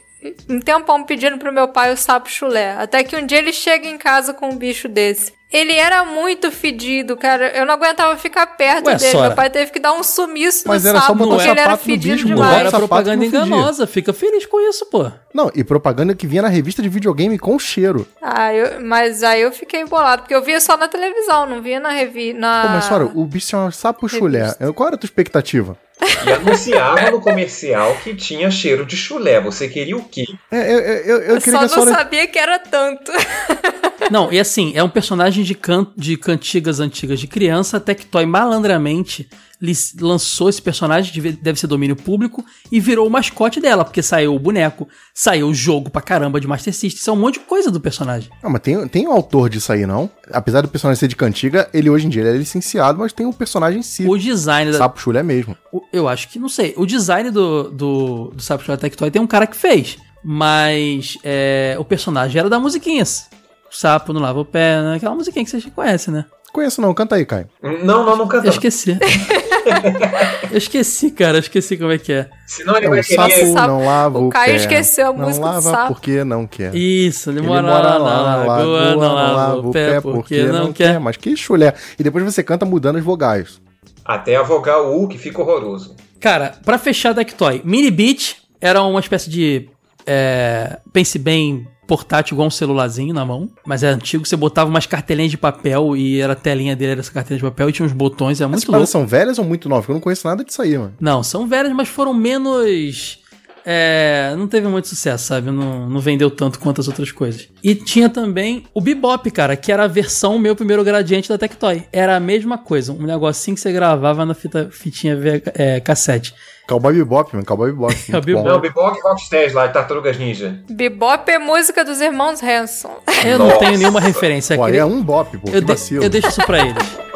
um 0.50 0.60
tempão 0.60 1.04
pedindo 1.04 1.38
pro 1.38 1.54
meu 1.54 1.68
pai 1.68 1.94
o 1.94 1.98
sapo 1.98 2.30
chulé. 2.30 2.74
Até 2.74 3.04
que 3.04 3.16
um 3.16 3.26
dia 3.26 3.38
ele 3.38 3.54
chega 3.54 3.88
em 3.88 3.98
casa 3.98 4.34
com 4.34 4.50
um 4.50 4.58
bicho 4.58 4.88
desse. 4.88 5.34
Ele 5.56 5.74
era 5.74 6.04
muito 6.04 6.52
fedido, 6.52 7.16
cara. 7.16 7.48
Eu 7.56 7.66
não 7.66 7.74
aguentava 7.76 8.16
ficar 8.18 8.46
perto 8.46 8.88
Ué, 8.88 8.96
dele. 8.96 9.12
Sora. 9.12 9.28
Meu 9.28 9.36
pai 9.36 9.50
teve 9.50 9.72
que 9.72 9.80
dar 9.80 9.94
um 9.94 10.04
sumiço 10.04 10.68
Mas 10.68 10.84
no 10.84 10.90
era 10.90 11.00
só 11.00 11.08
sapo 11.08 11.20
botar 11.20 11.30
o 11.30 11.36
porque 11.38 11.50
ele 11.52 11.60
era 11.60 11.78
fedido 11.78 12.14
bicho, 12.16 12.28
demais. 12.28 12.60
era 12.60 12.72
propaganda 12.72 13.26
enganosa. 13.26 13.88
Fica 13.88 14.12
feliz 14.14 14.46
com 14.46 14.60
isso, 14.70 14.86
pô. 14.88 15.10
Não, 15.34 15.52
e 15.56 15.64
propaganda 15.64 16.14
que 16.16 16.28
vinha 16.28 16.42
na 16.42 16.48
revista 16.48 16.82
de 16.82 16.90
videogame 16.90 17.38
com 17.40 17.58
cheiro. 17.60 18.08
Ah, 18.22 18.54
eu- 18.54 18.82
mas 18.86 19.24
aí 19.24 19.42
eu 19.42 19.52
fiquei 19.52 19.84
bolado, 19.86 20.24
porque 20.24 20.36
eu 20.36 20.42
via 20.42 20.60
só 20.60 20.76
na 20.78 20.88
televisão, 20.88 21.46
não 21.46 21.62
via 21.62 21.80
na 21.80 21.90
revista. 21.92 22.40
Na... 22.40 22.62
Pô, 22.64 22.68
mas 22.70 22.84
Sora, 22.86 23.06
o 23.06 23.26
bicho 23.26 23.48
chama 23.48 23.72
sapo 23.72 24.08
chulé. 24.10 24.54
Qual 24.76 24.88
era 24.88 24.96
a 24.96 25.00
tua 25.00 25.08
expectativa? 25.08 25.78
E 26.26 26.32
anunciava 26.32 27.12
no 27.12 27.22
comercial 27.22 27.96
que 28.04 28.14
tinha 28.14 28.52
cheiro 28.52 28.86
de 28.86 28.98
chulé. 28.98 29.40
Você 29.40 29.68
queria 29.68 29.96
o 29.96 30.04
quê? 30.04 30.26
É, 30.52 30.74
eu, 30.74 30.80
eu, 30.80 30.98
eu, 31.06 31.22
eu 31.22 31.42
só 31.42 31.46
que 31.46 31.52
não 31.52 31.86
sabia 31.86 32.28
que 32.28 32.38
era 32.38 32.60
tanto. 32.60 33.12
Não, 34.12 34.32
e 34.32 34.40
assim, 34.40 34.74
é 34.76 34.84
um 34.84 34.90
personagem 34.90 35.44
de, 35.44 35.56
can 35.56 35.88
de 35.96 36.18
cantigas 36.18 36.80
antigas 36.80 37.20
de 37.20 37.28
criança, 37.28 37.78
a 37.78 37.80
Tectoy 37.80 38.26
malandramente 38.26 39.28
lis- 39.55 39.55
lançou 40.00 40.50
esse 40.50 40.62
personagem, 40.62 41.14
deve 41.14 41.32
deve 41.34 41.60
ser 41.60 41.68
domínio 41.68 41.96
público, 41.96 42.44
e 42.72 42.80
virou 42.80 43.08
o 43.08 43.10
mascote 43.10 43.60
dela, 43.60 43.84
porque 43.86 44.02
saiu 44.02 44.36
o 44.36 44.40
boneco, 44.40 44.88
saiu 45.14 45.48
o 45.48 45.54
jogo 45.54 45.90
pra 45.90 46.02
caramba 46.02 46.40
de 46.40 46.48
Master 46.48 46.74
System, 46.74 47.00
isso 47.00 47.10
é 47.10 47.14
um 47.14 47.16
monte 47.18 47.36
de 47.36 47.46
coisa 47.46 47.72
do 47.72 47.80
personagem. 47.80 48.30
Não, 48.44 48.50
mas 48.50 48.62
tem, 48.62 48.88
tem 48.88 49.08
um 49.08 49.12
autor 49.12 49.50
disso 49.50 49.72
aí, 49.72 49.86
não? 49.86 50.10
Apesar 50.32 50.62
do 50.62 50.68
personagem 50.68 51.00
ser 51.00 51.08
de 51.08 51.16
cantiga, 51.16 51.70
ele 51.74 51.90
hoje 51.90 52.06
em 52.08 52.10
dia 52.10 52.24
é 52.24 52.34
licenciado, 52.38 53.00
mas 53.00 53.14
tem 53.14 53.26
um 53.26 53.34
personagem 53.34 53.80
em 53.80 53.84
si. 53.84 54.06
O 54.08 54.18
design 54.18 54.72
da, 54.72 54.78
Sapo 54.78 55.00
chulé 55.00 55.24
mesmo. 55.24 55.56
o- 55.72 55.82
Eu 55.94 56.08
acho 56.08 56.28
que, 56.30 56.38
não 56.40 56.50
sei, 56.50 56.74
o 56.78 56.86
design 56.86 57.32
do, 57.32 57.70
do, 57.72 58.32
do 58.36 58.42
Sapo 58.44 58.64
Chulé 58.64 58.78
Tectoy 58.78 59.10
tem 59.12 59.22
um 59.22 59.28
cara 59.28 59.48
que 59.48 59.56
fez, 59.56 59.98
mas 60.24 61.18
é, 61.24 61.76
o 61.80 61.86
personagem 61.86 62.40
era 62.40 62.50
da 62.50 62.60
musiquinhas. 62.60 63.28
O 63.72 63.76
sapo 63.76 64.14
não 64.14 64.22
lava 64.22 64.40
o 64.40 64.46
pé, 64.46 64.82
né? 64.82 64.96
aquela 64.96 65.16
musiquinha 65.16 65.44
que 65.44 65.52
vocês 65.52 65.66
conhecem, 65.74 66.14
né? 66.14 66.26
Conheço 66.56 66.80
não, 66.82 66.94
canta 66.94 67.16
aí, 67.16 67.26
Caio. 67.26 67.50
Não, 67.62 68.06
não, 68.06 68.16
não 68.16 68.20
Eu 68.24 68.28
canta. 68.28 68.48
esqueci. 68.48 68.98
eu 70.52 70.58
esqueci, 70.58 71.12
cara, 71.12 71.36
eu 71.36 71.42
esqueci 71.42 71.76
como 71.76 71.92
é 71.92 71.98
que 71.98 72.14
é. 72.14 72.30
Senão 72.48 72.78
ele 72.78 72.86
É, 72.86 72.90
vai 72.90 73.00
o 73.02 73.04
sapo 73.04 73.28
querer. 73.30 73.52
sapo- 73.52 73.68
não 73.68 73.86
lava 73.86 74.20
o, 74.20 74.28
o 74.28 74.30
Caio 74.30 74.56
esqueceu 74.56 75.08
a 75.10 75.14
não 75.14 75.20
música 75.28 75.46
do 75.46 75.52
lava 75.52 75.62
sapo. 75.62 75.94
porque 75.94 76.24
não 76.24 76.48
quer. 76.48 76.74
Isso, 76.74 77.30
ele, 77.30 77.40
Ele 77.40 77.48
mora, 77.48 77.62
lá 77.98 78.00
na 78.00 78.36
lagoa, 78.46 78.96
não 78.96 79.14
lava 79.16 79.58
o 79.68 79.72
pé 79.72 80.00
porque 80.00 80.44
não 80.44 80.72
quer. 80.72 80.98
Mas 81.00 81.18
que 81.18 81.36
chulé. 81.36 81.74
E 82.00 82.04
depois 82.04 82.24
você 82.24 82.42
canta 82.42 82.66
mudando 82.66 82.98
as 82.98 83.04
vogais. 83.04 83.60
Até 84.06 84.38
a 84.38 84.42
vogal 84.44 84.96
U, 84.98 85.08
que 85.10 85.18
fica 85.18 85.42
horroroso. 85.42 85.94
Cara, 86.22 86.54
pra 86.64 86.78
fechar 86.78 87.10
a 87.12 87.16
Tectoy, 87.16 87.62
Mini 87.66 87.92
Beat 87.92 88.38
era 88.62 88.82
uma 88.82 89.00
espécie 89.02 89.30
de. 89.30 89.68
É, 90.08 90.78
pense 90.94 91.18
bem, 91.20 91.68
portátil 91.88 92.36
igual 92.36 92.48
um 92.48 92.52
celularzinho 92.52 93.14
na 93.14 93.26
mão, 93.26 93.50
mas 93.66 93.84
é 93.84 93.88
antigo. 93.90 94.26
Você 94.26 94.36
botava 94.36 94.70
umas 94.70 94.86
cartelinhas 94.86 95.32
de 95.32 95.38
papel 95.38 95.96
e 95.96 96.20
era 96.20 96.34
a 96.34 96.36
telinha 96.36 96.76
dele, 96.76 96.92
era 96.94 97.00
essa 97.02 97.12
cartelinha 97.12 97.40
de 97.40 97.44
papel 97.50 97.70
e 97.70 97.72
tinha 97.72 97.86
uns 97.86 97.92
botões, 97.94 98.42
é 98.42 98.44
Essas 98.44 98.52
muito 98.52 98.72
louco. 98.72 98.88
são 98.88 99.06
velhas 99.08 99.38
ou 99.40 99.46
muito 99.46 99.70
novas? 99.70 99.88
Eu 99.90 99.94
não 99.94 100.02
conheço 100.02 100.28
nada 100.28 100.44
disso 100.44 100.62
aí, 100.62 100.78
mano. 100.78 100.94
Não, 101.00 101.22
são 101.24 101.48
velhas, 101.48 101.74
mas 101.74 101.88
foram 101.88 102.14
menos. 102.14 103.20
É, 103.66 104.36
não 104.38 104.48
teve 104.48 104.68
muito 104.68 104.88
sucesso, 104.88 105.26
sabe? 105.26 105.50
Não, 105.50 105.90
não 105.90 106.00
vendeu 106.00 106.30
tanto 106.30 106.60
quanto 106.60 106.82
as 106.82 106.88
outras 106.88 107.12
coisas. 107.12 107.48
E 107.64 107.74
tinha 107.74 108.08
também 108.10 108.64
o 108.74 108.80
Bebop, 108.80 109.30
cara, 109.32 109.56
que 109.56 109.72
era 109.72 109.86
a 109.86 109.88
versão 109.88 110.38
meu 110.38 110.56
primeiro 110.56 110.84
gradiente 110.84 111.28
da 111.28 111.38
Tectoy. 111.38 111.84
Era 111.92 112.16
a 112.16 112.20
mesma 112.20 112.58
coisa, 112.60 112.94
um 112.94 113.02
negocinho 113.04 113.56
que 113.56 113.62
você 113.62 113.72
gravava 113.72 114.24
na 114.26 114.36
fita, 114.36 114.70
fitinha 114.72 115.18
é, 115.56 115.80
cassete. 115.80 116.36
Cowboy 116.68 116.94
Bebop, 116.94 117.34
mano. 117.34 117.46
Cowboy 117.46 117.72
Bebop. 117.72 117.96
muito 118.10 118.26
Bebop. 118.26 118.48
Não, 118.48 118.60
Bebop 118.60 118.98
e 118.98 119.02
Rocksteady 119.02 119.54
lá, 119.54 119.68
de 119.68 119.74
Tartarugas 119.74 120.18
Ninja. 120.18 120.60
Bebop 120.70 121.30
é 121.32 121.40
música 121.40 121.84
dos 121.84 122.02
irmãos 122.02 122.42
Hanson. 122.44 122.98
Eu 123.26 123.40
não 123.40 123.48
Nossa. 123.48 123.60
tenho 123.60 123.78
nenhuma 123.78 124.00
referência 124.00 124.56
aqui. 124.56 124.64
aí 124.74 124.78
é 124.78 124.86
um 124.86 125.04
bop, 125.04 125.36
pô. 125.38 125.50
eu, 125.52 125.62
de- 125.62 125.96
eu 125.96 126.10
deixo 126.10 126.28
isso 126.28 126.46
pra 126.46 126.60
eles. 126.66 126.84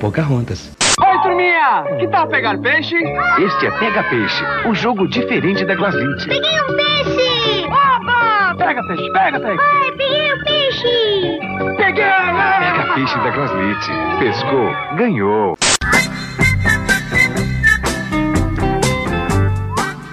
Pocahontas. 0.00 0.70
Oi, 1.00 1.22
turminha! 1.22 1.84
Que 1.98 2.06
tal 2.08 2.28
pegar 2.28 2.56
peixe? 2.58 2.96
Este 3.38 3.66
é 3.66 3.70
Pega 3.78 4.04
Peixe, 4.04 4.44
o 4.68 4.74
jogo 4.74 5.08
diferente 5.08 5.64
da 5.64 5.74
Glaslit. 5.74 6.24
Peguei 6.26 6.60
um 6.62 6.76
peixe! 6.76 7.64
Oba! 7.66 8.54
Pega 8.56 8.80
peixe, 8.86 9.12
pega 9.12 9.40
peixe! 9.40 9.60
Ai, 9.60 9.92
peguei 9.96 10.34
um 10.34 10.44
peixe! 10.44 11.76
Peguei! 11.76 12.04
Pega 12.04 12.94
Peixe 12.94 13.14
da 13.18 13.30
Glaslit. 13.30 13.86
Pescou, 14.20 14.96
ganhou. 14.96 15.56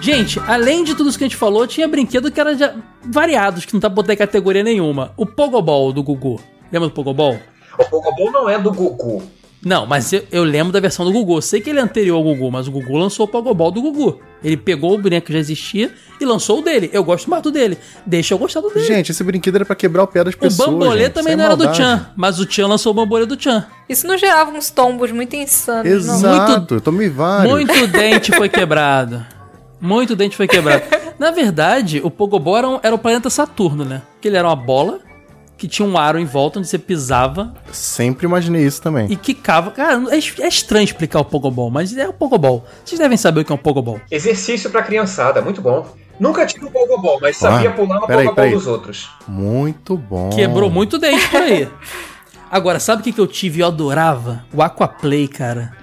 Gente, 0.01 0.39
além 0.47 0.83
de 0.83 0.95
tudo 0.95 1.09
isso 1.09 1.17
que 1.17 1.23
a 1.23 1.27
gente 1.27 1.37
falou, 1.37 1.67
tinha 1.67 1.87
brinquedo 1.87 2.31
que 2.31 2.39
era 2.39 2.55
de 2.55 2.71
variados, 3.03 3.65
que 3.65 3.73
não 3.73 3.79
tá 3.79 3.89
botando 3.89 4.11
em 4.11 4.17
categoria 4.17 4.63
nenhuma. 4.63 5.11
O 5.15 5.25
Pogobol 5.27 5.93
do 5.93 6.01
Gugu. 6.01 6.39
Lembra 6.71 6.89
do 6.89 6.93
Pogobol? 6.93 7.39
O 7.77 7.85
Pogobol 7.85 8.31
não 8.31 8.49
é 8.49 8.57
do 8.57 8.71
Gugu. 8.71 9.23
Não, 9.65 9.85
mas 9.87 10.13
eu, 10.13 10.23
eu 10.31 10.43
lembro 10.43 10.71
da 10.71 10.79
versão 10.79 11.03
do 11.03 11.11
Gugu. 11.11 11.37
Eu 11.37 11.41
sei 11.41 11.59
que 11.59 11.71
ele 11.71 11.79
é 11.79 11.81
anterior 11.81 12.15
ao 12.17 12.23
Gugu, 12.23 12.51
mas 12.51 12.67
o 12.67 12.71
Gugu 12.71 12.97
lançou 12.97 13.25
o 13.25 13.27
Pogobol 13.27 13.71
do 13.71 13.81
Gugu. 13.81 14.19
Ele 14.43 14.55
pegou 14.55 14.93
o 14.93 14.97
boneco 15.01 15.25
que 15.25 15.33
já 15.33 15.39
existia 15.39 15.91
e 16.21 16.25
lançou 16.25 16.59
o 16.59 16.61
dele. 16.61 16.87
Eu 16.93 17.03
gosto 17.03 17.27
mais 17.31 17.41
do 17.41 17.49
dele. 17.49 17.75
Deixa 18.05 18.35
eu 18.35 18.37
gostar 18.37 18.61
do 18.61 18.69
dele. 18.69 18.85
Gente, 18.85 19.09
esse 19.11 19.23
brinquedo 19.23 19.55
era 19.55 19.65
pra 19.65 19.75
quebrar 19.75 20.03
o 20.03 20.07
pé 20.07 20.23
das 20.23 20.35
o 20.35 20.37
pessoas. 20.37 20.69
Bambolê 20.69 21.05
gente. 21.05 21.13
também 21.13 21.33
Isso 21.33 21.37
não 21.37 21.43
é 21.43 21.47
era 21.47 21.55
do. 21.57 21.73
Chan, 21.75 22.05
mas 22.15 22.39
o 22.39 22.47
Chan 22.47 22.67
lançou 22.67 22.91
o 22.91 22.95
Bambolê 22.95 23.25
do 23.25 23.41
Chan. 23.41 23.65
Isso 23.89 24.05
não 24.05 24.15
gerava 24.19 24.51
uns 24.51 24.69
tombos 24.69 25.11
muito 25.11 25.35
insanos, 25.35 25.83
não. 26.05 26.15
Exato, 26.15 26.75
eu 26.75 26.81
tomei 26.81 27.09
vários. 27.09 27.51
Muito 27.51 27.87
dente 27.87 28.31
foi 28.33 28.47
quebrado. 28.47 29.25
Muito 29.81 30.15
dente 30.15 30.37
foi 30.37 30.47
quebrado. 30.47 30.83
Na 31.17 31.31
verdade, 31.31 32.01
o 32.03 32.11
Pogobol 32.11 32.55
era, 32.57 32.69
um- 32.69 32.79
era 32.83 32.93
o 32.93 32.99
planeta 32.99 33.29
Saturno, 33.31 33.83
né? 33.83 34.03
Que 34.21 34.27
ele 34.27 34.37
era 34.37 34.47
uma 34.47 34.55
bola 34.55 34.99
que 35.57 35.67
tinha 35.67 35.87
um 35.87 35.97
aro 35.97 36.19
em 36.19 36.25
volta 36.25 36.59
onde 36.59 36.67
você 36.67 36.77
pisava 36.77 37.53
Sempre 37.71 38.25
imaginei 38.25 38.65
isso 38.65 38.81
também. 38.81 39.07
e 39.09 39.15
quicava. 39.15 39.71
Cara, 39.71 40.01
é, 40.11 40.15
é 40.43 40.47
estranho 40.47 40.83
explicar 40.83 41.19
o 41.19 41.25
Pogobol, 41.25 41.69
mas 41.71 41.95
é 41.97 42.07
o 42.07 42.13
Pogobol. 42.13 42.65
Vocês 42.83 42.99
devem 42.99 43.17
saber 43.17 43.41
o 43.41 43.45
que 43.45 43.51
é 43.51 43.55
um 43.55 43.57
Pogobol. 43.57 43.99
Exercício 44.11 44.69
pra 44.69 44.83
criançada, 44.83 45.41
muito 45.41 45.61
bom. 45.61 45.85
Nunca 46.19 46.45
tive 46.45 46.65
um 46.65 46.71
Pogobol, 46.71 47.19
mas 47.21 47.37
sabia 47.37 47.69
Ah, 47.69 47.73
pular 47.73 47.99
no 47.99 48.07
peraí, 48.07 48.25
Pogobol 48.25 48.35
peraí. 48.35 48.51
dos 48.53 48.67
outros. 48.67 49.09
Muito 49.27 49.97
bom. 49.97 50.29
Quebrou 50.29 50.69
muito 50.69 50.97
dente 50.97 51.27
por 51.29 51.41
aí. 51.41 51.67
Agora, 52.49 52.79
sabe 52.79 53.01
o 53.01 53.03
que, 53.03 53.11
que 53.11 53.19
eu 53.19 53.27
tive 53.27 53.59
e 53.59 53.61
eu 53.61 53.67
adorava? 53.67 54.45
O 54.53 54.61
Aquaplay, 54.61 55.27
cara. 55.27 55.73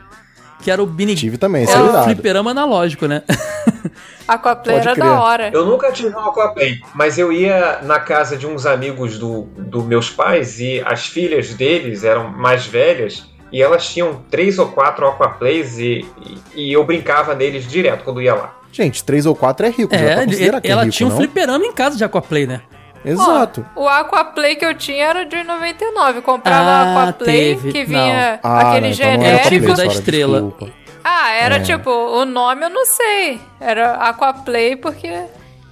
Que 0.63 0.71
era 0.71 0.83
o 0.83 0.87
Bini... 0.87 1.15
Tive 1.15 1.37
também, 1.37 1.69
Era 1.69 1.79
é 1.79 1.83
o 1.83 2.05
fliperama 2.05 2.53
analógico, 2.53 3.07
né? 3.07 3.23
Aquaplay 4.27 4.77
era 4.77 4.95
da 4.95 5.21
hora. 5.21 5.51
Eu 5.53 5.67
nunca 5.67 5.91
tive 5.91 6.15
um 6.15 6.21
Aquaplay, 6.21 6.81
mas 6.95 7.19
eu 7.19 7.33
ia 7.33 7.81
na 7.83 7.99
casa 7.99 8.37
de 8.37 8.47
uns 8.47 8.65
amigos 8.65 9.19
do, 9.19 9.43
do 9.59 9.83
meus 9.83 10.09
pais 10.09 10.61
e 10.61 10.81
as 10.87 11.07
filhas 11.07 11.53
deles 11.55 12.05
eram 12.05 12.29
mais 12.29 12.65
velhas 12.67 13.27
e 13.53 13.61
elas 13.61 13.89
tinham 13.89 14.23
três 14.31 14.59
ou 14.59 14.69
quatro 14.69 15.07
Aquaplays 15.07 15.79
e, 15.79 16.07
e, 16.55 16.69
e 16.69 16.73
eu 16.73 16.85
brincava 16.85 17.35
neles 17.35 17.67
direto 17.67 18.05
quando 18.05 18.23
ia 18.23 18.35
lá. 18.35 18.59
Gente, 18.73 19.05
três 19.05 19.27
ou 19.27 19.35
quatro 19.37 19.67
é 19.67 19.71
rico. 19.71 19.95
já 19.95 20.01
É, 20.01 20.25
considerar 20.25 20.61
que 20.61 20.69
é 20.69 20.71
ela 20.71 20.85
rico, 20.85 20.97
tinha 20.97 21.07
um 21.07 21.11
não? 21.11 21.17
fliperama 21.19 21.65
em 21.65 21.73
casa 21.73 21.97
de 21.97 22.05
Aquaplay, 22.05 22.47
né? 22.47 22.63
Exato. 23.05 23.65
O 23.77 23.89
Aquaplay 23.89 24.57
que 24.57 24.65
eu 24.65 24.75
tinha 24.75 25.05
era 25.07 25.25
de 25.25 25.43
99. 25.43 26.19
Eu 26.19 26.23
comprava 26.23 26.71
Ah, 26.71 26.85
o 26.95 26.99
Aquaplay 27.09 27.55
teve. 27.57 27.73
que 27.73 27.85
vinha 27.85 28.39
Ah, 28.43 28.71
aquele 28.71 28.89
não, 28.89 28.95
então 28.95 29.07
não 29.07 29.13
era 29.13 29.21
genérico. 29.45 29.49
genérico. 29.51 29.77
da 29.77 29.87
estrela. 29.87 30.41
desculpa. 30.43 30.69
Ah, 31.05 31.31
era 31.33 31.57
É. 31.57 31.61
tipo, 31.61 31.91
o 31.91 32.25
nome 32.25 32.65
eu 32.65 32.71
não 32.71 32.87
sei. 32.87 33.41
Era 33.61 33.95
Aquaplay 33.95 34.77
porque. 34.77 35.11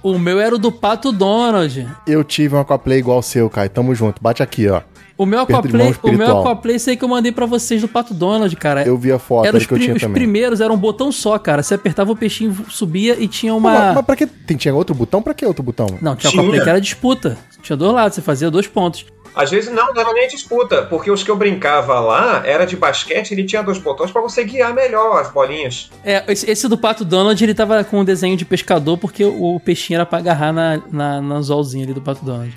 O 0.03 0.17
meu 0.17 0.39
era 0.41 0.55
o 0.55 0.57
do 0.57 0.71
Pato 0.71 1.11
Donald. 1.11 1.87
Eu 2.07 2.23
tive 2.23 2.55
um 2.55 2.59
Aquaplay 2.59 2.97
igual 2.99 3.19
o 3.19 3.23
seu, 3.23 3.49
Kai. 3.49 3.69
Tamo 3.69 3.93
junto. 3.95 4.21
Bate 4.21 4.41
aqui, 4.43 4.67
ó. 4.67 4.81
O 5.21 5.25
meu 5.27 5.41
Aquaplay, 5.41 5.95
o 6.01 6.11
meu. 6.13 6.39
Aquaplay 6.39 6.79
sei 6.79 6.97
que 6.97 7.03
eu 7.03 7.07
mandei 7.07 7.31
pra 7.31 7.45
vocês 7.45 7.79
do 7.79 7.87
Pato 7.87 8.11
Donald, 8.11 8.55
cara. 8.55 8.83
Eu 8.87 8.97
vi 8.97 9.11
a 9.11 9.19
foto, 9.19 9.45
Era 9.45 9.55
os, 9.55 9.67
que 9.67 9.73
eu 9.75 9.77
tinha 9.77 9.93
os 9.93 10.01
também. 10.01 10.15
primeiros, 10.15 10.59
era 10.59 10.73
um 10.73 10.77
botão 10.77 11.11
só, 11.11 11.37
cara. 11.37 11.61
Você 11.61 11.75
apertava 11.75 12.11
o 12.11 12.15
peixinho, 12.15 12.65
subia 12.71 13.15
e 13.19 13.27
tinha 13.27 13.53
Mas, 13.53 13.61
uma. 13.61 13.93
mas 13.93 14.03
pra 14.03 14.15
que? 14.15 14.25
Tem, 14.25 14.57
tinha 14.57 14.73
outro 14.73 14.95
botão? 14.95 15.21
Pra 15.21 15.35
que 15.35 15.45
outro 15.45 15.61
botão? 15.61 15.85
Não, 16.01 16.15
tinha 16.15 16.31
Tinha. 16.31 16.41
Aquaplay 16.41 16.63
que 16.63 16.69
era 16.71 16.81
disputa. 16.81 17.37
Tinha 17.61 17.77
dois 17.77 17.93
lados, 17.93 18.15
você 18.15 18.21
fazia 18.23 18.49
dois 18.49 18.65
pontos. 18.65 19.05
Às 19.35 19.51
vezes 19.51 19.71
não, 19.71 19.93
não 19.93 20.01
era 20.01 20.11
nem 20.11 20.27
disputa, 20.27 20.81
porque 20.89 21.11
os 21.11 21.21
que 21.21 21.29
eu 21.29 21.35
brincava 21.35 21.99
lá 21.99 22.41
era 22.43 22.65
de 22.65 22.75
basquete, 22.75 23.31
ele 23.33 23.43
tinha 23.43 23.61
dois 23.61 23.77
botões 23.77 24.09
pra 24.09 24.21
você 24.23 24.43
guiar 24.43 24.73
melhor 24.73 25.21
as 25.21 25.31
bolinhas. 25.31 25.91
É, 26.03 26.23
esse, 26.29 26.49
esse 26.49 26.67
do 26.67 26.79
Pato 26.79 27.05
Donald, 27.05 27.41
ele 27.41 27.53
tava 27.53 27.83
com 27.83 27.99
um 27.99 28.03
desenho 28.03 28.35
de 28.35 28.43
pescador, 28.43 28.97
porque 28.97 29.23
o, 29.23 29.59
peixinho 29.63 29.97
era 29.97 30.05
pra 30.05 30.17
agarrar 30.17 30.51
na, 30.51 30.81
na, 30.91 31.21
na 31.21 31.35
anzolzinha 31.35 31.85
ali 31.85 31.93
do 31.93 32.01
Pato 32.01 32.25
Donald. 32.25 32.51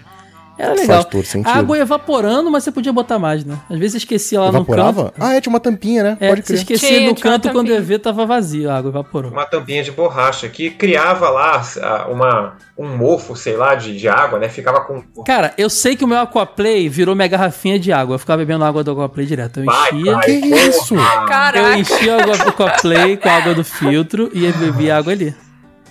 Era 0.57 0.77
Faz 0.77 0.81
legal. 0.83 1.05
todo 1.05 1.25
sentido. 1.25 1.49
A 1.53 1.57
água 1.59 1.77
evaporando, 1.77 2.49
mas 2.49 2.63
você 2.63 2.71
podia 2.71 2.93
botar 2.93 3.19
mais, 3.19 3.45
né? 3.45 3.59
Às 3.69 3.77
vezes 3.77 3.93
você 3.93 3.99
esquecia 3.99 4.39
lá 4.41 4.53
no 4.53 4.59
Evaporava? 4.59 5.05
canto. 5.07 5.15
Ah, 5.19 5.35
é, 5.35 5.41
tinha 5.41 5.53
uma 5.53 5.59
tampinha, 5.59 6.03
né? 6.05 6.17
É, 6.21 6.29
Pode 6.29 6.43
você 6.43 6.47
crer. 6.53 6.59
esquecia 6.59 6.89
Tinha, 6.99 7.09
no 7.11 7.17
canto 7.17 7.51
quando 7.51 7.71
ia 7.71 7.81
ver, 7.81 7.99
tava 7.99 8.25
vazio, 8.25 8.71
a 8.71 8.77
água 8.77 8.89
evaporou. 8.91 9.33
Uma 9.33 9.45
tampinha 9.47 9.83
de 9.83 9.91
borracha 9.91 10.49
que 10.49 10.71
criava 10.71 11.29
lá 11.29 11.61
uma, 12.09 12.57
um 12.79 12.97
mofo, 12.97 13.35
sei 13.35 13.57
lá, 13.57 13.75
de, 13.75 13.97
de 13.99 14.09
água, 14.09 14.39
né? 14.39 14.49
Ficava 14.49 14.81
com. 14.83 15.03
Cara, 15.25 15.53
eu 15.59 15.69
sei 15.69 15.97
que 15.97 16.05
o 16.05 16.07
meu 16.09 16.19
Aquaplay 16.21 16.89
virou 16.89 17.17
minha 17.17 17.27
garrafinha 17.27 17.77
de 17.79 17.93
água. 17.93 18.15
Eu 18.15 18.19
ficava 18.21 18.39
bebendo 18.39 18.65
água 18.65 18.85
do 18.85 18.93
Aquaplay 18.93 19.27
direto. 19.27 19.59
Eu 19.59 19.67
Vai, 19.67 19.91
enchia. 19.93 20.13
vai, 20.15 20.25
Que 20.27 20.41
porra. 20.41 20.57
isso? 20.63 20.95
Eu 20.95 21.27
Caraca. 21.27 21.79
enchia 21.79 22.17
o 22.17 22.49
Aquaplay 22.49 23.17
com 23.17 23.29
a 23.29 23.33
água 23.33 23.55
do 23.55 23.65
filtro 23.65 24.31
e 24.33 24.47
bebia 24.53 24.99
água 24.99 25.13
ali. 25.13 25.35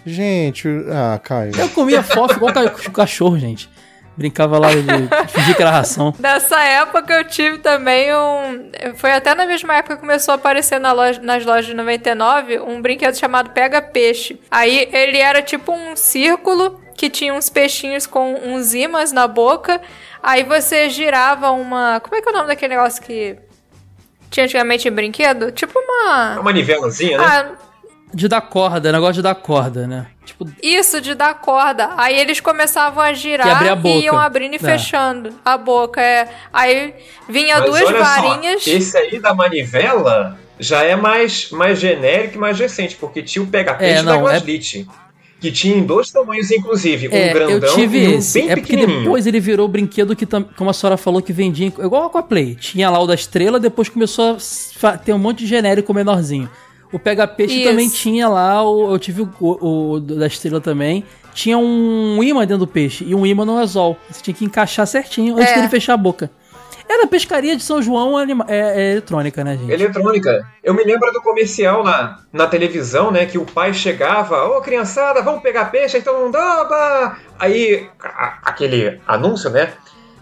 Gente, 0.06 0.68
ah, 0.90 1.19
Caio. 1.23 1.52
Eu 1.57 1.69
comia 1.69 2.03
fofo 2.03 2.34
igual 2.35 2.53
ca- 2.53 2.69
cachorro, 2.69 3.38
gente. 3.40 3.69
Brincava 4.15 4.60
lá 4.60 4.69
de 4.69 4.84
fingir 5.31 5.56
que 5.56 5.61
era 5.61 5.72
ração. 5.72 6.14
Nessa 6.19 6.61
época 6.64 7.14
eu 7.14 7.23
tive 7.26 7.57
também 7.57 8.15
um. 8.15 8.69
Foi 8.95 9.11
até 9.11 9.34
na 9.34 9.45
mesma 9.45 9.76
época 9.76 9.95
que 9.95 10.02
começou 10.02 10.34
a 10.34 10.35
aparecer 10.35 10.80
na 10.80 10.91
loja- 10.91 11.19
nas 11.22 11.44
lojas 11.44 11.65
de 11.65 11.73
99 11.73 12.60
um 12.60 12.81
brinquedo 12.81 13.15
chamado 13.18 13.49
Pega 13.52 13.81
Peixe. 13.81 14.40
Aí 14.52 14.88
ele 14.94 15.18
era 15.18 15.41
tipo 15.41 15.72
um 15.72 15.95
círculo 15.95 16.80
que 16.95 17.10
tinha 17.10 17.34
uns 17.34 17.49
peixinhos 17.49 18.06
com 18.06 18.35
uns 18.35 18.73
imãs 18.76 19.11
na 19.11 19.27
boca. 19.27 19.81
Aí 20.22 20.44
você 20.44 20.90
girava 20.90 21.49
uma. 21.52 21.99
Como 21.99 22.15
é 22.15 22.22
que 22.22 22.30
é 22.30 22.31
o 22.31 22.35
nome 22.35 22.48
daquele 22.48 22.76
negócio 22.76 23.02
que 23.02 23.35
tinha 24.30 24.45
antigamente 24.45 24.88
em 24.88 24.91
brinquedo? 24.91 25.52
Tipo 25.52 25.80
uma. 25.80 26.40
Uma 26.40 26.53
nivelazinha, 26.53 27.18
né? 27.18 27.26
Ah, 27.27 27.45
De 28.14 28.27
dar 28.27 28.41
corda, 28.41 28.91
negócio 28.91 29.15
de 29.15 29.22
dar 29.23 29.34
corda, 29.35 29.88
né? 29.88 30.07
Tipo, 30.23 30.48
Isso, 30.61 31.02
de 31.02 31.15
dar 31.15 31.34
corda. 31.41 31.90
Aí 31.98 32.18
eles 32.18 32.40
começavam 32.40 33.02
a 33.03 33.11
E 33.11 33.15
girar 33.15 33.48
abrir 33.57 33.69
a 33.69 33.95
e, 33.95 34.03
iam 34.06 34.18
abrindo 34.18 34.53
e 34.53 34.57
É. 34.57 34.60
fechando 34.60 35.31
a 35.44 35.57
boca. 35.57 35.99
É. 36.02 36.30
Aí 36.53 36.94
vinha 37.27 37.57
Mas 37.60 37.65
duas 37.65 37.81
olha 37.84 37.99
varinhas. 37.99 38.64
Só, 38.64 38.69
esse 38.72 38.95
aí 38.98 39.19
da 39.19 39.34
manivela 39.34 40.38
já 40.60 40.84
é 40.84 40.95
mais, 40.95 41.49
mais 41.52 41.80
genérico 41.80 42.35
e 42.35 42.38
mais 42.38 42.60
recente, 42.60 42.95
porque 42.98 43.22
tinha 43.23 43.44
o 43.44 43.48
pega-peixe 43.48 43.94
É, 43.99 44.03
da 44.03 44.14
não, 44.14 44.19
é- 44.19 44.31
Glaslit. 44.34 44.88
Que 45.41 45.52
tinha 45.52 45.76
em 45.76 45.84
dois 45.84 46.10
tamanhos, 46.10 46.49
inclusive. 46.52 47.10
Um 47.10 47.11
É, 47.11 47.34
grandão 47.34 47.49
eu 47.68 47.76
tive 47.76 47.98
e 48.02 48.07
um 48.07 48.18
esse. 48.19 48.40
bem 48.40 48.49
É 48.49 48.56
porque 48.56 48.72
pequenininho. 48.73 49.03
depois 49.03 49.27
ele 49.27 49.41
virou 49.41 49.68
brinquedo 49.68 50.15
que, 50.15 50.26
como 50.56 50.69
a 50.69 50.73
senhora 50.73 50.95
falou, 50.95 51.22
que 51.22 51.34
vendia 51.34 51.68
igual 51.68 52.03
o 52.03 52.06
Aquaplay. 52.06 52.56
Tinha 52.56 52.90
lá 52.90 52.98
o 52.99 53.06
da 53.06 53.14
estrela, 53.14 53.60
depois 53.60 53.90
começou 53.90 54.38
a 54.84 54.98
ter 54.98 55.11
um 55.11 55.18
monte 55.18 55.40
de 55.40 55.48
genérico 55.48 55.94
menorzinho. 55.94 56.49
O 56.94 56.99
Pega 56.99 57.28
Peixe 57.28 57.56
Isso. 57.57 57.70
também 57.70 57.90
tinha 57.90 58.30
lá, 58.30 58.64
o- 58.64 58.94
eu 58.94 58.99
tive 58.99 59.24
o, 59.24 59.30
o- 59.41 59.91
o 59.95 59.99
da 59.99 60.28
estrela 60.28 60.61
também. 60.61 61.03
Tinha 61.34 61.57
um 61.57 62.24
imã 62.24 62.41
dentro 62.41 62.60
do 62.60 62.68
peixe 62.68 63.03
e 63.03 63.15
um 63.15 63.26
imã 63.26 63.44
no 63.44 63.57
anzol. 63.57 63.98
Você 64.10 64.22
tinha 64.22 64.34
que 64.36 64.45
encaixar 64.45 64.86
certinho 64.86 65.36
antes 65.36 65.52
É. 65.52 65.56
dele 65.56 65.68
fechar 65.68 65.95
a 65.95 65.98
boca. 65.98 66.30
Era 66.88 67.07
pescaria 67.07 67.56
de 67.56 67.64
São 67.64 67.82
João 67.82 68.15
anima- 68.18 68.45
é, 68.48 68.60
é 68.60 68.91
eletrônica, 68.91 69.44
né, 69.44 69.57
gente? 69.57 69.72
Eletrônica. 69.72 70.45
Eu 70.64 70.74
me 70.76 70.84
lembro 70.84 71.11
do 71.11 71.22
comercial 71.22 71.84
na, 71.84 72.20
na 72.32 72.45
televisão, 72.45 73.10
né? 73.10 73.26
Que 73.26 73.38
o 73.40 73.45
pai 73.45 73.74
chegava, 73.74 74.44
ô 74.49 74.61
criançada, 74.61 75.22
vamos 75.24 75.41
pegar 75.41 75.72
peixe, 75.72 75.98
mundo, 76.20 76.36
oba! 76.38 77.18
Aí 77.40 77.90
a- 78.03 78.38
aquele 78.44 78.99
anúncio, 79.07 79.49
né? 79.49 79.74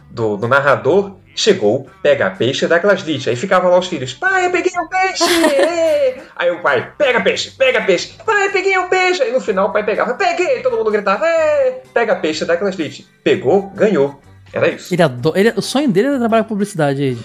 Do, 0.10 0.38
do 0.38 0.48
narrador, 0.48 1.16
chegou, 1.36 1.88
pega 2.02 2.30
peixe 2.32 2.68
da 2.68 2.78
Glaslit. 2.80 3.30
Aí 3.30 3.36
ficava 3.36 3.68
lá 3.70 3.78
os 3.80 3.88
filhos, 3.88 4.14
pai, 4.14 4.46
eu 4.46 4.52
peguei 4.52 4.72
um 4.80 4.88
peixe! 4.88 5.24
ê!" 5.24 6.16
aí 6.36 6.52
o 6.52 6.60
pai, 6.62 6.92
pega 6.98 7.22
peixe, 7.22 7.52
pega 7.52 7.82
peixe, 7.82 8.14
pai, 8.26 8.48
eu 8.48 8.52
peguei 8.52 8.78
um 8.78 8.88
peixe! 8.90 9.24
Aí 9.24 9.32
no 9.32 9.40
final 9.42 9.70
o 9.70 9.74
pai 9.74 9.84
pegava, 9.84 10.14
peguei! 10.16 10.62
Todo 10.62 10.78
mundo 10.78 10.92
gritava, 10.92 11.26
"Ê!" 11.26 11.82
pega 11.94 12.16
peixe 12.16 12.46
da 12.46 12.56
Glaslit. 12.56 13.08
Pegou, 13.24 13.70
ganhou. 13.76 14.20
Era 14.54 14.68
isso. 14.68 14.94
Ele 14.94 15.02
ele- 15.36 15.54
o 15.56 15.62
sonho 15.62 15.90
dele 15.90 16.10
era 16.10 16.20
trabalhar 16.20 16.44
com 16.44 16.50
publicidade. 16.50 17.18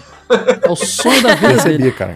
É 0.63 0.71
o 0.71 0.77
sonho 0.77 1.21
da 1.23 1.35
vida 1.37 1.49
dele. 1.49 1.63
Percebi, 1.63 1.93
cara. 1.93 2.15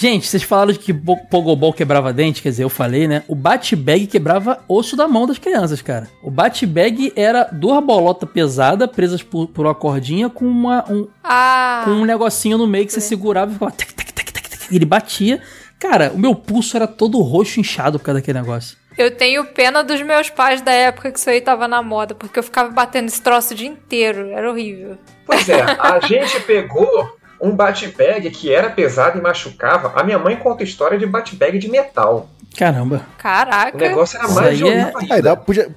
Gente, 0.00 0.28
vocês 0.28 0.44
falaram 0.44 0.70
de 0.70 0.78
que 0.78 0.92
bo- 0.92 1.16
Pogobol 1.28 1.72
quebrava 1.72 2.12
dente, 2.12 2.40
quer 2.40 2.50
dizer, 2.50 2.62
eu 2.62 2.68
falei, 2.68 3.08
né? 3.08 3.24
O 3.26 3.34
Bat-Bag 3.34 4.06
quebrava 4.06 4.60
osso 4.68 4.94
da 4.94 5.08
mão 5.08 5.26
das 5.26 5.38
crianças, 5.38 5.82
cara. 5.82 6.06
O 6.22 6.30
Bat-Bag 6.30 7.12
era 7.16 7.42
duas 7.50 7.82
bolotas 7.84 8.30
pesadas, 8.30 8.88
presas 8.92 9.24
por, 9.24 9.48
por 9.48 9.66
uma 9.66 9.74
cordinha, 9.74 10.30
com, 10.30 10.44
uma, 10.44 10.84
um, 10.88 11.08
Ah, 11.24 11.82
com 11.84 11.90
um 11.90 12.04
negocinho 12.04 12.56
no 12.56 12.68
meio 12.68 12.86
que 12.86 12.92
você 12.92 13.00
segurava 13.00 13.50
e 13.50 13.54
ficava... 13.54 13.72
Tac, 13.72 13.92
tac, 13.92 14.12
tac, 14.12 14.32
tac, 14.32 14.48
tac, 14.50 14.74
ele 14.74 14.84
batia. 14.84 15.40
Cara, 15.80 16.12
o 16.14 16.18
meu 16.18 16.32
pulso 16.32 16.76
era 16.76 16.86
todo 16.86 17.18
roxo 17.20 17.58
inchado 17.58 17.98
por 17.98 18.04
causa 18.04 18.20
daquele 18.20 18.38
negócio. 18.38 18.76
eu 18.96 19.10
tenho 19.10 19.44
pena 19.46 19.82
dos 19.82 20.00
meus 20.02 20.30
pais 20.30 20.60
da 20.62 20.70
época 20.72 21.10
que 21.10 21.18
isso 21.18 21.28
aí 21.28 21.40
tava 21.40 21.66
na 21.66 21.82
moda, 21.82 22.14
porque 22.14 22.38
eu 22.38 22.42
ficava 22.44 22.70
batendo 22.70 23.08
esse 23.08 23.20
troço 23.20 23.52
o 23.52 23.56
dia 23.56 23.68
inteiro. 23.68 24.28
Era 24.30 24.48
horrível. 24.48 24.96
Pois 25.26 25.48
é, 25.48 25.60
a 25.60 25.98
gente 26.06 26.38
pegou 26.42 27.17
um 27.40 27.54
bate-bag 27.54 28.28
que 28.30 28.52
era 28.52 28.70
pesado 28.70 29.18
e 29.18 29.20
machucava. 29.22 29.92
A 29.98 30.02
minha 30.04 30.18
mãe 30.18 30.36
conta 30.36 30.62
história 30.62 30.98
de 30.98 31.06
bate-bag 31.06 31.58
de 31.58 31.68
metal. 31.70 32.28
Caramba. 32.56 33.02
Caraca. 33.18 33.76
O 33.76 33.80
negócio 33.80 34.18
era 34.18 34.28
mais 34.28 34.58
violento 34.58 34.98
é- 34.98 35.02
ainda. 35.02 35.14
Aí 35.14 35.22
dá, 35.22 35.36
podia, 35.36 35.68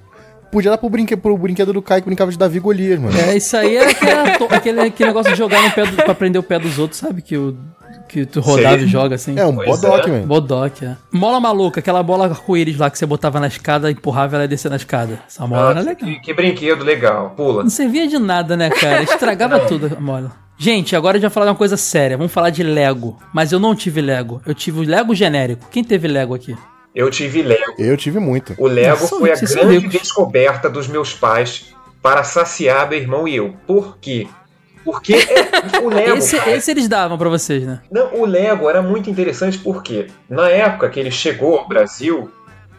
podia 0.52 0.72
dar 0.72 0.78
pro, 0.78 0.90
brinque, 0.90 1.16
pro 1.16 1.38
brinquedo 1.38 1.74
do 1.74 1.82
Kai 1.82 2.02
que 2.02 2.06
brincava 2.08 2.32
de 2.32 2.38
Davi 2.38 2.58
e 2.58 2.60
Golias, 2.62 3.00
mano. 3.00 3.18
É, 3.20 3.36
isso 3.38 3.56
aí 3.56 3.76
era 3.78 3.92
aquele, 3.92 4.12
ato- 4.12 4.48
aquele, 4.50 4.82
aquele 4.82 5.08
negócio 5.10 5.32
de 5.32 5.38
jogar 5.38 5.62
no 5.62 5.72
pé 5.72 5.86
do, 5.86 5.96
pra 5.98 6.16
prender 6.16 6.40
o 6.40 6.44
pé 6.44 6.58
dos 6.58 6.80
outros, 6.80 7.00
sabe? 7.00 7.22
Que, 7.22 7.38
o, 7.38 7.56
que 8.08 8.26
tu 8.26 8.40
rodava 8.40 8.78
Sei. 8.78 8.86
e 8.86 8.90
joga 8.90 9.16
assim. 9.16 9.38
É 9.38 9.46
um 9.46 9.54
Pois 9.56 9.68
bodoque, 9.80 10.10
é. 10.10 10.14
mano. 10.14 10.26
Bodoque, 10.28 10.86
é. 10.86 10.96
Mola 11.12 11.40
maluca, 11.40 11.80
aquela 11.82 12.02
bola 12.02 12.26
arco-íris 12.26 12.78
lá 12.78 12.90
que 12.90 12.98
você 12.98 13.06
botava 13.06 13.40
na 13.40 13.48
escada, 13.48 13.92
empurrava 13.92 14.38
ela 14.38 14.46
e 14.46 14.48
descia 14.48 14.70
na 14.70 14.78
escada. 14.78 15.20
Essa 15.28 15.46
mola 15.46 15.72
era 15.72 15.74
Nossa, 15.76 15.90
legal. 15.90 16.10
que, 16.10 16.20
que 16.22 16.34
brinquedo 16.34 16.84
legal. 16.84 17.34
Pula. 17.36 17.64
Não 17.64 17.70
servia 17.70 18.08
de 18.08 18.18
nada, 18.18 18.58
né, 18.58 18.70
cara? 18.70 19.04
Estragava 19.04 19.60
tudo 19.62 19.96
a 19.96 20.00
mola. 20.02 20.32
Gente, 20.64 20.96
agora 20.96 21.18
a 21.18 21.20
gente 21.20 21.28
vai 21.28 21.34
falar 21.34 21.48
de 21.48 21.52
uma 21.54 21.58
coisa 21.58 21.76
séria. 21.76 22.16
Vamos 22.16 22.32
falar 22.32 22.52
de 22.52 22.62
Lego. 22.62 23.18
Mas 23.34 23.52
eu 23.52 23.60
não 23.60 23.74
tive 23.74 24.00
Lego. 24.00 24.44
Eu 24.46 24.54
tive 24.54 24.78
o 24.82 24.84
Lego 24.84 25.16
genérico. 25.16 25.68
Quem 25.72 25.84
teve 25.84 26.08
Lego 26.08 26.36
aqui? 26.36 26.56
Eu 26.94 27.10
tive 27.10 27.42
Lego. 27.42 27.74
Eu 27.80 27.98
tive 27.98 28.20
muito. 28.20 28.54
O 28.60 28.68
Lego 28.68 28.90
Nossa, 29.02 29.08
foi 29.08 29.32
a 29.32 29.36
grande 29.36 29.88
descoberta 29.88 30.70
dos 30.70 30.88
meus 30.88 31.16
pais 31.16 31.74
para 32.00 32.24
saciar 32.24 32.88
meu 32.88 33.00
irmão 33.00 33.28
e 33.28 33.36
eu. 33.38 33.56
Por 33.66 33.98
quê? 33.98 34.28
Porque 34.86 35.16
é- 35.16 35.80
o 35.82 35.90
Lego. 35.90 36.18
Esse, 36.18 36.38
cara, 36.38 36.52
esse 36.56 36.70
eles 36.70 36.88
davam 36.88 37.18
pra 37.18 37.28
vocês, 37.30 37.64
né? 37.64 37.82
Não, 37.92 38.14
o 38.22 38.24
Lego 38.24 38.70
era 38.70 38.84
muito 38.84 39.10
interessante 39.10 39.58
porque 39.58 40.10
na 40.30 40.48
época 40.48 40.90
que 40.90 41.00
ele 41.00 41.10
chegou 41.10 41.58
ao 41.58 41.68
Brasil, 41.68 42.30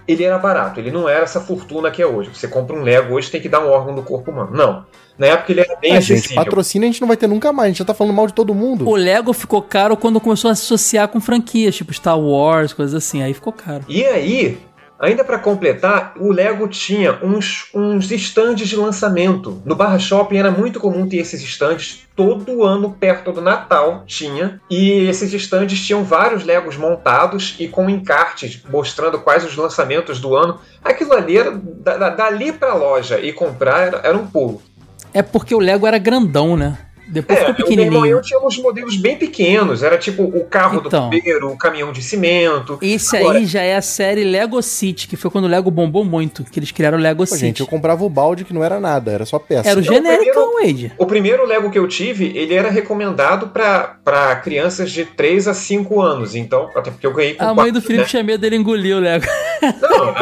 ele 0.06 0.24
era 0.24 0.38
barato, 0.38 0.80
ele 0.80 0.90
não 0.90 1.08
era 1.08 1.24
essa 1.24 1.40
fortuna 1.40 1.90
que 1.90 2.02
é 2.02 2.06
hoje. 2.06 2.30
Você 2.34 2.48
compra 2.48 2.76
um 2.76 2.82
Lego 2.82 3.14
hoje 3.14 3.30
tem 3.30 3.40
que 3.40 3.48
dar 3.48 3.60
um 3.60 3.68
órgão 3.70 3.94
do 3.94 4.02
corpo 4.02 4.30
humano. 4.30 4.50
Não. 4.52 4.84
Na 5.18 5.26
época 5.26 5.52
ele 5.52 5.60
era 5.60 5.76
bem 5.76 5.92
A 5.92 6.00
gente, 6.00 6.18
acessível. 6.18 6.44
patrocínio 6.44 6.88
a 6.88 6.92
gente 6.92 7.00
não 7.00 7.08
vai 7.08 7.16
ter 7.16 7.26
nunca 7.26 7.52
mais. 7.52 7.66
A 7.66 7.68
gente 7.70 7.78
já 7.78 7.84
tá 7.84 7.94
falando 7.94 8.14
mal 8.14 8.26
de 8.26 8.32
todo 8.34 8.54
mundo. 8.54 8.88
O 8.88 8.96
Lego 8.96 9.32
ficou 9.32 9.62
caro 9.62 9.96
quando 9.96 10.20
começou 10.20 10.50
a 10.50 10.54
se 10.54 10.62
associar 10.62 11.08
com 11.08 11.20
franquias, 11.20 11.76
tipo 11.76 11.92
Star 11.92 12.18
Wars, 12.18 12.72
coisas 12.72 12.94
assim. 12.94 13.22
Aí 13.22 13.34
ficou 13.34 13.52
caro. 13.52 13.84
E 13.88 14.04
aí, 14.04 14.58
ainda 15.02 15.24
para 15.24 15.38
completar, 15.38 16.14
o 16.18 16.32
Lego 16.32 16.68
tinha 16.68 17.18
uns, 17.22 17.66
uns 17.74 18.10
estandes 18.10 18.68
de 18.68 18.76
lançamento. 18.76 19.60
No 19.64 19.74
Barra 19.74 19.98
Shopping 19.98 20.36
era 20.38 20.50
muito 20.50 20.78
comum 20.80 21.08
ter 21.08 21.16
esses 21.16 21.42
estandes 21.42 22.06
todo 22.14 22.62
ano 22.64 22.90
perto 22.98 23.32
do 23.32 23.40
Natal 23.42 24.04
tinha. 24.06 24.60
E 24.70 25.08
esses 25.08 25.32
estandes 25.34 25.84
tinham 25.84 26.04
vários 26.04 26.44
Legos 26.44 26.76
montados 26.76 27.56
e 27.58 27.66
com 27.68 27.90
encartes 27.90 28.62
mostrando 28.70 29.18
quais 29.18 29.44
os 29.44 29.56
lançamentos 29.56 30.20
do 30.20 30.36
ano. 30.36 30.60
Aquilo 30.84 31.12
ali 31.14 31.36
era 31.36 31.50
da- 31.50 31.96
da- 31.98 32.10
dali 32.10 32.52
pra 32.52 32.74
loja 32.74 33.18
e 33.20 33.32
comprar 33.32 33.80
era, 33.88 34.00
era 34.04 34.16
um 34.16 34.26
pulo. 34.26 34.62
É 35.12 35.20
porque 35.22 35.54
o 35.54 35.58
Lego 35.58 35.86
era 35.86 35.98
grandão, 35.98 36.56
né? 36.56 36.78
Depois 37.06 37.38
É, 37.38 37.52
ficou 37.54 37.66
o 37.72 37.74
meu 37.76 37.84
irmão 37.84 37.86
e 37.86 37.90
pequenininho. 37.90 38.16
eu 38.16 38.22
tínhamos 38.22 38.58
modelos 38.58 38.96
bem 38.96 39.16
pequenos. 39.16 39.82
Era 39.82 39.98
tipo 39.98 40.22
o 40.22 40.44
carro 40.44 40.82
Então. 40.84 41.10
do 41.10 41.16
bombeiro, 41.16 41.48
o 41.50 41.56
caminhão 41.58 41.92
de 41.92 42.02
cimento. 42.02 42.78
Esse 42.80 43.16
Agora, 43.16 43.38
aí 43.38 43.46
já 43.46 43.62
é 43.62 43.76
a 43.76 43.82
série 43.82 44.24
Lego 44.24 44.60
City, 44.62 45.06
que 45.08 45.16
foi 45.16 45.30
quando 45.30 45.44
o 45.44 45.48
Lego 45.48 45.70
bombou 45.70 46.04
muito, 46.04 46.44
que 46.44 46.58
eles 46.58 46.70
criaram 46.70 46.96
o 46.98 47.00
Lego 47.00 47.20
Pô, 47.22 47.26
City. 47.26 47.40
gente, 47.40 47.60
eu 47.60 47.66
comprava 47.66 48.04
o 48.04 48.08
balde 48.08 48.44
que 48.44 48.54
não 48.54 48.62
era 48.64 48.78
nada, 48.80 49.10
era 49.12 49.24
só 49.26 49.38
peça. 49.38 49.68
Era 49.68 49.78
o 49.78 49.82
Então, 49.82 49.94
genericão, 49.94 50.54
Wade. 50.54 50.92
O 50.98 51.06
primeiro 51.06 51.44
Lego 51.46 51.70
que 51.70 51.78
eu 51.78 51.86
tive, 51.88 52.32
ele 52.36 52.54
era 52.54 52.70
recomendado 52.70 53.48
para 53.48 54.36
crianças 54.36 54.90
de 54.90 55.04
3 55.04 55.48
a 55.48 55.54
5 55.54 56.00
anos. 56.00 56.34
Então, 56.34 56.70
até 56.74 56.90
porque 56.90 57.06
eu 57.06 57.12
ganhei 57.12 57.34
com 57.34 57.44
A 57.44 57.54
mãe 57.54 57.72
do 57.72 57.80
Felipe 57.80 58.02
né? 58.04 58.08
tinha 58.08 58.22
medo 58.22 58.40
dele 58.40 58.56
engolir 58.56 58.96
o 58.96 59.00
Lego. 59.00 59.26
Não, 59.80 60.14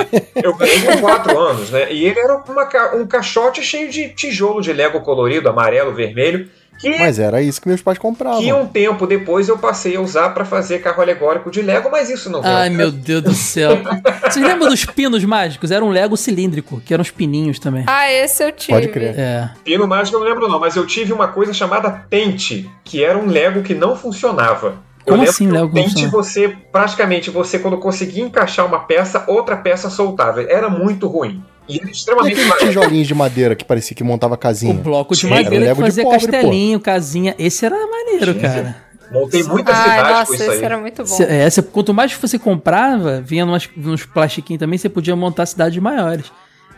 eu 0.43 0.55
ganhei 0.57 0.81
com 0.83 1.01
4 1.01 1.39
anos, 1.39 1.71
né? 1.71 1.93
E 1.93 2.05
ele 2.05 2.19
era 2.19 2.37
uma 2.37 2.69
um 2.97 3.07
caixote 3.07 3.63
cheio 3.63 3.91
de 3.91 4.09
tijolo 4.11 4.61
de 4.61 4.73
Lego 4.73 5.01
colorido, 5.01 5.49
amarelo, 5.49 5.93
vermelho, 5.95 6.49
que, 6.81 6.99
Mas 6.99 7.19
era 7.19 7.43
isso 7.43 7.61
que 7.61 7.69
meus 7.69 7.83
pais 7.83 7.99
compravam. 7.99 8.41
que 8.41 8.53
um 8.53 8.67
tempo 8.67 9.07
depois 9.07 9.49
eu 9.49 9.59
passei 9.59 9.97
a 9.97 10.01
usar 10.01 10.31
para 10.31 10.45
fazer 10.45 10.79
carro 10.79 11.03
alegórico 11.03 11.51
de 11.51 11.61
Lego, 11.61 11.91
mas 11.91 12.09
isso 12.09 12.31
não 12.31 12.41
Ai, 12.43 12.71
meu 12.71 12.91
Deus 12.91 13.23
do 13.23 13.35
céu. 13.35 13.79
Vocês 14.25 14.45
lembram 14.45 14.69
dos 14.69 14.85
pinos 14.87 15.23
mágicos? 15.25 15.71
Era 15.71 15.85
um 15.85 15.91
Lego 15.91 16.17
cilíndrico, 16.17 16.81
que 16.81 16.95
eram 16.95 17.03
os 17.03 17.11
pininhos 17.11 17.59
também. 17.59 17.85
Ah, 17.87 18.11
esse 18.11 18.43
eu 18.43 18.53
tive. 18.53 18.73
Pode 18.73 18.89
crer. 18.89 19.19
É. 19.19 19.51
Pino 19.63 19.87
mágico 19.87 20.17
eu 20.17 20.21
não 20.21 20.27
lembro 20.27 20.49
não, 20.49 20.59
mas 20.59 20.77
eu 20.77 20.87
tive 20.87 21.13
uma 21.13 21.29
coisa 21.29 21.53
chamada 21.53 22.07
Tente, 22.09 22.71
que 22.83 23.05
era 23.05 23.19
um 23.19 23.27
Lego 23.27 23.63
que 23.63 23.75
não 23.75 23.95
funcionava. 23.95 24.79
Eu 25.07 25.15
Como 25.15 25.23
assim, 25.23 25.51
Lego 25.51 25.73
Tente 25.73 26.07
você, 26.07 26.49
praticamente, 26.71 27.31
você 27.31 27.59
quando 27.59 27.79
conseguia 27.79 28.25
encaixar 28.25 28.67
uma 28.67 28.81
peça, 28.81 29.25
outra 29.27 29.57
peça 29.57 29.91
soltava. 29.91 30.43
Era 30.43 30.69
muito 30.69 31.07
ruim. 31.07 31.43
E 31.71 31.79
era 31.81 31.89
E 31.89 31.93
extremamente 31.93 32.45
barato. 32.45 32.67
tijolinhos 32.67 33.07
de 33.09 33.15
madeira 33.15 33.55
que 33.55 33.65
parecia 33.65 33.95
que 33.97 34.03
montava 34.05 34.35
O 34.35 34.39
casinha? 34.39 34.75
bloco 34.75 35.15
de 35.15 35.21
Sim, 35.21 35.27
era 35.33 35.43
madeira 35.45 35.65
Lego 35.67 35.77
que 35.77 35.83
de 35.83 35.89
fazia 35.91 36.03
pobre, 36.05 36.19
pô. 36.19 36.33
castelinho, 36.33 36.81
casinha. 36.81 37.35
Esse 37.39 37.65
era 37.67 37.77
maneiro, 37.87 38.33
Sim, 38.35 38.39
cara. 38.41 38.77
Montei 39.13 39.43
muita 39.43 39.73
Ai, 39.73 39.83
cidade 39.91 40.13
nossa, 40.13 40.27
com 40.27 40.35
isso 40.35 40.43
esse 40.45 40.53
aí. 40.53 40.65
era 40.65 40.79
muito 40.79 40.99
bom. 41.03 41.09
Cê- 41.09 41.25
é, 41.25 41.51
cê- 41.51 41.63
quanto 41.63 41.93
mais 41.93 42.13
você 42.13 42.39
comprava, 42.39 43.21
vinha 43.21 43.45
numas, 43.45 43.69
nos 43.77 44.05
plastiquinhos 44.05 44.61
também, 44.61 44.79
você 44.79 44.89
podia 44.89 45.17
montar 45.17 45.47
cidades 45.47 45.83
maiores. 45.83 46.27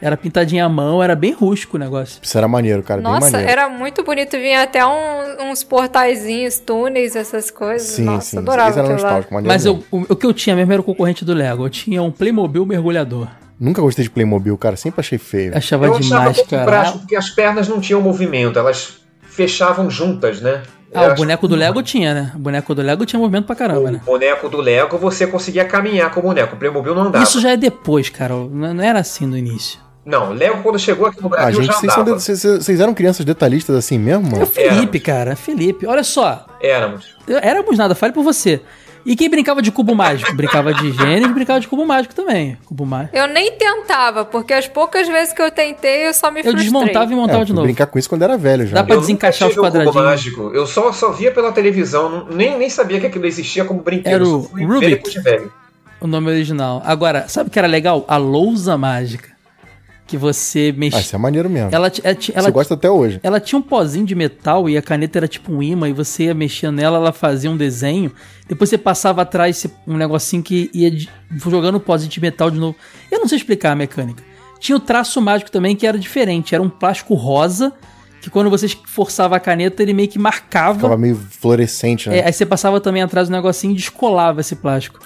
Era 0.00 0.16
pintadinha 0.16 0.64
à 0.64 0.68
mão, 0.68 1.00
era 1.00 1.14
bem 1.14 1.32
rústico 1.32 1.76
o 1.76 1.78
negócio. 1.80 2.18
Isso 2.20 2.36
era 2.36 2.48
maneiro, 2.48 2.82
cara, 2.82 3.00
bem 3.00 3.08
Nossa, 3.12 3.30
maneiro. 3.30 3.48
era 3.52 3.68
muito 3.68 4.02
bonito. 4.02 4.32
Vinha 4.32 4.62
até 4.62 4.84
um- 4.84 5.50
uns 5.50 5.62
portaizinhos, 5.62 6.58
túneis, 6.58 7.14
essas 7.14 7.50
coisas. 7.50 7.86
Sim, 7.86 8.04
Nossa, 8.04 8.30
sim. 8.30 8.38
adorava 8.38 8.80
era 8.80 8.88
nostálgico, 8.88 9.32
maneiro 9.34 9.52
Mas 9.54 9.64
eu, 9.64 9.84
o, 9.92 9.98
o 10.12 10.16
que 10.16 10.26
eu 10.26 10.32
tinha 10.32 10.56
mesmo 10.56 10.72
era 10.72 10.80
o 10.80 10.84
concorrente 10.84 11.24
do 11.24 11.32
Lego. 11.34 11.66
Eu 11.66 11.70
tinha 11.70 12.02
um 12.02 12.10
Playmobil 12.10 12.64
mergulhador. 12.66 13.28
Nunca 13.62 13.80
gostei 13.80 14.02
de 14.04 14.10
Playmobil, 14.10 14.56
cara. 14.58 14.76
Sempre 14.76 15.00
achei 15.00 15.18
feio. 15.18 15.56
Achava 15.56 15.86
Eu 15.86 15.94
achava 15.94 16.04
demais, 16.20 16.36
pouco 16.36 16.50
cara. 16.50 16.64
prático 16.64 16.98
porque 16.98 17.14
as 17.16 17.30
pernas 17.30 17.68
não 17.68 17.80
tinham 17.80 18.00
movimento, 18.00 18.58
elas 18.58 18.98
fechavam 19.22 19.88
juntas, 19.90 20.40
né? 20.40 20.62
Ah, 20.94 21.04
Eu 21.04 21.12
o 21.12 21.14
boneco 21.14 21.48
do 21.48 21.54
Lego 21.56 21.82
tinha, 21.82 22.12
né? 22.12 22.32
O 22.34 22.38
boneco 22.38 22.74
do 22.74 22.82
Lego 22.82 23.06
tinha 23.06 23.18
movimento 23.18 23.46
pra 23.46 23.56
caramba, 23.56 23.90
né? 23.92 24.00
O 24.02 24.10
boneco 24.10 24.48
do 24.48 24.58
Lego 24.60 24.98
você 24.98 25.26
conseguia 25.26 25.64
caminhar 25.64 26.10
com 26.10 26.20
o 26.20 26.22
boneco. 26.24 26.54
O 26.54 26.58
Playmobil 26.58 26.94
não 26.94 27.02
andava. 27.04 27.24
Isso 27.24 27.40
já 27.40 27.52
é 27.52 27.56
depois, 27.56 28.10
cara. 28.10 28.34
Não 28.34 28.82
era 28.82 28.98
assim 28.98 29.24
no 29.26 29.36
início. 29.36 29.80
Não, 30.04 30.30
o 30.30 30.32
Lego 30.34 30.62
quando 30.62 30.78
chegou 30.80 31.06
aqui 31.06 31.20
no 31.22 31.28
Ah, 31.28 31.30
Brasil 31.30 31.62
gente, 31.62 31.66
já 31.68 31.72
vocês, 31.78 31.92
são 31.92 32.02
andava. 32.02 32.18
de- 32.18 32.22
vocês- 32.24 32.80
eram 32.80 32.92
crianças 32.92 33.24
detalhistas 33.24 33.74
assim 33.76 33.96
mesmo, 33.98 34.24
É 34.26 34.28
o 34.28 34.32
mano? 34.32 34.46
Felipe, 34.46 34.98
cara. 35.00 35.36
Felipe. 35.36 35.86
Olha 35.86 36.02
só. 36.02 36.44
Éramos. 36.60 37.06
Éramos 37.40 37.78
nada, 37.78 37.94
fale 37.94 38.12
por 38.12 38.24
você. 38.24 38.60
E 39.04 39.16
quem 39.16 39.28
brincava 39.28 39.60
de 39.60 39.72
cubo 39.72 39.94
mágico? 39.94 40.32
Brincava 40.34 40.72
de 40.72 40.92
Gênesis 40.92 41.28
e 41.30 41.32
brincava 41.34 41.58
de 41.58 41.66
cubo 41.66 41.84
mágico 41.84 42.14
também. 42.14 42.56
Cubo 42.64 42.86
mágico. 42.86 43.16
Eu 43.16 43.26
nem 43.26 43.52
tentava, 43.52 44.24
porque 44.24 44.52
as 44.54 44.68
poucas 44.68 45.08
vezes 45.08 45.32
que 45.34 45.42
eu 45.42 45.50
tentei, 45.50 46.06
eu 46.06 46.14
só 46.14 46.30
me 46.30 46.38
Eu 46.40 46.44
frustrei. 46.44 46.64
desmontava 46.64 47.10
e 47.10 47.14
É, 47.14 47.16
montava 47.16 47.40
eu 47.40 47.44
de 47.44 47.52
novo. 47.52 47.64
brincar 47.64 47.86
com 47.86 47.98
isso 47.98 48.08
quando 48.08 48.22
era 48.22 48.38
velho 48.38 48.66
já. 48.66 48.74
Dá 48.76 48.84
pra 48.84 48.94
Eu 48.94 49.00
desencaixar 49.00 49.48
os 49.48 49.54
o 49.54 49.56
cubo 49.56 49.66
quadradinhos. 49.66 49.96
mágico. 50.06 50.50
Eu 50.54 50.66
só, 50.66 50.92
só 50.92 51.10
via 51.10 51.32
pela 51.32 51.50
televisão, 51.52 52.26
nem, 52.30 52.56
nem 52.56 52.70
sabia 52.70 53.00
que 53.00 53.06
aquilo 53.06 53.26
existia 53.26 53.64
como 53.64 53.80
brinquedo. 53.82 54.12
Era 54.14 54.24
o 54.24 54.38
Rubik. 54.38 55.02
O 56.00 56.06
nome 56.06 56.28
original. 56.30 56.80
Agora, 56.84 57.26
sabe 57.28 57.48
o 57.48 57.52
que 57.52 57.58
era 57.58 57.68
legal? 57.68 58.04
A 58.08 58.16
lousa 58.16 58.76
mágica. 58.78 59.31
Que 60.12 60.18
você 60.18 60.74
Ah, 60.76 60.78
mexia. 60.78 61.00
isso 61.00 61.16
é 61.16 61.18
maneiro 61.18 61.48
mesmo. 61.48 61.70
ela, 61.72 61.86
ela, 62.04 62.16
ela, 62.34 62.42
Você 62.42 62.50
gosta 62.50 62.74
até 62.74 62.90
hoje. 62.90 63.18
ela 63.22 63.40
tinha 63.40 63.58
um 63.58 63.62
pozinho 63.62 64.04
de 64.04 64.14
metal 64.14 64.68
e 64.68 64.76
a 64.76 64.82
caneta 64.82 65.18
era 65.18 65.26
tipo 65.26 65.50
um 65.50 65.62
imã 65.62 65.88
e 65.88 65.94
você 65.94 66.24
ia 66.24 66.34
mexendo 66.34 66.74
nela, 66.76 66.98
ela 66.98 67.12
fazia 67.12 67.50
um 67.50 67.56
desenho. 67.56 68.12
Depois 68.46 68.68
você 68.68 68.76
passava 68.76 69.22
atrás 69.22 69.66
um 69.86 69.96
negocinho 69.96 70.42
que 70.42 70.70
ia 70.74 70.92
jogando 71.34 71.76
o 71.76 71.80
pozinho 71.80 72.10
de 72.10 72.20
metal 72.20 72.50
de 72.50 72.58
novo. 72.58 72.76
Eu 73.10 73.20
não 73.20 73.26
sei 73.26 73.38
explicar 73.38 73.72
a 73.72 73.74
mecânica. 73.74 74.22
Tinha 74.60 74.76
o 74.76 74.80
traço 74.80 75.18
mágico 75.22 75.50
também 75.50 75.74
que 75.74 75.86
era 75.86 75.98
diferente. 75.98 76.54
Era 76.54 76.62
um 76.62 76.68
plástico 76.68 77.14
rosa 77.14 77.72
que 78.20 78.28
quando 78.28 78.50
você 78.50 78.68
forçava 78.86 79.34
a 79.34 79.40
caneta 79.40 79.82
ele 79.82 79.94
meio 79.94 80.08
que 80.08 80.18
marcava. 80.18 80.74
Ficava 80.74 80.98
meio 80.98 81.16
fluorescente, 81.16 82.10
né? 82.10 82.18
É, 82.18 82.26
aí 82.26 82.32
você 82.34 82.44
passava 82.44 82.78
também 82.82 83.00
atrás 83.02 83.28
do 83.28 83.32
negocinho 83.32 83.72
e 83.72 83.76
descolava 83.76 84.42
esse 84.42 84.56
plástico. 84.56 85.00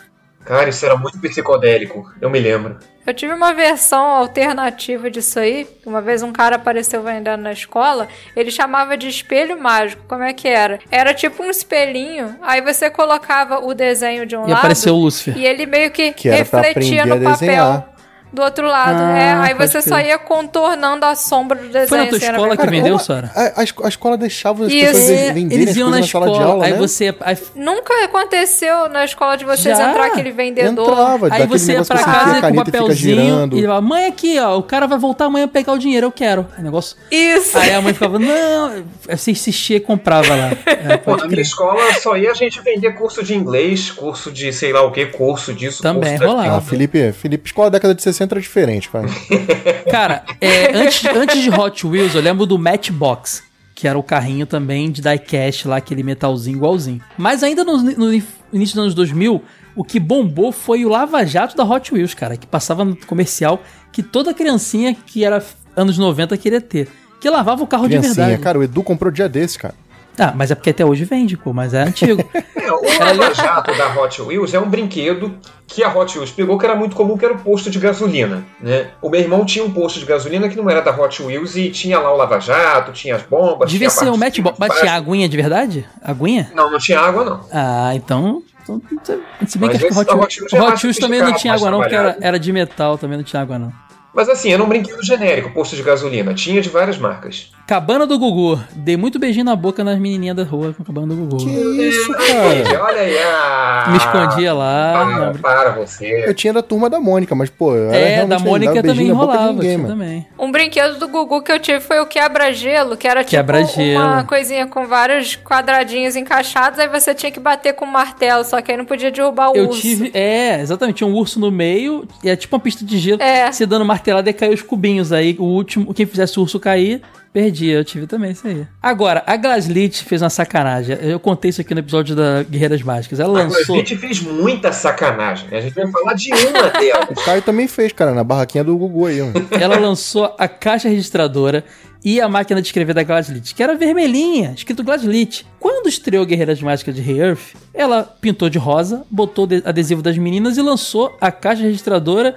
Cara, 0.46 0.68
isso 0.70 0.86
era 0.86 0.96
muito 0.96 1.18
psicodélico, 1.18 2.08
eu 2.20 2.30
me 2.30 2.38
lembro. 2.38 2.78
Eu 3.06 3.14
tive 3.14 3.32
uma 3.34 3.52
versão 3.54 4.02
alternativa 4.04 5.08
disso 5.10 5.38
aí. 5.38 5.66
Uma 5.84 6.00
vez 6.00 6.22
um 6.24 6.32
cara 6.32 6.56
apareceu 6.56 7.02
vendendo 7.02 7.40
na 7.40 7.52
escola. 7.52 8.08
Ele 8.34 8.50
chamava 8.50 8.96
de 8.96 9.08
espelho 9.08 9.60
mágico. 9.60 10.02
Como 10.08 10.24
é 10.24 10.32
que 10.32 10.48
era? 10.48 10.80
Era 10.90 11.14
tipo 11.14 11.42
um 11.44 11.50
espelhinho. 11.50 12.36
Aí 12.42 12.60
você 12.60 12.90
colocava 12.90 13.64
o 13.64 13.74
desenho 13.74 14.26
de 14.26 14.36
um 14.36 14.44
E 14.44 14.50
lado. 14.50 14.58
apareceu 14.58 14.94
o 14.94 14.98
Lúcifer. 15.02 15.36
E 15.38 15.46
ele 15.46 15.66
meio 15.66 15.90
que, 15.92 16.12
Que 16.12 16.28
era 16.28 16.44
pra 16.44 16.60
refletia 16.62 17.02
aprender 17.04 17.20
no 17.20 17.28
a 17.28 17.32
papel 17.32 17.48
desenhar. 17.48 17.95
Do 18.36 18.42
outro 18.42 18.66
lado. 18.66 18.98
Ah, 19.02 19.18
é, 19.18 19.32
aí 19.32 19.54
você 19.54 19.80
crer. 19.80 19.82
só 19.88 19.98
ia 19.98 20.18
contornando 20.18 21.04
a 21.06 21.14
sombra 21.14 21.56
do 21.58 21.66
desenho. 21.68 21.88
Foi 21.88 21.98
na 21.98 22.06
tua 22.06 22.18
assim, 22.18 22.26
escola 22.30 22.56
que 22.56 22.66
vendeu, 22.66 22.92
uma- 22.94 22.98
Sora? 22.98 23.30
A, 23.34 23.60
a 23.60 23.64
esco- 23.64 23.84
a 23.84 23.88
escola 23.88 24.16
deixava 24.18 24.66
as 24.66 24.72
Isso. 24.72 24.86
pessoas 24.92 25.32
venderem 25.32 25.62
Eles 25.62 25.76
iam 25.76 25.90
na 25.90 25.98
na 26.00 26.06
sala 26.06 26.26
escola, 26.26 26.38
de 26.44 26.50
aula, 26.52 26.64
aí 26.66 26.72
né? 26.72 26.78
você. 26.78 27.14
Aí, 27.20 27.38
Nunca 27.54 28.04
aconteceu 28.04 28.88
na 28.90 29.04
escola 29.04 29.36
de 29.36 29.44
vocês 29.44 29.76
Já? 29.78 29.90
entrar 29.90 30.06
aquele 30.06 30.30
vendedor. 30.32 30.88
Entrava, 30.90 31.28
aí 31.30 31.46
você 31.46 31.72
ia 31.72 31.84
pra 31.84 31.98
casa 32.04 32.40
com 32.42 32.46
um 32.46 32.50
e 32.50 32.54
papelzinho 32.56 33.48
e 33.52 33.62
falava, 33.62 33.80
mãe, 33.80 34.06
aqui, 34.06 34.38
ó, 34.38 34.58
o 34.58 34.62
cara 34.62 34.86
vai 34.86 34.98
voltar 34.98 35.24
amanhã 35.26 35.48
pegar 35.48 35.72
o 35.72 35.78
dinheiro, 35.78 36.06
eu 36.06 36.12
quero. 36.12 36.46
Aí 36.56 36.62
negócio. 36.62 36.96
Isso. 37.10 37.56
Aí 37.56 37.72
a 37.72 37.80
mãe 37.80 37.94
ficava, 37.94 38.18
não, 38.18 38.84
você 39.08 39.30
insistia 39.30 39.78
e 39.78 39.80
comprava 39.80 40.28
lá. 40.34 40.50
É, 40.88 40.96
Pô, 40.98 41.16
na 41.16 41.26
minha 41.26 41.40
escola 41.42 41.80
só 42.00 42.16
ia 42.16 42.30
a 42.30 42.34
gente 42.34 42.60
vender 42.60 42.92
curso 42.94 43.22
de 43.22 43.34
inglês, 43.34 43.90
curso 43.90 44.30
de 44.30 44.52
sei 44.52 44.72
lá 44.72 44.82
o 44.82 44.90
que, 44.92 45.06
curso 45.06 45.52
disso. 45.52 45.82
Também 45.82 46.16
curso 46.16 46.26
rolava. 46.34 46.56
Ah, 46.58 46.60
Felipe, 46.60 47.12
Felipe, 47.12 47.46
escola 47.48 47.70
da 47.70 47.76
década 47.78 47.94
de 47.94 48.02
60 48.02 48.25
era 48.32 48.40
diferente, 48.40 48.88
cara. 48.90 49.06
Cara, 49.90 50.24
é, 50.40 50.76
antes, 50.76 51.04
antes 51.04 51.42
de 51.42 51.50
Hot 51.50 51.86
Wheels, 51.86 52.14
eu 52.14 52.20
lembro 52.20 52.44
do 52.44 52.58
Matchbox, 52.58 53.42
que 53.74 53.86
era 53.86 53.98
o 53.98 54.02
carrinho 54.02 54.46
também 54.46 54.90
de 54.90 55.00
diecast 55.00 55.68
lá, 55.68 55.76
aquele 55.76 56.02
metalzinho 56.02 56.56
igualzinho. 56.56 57.00
Mas 57.16 57.42
ainda 57.42 57.62
no, 57.62 57.76
no 57.78 58.12
início 58.12 58.74
dos 58.74 58.78
anos 58.78 58.94
2000, 58.94 59.42
o 59.76 59.84
que 59.84 60.00
bombou 60.00 60.50
foi 60.50 60.84
o 60.84 60.88
Lava 60.88 61.24
Jato 61.24 61.56
da 61.56 61.64
Hot 61.64 61.94
Wheels, 61.94 62.14
cara, 62.14 62.36
que 62.36 62.46
passava 62.46 62.84
no 62.84 62.96
comercial 62.96 63.62
que 63.92 64.02
toda 64.02 64.34
criancinha 64.34 64.94
que 64.94 65.24
era 65.24 65.42
anos 65.76 65.98
90 65.98 66.36
queria 66.36 66.60
ter. 66.60 66.88
Que 67.20 67.30
lavava 67.30 67.62
o 67.62 67.66
carro 67.66 67.84
de 67.84 67.98
Criancinha, 67.98 68.14
verdade. 68.14 68.42
cara, 68.42 68.58
o 68.58 68.62
Edu 68.62 68.82
comprou 68.82 69.10
dia 69.10 69.28
desses, 69.28 69.56
cara. 69.56 69.74
Ah, 70.18 70.32
mas 70.34 70.50
é 70.50 70.54
porque 70.54 70.70
até 70.70 70.84
hoje 70.84 71.04
vende, 71.04 71.36
pô, 71.36 71.52
mas 71.52 71.74
é 71.74 71.82
antigo. 71.82 72.24
É, 72.66 72.72
o 72.72 72.80
Lava 72.98 73.32
Jato 73.32 73.78
da 73.78 73.94
Hot 73.94 74.22
Wheels 74.22 74.52
é 74.52 74.58
um 74.58 74.68
brinquedo 74.68 75.38
que 75.68 75.84
a 75.84 75.96
Hot 75.96 76.18
Wheels 76.18 76.32
pegou 76.32 76.58
que 76.58 76.66
era 76.66 76.74
muito 76.74 76.96
comum, 76.96 77.16
que 77.16 77.24
era 77.24 77.32
o 77.32 77.38
posto 77.38 77.70
de 77.70 77.78
gasolina. 77.78 78.44
Né? 78.60 78.88
O 79.00 79.08
meu 79.08 79.20
irmão 79.20 79.44
tinha 79.44 79.64
um 79.64 79.70
posto 79.70 80.00
de 80.00 80.04
gasolina 80.04 80.48
que 80.48 80.56
não 80.56 80.68
era 80.68 80.80
da 80.80 80.90
Hot 80.90 81.22
Wheels 81.22 81.54
e 81.54 81.70
tinha 81.70 82.00
lá 82.00 82.12
o 82.12 82.16
Lava 82.16 82.40
Jato, 82.40 82.90
tinha 82.90 83.14
as 83.14 83.22
bombas. 83.22 83.70
Devia 83.70 83.88
ser 83.88 84.10
um 84.10 84.16
Matchbox. 84.16 84.58
Mas 84.58 84.80
tinha 84.80 84.94
aguinha 84.94 85.28
de 85.28 85.36
verdade? 85.36 85.86
Aguinha? 86.02 86.50
Não, 86.56 86.68
não 86.68 86.78
tinha 86.78 86.98
água, 86.98 87.24
não. 87.24 87.40
Ah, 87.52 87.92
então. 87.94 88.42
então, 88.68 89.20
Se 89.46 89.58
bem 89.58 89.68
Mas 89.68 89.78
que 89.78 89.86
acho 89.86 89.94
que 89.94 89.94
o 89.94 90.00
Hot 90.00 90.12
Wheels, 90.12 90.24
Hot 90.24 90.40
Wheels 90.40 90.52
é 90.52 90.72
Hot 90.74 90.86
Wheels 90.86 90.98
também 90.98 91.20
não 91.20 91.34
tinha 91.34 91.54
água, 91.54 91.70
não, 91.70 91.78
porque 91.78 91.94
era, 91.94 92.16
era 92.20 92.38
de 92.40 92.52
metal, 92.52 92.98
também 92.98 93.16
não 93.16 93.24
tinha 93.24 93.42
água, 93.42 93.60
não. 93.60 93.72
Mas 94.16 94.28
assim, 94.30 94.50
era 94.52 94.62
um 94.64 94.68
brinquedo 94.68 95.04
genérico, 95.04 95.50
posto 95.50 95.76
de 95.76 95.82
gasolina. 95.82 96.32
Tinha 96.34 96.62
de 96.62 96.70
várias 96.70 96.96
marcas. 96.98 97.50
Cabana 97.66 98.06
do 98.06 98.18
Gugu. 98.18 98.58
Dei 98.74 98.96
muito 98.96 99.18
beijinho 99.18 99.44
na 99.44 99.54
boca 99.54 99.84
nas 99.84 99.98
menininhas 99.98 100.34
da 100.36 100.42
rua 100.44 100.72
com 100.72 100.82
a 100.82 100.86
cabana 100.86 101.08
do 101.08 101.16
Gugu. 101.16 101.36
Que 101.36 101.50
isso, 101.50 102.10
Olha, 102.12 102.62
cara? 102.64 102.84
olha 102.84 103.00
aí. 103.02 103.18
Ah, 103.18 103.84
Me 103.90 103.96
escondia 103.98 104.54
lá. 104.54 104.92
Para, 104.92 105.04
não, 105.26 105.34
para 105.34 105.70
você. 105.72 106.24
Eu 106.26 106.32
tinha 106.32 106.52
da 106.52 106.62
turma 106.62 106.88
da 106.88 106.98
Mônica, 106.98 107.34
mas, 107.34 107.50
pô, 107.50 107.74
eu 107.74 107.90
era 107.90 107.96
é, 107.98 108.24
da 108.26 108.38
não 108.38 108.44
Mônica 108.46 108.82
também 108.82 109.08
na 109.08 109.14
boca 109.14 109.26
de 109.32 109.36
rolava. 109.38 109.52
ninguém, 109.52 109.84
também. 109.84 110.26
Um 110.38 110.50
brinquedo 110.50 110.98
do 110.98 111.08
Gugu 111.08 111.42
que 111.42 111.52
eu 111.52 111.58
tive 111.58 111.80
foi 111.80 112.00
o 112.00 112.06
quebra-gelo, 112.06 112.96
que 112.96 113.06
era 113.06 113.20
tipo 113.22 113.30
Quebra-gelo. 113.32 114.02
uma 114.04 114.24
coisinha 114.24 114.66
com 114.66 114.86
vários 114.86 115.36
quadradinhos 115.36 116.16
encaixados, 116.16 116.78
aí 116.78 116.88
você 116.88 117.14
tinha 117.14 117.30
que 117.32 117.40
bater 117.40 117.74
com 117.74 117.84
um 117.84 117.90
martelo, 117.90 118.44
só 118.44 118.62
que 118.62 118.70
aí 118.70 118.78
não 118.78 118.84
podia 118.86 119.10
derrubar 119.10 119.50
o 119.50 119.56
Eu 119.56 119.68
urso. 119.68 119.80
tive. 119.82 120.10
É, 120.14 120.60
exatamente. 120.60 120.96
Tinha 120.96 121.08
um 121.08 121.14
urso 121.14 121.38
no 121.40 121.50
meio. 121.50 122.06
E 122.22 122.30
é 122.30 122.36
tipo 122.36 122.54
uma 122.56 122.60
pista 122.62 122.84
de 122.84 122.96
gelo. 122.98 123.20
É. 123.20 123.50
Você 123.50 123.66
dando 123.66 123.84
martelada 124.06 124.30
e 124.30 124.32
caiu 124.32 124.52
os 124.52 124.62
cubinhos. 124.62 125.12
Aí 125.12 125.36
o 125.38 125.44
último. 125.44 125.92
Quem 125.92 126.06
fizesse 126.06 126.38
o 126.38 126.42
urso 126.42 126.60
cair. 126.60 127.02
Perdia, 127.32 127.74
eu 127.74 127.84
tive 127.84 128.06
também 128.06 128.30
isso 128.30 128.46
aí. 128.48 128.66
Agora, 128.82 129.22
a 129.26 129.36
Glaslit 129.36 130.02
fez 130.04 130.22
uma 130.22 130.30
sacanagem. 130.30 130.96
Eu 131.02 131.20
contei 131.20 131.50
isso 131.50 131.60
aqui 131.60 131.74
no 131.74 131.80
episódio 131.80 132.16
da 132.16 132.42
Guerreiras 132.44 132.80
Mágicas. 132.82 133.20
Ela 133.20 133.38
A 133.38 133.42
lançou. 133.42 133.76
gente 133.76 133.94
fez 133.94 134.22
muita 134.22 134.72
sacanagem. 134.72 135.46
A 135.52 135.60
gente 135.60 135.74
vai 135.74 135.86
falar 135.90 136.14
de 136.14 136.30
uma 136.32 136.70
delas. 136.80 137.08
O 137.10 137.24
Caio 137.26 137.42
também 137.42 137.68
fez, 137.68 137.92
cara, 137.92 138.14
na 138.14 138.24
barraquinha 138.24 138.64
do 138.64 138.74
Gugu 138.78 139.04
aí, 139.04 139.20
mano. 139.20 139.46
ela 139.50 139.78
lançou 139.78 140.34
a 140.38 140.48
caixa 140.48 140.88
registradora 140.88 141.62
e 142.02 142.22
a 142.22 142.26
máquina 142.28 142.62
de 142.62 142.68
escrever 142.68 142.94
da 142.94 143.02
Glaslit, 143.02 143.54
que 143.54 143.62
era 143.62 143.74
vermelhinha, 143.74 144.54
escrito 144.56 144.82
Glaslit. 144.82 145.44
Quando 145.60 145.88
estreou 145.90 146.24
Guerreiras 146.24 146.62
Mágicas 146.62 146.94
de 146.94 147.02
Rei 147.02 147.20
Earth, 147.20 147.54
ela 147.74 148.02
pintou 148.18 148.48
de 148.48 148.56
rosa, 148.56 149.04
botou 149.10 149.46
adesivo 149.62 150.00
das 150.00 150.16
meninas 150.16 150.56
e 150.56 150.62
lançou 150.62 151.14
a 151.20 151.30
caixa 151.30 151.64
registradora 151.64 152.34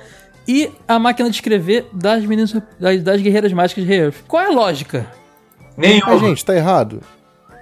e 0.50 0.72
a 0.88 0.98
máquina 0.98 1.30
de 1.30 1.36
escrever 1.36 1.88
das 1.94 2.26
meninas 2.26 2.52
das, 2.80 3.04
das 3.04 3.22
Guerreiras 3.22 3.54
Mágicas 3.54 3.84
de 3.84 3.88
Rei 3.88 4.00
Earth. 4.06 4.16
Qual 4.28 4.42
é 4.42 4.48
a 4.48 4.50
lógica? 4.50 5.06
Nenhum. 5.78 6.02
Mas, 6.08 6.20
gente, 6.22 6.44
tá 6.44 6.56
errado. 6.56 7.02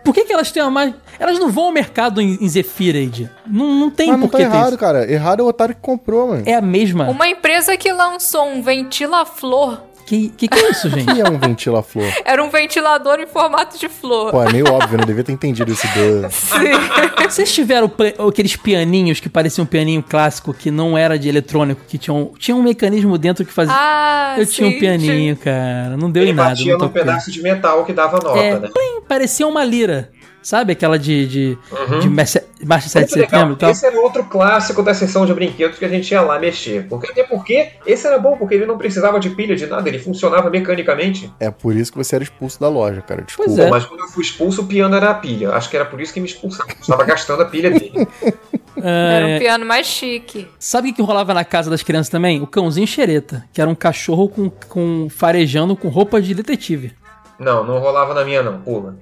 Por 0.05 0.13
que, 0.13 0.23
que 0.23 0.31
elas 0.31 0.49
têm 0.53 0.63
a 0.63 0.69
mais. 0.69 0.93
Elas 1.19 1.37
não 1.37 1.51
vão 1.51 1.65
ao 1.65 1.71
mercado 1.73 2.21
em, 2.21 2.37
em 2.41 2.47
Zephyrade. 2.47 3.29
Não, 3.45 3.75
não 3.75 3.89
tem 3.91 4.07
Mas 4.07 4.19
não 4.21 4.27
por 4.27 4.31
tá 4.31 4.37
que 4.37 4.43
ter 4.45 4.49
errado, 4.49 4.69
isso. 4.69 4.77
cara. 4.77 5.11
Errado 5.11 5.41
é 5.41 5.43
o 5.43 5.47
otário 5.47 5.75
que 5.75 5.81
comprou, 5.81 6.29
mano. 6.29 6.43
É 6.45 6.53
a 6.53 6.61
mesma. 6.61 7.09
Uma 7.09 7.27
empresa 7.27 7.75
que 7.75 7.91
lançou 7.91 8.47
um 8.47 8.61
ventila-flor. 8.61 9.81
Que, 10.07 10.29
que 10.29 10.47
que 10.47 10.57
é 10.57 10.71
isso, 10.71 10.87
O 10.87 10.89
gente? 10.89 11.13
que 11.13 11.19
é 11.19 11.29
um 11.29 11.37
ventila-flor? 11.37 12.05
Era 12.23 12.41
um 12.41 12.49
ventilador 12.49 13.19
em 13.19 13.27
formato 13.27 13.77
de 13.77 13.89
flor. 13.89 14.31
Pô, 14.31 14.41
é 14.41 14.49
meio 14.53 14.65
óbvio, 14.71 14.95
eu 14.95 14.99
não 14.99 15.05
devia 15.05 15.21
ter 15.23 15.33
entendido 15.33 15.69
esse 15.71 15.85
do... 15.89 16.27
Vocês 17.29 17.53
tiveram 17.53 17.91
aqueles 18.27 18.55
pianinhos 18.55 19.19
que 19.19 19.27
pareciam 19.27 19.63
um 19.63 19.67
pianinho 19.67 20.01
clássico 20.01 20.53
que 20.53 20.71
não 20.71 20.97
era 20.97 21.19
de 21.19 21.27
eletrônico, 21.27 21.81
que 21.87 21.97
tinha 21.97 22.13
um, 22.13 22.31
tinha 22.39 22.55
um 22.55 22.63
mecanismo 22.63 23.17
dentro 23.17 23.43
que 23.45 23.51
fazia. 23.51 23.75
Ah, 23.77 24.35
Eu 24.37 24.45
tinha 24.45 24.69
um 24.69 24.71
sim, 24.71 24.79
pianinho, 24.79 25.35
cara. 25.35 25.97
Não 25.97 26.09
deu 26.09 26.23
Ele 26.23 26.31
em 26.31 26.35
nada. 26.35 26.49
batia 26.51 26.73
não 26.77 26.85
num 26.85 26.89
pedaço 26.89 27.29
de 27.29 27.41
metal 27.41 27.83
que 27.83 27.91
dava 27.91 28.17
nota, 28.23 28.39
É, 28.39 28.57
né? 28.59 28.69
plim, 28.73 29.01
parecia 29.07 29.45
uma 29.45 29.63
lira. 29.63 30.09
Sabe 30.47 30.71
aquela 30.71 30.97
de, 30.97 31.27
de, 31.27 31.57
Uhum. 31.69 31.99
de 31.99 32.09
marcha, 32.09 32.41
marcha 32.63 32.87
7 32.87 33.09
de 33.09 33.19
legal, 33.19 33.29
setembro 33.31 33.53
e 33.55 33.57
tal? 33.57 33.69
Esse 33.69 33.85
era 33.85 33.99
outro 33.99 34.23
clássico 34.23 34.81
da 34.81 34.93
sessão 34.93 35.25
de 35.25 35.33
brinquedos 35.33 35.77
que 35.77 35.83
a 35.83 35.89
gente 35.89 36.09
ia 36.09 36.21
lá 36.21 36.39
mexer. 36.39 36.87
Porque, 36.87 37.11
até 37.11 37.21
porque 37.25 37.71
esse 37.85 38.07
era 38.07 38.17
bom, 38.17 38.37
porque 38.37 38.55
ele 38.55 38.65
não 38.65 38.77
precisava 38.77 39.19
de 39.19 39.29
pilha 39.31 39.57
de 39.57 39.65
nada, 39.67 39.89
ele 39.89 39.99
funcionava 39.99 40.49
mecanicamente. 40.49 41.29
É 41.37 41.51
por 41.51 41.75
isso 41.75 41.91
que 41.91 41.97
você 41.97 42.15
era 42.15 42.23
expulso 42.23 42.61
da 42.61 42.69
loja, 42.69 43.01
cara. 43.01 43.23
Desculpa. 43.23 43.51
Pois 43.51 43.59
é. 43.59 43.69
Mas 43.69 43.85
quando 43.85 43.99
eu 43.99 44.07
fui 44.07 44.23
expulso, 44.23 44.61
o 44.61 44.67
piano 44.67 44.95
era 44.95 45.09
a 45.09 45.15
pilha. 45.15 45.49
Acho 45.51 45.69
que 45.69 45.75
era 45.75 45.83
por 45.83 45.99
isso 45.99 46.13
que 46.13 46.21
me 46.21 46.27
expulsaram. 46.27 46.69
Eu 46.69 46.79
Estava 46.79 47.03
gastando 47.03 47.41
a 47.41 47.45
pilha 47.45 47.69
dele. 47.69 48.07
Era 48.77 49.25
um 49.25 49.29
É, 49.29 49.39
piano 49.39 49.65
mais 49.65 49.85
chique. 49.87 50.47
Sabe 50.59 50.91
o 50.91 50.93
que 50.93 51.01
rolava 51.01 51.33
na 51.33 51.43
casa 51.43 51.67
das 51.69 51.81
crianças 51.83 52.09
também? 52.09 52.41
O 52.41 52.47
cãozinho 52.47 52.85
xereta, 52.87 53.43
que 53.51 53.59
era 53.59 53.67
um 53.69 53.73
cachorro 53.75 54.29
com, 54.29 54.49
com 54.69 55.07
farejando 55.09 55.75
com 55.75 55.87
roupa 55.89 56.21
de 56.21 56.33
detetive. 56.35 56.93
Não, 57.39 57.63
não 57.65 57.79
rolava 57.79 58.13
na 58.13 58.23
minha, 58.23 58.43
não. 58.43 58.61
Pula. 58.61 58.95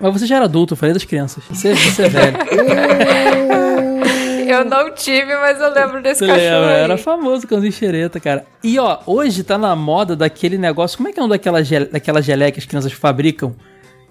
Mas 0.00 0.12
você 0.12 0.26
já 0.26 0.36
era 0.36 0.44
adulto, 0.46 0.74
eu 0.74 0.76
falei 0.76 0.92
das 0.92 1.04
crianças. 1.04 1.42
Você, 1.48 1.74
você 1.74 2.02
é 2.04 2.08
velho. 2.08 2.36
Eu 4.46 4.64
não 4.66 4.92
tive, 4.94 5.34
mas 5.36 5.58
eu 5.60 5.72
lembro 5.72 6.02
desse 6.02 6.18
Você 6.20 6.26
cachorro. 6.26 6.44
lembra? 6.50 6.74
aí. 6.74 6.80
Era 6.82 6.98
famoso 6.98 7.46
cãozinho 7.46 7.72
xereta, 7.72 8.20
cara. 8.20 8.44
E 8.62 8.78
ó, 8.78 8.98
hoje 9.06 9.42
tá 9.42 9.56
na 9.56 9.74
moda 9.74 10.14
daquele 10.14 10.58
negócio. 10.58 10.96
Como 10.98 11.08
é 11.08 11.12
que 11.12 11.18
é 11.18 11.22
um 11.22 11.28
daquela, 11.28 11.64
gele, 11.64 11.86
daquela 11.86 12.20
geleia 12.20 12.52
que 12.52 12.58
as 12.58 12.66
crianças 12.66 12.92
fabricam? 12.92 13.54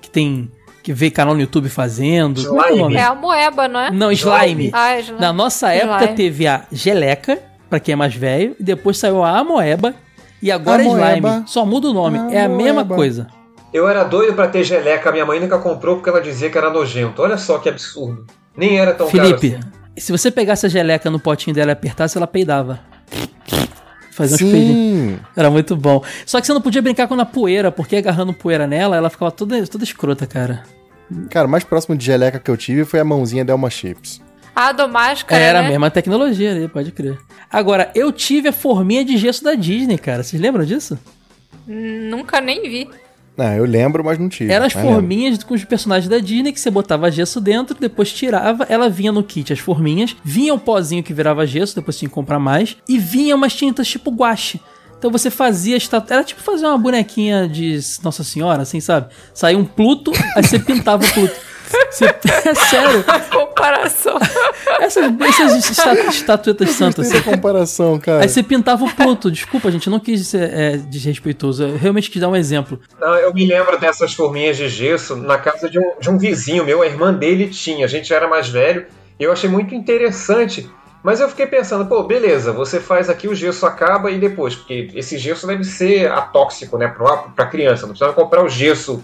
Que 0.02 0.10
tem. 0.10 0.50
Que 0.82 0.94
vê 0.94 1.12
canal 1.12 1.36
no 1.36 1.42
YouTube 1.42 1.70
fazendo. 1.70 2.42
É, 2.42 2.70
é 2.70 2.74
o 2.74 2.76
nome? 2.76 2.96
É 2.96 3.04
a 3.04 3.14
moeba, 3.14 3.68
não 3.68 3.80
é? 3.80 3.92
Não, 3.92 4.12
slime. 4.12 4.72
Ah, 4.74 4.94
é 4.94 5.02
slime. 5.02 5.20
Na 5.22 5.32
nossa 5.32 5.70
época 5.74 5.98
Slime. 6.00 6.16
teve 6.16 6.48
a 6.48 6.66
geleca, 6.72 7.38
pra 7.70 7.80
quem 7.80 7.94
é 7.94 7.96
mais 7.96 8.16
velho, 8.16 8.56
e 8.60 8.64
depois 8.64 8.98
saiu 8.98 9.24
a 9.24 9.38
amoeba, 9.38 9.94
e 10.42 10.52
agora 10.52 10.82
é 10.82 10.86
Amoeba. 10.88 11.30
slime. 11.30 11.44
Só 11.46 11.64
muda 11.68 11.88
o 11.90 11.94
nome. 11.94 12.18
É 12.34 12.42
a 12.46 12.50
mesma 12.50 12.82
Amoeba. 12.82 12.96
coisa. 12.96 13.28
Eu 13.74 13.88
era 13.88 14.04
doido 14.04 14.34
pra 14.34 14.48
ter 14.48 14.64
geleca, 14.64 15.12
minha 15.12 15.26
mãe 15.26 15.40
nunca 15.40 15.58
comprou 15.58 15.96
porque 15.96 16.10
ela 16.10 16.22
dizia 16.22 16.50
que 16.50 16.58
era 16.58 16.70
nojento. 16.70 17.22
Olha 17.22 17.38
só 17.38 17.58
que 17.58 17.70
absurdo. 17.70 18.26
Nem 18.56 18.78
era 18.80 18.94
tão 18.94 19.08
Felipe, 19.08 19.52
caro 19.52 19.64
assim. 19.64 20.02
se 20.02 20.12
você 20.12 20.30
pegasse 20.30 20.66
a 20.66 20.70
geleca 20.70 21.10
no 21.10 21.20
potinho 21.20 21.56
dela 21.56 21.72
e 21.72 21.74
apertasse, 21.74 22.18
ela 22.18 22.28
peidava. 22.28 22.80
Fazia 24.12 24.36
uns 24.36 24.52
peidinhos. 24.52 24.76
Sim. 25.14 25.20
Era 25.38 25.50
muito 25.50 25.76
bom. 25.78 26.04
Só 26.26 26.42
que 26.42 26.48
você 26.48 26.54
não 26.54 26.62
podia 26.62 26.82
brincar 26.82 27.08
com 27.08 27.20
a 27.20 27.26
poeira, 27.26 27.72
porque 27.72 27.96
agarrando 27.96 28.34
poeira 28.34 28.68
nela, 28.68 28.98
ela 28.98 29.10
ficava 29.10 29.32
toda, 29.32 29.66
toda 29.66 29.84
escrota, 29.86 30.28
cara. 30.28 30.64
Cara, 31.30 31.48
o 31.48 31.50
mais 31.50 31.64
próximo 31.64 31.96
de 31.96 32.06
geleca 32.06 32.40
que 32.40 32.52
eu 32.52 32.58
tive 32.58 32.84
foi 32.84 33.00
a 33.00 33.06
mãozinha 33.06 33.46
Delma 33.46 33.70
Chips. 33.70 34.22
A 34.54 34.74
do 34.74 34.88
máscara, 34.90 35.42
Era 35.42 35.60
a 35.60 35.62
né? 35.64 35.70
mesma 35.70 35.90
tecnologia 35.90 36.52
ali, 36.52 36.68
pode 36.68 36.92
crer. 36.92 37.18
Agora, 37.50 37.90
eu 37.96 38.12
tive 38.12 38.50
a 38.50 38.54
forminha 38.54 39.04
de 39.04 39.18
gesso 39.18 39.44
da 39.46 39.56
Disney, 39.56 39.98
cara. 39.98 40.24
Vocês 40.24 40.42
lembram 40.42 40.66
disso? 40.66 41.00
Nunca 41.66 42.42
nem 42.42 42.62
vi. 42.64 42.90
Ah, 43.38 43.56
eu 43.56 43.66
lembro, 43.66 44.04
mas 44.04 44.20
não 44.20 44.30
tive. 44.30 44.52
Eram 44.52 44.66
as 44.66 44.74
mas 44.74 44.84
lembro. 44.84 45.00
forminhas 45.00 45.44
com 45.44 45.54
os 45.54 45.64
personagens 45.64 46.10
da 46.10 46.20
Disney 46.20 46.52
que 46.52 46.60
você 46.60 46.70
botava 46.70 47.10
gesso 47.10 47.40
dentro, 47.40 47.76
depois 47.80 48.12
tirava, 48.12 48.66
ela 48.70 48.90
vinha 48.90 49.12
no 49.12 49.24
kit 49.24 49.52
as 49.54 49.60
forminhas, 49.60 50.16
vinha 50.24 50.54
o 50.54 50.60
pozinho 50.60 51.02
que 51.02 51.14
virava 51.14 51.46
gesso, 51.48 51.76
depois 51.76 51.98
tinha 51.98 52.10
que 52.10 52.16
comprar 52.16 52.40
mais, 52.40 52.78
e 52.88 53.00
vinha 53.00 53.36
umas 53.36 53.54
tintas 53.54 53.88
tipo 53.88 54.12
guache. 54.12 54.60
Então 54.98 55.10
você 55.10 55.32
fazia 55.32 55.76
estátua. 55.76 56.18
Era 56.18 56.24
tipo 56.24 56.42
fazer 56.42 56.68
uma 56.68 56.78
bonequinha 56.78 57.48
de 57.48 57.80
Nossa 58.04 58.24
Senhora, 58.24 58.62
assim, 58.62 58.80
sabe? 58.80 59.12
Saía 59.34 59.58
um 59.58 59.66
Pluto, 59.66 60.12
aí 60.36 60.44
você 60.44 60.60
pintava 60.60 61.04
o 61.04 61.12
Pluto. 61.12 61.34
Você... 61.90 62.06
É 62.44 62.56
sério. 62.56 63.04
Comparação. 63.32 64.18
Essas, 64.80 65.12
essas 65.22 65.70
esta- 65.70 65.94
estatuetas 66.10 66.70
santas. 66.72 67.06
Gostei 67.06 67.20
assim. 67.22 67.32
comparação, 67.32 68.00
cara. 68.00 68.24
Aí 68.24 68.30
você 68.30 68.42
pintava 68.42 68.84
o 68.84 68.94
Pluto. 68.96 69.30
Desculpa, 69.32 69.72
gente, 69.72 69.86
eu 69.88 69.92
não 69.92 70.00
quis 70.00 70.28
ser 70.28 70.52
é, 70.52 70.78
desrespeitoso. 70.78 71.64
Eu 71.64 71.78
realmente 71.78 72.10
quis 72.10 72.20
dar 72.22 72.30
um 72.30 72.36
exemplo. 72.36 72.80
Não, 73.00 73.16
eu 73.16 73.34
me 73.34 73.46
lembro 73.46 73.80
dessas 73.80 74.14
forminhas 74.14 74.58
de 74.58 74.68
gesso 74.70 75.16
na 75.16 75.38
casa 75.38 75.70
de 75.70 75.80
um, 75.80 76.00
de 76.00 76.10
um 76.10 76.18
vizinho 76.18 76.66
meu, 76.66 76.82
a 76.82 76.86
irmã 76.88 77.14
dele 77.14 77.48
tinha. 77.48 77.86
A 77.86 77.90
gente 77.90 78.12
era 78.14 78.28
mais 78.28 78.50
velho. 78.50 78.86
E 79.20 79.24
eu 79.24 79.32
achei 79.32 79.50
muito 79.50 79.76
interessante 79.76 80.68
Mas 81.04 81.20
eu 81.20 81.30
fiquei 81.30 81.46
pensando, 81.48 81.86
pô, 81.88 82.04
beleza, 82.04 82.52
você 82.52 82.80
faz 82.80 83.10
aqui, 83.10 83.28
o 83.28 83.34
gesso 83.36 83.66
acaba 83.66 84.12
e 84.12 84.20
depois, 84.20 84.56
porque 84.56 84.90
esse 84.94 85.18
gesso 85.18 85.48
deve 85.48 85.64
ser 85.64 86.12
atóxico, 86.12 86.78
né, 86.78 86.88
pra, 86.88 87.18
pra 87.18 87.46
criança. 87.48 87.84
Não 87.88 87.90
precisa 87.94 88.14
comprar 88.14 88.44
o 88.44 88.50
gesso 88.50 89.04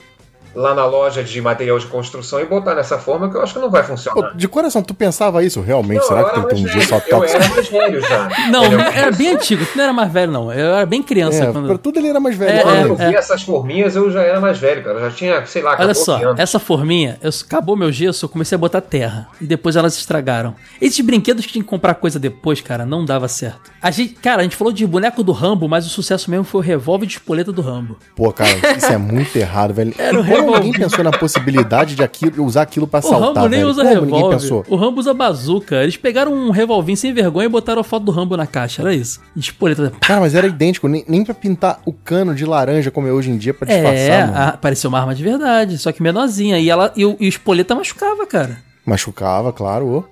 lá 0.58 0.74
na 0.74 0.86
loja 0.86 1.24
de 1.24 1.40
material 1.40 1.78
de 1.78 1.86
construção 1.86 2.40
e 2.40 2.46
botar 2.46 2.74
nessa 2.74 2.98
forma 2.98 3.30
que 3.30 3.38
eu 3.38 3.42
acho 3.44 3.54
que 3.54 3.60
não 3.60 3.70
vai 3.70 3.84
funcionar. 3.84 4.16
Pô, 4.32 4.36
de 4.36 4.48
coração, 4.48 4.82
tu 4.82 4.94
pensava 4.94 5.44
isso 5.44 5.62
realmente? 5.62 6.00
Não, 6.00 6.08
Será 6.08 6.24
que 6.24 6.40
era 6.40 6.48
tem 6.48 6.64
um 6.66 6.68
gesso 6.68 6.90
velho, 6.90 7.04
Eu 7.10 7.24
era 7.24 7.50
mais 7.50 7.68
velho 7.70 8.02
já. 8.02 8.30
Não, 8.50 8.66
Entendeu? 8.66 8.86
era 8.88 9.12
bem 9.12 9.28
antigo. 9.30 9.66
Tu 9.66 9.78
não 9.78 9.84
era 9.84 9.94
mais 9.94 10.12
velho, 10.12 10.32
não. 10.32 10.52
Eu 10.54 10.74
era 10.74 10.86
bem 10.86 11.04
criança 11.04 11.44
É, 11.44 11.52
quando. 11.52 11.68
pra 11.68 11.78
tudo 11.78 12.00
ele 12.00 12.08
era 12.08 12.20
mais 12.20 12.36
velho. 12.36 12.52
É, 12.58 12.62
Quando 12.64 12.74
também. 12.76 13.06
eu 13.06 13.12
vi 13.12 13.16
essas 13.16 13.42
forminhas, 13.44 13.96
eu 13.96 14.10
já 14.12 14.22
era 14.22 14.40
mais 14.40 14.58
velho, 14.58 14.84
cara. 14.84 15.00
Eu 15.00 15.10
já 15.10 15.16
tinha, 15.16 15.46
sei 15.46 15.62
lá, 15.62 15.72
14 15.76 15.86
Olha 15.86 15.94
só, 16.22 16.30
anos. 16.30 16.40
essa 16.40 16.60
forminha, 16.60 17.18
eu, 17.22 17.30
acabou 17.46 17.76
meu 17.76 17.92
gesso, 17.92 18.26
eu 18.26 18.30
comecei 18.30 18.56
a 18.56 18.60
botar 18.60 18.82
terra. 18.82 19.28
E 19.40 19.46
depois 19.46 19.76
elas 19.76 19.96
estragaram. 19.98 20.56
Esses 20.82 21.00
brinquedos 21.06 21.46
que 21.46 21.52
tinha 21.54 21.64
que 21.64 21.70
comprar 21.70 21.94
coisa 21.96 22.18
depois, 22.20 22.62
cara, 22.62 22.86
não 22.86 23.06
dava 23.06 23.28
certo. 23.28 23.70
A 23.82 23.92
gente, 23.92 24.14
cara, 24.16 24.42
a 24.42 24.44
gente 24.44 24.56
falou 24.56 24.74
de 24.74 24.86
boneco 24.88 25.22
do 25.24 25.32
Rambo, 25.34 25.68
mas 25.68 25.86
o 25.86 25.90
sucesso 25.90 26.32
mesmo 26.32 26.44
foi 26.46 26.62
o 26.62 26.64
revólver 26.64 27.06
de 27.06 27.14
espoleta 27.14 27.52
do 27.52 27.62
Rambo. 27.62 27.98
Pô, 28.16 28.32
cara, 28.32 28.50
isso 28.76 28.88
é 28.88 28.98
muito 28.98 29.36
errado, 29.36 29.74
velho. 29.74 29.94
Era 29.98 30.18
o 30.18 30.22
Como 30.52 30.64
ninguém 30.64 30.82
pensou 30.82 31.04
na 31.04 31.12
possibilidade 31.12 31.96
de 31.96 32.04
aquilo, 32.04 32.44
usar 32.46 32.64
aquilo 32.64 32.88
pra 32.88 32.98
O 32.98 33.00
assaltar, 33.00 33.28
Rambo 33.28 33.50
nem 33.50 33.60
velho? 33.60 33.70
usa 33.70 33.84
Como 33.86 34.06
revólver. 34.06 34.36
pensou? 34.38 34.66
O 34.68 34.76
Rambo 34.76 35.00
usa 35.00 35.14
bazuca. 35.14 35.84
Eles 35.84 35.98
pegaram 35.98 36.34
um 36.34 36.50
revolvinho 36.52 36.98
sem 36.98 37.14
vergonha 37.14 37.46
e 37.46 37.50
botaram 37.50 37.82
a 37.82 37.84
foto 37.84 38.04
do 38.06 38.12
Rambo 38.12 38.36
na 38.38 38.48
caixa. 38.48 38.82
Era 38.82 38.94
isso. 38.94 39.20
Espoleta. 39.36 39.92
Cara, 40.02 40.20
mas 40.22 40.34
era 40.36 40.48
idêntico, 40.48 40.88
nem, 40.88 41.04
nem 41.08 41.24
pra 41.24 41.34
pintar 41.34 41.80
o 41.86 41.94
cano 41.94 42.34
de 42.34 42.46
laranja 42.46 42.90
como 42.92 43.08
é 43.08 43.12
hoje 43.12 43.30
em 43.32 43.38
dia 43.38 43.54
pra 43.54 43.68
disfarçar, 43.68 43.96
É, 43.96 44.26
mano. 44.26 44.38
a- 44.38 44.52
parecia 44.54 44.88
uma 44.90 45.00
arma 45.00 45.14
de 45.14 45.24
verdade, 45.24 45.78
só 45.78 45.92
que 45.92 46.02
menorzinha. 46.02 46.60
E, 46.60 46.70
ela, 46.70 46.92
e, 46.96 47.06
o, 47.06 47.16
e 47.20 47.26
o 47.26 47.30
espoleta 47.30 47.76
machucava, 47.76 48.26
cara. 48.26 48.58
Machucava, 48.86 49.52
claro. 49.54 50.08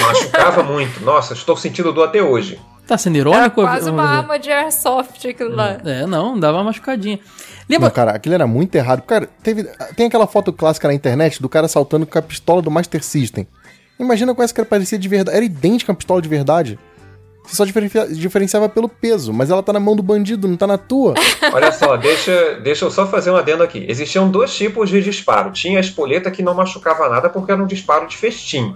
machucava 0.00 0.62
muito. 0.62 1.02
Nossa, 1.04 1.32
estou 1.34 1.56
sentindo 1.56 1.92
dor 1.92 2.08
até 2.08 2.22
hoje. 2.22 2.58
Tá 2.86 2.98
sendo 2.98 3.16
Era 3.18 3.30
irônico? 3.30 3.62
quase 3.62 3.88
uma 3.88 4.02
arma 4.02 4.38
de 4.38 4.50
airsoft 4.50 5.24
aquilo 5.26 5.54
lá. 5.54 5.78
É, 5.84 6.04
não, 6.04 6.38
dava 6.38 6.58
uma 6.58 6.64
machucadinha. 6.64 7.18
Não, 7.68 7.76
Lembra? 7.76 7.90
cara, 7.90 8.10
aquilo 8.12 8.34
era 8.34 8.46
muito 8.46 8.74
errado. 8.74 9.02
Cara, 9.02 9.28
teve, 9.42 9.64
tem 9.96 10.06
aquela 10.06 10.26
foto 10.26 10.52
clássica 10.52 10.88
na 10.88 10.94
internet 10.94 11.40
do 11.40 11.48
cara 11.48 11.68
saltando 11.68 12.06
com 12.06 12.18
a 12.18 12.22
pistola 12.22 12.60
do 12.60 12.70
Master 12.70 13.02
System. 13.02 13.46
Imagina 13.98 14.34
com 14.34 14.42
essa 14.42 14.52
que 14.52 14.60
era 14.60 14.68
parecia 14.68 14.98
de 14.98 15.08
verdade. 15.08 15.36
Era 15.36 15.44
idêntica 15.44 15.92
à 15.92 15.94
pistola 15.94 16.20
de 16.20 16.28
verdade. 16.28 16.78
Você 17.44 17.56
só 17.56 17.64
diferencia- 17.64 18.06
diferenciava 18.06 18.68
pelo 18.68 18.88
peso, 18.88 19.32
mas 19.32 19.50
ela 19.50 19.62
tá 19.62 19.72
na 19.72 19.80
mão 19.80 19.96
do 19.96 20.02
bandido, 20.02 20.46
não 20.46 20.56
tá 20.56 20.66
na 20.66 20.78
tua. 20.78 21.14
Olha 21.52 21.72
só, 21.72 21.96
deixa, 21.96 22.54
deixa 22.62 22.84
eu 22.84 22.90
só 22.90 23.06
fazer 23.06 23.30
um 23.30 23.36
adendo 23.36 23.62
aqui. 23.64 23.84
Existiam 23.88 24.30
dois 24.30 24.54
tipos 24.54 24.88
de 24.90 25.02
disparo. 25.02 25.50
Tinha 25.50 25.78
a 25.78 25.80
espoleta 25.80 26.30
que 26.30 26.42
não 26.42 26.54
machucava 26.54 27.08
nada 27.08 27.28
porque 27.28 27.50
era 27.50 27.62
um 27.62 27.66
disparo 27.66 28.06
de 28.06 28.16
festim. 28.16 28.74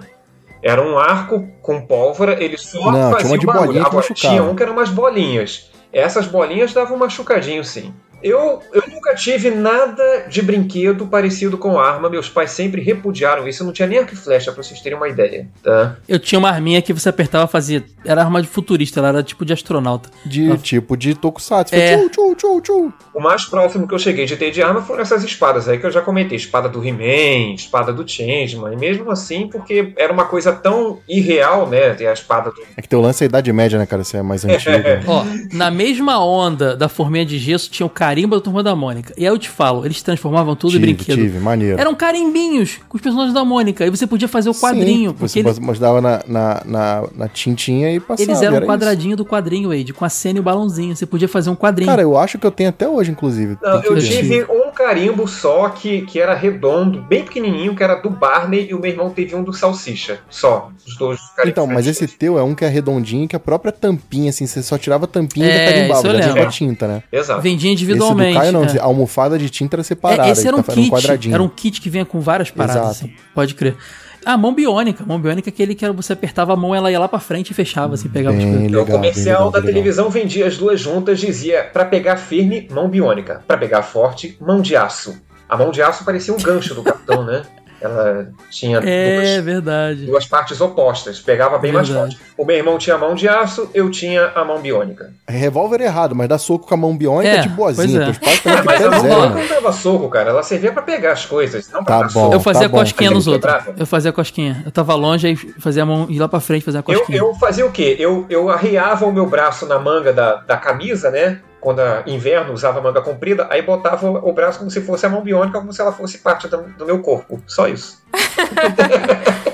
Era 0.63 0.83
um 0.83 0.99
arco 0.99 1.47
com 1.63 1.81
pólvora, 1.81 2.43
ele 2.43 2.57
só 2.59 2.91
Não, 2.91 2.93
tinha 2.93 3.11
fazia 3.13 3.29
uma 3.33 3.39
de 3.39 3.45
o 3.45 3.47
barulho. 3.47 3.67
bolinha 3.67 3.85
que 3.85 3.89
Agora, 3.91 4.15
tinha 4.15 4.43
um 4.43 4.55
que 4.57 4.63
era 4.63 4.73
umas 4.73 4.89
bolinhas. 4.91 5.71
Essas 5.93 6.27
bolinhas 6.27 6.73
davam 6.73 6.97
um 6.97 7.01
machucadinho, 7.01 7.63
sim. 7.65 7.95
Eu, 8.27 8.61
eu 8.73 8.83
nunca 8.89 9.15
tive 9.15 9.53
nada 9.53 10.27
de 10.29 10.43
brinquedo 10.43 11.07
parecido 11.07 11.57
com 11.57 11.79
arma. 11.79 12.11
Meus 12.11 12.29
pais 12.29 12.51
sempre 12.51 12.83
repudiaram 12.83 13.47
isso. 13.47 13.63
Eu 13.63 13.67
não 13.67 13.73
tinha 13.73 13.87
nem 13.87 14.01
arco 14.01 14.15
e 14.15 14.17
flecha, 14.17 14.51
pra 14.51 14.65
vocês 14.65 14.81
terem 14.81 14.99
uma 14.99 15.09
ideia. 15.09 15.47
Tá? 15.63 15.97
Eu 16.09 16.19
tinha 16.19 16.37
uma 16.37 16.49
arminha 16.49 16.83
que 16.83 16.93
você 16.93 17.09
apertava 17.09 17.47
fazia. 17.47 17.85
Era 18.05 18.23
arma 18.23 18.43
de 18.43 18.49
futurista, 18.49 18.99
ela 18.99 19.09
era 19.11 19.23
tipo 19.23 19.45
de 19.45 19.53
astronauta. 19.53 20.11
De 20.25 20.59
tipo 20.59 20.97
de 20.97 21.15
tokusatsu. 21.15 21.73
É. 21.73 21.97
Tchu, 21.97 22.11
tchu, 22.11 22.35
tchu, 22.35 22.61
tchu. 22.63 22.93
O 23.15 23.21
mais 23.21 23.45
próximo 23.45 23.87
que 23.87 23.95
eu 23.95 23.99
cheguei 23.99 24.27
de 24.27 24.37
ter 24.37 24.51
de 24.51 24.61
arma 24.61 24.83
foram 24.83 25.03
essas 25.03 25.23
espadas 25.23 25.69
aí 25.69 25.79
que 25.79 25.87
eu 25.87 25.91
já 25.93 26.01
comentei. 26.03 26.37
Espada 26.37 26.69
do 26.69 26.85
He-Man, 26.85 27.55
espada 27.55 27.93
do 27.93 28.07
Changeman. 28.07 28.73
E 28.73 28.77
mesmo 28.77 29.09
assim, 29.09 29.47
porque 29.47 29.93
era 29.97 30.13
uma 30.13 30.25
coisa 30.25 30.53
tão 30.53 30.99
irreal, 31.09 31.69
né? 31.69 31.95
Ter 31.95 32.09
a 32.09 32.13
espada 32.13 32.51
do... 32.51 32.57
É 32.77 32.83
que 32.83 32.89
teu 32.89 33.01
lance 33.01 33.23
é 33.23 33.27
a 33.27 33.29
Idade 33.29 33.53
Média, 33.53 33.79
né, 33.79 33.87
cara? 33.87 34.03
Você 34.03 34.17
é 34.17 34.23
mais 34.23 34.43
antigo. 34.45 34.73
Ó, 35.07 35.25
na 35.53 35.71
mesma 35.71 36.23
onda 36.25 36.77
da 36.77 36.89
forminha 36.89 37.25
de 37.25 37.39
gesso 37.39 37.71
tinha 37.71 37.87
o 37.87 37.91
carimbo 38.17 38.35
da 38.35 38.41
turma 38.41 38.63
da 38.63 38.75
Mônica. 38.75 39.13
E 39.17 39.27
aí 39.27 39.33
eu 39.33 39.39
te 39.39 39.49
falo, 39.51 39.85
eles 39.85 40.01
transformavam 40.03 40.57
tudo 40.57 40.71
em 40.71 40.81
tive, 40.81 40.95
brinquedo. 40.95 41.17
tive, 41.17 41.39
maneiro. 41.39 41.79
Eram 41.79 41.95
carimbinhos 41.95 42.79
com 42.89 42.97
os 42.97 43.03
personagens 43.03 43.35
da 43.35 43.45
Mônica. 43.45 43.85
E 43.85 43.91
você 43.91 44.07
podia 44.07 44.27
fazer 44.27 44.49
o 44.49 44.55
quadrinho. 44.55 45.11
Sim, 45.11 45.17
porque 45.17 45.29
você 45.29 45.39
ele- 45.41 45.61
mostrava 45.61 46.01
na, 46.01 46.23
na, 46.27 46.63
na, 46.65 47.05
na 47.15 47.29
tintinha 47.29 47.93
e 47.93 48.01
passava. 48.01 48.23
eles 48.31 48.41
eram 48.43 48.57
era 48.57 48.65
um 48.65 48.69
quadradinho 48.69 49.17
do 49.17 49.25
quadrinho, 49.25 49.69
Wade, 49.69 49.93
com 49.93 50.05
a 50.05 50.09
cena 50.09 50.39
e 50.39 50.41
o 50.41 50.43
balãozinho. 50.43 50.97
Você 50.97 51.05
podia 51.05 51.29
fazer 51.29 51.51
um 51.51 51.53
isso. 51.53 51.61
quadrinho. 51.61 51.91
Cara, 51.91 52.01
eu 52.03 52.17
acho 52.17 52.39
que 52.39 52.47
eu 52.47 52.51
tenho 52.51 52.71
até 52.71 52.89
hoje, 52.89 53.11
inclusive. 53.11 53.59
Não, 53.63 53.83
eu 53.83 53.99
tive 53.99 54.45
um 54.45 54.71
carimbo 54.73 55.29
só 55.29 55.69
que, 55.69 56.03
que 56.03 56.19
era 56.19 56.35
redondo, 56.35 57.03
bem 57.03 57.23
pequenininho, 57.23 57.75
que 57.77 57.83
era 57.83 57.97
do 57.97 58.09
Barney, 58.09 58.69
e 58.71 58.75
o 58.75 58.81
meu 58.81 58.91
irmão 58.91 59.11
teve 59.11 59.35
um 59.35 59.43
do 59.43 59.53
Salsicha. 59.53 60.21
Só. 60.31 60.71
Os 60.87 60.97
dois 60.97 61.21
carimbos. 61.37 61.51
Então, 61.51 61.67
mas 61.67 61.87
esse 61.87 62.07
teu 62.09 62.39
é 62.39 62.43
um 62.43 62.55
que 62.55 62.65
é 62.65 62.69
redondinho, 62.69 63.29
que 63.29 63.37
a 63.37 63.41
própria 63.41 63.73
tampinha, 63.73 64.31
assim, 64.31 64.47
você 64.47 64.63
só 64.63 64.79
tirava 64.79 65.05
a 65.05 65.09
tampinha 65.09 65.47
É, 65.47 65.65
e 65.65 65.73
carimbava, 65.73 66.01
isso 66.01 66.17
eu 66.17 66.23
já 66.23 66.33
tinha 66.33 66.49
tinta, 66.49 66.89
né? 66.89 67.03
Exato. 67.13 67.41
Vendia 67.43 67.71
Esse 67.97 68.07
do 68.07 68.13
individualmente. 68.13 68.39
Caio 68.39 68.53
não, 68.53 68.65
é. 68.65 68.79
a 68.79 68.85
almofada 68.85 69.39
de 69.39 69.51
tinta 69.51 69.77
era 69.77 69.83
separada. 69.83 70.29
É, 70.29 70.33
esse 70.33 70.47
era 70.47 70.57
um 70.57 70.61
então 70.61 70.75
kit. 70.75 70.91
quadradinho. 70.91 71.35
Era 71.35 71.43
um 71.43 71.49
kit 71.49 71.81
que 71.81 71.91
vinha 71.91 72.05
com 72.05 72.21
várias 72.21 72.51
paradas, 72.51 72.77
Exato. 72.83 72.91
assim. 73.07 73.13
Pode 73.35 73.55
crer. 73.55 73.77
Ah, 74.25 74.37
mão 74.37 74.53
biônica. 74.53 75.05
Mão 75.07 75.21
biônica 75.21 75.49
é 75.49 75.53
aquele 75.53 75.75
que 75.75 75.85
era 75.85 75.95
você 75.95 76.13
apertava 76.13 76.53
a 76.53 76.57
mão, 76.57 76.75
ela 76.75 76.91
ia 76.91 76.99
lá 76.99 77.07
pra 77.07 77.21
frente 77.21 77.51
e 77.51 77.55
fechava, 77.55 77.95
assim, 77.95 78.09
pegava 78.09 78.37
as 78.37 78.43
Bem 78.43 78.53
coisas. 78.53 78.71
legal, 78.73 78.83
o 78.83 78.87
comercial 78.87 79.25
legal, 79.27 79.51
da 79.53 79.59
legal. 79.59 79.73
televisão 79.73 80.11
vendia 80.11 80.47
as 80.49 80.57
duas 80.59 80.81
juntas, 80.81 81.21
dizia 81.21 81.63
pra 81.63 81.85
pegar 81.85 82.17
firme, 82.17 82.67
mão 82.71 82.89
biônica. 82.89 83.43
Pra 83.47 83.57
pegar 83.57 83.83
forte, 83.83 84.37
mão 84.41 84.61
de 84.61 84.75
aço. 84.75 85.17
A 85.49 85.57
mão 85.57 85.71
de 85.71 85.81
aço 85.81 86.05
parecia 86.05 86.35
um 86.35 86.39
gancho 86.39 86.75
do 86.75 86.83
capitão, 86.83 87.25
né? 87.25 87.43
Ela 87.81 88.29
tinha 88.51 88.79
É, 88.83 89.17
duas, 89.37 89.45
verdade. 89.45 90.07
duas 90.07 90.27
partes 90.27 90.61
opostas, 90.61 91.21
pegava 91.21 91.59
bem 91.59 91.73
mais 91.73 91.89
Verdade. 91.89 92.17
forte. 92.17 92.33
O 92.39 92.45
meu 92.45 92.57
irmão 92.57 92.79
tinha 92.79 92.97
a 92.97 92.99
mão 92.99 93.15
de 93.15 93.29
aço, 93.29 93.71
eu 93.75 93.91
tinha 93.91 94.33
a 94.35 94.45
mão 94.45 94.61
biônica. 94.61 95.11
Revólver 95.29 95.81
é 95.81 95.85
errado, 95.85 96.15
mas 96.15 96.29
dar 96.29 96.39
soco 96.39 96.67
com 96.67 96.75
a 96.75 96.77
mão 96.77 96.97
biônica 96.97 97.35
É, 97.35 97.37
é, 97.39 97.41
de 97.43 97.49
boazinha. 97.51 97.87
pois 97.87 98.01
é. 98.01 98.05
Teus 98.05 98.19
pais 98.19 98.41
também 98.43 98.65
Mas 98.65 98.85
a 98.85 98.91
mão 98.91 99.03
biônica 99.03 99.41
não 99.41 99.49
dava 99.49 99.73
soco, 99.73 100.09
cara. 100.09 100.31
Ela 100.31 100.43
servia 100.43 100.73
pra 100.73 100.83
pegar 100.83 101.13
as 101.13 101.25
coisas, 101.27 101.71
não 101.71 101.85
pra 101.85 101.97
Tá 101.97 102.03
dar 102.03 102.07
bom. 102.09 102.21
soco. 102.21 102.35
Eu 102.35 102.41
fazia 102.41 102.63
tá 102.63 102.69
bom. 102.69 102.79
cosquinha 102.79 103.11
nos 103.11 103.27
outros. 103.27 103.55
Eu 103.79 103.87
fazia 103.87 104.13
cosquinha. 104.13 104.63
Eu 104.65 104.73
tava 104.73 104.95
longe, 104.95 105.27
aí 105.27 105.37
fazia 105.37 105.83
a 105.83 105.87
mão 105.87 106.07
ir 106.09 106.19
lá 106.19 106.29
pra 106.29 106.41
frente, 106.41 106.65
fazia 106.65 106.81
a 106.81 106.93
Eu, 106.93 106.99
cosquinha. 106.99 107.19
eu 107.19 107.35
fazia 107.35 107.67
o 107.67 107.71
quê? 107.71 107.97
Eu, 107.99 108.25
eu 108.31 108.49
arriava 108.51 109.05
o 109.07 109.13
meu 109.13 109.27
braço 109.27 109.67
na 109.67 109.79
manga 109.79 110.13
da, 110.13 110.37
da 110.37 110.57
camisa, 110.57 111.11
né? 111.11 111.41
Quando 111.61 111.81
a 111.81 112.03
inverno 112.07 112.53
usava 112.53 112.81
manga 112.81 113.01
comprida, 113.03 113.47
aí 113.51 113.63
botava 113.63 114.09
o 114.11 114.33
braço 114.33 114.59
como 114.59 114.71
se 114.71 114.81
fosse 114.83 115.05
a 115.07 115.09
mão 115.09 115.23
biônica, 115.23 115.59
como 115.59 115.73
se 115.73 115.81
ela 115.81 115.93
fosse 115.93 116.19
parte 116.19 116.47
do, 116.49 116.59
do 116.79 116.87
meu 116.87 117.01
corpo. 117.01 117.43
Só 117.47 117.67
isso. 117.67 118.01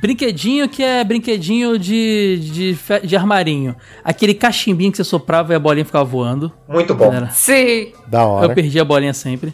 Brinquedinho 0.00 0.68
que 0.68 0.82
é 0.82 1.02
brinquedinho 1.02 1.78
de, 1.78 2.38
de, 2.38 2.78
de 3.06 3.16
armarinho. 3.16 3.74
Aquele 4.04 4.34
cachimbinho 4.34 4.90
que 4.92 4.96
você 4.96 5.04
soprava 5.04 5.52
e 5.52 5.56
a 5.56 5.58
bolinha 5.58 5.84
ficava 5.84 6.04
voando. 6.04 6.52
Muito 6.68 6.94
bom. 6.94 7.12
Era- 7.12 7.28
Sim. 7.30 7.92
Da 8.06 8.24
hora. 8.24 8.46
Eu 8.46 8.54
perdi 8.54 8.78
a 8.78 8.84
bolinha 8.84 9.12
sempre. 9.12 9.52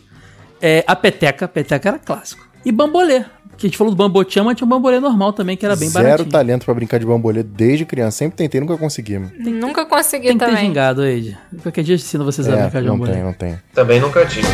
É, 0.61 0.85
a 0.87 0.95
peteca, 0.95 1.47
a 1.47 1.49
peteca 1.49 1.89
era 1.89 1.99
clássico. 1.99 2.47
E 2.65 2.71
bambolê. 2.71 3.25
Que 3.57 3.67
a 3.67 3.69
gente 3.69 3.79
falou 3.79 3.93
do 3.93 3.97
bambotião, 3.97 4.45
mas 4.45 4.57
tinha 4.57 4.67
um 4.67 4.69
bambolê 4.69 5.01
normal 5.01 5.33
também, 5.33 5.57
que 5.57 5.65
era 5.65 5.75
bem 5.75 5.89
Zero 5.89 6.05
baratinho. 6.05 6.29
talento 6.31 6.65
pra 6.67 6.75
brincar 6.75 6.99
de 6.99 7.07
bambolê 7.07 7.43
desde 7.43 7.85
criança. 7.87 8.19
Sempre 8.19 8.37
tentei, 8.37 8.61
nunca 8.61 8.77
consegui. 8.77 9.19
mano. 9.19 9.33
Nunca 9.39 9.87
consegui 9.87 10.29
Tem 10.29 10.37
que 10.39 10.45
ter 10.45 10.51
também. 10.51 10.67
gingado, 10.67 11.05
Eide. 11.05 11.39
Qualquer 11.63 11.83
dia 11.83 11.95
eu 11.95 11.97
ensino 11.97 12.25
vocês 12.25 12.47
a 12.49 12.53
É, 12.53 12.63
brincar 12.63 12.83
de 12.83 12.87
não 12.89 12.95
bambolê. 12.99 13.13
tem, 13.15 13.23
não 13.23 13.33
tem. 13.33 13.59
Também 13.75 13.99
nunca 14.01 14.27
tive. 14.27 14.47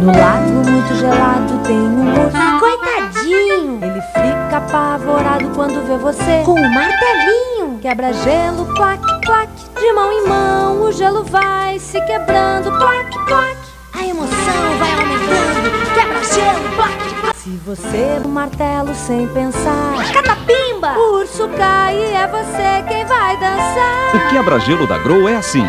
No 0.00 0.12
lago 0.12 0.50
muito 0.70 0.94
gelado 0.96 1.58
tem 1.66 1.76
um 1.76 2.10
urso. 2.12 2.60
Coitadinho! 2.60 3.78
Ele 3.82 4.00
fica 4.12 4.56
apavorado 4.58 5.48
quando 5.54 5.80
vê 5.86 5.96
você 5.96 6.42
com 6.44 6.52
um 6.60 6.70
martelinho. 6.70 7.78
Quebra 7.80 8.12
gelo, 8.12 8.66
plaque, 8.74 9.15
plaque. 9.26 9.66
De 9.78 9.92
mão 9.92 10.12
em 10.12 10.26
mão 10.26 10.82
o 10.84 10.92
gelo 10.92 11.24
vai 11.24 11.78
se 11.78 12.00
quebrando, 12.06 12.70
plaque, 12.78 13.18
plaque. 13.26 13.66
A 13.92 14.06
emoção 14.06 14.78
vai 14.78 14.92
aumentando. 14.92 15.94
Quebra 15.94 16.24
gelo, 16.24 16.76
plaque, 16.76 17.14
plaque. 17.20 17.38
Se 17.38 17.50
você 17.64 18.20
o 18.24 18.28
martelo 18.28 18.94
sem 18.94 19.26
pensar, 19.28 20.12
catapimba! 20.12 20.96
O 20.96 21.20
urso 21.20 21.48
cai 21.50 21.96
e 21.96 22.14
é 22.14 22.26
você 22.26 22.84
quem 22.88 23.04
vai 23.04 23.36
dançar. 23.36 24.14
O 24.14 24.28
quebra-gelo 24.30 24.86
da 24.86 24.98
Grow 24.98 25.28
é 25.28 25.36
assim. 25.36 25.66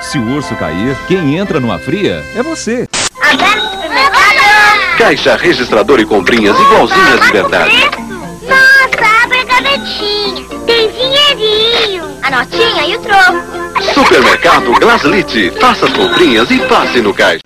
Se 0.00 0.18
o 0.18 0.36
urso 0.36 0.54
cair, 0.54 0.96
quem 1.08 1.36
entra 1.36 1.58
numa 1.58 1.78
fria 1.78 2.22
é 2.36 2.42
você. 2.42 2.88
Caixa 4.96 5.36
registrador 5.36 6.00
e 6.00 6.06
comprinhas 6.06 6.58
igualzinhas 6.58 7.20
de 7.20 7.32
verdade. 7.32 8.07
A 12.28 12.30
notinha 12.30 12.86
e 12.86 12.94
o 12.94 13.00
troco. 13.00 13.38
Supermercado 13.94 14.70
Glaslit. 14.78 15.50
Faça 15.58 15.86
as 15.86 15.92
comprinhas 15.94 16.50
e 16.50 16.58
passe 16.68 17.00
no 17.00 17.14
caixa. 17.14 17.40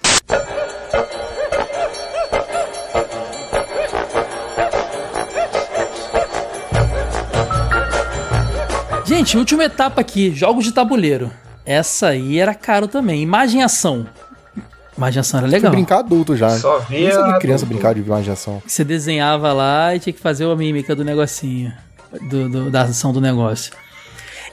Gente, 9.05 9.37
última 9.37 9.65
etapa 9.65 10.01
aqui, 10.01 10.33
jogos 10.35 10.65
de 10.65 10.73
tabuleiro. 10.73 11.31
Essa 11.67 12.09
aí 12.09 12.39
era 12.39 12.55
caro 12.55 12.89
também. 12.89 13.23
Imagem 13.23 13.61
e 13.61 13.65
ação. 13.65 14.07
Imaginação 14.97 15.39
era 15.41 15.49
Fui 15.49 15.57
legal. 15.57 15.73
brincar 15.73 15.99
adulto 15.99 16.37
já. 16.37 16.51
Só 16.51 16.79
via 16.81 17.11
de 17.11 17.39
criança 17.39 17.65
adulto. 17.65 17.67
brincar 17.67 17.95
de 17.95 18.01
imaginação. 18.01 18.63
Você 18.67 18.85
desenhava 18.85 19.53
lá 19.53 19.95
e 19.95 20.01
tinha 20.01 20.13
que 20.13 20.21
fazer 20.21 20.45
a 20.45 20.55
mímica 20.57 20.95
do 20.95 21.05
negocinho. 21.05 21.73
do- 22.29 22.47
do- 22.47 22.71
da 22.71 22.83
ação 22.83 23.11
do 23.11 23.23
negócio. 23.23 23.73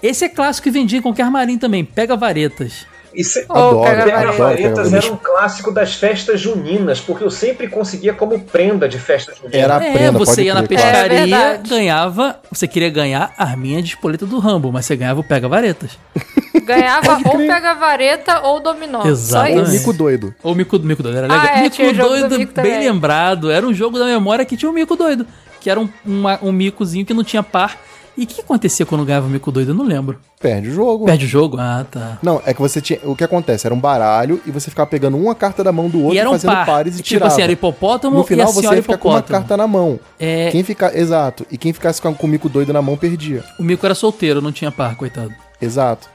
Esse 0.02 0.26
é 0.26 0.30
clássico 0.30 0.68
e 0.68 0.72
vendia 0.72 1.00
em 1.00 1.02
qualquer 1.02 1.24
armarinho 1.24 1.60
também. 1.60 1.84
Pega 1.84 2.16
varetas. 2.16 2.86
Isso 3.14 3.40
é- 3.40 3.46
Adoro, 3.50 3.82
Pega 3.90 4.04
adoro, 4.20 4.38
Varetas 4.38 4.90
pega 4.92 4.98
era 5.04 5.14
um 5.14 5.18
clássico 5.18 5.72
das 5.72 5.96
festas 5.96 6.40
juninas, 6.40 7.00
porque 7.02 7.24
eu 7.24 7.32
sempre 7.32 7.68
conseguia 7.68 8.14
como 8.14 8.40
prenda 8.40 8.88
de 8.88 9.00
festa 9.00 9.34
junina. 9.34 9.58
Era 9.64 9.78
a 9.80 9.84
é, 9.84 9.92
prenda, 9.92 10.12
você 10.20 10.32
pode 10.36 10.42
ia 10.44 10.54
na 10.54 10.64
crer. 10.64 10.80
É 10.80 10.84
pescaria, 10.84 11.20
verdade. 11.26 11.70
ganhava. 11.70 12.40
Você 12.52 12.68
queria 12.68 12.90
ganhar 12.92 13.34
a 13.36 13.44
arminha 13.44 13.82
de 13.82 13.90
espoleta 13.90 14.28
do 14.28 14.38
Rambo, 14.38 14.72
mas 14.72 14.86
você 14.86 14.96
ganhava 14.96 15.20
o 15.22 15.24
Pega 15.24 15.48
Varetas. 15.48 15.98
Ganhava 16.66 17.20
ou 17.26 17.38
pega 17.38 17.74
vareta 17.74 18.42
ou 18.42 18.60
dominó. 18.60 19.04
Exatamente. 19.06 19.56
Só 19.56 19.62
O 19.62 19.64
isso. 19.64 19.72
mico 19.74 19.94
doido. 19.94 20.36
Ou 20.44 20.54
Mico, 20.54 20.78
Mico 20.80 21.02
Doido, 21.02 21.18
era 21.18 21.28
legal. 21.28 21.46
Ah, 21.48 21.60
é, 21.60 21.62
mico 21.64 21.78
Doido, 21.94 22.38
Mico 22.38 22.54
bem 22.54 22.74
também. 22.74 22.80
lembrado. 22.80 23.50
Era 23.50 23.66
um 23.66 23.74
jogo 23.74 23.98
da 23.98 24.06
memória 24.06 24.46
que 24.46 24.56
tinha 24.56 24.70
o 24.70 24.74
Mico 24.74 24.96
Doido. 24.96 25.26
Que 25.60 25.70
era 25.70 25.80
um, 25.80 25.90
uma- 26.06 26.38
um 26.44 26.52
micozinho 26.52 27.04
que 27.06 27.14
não 27.14 27.24
tinha 27.24 27.42
par. 27.42 27.76
E 28.20 28.24
o 28.24 28.28
que 28.28 28.42
acontecia 28.42 28.86
quando 28.86 29.06
ganhava 29.06 29.28
o 29.28 29.30
Mico 29.30 29.50
Doido? 29.50 29.72
Eu 29.72 29.76
não 29.76 29.86
lembro. 29.86 30.20
Perde 30.42 30.68
o 30.68 30.74
jogo. 30.74 31.06
Perde 31.06 31.26
o 31.26 31.28
jogo? 31.28 31.56
Ah, 31.58 31.86
tá. 31.90 32.18
Não, 32.22 32.42
é 32.46 32.54
que 32.54 32.60
você 32.60 32.82
tinha. 32.82 33.00
O 33.04 33.16
que 33.16 33.24
acontece? 33.24 33.66
Era 33.66 33.74
um 33.74 33.80
baralho 33.80 34.42
e 34.46 34.52
você 34.52 34.70
ficava 34.70 34.90
pegando 34.90 35.16
uma 35.16 35.34
carta 35.34 35.64
da 35.64 35.72
mão 35.72 35.88
do 35.88 36.00
outro 36.02 36.16
e 36.16 36.20
era 36.20 36.28
um 36.28 36.34
fazendo 36.34 36.52
par. 36.52 36.66
pares 36.66 36.96
e 36.96 36.98
tipo 36.98 37.08
tirava. 37.08 37.32
assim, 37.32 37.42
era 37.42 37.52
hipopótamo 37.54 38.18
No 38.18 38.24
final 38.26 38.48
e 38.48 38.50
a 38.50 38.54
você 38.54 38.76
ia 38.76 38.82
ficar 38.82 38.98
com 38.98 39.08
uma 39.10 39.22
carta 39.22 39.56
na 39.56 39.66
mão. 39.68 39.98
É, 40.20 40.50
Quem 40.52 40.64
fica, 40.64 40.92
exato. 40.98 41.46
E 41.50 41.58
quem 41.58 41.72
ficasse 41.72 42.02
com 42.02 42.10
o 42.10 42.28
mico 42.28 42.50
doido 42.50 42.74
na 42.74 42.82
mão 42.82 42.98
perdia. 42.98 43.42
O 43.58 43.64
Mico 43.64 43.86
era 43.86 43.96
solteiro, 43.96 44.42
não 44.42 44.52
tinha 44.52 44.70
par, 44.70 44.96
coitado. 44.98 45.34
Exato. 45.62 46.10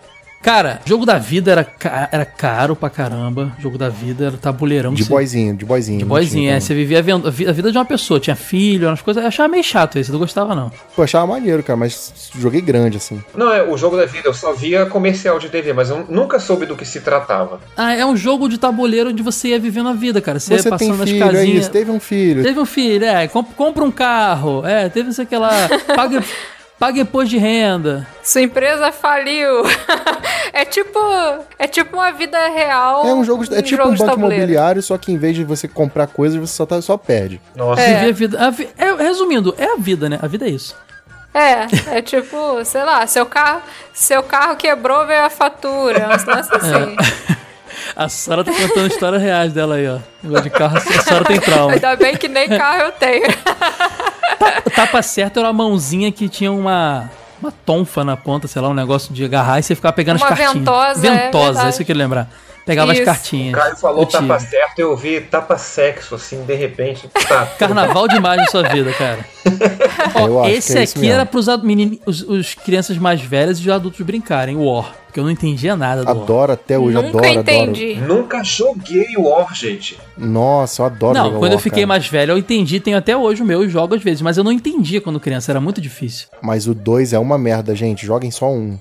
Cara, 0.45 0.79
jogo 0.85 1.07
da 1.07 1.16
vida 1.19 1.51
era, 1.51 1.65
ca- 1.65 2.07
era 2.12 2.25
caro 2.27 2.77
pra 2.77 2.91
caramba. 2.91 3.51
Jogo 3.59 3.79
da 3.79 3.89
vida 3.89 4.27
era 4.27 4.37
tabuleirão. 4.37 4.93
De 4.93 5.03
Você- 5.03 5.09
boyzinho, 5.09 5.57
de 5.57 5.65
boyzinho. 5.65 5.99
De 6.01 6.05
não 6.05 6.09
boyzinho, 6.11 6.43
tinha 6.43 6.57
é. 6.57 6.61
Você 6.61 6.75
vivia 6.75 6.99
a 6.99 7.03
vi- 7.03 7.12
a 7.12 7.16
vi- 7.31 7.49
a 7.49 7.53
vida 7.53 7.73
de 7.73 7.79
uma 7.79 7.85
pessoa. 7.87 8.21
Tinha 8.21 8.37
filho, 8.37 8.87
umas 8.89 9.01
coisas. 9.01 9.23
Eu 9.23 9.29
achava 9.29 9.49
meio 9.49 9.65
chato 9.65 9.99
eu 9.99 10.05
não 10.11 10.19
gostava 10.19 10.55
não. 10.55 10.69
Pô, 10.69 11.01
eu 11.01 11.05
achava 11.05 11.27
maneiro, 11.27 11.62
cara, 11.62 11.79
mas 11.79 12.12
joguei 12.39 12.61
grande, 12.61 12.99
assim. 12.99 13.23
Não, 13.35 13.51
é 13.51 13.62
o 13.62 13.75
jogo 13.79 13.97
da 13.97 14.05
vida, 14.05 14.29
eu 14.29 14.35
só 14.35 14.53
via 14.53 14.85
comercial 14.85 15.39
de 15.39 15.49
TV, 15.49 15.73
mas 15.73 15.89
eu 15.89 16.05
nunca 16.11 16.39
soube 16.39 16.66
do 16.66 16.77
que 16.77 16.85
se 16.85 17.01
tratava. 17.01 17.59
Ah, 17.75 17.95
é 17.95 18.05
um 18.05 18.15
jogo 18.15 18.47
de 18.47 18.59
tabuleiro 18.59 19.09
onde 19.09 19.23
você 19.23 19.49
ia 19.49 19.59
vivendo 19.59 19.89
a 19.89 19.95
vida, 19.95 20.21
cara. 20.21 20.39
Você, 20.39 20.53
ia 20.53 20.59
Você 20.59 20.65
tem 20.69 20.79
passando 20.79 20.99
nas 20.99 21.09
filho, 21.09 21.25
é 21.25 21.27
casinhas. 21.33 21.61
isso, 21.62 21.71
teve 21.71 21.91
um 21.91 21.99
filho. 22.01 22.43
Teve 22.43 22.61
um 22.61 22.66
filho, 22.66 23.05
é. 23.07 23.27
comp- 23.29 23.55
compra 23.57 23.83
um 23.83 23.91
carro. 23.91 24.62
É, 24.66 24.91
teve 24.91 25.09
isso 25.09 25.23
aqui 25.23 25.37
lá. 25.39 25.51
Paga, 25.97 26.23
paga 26.79 27.01
imposto 27.01 27.31
de 27.31 27.39
renda. 27.39 28.07
Sua 28.23 28.43
empresa 28.43 28.91
faliu. 28.93 29.63
é 30.53 30.65
tipo. 30.65 30.99
É 31.59 31.67
tipo 31.67 31.97
uma 31.97 32.11
vida 32.13 32.39
real. 32.49 33.07
É 33.07 33.15
um 33.15 33.25
jogo, 33.25 33.45
é 33.53 33.63
tipo 33.63 33.83
jogo 33.83 33.95
um 33.95 33.97
banco 33.97 34.11
tabuleiro. 34.11 34.35
imobiliário, 34.43 34.83
só 34.83 34.97
que 34.99 35.13
em 35.13 35.19
vez 35.19 35.35
de 35.37 35.45
você 35.45 35.67
comprar 35.69 36.07
coisas, 36.07 36.39
você 36.39 36.55
só, 36.55 36.67
tá, 36.67 36.81
só 36.83 36.97
perde. 36.97 37.41
Nossa. 37.55 37.81
É. 37.81 37.95
Viver 37.95 38.09
a 38.09 38.13
vida. 38.13 38.47
a 38.47 38.51
vi- 38.51 38.69
é, 38.77 38.93
resumindo, 38.95 39.55
é 39.59 39.73
a 39.73 39.77
vida, 39.77 40.09
né? 40.09 40.19
A 40.23 40.27
vida 40.27 40.47
é 40.47 40.51
isso. 40.51 40.77
É, 41.33 41.97
é 41.99 42.03
tipo, 42.03 42.65
sei 42.65 42.85
lá, 42.85 43.05
seu 43.09 43.27
carro, 43.27 43.61
seu 43.93 44.23
carro 44.23 44.55
quebrou, 44.55 45.05
veio 45.05 45.25
a 45.25 45.31
fatura. 45.31 46.15
Uns 46.15 46.23
lances 46.27 46.53
É. 46.53 47.44
A 47.97 48.09
Sara 48.09 48.45
tá 48.45 48.53
contando 48.53 48.87
histórias 48.87 49.23
reais 49.23 49.53
dela 49.53 49.77
aí, 49.77 49.89
ó. 49.89 49.99
Negócio 50.23 50.45
de 50.45 50.51
carro, 50.51 50.77
a 50.77 50.81
Sara 51.03 51.25
tem 51.25 51.41
trauma. 51.41 51.73
Ainda 51.75 51.97
bem 51.97 52.17
que 52.17 52.29
nem 52.29 52.49
carro 52.49 52.83
eu 52.83 52.93
tenho. 52.93 53.27
O 54.67 54.71
tapa 54.71 55.01
certo 55.03 55.39
era 55.39 55.49
uma 55.49 55.53
mãozinha 55.65 56.11
que 56.13 56.29
tinha 56.29 56.51
uma. 56.53 57.11
Uma 57.43 57.53
tonfa 57.67 58.03
na 58.05 58.17
ponta, 58.17 58.49
sei 58.49 58.63
lá, 58.63 58.69
um 58.69 58.75
negócio 58.75 59.13
de 59.13 59.23
agarrar 59.25 59.59
e 59.59 59.63
você 59.63 59.75
ficava 59.75 59.93
pegando 59.93 60.17
Uma 60.17 60.29
as 60.29 60.29
cartinhas. 60.31 60.55
ventosa, 60.55 61.07
é 61.07 61.11
Ventosa, 61.27 61.45
verdade. 61.47 61.69
isso 61.69 61.77
que 61.79 61.83
eu 61.83 61.87
queria 61.87 62.03
lembrar. 62.03 62.29
Pegava 62.65 62.93
Isso. 62.93 63.03
O 63.03 63.03
as 63.03 63.07
cartinhas. 63.19 63.55
Caio 63.55 63.77
falou 63.77 64.01
Eu 64.03 64.07
tapa 64.07 64.39
certo, 64.39 64.78
eu 64.78 64.97
vi 64.97 65.20
tapa 65.20 65.59
sexo, 65.59 66.15
assim, 66.15 66.45
de 66.45 66.55
repente. 66.55 67.09
Tá. 67.28 67.45
Carnaval 67.59 68.09
demais 68.09 68.39
na 68.39 68.47
sua 68.47 68.62
vida, 68.70 68.91
cara. 68.95 69.24
Eu 70.16 70.36
Ó, 70.36 70.49
esse 70.49 70.73
que 70.73 70.78
é 70.78 70.82
aqui 70.82 71.09
era 71.11 71.27
pros 71.27 71.47
menini- 71.62 72.01
os, 72.07 72.23
os 72.23 72.55
crianças 72.55 72.97
mais 72.97 73.20
velhas 73.20 73.59
e 73.59 73.62
os 73.62 73.69
adultos 73.69 74.01
brincarem, 74.01 74.57
War. 74.57 74.95
Porque 75.05 75.20
eu 75.20 75.24
não 75.24 75.31
entendia 75.31 75.77
nada 75.77 76.03
do 76.05 76.09
War. 76.09 76.16
Adoro 76.23 76.53
até 76.53 76.78
hoje, 76.78 76.95
Nunca 76.97 77.19
adoro, 77.19 77.27
entendi. 77.41 77.95
Nunca 77.97 78.43
joguei 78.43 79.15
o 79.19 79.28
War, 79.28 79.55
gente. 79.55 79.99
adoro. 80.16 80.31
Nossa, 80.32 80.82
eu 80.82 80.86
adoro 80.86 81.15
Não, 81.19 81.24
jogar 81.27 81.39
quando 81.39 81.53
eu 81.53 81.57
War, 81.57 81.62
fiquei 81.62 81.82
cara. 81.82 81.86
mais 81.86 82.07
velho, 82.09 82.32
eu 82.32 82.39
entendi, 82.39 82.81
tenho 82.81 82.97
até 82.97 83.15
hoje 83.16 83.43
o 83.43 83.45
meu 83.45 83.62
e 83.62 83.69
jogo 83.69 83.95
às 83.95 84.03
vezes, 84.03 84.23
mas 84.23 84.39
eu 84.39 84.43
não 84.45 84.51
entendia 84.51 85.01
quando 85.03 85.20
criança, 85.20 85.53
era 85.53 85.61
muito 85.61 85.81
difícil. 85.81 86.28
Mas 86.41 86.66
o 86.66 86.74
2 86.74 87.12
é 87.12 87.19
uma 87.19 87.36
merda, 87.36 87.74
gente. 87.74 88.07
Joguem 88.07 88.31
só 88.31 88.51
um. 88.51 88.78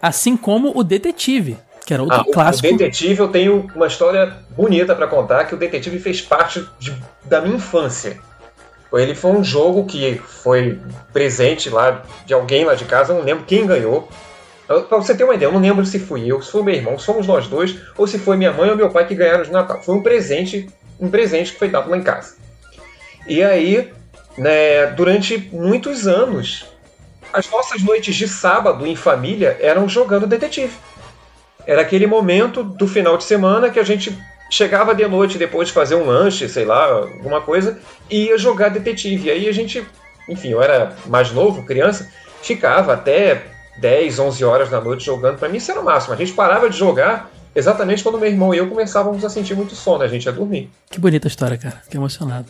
Assim 0.00 0.36
como 0.36 0.72
o 0.76 0.82
Detetive, 0.82 1.56
que 1.84 1.92
era 1.94 2.02
outro 2.02 2.18
Ah, 2.18 2.22
o- 2.26 2.30
clássico. 2.32 2.66
O 2.68 2.76
Detetive, 2.76 3.20
eu 3.20 3.28
tenho 3.28 3.66
uma 3.74 3.86
história 3.86 4.32
bonita 4.50 4.94
pra 4.94 5.06
contar, 5.06 5.44
que 5.44 5.54
o 5.54 5.58
Detetive 5.58 5.98
fez 5.98 6.20
parte 6.20 6.66
de- 6.78 6.96
da 7.24 7.40
minha 7.40 7.56
infância. 7.56 8.18
Ele 8.92 9.14
foi 9.14 9.30
um 9.30 9.42
jogo 9.42 9.86
que 9.86 10.20
foi 10.26 10.78
presente 11.12 11.70
lá 11.70 12.02
de 12.26 12.34
alguém 12.34 12.64
lá 12.64 12.74
de 12.74 12.84
casa, 12.84 13.12
eu 13.12 13.16
não 13.18 13.24
lembro 13.24 13.44
quem 13.44 13.66
ganhou. 13.66 14.08
Pra 14.66 14.98
você 14.98 15.14
ter 15.14 15.24
uma 15.24 15.34
ideia, 15.34 15.48
eu 15.48 15.52
não 15.52 15.60
lembro 15.60 15.84
se 15.84 15.98
fui 15.98 16.26
eu, 16.30 16.40
se 16.42 16.50
foi 16.52 16.62
meu 16.62 16.74
irmão, 16.74 16.98
se 16.98 17.06
fomos 17.06 17.26
nós 17.26 17.46
dois, 17.46 17.74
ou 17.96 18.06
se 18.06 18.18
foi 18.18 18.36
minha 18.36 18.52
mãe 18.52 18.70
ou 18.70 18.76
meu 18.76 18.90
pai 18.90 19.06
que 19.06 19.14
ganharam 19.14 19.42
de 19.44 19.50
Natal. 19.50 19.82
Foi 19.82 19.94
um 19.94 20.02
presente, 20.02 20.68
um 21.00 21.08
presente 21.10 21.52
que 21.52 21.58
foi 21.58 21.68
dado 21.68 21.90
lá 21.90 21.96
em 21.96 22.02
casa. 22.02 22.34
E 23.26 23.42
aí, 23.42 23.90
né, 24.36 24.86
durante 24.88 25.48
muitos 25.52 26.06
anos, 26.06 26.66
as 27.32 27.50
nossas 27.50 27.82
noites 27.82 28.14
de 28.14 28.28
sábado 28.28 28.86
em 28.86 28.94
família 28.96 29.56
eram 29.60 29.88
jogando 29.88 30.26
detetive. 30.26 30.72
Era 31.66 31.82
aquele 31.82 32.06
momento 32.06 32.62
do 32.62 32.86
final 32.86 33.16
de 33.16 33.24
semana 33.24 33.70
que 33.70 33.78
a 33.78 33.84
gente 33.84 34.16
chegava 34.50 34.94
de 34.94 35.06
noite 35.08 35.38
depois 35.38 35.68
de 35.68 35.74
fazer 35.74 35.94
um 35.94 36.04
lanche, 36.04 36.48
sei 36.48 36.64
lá, 36.64 36.84
alguma 36.84 37.40
coisa, 37.40 37.78
e 38.10 38.26
ia 38.26 38.36
jogar 38.36 38.68
detetive. 38.68 39.28
E 39.28 39.30
aí 39.30 39.48
a 39.48 39.52
gente, 39.52 39.82
enfim, 40.28 40.48
eu 40.48 40.62
era 40.62 40.94
mais 41.06 41.32
novo, 41.32 41.64
criança, 41.64 42.10
ficava 42.42 42.92
até 42.92 43.44
10, 43.78 44.18
11 44.18 44.44
horas 44.44 44.70
da 44.70 44.80
noite 44.80 45.04
jogando. 45.04 45.38
Pra 45.38 45.48
mim 45.48 45.56
isso 45.56 45.70
era 45.70 45.80
o 45.80 45.84
máximo. 45.84 46.12
A 46.12 46.16
gente 46.16 46.32
parava 46.32 46.68
de 46.68 46.76
jogar 46.76 47.30
exatamente 47.54 48.02
quando 48.02 48.18
meu 48.18 48.28
irmão 48.28 48.54
e 48.54 48.58
eu 48.58 48.68
começávamos 48.68 49.24
a 49.24 49.30
sentir 49.30 49.54
muito 49.54 49.74
sono, 49.74 50.02
a 50.02 50.08
gente 50.08 50.26
ia 50.26 50.32
dormir. 50.32 50.70
Que 50.90 51.00
bonita 51.00 51.26
história, 51.26 51.56
cara. 51.56 51.80
Fiquei 51.84 51.98
emocionado. 51.98 52.46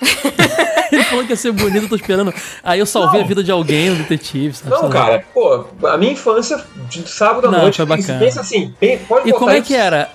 Ele 0.90 1.02
falou 1.04 1.24
que 1.24 1.30
ia 1.32 1.36
ser 1.36 1.52
bonito, 1.52 1.84
eu 1.84 1.88
tô 1.88 1.96
esperando. 1.96 2.32
Aí 2.64 2.78
eu 2.80 2.86
salvei 2.86 3.18
Não. 3.20 3.24
a 3.26 3.28
vida 3.28 3.44
de 3.44 3.50
alguém, 3.50 3.90
um 3.90 3.94
detetive, 3.96 4.54
sabe? 4.56 4.70
Não, 4.70 4.88
cara, 4.88 5.22
pô, 5.34 5.66
a 5.86 5.96
minha 5.98 6.12
infância 6.12 6.62
de 6.88 7.06
sábado 7.08 7.48
à 7.48 7.50
Não, 7.50 7.58
noite, 7.62 7.76
pensa, 7.76 7.86
bacana. 7.96 8.18
pensa 8.18 8.40
assim, 8.40 8.74
pode 9.06 9.28
E 9.28 9.32
como 9.32 9.50
é 9.50 9.60
que 9.60 9.74
era? 9.74 10.08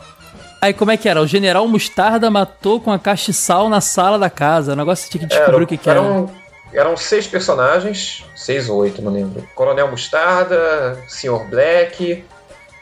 Aí 0.59 0.74
como 0.74 0.90
é 0.91 0.98
que 0.98 1.07
era? 1.09 1.22
O 1.22 1.27
general 1.27 1.67
Mostarda 1.67 2.32
matou 2.32 2.80
com 2.80 2.91
a 2.91 2.98
castiçal 2.98 3.69
na 3.69 3.82
sala 3.82 4.17
da 4.17 4.30
casa. 4.30 4.74
O 4.74 4.75
negócio 4.75 5.09
tinha 5.11 5.22
que 5.22 5.27
descobrir 5.27 5.53
Eram- 5.56 5.64
o 5.64 5.67
que, 5.67 5.77
que 5.77 5.90
era. 5.90 5.99
eram, 5.99 6.32
eram 6.74 6.98
seis 6.98 7.27
personagens, 7.27 8.24
seis 8.35 8.69
ou 8.69 8.77
oito, 8.77 9.01
não 9.01 9.11
lembro. 9.11 9.45
Coronel 9.53 9.90
Mostarda, 9.90 10.98
Sr. 11.07 11.45
Black. 11.49 12.24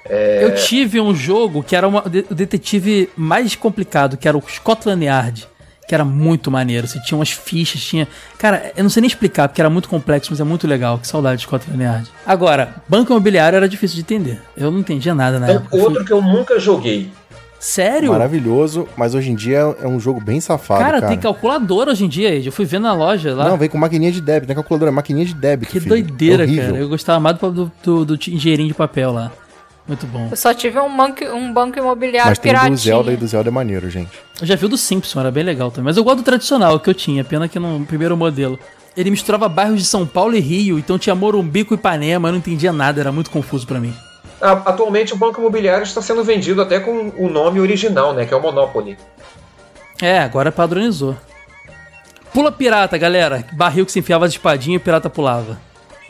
é, 0.06 0.44
Eu 0.44 0.56
tive 0.56 1.02
um 1.02 1.14
jogo 1.14 1.62
que 1.64 1.76
era 1.76 1.88
uma- 1.88 2.04
o 2.06 2.36
detetive 2.36 3.10
mais 3.18 3.56
complicado, 3.56 4.16
que 4.16 4.28
era 4.28 4.38
o 4.38 4.44
Scotland 4.48 5.04
Yard. 5.04 5.48
Que 5.92 5.96
era 5.96 6.06
muito 6.06 6.50
maneiro. 6.50 6.88
Você 6.88 7.02
tinha 7.02 7.18
umas 7.18 7.32
fichas, 7.32 7.82
tinha. 7.84 8.08
Cara, 8.38 8.72
eu 8.78 8.82
não 8.84 8.90
sei 8.90 9.02
nem 9.02 9.10
explicar, 9.10 9.50
porque 9.50 9.60
era 9.60 9.70
muito 9.70 9.90
complexo, 9.90 10.30
mas 10.32 10.40
é 10.40 10.44
muito 10.46 10.66
legal. 10.66 10.98
Que 10.98 11.06
saudade 11.06 11.40
de 11.40 11.44
Scotland 11.44 11.84
Yard. 11.84 12.10
Agora, 12.26 12.76
banco 12.88 13.12
imobiliário 13.12 13.58
era 13.58 13.68
difícil 13.68 13.96
de 13.98 14.02
entender. 14.04 14.42
Eu 14.56 14.72
não 14.72 14.80
entendia 14.80 15.14
nada 15.14 15.38
na 15.38 15.48
Tem 15.48 15.56
época. 15.58 15.76
Eu 15.76 15.80
fui- 15.82 15.90
outro 15.90 16.06
que 16.06 16.14
eu 16.14 16.22
nunca 16.22 16.58
joguei. 16.62 17.12
Sério? 17.60 18.10
Maravilhoso, 18.14 18.88
mas 18.96 19.14
hoje 19.14 19.32
em 19.32 19.36
dia 19.36 19.76
é 19.84 19.86
um 19.86 20.00
jogo 20.00 20.20
bem 20.22 20.40
safado, 20.40 20.80
Cara, 20.80 21.00
cara. 21.00 21.08
tem 21.10 21.20
calculadora 21.20 21.92
hoje 21.92 22.06
em 22.06 22.08
dia, 22.08 22.34
Ed. 22.34 22.46
Eu 22.48 22.52
fui 22.54 22.64
ver 22.66 22.80
na 22.80 22.94
loja 22.94 23.36
lá. 23.36 23.50
Não, 23.50 23.58
vem 23.58 23.68
com 23.70 23.78
maquininha 23.78 24.12
de 24.14 24.22
débito, 24.22 24.48
não 24.48 24.54
é 24.54 24.56
calculadora, 24.56 24.90
é 24.92 24.94
maquininha 24.94 25.26
de 25.26 25.34
débito, 25.36 25.72
que 25.72 25.80
filho. 25.82 25.90
doideira, 25.90 26.46
É 26.46 26.56
cara. 26.56 26.78
Eu 26.78 26.88
gostava 26.88 27.20
mais 27.20 27.38
do, 27.38 27.52
do, 27.52 27.72
do, 27.84 28.06
do 28.06 28.18
dinheirinho 28.18 28.70
de 28.70 28.74
papel 28.74 29.12
lá. 29.12 29.32
Muito 29.88 30.06
bom. 30.08 30.28
Eu 30.30 30.38
só 30.38 30.54
tive 30.54 30.80
um 30.80 30.96
banco, 30.96 31.24
um 31.26 31.52
banco 31.52 31.78
imobiliário 31.78 32.30
Mas 32.30 32.40
tem 32.40 32.52
piratinha. 32.52 32.72
do 32.72 32.78
Zelda 32.78 33.12
e 33.14 33.18
do 33.18 33.28
Zelda 33.28 33.50
é 33.50 33.52
maneiro, 33.52 33.90
gente. 33.90 34.12
Eu 34.40 34.48
já 34.48 34.56
vi 34.56 34.66
o 34.66 34.70
do 34.70 34.78
Simpson, 34.78 35.20
era 35.20 35.32
bem 35.32 35.44
legal 35.44 35.72
também. 35.72 35.86
Mas 35.86 35.98
eu 35.98 36.04
gosto 36.04 36.18
do 36.18 36.24
tradicional 36.24 36.80
que 36.80 36.90
eu 36.90 36.94
tinha, 36.94 37.24
pena 37.24 37.48
que 37.48 37.60
no 37.60 37.86
primeiro 37.86 38.16
modelo. 38.16 38.60
Ele 38.96 39.10
misturava 39.10 39.48
bairros 39.48 39.80
de 39.80 39.86
São 39.86 40.06
Paulo 40.06 40.36
e 40.36 40.40
Rio, 40.40 40.78
então 40.78 41.00
tinha 41.00 41.16
Morumbi 41.16 41.64
com 41.64 41.74
Ipanema, 41.74 42.28
eu 42.28 42.34
não 42.34 42.40
entendia 42.40 42.74
nada, 42.74 43.00
era 43.00 43.12
muito 43.12 43.32
confuso 43.32 43.66
pra 43.66 43.80
mim. 43.80 43.94
Atualmente 44.42 45.14
o 45.14 45.18
Banco 45.18 45.40
Imobiliário 45.40 45.84
está 45.84 46.02
sendo 46.02 46.24
vendido 46.24 46.62
até 46.62 46.80
com 46.80 47.12
o 47.18 47.30
nome 47.30 47.60
original, 47.60 48.14
né? 48.14 48.26
Que 48.26 48.34
é 48.34 48.38
o 48.38 48.42
Monopoly. 48.42 48.98
É, 50.02 50.20
agora 50.20 50.52
padronizou. 50.52 51.16
Pula 52.34 52.52
pirata, 52.52 52.98
galera. 52.98 53.46
Barril 53.54 53.86
que 53.86 53.92
se 53.92 54.00
enfiava 54.00 54.26
as 54.26 54.32
espadinhas 54.32 54.80
e 54.80 54.82
o 54.82 54.84
pirata 54.84 55.10
pulava. 55.10 55.60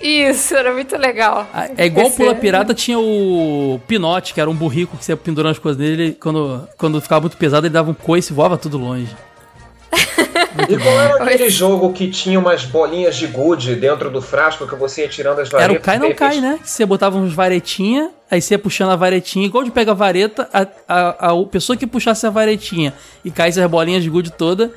Isso, 0.01 0.55
era 0.55 0.73
muito 0.73 0.97
legal. 0.97 1.47
É 1.77 1.85
igual 1.85 2.07
o 2.07 2.11
Pula 2.11 2.35
Pirata 2.35 2.73
tinha 2.73 2.99
o 2.99 3.79
Pinote, 3.87 4.33
que 4.33 4.41
era 4.41 4.49
um 4.49 4.55
burrico 4.55 4.97
que 4.97 5.05
você 5.05 5.11
ia 5.11 5.17
pendurando 5.17 5.51
as 5.51 5.59
coisas 5.59 5.77
dele. 5.77 6.17
Quando, 6.19 6.67
quando 6.77 7.01
ficava 7.01 7.21
muito 7.21 7.37
pesado, 7.37 7.67
ele 7.67 7.73
dava 7.73 7.91
um 7.91 7.93
coice 7.93 8.31
e 8.31 8.35
voava 8.35 8.57
tudo 8.57 8.77
longe. 8.77 9.15
E 10.69 10.77
qual 10.77 10.99
era 10.99 11.23
aquele 11.23 11.49
jogo 11.49 11.93
que 11.93 12.09
tinha 12.09 12.37
umas 12.37 12.65
bolinhas 12.65 13.15
de 13.15 13.25
gude 13.27 13.75
dentro 13.75 14.09
do 14.09 14.21
frasco 14.21 14.67
que 14.67 14.75
você 14.75 15.03
ia 15.03 15.07
tirando 15.07 15.39
as 15.39 15.49
varetas? 15.49 15.69
Era 15.69 15.79
o 15.79 15.81
cai 15.81 15.97
não 15.97 16.13
cai, 16.13 16.41
né? 16.41 16.59
Você 16.63 16.85
botava 16.85 17.17
uns 17.17 17.33
varetinha, 17.33 18.11
aí 18.29 18.41
você 18.41 18.55
ia 18.55 18.59
puxando 18.59 18.91
a 18.91 18.95
varetinha, 18.95 19.45
igual 19.45 19.63
de 19.63 19.71
pega 19.71 19.91
a 19.91 19.93
vareta, 19.93 20.49
a, 20.53 20.67
a, 20.87 21.31
a 21.31 21.45
pessoa 21.45 21.77
que 21.77 21.87
puxasse 21.87 22.25
a 22.27 22.29
varetinha 22.29 22.93
e 23.23 23.31
caísse 23.31 23.61
as 23.61 23.69
bolinhas 23.69 24.03
de 24.03 24.09
gude 24.09 24.31
toda, 24.31 24.71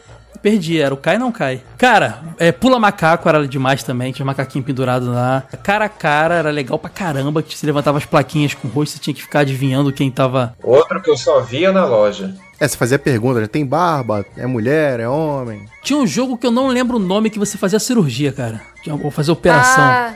perdia. 0.44 0.84
Era 0.84 0.94
o 0.94 0.96
cai 0.98 1.16
não 1.16 1.32
cai. 1.32 1.62
Cara, 1.78 2.18
é, 2.38 2.52
pula 2.52 2.78
macaco 2.78 3.26
era 3.28 3.48
demais 3.48 3.82
também, 3.82 4.12
tinha 4.12 4.24
um 4.24 4.26
macaquinho 4.26 4.62
pendurado 4.62 5.10
lá. 5.10 5.42
Cara 5.62 5.86
a 5.86 5.88
cara 5.88 6.34
era 6.34 6.50
legal 6.50 6.78
pra 6.78 6.90
caramba, 6.90 7.42
que 7.42 7.56
você 7.56 7.64
levantava 7.66 7.96
as 7.98 8.04
plaquinhas 8.04 8.52
com 8.52 8.68
o 8.68 8.70
rosto, 8.70 8.92
você 8.92 8.98
tinha 9.00 9.14
que 9.14 9.22
ficar 9.22 9.40
adivinhando 9.40 9.92
quem 9.92 10.10
tava. 10.10 10.54
Outro 10.62 11.00
que 11.00 11.08
eu 11.10 11.16
só 11.16 11.40
via 11.40 11.72
na 11.72 11.86
loja. 11.86 12.34
É, 12.60 12.68
você 12.68 12.76
fazia 12.76 12.98
pergunta, 12.98 13.40
né? 13.40 13.46
Tem 13.48 13.64
barba? 13.66 14.24
É 14.36 14.46
mulher? 14.46 15.00
É 15.00 15.08
homem? 15.08 15.66
Tinha 15.82 15.98
um 15.98 16.06
jogo 16.06 16.36
que 16.36 16.46
eu 16.46 16.52
não 16.52 16.68
lembro 16.68 16.96
o 16.98 17.00
nome 17.00 17.28
que 17.30 17.38
você 17.38 17.58
fazia 17.58 17.78
cirurgia, 17.80 18.32
cara. 18.32 18.60
Tinha- 18.82 18.94
Ou 18.94 19.10
fazer 19.10 19.32
operação. 19.32 19.82
Ah, 19.84 20.14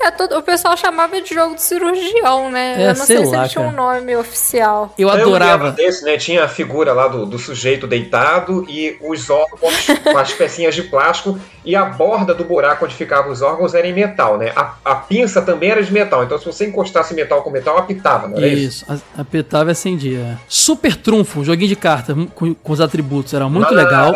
é, 0.00 0.10
todo, 0.10 0.36
o 0.38 0.42
pessoal 0.42 0.76
chamava 0.76 1.20
de 1.20 1.34
jogo 1.34 1.54
de 1.54 1.62
cirurgião, 1.62 2.50
né? 2.50 2.74
É, 2.78 2.84
eu 2.84 2.88
não 2.88 3.04
sei 3.06 3.16
sei, 3.18 3.26
se 3.26 3.32
lá, 3.32 3.40
ele 3.42 3.48
tinha 3.48 3.64
um 3.64 3.72
nome 3.72 4.16
oficial. 4.16 4.92
Eu 4.98 5.08
adorava. 5.08 5.70
Desse, 5.72 6.04
né? 6.04 6.16
Tinha 6.16 6.44
a 6.44 6.48
figura 6.48 6.92
lá 6.92 7.08
do, 7.08 7.24
do 7.26 7.38
sujeito 7.38 7.86
deitado 7.86 8.64
e 8.68 8.96
os 9.00 9.30
órgãos 9.30 9.86
com 10.04 10.18
as 10.18 10.32
pecinhas 10.32 10.74
de 10.74 10.82
plástico 10.82 11.38
e 11.64 11.74
a 11.74 11.84
borda 11.84 12.34
do 12.34 12.44
buraco 12.44 12.84
onde 12.84 12.94
ficavam 12.94 13.32
os 13.32 13.40
órgãos 13.40 13.74
era 13.74 13.86
em 13.86 13.92
metal, 13.92 14.36
né? 14.36 14.52
A, 14.54 14.74
a 14.84 14.94
pinça 14.96 15.40
também 15.40 15.70
era 15.70 15.82
de 15.82 15.92
metal, 15.92 16.22
então 16.24 16.38
se 16.38 16.44
você 16.44 16.66
encostasse 16.66 17.14
metal 17.14 17.42
com 17.42 17.50
metal, 17.50 17.78
apitava, 17.78 18.28
não 18.28 18.36
era 18.36 18.46
isso? 18.48 18.84
Isso, 18.84 19.02
a- 19.16 19.20
apertava 19.22 19.70
e 19.70 19.72
acendia. 19.72 20.38
Super 20.48 20.96
Trunfo, 20.96 21.40
um 21.40 21.44
joguinho 21.44 21.68
de 21.68 21.76
carta 21.76 22.14
com, 22.34 22.54
com 22.54 22.72
os 22.72 22.80
atributos, 22.80 23.32
era 23.32 23.48
muito 23.48 23.68
Ah, 23.68 23.74
legal. 23.76 24.14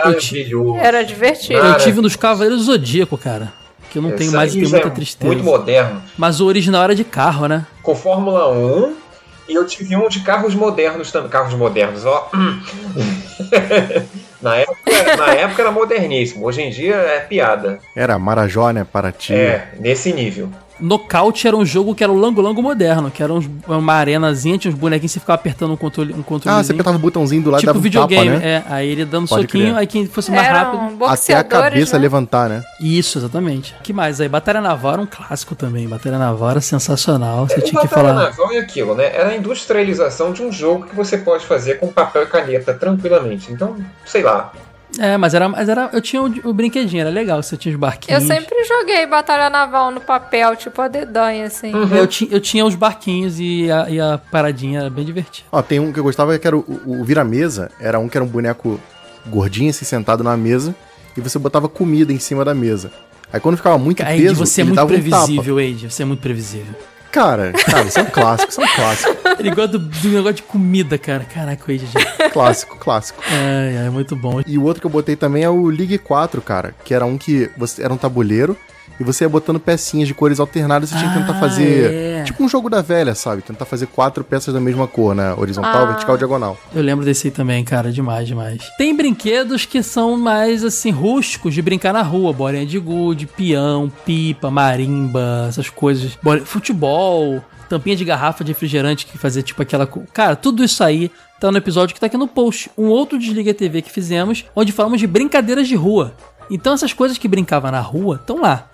Eu. 0.50 0.76
Era 0.76 1.02
divertido. 1.04 1.58
eu 1.58 1.76
tive 1.78 2.00
nos 2.00 2.16
Cavaleiros 2.16 2.58
do 2.58 2.64
Zodíaco, 2.64 3.16
cara. 3.16 3.52
Que 3.90 3.98
eu 3.98 4.02
não 4.02 4.12
tenho 4.12 4.32
mais 4.32 4.54
e 4.54 4.58
tenho 4.58 4.70
muita 4.70 4.88
é 4.88 4.90
tristeza. 4.90 5.26
Muito 5.26 5.44
moderno. 5.44 6.02
Mas 6.16 6.40
o 6.40 6.46
original 6.46 6.84
era 6.84 6.94
de 6.94 7.04
carro, 7.04 7.46
né? 7.46 7.66
Com 7.82 7.94
Fórmula 7.94 8.52
1 8.52 9.08
e 9.48 9.54
eu 9.54 9.66
tive 9.66 9.96
um 9.96 10.08
de 10.08 10.20
carros 10.20 10.54
modernos 10.54 11.10
também. 11.10 11.30
Carros 11.30 11.54
modernos, 11.54 12.04
ó. 12.04 12.30
na, 14.42 14.56
época, 14.56 15.16
na 15.16 15.32
época 15.32 15.62
era 15.62 15.70
moderníssimo, 15.70 16.44
hoje 16.44 16.60
em 16.60 16.70
dia 16.70 16.94
é 16.94 17.20
piada. 17.20 17.80
Era 17.96 18.18
Marajó, 18.18 18.70
né? 18.70 18.84
Paraty. 18.84 19.32
É, 19.32 19.72
nesse 19.78 20.12
nível. 20.12 20.50
Nocaute 20.80 21.46
era 21.46 21.56
um 21.56 21.64
jogo 21.64 21.94
que 21.94 22.02
era 22.02 22.12
o 22.12 22.16
Lango 22.18 22.40
Lango 22.40 22.62
moderno, 22.62 23.10
que 23.10 23.22
era 23.22 23.32
uns- 23.32 23.48
uma 23.66 23.94
arenazinha, 23.94 24.56
tinha 24.58 24.72
uns 24.72 24.78
bonequinhos, 24.78 25.12
você 25.12 25.20
ficava 25.20 25.34
apertando 25.38 25.72
um 25.72 25.76
controle, 25.76 26.12
um 26.12 26.22
controle. 26.22 26.58
Ah, 26.58 26.62
você 26.62 26.72
apertava 26.72 26.96
o 26.96 27.00
botãozinho 27.00 27.42
do 27.42 27.50
lado 27.50 27.60
e 27.62 27.66
Tipo 27.66 27.78
um 27.78 27.82
videogame, 27.82 28.26
tapa, 28.30 28.38
né? 28.40 28.46
é. 28.66 28.72
Aí 28.72 28.88
ele 28.88 29.04
dando 29.04 29.28
Pode 29.28 29.42
soquinho, 29.42 29.64
crer. 29.72 29.76
aí 29.78 29.86
quem 29.86 30.06
fosse 30.06 30.30
mais 30.30 30.46
Eram 30.46 30.58
rápido. 30.58 31.04
Até 31.04 31.34
a 31.34 31.44
cabeça 31.44 31.96
né? 31.96 32.02
levantar, 32.02 32.48
né? 32.48 32.62
Isso, 32.80 33.18
exatamente. 33.18 33.74
que 33.82 33.92
mais? 33.92 34.20
Aí 34.20 34.28
Batalha 34.28 34.60
Naval 34.60 34.92
era 34.94 35.02
um 35.02 35.06
clássico 35.06 35.54
também. 35.54 35.88
Batalha 35.88 36.18
Naval 36.18 36.50
era 36.50 36.60
sensacional. 36.60 37.46
Você 37.48 37.58
O 37.58 37.62
tinha 37.62 37.80
que 37.80 37.88
Batalha 37.88 38.08
falar. 38.08 38.24
Naval 38.30 38.52
é 38.52 38.58
aquilo, 38.58 38.94
né? 38.94 39.10
Era 39.14 39.30
a 39.30 39.36
industrialização 39.36 40.32
de 40.32 40.42
um 40.42 40.52
jogo 40.52 40.86
que 40.86 40.94
você 40.94 41.18
pode 41.18 41.44
fazer 41.46 41.78
com 41.80 41.88
papel 41.88 42.22
e 42.22 42.26
caneta 42.26 42.72
tranquilamente. 42.74 43.52
Então, 43.52 43.76
sei 44.06 44.22
lá. 44.22 44.52
É, 44.98 45.16
mas 45.16 45.34
era, 45.34 45.48
mas 45.48 45.68
era. 45.68 45.90
Eu 45.92 46.00
tinha 46.00 46.22
o, 46.22 46.26
o 46.44 46.54
brinquedinho, 46.54 47.00
era 47.02 47.10
legal. 47.10 47.42
Você 47.42 47.56
tinha 47.56 47.70
os 47.70 47.74
Eu 47.74 47.78
barquinhos. 47.80 48.22
sempre 48.24 48.64
joguei 48.64 49.06
Batalha 49.06 49.50
Naval 49.50 49.90
no 49.90 50.00
papel, 50.00 50.56
tipo 50.56 50.80
a 50.80 50.88
dedanha, 50.88 51.46
assim. 51.46 51.72
Eu, 51.94 52.06
ti- 52.06 52.28
eu 52.30 52.40
tinha 52.40 52.64
os 52.64 52.74
barquinhos 52.74 53.38
e 53.38 53.70
a, 53.70 53.88
e 53.90 54.00
a 54.00 54.18
paradinha 54.30 54.80
era 54.80 54.90
bem 54.90 55.04
divertido. 55.04 55.46
Ó, 55.52 55.60
tem 55.60 55.78
um 55.78 55.92
que 55.92 56.00
eu 56.00 56.04
gostava 56.04 56.38
que 56.38 56.46
era 56.46 56.56
o, 56.56 56.60
o, 56.86 57.00
o 57.00 57.04
vira-mesa. 57.04 57.70
Era 57.78 57.98
um 57.98 58.08
que 58.08 58.16
era 58.16 58.24
um 58.24 58.28
boneco 58.28 58.80
gordinho, 59.26 59.70
assim, 59.70 59.84
sentado 59.84 60.24
na 60.24 60.36
mesa. 60.36 60.74
E 61.16 61.20
você 61.20 61.38
botava 61.38 61.68
comida 61.68 62.12
em 62.12 62.18
cima 62.18 62.44
da 62.44 62.54
mesa. 62.54 62.90
Aí 63.32 63.38
quando 63.40 63.56
ficava 63.56 63.76
muito 63.76 64.02
Aide, 64.02 64.22
peso, 64.22 64.46
você 64.46 64.62
é 64.62 64.64
muito 64.64 64.76
dava 64.76 64.86
um 64.86 64.92
previsível, 65.00 65.58
Aide. 65.58 65.90
Você 65.90 66.02
é 66.02 66.06
muito 66.06 66.20
previsível. 66.20 66.74
Cara, 67.10 67.52
cara, 67.52 67.86
isso 67.86 67.98
é 67.98 68.02
um 68.02 68.06
clássico, 68.06 68.50
isso 68.52 68.60
é 68.60 68.64
um 68.64 68.74
clássico. 68.74 69.16
Ele 69.38 69.50
gosta 69.50 69.78
do, 69.78 69.78
do 69.78 70.08
negócio 70.08 70.34
de 70.36 70.42
comida, 70.42 70.98
cara. 70.98 71.24
Caraca, 71.24 71.72
o 71.72 71.76
já- 71.78 72.28
Clássico, 72.30 72.76
clássico. 72.78 73.22
É, 73.30 73.86
é 73.86 73.90
muito 73.90 74.14
bom. 74.14 74.42
E 74.46 74.58
o 74.58 74.64
outro 74.64 74.80
que 74.80 74.86
eu 74.86 74.90
botei 74.90 75.16
também 75.16 75.42
é 75.42 75.48
o 75.50 75.66
League 75.68 75.98
4, 75.98 76.40
cara. 76.42 76.74
Que 76.84 76.92
era 76.94 77.04
um 77.06 77.16
que 77.16 77.50
você 77.56 77.82
era 77.82 77.92
um 77.92 77.96
tabuleiro 77.96 78.56
e 79.00 79.04
você 79.04 79.24
ia 79.24 79.28
botando 79.28 79.60
pecinhas 79.60 80.08
de 80.08 80.14
cores 80.14 80.40
alternadas 80.40 80.90
e 80.90 80.92
você 80.92 80.98
tinha 80.98 81.12
que 81.12 81.18
tentar 81.18 81.32
Ah, 81.34 81.40
fazer. 81.40 81.92
é. 81.94 82.22
Tipo 82.24 82.42
um 82.44 82.48
jogo 82.48 82.68
da 82.68 82.82
velha, 82.82 83.14
sabe? 83.14 83.42
Tentar 83.42 83.64
fazer 83.64 83.86
quatro 83.86 84.22
peças 84.24 84.52
da 84.52 84.60
mesma 84.60 84.86
cor, 84.86 85.14
né? 85.14 85.32
Horizontal, 85.34 85.82
Ah. 85.84 85.86
vertical 85.86 86.14
e 86.14 86.18
diagonal. 86.18 86.58
Eu 86.74 86.82
lembro 86.82 87.04
desse 87.04 87.28
aí 87.28 87.30
também, 87.30 87.62
cara, 87.64 87.90
demais, 87.92 88.26
demais. 88.26 88.62
Tem 88.76 88.94
brinquedos 88.94 89.64
que 89.64 89.82
são 89.82 90.16
mais, 90.16 90.64
assim, 90.64 90.90
rústicos 90.90 91.54
de 91.54 91.62
brincar 91.62 91.92
na 91.92 92.02
rua. 92.02 92.32
Bolinha 92.32 92.66
de 92.66 92.78
gude, 92.78 93.26
peão, 93.26 93.90
pipa, 94.04 94.50
marimba, 94.50 95.46
essas 95.48 95.68
coisas. 95.70 96.18
Futebol, 96.44 97.42
tampinha 97.68 97.94
de 97.94 98.04
garrafa 98.04 98.42
de 98.42 98.50
refrigerante 98.52 99.06
que 99.06 99.16
fazia 99.16 99.42
tipo 99.42 99.62
aquela... 99.62 99.86
Cara, 100.12 100.34
tudo 100.34 100.64
isso 100.64 100.82
aí 100.82 101.10
tá 101.38 101.52
no 101.52 101.58
episódio 101.58 101.94
que 101.94 102.00
tá 102.00 102.06
aqui 102.06 102.16
no 102.16 102.26
post. 102.26 102.68
Um 102.76 102.86
outro 102.88 103.18
Desliga 103.18 103.54
TV 103.54 103.80
que 103.82 103.90
fizemos, 103.92 104.44
onde 104.56 104.72
falamos 104.72 104.98
de 104.98 105.06
brincadeiras 105.06 105.68
de 105.68 105.76
rua. 105.76 106.14
Então 106.50 106.72
essas 106.74 106.92
coisas 106.92 107.16
que 107.16 107.28
brincava 107.28 107.70
na 107.70 107.80
rua 107.80 108.16
estão 108.16 108.40
lá. 108.40 108.68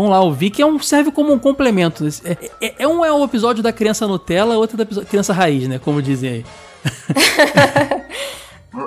Vão 0.00 0.08
lá 0.08 0.20
ouvir, 0.22 0.48
que 0.50 0.62
é 0.62 0.66
um, 0.66 0.78
serve 0.80 1.10
como 1.10 1.30
um 1.32 1.38
complemento. 1.38 2.06
É, 2.24 2.36
é- 2.60 2.74
é 2.78 2.88
um 2.88 3.04
é 3.04 3.12
o 3.12 3.22
episódio 3.22 3.62
da 3.62 3.72
criança 3.72 4.06
Nutella, 4.06 4.56
outro 4.56 4.76
da 4.76 4.84
episo- 4.84 5.04
criança 5.04 5.32
raiz, 5.32 5.68
né? 5.68 5.78
Como 5.78 6.00
dizem 6.00 6.30
aí. 6.30 6.44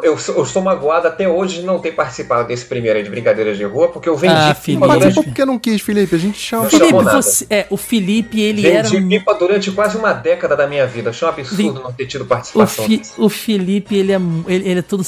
Eu, 0.02 0.18
sou- 0.18 0.36
eu 0.36 0.44
estou 0.44 0.62
magoado 0.62 1.10
até 1.10 1.28
hoje 1.28 1.60
de 1.60 1.66
não 1.66 1.78
ter 1.78 1.92
participado 1.92 2.48
desse 2.48 2.64
primeiro 2.66 2.98
aí 2.98 3.04
de 3.04 3.10
Brincadeiras 3.10 3.58
de 3.58 3.66
Rua, 3.66 3.90
porque 3.90 4.08
eu 4.08 4.16
vendi 4.16 4.34
Ah, 4.34 4.56
pipa 4.56 4.62
Felipe. 4.62 4.80
durante, 4.82 5.00
Participou 5.02 5.24
porque 5.26 5.46
não 5.46 5.60
quis, 5.60 5.82
Felipe. 5.82 6.16
A 6.16 6.20
gente 6.20 6.40
chama. 6.40 6.70
Felipe, 6.70 6.94
você, 7.04 7.46
é, 7.50 7.68
o 7.70 7.76
Felipe, 7.76 8.40
ele 8.40 8.66
era. 8.66 8.88
vendi 8.88 9.20
pipa 9.20 9.34
durante 9.34 9.70
quase 9.72 9.98
uma 9.98 10.14
década 10.14 10.56
da 10.56 10.66
minha 10.68 10.88
vida. 10.88 11.10
Achei 11.10 11.28
um 11.28 11.32
absurdo 11.32 11.82
não 11.84 11.92
ter 11.92 12.06
tido 12.06 12.22
O, 12.22 12.26
participação. 12.26 12.86
Fi- 12.86 13.02
o 13.18 13.28
Felipe, 13.28 13.94
ele 13.98 14.14
é, 14.14 14.20
ele, 14.48 14.70
ele 14.70 14.80
é 14.80 14.82
todo. 14.82 15.04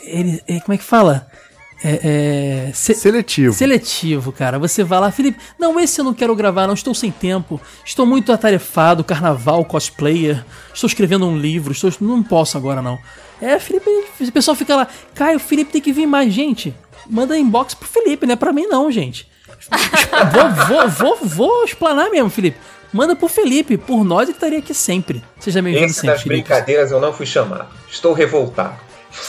ele, 0.00 0.42
é, 0.48 0.60
como 0.60 0.72
é 0.74 0.78
que 0.78 0.84
fala? 0.84 1.26
É, 1.84 2.68
é, 2.68 2.72
se- 2.72 2.94
Seletivo. 2.94 3.52
seletivo, 3.54 4.32
cara. 4.32 4.58
Você 4.58 4.82
vai 4.82 4.98
lá, 4.98 5.10
Felipe. 5.10 5.38
Não, 5.58 5.78
esse 5.78 6.00
eu 6.00 6.04
não 6.04 6.14
quero 6.14 6.34
gravar, 6.34 6.66
não. 6.66 6.74
Estou 6.74 6.94
sem 6.94 7.10
tempo. 7.10 7.60
Estou 7.84 8.06
muito 8.06 8.32
atarefado, 8.32 9.04
carnaval, 9.04 9.64
cosplayer. 9.64 10.44
Estou 10.72 10.88
escrevendo 10.88 11.26
um 11.26 11.36
livro. 11.38 11.72
Estou, 11.72 11.92
não 12.00 12.22
posso 12.22 12.56
agora, 12.56 12.80
não. 12.80 12.98
É, 13.40 13.58
Felipe. 13.58 13.90
O 14.20 14.32
pessoal 14.32 14.54
fica 14.56 14.74
lá. 14.74 14.88
Caio, 15.14 15.36
o 15.36 15.40
Felipe 15.40 15.72
tem 15.72 15.80
que 15.82 15.92
vir 15.92 16.06
mais. 16.06 16.32
Gente, 16.32 16.74
manda 17.08 17.36
inbox 17.38 17.74
pro 17.74 17.86
Felipe, 17.86 18.26
não 18.26 18.32
é 18.32 18.36
pra 18.36 18.52
mim, 18.52 18.66
não, 18.66 18.90
gente. 18.90 19.28
vou, 20.32 20.66
vou, 20.66 20.88
vou, 20.88 21.18
vou 21.22 21.64
explanar 21.64 22.10
mesmo, 22.10 22.30
Felipe. 22.30 22.56
Manda 22.92 23.14
pro 23.14 23.28
Felipe. 23.28 23.76
Por 23.76 24.02
nós, 24.04 24.22
ele 24.28 24.32
estaria 24.36 24.58
aqui 24.60 24.72
sempre. 24.72 25.22
Seja 25.38 25.60
bem-vindo 25.60 25.84
Esse 25.86 25.94
sempre, 25.94 26.08
das 26.10 26.22
Felipe. 26.22 26.42
brincadeiras 26.42 26.90
eu 26.90 27.00
não 27.00 27.12
fui 27.12 27.26
chamado. 27.26 27.66
Estou 27.90 28.12
revoltado. 28.14 28.76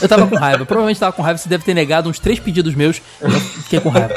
Eu 0.01 0.07
tava 0.07 0.27
com 0.27 0.35
raiva. 0.35 0.65
Provavelmente 0.65 0.99
tava 0.99 1.11
com 1.11 1.21
raiva. 1.21 1.37
Você 1.37 1.49
deve 1.49 1.63
ter 1.63 1.73
negado 1.73 2.09
uns 2.09 2.19
três 2.19 2.39
pedidos 2.39 2.75
meus. 2.75 3.01
Eu 3.21 3.29
fiquei 3.29 3.79
com 3.79 3.89
raiva. 3.89 4.15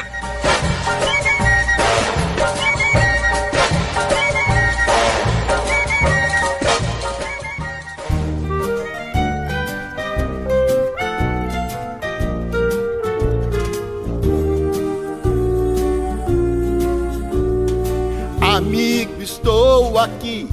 Amigo, 18.40 19.22
estou 19.22 19.98
aqui. 19.98 20.48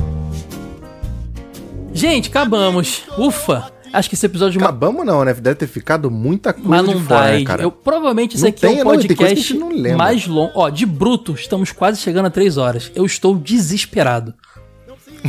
Gente, 1.93 2.29
acabamos. 2.29 3.03
Ufa. 3.17 3.76
Acho 3.93 4.09
que 4.09 4.15
esse 4.15 4.25
episódio... 4.25 4.61
Acabamos 4.61 5.05
não, 5.05 5.23
né? 5.25 5.33
Deve 5.33 5.55
ter 5.55 5.67
ficado 5.67 6.09
muita 6.11 6.53
coisa 6.53 6.69
Mas 6.69 6.85
não 6.85 6.95
de 6.95 7.07
dá, 7.07 7.21
né, 7.31 7.43
cara. 7.43 7.63
Eu, 7.63 7.71
provavelmente 7.71 8.35
esse 8.35 8.43
Não 8.43 8.49
aqui 8.49 8.65
é 8.65 8.69
tem, 8.69 8.81
um 8.81 8.83
não, 8.83 8.97
que 8.99 9.05
a 9.05 9.15
podcast 9.15 9.53
não 9.55 9.69
lembra. 9.69 9.97
mais 9.97 10.27
longo. 10.27 10.51
Ó, 10.55 10.69
de 10.69 10.85
bruto, 10.85 11.33
estamos 11.33 11.71
quase 11.71 11.99
chegando 12.01 12.25
a 12.25 12.29
três 12.29 12.57
horas. 12.57 12.91
Eu 12.95 13.05
estou 13.05 13.35
desesperado. 13.37 14.33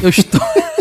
Eu 0.03 0.09
estou... 0.09 0.41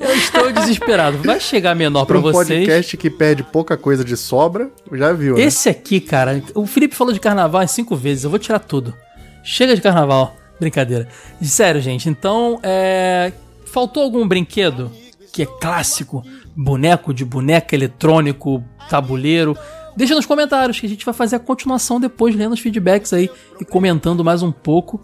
Eu 0.00 0.14
estou 0.14 0.52
desesperado. 0.52 1.18
Vai 1.18 1.40
chegar 1.40 1.74
menor 1.74 2.04
pra 2.06 2.18
Pra 2.20 2.28
um 2.28 2.32
vocês. 2.32 2.60
podcast 2.60 2.96
que 2.96 3.10
pede 3.10 3.42
pouca 3.42 3.76
coisa 3.76 4.04
de 4.04 4.16
sobra, 4.16 4.70
já 4.92 5.12
viu, 5.12 5.34
né? 5.34 5.42
Esse 5.42 5.68
aqui, 5.68 6.00
cara, 6.00 6.40
o 6.54 6.64
Felipe 6.66 6.94
falou 6.94 7.12
de 7.12 7.18
carnaval 7.18 7.62
em 7.62 7.66
cinco 7.66 7.96
vezes, 7.96 8.22
eu 8.24 8.30
vou 8.30 8.38
tirar 8.38 8.60
tudo. 8.60 8.94
Chega 9.42 9.74
de 9.74 9.82
carnaval. 9.82 10.36
Brincadeira. 10.60 11.08
Sério, 11.42 11.80
gente, 11.80 12.08
então, 12.08 12.58
é... 12.62 13.32
Faltou 13.66 14.02
algum 14.04 14.26
brinquedo 14.26 14.90
que 15.32 15.42
é 15.42 15.46
clássico? 15.46 16.24
Boneco 16.58 17.14
de 17.14 17.24
boneca 17.24 17.74
eletrônico, 17.74 18.64
tabuleiro? 18.90 19.56
Deixa 19.96 20.14
nos 20.14 20.26
comentários 20.26 20.78
que 20.78 20.86
a 20.86 20.88
gente 20.88 21.04
vai 21.04 21.14
fazer 21.14 21.36
a 21.36 21.40
continuação 21.40 22.00
depois, 22.00 22.34
lendo 22.34 22.52
os 22.52 22.60
feedbacks 22.60 23.12
aí 23.12 23.30
e 23.60 23.64
comentando 23.64 24.24
mais 24.24 24.42
um 24.42 24.52
pouco. 24.52 25.00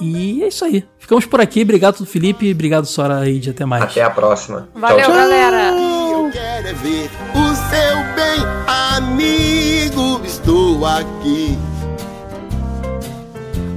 E 0.00 0.42
é 0.42 0.48
isso 0.48 0.64
aí. 0.64 0.84
Ficamos 0.98 1.24
por 1.24 1.40
aqui. 1.40 1.62
Obrigado, 1.62 2.04
Felipe. 2.04 2.50
Obrigado, 2.52 2.86
Sora 2.86 3.18
Aide. 3.18 3.50
Até 3.50 3.64
mais. 3.64 3.84
Até 3.84 4.02
a 4.02 4.10
próxima. 4.10 4.68
Valeu, 4.74 4.98
Tchau, 4.98 5.06
tchau. 5.06 5.14
galera. 5.14 5.72
Eu 5.72 6.30
quero 6.30 6.68
é 6.68 6.72
ver 6.72 7.10
o 7.34 7.54
seu 7.54 7.96
bem, 8.14 8.96
amigo. 8.96 10.20
Estou 10.24 10.46
estou 10.46 10.86
aqui. 10.86 11.58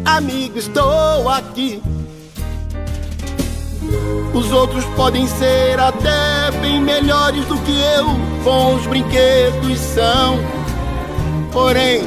Amigo, 0.05 0.57
estou 0.57 1.29
aqui. 1.29 1.81
Os 4.33 4.51
outros 4.51 4.85
podem 4.95 5.27
ser 5.27 5.79
até 5.79 6.51
bem 6.61 6.79
melhores 6.79 7.45
do 7.45 7.57
que 7.57 7.79
eu, 7.97 8.05
bons 8.43 8.85
brinquedos 8.87 9.79
são. 9.79 10.39
Porém, 11.51 12.01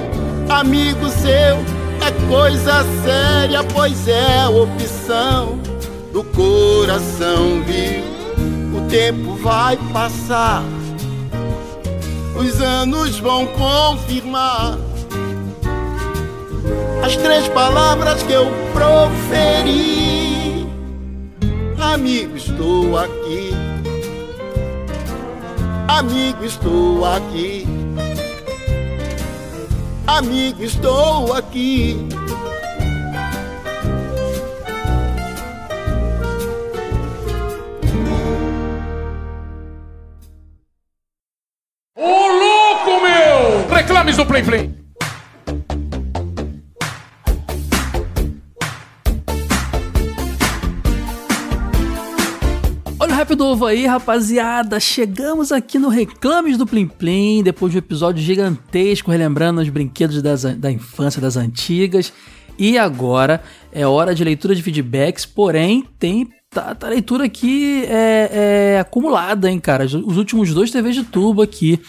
amigo 0.48 1.08
seu 1.08 1.82
é 2.00 2.10
coisa 2.28 2.84
séria, 3.04 3.62
pois 3.64 4.08
é 4.08 4.48
opção 4.48 5.58
do 6.12 6.24
coração, 6.24 7.62
viu? 7.64 8.02
O 8.76 8.88
tempo 8.88 9.34
vai 9.36 9.76
passar, 9.92 10.62
os 12.36 12.60
anos 12.60 13.18
vão 13.18 13.46
confirmar 13.46 14.78
as 17.04 17.16
três 17.16 17.48
palavras 17.48 18.22
que 18.22 18.32
eu 18.32 18.46
proferi. 18.72 20.31
Amigo, 21.82 22.36
estou 22.36 22.96
aqui. 22.96 23.50
Amigo, 25.88 26.44
estou 26.44 27.04
aqui. 27.04 27.66
Amigo, 30.06 30.62
estou 30.62 31.32
aqui. 31.34 31.98
Ô 41.96 42.06
louco, 42.06 43.02
meu! 43.02 43.68
Reclames 43.74 44.16
do 44.16 44.24
Play 44.24 44.42
Play. 44.44 44.81
Olha 53.23 53.26
o 53.26 53.28
rap 53.28 53.39
novo 53.39 53.67
aí, 53.67 53.86
rapaziada. 53.86 54.81
Chegamos 54.81 55.52
aqui 55.52 55.78
no 55.78 55.89
Reclames 55.89 56.59
do 56.59 56.67
Plim 56.67 56.89
Plim, 56.89 57.41
depois 57.41 57.70
de 57.70 57.78
um 57.78 57.78
episódio 57.78 58.20
gigantesco, 58.20 59.12
relembrando 59.12 59.60
os 59.60 59.68
brinquedos 59.68 60.20
das, 60.20 60.42
da 60.42 60.73
infância 60.73 61.23
das 61.23 61.36
antigas. 61.36 62.12
E 62.59 62.76
agora 62.76 63.41
é 63.70 63.86
hora 63.86 64.12
de 64.12 64.25
leitura 64.25 64.57
de 64.57 64.62
feedbacks, 64.62 65.25
porém 65.25 65.86
tem 66.01 66.28
tá, 66.51 66.75
tá 66.75 66.89
leitura 66.89 67.26
aqui 67.26 67.84
é, 67.84 68.75
é, 68.75 68.81
acumulada, 68.81 69.49
hein, 69.49 69.60
cara. 69.60 69.84
Os 69.84 70.17
últimos 70.17 70.52
dois 70.52 70.73
TVs 70.73 70.97
de 70.97 71.05
tubo 71.05 71.42
aqui. 71.42 71.81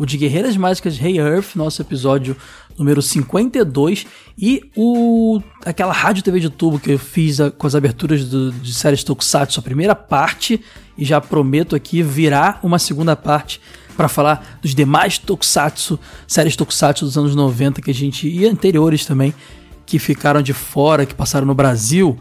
O 0.00 0.06
de 0.06 0.16
Guerreiras 0.16 0.56
Mágicas 0.56 0.98
Hey 0.98 1.18
Earth, 1.18 1.54
nosso 1.54 1.82
episódio 1.82 2.34
número 2.78 3.02
52, 3.02 4.06
e 4.38 4.62
o 4.74 5.42
aquela 5.62 5.92
rádio 5.92 6.22
TV 6.22 6.40
de 6.40 6.48
tubo 6.48 6.80
que 6.80 6.92
eu 6.92 6.98
fiz 6.98 7.38
a- 7.38 7.50
com 7.50 7.66
as 7.66 7.74
aberturas 7.74 8.24
do, 8.24 8.50
de 8.50 8.72
séries 8.72 9.04
Tokusatsu, 9.04 9.60
a 9.60 9.62
primeira 9.62 9.94
parte, 9.94 10.58
e 10.96 11.04
já 11.04 11.20
prometo 11.20 11.76
aqui 11.76 12.02
virar 12.02 12.60
uma 12.62 12.78
segunda 12.78 13.14
parte 13.14 13.60
para 13.94 14.08
falar 14.08 14.58
dos 14.62 14.74
demais 14.74 15.18
Tokusatsu, 15.18 16.00
séries 16.26 16.56
Tokusatsu 16.56 17.04
dos 17.04 17.18
anos 17.18 17.34
90 17.34 17.82
que 17.82 17.90
a 17.90 17.94
gente 17.94 18.26
e 18.26 18.46
anteriores 18.46 19.04
também 19.04 19.34
que 19.84 19.98
ficaram 19.98 20.40
de 20.40 20.54
fora, 20.54 21.04
que 21.04 21.14
passaram 21.14 21.46
no 21.46 21.54
Brasil, 21.54 22.18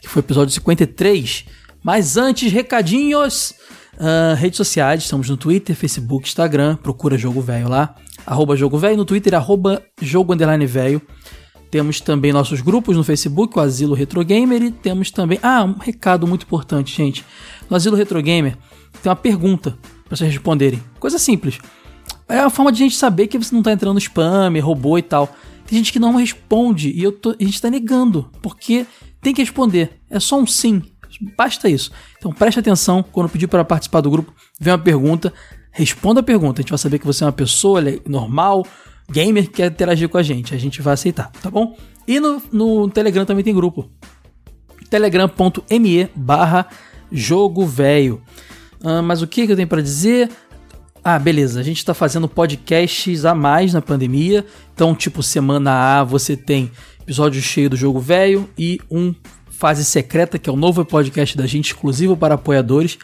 que 0.00 0.08
foi 0.08 0.22
o 0.22 0.24
episódio 0.24 0.54
53. 0.54 1.44
Mas 1.84 2.16
antes, 2.16 2.50
recadinhos! 2.50 3.52
Ah, 3.98 4.34
redes 4.34 4.56
sociais, 4.56 5.02
estamos 5.02 5.28
no 5.28 5.36
Twitter, 5.36 5.74
Facebook, 5.74 6.28
Instagram, 6.28 6.76
procura 6.76 7.18
Jogo 7.18 7.40
Velho 7.40 7.68
lá, 7.68 7.94
arroba 8.24 8.56
Jogo 8.56 8.78
Velho, 8.78 8.96
no 8.96 9.04
Twitter, 9.04 9.34
arroba 9.34 9.82
Jogo 10.00 10.32
Underline 10.32 10.64
Velho. 10.66 11.02
Temos 11.70 12.00
também 12.00 12.32
nossos 12.32 12.60
grupos 12.60 12.96
no 12.96 13.04
Facebook, 13.04 13.58
o 13.58 13.60
Asilo 13.60 13.94
Retro 13.94 14.24
Gamer, 14.24 14.62
e 14.62 14.70
temos 14.70 15.10
também... 15.10 15.38
Ah, 15.42 15.64
um 15.64 15.76
recado 15.76 16.26
muito 16.26 16.44
importante, 16.44 16.96
gente. 16.96 17.24
No 17.68 17.76
Asilo 17.76 17.94
Retro 17.96 18.22
Gamer 18.22 18.56
tem 19.02 19.10
uma 19.10 19.16
pergunta 19.16 19.76
para 20.06 20.16
vocês 20.16 20.32
responderem. 20.32 20.82
Coisa 20.98 21.18
simples. 21.18 21.58
É 22.26 22.38
a 22.38 22.48
forma 22.48 22.72
de 22.72 22.82
a 22.82 22.86
gente 22.86 22.96
saber 22.96 23.26
que 23.26 23.36
você 23.36 23.54
não 23.54 23.62
tá 23.62 23.72
entrando 23.72 23.94
no 23.94 23.98
spam, 23.98 24.50
robô 24.62 24.96
e 24.96 25.02
tal. 25.02 25.28
Tem 25.66 25.76
gente 25.76 25.92
que 25.92 25.98
não 25.98 26.14
responde 26.16 26.90
e 26.90 27.02
eu 27.02 27.12
tô- 27.12 27.36
a 27.38 27.44
gente 27.44 27.60
tá 27.60 27.68
negando, 27.68 28.30
porque 28.40 28.86
tem 29.20 29.34
que 29.34 29.42
responder. 29.42 30.00
É 30.08 30.18
só 30.18 30.40
um 30.40 30.46
sim. 30.46 30.82
Basta 31.36 31.68
isso. 31.68 31.90
Então 32.18 32.32
preste 32.32 32.60
atenção 32.60 33.02
quando 33.02 33.28
pedir 33.28 33.46
para 33.48 33.64
participar 33.64 34.00
do 34.00 34.10
grupo, 34.10 34.32
vem 34.60 34.72
uma 34.72 34.78
pergunta, 34.78 35.32
responda 35.72 36.20
a 36.20 36.22
pergunta. 36.22 36.60
A 36.60 36.62
gente 36.62 36.70
vai 36.70 36.78
saber 36.78 36.98
que 36.98 37.06
você 37.06 37.24
é 37.24 37.26
uma 37.26 37.32
pessoa 37.32 37.80
le- 37.80 38.00
normal, 38.06 38.64
gamer 39.10 39.44
que 39.44 39.54
quer 39.54 39.70
interagir 39.72 40.08
com 40.08 40.18
a 40.18 40.22
gente. 40.22 40.54
A 40.54 40.58
gente 40.58 40.80
vai 40.82 40.94
aceitar, 40.94 41.30
tá 41.42 41.50
bom? 41.50 41.76
E 42.06 42.20
no, 42.20 42.42
no 42.52 42.88
Telegram 42.88 43.24
também 43.24 43.44
tem 43.44 43.54
grupo 43.54 43.90
telegram.me 44.90 46.08
barra 46.14 46.66
jogo 47.10 47.66
velho. 47.66 48.22
Ah, 48.82 49.02
mas 49.02 49.22
o 49.22 49.26
que, 49.26 49.46
que 49.46 49.52
eu 49.52 49.56
tenho 49.56 49.68
para 49.68 49.82
dizer? 49.82 50.30
Ah, 51.02 51.18
beleza. 51.18 51.60
A 51.60 51.62
gente 51.62 51.84
tá 51.84 51.94
fazendo 51.94 52.28
podcasts 52.28 53.24
a 53.24 53.34
mais 53.34 53.72
na 53.72 53.80
pandemia. 53.82 54.44
Então, 54.74 54.94
tipo, 54.94 55.22
semana 55.22 56.00
A 56.00 56.04
você 56.04 56.36
tem 56.36 56.70
episódio 57.00 57.40
cheio 57.40 57.70
do 57.70 57.76
jogo 57.76 58.00
velho 58.00 58.48
e 58.58 58.78
um 58.90 59.14
fase 59.58 59.84
secreta, 59.84 60.38
que 60.38 60.48
é 60.48 60.52
o 60.52 60.56
novo 60.56 60.84
podcast 60.84 61.36
da 61.36 61.44
gente, 61.44 61.72
exclusivo 61.72 62.16
para 62.16 62.34
apoiadores. 62.34 62.96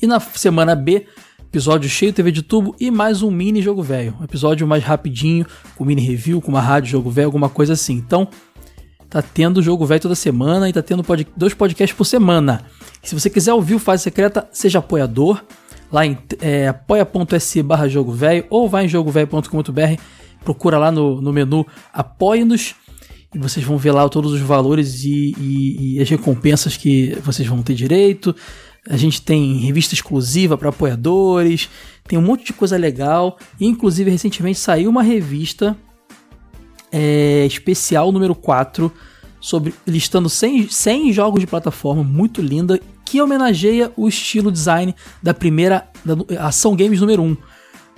E 0.00 0.06
na 0.06 0.20
semana 0.20 0.74
B, 0.74 1.06
episódio 1.42 1.88
cheio 1.88 2.12
TV 2.12 2.30
de 2.30 2.42
tubo 2.42 2.76
e 2.78 2.90
mais 2.90 3.22
um 3.22 3.30
mini 3.30 3.62
jogo 3.62 3.82
velho. 3.82 4.14
Um 4.20 4.24
episódio 4.24 4.66
mais 4.66 4.84
rapidinho, 4.84 5.46
com 5.74 5.86
mini 5.86 6.02
review, 6.02 6.42
com 6.42 6.50
uma 6.50 6.60
rádio 6.60 6.90
jogo 6.90 7.08
velho, 7.08 7.28
alguma 7.28 7.48
coisa 7.48 7.72
assim. 7.72 7.94
Então, 7.94 8.28
tá 9.08 9.22
tendo 9.22 9.62
jogo 9.62 9.86
velho 9.86 10.02
toda 10.02 10.14
semana 10.14 10.68
e 10.68 10.72
tá 10.74 10.82
tendo 10.82 11.02
pod- 11.02 11.26
dois 11.34 11.54
podcasts 11.54 11.96
por 11.96 12.04
semana. 12.04 12.60
E 13.02 13.08
se 13.08 13.18
você 13.18 13.30
quiser 13.30 13.54
ouvir 13.54 13.74
o 13.76 13.78
Fase 13.78 14.02
Secreta, 14.02 14.46
seja 14.52 14.80
apoiador, 14.80 15.42
lá 15.90 16.04
em 16.04 16.18
é, 16.42 16.68
apoia.se 16.68 17.62
barra 17.62 17.88
jogo 17.88 18.12
velho 18.12 18.44
ou 18.50 18.68
vai 18.68 18.84
em 18.84 18.88
jogovelho.com.br, 18.88 19.98
procura 20.44 20.76
lá 20.76 20.92
no, 20.92 21.22
no 21.22 21.32
menu 21.32 21.66
Apoie-nos 21.90 22.74
e 23.34 23.38
vocês 23.38 23.64
vão 23.64 23.78
ver 23.78 23.92
lá 23.92 24.08
todos 24.08 24.32
os 24.32 24.40
valores 24.40 25.04
e, 25.04 25.34
e- 25.38 25.96
e 25.96 26.00
as 26.00 26.08
recompensas 26.08 26.76
que 26.76 27.16
vocês 27.24 27.48
vão 27.48 27.62
ter 27.62 27.74
direito. 27.74 28.34
A 28.88 28.96
gente 28.96 29.22
tem 29.22 29.58
revista 29.58 29.94
exclusiva 29.94 30.58
para 30.58 30.68
apoiadores, 30.70 31.68
tem 32.06 32.18
um 32.18 32.22
monte 32.22 32.44
de 32.46 32.52
coisa 32.52 32.76
legal. 32.76 33.38
Inclusive, 33.60 34.10
recentemente 34.10 34.58
saiu 34.58 34.90
uma 34.90 35.02
revista 35.02 35.76
é, 36.90 37.46
especial 37.46 38.12
número 38.12 38.34
4, 38.34 38.92
sobre, 39.40 39.74
listando 39.86 40.28
100, 40.28 40.68
100 40.68 41.12
jogos 41.12 41.40
de 41.40 41.46
plataforma, 41.46 42.04
muito 42.04 42.40
linda, 42.42 42.78
que 43.04 43.20
homenageia 43.20 43.90
o 43.96 44.06
estilo 44.08 44.52
design 44.52 44.94
da 45.22 45.32
primeira 45.34 45.88
da, 46.04 46.46
Ação 46.46 46.76
Games 46.76 47.00
número 47.00 47.22
1, 47.22 47.36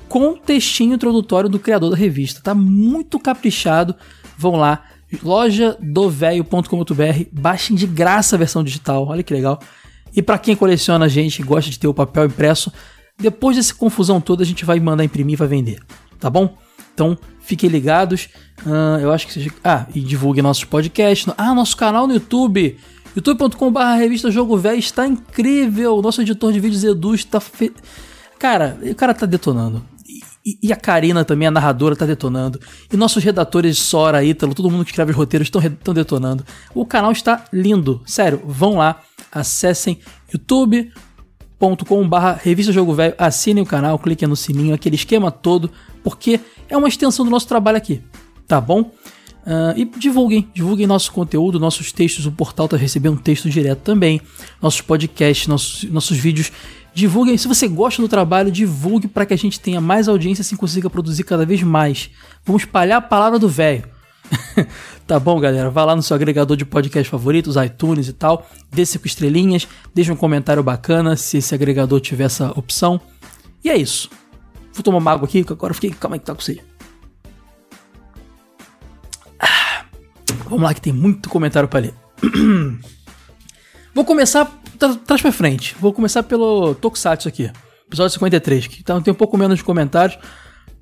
com 0.08 0.34
textinho 0.36 0.94
introdutório 0.94 1.48
do 1.48 1.58
criador 1.58 1.90
da 1.90 1.96
revista. 1.96 2.40
Tá 2.42 2.54
muito 2.54 3.18
caprichado. 3.18 3.94
Vão 4.38 4.56
lá, 4.56 4.84
lojadovelho.com.br, 5.22 7.24
baixem 7.32 7.76
de 7.76 7.86
graça 7.86 8.36
a 8.36 8.38
versão 8.38 8.64
digital, 8.64 9.06
olha 9.06 9.22
que 9.22 9.32
legal. 9.32 9.58
E 10.14 10.20
para 10.22 10.38
quem 10.38 10.54
coleciona 10.54 11.06
a 11.06 11.08
gente, 11.08 11.42
gosta 11.42 11.70
de 11.70 11.78
ter 11.78 11.88
o 11.88 11.94
papel 11.94 12.26
impresso, 12.26 12.70
depois 13.18 13.56
dessa 13.56 13.74
confusão 13.74 14.20
toda 14.20 14.42
a 14.42 14.46
gente 14.46 14.64
vai 14.64 14.78
mandar 14.80 15.04
imprimir 15.04 15.34
e 15.34 15.36
vai 15.36 15.48
vender, 15.48 15.80
tá 16.18 16.30
bom? 16.30 16.56
Então 16.94 17.18
fiquem 17.40 17.68
ligados. 17.68 18.28
Ah, 18.64 18.98
eu 19.00 19.12
acho 19.12 19.26
que 19.26 19.32
seja. 19.32 19.50
Ah, 19.62 19.86
e 19.94 20.00
divulguem 20.00 20.42
nossos 20.42 20.64
podcasts. 20.64 21.32
Ah, 21.36 21.54
nosso 21.54 21.76
canal 21.76 22.06
no 22.06 22.14
YouTube. 22.14 22.78
youtube.com.br 23.14 23.80
revista 23.98 24.30
Jogo 24.30 24.56
Velho 24.56 24.78
está 24.78 25.06
incrível. 25.06 26.00
Nosso 26.00 26.22
editor 26.22 26.52
de 26.52 26.60
vídeos 26.60 26.84
Edu 26.84 27.14
está. 27.14 27.40
Fe... 27.40 27.72
Cara, 28.38 28.78
o 28.82 28.94
cara 28.94 29.12
tá 29.12 29.26
detonando. 29.26 29.84
E, 30.44 30.58
e 30.62 30.72
a 30.72 30.76
Karina 30.76 31.24
também, 31.24 31.48
a 31.48 31.50
narradora, 31.50 31.96
tá 31.96 32.04
detonando. 32.04 32.60
E 32.92 32.96
nossos 32.96 33.24
redatores 33.24 33.78
Sora, 33.78 34.22
Ítalo, 34.24 34.54
todo 34.54 34.70
mundo 34.70 34.84
que 34.84 34.90
escreve 34.90 35.10
os 35.12 35.16
roteiros 35.16 35.48
estão 35.48 35.94
detonando. 35.94 36.44
O 36.74 36.84
canal 36.84 37.12
está 37.12 37.44
lindo. 37.52 38.02
Sério, 38.04 38.42
vão 38.44 38.76
lá, 38.76 39.00
acessem 39.32 39.98
youtube.com.br 40.32 42.16
revista 42.42 42.72
Jogo 42.72 42.92
Velho, 42.92 43.14
assinem 43.16 43.62
o 43.62 43.66
canal, 43.66 43.98
cliquem 43.98 44.28
no 44.28 44.36
sininho, 44.36 44.74
aquele 44.74 44.96
esquema 44.96 45.30
todo, 45.30 45.70
porque 46.02 46.38
é 46.68 46.76
uma 46.76 46.88
extensão 46.88 47.24
do 47.24 47.30
nosso 47.30 47.48
trabalho 47.48 47.78
aqui, 47.78 48.02
tá 48.46 48.60
bom? 48.60 48.90
Ah, 49.46 49.74
e 49.76 49.84
divulguem, 49.84 50.48
divulguem 50.54 50.86
nosso 50.86 51.12
conteúdo, 51.12 51.60
nossos 51.60 51.92
textos, 51.92 52.24
o 52.26 52.32
portal 52.32 52.66
tá 52.66 52.76
recebendo 52.76 53.20
texto 53.20 53.50
direto 53.50 53.80
também, 53.80 54.20
nossos 54.60 54.80
podcasts, 54.80 55.46
nossos, 55.46 55.84
nossos 55.84 56.16
vídeos. 56.16 56.50
Divulguem, 56.94 57.36
se 57.36 57.48
você 57.48 57.66
gosta 57.66 58.00
do 58.00 58.08
trabalho, 58.08 58.52
divulgue 58.52 59.08
para 59.08 59.26
que 59.26 59.34
a 59.34 59.36
gente 59.36 59.58
tenha 59.58 59.80
mais 59.80 60.08
audiência 60.08 60.40
e 60.40 60.44
assim 60.44 60.56
consiga 60.56 60.88
produzir 60.88 61.24
cada 61.24 61.44
vez 61.44 61.62
mais. 61.62 62.10
Vamos 62.44 62.62
espalhar 62.62 62.98
a 62.98 63.02
palavra 63.02 63.38
do 63.38 63.48
velho. 63.48 63.84
tá 65.06 65.18
bom, 65.18 65.40
galera? 65.40 65.70
Vai 65.70 65.84
lá 65.84 65.96
no 65.96 66.02
seu 66.02 66.14
agregador 66.14 66.56
de 66.56 66.64
podcast 66.64 67.10
favoritos, 67.10 67.56
iTunes 67.56 68.08
e 68.08 68.12
tal, 68.12 68.48
dê 68.70 68.86
cinco 68.86 69.06
estrelinhas, 69.06 69.66
deixa 69.92 70.12
um 70.12 70.16
comentário 70.16 70.62
bacana 70.62 71.16
se 71.16 71.38
esse 71.38 71.52
agregador 71.54 72.00
tiver 72.00 72.24
essa 72.24 72.52
opção. 72.52 73.00
E 73.64 73.68
é 73.68 73.76
isso. 73.76 74.08
Vou 74.72 74.82
tomar 74.82 74.98
uma 74.98 75.12
água 75.12 75.26
aqui, 75.26 75.42
que 75.42 75.52
agora 75.52 75.72
eu 75.72 75.74
fiquei. 75.74 75.90
Calma 75.90 76.16
aí 76.16 76.20
que 76.20 76.26
tá 76.26 76.34
com 76.34 76.40
sede. 76.40 76.62
Vamos 80.44 80.62
lá 80.62 80.74
que 80.74 80.80
tem 80.80 80.92
muito 80.92 81.28
comentário 81.28 81.68
pra 81.68 81.80
ler. 81.80 81.94
Vou 83.94 84.04
começar 84.04 84.60
tra 84.78 84.94
trás 84.94 85.22
pra 85.22 85.32
frente. 85.32 85.74
Vou 85.80 85.92
começar 85.92 86.22
pelo 86.22 86.74
Tokusatsu 86.74 87.28
aqui. 87.28 87.50
Episódio 87.86 88.12
53, 88.14 88.66
que 88.66 88.82
tá- 88.82 89.00
tem 89.00 89.12
um 89.12 89.16
pouco 89.16 89.36
menos 89.36 89.58
de 89.58 89.64
comentários. 89.64 90.18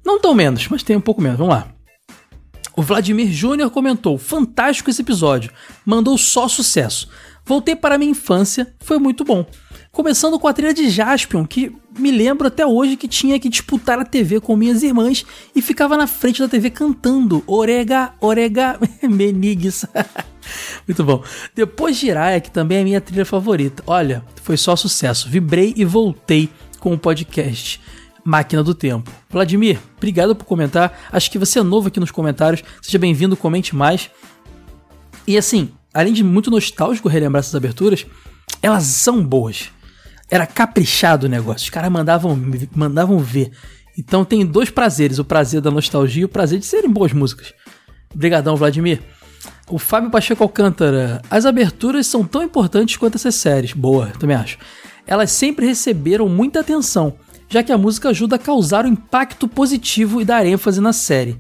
Não 0.05 0.21
tão 0.21 0.35
menos, 0.35 0.67
mas 0.69 0.83
tem 0.83 0.97
um 0.97 1.01
pouco 1.01 1.21
menos. 1.21 1.39
Vamos 1.39 1.55
lá. 1.55 1.69
O 2.77 2.83
Vladimir 2.83 3.31
Júnior 3.31 3.71
comentou: 3.71 4.17
Fantástico 4.19 4.89
esse 4.91 5.03
episódio. 5.03 5.53
Mandou 5.85 6.17
só 6.17 6.49
sucesso. 6.49 7.09
Voltei 7.45 7.75
para 7.77 7.99
minha 7.99 8.11
infância, 8.13 8.73
foi 8.81 8.99
muito 8.99 9.25
bom. 9.25 9.45
Começando 9.93 10.39
com 10.39 10.49
a 10.49 10.55
trilha 10.55 10.73
de 10.73 10.89
Jaspion, 10.89 11.45
que 11.45 11.71
me 11.99 12.11
lembro 12.11 12.47
até 12.49 12.67
hoje 12.67 12.97
que 12.97 13.07
tinha 13.07 13.39
que 13.39 13.51
disputar 13.51 13.99
a 13.99 14.07
TV 14.07 14.41
com 14.41 14.57
minhas 14.57 14.83
irmãs 14.83 15.23
e 15.55 15.61
ficava 15.61 15.99
na 15.99 16.07
frente 16.07 16.41
da 16.41 16.49
TV 16.49 16.71
cantando 16.71 17.45
Orega, 17.47 18.15
Orega, 18.19 18.81
Menigues. 19.05 19.85
Muito 20.89 21.05
bom. 21.05 21.23
Depois 21.55 21.99
Jiraya, 21.99 22.41
que 22.41 22.51
também 22.51 22.79
é 22.79 22.85
minha 22.85 23.03
trilha 23.03 23.27
favorita. 23.27 23.83
Olha, 23.87 24.25
foi 24.43 24.57
só 24.57 24.75
sucesso. 24.77 25.29
Vibrei 25.29 25.75
e 25.77 25.85
voltei 25.85 26.49
com 26.81 26.95
o 26.95 26.99
podcast 26.99 27.79
Máquina 28.25 28.65
do 28.65 28.75
Tempo. 28.75 29.13
Vladimir, 29.29 29.79
obrigado 29.99 30.35
por 30.35 30.47
comentar. 30.47 30.99
Acho 31.13 31.31
que 31.31 31.39
você 31.39 31.59
é 31.59 31.63
novo 31.63 31.89
aqui 31.89 32.01
nos 32.01 32.11
comentários. 32.11 32.65
Seja 32.81 32.99
bem-vindo, 32.99 33.37
comente 33.37 33.77
mais. 33.77 34.11
E 35.27 35.37
assim, 35.37 35.71
além 35.93 36.15
de 36.15 36.25
muito 36.25 36.51
nostálgico 36.51 37.11
relembrar 37.11 37.41
essas 37.41 37.55
aberturas, 37.55 38.07
elas 38.63 38.85
são 38.85 39.23
boas. 39.23 39.71
Era 40.33 40.47
caprichado 40.47 41.27
o 41.27 41.29
negócio. 41.29 41.65
Os 41.65 41.69
caras 41.71 41.93
mandavam, 41.93 42.35
mandavam 42.75 43.19
ver. 43.19 43.51
Então 43.99 44.25
tem 44.25 44.47
dois 44.47 44.71
prazeres: 44.71 45.19
o 45.19 45.25
prazer 45.27 45.61
da 45.61 45.71
nostalgia 45.71 46.23
e 46.23 46.25
o 46.25 46.29
prazer 46.29 46.59
de 46.59 46.65
serem 46.65 46.91
boas 46.91 47.13
músicas. 47.13 47.53
Obrigadão, 48.15 48.57
Vladimir. 48.57 49.03
O 49.69 49.79
Fábio 49.79 50.11
Pacheco 50.11 50.43
Alcântara. 50.43 51.21
As 51.31 51.45
aberturas 51.45 52.07
são 52.07 52.25
tão 52.25 52.43
importantes 52.43 52.97
quanto 52.97 53.17
essas 53.17 53.35
séries. 53.35 53.75
Boa, 53.75 54.07
também 54.19 54.35
acho. 54.35 54.57
Elas 55.07 55.31
sempre 55.31 55.67
receberam 55.67 56.27
muita 56.31 56.61
atenção, 56.61 57.15
já 57.51 57.63
que 57.63 57.71
a 57.71 57.77
música 57.77 58.09
ajuda 58.09 58.37
a 58.37 58.39
causar 58.39 58.87
um 58.87 58.89
impacto 58.89 59.47
positivo 59.47 60.19
e 60.19 60.25
dar 60.25 60.47
ênfase 60.47 60.81
na 60.81 60.95
série. 60.95 61.37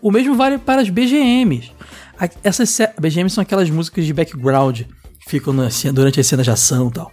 O 0.00 0.12
mesmo 0.12 0.36
vale 0.36 0.56
para 0.56 0.82
as 0.82 0.88
BGMs. 0.88 1.72
Essas 2.44 2.78
BGMs 3.00 3.34
são 3.34 3.42
aquelas 3.42 3.68
músicas 3.70 4.04
de 4.04 4.12
background 4.12 4.82
que 5.20 5.30
ficam 5.30 5.68
cena- 5.68 5.92
durante 5.94 6.20
as 6.20 6.26
cenas 6.28 6.44
de 6.44 6.52
ação 6.52 6.88
e 6.88 6.92
tal. 6.92 7.10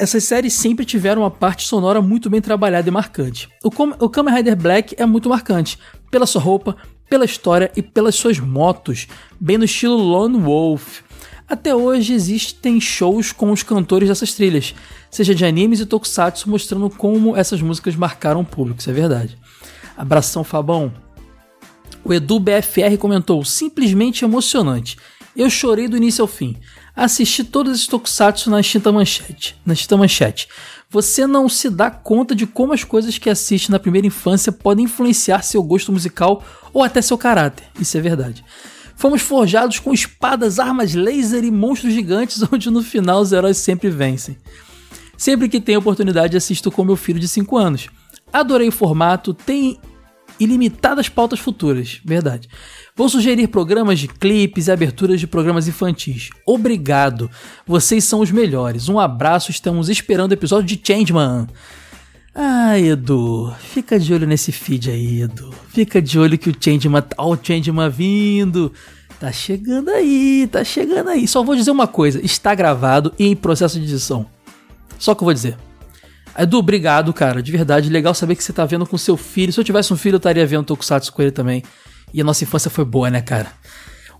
Essas 0.00 0.24
séries 0.24 0.54
sempre 0.54 0.86
tiveram 0.86 1.20
uma 1.20 1.30
parte 1.30 1.68
sonora 1.68 2.00
muito 2.00 2.30
bem 2.30 2.40
trabalhada 2.40 2.88
e 2.88 2.90
marcante. 2.90 3.50
O, 3.62 3.70
Com 3.70 3.90
o 4.00 4.08
Kamen 4.08 4.34
Rider 4.34 4.56
Black 4.56 4.94
é 4.96 5.04
muito 5.04 5.28
marcante, 5.28 5.78
pela 6.10 6.24
sua 6.24 6.40
roupa, 6.40 6.74
pela 7.10 7.26
história 7.26 7.70
e 7.76 7.82
pelas 7.82 8.14
suas 8.14 8.38
motos, 8.38 9.06
bem 9.38 9.58
no 9.58 9.66
estilo 9.66 9.98
Lone 9.98 10.40
Wolf. 10.40 11.00
Até 11.46 11.76
hoje 11.76 12.14
existem 12.14 12.80
shows 12.80 13.30
com 13.30 13.52
os 13.52 13.62
cantores 13.62 14.08
dessas 14.08 14.32
trilhas, 14.32 14.74
seja 15.10 15.34
de 15.34 15.44
animes 15.44 15.80
e 15.80 15.86
tokusatsu, 15.86 16.48
mostrando 16.48 16.88
como 16.88 17.36
essas 17.36 17.60
músicas 17.60 17.94
marcaram 17.94 18.40
o 18.40 18.44
público, 18.46 18.80
isso 18.80 18.88
é 18.88 18.94
verdade. 18.94 19.36
Abração, 19.94 20.42
Fabão. 20.42 20.90
O 22.02 22.14
Edu 22.14 22.40
BFR 22.40 22.96
comentou: 22.98 23.44
simplesmente 23.44 24.24
emocionante. 24.24 24.96
Eu 25.36 25.50
chorei 25.50 25.88
do 25.88 25.96
início 25.98 26.22
ao 26.22 26.28
fim. 26.28 26.56
Assisti 26.94 27.44
todos 27.44 27.74
esses 27.74 27.86
tokusatsu 27.86 28.50
na 28.50 28.60
extinta 28.60 28.92
manchete. 28.92 29.56
Na 29.64 29.72
extinta 29.72 29.96
manchete. 29.96 30.48
Você 30.88 31.26
não 31.26 31.48
se 31.48 31.70
dá 31.70 31.90
conta 31.90 32.34
de 32.34 32.46
como 32.46 32.72
as 32.72 32.82
coisas 32.82 33.16
que 33.16 33.30
assiste 33.30 33.70
na 33.70 33.78
primeira 33.78 34.06
infância 34.06 34.50
podem 34.50 34.86
influenciar 34.86 35.42
seu 35.42 35.62
gosto 35.62 35.92
musical 35.92 36.44
ou 36.72 36.82
até 36.82 37.00
seu 37.00 37.16
caráter. 37.16 37.64
Isso 37.78 37.96
é 37.96 38.00
verdade. 38.00 38.44
Fomos 38.96 39.22
forjados 39.22 39.78
com 39.78 39.94
espadas, 39.94 40.58
armas 40.58 40.94
laser 40.94 41.44
e 41.44 41.50
monstros 41.50 41.94
gigantes, 41.94 42.42
onde 42.52 42.70
no 42.70 42.82
final 42.82 43.20
os 43.20 43.32
heróis 43.32 43.56
sempre 43.56 43.88
vencem. 43.88 44.36
Sempre 45.16 45.48
que 45.48 45.60
tenho 45.60 45.78
oportunidade, 45.78 46.36
assisto 46.36 46.70
com 46.70 46.84
meu 46.84 46.96
filho 46.96 47.20
de 47.20 47.28
5 47.28 47.56
anos. 47.56 47.88
Adorei 48.32 48.68
o 48.68 48.72
formato, 48.72 49.32
tem 49.32 49.78
ilimitadas 50.38 51.08
pautas 51.08 51.38
futuras, 51.38 52.00
verdade. 52.04 52.48
Vou 53.00 53.08
sugerir 53.08 53.48
programas 53.48 53.98
de 53.98 54.06
clipes 54.06 54.66
e 54.66 54.70
aberturas 54.70 55.18
de 55.18 55.26
programas 55.26 55.66
infantis. 55.66 56.28
Obrigado, 56.44 57.30
vocês 57.66 58.04
são 58.04 58.20
os 58.20 58.30
melhores. 58.30 58.90
Um 58.90 58.98
abraço, 58.98 59.50
estamos 59.50 59.88
esperando 59.88 60.32
o 60.32 60.34
episódio 60.34 60.66
de 60.66 60.78
Changeman. 60.86 61.46
Ah, 62.34 62.78
Edu, 62.78 63.54
fica 63.58 63.98
de 63.98 64.12
olho 64.12 64.26
nesse 64.26 64.52
feed 64.52 64.90
aí, 64.90 65.22
Edu. 65.22 65.50
Fica 65.70 66.02
de 66.02 66.18
olho 66.18 66.36
que 66.36 66.50
o 66.50 66.54
Changeman, 66.54 67.02
ó, 67.16 67.32
o 67.32 67.38
Changeman 67.42 67.88
vindo. 67.88 68.70
Tá 69.18 69.32
chegando 69.32 69.88
aí, 69.88 70.46
tá 70.52 70.62
chegando 70.62 71.08
aí. 71.08 71.26
Só 71.26 71.42
vou 71.42 71.56
dizer 71.56 71.70
uma 71.70 71.86
coisa, 71.86 72.20
está 72.22 72.54
gravado 72.54 73.14
e 73.18 73.28
em 73.28 73.34
processo 73.34 73.80
de 73.80 73.86
edição. 73.86 74.26
Só 74.98 75.14
que 75.14 75.22
eu 75.22 75.24
vou 75.24 75.32
dizer. 75.32 75.56
Edu, 76.38 76.58
obrigado, 76.58 77.14
cara. 77.14 77.42
De 77.42 77.50
verdade, 77.50 77.88
legal 77.88 78.12
saber 78.12 78.36
que 78.36 78.44
você 78.44 78.52
tá 78.52 78.66
vendo 78.66 78.84
com 78.84 78.98
seu 78.98 79.16
filho. 79.16 79.54
Se 79.54 79.58
eu 79.58 79.64
tivesse 79.64 79.90
um 79.90 79.96
filho, 79.96 80.16
eu 80.16 80.18
estaria 80.18 80.46
vendo 80.46 80.66
Tokusatsu 80.66 81.14
com 81.14 81.22
ele 81.22 81.32
também. 81.32 81.62
E 82.12 82.20
a 82.20 82.24
nossa 82.24 82.44
infância 82.44 82.70
foi 82.70 82.84
boa, 82.84 83.10
né, 83.10 83.20
cara? 83.20 83.52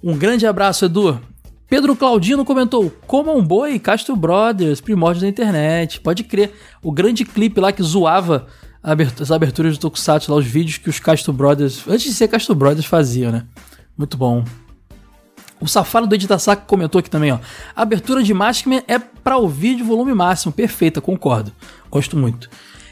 Um 0.02 0.16
grande 0.16 0.46
abraço, 0.46 0.84
Edu. 0.84 1.20
Pedro 1.68 1.94
Claudino 1.94 2.44
comentou: 2.44 2.90
Coma 3.06 3.32
um 3.32 3.44
boi, 3.44 3.78
Castro 3.78 4.16
Brothers, 4.16 4.80
primórdios 4.80 5.22
da 5.22 5.28
internet. 5.28 6.00
Pode 6.00 6.24
crer. 6.24 6.52
O 6.82 6.90
grande 6.90 7.24
clipe 7.24 7.60
lá 7.60 7.70
que 7.70 7.82
zoava 7.82 8.46
as 8.82 9.30
aberturas 9.30 9.76
do 9.76 9.80
Tokusatsu, 9.80 10.32
lá, 10.32 10.38
os 10.38 10.46
vídeos 10.46 10.78
que 10.78 10.88
os 10.88 10.98
Castro 10.98 11.32
Brothers, 11.32 11.84
antes 11.86 12.04
de 12.04 12.14
ser 12.14 12.28
Castro 12.28 12.54
Brothers, 12.54 12.86
faziam, 12.86 13.30
né? 13.30 13.46
Muito 13.96 14.16
bom. 14.16 14.42
O 15.60 15.68
safado 15.68 16.06
do 16.06 16.14
Editasaka 16.14 16.62
comentou 16.66 16.98
aqui 16.98 17.10
também, 17.10 17.32
ó. 17.32 17.38
Abertura 17.76 18.22
de 18.22 18.32
Maskman 18.32 18.82
é 18.88 18.98
pra 18.98 19.36
ouvir 19.36 19.76
de 19.76 19.82
volume 19.82 20.14
máximo. 20.14 20.52
Perfeita, 20.52 21.02
concordo. 21.02 21.52
Gosto 21.90 22.16
muito. 22.16 22.48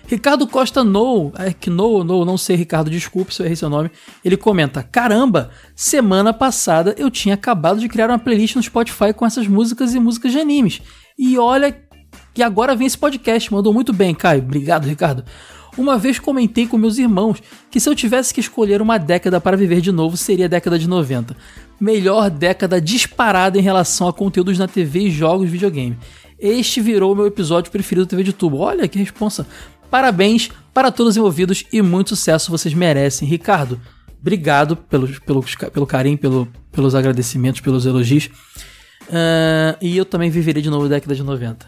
Ricardo 0.08 0.46
Costa 0.46 0.82
No, 0.82 1.30
é 1.36 1.52
que 1.52 1.68
No, 1.68 2.02
No, 2.02 2.24
não 2.24 2.38
sei, 2.38 2.56
Ricardo, 2.56 2.90
desculpe 2.90 3.34
se 3.34 3.42
eu 3.42 3.46
errei 3.46 3.56
seu 3.56 3.68
nome. 3.68 3.90
Ele 4.24 4.38
comenta: 4.38 4.82
Caramba, 4.82 5.50
semana 5.76 6.32
passada 6.32 6.94
eu 6.96 7.10
tinha 7.10 7.34
acabado 7.34 7.78
de 7.78 7.88
criar 7.88 8.08
uma 8.08 8.18
playlist 8.18 8.56
no 8.56 8.62
Spotify 8.62 9.12
com 9.14 9.26
essas 9.26 9.46
músicas 9.46 9.94
e 9.94 10.00
músicas 10.00 10.32
de 10.32 10.40
animes. 10.40 10.80
E 11.18 11.38
olha 11.38 11.76
que 12.32 12.42
agora 12.42 12.74
vem 12.74 12.86
esse 12.86 12.96
podcast. 12.96 13.52
Mandou 13.52 13.74
muito 13.74 13.92
bem, 13.92 14.14
Caio. 14.14 14.42
Obrigado, 14.42 14.86
Ricardo. 14.86 15.24
Uma 15.76 15.98
vez 15.98 16.18
comentei 16.18 16.66
com 16.66 16.78
meus 16.78 16.96
irmãos 16.96 17.42
que 17.70 17.78
se 17.78 17.86
eu 17.86 17.94
tivesse 17.94 18.32
que 18.32 18.40
escolher 18.40 18.80
uma 18.80 18.96
década 18.98 19.38
para 19.38 19.58
viver 19.58 19.82
de 19.82 19.92
novo, 19.92 20.16
seria 20.16 20.46
a 20.46 20.48
década 20.48 20.78
de 20.78 20.88
90. 20.88 21.36
Melhor 21.78 22.30
década 22.30 22.80
disparada 22.80 23.58
em 23.58 23.62
relação 23.62 24.08
a 24.08 24.12
conteúdos 24.12 24.58
na 24.58 24.66
TV 24.66 25.00
e 25.00 25.10
jogos 25.10 25.50
videogame. 25.50 25.98
Este 26.38 26.80
virou 26.80 27.16
meu 27.16 27.26
episódio 27.26 27.70
preferido 27.70 28.06
da 28.06 28.10
TV 28.10 28.22
de 28.22 28.32
tubo. 28.32 28.58
Olha 28.58 28.86
que 28.86 28.98
responsa. 28.98 29.46
Parabéns 29.90 30.50
para 30.74 30.90
todos 30.90 31.12
os 31.12 31.16
envolvidos 31.16 31.64
e 31.72 31.80
muito 31.82 32.10
sucesso 32.10 32.50
vocês 32.50 32.74
merecem. 32.74 33.26
Ricardo, 33.26 33.80
obrigado 34.20 34.76
pelo, 34.76 35.08
pelo, 35.72 35.86
carinho, 35.86 36.18
pelo, 36.18 36.48
pelos 36.70 36.94
agradecimentos, 36.94 37.60
pelos 37.60 37.86
elogios. 37.86 38.30
Ah, 39.10 39.76
e 39.80 39.96
eu 39.96 40.04
também 40.04 40.30
viverei 40.30 40.62
de 40.62 40.70
novo 40.70 40.86
a 40.86 40.88
década 40.88 41.14
de 41.14 41.22
90. 41.22 41.66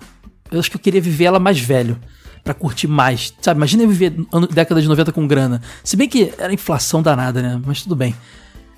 Eu 0.50 0.58
acho 0.58 0.70
que 0.70 0.76
eu 0.76 0.80
queria 0.80 1.00
viver 1.00 1.24
ela 1.24 1.38
mais 1.38 1.58
velho. 1.58 1.98
Pra 2.42 2.54
curtir 2.54 2.86
mais. 2.86 3.34
Sabe, 3.42 3.58
imagina 3.58 3.82
eu 3.82 3.88
viver 3.88 4.14
ano, 4.32 4.46
década 4.46 4.80
de 4.80 4.88
90 4.88 5.12
com 5.12 5.26
grana. 5.26 5.60
Se 5.84 5.94
bem 5.94 6.08
que 6.08 6.32
era 6.38 6.52
inflação 6.52 7.02
danada, 7.02 7.42
né? 7.42 7.60
Mas 7.66 7.82
tudo 7.82 7.94
bem. 7.94 8.14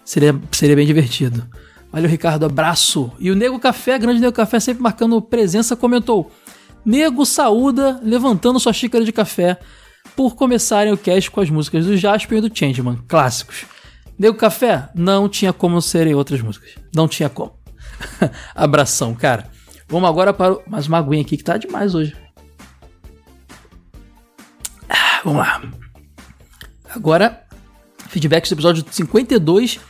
Seria, 0.04 0.34
seria 0.50 0.74
bem 0.74 0.84
divertido. 0.84 1.46
Valeu, 1.92 2.10
Ricardo. 2.10 2.44
Abraço. 2.44 3.12
E 3.20 3.30
o 3.30 3.36
Nego 3.36 3.60
Café, 3.60 4.00
grande 4.00 4.20
Nego 4.20 4.32
Café, 4.32 4.58
sempre 4.58 4.82
marcando 4.82 5.22
presença, 5.22 5.76
comentou: 5.76 6.28
Nego 6.84 7.24
saúda, 7.24 8.00
levantando 8.02 8.58
sua 8.58 8.72
xícara 8.72 9.04
de 9.04 9.12
café, 9.12 9.58
por 10.16 10.34
começarem 10.34 10.92
o 10.92 10.98
cast 10.98 11.30
com 11.30 11.40
as 11.40 11.50
músicas 11.50 11.86
do 11.86 11.96
Jasper 11.96 12.38
e 12.38 12.48
do 12.48 12.56
Changeman, 12.56 12.98
clássicos. 13.08 13.64
Nego 14.18 14.36
Café, 14.36 14.88
não 14.94 15.28
tinha 15.28 15.52
como 15.52 15.80
serem 15.80 16.14
outras 16.14 16.40
músicas. 16.40 16.74
Não 16.94 17.08
tinha 17.08 17.28
como. 17.28 17.58
Abração, 18.54 19.14
cara. 19.14 19.50
Vamos 19.88 20.08
agora 20.08 20.32
para 20.32 20.54
o... 20.54 20.62
mais 20.66 20.86
uma 20.86 20.98
aguinha 20.98 21.22
aqui 21.22 21.36
que 21.36 21.44
tá 21.44 21.56
demais 21.56 21.94
hoje. 21.94 22.14
Ah, 24.88 25.20
vamos 25.24 25.40
lá. 25.40 25.62
Agora, 26.94 27.42
feedback 28.08 28.48
do 28.48 28.54
episódio 28.54 28.84
52, 28.88 29.80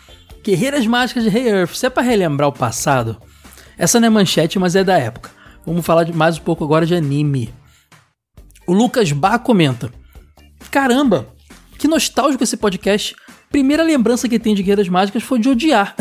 Guerreiras 0.43 0.87
Mágicas 0.87 1.25
de 1.25 1.29
Rei 1.29 1.49
Earth. 1.49 1.75
Se 1.75 1.87
é 1.87 1.91
pra 1.91 2.03
relembrar 2.03 2.49
o 2.49 2.53
passado, 2.53 3.21
essa 3.77 3.99
não 3.99 4.07
é 4.07 4.11
manchete, 4.11 4.59
mas 4.59 4.77
é 4.77 4.85
da 4.85 4.99
época. 4.99 5.31
Vamos 5.65 5.87
falar 5.87 6.13
mais 6.13 6.39
um 6.39 6.41
pouco 6.41 6.65
agora 6.65 6.85
de 6.85 6.95
anime. 6.95 7.53
O 8.67 8.73
Lucas 8.73 9.13
Bar 9.13 9.39
comenta: 9.39 9.93
Caramba, 10.71 11.29
que 11.79 11.87
nostálgico 11.87 12.43
esse 12.43 12.57
podcast. 12.57 13.15
Primeira 13.51 13.83
lembrança 13.83 14.29
que 14.29 14.39
tem 14.39 14.55
de 14.55 14.63
Guerreiras 14.63 14.89
Mágicas 14.89 15.23
foi 15.23 15.39
de 15.39 15.49
odiar. 15.49 15.95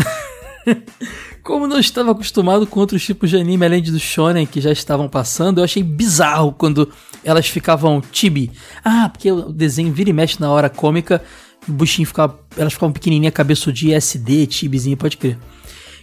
Como 1.43 1.67
não 1.67 1.79
estava 1.79 2.11
acostumado 2.11 2.65
com 2.65 2.79
outros 2.79 3.03
tipos 3.03 3.29
de 3.29 3.35
anime 3.35 3.65
além 3.65 3.81
do 3.81 3.99
shonen 3.99 4.45
que 4.45 4.61
já 4.61 4.71
estavam 4.71 5.09
passando, 5.09 5.59
eu 5.59 5.63
achei 5.63 5.83
bizarro 5.83 6.53
quando 6.53 6.89
elas 7.23 7.47
ficavam 7.47 8.01
chibi. 8.11 8.51
Ah, 8.83 9.09
porque 9.09 9.31
o 9.31 9.51
desenho 9.51 9.91
vira 9.91 10.11
e 10.11 10.13
mexe 10.13 10.39
na 10.39 10.49
hora 10.51 10.69
cômica, 10.69 11.21
o 11.67 11.71
buchinho 11.71 12.07
ficava, 12.07 12.39
elas 12.55 12.73
ficavam 12.73 12.93
pequenininha, 12.93 13.31
cabeçudinha, 13.31 13.97
SD, 13.97 14.47
chibizinha, 14.49 14.95
pode 14.95 15.17
crer. 15.17 15.37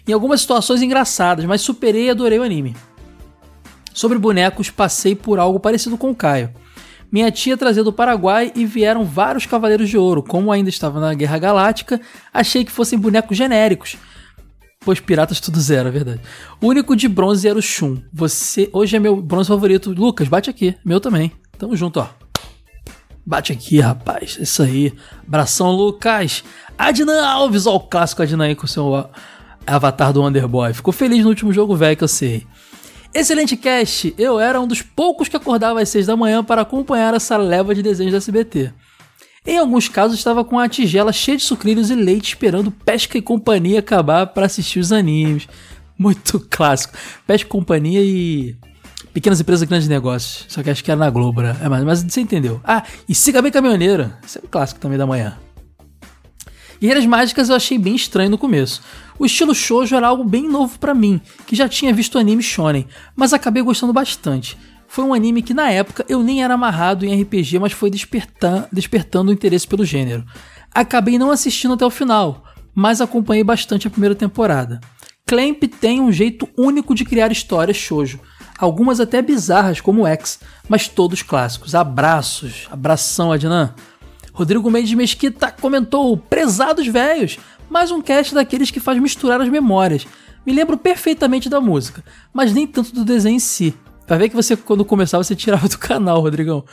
Em 0.06 0.12
algumas 0.12 0.40
situações 0.40 0.82
engraçadas, 0.82 1.44
mas 1.44 1.60
superei 1.60 2.06
e 2.06 2.10
adorei 2.10 2.38
o 2.38 2.42
anime. 2.42 2.74
Sobre 3.98 4.16
bonecos, 4.16 4.70
passei 4.70 5.16
por 5.16 5.40
algo 5.40 5.58
parecido 5.58 5.98
com 5.98 6.12
o 6.12 6.14
Caio. 6.14 6.54
Minha 7.10 7.32
tia 7.32 7.56
trazia 7.56 7.82
do 7.82 7.92
Paraguai 7.92 8.52
e 8.54 8.64
vieram 8.64 9.04
vários 9.04 9.44
Cavaleiros 9.44 9.90
de 9.90 9.98
Ouro. 9.98 10.22
Como 10.22 10.52
ainda 10.52 10.70
estava 10.70 11.00
na 11.00 11.12
Guerra 11.14 11.36
Galáctica, 11.36 12.00
achei 12.32 12.64
que 12.64 12.70
fossem 12.70 12.96
bonecos 12.96 13.36
genéricos. 13.36 13.96
Pois 14.84 15.00
piratas 15.00 15.40
tudo 15.40 15.60
zero, 15.60 15.88
é 15.88 15.90
verdade. 15.90 16.20
O 16.60 16.68
único 16.68 16.94
de 16.94 17.08
bronze 17.08 17.48
era 17.48 17.58
o 17.58 17.60
Shun. 17.60 18.00
Você 18.12 18.70
hoje 18.72 18.94
é 18.94 19.00
meu 19.00 19.16
bronze 19.16 19.48
favorito. 19.48 19.90
Lucas, 19.90 20.28
bate 20.28 20.48
aqui. 20.48 20.76
Meu 20.84 21.00
também. 21.00 21.32
Tamo 21.58 21.74
junto, 21.74 21.98
ó. 21.98 22.06
Bate 23.26 23.52
aqui, 23.52 23.80
rapaz. 23.80 24.38
Isso 24.40 24.62
aí. 24.62 24.92
Abração, 25.26 25.72
Lucas. 25.72 26.44
Adnan 26.78 27.26
Alves, 27.26 27.66
ó, 27.66 27.74
o 27.74 27.80
clássico 27.80 28.22
Adnan 28.22 28.44
aí 28.44 28.54
com 28.54 28.64
o 28.64 28.68
seu 28.68 29.10
avatar 29.66 30.12
do 30.12 30.22
Underboy. 30.22 30.72
Ficou 30.72 30.92
feliz 30.92 31.24
no 31.24 31.30
último 31.30 31.52
jogo 31.52 31.74
velho 31.74 31.96
que 31.96 32.04
eu 32.04 32.08
sei. 32.08 32.46
Excelente 33.14 33.56
cast! 33.56 34.14
Eu 34.18 34.38
era 34.38 34.60
um 34.60 34.66
dos 34.66 34.82
poucos 34.82 35.28
que 35.28 35.36
acordava 35.36 35.80
às 35.80 35.88
6 35.88 36.06
da 36.06 36.16
manhã 36.16 36.44
para 36.44 36.62
acompanhar 36.62 37.14
essa 37.14 37.36
leva 37.36 37.74
de 37.74 37.82
desenhos 37.82 38.12
da 38.12 38.18
SBT. 38.18 38.72
Em 39.46 39.56
alguns 39.56 39.88
casos 39.88 40.18
estava 40.18 40.44
com 40.44 40.58
a 40.58 40.68
tigela 40.68 41.12
cheia 41.12 41.38
de 41.38 41.42
sucrilhos 41.42 41.90
e 41.90 41.94
leite 41.94 42.28
esperando 42.28 42.70
Pesca 42.70 43.16
e 43.16 43.22
Companhia 43.22 43.78
acabar 43.78 44.26
para 44.26 44.44
assistir 44.44 44.78
os 44.78 44.92
animes. 44.92 45.48
Muito 45.98 46.38
clássico. 46.50 46.94
Pesca 47.26 47.46
e 47.46 47.50
Companhia 47.50 48.02
e 48.02 48.56
Pequenas 49.12 49.40
Empresas 49.40 49.66
Grandes 49.66 49.88
Negócios. 49.88 50.44
Só 50.48 50.62
que 50.62 50.68
acho 50.68 50.84
que 50.84 50.90
era 50.90 51.00
na 51.00 51.08
Globo, 51.08 51.40
né? 51.40 51.56
É, 51.62 51.68
mas, 51.68 51.82
mas 51.82 52.02
você 52.02 52.20
entendeu. 52.20 52.60
Ah, 52.62 52.84
e 53.08 53.14
Siga 53.14 53.40
Bem 53.40 53.50
Caminhoneiro. 53.50 54.12
Esse 54.22 54.38
é 54.38 54.42
um 54.44 54.48
clássico 54.48 54.80
também 54.80 54.98
da 54.98 55.06
manhã. 55.06 55.38
Guerreiras 56.80 57.06
Mágicas 57.06 57.48
eu 57.48 57.56
achei 57.56 57.76
bem 57.76 57.96
estranho 57.96 58.30
no 58.30 58.38
começo. 58.38 58.82
O 59.18 59.26
estilo 59.26 59.54
shoujo 59.54 59.96
era 59.96 60.06
algo 60.06 60.22
bem 60.22 60.48
novo 60.48 60.78
para 60.78 60.94
mim, 60.94 61.20
que 61.44 61.56
já 61.56 61.68
tinha 61.68 61.92
visto 61.92 62.18
anime 62.18 62.42
shonen, 62.42 62.86
mas 63.16 63.32
acabei 63.32 63.62
gostando 63.62 63.92
bastante. 63.92 64.56
Foi 64.86 65.04
um 65.04 65.12
anime 65.12 65.42
que 65.42 65.52
na 65.52 65.70
época 65.70 66.04
eu 66.08 66.22
nem 66.22 66.42
era 66.42 66.54
amarrado 66.54 67.04
em 67.04 67.20
RPG, 67.20 67.58
mas 67.58 67.72
foi 67.72 67.90
despertando 67.90 69.30
o 69.30 69.34
interesse 69.34 69.66
pelo 69.66 69.84
gênero. 69.84 70.24
Acabei 70.72 71.18
não 71.18 71.32
assistindo 71.32 71.74
até 71.74 71.84
o 71.84 71.90
final, 71.90 72.44
mas 72.74 73.00
acompanhei 73.00 73.42
bastante 73.42 73.88
a 73.88 73.90
primeira 73.90 74.14
temporada. 74.14 74.80
Clamp 75.26 75.62
tem 75.80 76.00
um 76.00 76.12
jeito 76.12 76.48
único 76.56 76.94
de 76.94 77.04
criar 77.04 77.30
histórias 77.32 77.76
shoujo, 77.76 78.20
algumas 78.56 79.00
até 79.00 79.20
bizarras 79.20 79.80
como 79.80 80.06
X, 80.06 80.38
mas 80.68 80.88
todos 80.88 81.22
clássicos. 81.22 81.74
Abraços, 81.74 82.66
abração 82.70 83.32
Adnan. 83.32 83.74
Rodrigo 84.38 84.70
Mendes 84.70 84.94
Mesquita 84.94 85.50
comentou: 85.50 86.16
Prezados 86.16 86.86
velhos, 86.86 87.40
mais 87.68 87.90
um 87.90 88.00
cast 88.00 88.32
daqueles 88.32 88.70
que 88.70 88.78
faz 88.78 88.96
misturar 89.00 89.40
as 89.40 89.48
memórias. 89.48 90.06
Me 90.46 90.52
lembro 90.52 90.78
perfeitamente 90.78 91.48
da 91.48 91.60
música, 91.60 92.04
mas 92.32 92.52
nem 92.52 92.64
tanto 92.64 92.94
do 92.94 93.04
desenho 93.04 93.34
em 93.34 93.40
si. 93.40 93.74
Pra 94.06 94.16
ver 94.16 94.28
que 94.28 94.36
você, 94.36 94.56
quando 94.56 94.84
começava, 94.84 95.24
você 95.24 95.34
tirava 95.34 95.68
do 95.68 95.76
canal, 95.76 96.20
Rodrigão. 96.20 96.64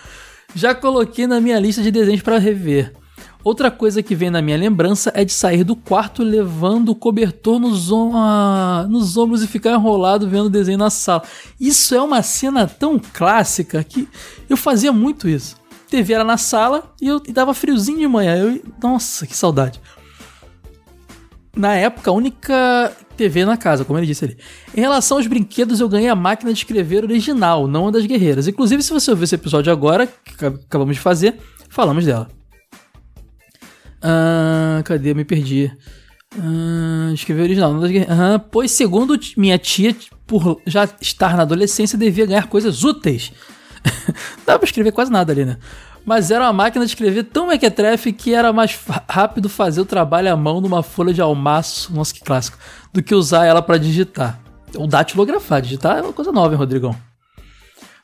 Já 0.53 0.75
coloquei 0.75 1.25
na 1.25 1.41
minha 1.41 1.59
lista 1.59 1.81
de 1.81 1.89
desenhos 1.89 2.21
para 2.21 2.37
rever. 2.37 2.93
Outra 3.43 3.71
coisa 3.71 4.03
que 4.03 4.13
vem 4.13 4.29
na 4.29 4.43
minha 4.43 4.57
lembrança 4.57 5.11
é 5.15 5.25
de 5.25 5.33
sair 5.33 5.63
do 5.63 5.75
quarto 5.75 6.21
levando 6.21 6.89
o 6.89 6.95
cobertor 6.95 7.59
nos, 7.59 7.89
ah, 7.91 8.85
nos 8.87 9.17
ombros 9.17 9.41
e 9.41 9.47
ficar 9.47 9.71
enrolado 9.71 10.29
vendo 10.29 10.45
o 10.45 10.49
desenho 10.51 10.77
na 10.77 10.91
sala. 10.91 11.23
Isso 11.59 11.95
é 11.95 12.01
uma 12.01 12.21
cena 12.21 12.67
tão 12.67 12.99
clássica 12.99 13.83
que 13.83 14.07
eu 14.47 14.55
fazia 14.55 14.93
muito 14.93 15.27
isso. 15.27 15.55
TV 15.95 16.13
era 16.13 16.25
na 16.25 16.35
sala 16.35 16.93
e 17.01 17.07
eu 17.07 17.21
e 17.25 17.31
dava 17.31 17.53
friozinho 17.53 17.99
de 17.99 18.07
manhã. 18.07 18.35
Eu, 18.35 18.61
nossa, 18.83 19.25
que 19.25 19.35
saudade. 19.35 19.79
Na 21.55 21.73
época, 21.73 22.11
a 22.11 22.13
única 22.13 22.91
TV 23.15 23.45
na 23.45 23.55
casa, 23.55 23.85
como 23.85 23.97
ele 23.97 24.05
disse 24.05 24.25
ali. 24.25 24.37
Em 24.75 24.81
relação 24.81 25.15
aos 25.15 25.25
brinquedos, 25.25 25.79
eu 25.79 25.87
ganhei 25.87 26.09
a 26.09 26.15
máquina 26.15 26.51
de 26.51 26.59
escrever 26.59 27.05
original, 27.05 27.65
não 27.65 27.87
a 27.87 27.91
das 27.91 28.05
guerreiras. 28.05 28.45
Inclusive, 28.45 28.83
se 28.83 28.91
você 28.91 29.09
ouvir 29.09 29.23
esse 29.23 29.35
episódio 29.35 29.71
agora, 29.71 30.05
que 30.05 30.45
acabamos 30.45 30.97
de 30.97 31.01
fazer, 31.01 31.39
falamos 31.69 32.05
dela. 32.05 32.27
Ah, 34.01 34.81
cadê? 34.83 35.11
Eu 35.11 35.15
me 35.15 35.23
perdi. 35.23 35.71
Ah, 36.37 37.13
escrever 37.13 37.43
original, 37.43 37.71
não 37.71 37.79
das 37.79 37.91
guerreiras. 37.91 38.41
Pois, 38.51 38.71
segundo 38.71 39.17
minha 39.37 39.57
tia, 39.57 39.95
por 40.27 40.61
já 40.67 40.89
estar 40.99 41.37
na 41.37 41.43
adolescência, 41.43 41.97
devia 41.97 42.25
ganhar 42.25 42.49
coisas 42.49 42.83
úteis. 42.83 43.31
Dá 44.45 44.57
pra 44.57 44.65
escrever 44.65 44.91
quase 44.91 45.09
nada 45.09 45.31
ali, 45.31 45.45
né? 45.45 45.57
Mas 46.05 46.29
era 46.29 46.45
uma 46.45 46.53
máquina 46.53 46.85
de 46.85 46.91
escrever 46.91 47.23
tão 47.23 47.47
mequetrefe 47.47 48.13
que 48.13 48.33
era 48.33 48.53
mais 48.53 48.79
rápido 49.09 49.49
fazer 49.49 49.81
o 49.81 49.85
trabalho 49.85 50.31
à 50.31 50.37
mão 50.37 50.61
numa 50.61 50.83
folha 50.83 51.11
de 51.11 51.19
almaço, 51.19 51.91
nossa 51.91 52.13
que 52.13 52.21
clássico, 52.21 52.59
do 52.93 53.01
que 53.01 53.15
usar 53.15 53.45
ela 53.45 53.61
para 53.61 53.79
digitar. 53.79 54.39
Ou 54.77 54.85
datilografar, 54.85 55.61
digitar 55.63 55.97
é 55.97 56.01
uma 56.01 56.13
coisa 56.13 56.31
nova, 56.31 56.53
hein, 56.53 56.59
Rodrigão? 56.59 56.95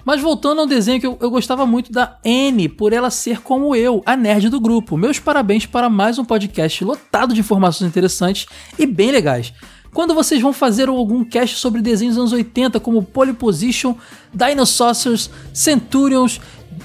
Mas 0.04 0.20
voltando 0.20 0.62
ao 0.62 0.68
desenho 0.68 1.00
que 1.00 1.06
eu, 1.06 1.16
eu, 1.22 1.30
gostava 1.30 1.64
muito 1.68 1.92
da 1.92 2.18
N, 2.26 2.68
por 2.70 2.92
ela 2.92 3.12
ser 3.12 3.42
como 3.42 3.76
eu, 3.76 4.02
a 4.04 4.18
nerd 4.18 4.50
do 4.50 4.60
grupo. 4.60 4.98
Meus 4.98 5.20
parabéns 5.20 5.68
para 5.68 5.88
mais 5.88 6.18
um 6.18 6.26
podcast 6.26 6.84
lotado 6.84 7.36
de 7.36 7.42
informações 7.42 7.88
interessantes 7.88 8.48
e 8.80 8.88
bem 8.88 9.12
legais. 9.12 9.54
Quando 9.94 10.16
vocês 10.16 10.42
vão 10.42 10.54
fazer 10.54 10.88
algum 10.88 11.24
cast 11.24 11.58
sobre 11.58 11.82
desenhos 11.82 12.16
dos 12.16 12.22
anos 12.22 12.34
80, 12.34 12.80
como 12.80 13.04
Polyposition, 13.04 13.96
Dinosaurs, 14.34 15.30
Centurions 15.54 16.40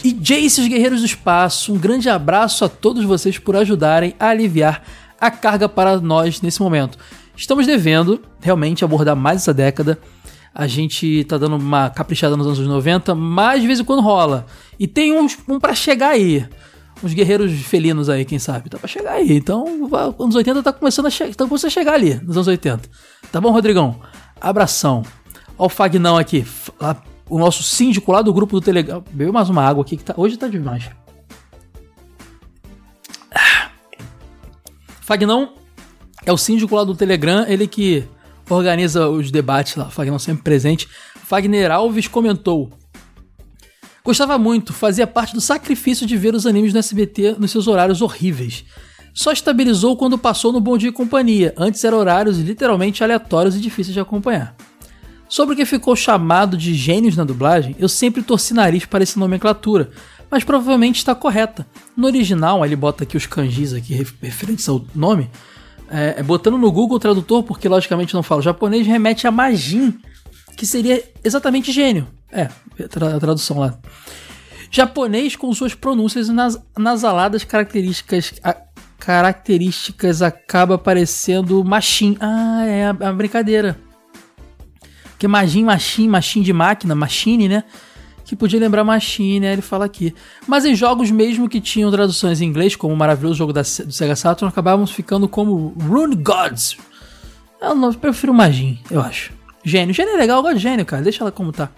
e 0.05 0.12
Jace 0.12 0.60
os 0.60 0.68
Guerreiros 0.68 1.00
do 1.00 1.07
Espaço, 1.07 1.73
um 1.73 1.78
grande 1.78 2.08
abraço 2.08 2.65
a 2.65 2.68
todos 2.68 3.05
vocês 3.05 3.39
por 3.39 3.57
ajudarem 3.57 4.15
a 4.18 4.28
aliviar 4.28 4.83
a 5.20 5.31
carga 5.31 5.68
para 5.68 6.00
nós 6.00 6.41
nesse 6.41 6.60
momento. 6.60 6.99
Estamos 7.36 7.66
devendo 7.66 8.20
realmente 8.41 8.84
abordar 8.84 9.16
mais 9.16 9.42
essa 9.42 9.52
década. 9.52 9.99
A 10.55 10.66
gente 10.66 11.25
tá 11.25 11.36
dando 11.36 11.57
uma 11.57 11.91
caprichada 11.91 12.36
nos 12.36 12.47
anos 12.47 12.58
90, 12.58 13.15
mas 13.15 13.60
de 13.60 13.66
vez 13.66 13.81
em 13.81 13.84
quando 13.84 14.00
rola. 14.00 14.47
E 14.78 14.86
tem 14.86 15.12
uns, 15.12 15.36
um 15.49 15.58
para 15.60 15.75
chegar 15.75 16.10
aí 16.10 16.47
uns 17.02 17.12
guerreiros 17.12 17.52
felinos 17.52 18.08
aí, 18.08 18.25
quem 18.25 18.39
sabe. 18.39 18.70
Tá 18.70 18.78
pra 18.78 18.89
chegar 18.89 19.12
aí. 19.12 19.36
Então, 19.36 19.66
anos 20.18 20.34
80 20.34 20.62
tá 20.62 20.73
começando 20.73 21.07
a, 21.07 21.10
che 21.10 21.25
tá 21.34 21.47
começando 21.47 21.68
a 21.68 21.75
chegar 21.75 21.94
ali, 21.94 22.15
nos 22.23 22.36
anos 22.36 22.49
80. 22.49 22.89
Tá 23.31 23.41
bom, 23.41 23.50
Rodrigão? 23.50 24.00
Abração. 24.41 25.02
Ó 25.58 25.66
o 25.66 25.68
Fagnão 25.68 26.16
aqui. 26.16 26.44
Lá, 26.81 26.97
o 27.29 27.39
nosso 27.39 27.63
síndico 27.63 28.13
lá 28.13 28.23
do 28.23 28.33
grupo 28.33 28.55
do 28.55 28.65
Telegram. 28.65 29.03
Bebeu 29.11 29.33
mais 29.33 29.49
uma 29.49 29.63
água 29.63 29.83
aqui 29.83 29.97
que 29.97 30.05
tá, 30.05 30.15
hoje 30.17 30.37
tá 30.37 30.49
demais. 30.49 30.89
Fagnão 35.01 35.55
é 36.25 36.33
o 36.33 36.37
síndico 36.37 36.75
lá 36.75 36.85
do 36.85 36.95
Telegram, 36.95 37.45
ele 37.47 37.67
que 37.67 38.05
organiza 38.51 39.09
os 39.09 39.31
debates 39.31 39.77
lá. 39.77 39.89
Fagnão 39.91 40.19
sempre 40.19 40.43
presente. 40.43 40.89
Fagner 41.25 41.71
Alves 41.71 42.09
comentou: 42.09 42.71
Gostava 44.05 44.39
muito, 44.39 44.73
fazia 44.73 45.07
parte 45.07 45.35
do 45.35 45.41
sacrifício 45.41 46.07
de 46.07 46.17
ver 46.17 46.35
os 46.35 46.47
animes 46.47 46.73
no 46.73 46.79
SBT 46.79 47.37
nos 47.39 47.51
seus 47.51 47.67
horários 47.67 48.03
horríveis. 48.03 48.65
Só 49.13 49.33
estabilizou 49.33 49.97
quando 49.97 50.19
passou 50.19 50.53
no 50.53 50.61
Bom 50.61 50.77
Dia 50.77 50.91
e 50.91 50.93
Companhia, 50.93 51.55
antes 51.57 51.83
eram 51.83 51.99
horários 51.99 52.39
literalmente 52.39 53.03
aleatórios 53.03 53.57
e 53.57 53.61
difíceis 53.61 53.95
de 53.95 54.01
acompanhar. 54.01 54.55
Sobre 55.29 55.55
o 55.55 55.57
que 55.57 55.65
ficou 55.65 55.97
chamado 55.97 56.57
de 56.57 56.75
gênios 56.75 57.17
na 57.17 57.25
dublagem, 57.25 57.75
eu 57.79 57.89
sempre 57.89 58.23
torci 58.23 58.55
nariz 58.55 58.85
para 58.85 59.03
essa 59.03 59.19
nomenclatura, 59.19 59.91
mas 60.31 60.45
provavelmente 60.45 60.97
está 60.97 61.15
correta. 61.15 61.67
No 61.97 62.07
original, 62.07 62.65
ele 62.65 62.77
bota 62.77 63.05
aqui 63.05 63.17
os 63.17 63.27
kanjis 63.27 63.73
aqui 63.73 63.95
referentes 64.23 64.69
ao 64.69 64.85
nome, 64.95 65.29
é, 65.91 66.17
é, 66.19 66.23
botando 66.23 66.59
no 66.59 66.71
Google 66.71 66.99
Tradutor, 66.99 67.43
porque 67.43 67.69
logicamente 67.69 68.15
não 68.15 68.23
falo 68.23 68.43
japonês, 68.43 68.87
remete 68.87 69.27
a 69.27 69.31
Majin, 69.31 69.99
que 70.57 70.67
seria 70.67 71.03
exatamente 71.23 71.73
gênio. 71.73 72.07
É, 72.31 72.49
a 72.79 73.21
tradução 73.21 73.59
lá. 73.59 73.79
Japonês 74.71 75.37
com 75.37 75.53
suas 75.55 75.75
pronúncias 75.75 76.29
nas, 76.29 76.61
nasaladas 76.77 77.45
características, 77.45 78.35
a, 78.43 78.57
características 78.99 80.23
acaba 80.23 80.77
parecendo 80.77 81.63
machine. 81.65 82.17
Ah, 82.21 82.65
é 82.67 82.87
a, 82.87 82.91
a 82.91 83.13
brincadeira. 83.13 83.86
Porque 85.17 85.27
Majin, 85.27 85.65
machine, 85.65 86.09
machine 86.09 86.45
de 86.45 86.53
máquina, 86.53 86.95
machine, 86.95 87.49
né? 87.49 87.65
Que 88.23 88.36
podia 88.36 88.61
lembrar 88.61 88.85
machine, 88.85 89.41
né? 89.41 89.55
Ele 89.55 89.62
fala 89.62 89.86
aqui. 89.86 90.15
Mas 90.47 90.67
em 90.67 90.75
jogos 90.75 91.11
mesmo 91.11 91.49
que 91.49 91.59
tinham 91.59 91.91
traduções 91.91 92.43
em 92.43 92.45
inglês, 92.45 92.77
como 92.77 92.93
o 92.93 92.97
maravilhoso 92.97 93.35
jogo 93.35 93.53
da, 93.53 93.62
do 93.62 93.93
Sega 93.93 94.15
Saturn, 94.15 94.53
acabávamos 94.53 94.91
ficando 94.91 95.27
como 95.27 95.69
Rune 95.81 96.17
Gods. 96.17 96.77
Eu, 97.61 97.75
não, 97.75 97.89
eu 97.89 97.95
prefiro 97.95 98.35
Majin, 98.35 98.78
eu 98.91 99.01
acho. 99.01 99.33
Gênio. 99.65 99.95
Gênio 99.95 100.12
é 100.12 100.17
legal, 100.19 100.39
eu 100.39 100.43
gosto 100.43 100.57
de 100.57 100.62
gênio, 100.62 100.85
cara. 100.85 101.03
Deixa 101.03 101.25
ela 101.25 101.33
como 101.33 101.51
tá. 101.51 101.70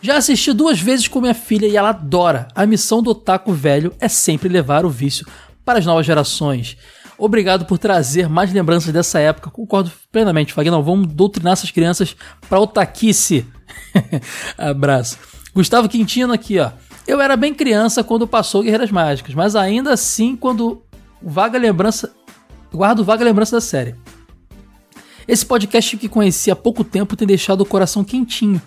Já 0.00 0.16
assisti 0.16 0.52
duas 0.52 0.80
vezes 0.80 1.08
com 1.08 1.20
minha 1.20 1.34
filha 1.34 1.66
e 1.66 1.76
ela 1.76 1.88
adora. 1.88 2.46
A 2.54 2.64
missão 2.64 3.02
do 3.02 3.10
otaku 3.10 3.52
velho 3.52 3.92
é 3.98 4.08
sempre 4.08 4.48
levar 4.48 4.84
o 4.84 4.90
vício 4.90 5.26
para 5.64 5.80
as 5.80 5.86
novas 5.86 6.06
gerações. 6.06 6.76
Obrigado 7.24 7.64
por 7.66 7.78
trazer 7.78 8.28
mais 8.28 8.52
lembranças 8.52 8.92
dessa 8.92 9.20
época. 9.20 9.48
Concordo 9.48 9.92
plenamente, 10.10 10.52
Fagnão. 10.52 10.82
Vamos 10.82 11.06
doutrinar 11.06 11.52
essas 11.52 11.70
crianças 11.70 12.16
para 12.48 12.58
otaquice. 12.58 13.46
Abraço. 14.58 15.18
Gustavo 15.54 15.88
Quintino 15.88 16.32
aqui, 16.32 16.58
ó. 16.58 16.72
Eu 17.06 17.20
era 17.20 17.36
bem 17.36 17.54
criança 17.54 18.02
quando 18.02 18.26
passou 18.26 18.64
Guerreiras 18.64 18.90
Mágicas, 18.90 19.36
mas 19.36 19.54
ainda 19.54 19.92
assim 19.92 20.34
quando 20.34 20.82
vaga 21.22 21.56
lembrança, 21.60 22.12
guardo 22.72 23.04
vaga 23.04 23.24
lembrança 23.24 23.54
da 23.54 23.60
série. 23.60 23.94
Esse 25.28 25.46
podcast 25.46 25.96
que 25.96 26.08
conheci 26.08 26.50
há 26.50 26.56
pouco 26.56 26.82
tempo 26.82 27.14
tem 27.14 27.28
deixado 27.28 27.60
o 27.60 27.66
coração 27.66 28.02
quentinho, 28.02 28.60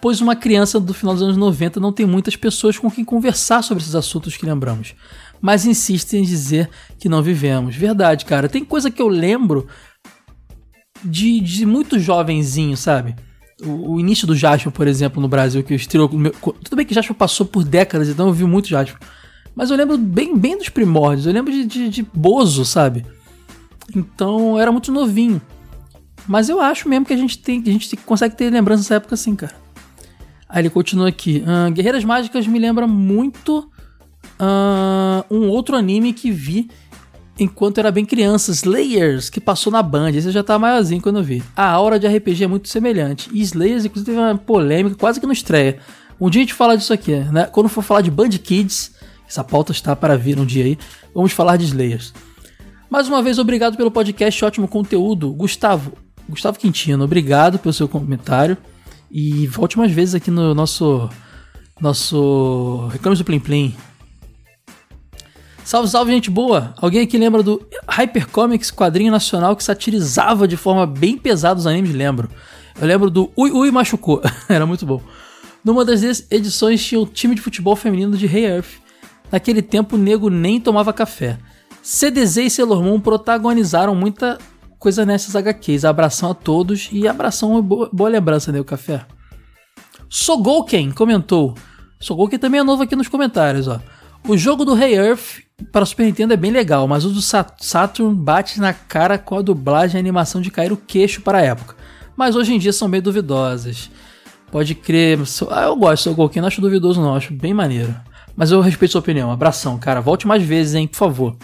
pois 0.00 0.20
uma 0.20 0.36
criança 0.36 0.78
do 0.78 0.94
final 0.94 1.14
dos 1.14 1.22
anos 1.22 1.36
90 1.36 1.80
não 1.80 1.92
tem 1.92 2.06
muitas 2.06 2.36
pessoas 2.36 2.78
com 2.78 2.90
quem 2.90 3.04
conversar 3.04 3.62
sobre 3.62 3.82
esses 3.82 3.94
assuntos 3.94 4.36
que 4.36 4.46
lembramos, 4.46 4.94
mas 5.40 5.66
insiste 5.66 6.14
em 6.14 6.22
dizer 6.22 6.68
que 6.98 7.08
não 7.08 7.22
vivemos. 7.22 7.76
Verdade, 7.76 8.24
cara. 8.24 8.48
Tem 8.48 8.64
coisa 8.64 8.90
que 8.90 9.00
eu 9.00 9.08
lembro 9.08 9.66
de, 11.04 11.40
de 11.40 11.66
muito 11.66 11.98
jovenzinho, 11.98 12.76
sabe? 12.76 13.14
O, 13.62 13.94
o 13.94 14.00
início 14.00 14.26
do 14.26 14.36
Jasper, 14.36 14.72
por 14.72 14.86
exemplo, 14.86 15.20
no 15.20 15.28
Brasil, 15.28 15.62
que 15.62 15.74
estreou. 15.74 16.08
Tudo 16.08 16.76
bem 16.76 16.86
que 16.86 16.94
Jasper 16.94 17.16
passou 17.16 17.46
por 17.46 17.64
décadas, 17.64 18.08
então 18.08 18.28
eu 18.28 18.32
vi 18.32 18.44
muito 18.44 18.68
Jasper. 18.68 18.98
Mas 19.54 19.70
eu 19.70 19.76
lembro 19.76 19.98
bem, 19.98 20.36
bem 20.36 20.56
dos 20.56 20.68
primórdios. 20.68 21.26
Eu 21.26 21.32
lembro 21.32 21.52
de, 21.52 21.64
de, 21.64 21.88
de 21.88 22.02
Bozo, 22.14 22.64
sabe? 22.64 23.04
Então 23.94 24.52
eu 24.52 24.60
era 24.60 24.70
muito 24.70 24.92
novinho. 24.92 25.40
Mas 26.26 26.48
eu 26.48 26.60
acho 26.60 26.88
mesmo 26.88 27.06
que 27.06 27.12
a 27.12 27.16
gente 27.16 27.38
tem, 27.38 27.60
que 27.60 27.70
a 27.70 27.72
gente 27.72 27.96
consegue 27.96 28.36
ter 28.36 28.50
lembrança 28.50 28.82
dessa 28.82 28.94
época 28.96 29.14
assim, 29.14 29.34
cara. 29.34 29.54
Aí 30.48 30.62
ele 30.62 30.70
continua 30.70 31.08
aqui. 31.08 31.42
"Ah, 31.46 31.70
Guerreiras 31.70 32.04
Mágicas 32.04 32.46
me 32.46 32.58
lembra 32.58 32.86
muito 32.86 33.68
ah, 34.38 35.24
um 35.30 35.48
outro 35.48 35.76
anime 35.76 36.12
que 36.12 36.30
vi 36.30 36.68
enquanto 37.38 37.78
era 37.78 37.90
bem 37.90 38.04
criança, 38.04 38.50
Slayers, 38.50 39.30
que 39.30 39.40
passou 39.40 39.72
na 39.72 39.82
Band. 39.82 40.10
Esse 40.10 40.30
já 40.30 40.42
tá 40.42 40.58
maiorzinho 40.58 41.00
quando 41.00 41.18
eu 41.18 41.22
vi. 41.22 41.42
A 41.56 41.68
aura 41.68 41.98
de 41.98 42.06
RPG 42.06 42.44
é 42.44 42.46
muito 42.46 42.68
semelhante. 42.68 43.30
E 43.32 43.40
Slayers, 43.42 43.84
inclusive, 43.84 44.10
teve 44.10 44.18
uma 44.18 44.36
polêmica 44.36 44.96
quase 44.96 45.20
que 45.20 45.26
não 45.26 45.32
estreia. 45.32 45.78
Um 46.20 46.28
dia 46.28 46.40
a 46.40 46.42
gente 46.42 46.54
fala 46.54 46.76
disso 46.76 46.92
aqui, 46.92 47.14
né? 47.14 47.44
Quando 47.46 47.68
for 47.68 47.82
falar 47.82 48.00
de 48.00 48.10
Band 48.10 48.30
Kids, 48.30 48.92
essa 49.28 49.44
pauta 49.44 49.70
está 49.70 49.94
para 49.94 50.16
vir 50.16 50.38
um 50.38 50.44
dia 50.44 50.64
aí, 50.64 50.78
vamos 51.14 51.32
falar 51.32 51.56
de 51.56 51.64
Slayers. 51.64 52.12
Mais 52.90 53.06
uma 53.06 53.22
vez, 53.22 53.38
obrigado 53.38 53.76
pelo 53.76 53.90
podcast, 53.90 54.44
ótimo 54.44 54.66
conteúdo. 54.66 55.30
Gustavo, 55.32 55.92
Gustavo 56.28 56.58
Quintino, 56.58 57.04
obrigado 57.04 57.58
pelo 57.58 57.72
seu 57.72 57.86
comentário. 57.86 58.56
E 59.10 59.46
volte 59.46 59.78
mais 59.78 59.92
vezes 59.92 60.14
aqui 60.14 60.30
no 60.30 60.54
nosso. 60.54 61.08
Nosso. 61.80 62.88
Reclames 62.92 63.18
do 63.18 63.24
Plim 63.24 63.40
Plim. 63.40 63.76
Salve, 65.64 65.88
salve, 65.88 66.12
gente 66.12 66.30
boa! 66.30 66.74
Alguém 66.78 67.02
aqui 67.02 67.18
lembra 67.18 67.42
do 67.42 67.60
Hypercomics, 67.86 68.70
quadrinho 68.70 69.12
nacional 69.12 69.54
que 69.54 69.62
satirizava 69.62 70.48
de 70.48 70.56
forma 70.56 70.86
bem 70.86 71.18
pesada 71.18 71.60
os 71.60 71.66
animes? 71.66 71.94
Lembro. 71.94 72.30
Eu 72.80 72.86
lembro 72.86 73.10
do 73.10 73.30
Ui 73.36 73.50
Ui 73.50 73.70
Machucou, 73.70 74.22
era 74.48 74.64
muito 74.64 74.86
bom. 74.86 75.02
Numa 75.62 75.84
das 75.84 76.02
edições 76.30 76.82
tinha 76.82 76.98
o 76.98 77.04
time 77.04 77.34
de 77.34 77.42
futebol 77.42 77.76
feminino 77.76 78.16
de 78.16 78.24
Hey 78.24 78.46
Earth. 78.46 78.80
Naquele 79.30 79.60
tempo 79.60 79.96
o 79.96 79.98
nego 79.98 80.30
nem 80.30 80.58
tomava 80.58 80.90
café. 80.90 81.38
CDZ 81.82 82.36
e 82.38 82.50
Sailor 82.50 82.82
Moon 82.82 82.98
protagonizaram 82.98 83.94
muita 83.94 84.38
coisa 84.78 85.04
nessas 85.04 85.34
HQs. 85.36 85.84
Abração 85.84 86.30
a 86.30 86.34
todos 86.34 86.88
e 86.92 87.06
abração, 87.08 87.60
boa, 87.62 87.88
boa 87.92 88.08
lembrança, 88.10 88.50
né, 88.52 88.60
o 88.60 88.64
café. 88.64 89.04
Sogouken 90.08 90.90
comentou. 90.90 91.54
Sogouken 92.00 92.38
também 92.38 92.60
é 92.60 92.64
novo 92.64 92.82
aqui 92.82 92.96
nos 92.96 93.08
comentários, 93.08 93.68
ó. 93.68 93.80
O 94.26 94.36
jogo 94.36 94.64
do 94.64 94.76
Hey 94.80 94.94
Earth 94.94 95.40
para 95.72 95.84
Super 95.86 96.04
Nintendo 96.06 96.32
é 96.32 96.36
bem 96.36 96.50
legal, 96.50 96.86
mas 96.86 97.04
o 97.04 97.10
do 97.10 97.20
Sa- 97.20 97.46
Saturn 97.58 98.14
bate 98.14 98.60
na 98.60 98.72
cara 98.72 99.18
com 99.18 99.36
a 99.36 99.42
dublagem 99.42 99.96
e 99.96 99.98
a 99.98 100.00
animação 100.00 100.40
de 100.40 100.50
cair 100.50 100.72
o 100.72 100.76
queixo 100.76 101.20
para 101.22 101.38
a 101.38 101.42
época. 101.42 101.74
Mas 102.16 102.36
hoje 102.36 102.54
em 102.54 102.58
dia 102.58 102.72
são 102.72 102.88
bem 102.88 103.00
duvidosas. 103.00 103.90
Pode 104.50 104.74
crer. 104.74 105.18
Ah, 105.50 105.64
eu 105.64 105.76
gosto 105.76 106.04
do 106.04 106.10
Sogouken, 106.10 106.40
não 106.40 106.48
acho 106.48 106.60
duvidoso 106.60 107.00
não, 107.00 107.14
acho 107.14 107.32
bem 107.34 107.52
maneiro. 107.52 107.94
Mas 108.34 108.50
eu 108.50 108.60
respeito 108.60 108.92
sua 108.92 109.00
opinião. 109.00 109.30
Abração, 109.30 109.78
cara. 109.78 110.00
Volte 110.00 110.26
mais 110.26 110.42
vezes, 110.42 110.74
hein, 110.74 110.86
por 110.86 110.96
favor. 110.96 111.36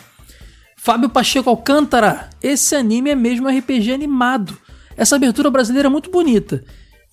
Fábio 0.85 1.09
Pacheco 1.09 1.49
Alcântara. 1.49 2.29
Esse 2.43 2.77
anime 2.77 3.09
é 3.09 3.15
mesmo 3.15 3.49
RPG 3.49 3.91
animado. 3.91 4.55
Essa 4.95 5.17
abertura 5.17 5.51
brasileira 5.51 5.89
é 5.89 5.91
muito 5.91 6.11
bonita. 6.11 6.63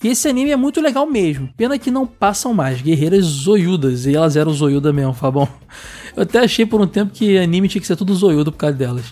E 0.03 0.09
esse 0.09 0.27
anime 0.27 0.51
é 0.51 0.57
muito 0.57 0.81
legal 0.81 1.07
mesmo. 1.07 1.47
Pena 1.55 1.79
que 1.79 1.89
não 1.89 2.05
passam 2.05 2.53
mais. 2.53 2.81
Guerreiras 2.81 3.23
zoiudas. 3.23 4.05
E 4.05 4.13
elas 4.13 4.35
eram 4.35 4.51
zoiudas 4.51 4.93
mesmo, 4.93 5.13
Fabão. 5.13 5.47
Eu 6.17 6.23
até 6.23 6.39
achei 6.39 6.65
por 6.65 6.81
um 6.81 6.85
tempo 6.85 7.13
que 7.13 7.37
anime 7.37 7.69
tinha 7.69 7.79
que 7.79 7.87
ser 7.87 7.95
tudo 7.95 8.13
zoiudo 8.13 8.51
por 8.51 8.57
causa 8.57 8.75
delas. 8.75 9.05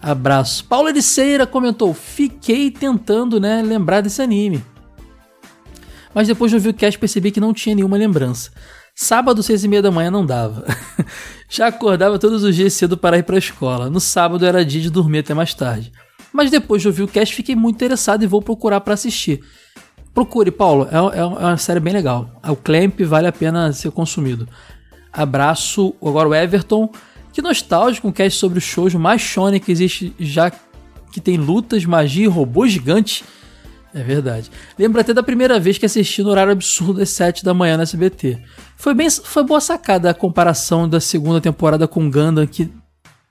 Abraço. 0.00 0.64
Paula 0.66 0.90
Ericeira 0.90 1.44
comentou: 1.44 1.92
Fiquei 1.92 2.70
tentando, 2.70 3.40
né, 3.40 3.60
lembrar 3.60 4.02
desse 4.02 4.22
anime. 4.22 4.64
Mas 6.14 6.28
depois 6.28 6.52
de 6.52 6.56
ouvir 6.56 6.68
o 6.68 6.74
cast 6.74 6.96
percebi 6.96 7.32
que 7.32 7.40
não 7.40 7.52
tinha 7.52 7.74
nenhuma 7.74 7.96
lembrança. 7.96 8.52
Sábado, 9.02 9.42
seis 9.42 9.64
e 9.64 9.68
meia 9.68 9.80
da 9.80 9.90
manhã, 9.90 10.10
não 10.10 10.26
dava. 10.26 10.62
Já 11.48 11.68
acordava 11.68 12.18
todos 12.18 12.44
os 12.44 12.54
dias 12.54 12.74
cedo 12.74 12.98
para 12.98 13.16
ir 13.16 13.22
para 13.22 13.36
a 13.36 13.38
escola. 13.38 13.88
No 13.88 13.98
sábado 13.98 14.44
era 14.44 14.62
dia 14.62 14.82
de 14.82 14.90
dormir 14.90 15.20
até 15.20 15.32
mais 15.32 15.54
tarde. 15.54 15.90
Mas 16.30 16.50
depois 16.50 16.82
de 16.82 16.88
ouvir 16.88 17.04
o 17.04 17.08
cast, 17.08 17.34
fiquei 17.34 17.56
muito 17.56 17.76
interessado 17.76 18.22
e 18.22 18.26
vou 18.26 18.42
procurar 18.42 18.82
para 18.82 18.92
assistir. 18.92 19.40
Procure, 20.12 20.50
Paulo. 20.50 20.86
É, 20.92 21.18
é 21.18 21.24
uma 21.24 21.56
série 21.56 21.80
bem 21.80 21.94
legal. 21.94 22.30
O 22.46 22.54
Clamp 22.54 23.00
vale 23.00 23.26
a 23.26 23.32
pena 23.32 23.72
ser 23.72 23.90
consumido. 23.90 24.46
Abraço. 25.10 25.94
Agora 26.02 26.28
o 26.28 26.34
Everton. 26.34 26.92
Que 27.32 27.40
nostálgico 27.40 28.06
um 28.06 28.12
cast 28.12 28.38
sobre 28.38 28.58
o 28.58 28.60
shoujo 28.60 28.98
mais 28.98 29.22
shonen 29.22 29.58
que 29.58 29.72
existe, 29.72 30.14
já 30.20 30.52
que 31.10 31.22
tem 31.22 31.38
lutas, 31.38 31.86
magia 31.86 32.24
e 32.24 32.28
robôs 32.28 32.70
gigantes. 32.70 33.24
É 33.92 34.02
verdade. 34.02 34.50
Lembro 34.78 35.00
até 35.00 35.12
da 35.12 35.22
primeira 35.22 35.58
vez 35.58 35.76
que 35.76 35.86
assisti 35.86 36.22
no 36.22 36.30
horário 36.30 36.52
absurdo 36.52 37.02
às 37.02 37.10
7 37.10 37.44
da 37.44 37.52
manhã 37.52 37.76
no 37.76 37.82
SBT. 37.82 38.38
Foi 38.76 38.94
bem, 38.94 39.10
foi 39.10 39.44
boa 39.44 39.60
sacada 39.60 40.10
a 40.10 40.14
comparação 40.14 40.88
da 40.88 41.00
segunda 41.00 41.40
temporada 41.40 41.88
com 41.88 42.08
Gundam, 42.08 42.46
que 42.46 42.70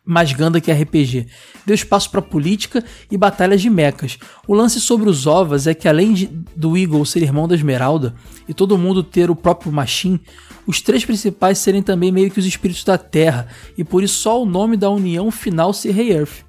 mais 0.04 0.34
Gundam 0.34 0.60
que 0.60 0.72
RPG. 0.72 1.28
Deu 1.66 1.76
espaço 1.76 2.10
para 2.10 2.22
política 2.22 2.84
e 3.10 3.18
batalhas 3.18 3.62
de 3.62 3.70
mechas. 3.70 4.18
O 4.48 4.54
lance 4.54 4.82
sobre 4.82 5.08
os 5.08 5.28
ovas 5.28 5.68
é 5.68 5.74
que 5.74 5.88
além 5.88 6.14
de, 6.14 6.26
do 6.56 6.76
Eagle 6.76 7.06
ser 7.06 7.22
irmão 7.22 7.48
da 7.48 7.56
Esmeralda 7.56 8.14
e 8.48 8.54
todo 8.54 8.78
mundo 8.78 9.04
ter 9.04 9.30
o 9.30 9.36
próprio 9.36 9.72
Machine, 9.72 10.20
os 10.66 10.82
três 10.82 11.06
principais 11.06 11.60
serem 11.60 11.82
também 11.82 12.12
meio 12.12 12.32
que 12.32 12.40
os 12.40 12.46
espíritos 12.46 12.84
da 12.84 12.98
Terra, 12.98 13.48
e 13.78 13.84
por 13.84 14.04
isso 14.04 14.16
só 14.16 14.42
o 14.42 14.46
nome 14.46 14.76
da 14.76 14.90
união 14.90 15.32
final 15.32 15.74
ser 15.74 15.92
Rei 15.92 16.12
Earth. 16.12 16.44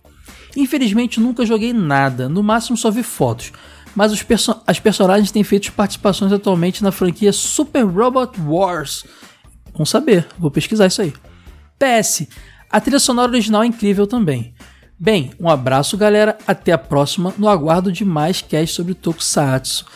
Infelizmente 0.56 1.20
nunca 1.20 1.46
joguei 1.46 1.72
nada, 1.72 2.28
no 2.28 2.42
máximo 2.42 2.76
só 2.76 2.90
vi 2.90 3.02
fotos. 3.02 3.52
Mas 3.94 4.22
perso 4.22 4.60
as 4.66 4.78
personagens 4.78 5.30
têm 5.30 5.42
feito 5.42 5.72
participações 5.72 6.32
atualmente 6.32 6.82
na 6.82 6.92
franquia 6.92 7.32
Super 7.32 7.84
Robot 7.84 8.40
Wars. 8.40 9.04
Vamos 9.72 9.90
saber, 9.90 10.26
vou 10.38 10.50
pesquisar 10.50 10.86
isso 10.86 11.02
aí. 11.02 11.12
PS, 11.78 12.26
a 12.70 12.80
trilha 12.80 13.00
sonora 13.00 13.30
original 13.30 13.62
é 13.62 13.66
incrível 13.66 14.06
também. 14.06 14.54
Bem, 14.98 15.32
um 15.40 15.48
abraço 15.48 15.96
galera, 15.96 16.36
até 16.46 16.72
a 16.72 16.78
próxima, 16.78 17.32
no 17.38 17.48
aguardo 17.48 17.90
de 17.90 18.04
mais 18.04 18.42
cast 18.42 18.76
sobre 18.76 18.94
Tokusatsu. 18.94 19.86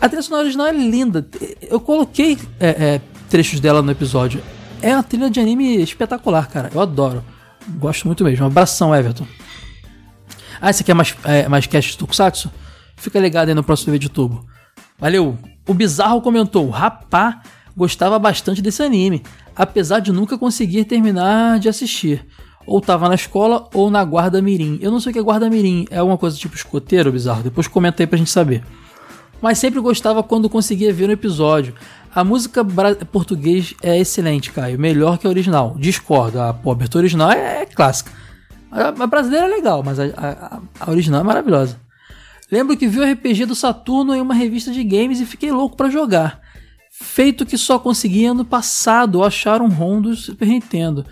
A 0.00 0.08
trilha 0.08 0.22
sonora 0.22 0.44
original 0.44 0.66
é 0.66 0.72
linda, 0.72 1.28
eu 1.60 1.78
coloquei 1.78 2.38
é, 2.58 2.68
é, 2.68 3.00
trechos 3.28 3.60
dela 3.60 3.82
no 3.82 3.90
episódio. 3.90 4.42
É 4.80 4.94
uma 4.94 5.02
trilha 5.02 5.30
de 5.30 5.40
anime 5.40 5.82
espetacular, 5.82 6.48
cara, 6.48 6.70
eu 6.74 6.80
adoro. 6.80 7.22
Gosto 7.78 8.06
muito 8.06 8.24
mesmo. 8.24 8.44
Um 8.44 8.48
abração, 8.48 8.94
Everton. 8.94 9.26
Ah, 10.60 10.72
você 10.72 10.84
quer 10.84 10.94
mais, 10.94 11.14
é, 11.24 11.48
mais 11.48 11.66
cast 11.66 11.92
de 11.92 11.98
Tokusatsu? 11.98 12.50
Fica 12.96 13.20
ligado 13.20 13.48
aí 13.48 13.54
no 13.54 13.62
próximo 13.64 13.92
vídeo 13.92 14.08
de 14.08 14.14
tubo. 14.14 14.44
Valeu! 14.98 15.38
O 15.68 15.74
Bizarro 15.74 16.20
comentou: 16.20 16.68
Rapá, 16.70 17.42
gostava 17.76 18.18
bastante 18.18 18.62
desse 18.62 18.82
anime, 18.82 19.22
apesar 19.54 20.00
de 20.00 20.12
nunca 20.12 20.38
conseguir 20.38 20.84
terminar 20.84 21.58
de 21.58 21.68
assistir. 21.68 22.26
Ou 22.66 22.80
tava 22.80 23.08
na 23.08 23.14
escola 23.14 23.68
ou 23.72 23.90
na 23.90 24.04
guarda 24.04 24.42
mirim. 24.42 24.78
Eu 24.82 24.90
não 24.90 24.98
sei 24.98 25.10
o 25.10 25.12
que 25.12 25.18
é 25.20 25.22
guarda 25.22 25.48
mirim, 25.48 25.84
é 25.90 25.98
alguma 25.98 26.18
coisa 26.18 26.36
tipo 26.36 26.56
escoteiro, 26.56 27.12
Bizarro? 27.12 27.42
Depois 27.44 27.68
comenta 27.68 28.02
aí 28.02 28.06
pra 28.08 28.18
gente 28.18 28.30
saber. 28.30 28.64
Mas 29.40 29.58
sempre 29.58 29.78
gostava 29.80 30.22
quando 30.22 30.48
conseguia 30.48 30.92
ver 30.92 31.06
no 31.06 31.12
episódio. 31.12 31.74
A 32.12 32.24
música 32.24 32.64
português 33.12 33.74
é 33.82 33.98
excelente, 33.98 34.50
Caio. 34.50 34.78
Melhor 34.78 35.18
que 35.18 35.26
a 35.26 35.30
original. 35.30 35.76
Discordo. 35.78 36.40
A, 36.40 36.48
abertura 36.48 37.02
original 37.02 37.30
é, 37.30 37.62
é 37.62 37.66
clássica. 37.66 38.10
A, 38.72 38.88
a 38.88 39.06
brasileira 39.06 39.46
é 39.46 39.48
legal, 39.50 39.82
mas 39.84 40.00
a, 40.00 40.04
a- 40.16 40.60
a 40.80 40.90
original 40.90 41.20
é 41.20 41.24
maravilhosa. 41.24 41.78
Lembro 42.50 42.76
que 42.76 42.86
vi 42.86 43.00
o 43.00 43.12
RPG 43.12 43.46
do 43.46 43.54
Saturno 43.54 44.14
em 44.14 44.20
uma 44.20 44.34
revista 44.34 44.70
de 44.70 44.84
games 44.84 45.20
e 45.20 45.26
fiquei 45.26 45.50
louco 45.50 45.76
pra 45.76 45.90
jogar. 45.90 46.40
Feito 46.90 47.44
que 47.44 47.58
só 47.58 47.78
consegui 47.78 48.24
ano 48.24 48.44
passado 48.44 49.22
achar 49.22 49.60
um 49.60 49.68
ROM 49.68 50.00
do 50.00 50.14
Super 50.14 50.48
Nintendo, 50.48 51.04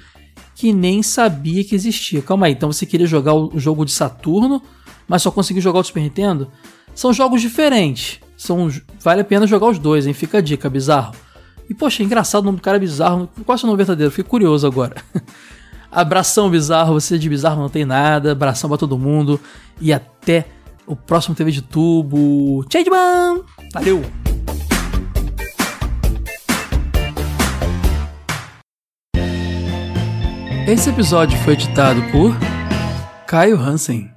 que 0.55 0.73
nem 0.73 1.03
sabia 1.03 1.65
que 1.65 1.75
existia. 1.75 2.23
Calma 2.23 2.47
aí, 2.47 2.53
então 2.53 2.73
você 2.73 2.87
queria 2.87 3.07
jogar 3.07 3.35
o 3.35 3.59
jogo 3.59 3.85
de 3.85 3.93
Saturno, 3.93 4.63
mas 5.09 5.23
só 5.23 5.31
conseguiu 5.31 5.63
jogar 5.63 5.81
o 5.81 5.85
Super 5.85 6.01
Nintendo? 6.03 6.51
São 6.95 7.13
jogos 7.13 7.43
diferentes. 7.43 8.21
São, 8.37 8.71
vale 9.01 9.21
a 9.21 9.25
pena 9.25 9.47
jogar 9.47 9.69
os 9.69 9.79
dois, 9.79 10.07
hein? 10.07 10.15
Fica 10.15 10.39
a 10.39 10.41
dica, 10.41 10.71
bizarro. 10.71 11.15
E 11.69 11.75
poxa, 11.75 12.03
é 12.03 12.07
engraçado 12.07 12.43
o 12.43 12.47
nome 12.47 12.59
do 12.59 12.63
cara 12.63 12.77
é 12.77 12.81
bizarro. 12.81 13.29
Qual 13.45 13.55
é 13.55 13.57
o 13.57 13.59
seu 13.59 13.67
nome 13.67 13.77
verdadeiro? 13.79 14.11
Fiquei 14.11 14.29
curioso 14.29 14.67
agora. 14.67 14.97
Abração, 15.91 16.51
bizarro. 16.51 16.95
Você 16.95 17.19
de 17.19 17.29
bizarro 17.29 17.61
não 17.61 17.69
tem 17.69 17.85
nada. 17.85 18.33
Abração 18.33 18.69
pra 18.69 18.79
todo 18.79 18.99
mundo. 18.99 19.41
E 19.81 19.93
até 19.93 20.47
o 20.87 20.97
próximo 20.97 21.35
TV 21.35 21.51
de 21.51 21.63
tubo. 21.63 22.65
Changeman! 22.71 23.43
Valeu! 23.73 24.03
Esse 30.67 30.89
episódio 30.89 31.39
foi 31.41 31.53
editado 31.53 32.03
por 32.11 32.35
Caio 33.27 33.59
Hansen. 33.59 34.14